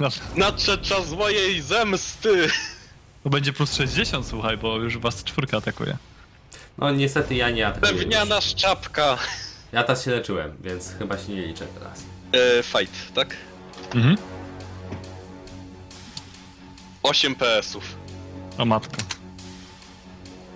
Dobrze. 0.00 0.20
Nadszedł 0.36 0.84
czas 0.84 1.10
mojej 1.10 1.62
zemsty! 1.62 2.48
To 3.24 3.30
będzie 3.30 3.52
plus 3.52 3.74
60, 3.74 4.26
słuchaj, 4.26 4.56
bo 4.56 4.76
już 4.76 4.98
was 4.98 5.24
czwórka 5.24 5.56
atakuje. 5.56 5.96
No 6.78 6.90
niestety 6.92 7.34
ja 7.34 7.50
nie 7.50 7.66
atakuję. 7.66 7.92
już. 7.92 8.00
Pewniana 8.02 8.40
szczapka! 8.40 9.18
Ja 9.72 9.82
teraz 9.84 10.04
się 10.04 10.10
leczyłem, 10.10 10.56
więc 10.60 10.92
chyba 10.98 11.18
się 11.18 11.32
nie 11.32 11.46
liczę 11.46 11.66
teraz. 11.66 12.02
E, 12.32 12.62
fight, 12.62 13.12
tak? 13.14 13.36
Mhm. 13.94 14.16
8 17.02 17.34
PS-ów. 17.34 17.84
O 18.58 18.64
matko. 18.64 18.96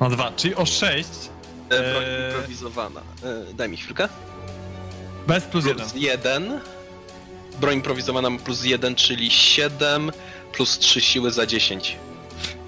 Na 0.01 0.09
dwa, 0.11 0.33
czyli 0.37 0.55
o 0.55 0.67
6. 0.67 1.09
E, 1.71 1.91
broń 1.93 2.05
Eee. 2.05 2.27
improwizowana. 2.35 3.01
E, 3.51 3.55
daj 3.55 3.69
mi 3.69 3.77
chwilkę. 3.77 4.09
Bez 5.27 5.45
plus 5.45 5.65
1. 5.67 5.77
Plus 5.91 6.03
1. 6.03 6.61
Broń 7.62 7.74
improwizowana 7.76 8.31
ma 8.31 8.39
plus 8.39 8.65
1, 8.65 8.94
czyli 8.94 9.31
7 9.31 10.10
plus 10.52 10.78
3 10.78 11.00
siły 11.00 11.31
za 11.31 11.47
10. 11.47 11.97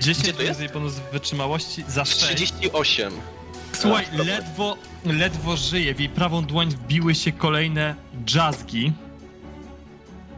10 0.01 0.19
Gdzie 0.23 0.33
to 0.33 0.43
jest? 0.43 0.61
więcej 0.61 0.75
bonus 0.75 0.95
wytrzymałości 1.13 1.85
za 1.89 2.05
6. 2.05 2.25
38. 2.25 3.13
Słuchaj, 3.73 4.05
A, 4.15 4.23
ledwo, 4.23 4.77
ledwo 5.05 5.57
żyje. 5.57 5.95
W 5.95 6.01
jej 6.01 6.09
prawą 6.09 6.45
dłoń 6.45 6.69
wbiły 6.71 7.15
się 7.15 7.33
kolejne 7.33 7.95
jazzgi. 8.35 8.93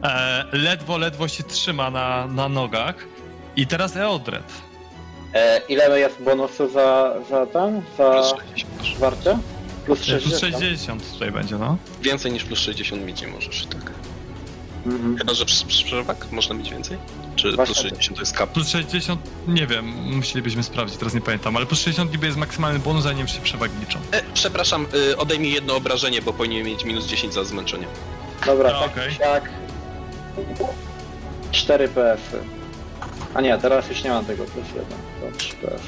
E, 0.03 0.43
ledwo, 0.51 0.97
ledwo 0.97 1.27
się 1.27 1.43
trzyma 1.43 1.91
na, 1.91 2.27
na 2.27 2.49
nogach. 2.49 2.95
I 3.55 3.67
teraz 3.67 3.95
Eodred. 3.95 4.53
E, 5.33 5.61
ile 5.69 5.99
jest 5.99 6.21
bonusu 6.21 6.69
za, 6.69 7.13
za 7.29 7.45
ten? 7.45 7.81
Plus 7.81 7.97
Za 7.97 8.37
60. 8.37 8.83
żwarcie? 8.83 9.37
Plus 9.85 9.99
E, 10.01 10.03
60. 10.03 10.39
Plus 10.39 10.39
60 10.61 11.13
tutaj 11.13 11.31
będzie, 11.31 11.55
no. 11.57 11.77
Więcej 12.01 12.31
niż 12.31 12.43
plus 12.43 12.59
60 12.59 13.05
mieć 13.05 13.21
nie 13.21 13.27
możesz, 13.27 13.65
tak? 13.65 13.91
Mhm. 14.87 15.17
Chyba, 15.17 15.33
że 15.33 15.45
przy 15.45 15.65
przerwach 15.85 16.31
można 16.31 16.55
mieć 16.55 16.69
więcej? 16.69 16.97
Czy 17.35 17.55
Właśnie. 17.55 17.75
plus 17.75 17.83
60 17.91 18.15
to 18.17 18.21
jest 18.21 18.33
kap? 18.37 18.49
Plus 18.51 18.69
60, 18.69 19.21
nie 19.47 19.67
wiem, 19.67 19.85
musielibyśmy 20.15 20.63
sprawdzić, 20.63 20.97
teraz 20.97 21.13
nie 21.13 21.21
pamiętam, 21.21 21.57
ale 21.57 21.65
plus 21.65 21.79
60 21.79 22.11
niby 22.11 22.25
jest 22.25 22.37
maksymalny 22.37 22.79
bonus, 22.79 23.05
a 23.05 23.09
nie 23.11 23.17
wiem, 23.17 23.27
czy 23.27 23.33
się 23.33 23.41
przewagi 23.41 23.73
liczą. 23.79 23.99
E, 24.11 24.21
przepraszam, 24.33 24.85
y, 25.11 25.17
odejmij 25.17 25.51
jedno 25.51 25.75
obrażenie, 25.75 26.21
bo 26.21 26.33
powinien 26.33 26.65
mieć 26.65 26.85
minus 26.85 27.05
10 27.05 27.33
za 27.33 27.43
zmęczenie. 27.43 27.87
Dobra, 28.45 28.69
No, 28.71 28.79
tak 28.79 29.19
jak 29.19 29.49
4 31.51 31.87
PF-y. 31.87 32.39
A 33.33 33.41
nie, 33.41 33.57
teraz 33.57 33.89
już 33.89 34.03
nie 34.03 34.09
mam 34.09 34.25
tego 34.25 34.45
plus 34.45 34.65
1. 34.67 34.83
To 35.31 35.37
3 35.37 35.53
PF. 35.55 35.81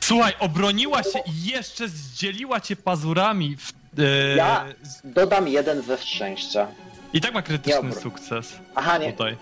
Słuchaj, 0.00 0.32
obroniła 0.38 1.02
się 1.02 1.18
i 1.26 1.44
jeszcze 1.46 1.88
zdzieliła 1.88 2.60
cię 2.60 2.76
pazurami 2.76 3.56
w... 3.56 3.72
E, 3.98 4.36
Ja? 4.36 4.64
Dodam 5.04 5.48
jeden 5.48 5.82
ze 5.82 5.98
szczęścia. 5.98 6.66
I 7.12 7.20
tak 7.20 7.34
ma 7.34 7.42
krytyczny 7.42 7.82
Dobra. 7.82 8.00
sukces 8.00 8.58
Aha, 8.74 8.98
nie, 8.98 9.12
tutaj. 9.12 9.36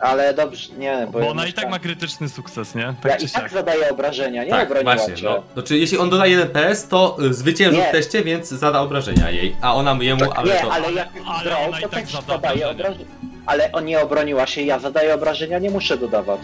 ale 0.00 0.34
dobrze, 0.34 0.72
nie, 0.72 1.02
bo, 1.06 1.12
Bo 1.12 1.20
ja 1.20 1.26
ona 1.30 1.46
i 1.46 1.52
tak 1.52 1.70
ma 1.70 1.78
krytyczny 1.78 2.28
sukces, 2.28 2.74
nie? 2.74 2.82
Ja 2.82 2.94
Tak 3.02 3.18
czy 3.18 3.26
i 3.26 3.28
tak 3.30 3.42
siak. 3.42 3.52
zadaję 3.52 3.90
obrażenia, 3.90 4.44
nie 4.44 4.50
tak, 4.50 4.68
obroniła 4.70 4.94
właśnie. 4.96 5.14
cię. 5.14 5.24
No. 5.24 5.42
Znaczy, 5.54 5.78
jeśli 5.78 5.98
on 5.98 6.10
doda 6.10 6.26
1 6.26 6.48
PS, 6.48 6.88
to 6.88 7.16
y, 7.22 7.34
zwyciężył 7.34 7.80
Nie. 7.82 7.88
w 7.88 7.92
teście, 7.92 8.22
więc 8.24 8.48
zada 8.48 8.80
obrażenia 8.80 9.30
jej. 9.30 9.56
A 9.60 9.74
ona 9.74 9.98
jemu, 10.00 10.20
Tak, 10.26 10.38
ale 10.38 10.54
nie, 10.54 10.60
to. 10.60 10.72
ale 10.72 10.92
jak 10.92 11.08
ale 11.26 11.58
ona 11.58 11.78
i 11.78 11.82
to 11.82 11.88
tak 11.88 12.02
też 12.04 12.12
zada 12.12 12.26
zadaje 12.26 12.68
obrażenia. 12.68 13.04
Ale 13.46 13.72
on 13.72 13.84
nie 13.84 14.00
obroniła 14.00 14.46
się, 14.46 14.62
ja 14.62 14.78
zadaję 14.78 15.14
obrażenia, 15.14 15.58
nie 15.58 15.70
muszę 15.70 15.96
dodawać. 15.96 16.40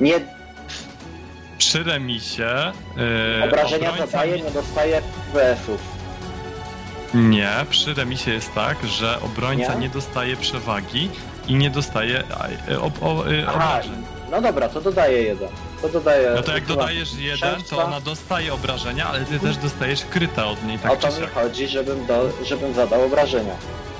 Nie, 0.00 0.14
Przy 1.62 1.82
remisie... 1.82 2.72
Yy, 3.38 3.44
obrażenia 3.44 3.92
mi- 3.92 4.42
nie 4.42 4.50
dostaję 4.50 5.02
PS-ów. 5.32 5.80
Nie, 7.14 7.50
przy 7.70 7.94
remisie 7.94 8.30
jest 8.30 8.54
tak, 8.54 8.86
że 8.86 9.20
obrońca 9.20 9.74
Nie? 9.74 9.80
nie, 9.80 9.88
dostaje 9.88 10.36
przewagi 10.36 11.10
i 11.48 11.54
nie 11.54 11.70
dostaje 11.70 12.22
e, 12.68 12.80
ob, 12.80 13.02
o, 13.02 13.32
e, 13.32 13.48
obrażeń. 13.54 14.04
no 14.30 14.40
dobra, 14.42 14.68
to 14.68 14.80
dodaję 14.80 15.22
jeden. 15.22 15.48
To 15.82 15.88
dodaję... 15.88 16.32
No 16.36 16.42
to 16.42 16.52
jak 16.54 16.66
dodajesz 16.66 17.14
jeden, 17.14 17.62
to 17.70 17.84
ona 17.84 18.00
dostaje 18.00 18.54
obrażenia, 18.54 19.06
ale 19.08 19.24
ty 19.24 19.40
też 19.40 19.56
dostajesz 19.56 20.04
kryta 20.04 20.46
od 20.46 20.64
niej, 20.64 20.78
tak 20.78 20.92
o 20.92 20.96
to 20.96 21.08
mi 21.08 21.26
chodzi, 21.34 21.68
żebym, 21.68 22.06
do, 22.06 22.28
żebym 22.44 22.74
zadał 22.74 23.04
obrażenia. 23.04 23.54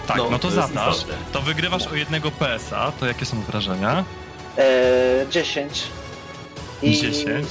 Tak, 0.06 0.16
No, 0.16 0.30
no, 0.30 0.38
to 0.38 0.48
to 0.48 0.54
zadasz, 0.54 0.94
istotne. 0.96 1.14
to 1.32 1.40
wygrywasz 1.42 1.86
o 1.86 1.94
jednego 1.94 2.30
PS-a, 2.30 2.92
to 3.00 3.06
jakie 3.06 3.24
są 3.24 3.38
obrażenia? 3.38 4.04
Eee, 4.58 5.28
10. 5.30 5.82
I 6.82 6.96
10. 6.96 7.46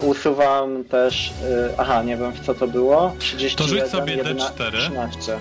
usuwam 0.00 0.84
też... 0.84 1.32
E, 1.42 1.74
aha, 1.78 2.02
nie 2.02 2.16
wiem 2.16 2.32
w 2.32 2.40
co 2.46 2.54
to 2.54 2.66
było. 2.66 3.12
31, 3.18 3.56
To 3.56 3.74
rzuć 3.74 3.90
sobie 3.92 4.14
11, 4.16 4.48
D4. 4.54 4.70
13. 4.78 5.38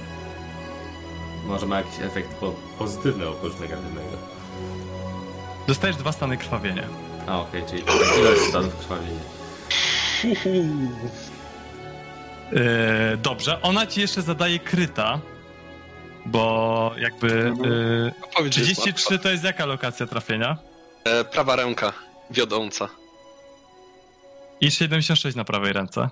Może 1.45 1.65
ma 1.65 1.77
jakiś 1.77 1.99
efekt 2.01 2.29
po 2.29 2.53
pozytywny 2.79 3.27
oprócz 3.27 3.59
negatywnego. 3.59 4.17
Dostajesz 5.67 5.95
dwa 5.97 6.11
stany 6.11 6.37
krwawienia. 6.37 6.83
A 7.27 7.39
okej, 7.41 7.63
czyli 7.69 7.83
ilość 8.19 8.41
stanów 8.41 8.75
krwawienia. 8.79 9.19
Yy, 12.51 13.17
dobrze, 13.23 13.61
ona 13.61 13.87
ci 13.87 14.01
jeszcze 14.01 14.21
zadaje 14.21 14.59
kryta, 14.59 15.19
bo 16.25 16.91
jakby... 16.97 17.27
Mhm. 17.47 17.71
Yy, 17.71 18.11
Powiedz, 18.35 18.53
że 18.55 18.61
jest 18.61 18.81
33 18.81 19.19
to 19.19 19.29
jest 19.29 19.43
jaka 19.43 19.65
lokacja 19.65 20.05
trafienia? 20.05 20.57
E, 21.03 21.23
prawa 21.23 21.55
ręka, 21.55 21.93
wiodąca. 22.31 22.89
I 24.63 24.71
76 24.71 25.35
na 25.35 25.43
prawej 25.43 25.73
ręce. 25.73 26.09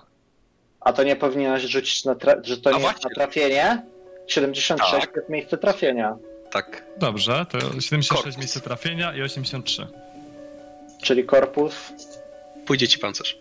A 0.80 0.92
to 0.92 1.02
nie 1.04 1.16
powinieneś 1.16 1.62
rzucić 1.62 2.04
na 2.04 2.14
tra- 2.14 2.44
że 2.44 2.56
to 2.58 2.70
A 2.70 2.72
nie 2.72 2.78
jest 2.78 2.92
właśnie. 2.92 3.10
na 3.10 3.14
trafienie? 3.14 3.82
76 4.26 5.04
Tak. 5.04 5.12
to 5.14 5.20
jest 5.20 5.30
miejsce 5.30 5.58
trafienia. 5.58 6.16
Tak. 6.50 6.84
Dobrze, 6.98 7.46
to 7.50 7.58
76 7.60 8.08
Korpus. 8.22 8.36
miejsce 8.38 8.60
trafienia 8.60 9.14
i 9.14 9.22
83. 9.22 9.86
Czyli 11.02 11.24
korpus. 11.24 11.74
Pójdzie 12.66 12.88
ci 12.88 12.98
pancerz. 12.98 13.38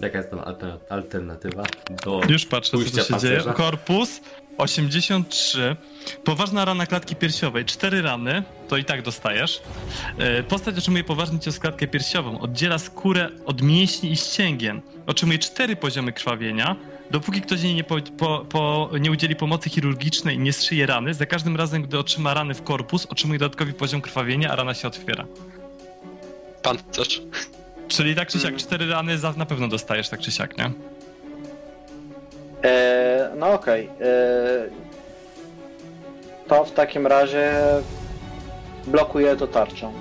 Jaka 0.00 0.18
jest 0.18 0.30
tam 0.30 0.38
alter- 0.40 0.78
alternatywa 0.88 1.62
do... 2.04 2.20
Już 2.28 2.46
patrzę, 2.46 2.70
co 2.70 2.76
Pójścia 2.76 3.04
tu 3.04 3.14
się 3.14 3.20
dzieje. 3.20 3.34
pancerza. 3.36 3.52
Korpus 3.52 4.20
83. 4.58 5.76
Poważna 6.24 6.64
rana 6.64 6.86
klatki 6.86 7.16
piersiowej. 7.16 7.64
Cztery 7.64 8.02
rany, 8.02 8.42
to 8.68 8.76
i 8.76 8.84
tak 8.84 9.02
dostajesz. 9.02 9.62
E, 10.18 10.42
Postać 10.42 10.78
otrzymuje 10.78 11.04
poważny 11.04 11.38
cios 11.38 11.58
klatkę 11.58 11.86
piersiową. 11.86 12.40
Oddziela 12.40 12.78
skórę 12.78 13.28
od 13.46 13.62
mięśni 13.62 14.12
i 14.12 14.16
ścięgien. 14.16 14.80
Otrzymuje 15.06 15.38
cztery 15.38 15.76
poziomy 15.76 16.12
krwawienia. 16.12 16.76
Dopóki 17.10 17.40
ktoś 17.40 17.62
jej 17.62 17.74
nie, 17.74 17.84
po, 17.84 17.96
po, 18.18 18.46
po, 18.48 18.90
nie 19.00 19.10
udzieli 19.10 19.36
pomocy 19.36 19.70
chirurgicznej 19.70 20.36
i 20.36 20.38
nie 20.38 20.52
strzyje 20.52 20.86
rany, 20.86 21.14
za 21.14 21.26
każdym 21.26 21.56
razem, 21.56 21.82
gdy 21.82 21.98
otrzyma 21.98 22.34
rany 22.34 22.54
w 22.54 22.62
korpus, 22.62 23.06
otrzymuje 23.06 23.38
dodatkowy 23.38 23.72
poziom 23.72 24.00
krwawienia, 24.00 24.50
a 24.50 24.56
rana 24.56 24.74
się 24.74 24.88
otwiera. 24.88 25.26
Pancerz. 26.62 27.22
Czyli 27.88 28.14
tak 28.14 28.28
czy 28.28 28.38
siak, 28.38 28.56
cztery 28.56 28.86
rany 28.86 29.18
za, 29.18 29.32
na 29.32 29.46
pewno 29.46 29.68
dostajesz, 29.68 30.08
tak 30.08 30.20
czy 30.20 30.30
siak, 30.30 30.58
nie? 30.58 30.70
E, 32.64 33.30
no 33.36 33.52
okej. 33.52 33.86
E, 34.00 34.86
To 36.48 36.64
w 36.64 36.72
takim 36.72 37.06
razie 37.06 37.52
blokuję 38.86 39.36
to 39.36 39.46
tarczą. 39.46 39.92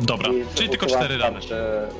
Dobra, 0.00 0.30
I 0.32 0.44
czyli 0.54 0.68
tylko 0.68 0.86
cztery 0.86 1.18
rany. 1.18 1.40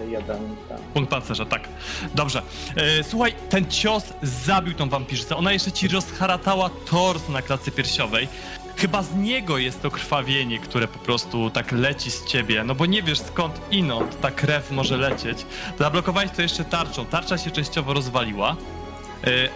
Jeden, 0.09 0.57
ten. 0.69 0.79
Punkt 0.95 1.11
pancerza, 1.11 1.45
tak. 1.45 1.69
Dobrze. 2.15 2.43
E, 2.77 3.05
słuchaj, 3.05 3.35
ten 3.49 3.67
cios 3.71 4.03
zabił 4.23 4.75
tą 4.75 4.89
wampirzycę. 4.89 5.37
Ona 5.37 5.53
jeszcze 5.53 5.73
ci 5.73 5.89
rozharatała 5.89 6.71
tors 6.91 7.29
na 7.29 7.43
klatce 7.43 7.71
piersiowej. 7.71 8.29
Chyba 8.77 9.03
z 9.03 9.15
niego 9.15 9.59
jest 9.59 9.83
to 9.83 9.91
krwawienie, 9.91 10.59
które 10.59 10.89
po 10.89 10.99
prostu 10.99 11.51
tak 11.51 11.73
leci 11.73 12.11
z 12.11 12.25
ciebie, 12.25 12.65
no 12.65 12.75
bo 12.75 12.87
nie 12.87 13.03
wiesz 13.03 13.19
skąd 13.21 13.61
inąd 13.71 14.21
ta 14.21 14.31
krew 14.31 14.71
może 14.71 14.97
lecieć. 14.97 15.47
Zablokowałeś 15.79 16.31
to 16.31 16.43
jeszcze 16.43 16.65
tarczą. 16.65 17.07
Tarcza 17.07 17.39
się 17.39 17.51
częściowo 17.51 17.93
rozwaliła, 17.95 18.57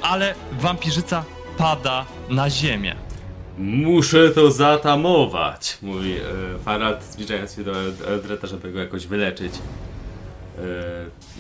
ale 0.03 0.35
wampirzyca 0.53 1.25
pada 1.59 2.07
na 2.29 2.51
ziemię. 2.51 2.97
Muszę 3.59 4.31
to 4.31 4.51
zatamować, 4.51 5.79
mówi 5.83 6.13
e, 6.17 6.23
Farad, 6.65 7.05
zbliżając 7.05 7.55
się 7.55 7.65
do 7.65 7.73
Eldreta, 8.07 8.47
żeby 8.47 8.73
go 8.73 8.79
jakoś 8.79 9.07
wyleczyć. 9.07 9.53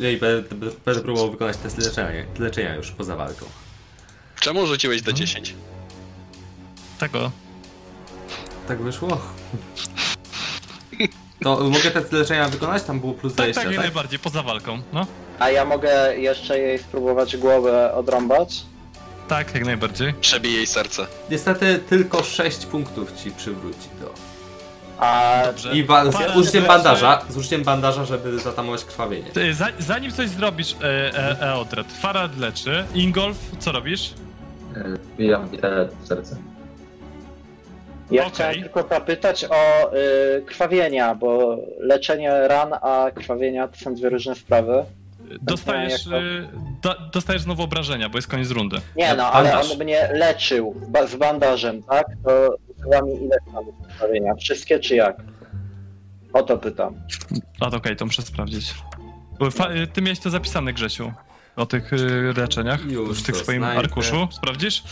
E, 0.02 0.12
I 0.12 0.16
będę, 0.16 0.54
będę- 0.84 1.00
próbował 1.02 1.30
wykonać 1.30 1.56
test 1.56 1.78
leczenia, 1.78 2.24
leczenia 2.38 2.74
już 2.74 2.90
poza 2.90 3.16
walką. 3.16 3.46
Czemu 4.40 4.66
rzuciłeś 4.66 5.02
do 5.02 5.12
10? 5.12 5.54
Tego. 6.98 7.30
Tak 8.68 8.82
wyszło? 8.82 9.20
To 11.44 11.60
mogę 11.60 11.90
test 11.90 12.12
leczenia 12.12 12.48
wykonać? 12.48 12.82
Tam 12.82 13.00
było 13.00 13.12
plus 13.14 13.34
Tak, 13.34 13.46
20, 13.46 13.60
tak, 13.62 13.70
jak 13.70 13.76
tak? 13.76 13.84
najbardziej, 13.84 14.18
poza 14.18 14.42
walką. 14.42 14.82
No, 14.92 15.06
A 15.38 15.50
ja 15.50 15.64
mogę 15.64 16.16
jeszcze 16.18 16.58
jej 16.58 16.78
spróbować 16.78 17.36
głowę 17.36 17.94
odrąbać? 17.94 18.62
tak, 19.28 19.54
jak 19.54 19.64
najbardziej. 19.64 20.12
Przebij 20.20 20.52
jej 20.54 20.66
serce. 20.66 21.06
Niestety 21.30 21.78
tylko 21.88 22.22
6 22.22 22.66
punktów 22.66 23.12
ci 23.12 23.30
przywróci 23.30 23.88
to. 24.00 24.12
A 24.98 25.42
Dobrze. 25.46 25.72
I 25.76 25.84
ba- 25.84 26.12
Parę 26.12 26.32
z 26.32 26.36
użyciem 26.36 26.62
leczy- 26.62 26.68
bandaża, 26.68 27.22
z 27.28 27.36
użyciem 27.36 27.62
bandaża, 27.64 28.04
żeby 28.04 28.38
zatamować 28.38 28.84
krwawienie. 28.84 29.30
Ty, 29.30 29.54
za, 29.54 29.66
zanim 29.78 30.12
coś 30.12 30.28
zrobisz, 30.28 30.76
e, 30.82 31.14
e, 31.40 31.40
Eodred, 31.40 31.86
Farad 31.92 32.38
leczy. 32.38 32.84
Ingolf, 32.94 33.36
co 33.58 33.72
robisz? 33.72 34.14
E, 34.76 34.84
Wbijam 35.14 35.48
widelec 35.48 35.90
w 36.02 36.06
serce. 36.08 36.36
ja 38.10 38.22
Okej. 38.22 38.34
chciałem 38.34 38.60
tylko 38.62 38.88
zapytać 38.88 39.44
o 39.44 39.90
y, 40.38 40.42
krwawienia, 40.46 41.14
bo 41.14 41.56
leczenie 41.78 42.48
ran, 42.48 42.72
a 42.82 43.10
krwawienia 43.14 43.68
to 43.68 43.76
są 43.76 43.94
dwie 43.94 44.08
różne 44.08 44.34
sprawy. 44.34 44.84
Dostajesz, 45.42 45.92
jak 46.06 46.14
to? 46.14 46.18
e, 46.18 46.48
do, 46.82 47.10
dostajesz 47.12 47.42
znowu 47.42 47.62
obrażenia, 47.62 48.08
bo 48.08 48.18
jest 48.18 48.28
koniec 48.28 48.50
rundy. 48.50 48.76
Nie 48.96 49.14
no, 49.14 49.26
ale 49.32 49.50
Bandaż. 49.52 49.70
on 49.72 49.78
mnie 49.78 50.08
leczył 50.12 50.74
ba- 50.88 51.06
z 51.06 51.16
bandażem, 51.16 51.82
tak? 51.82 52.06
To 52.24 52.56
chyba 52.84 53.02
mi 53.02 53.12
ile 53.14 53.36
tam 53.54 53.64
krwawienia? 53.88 54.34
Wszystkie 54.34 54.78
czy 54.80 54.94
jak? 54.96 55.16
O 56.32 56.42
to 56.42 56.58
pytam. 56.58 56.94
A 57.60 57.70
to 57.70 57.76
okej, 57.76 57.96
to 57.96 58.06
muszę 58.06 58.22
sprawdzić. 58.22 58.74
Bo 59.38 59.50
fa- 59.50 59.68
e, 59.68 59.86
ty 59.86 60.02
miałeś 60.02 60.18
to 60.20 60.30
zapisane, 60.30 60.72
Grzesiu, 60.72 61.12
o 61.56 61.66
tych 61.66 61.92
e, 61.92 61.96
leczeniach 62.40 62.84
Już 62.90 63.22
w 63.22 63.26
tych 63.26 63.34
to 63.36 63.42
swoim 63.42 63.58
znajdę. 63.62 63.78
arkuszu. 63.78 64.28
Sprawdzisz? 64.30 64.82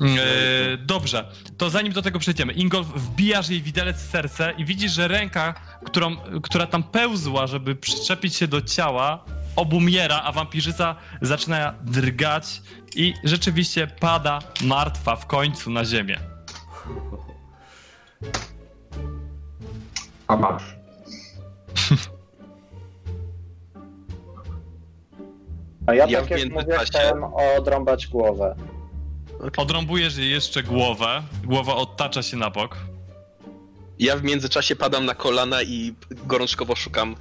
Już, 0.00 0.10
E, 0.18 0.76
dobrze, 0.76 1.24
to 1.58 1.70
zanim 1.70 1.92
do 1.92 2.02
tego 2.02 2.18
przejdziemy, 2.18 2.52
Ingolf, 2.52 2.86
wbijasz 2.86 3.48
jej 3.50 3.62
widelec 3.62 3.96
w 3.96 4.10
serce 4.10 4.52
i 4.58 4.64
widzisz, 4.64 4.92
że 4.92 5.08
ręka, 5.08 5.54
którą, 5.84 6.16
która 6.42 6.66
tam 6.66 6.82
pełzła, 6.82 7.46
żeby 7.46 7.74
przyczepić 7.74 8.36
się 8.36 8.48
do 8.48 8.60
ciała, 8.62 9.24
obumiera, 9.56 10.22
a 10.22 10.32
wampirzyca 10.32 10.96
zaczyna 11.22 11.74
drgać 11.82 12.62
i 12.96 13.14
rzeczywiście 13.24 13.86
pada 13.86 14.38
martwa 14.64 15.16
w 15.16 15.26
końcu 15.26 15.70
na 15.70 15.84
ziemię. 15.84 16.18
A 20.26 20.36
masz. 20.36 20.62
A 25.86 25.94
ja, 25.94 26.06
Ja 26.06 26.18
tak 26.18 26.26
w 26.26 26.30
jak 26.30 26.40
mówię, 26.50 26.54
międzyczasie- 26.66 26.84
chciałem 26.86 27.24
odrąbać 27.58 28.06
głowę. 28.06 28.56
Odrąbujesz 29.56 30.16
jej 30.16 30.30
jeszcze 30.30 30.62
głowę, 30.62 31.22
głowa 31.44 31.74
odtacza 31.76 32.22
się 32.22 32.36
na 32.36 32.50
bok. 32.50 32.76
Ja 33.98 34.16
w 34.16 34.22
międzyczasie 34.22 34.76
padam 34.76 35.04
na 35.06 35.14
kolana 35.14 35.62
i 35.62 35.94
gorączkowo 36.26 36.76
szukam 36.76 37.16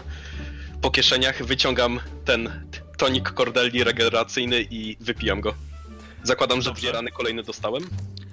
po 0.83 0.91
kieszeniach, 0.91 1.45
wyciągam 1.45 1.99
ten 2.25 2.65
tonik 2.97 3.29
kordelli 3.29 3.83
regeneracyjny 3.83 4.61
i 4.61 4.97
wypijam 4.99 5.41
go. 5.41 5.53
Zakładam, 6.23 6.61
że 6.61 6.69
Dobrze. 6.69 6.81
dwie 6.81 6.91
rany 6.91 7.11
kolejne 7.11 7.43
dostałem 7.43 7.83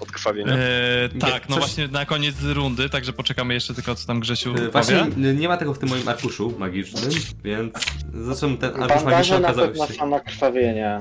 od 0.00 0.12
krwawienia. 0.12 0.52
E, 0.52 1.08
tak, 1.20 1.48
no 1.48 1.56
coś- 1.56 1.64
właśnie 1.64 1.88
na 1.88 2.06
koniec 2.06 2.34
rundy, 2.42 2.88
także 2.88 3.12
poczekamy 3.12 3.54
jeszcze 3.54 3.74
tylko 3.74 3.94
co 3.94 4.06
tam 4.06 4.20
Grzesiu 4.20 4.50
E, 4.50 4.54
powie. 4.54 4.70
Właśnie 4.70 5.34
nie 5.34 5.48
ma 5.48 5.56
tego 5.56 5.74
w 5.74 5.78
tym 5.78 5.88
moim 5.88 6.08
arkuszu 6.08 6.54
magicznym, 6.58 7.10
więc 7.44 7.74
zacząłem 8.14 8.56
ten 8.56 8.82
arkusz 8.82 9.04
magiczny 9.04 9.36
okazał 9.36 9.74
się... 9.88 10.06
na 10.06 10.20
krwawienie. 10.20 11.00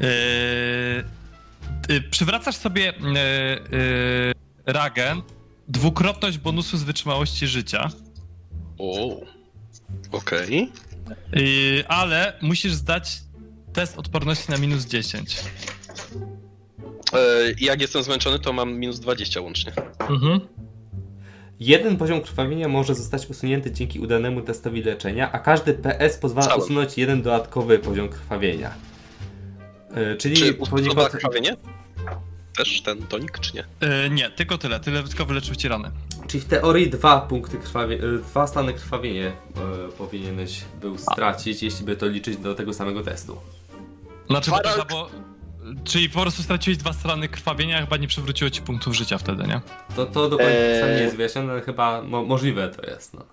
Yy, 0.00 0.06
yy, 1.88 2.00
przywracasz 2.10 2.56
sobie 2.56 2.82
yy, 2.82 2.92
yy, 3.78 4.32
Ragen, 4.66 5.22
dwukrotność 5.68 6.38
bonusu 6.38 6.76
z 6.76 6.82
wytrzymałości 6.82 7.46
życia, 7.46 7.88
O, 8.78 9.20
okej. 10.14 10.72
yy, 11.32 11.84
ale 11.88 12.32
musisz 12.42 12.72
zdać 12.72 13.16
test 13.72 13.98
odporności 13.98 14.50
na 14.50 14.56
minus 14.58 14.86
10. 14.86 15.36
E, 17.12 17.18
Jak 17.60 17.80
jestem 17.80 18.02
zmęczony, 18.02 18.38
to 18.38 18.52
mam 18.52 18.72
minus 18.74 19.00
20 19.00 19.40
łącznie. 19.40 19.72
Mhm. 20.10 20.40
Jeden 21.60 21.96
poziom 21.96 22.20
krwawienia 22.20 22.68
może 22.68 22.94
zostać 22.94 23.26
usunięty 23.26 23.72
dzięki 23.72 24.00
udanemu 24.00 24.42
testowi 24.42 24.82
leczenia, 24.82 25.32
a 25.32 25.38
każdy 25.38 25.74
PS 25.74 26.18
pozwala 26.18 26.46
Cały. 26.48 26.62
usunąć 26.64 26.98
jeden 26.98 27.22
dodatkowy 27.22 27.78
poziom 27.78 28.08
krwawienia. 28.08 28.74
E, 29.94 30.16
Czyli 30.16 30.36
Czy 30.36 30.54
krwawienie? 31.10 31.56
Też 32.56 32.82
ten 32.82 33.02
tonik, 33.02 33.38
czy 33.38 33.52
nie? 33.56 33.64
Yy, 33.80 34.10
nie, 34.10 34.30
tylko 34.30 34.58
tyle, 34.58 34.80
tyle 34.80 35.02
tylko 35.02 35.26
wyleczył 35.26 35.54
ci 35.54 35.68
rany. 35.68 35.90
Czyli 36.34 36.44
w 36.44 36.48
teorii 36.48 36.90
dwa 36.90 37.20
punkty 37.20 37.58
krwawie... 37.58 37.96
e, 37.96 38.18
dwa 38.18 38.46
stany 38.46 38.72
krwawienie 38.72 39.26
e, 39.26 39.32
powinieneś 39.98 40.64
był 40.80 40.98
stracić, 40.98 41.62
jeśli 41.62 41.86
by 41.86 41.96
to 41.96 42.06
liczyć 42.06 42.36
do 42.36 42.54
tego 42.54 42.72
samego 42.72 43.02
testu. 43.02 43.36
Znaczy, 44.30 44.50
bo, 44.50 44.58
bo, 44.90 45.10
czyli 45.84 46.10
po 46.10 46.20
prostu 46.20 46.42
straciłeś 46.42 46.78
dwa 46.78 46.92
strony 46.92 47.28
krwawienia, 47.28 47.78
a 47.78 47.80
chyba 47.80 47.96
nie 47.96 48.08
przywróciło 48.08 48.50
ci 48.50 48.62
punktów 48.62 48.94
życia 48.94 49.18
wtedy, 49.18 49.46
nie? 49.46 49.60
To, 49.96 50.06
to 50.06 50.28
dokładnie 50.28 50.54
Eee. 50.56 50.96
nie 50.96 51.02
jest 51.02 51.16
wyjaśnione, 51.16 51.52
ale 51.52 51.60
chyba 51.62 52.02
mo 52.02 52.24
możliwe 52.24 52.68
to 52.68 52.90
jest. 52.90 53.14
No. 53.14 53.24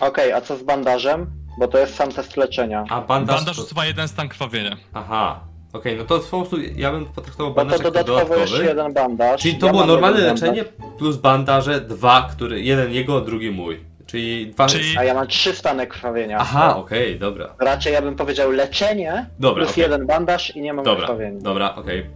Okej, 0.00 0.32
a 0.32 0.40
co 0.40 0.56
z 0.56 0.62
bandażem? 0.62 1.26
Bo 1.58 1.68
to 1.68 1.78
jest 1.78 1.94
sam 1.94 2.12
test 2.12 2.36
leczenia. 2.36 2.84
A 2.88 3.00
bandaż... 3.00 3.36
Bandaż 3.36 3.56
to... 3.56 3.62
usuwa 3.62 3.86
jeden 3.86 4.08
stan 4.08 4.28
krwawienia. 4.28 4.76
Aha. 4.94 5.40
Okej, 5.72 5.96
no 5.96 6.04
to 6.04 6.18
po 6.20 6.38
prostu 6.38 6.56
ja 6.76 6.92
bym 6.92 7.06
potraktował 7.06 7.54
bandaż 7.54 7.78
jako 7.78 7.90
dodatkowo 7.90 8.20
jeszcze 8.20 8.34
dodatkowy. 8.56 8.64
jeden 8.64 8.92
bandaż. 8.92 9.40
Czyli 9.42 9.54
to 9.54 9.66
Ja 9.66 9.72
było 9.72 9.86
normalne 9.86 10.20
leczenie 10.20 10.64
plus 10.98 11.16
bandaże, 11.16 11.80
dwa, 11.80 12.28
który 12.32 12.60
jeden 12.62 12.92
jego, 12.92 13.20
drugi 13.20 13.50
mój. 13.50 13.80
Czyli 14.06 14.46
dwa. 14.46 14.66
Czyli- 14.66 14.84
bandaż, 14.84 14.96
A 14.96 15.04
ja 15.04 15.14
mam 15.14 15.26
trzy 15.26 15.52
stany 15.54 15.86
krwawienia. 15.86 16.38
Aha, 16.40 16.76
okej, 16.76 17.18
dobra. 17.18 17.54
Raczej 17.58 17.92
ja 17.92 18.02
bym 18.02 18.16
powiedział 18.16 18.50
leczenie 18.50 19.26
Dobra, 19.38 19.62
plus 19.62 19.72
okej. 19.72 19.82
jeden 19.82 20.06
bandaż 20.06 20.56
i 20.56 20.60
nie 20.60 20.72
mam 20.72 20.84
Dobra, 20.84 21.06
krwawienia. 21.06 21.40
dobra, 21.40 21.74
okej. 21.74 22.06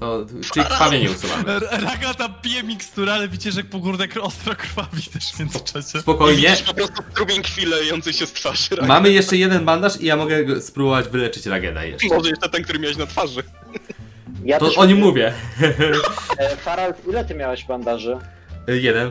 To, 0.00 0.26
czyli 0.52 0.66
krwawienie 0.66 1.10
usuwamy. 1.10 1.52
R- 1.52 1.68
Raga 1.70 2.14
tam 2.14 2.34
pije 2.42 2.62
miksturę, 2.62 3.12
ale 3.14 3.28
widzicie, 3.28 3.52
że 3.52 3.64
pogórek 3.64 4.14
ostro 4.20 4.54
krwawi 4.54 5.02
też 5.02 5.32
w 5.32 5.38
międzyczasie. 5.40 6.00
Spokojnie. 6.00 6.42
Widzisz 6.50 6.62
po 6.62 6.74
prostu 6.74 7.02
strumień 7.12 7.42
krwi 7.42 7.66
lejący 7.66 8.12
się 8.12 8.26
z 8.26 8.32
twarzy. 8.32 8.68
Mamy 8.86 9.10
jeszcze 9.12 9.36
jeden 9.36 9.64
bandaż 9.64 10.00
i 10.00 10.06
ja 10.06 10.16
mogę 10.16 10.60
spróbować 10.60 11.08
wyleczyć 11.08 11.46
Ragena 11.46 11.84
jeszcze. 11.84 12.08
Może 12.14 12.30
jeszcze 12.30 12.48
ten, 12.48 12.62
który 12.64 12.78
miałeś 12.78 12.96
na 12.96 13.06
twarzy. 13.06 13.42
Ja 14.44 14.58
To 14.58 14.66
też 14.68 14.78
o 14.78 14.84
nim 14.84 14.98
mówię. 14.98 15.32
E, 16.38 16.56
Farald, 16.56 16.96
ile 17.08 17.24
ty 17.24 17.34
miałeś 17.34 17.64
bandaży? 17.64 18.16
jeden. 18.68 19.10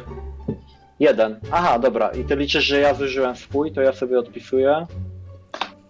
Jeden. 0.99 1.39
Aha, 1.51 1.79
dobra. 1.79 2.09
I 2.09 2.23
ty 2.23 2.35
liczysz, 2.35 2.65
że 2.65 2.79
ja 2.79 2.93
zużyłem 2.93 3.35
swój, 3.35 3.71
to 3.71 3.81
ja 3.81 3.93
sobie 3.93 4.19
odpisuję. 4.19 4.87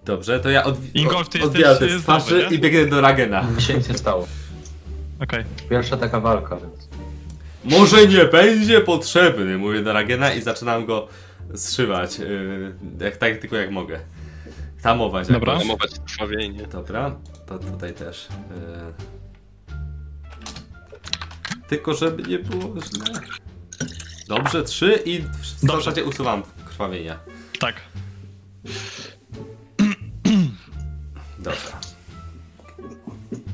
Dobrze, 0.05 0.39
to 0.39 0.49
ja 0.49 0.63
odwi- 0.63 0.89
Ingolf, 0.93 1.29
ty 1.29 1.43
odbijam 1.43 1.69
jesteś, 1.69 1.89
te 1.91 1.97
e, 1.97 1.99
twarzy 1.99 2.25
zdrowy, 2.25 2.47
nie? 2.49 2.55
i 2.55 2.59
biegnę 2.59 2.85
do 2.85 3.01
Ragena. 3.01 3.45
Nic 3.55 3.61
się 3.67 3.73
nie 3.73 3.97
stało. 3.97 4.27
Okej. 5.23 5.43
Pierwsza 5.69 5.97
taka 5.97 6.19
walka, 6.19 6.55
więc... 6.55 6.89
Może 7.63 8.07
nie 8.07 8.25
będzie 8.25 8.81
potrzebny, 8.81 9.57
mówię 9.57 9.83
do 9.83 9.93
Ragena 9.93 10.33
i 10.33 10.41
zaczynam 10.41 10.85
go 10.85 11.07
zszywać, 11.55 12.19
yy, 12.19 12.75
jak, 12.99 13.17
tak 13.17 13.37
tylko 13.37 13.55
jak 13.55 13.71
mogę. 13.71 13.99
Tamować 14.81 15.27
Dobra. 15.27 15.53
jakoś. 15.53 15.67
Hamować 15.67 15.91
krwawienie. 16.05 16.67
Dobra, 16.67 17.15
to 17.45 17.59
tutaj 17.59 17.93
też. 17.93 18.27
Yy. 18.49 19.75
Tylko 21.67 21.93
żeby 21.93 22.23
nie 22.23 22.39
było 22.39 22.75
źle. 22.81 23.21
Dobrze, 24.27 24.63
trzy 24.63 24.99
i 25.05 25.19
w 25.21 25.65
Dobrze. 25.65 25.77
zasadzie 25.77 26.03
usuwam 26.03 26.43
krwawienia. 26.65 27.19
Tak. 27.59 27.75
Dobra. 31.39 31.79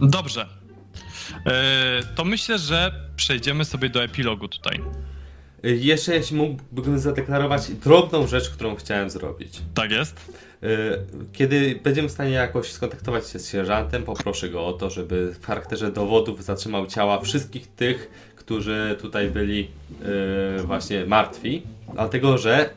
Dobrze. 0.01 0.60
E, 1.45 2.01
to 2.15 2.25
myślę, 2.25 2.59
że 2.59 2.91
przejdziemy 3.15 3.65
sobie 3.65 3.89
do 3.89 4.03
epilogu 4.03 4.47
tutaj. 4.47 4.81
Yy, 5.63 5.77
Jeszcze 5.77 6.15
jeśli 6.15 6.37
mógłbym 6.37 6.99
zadeklarować 6.99 7.71
drobną 7.71 8.27
rzecz, 8.27 8.49
którą 8.49 8.75
chciałem 8.75 9.09
zrobić. 9.09 9.61
Tak 9.73 9.91
jest? 9.91 10.33
Yy, 10.61 10.69
Kiedy 11.33 11.79
będziemy 11.83 12.09
w 12.09 12.11
stanie 12.11 12.31
jakoś 12.31 12.71
skontaktować 12.71 13.29
się 13.29 13.39
z 13.39 13.49
sierżantem, 13.49 14.03
poproszę 14.03 14.49
go 14.49 14.65
o 14.65 14.73
to, 14.73 14.89
żeby 14.89 15.33
w 15.41 15.45
charakterze 15.45 15.91
dowodów 15.91 16.43
zatrzymał 16.43 16.87
ciała 16.87 17.19
wszystkich 17.21 17.67
tych, 17.67 18.31
którzy 18.35 18.97
tutaj 19.01 19.29
byli 19.29 19.67
yy, 20.57 20.63
właśnie 20.63 21.05
martwi, 21.05 21.63
dlatego 21.93 22.37
że 22.37 22.69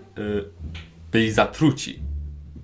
byli 1.12 1.30
zatruci. 1.30 2.03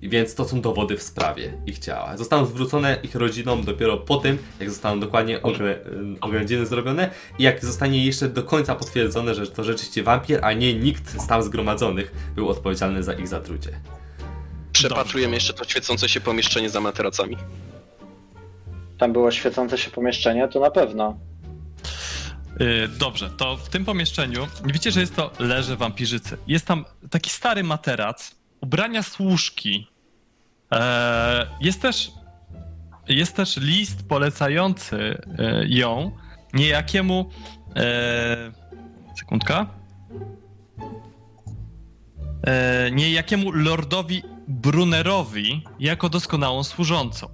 Więc 0.01 0.35
to 0.35 0.45
są 0.49 0.61
dowody 0.61 0.97
w 0.97 1.03
sprawie 1.03 1.53
ich 1.65 1.79
ciała. 1.79 2.17
Zostaną 2.17 2.45
zwrócone 2.45 2.97
ich 3.03 3.15
rodzinom 3.15 3.63
dopiero 3.63 3.97
po 3.97 4.17
tym, 4.17 4.37
jak 4.59 4.69
zostaną 4.69 4.99
dokładnie 4.99 5.39
oglę- 5.41 5.79
yy, 6.11 6.19
oględziny 6.21 6.65
zrobione 6.65 7.09
i 7.39 7.43
jak 7.43 7.65
zostanie 7.65 8.05
jeszcze 8.05 8.29
do 8.29 8.43
końca 8.43 8.75
potwierdzone, 8.75 9.35
że 9.35 9.47
to 9.47 9.63
rzeczywiście 9.63 10.03
wampir, 10.03 10.39
a 10.43 10.53
nie 10.53 10.73
nikt 10.73 11.21
z 11.21 11.27
tam 11.27 11.43
zgromadzonych 11.43 12.11
był 12.35 12.49
odpowiedzialny 12.49 13.03
za 13.03 13.13
ich 13.13 13.27
zatrucie. 13.27 13.79
Przepatrujemy 14.73 15.33
jeszcze 15.33 15.53
to 15.53 15.63
świecące 15.63 16.09
się 16.09 16.21
pomieszczenie 16.21 16.69
za 16.69 16.81
materacami. 16.81 17.37
Tam 18.97 19.13
było 19.13 19.31
świecące 19.31 19.77
się 19.77 19.91
pomieszczenie, 19.91 20.47
to 20.47 20.59
na 20.59 20.71
pewno. 20.71 21.19
E, 22.59 22.87
dobrze, 22.87 23.29
to 23.37 23.57
w 23.57 23.69
tym 23.69 23.85
pomieszczeniu 23.85 24.47
widzicie, 24.65 24.91
że 24.91 24.99
jest 24.99 25.15
to 25.15 25.31
leże 25.39 25.75
wampirzycy. 25.77 26.37
Jest 26.47 26.65
tam 26.65 26.85
taki 27.09 27.29
stary 27.29 27.63
materac, 27.63 28.35
ubrania 28.61 29.03
służki. 29.03 29.87
E, 30.73 31.47
jest 31.61 31.81
też 31.81 32.11
jest 33.09 33.35
też 33.35 33.57
list 33.57 34.07
polecający 34.07 35.21
e, 35.39 35.67
ją 35.67 36.11
niejakiemu 36.53 37.29
e, 37.75 38.51
sekundka 39.17 39.65
niejakiemu 42.91 43.51
lordowi 43.51 44.23
Brunerowi 44.47 45.63
jako 45.79 46.09
doskonałą 46.09 46.63
służącą. 46.63 47.27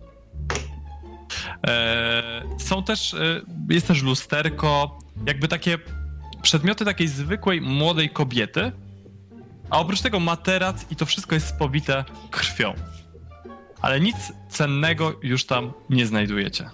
Są 2.59 2.83
też, 2.83 3.15
jest 3.69 3.87
też 3.87 4.03
lusterko, 4.03 4.99
jakby 5.27 5.47
takie 5.47 5.77
przedmioty 6.41 6.85
takiej 6.85 7.07
zwykłej 7.07 7.61
młodej 7.61 8.09
kobiety, 8.09 8.71
a 9.69 9.79
oprócz 9.79 10.01
tego 10.01 10.19
materac 10.19 10.85
i 10.91 10.95
to 10.95 11.05
wszystko 11.05 11.35
jest 11.35 11.47
spowite 11.47 12.05
krwią. 12.31 12.73
Ale 13.81 13.99
nic 13.99 14.15
cennego 14.49 15.19
już 15.23 15.45
tam 15.45 15.73
nie 15.89 16.05
znajdujecie. 16.05 16.69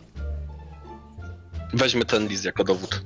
Weźmy 1.73 2.05
ten 2.05 2.27
list 2.27 2.45
jako 2.45 2.63
dowód. 2.63 3.05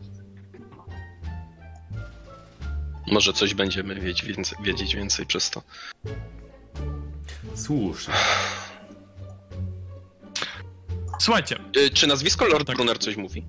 Może 3.11 3.33
coś 3.33 3.53
będziemy 3.53 3.95
wiedzieć 3.95 4.23
więcej, 4.25 4.57
wiedzieć 4.63 4.95
więcej 4.95 5.25
przez 5.25 5.49
to. 5.49 5.61
Słusznie. 7.55 8.13
Słuchajcie, 11.19 11.57
Y, 11.77 11.89
Czy 11.89 12.07
nazwisko 12.07 12.45
Lord 12.47 12.67
Tak. 12.67 12.75
Brunner 12.75 12.97
coś 12.99 13.17
mówi? 13.17 13.45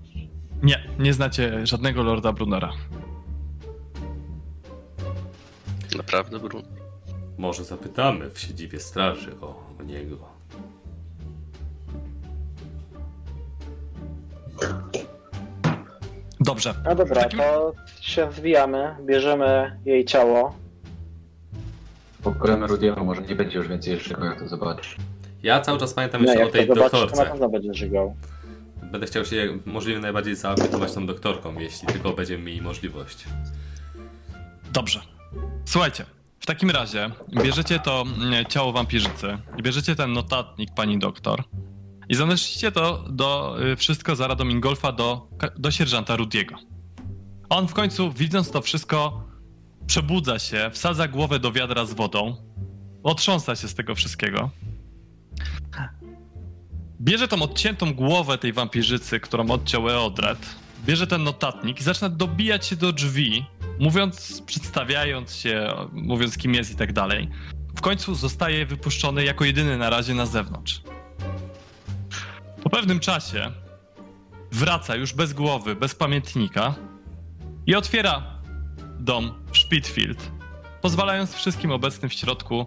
nie, 0.62 0.88
nie 0.98 1.12
znacie 1.12 1.66
żadnego 1.66 2.02
Lorda 2.02 2.32
Brunera. 2.32 2.72
Naprawdę, 5.96 6.38
Brun? 6.38 6.62
Może 7.38 7.64
zapytamy 7.64 8.30
w 8.30 8.38
siedzibie 8.40 8.80
straży 8.80 9.40
o, 9.40 9.74
o 9.80 9.82
niego. 9.82 10.37
Dobrze. 16.40 16.74
No 16.84 16.94
dobra, 16.94 17.22
takim- 17.22 17.38
to 17.38 17.72
się 18.00 18.28
zwijamy, 18.32 18.96
bierzemy 19.06 19.78
jej 19.84 20.04
ciało. 20.04 20.56
Pokojemy 22.22 22.66
Rudiego, 22.66 23.04
może 23.04 23.22
nie 23.22 23.34
będzie 23.34 23.58
już 23.58 23.68
więcej 23.68 23.92
jeszcze 23.94 24.16
jak 24.24 24.38
to 24.38 24.48
zobaczy. 24.48 24.96
Ja 25.42 25.60
cały 25.60 25.78
czas 25.78 25.94
pamiętam 25.94 26.24
No, 26.24 26.32
jeszcze 26.32 26.46
o 26.46 26.50
tej 26.50 26.66
zobaczysz, 26.66 26.90
to 26.90 26.96
na 26.96 27.06
doktorce. 27.06 27.30
pewno 27.30 27.48
będzie 27.48 27.74
żygał. 27.74 28.16
Będę 28.82 29.06
chciał 29.06 29.24
się 29.24 29.58
możliwie 29.66 30.00
najbardziej 30.00 30.36
zaopiekować 30.36 30.92
tą 30.92 31.06
doktorką, 31.06 31.54
jeśli 31.58 31.88
tylko 31.88 32.12
będziemy 32.12 32.44
mieli 32.44 32.62
możliwość. 32.62 33.24
Dobrze. 34.72 35.00
Słuchajcie, 35.64 36.04
w 36.40 36.46
takim 36.46 36.70
razie 36.70 37.10
bierzecie 37.42 37.78
to 37.78 38.04
mm, 38.18 38.44
ciało 38.46 38.72
wampirzycy 38.72 39.38
i 39.58 39.62
bierzecie 39.62 39.94
ten 39.96 40.12
notatnik 40.12 40.70
pani 40.76 40.98
doktor 40.98 41.44
i 42.08 42.14
zanosicie 42.14 42.72
to 42.72 43.04
do, 43.10 43.56
y, 43.72 43.76
wszystko 43.76 44.16
za 44.16 44.26
radą 44.26 44.48
Ingolfa 44.48 44.92
do, 44.92 45.28
do 45.58 45.70
sierżanta 45.70 46.16
Rudiego. 46.16 46.56
On 47.48 47.68
w 47.68 47.74
końcu, 47.74 48.12
widząc 48.12 48.50
to 48.50 48.62
wszystko, 48.62 49.24
przebudza 49.86 50.38
się, 50.38 50.70
wsadza 50.72 51.08
głowę 51.08 51.38
do 51.38 51.52
wiadra 51.52 51.84
z 51.84 51.92
wodą, 51.92 52.36
otrząsa 53.02 53.56
się 53.56 53.68
z 53.68 53.74
tego 53.74 53.94
wszystkiego. 53.94 54.50
Bierze 57.00 57.28
tą 57.28 57.42
odciętą 57.42 57.94
głowę 57.94 58.38
tej 58.38 58.52
wampirzycy, 58.52 59.20
którą 59.20 59.50
odciął 59.50 59.88
Eodred, 59.88 60.56
bierze 60.86 61.06
ten 61.06 61.24
notatnik 61.24 61.80
i 61.80 61.82
zaczyna 61.82 62.08
dobijać 62.08 62.66
się 62.66 62.76
do 62.76 62.92
drzwi, 62.92 63.44
mówiąc, 63.80 64.42
przedstawiając 64.46 65.34
się, 65.34 65.68
mówiąc 65.92 66.38
kim 66.38 66.54
jest 66.54 66.70
i 66.70 66.76
tak 66.76 66.92
dalej. 66.92 67.28
W 67.76 67.80
końcu 67.80 68.14
zostaje 68.14 68.66
wypuszczony 68.66 69.24
jako 69.24 69.44
jedyny 69.44 69.78
na 69.78 69.90
razie 69.90 70.14
na 70.14 70.26
zewnątrz. 70.26 70.82
Po 72.68 72.76
pewnym 72.76 73.00
czasie 73.00 73.52
wraca 74.52 74.96
już 74.96 75.12
bez 75.12 75.32
głowy, 75.32 75.76
bez 75.76 75.94
pamiętnika 75.94 76.74
i 77.66 77.74
otwiera 77.74 78.22
dom 78.98 79.44
w 79.52 79.58
Spitfield, 79.58 80.30
pozwalając 80.80 81.34
wszystkim 81.34 81.70
obecnym 81.70 82.08
w 82.08 82.12
środku 82.12 82.66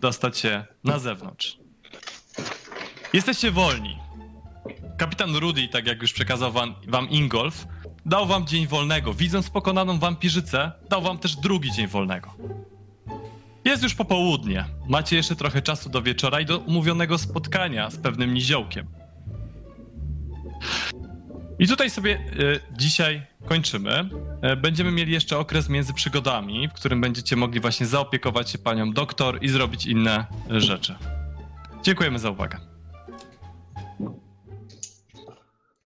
dostać 0.00 0.38
się 0.38 0.64
na 0.84 0.98
zewnątrz. 0.98 1.58
Jesteście 3.12 3.50
wolni. 3.50 3.98
Kapitan 4.98 5.36
Rudy, 5.36 5.68
tak 5.68 5.86
jak 5.86 6.02
już 6.02 6.12
przekazał 6.12 6.52
wam, 6.52 6.74
wam 6.88 7.10
Ingolf, 7.10 7.66
dał 8.06 8.26
wam 8.26 8.46
dzień 8.46 8.66
wolnego. 8.66 9.14
Widząc 9.14 9.50
pokonaną 9.50 9.98
wampirzycę, 9.98 10.72
dał 10.90 11.02
wam 11.02 11.18
też 11.18 11.36
drugi 11.36 11.72
dzień 11.72 11.86
wolnego. 11.86 12.34
Jest 13.64 13.82
już 13.82 13.94
popołudnie. 13.94 14.64
Macie 14.88 15.16
jeszcze 15.16 15.36
trochę 15.36 15.62
czasu 15.62 15.90
do 15.90 16.02
wieczora 16.02 16.40
i 16.40 16.46
do 16.46 16.58
umówionego 16.58 17.18
spotkania 17.18 17.90
z 17.90 17.96
pewnym 17.96 18.34
niziołkiem. 18.34 18.86
I 21.58 21.68
tutaj 21.68 21.90
sobie 21.90 22.12
e, 22.12 22.18
dzisiaj 22.78 23.22
kończymy. 23.46 24.08
E, 24.42 24.56
będziemy 24.56 24.90
mieli 24.90 25.12
jeszcze 25.12 25.38
okres 25.38 25.68
między 25.68 25.94
przygodami, 25.94 26.68
w 26.68 26.72
którym 26.72 27.00
będziecie 27.00 27.36
mogli 27.36 27.60
właśnie 27.60 27.86
zaopiekować 27.86 28.50
się 28.50 28.58
panią 28.58 28.92
doktor 28.92 29.38
i 29.42 29.48
zrobić 29.48 29.86
inne 29.86 30.26
rzeczy. 30.50 30.94
Dziękujemy 31.82 32.18
za 32.18 32.30
uwagę. 32.30 32.69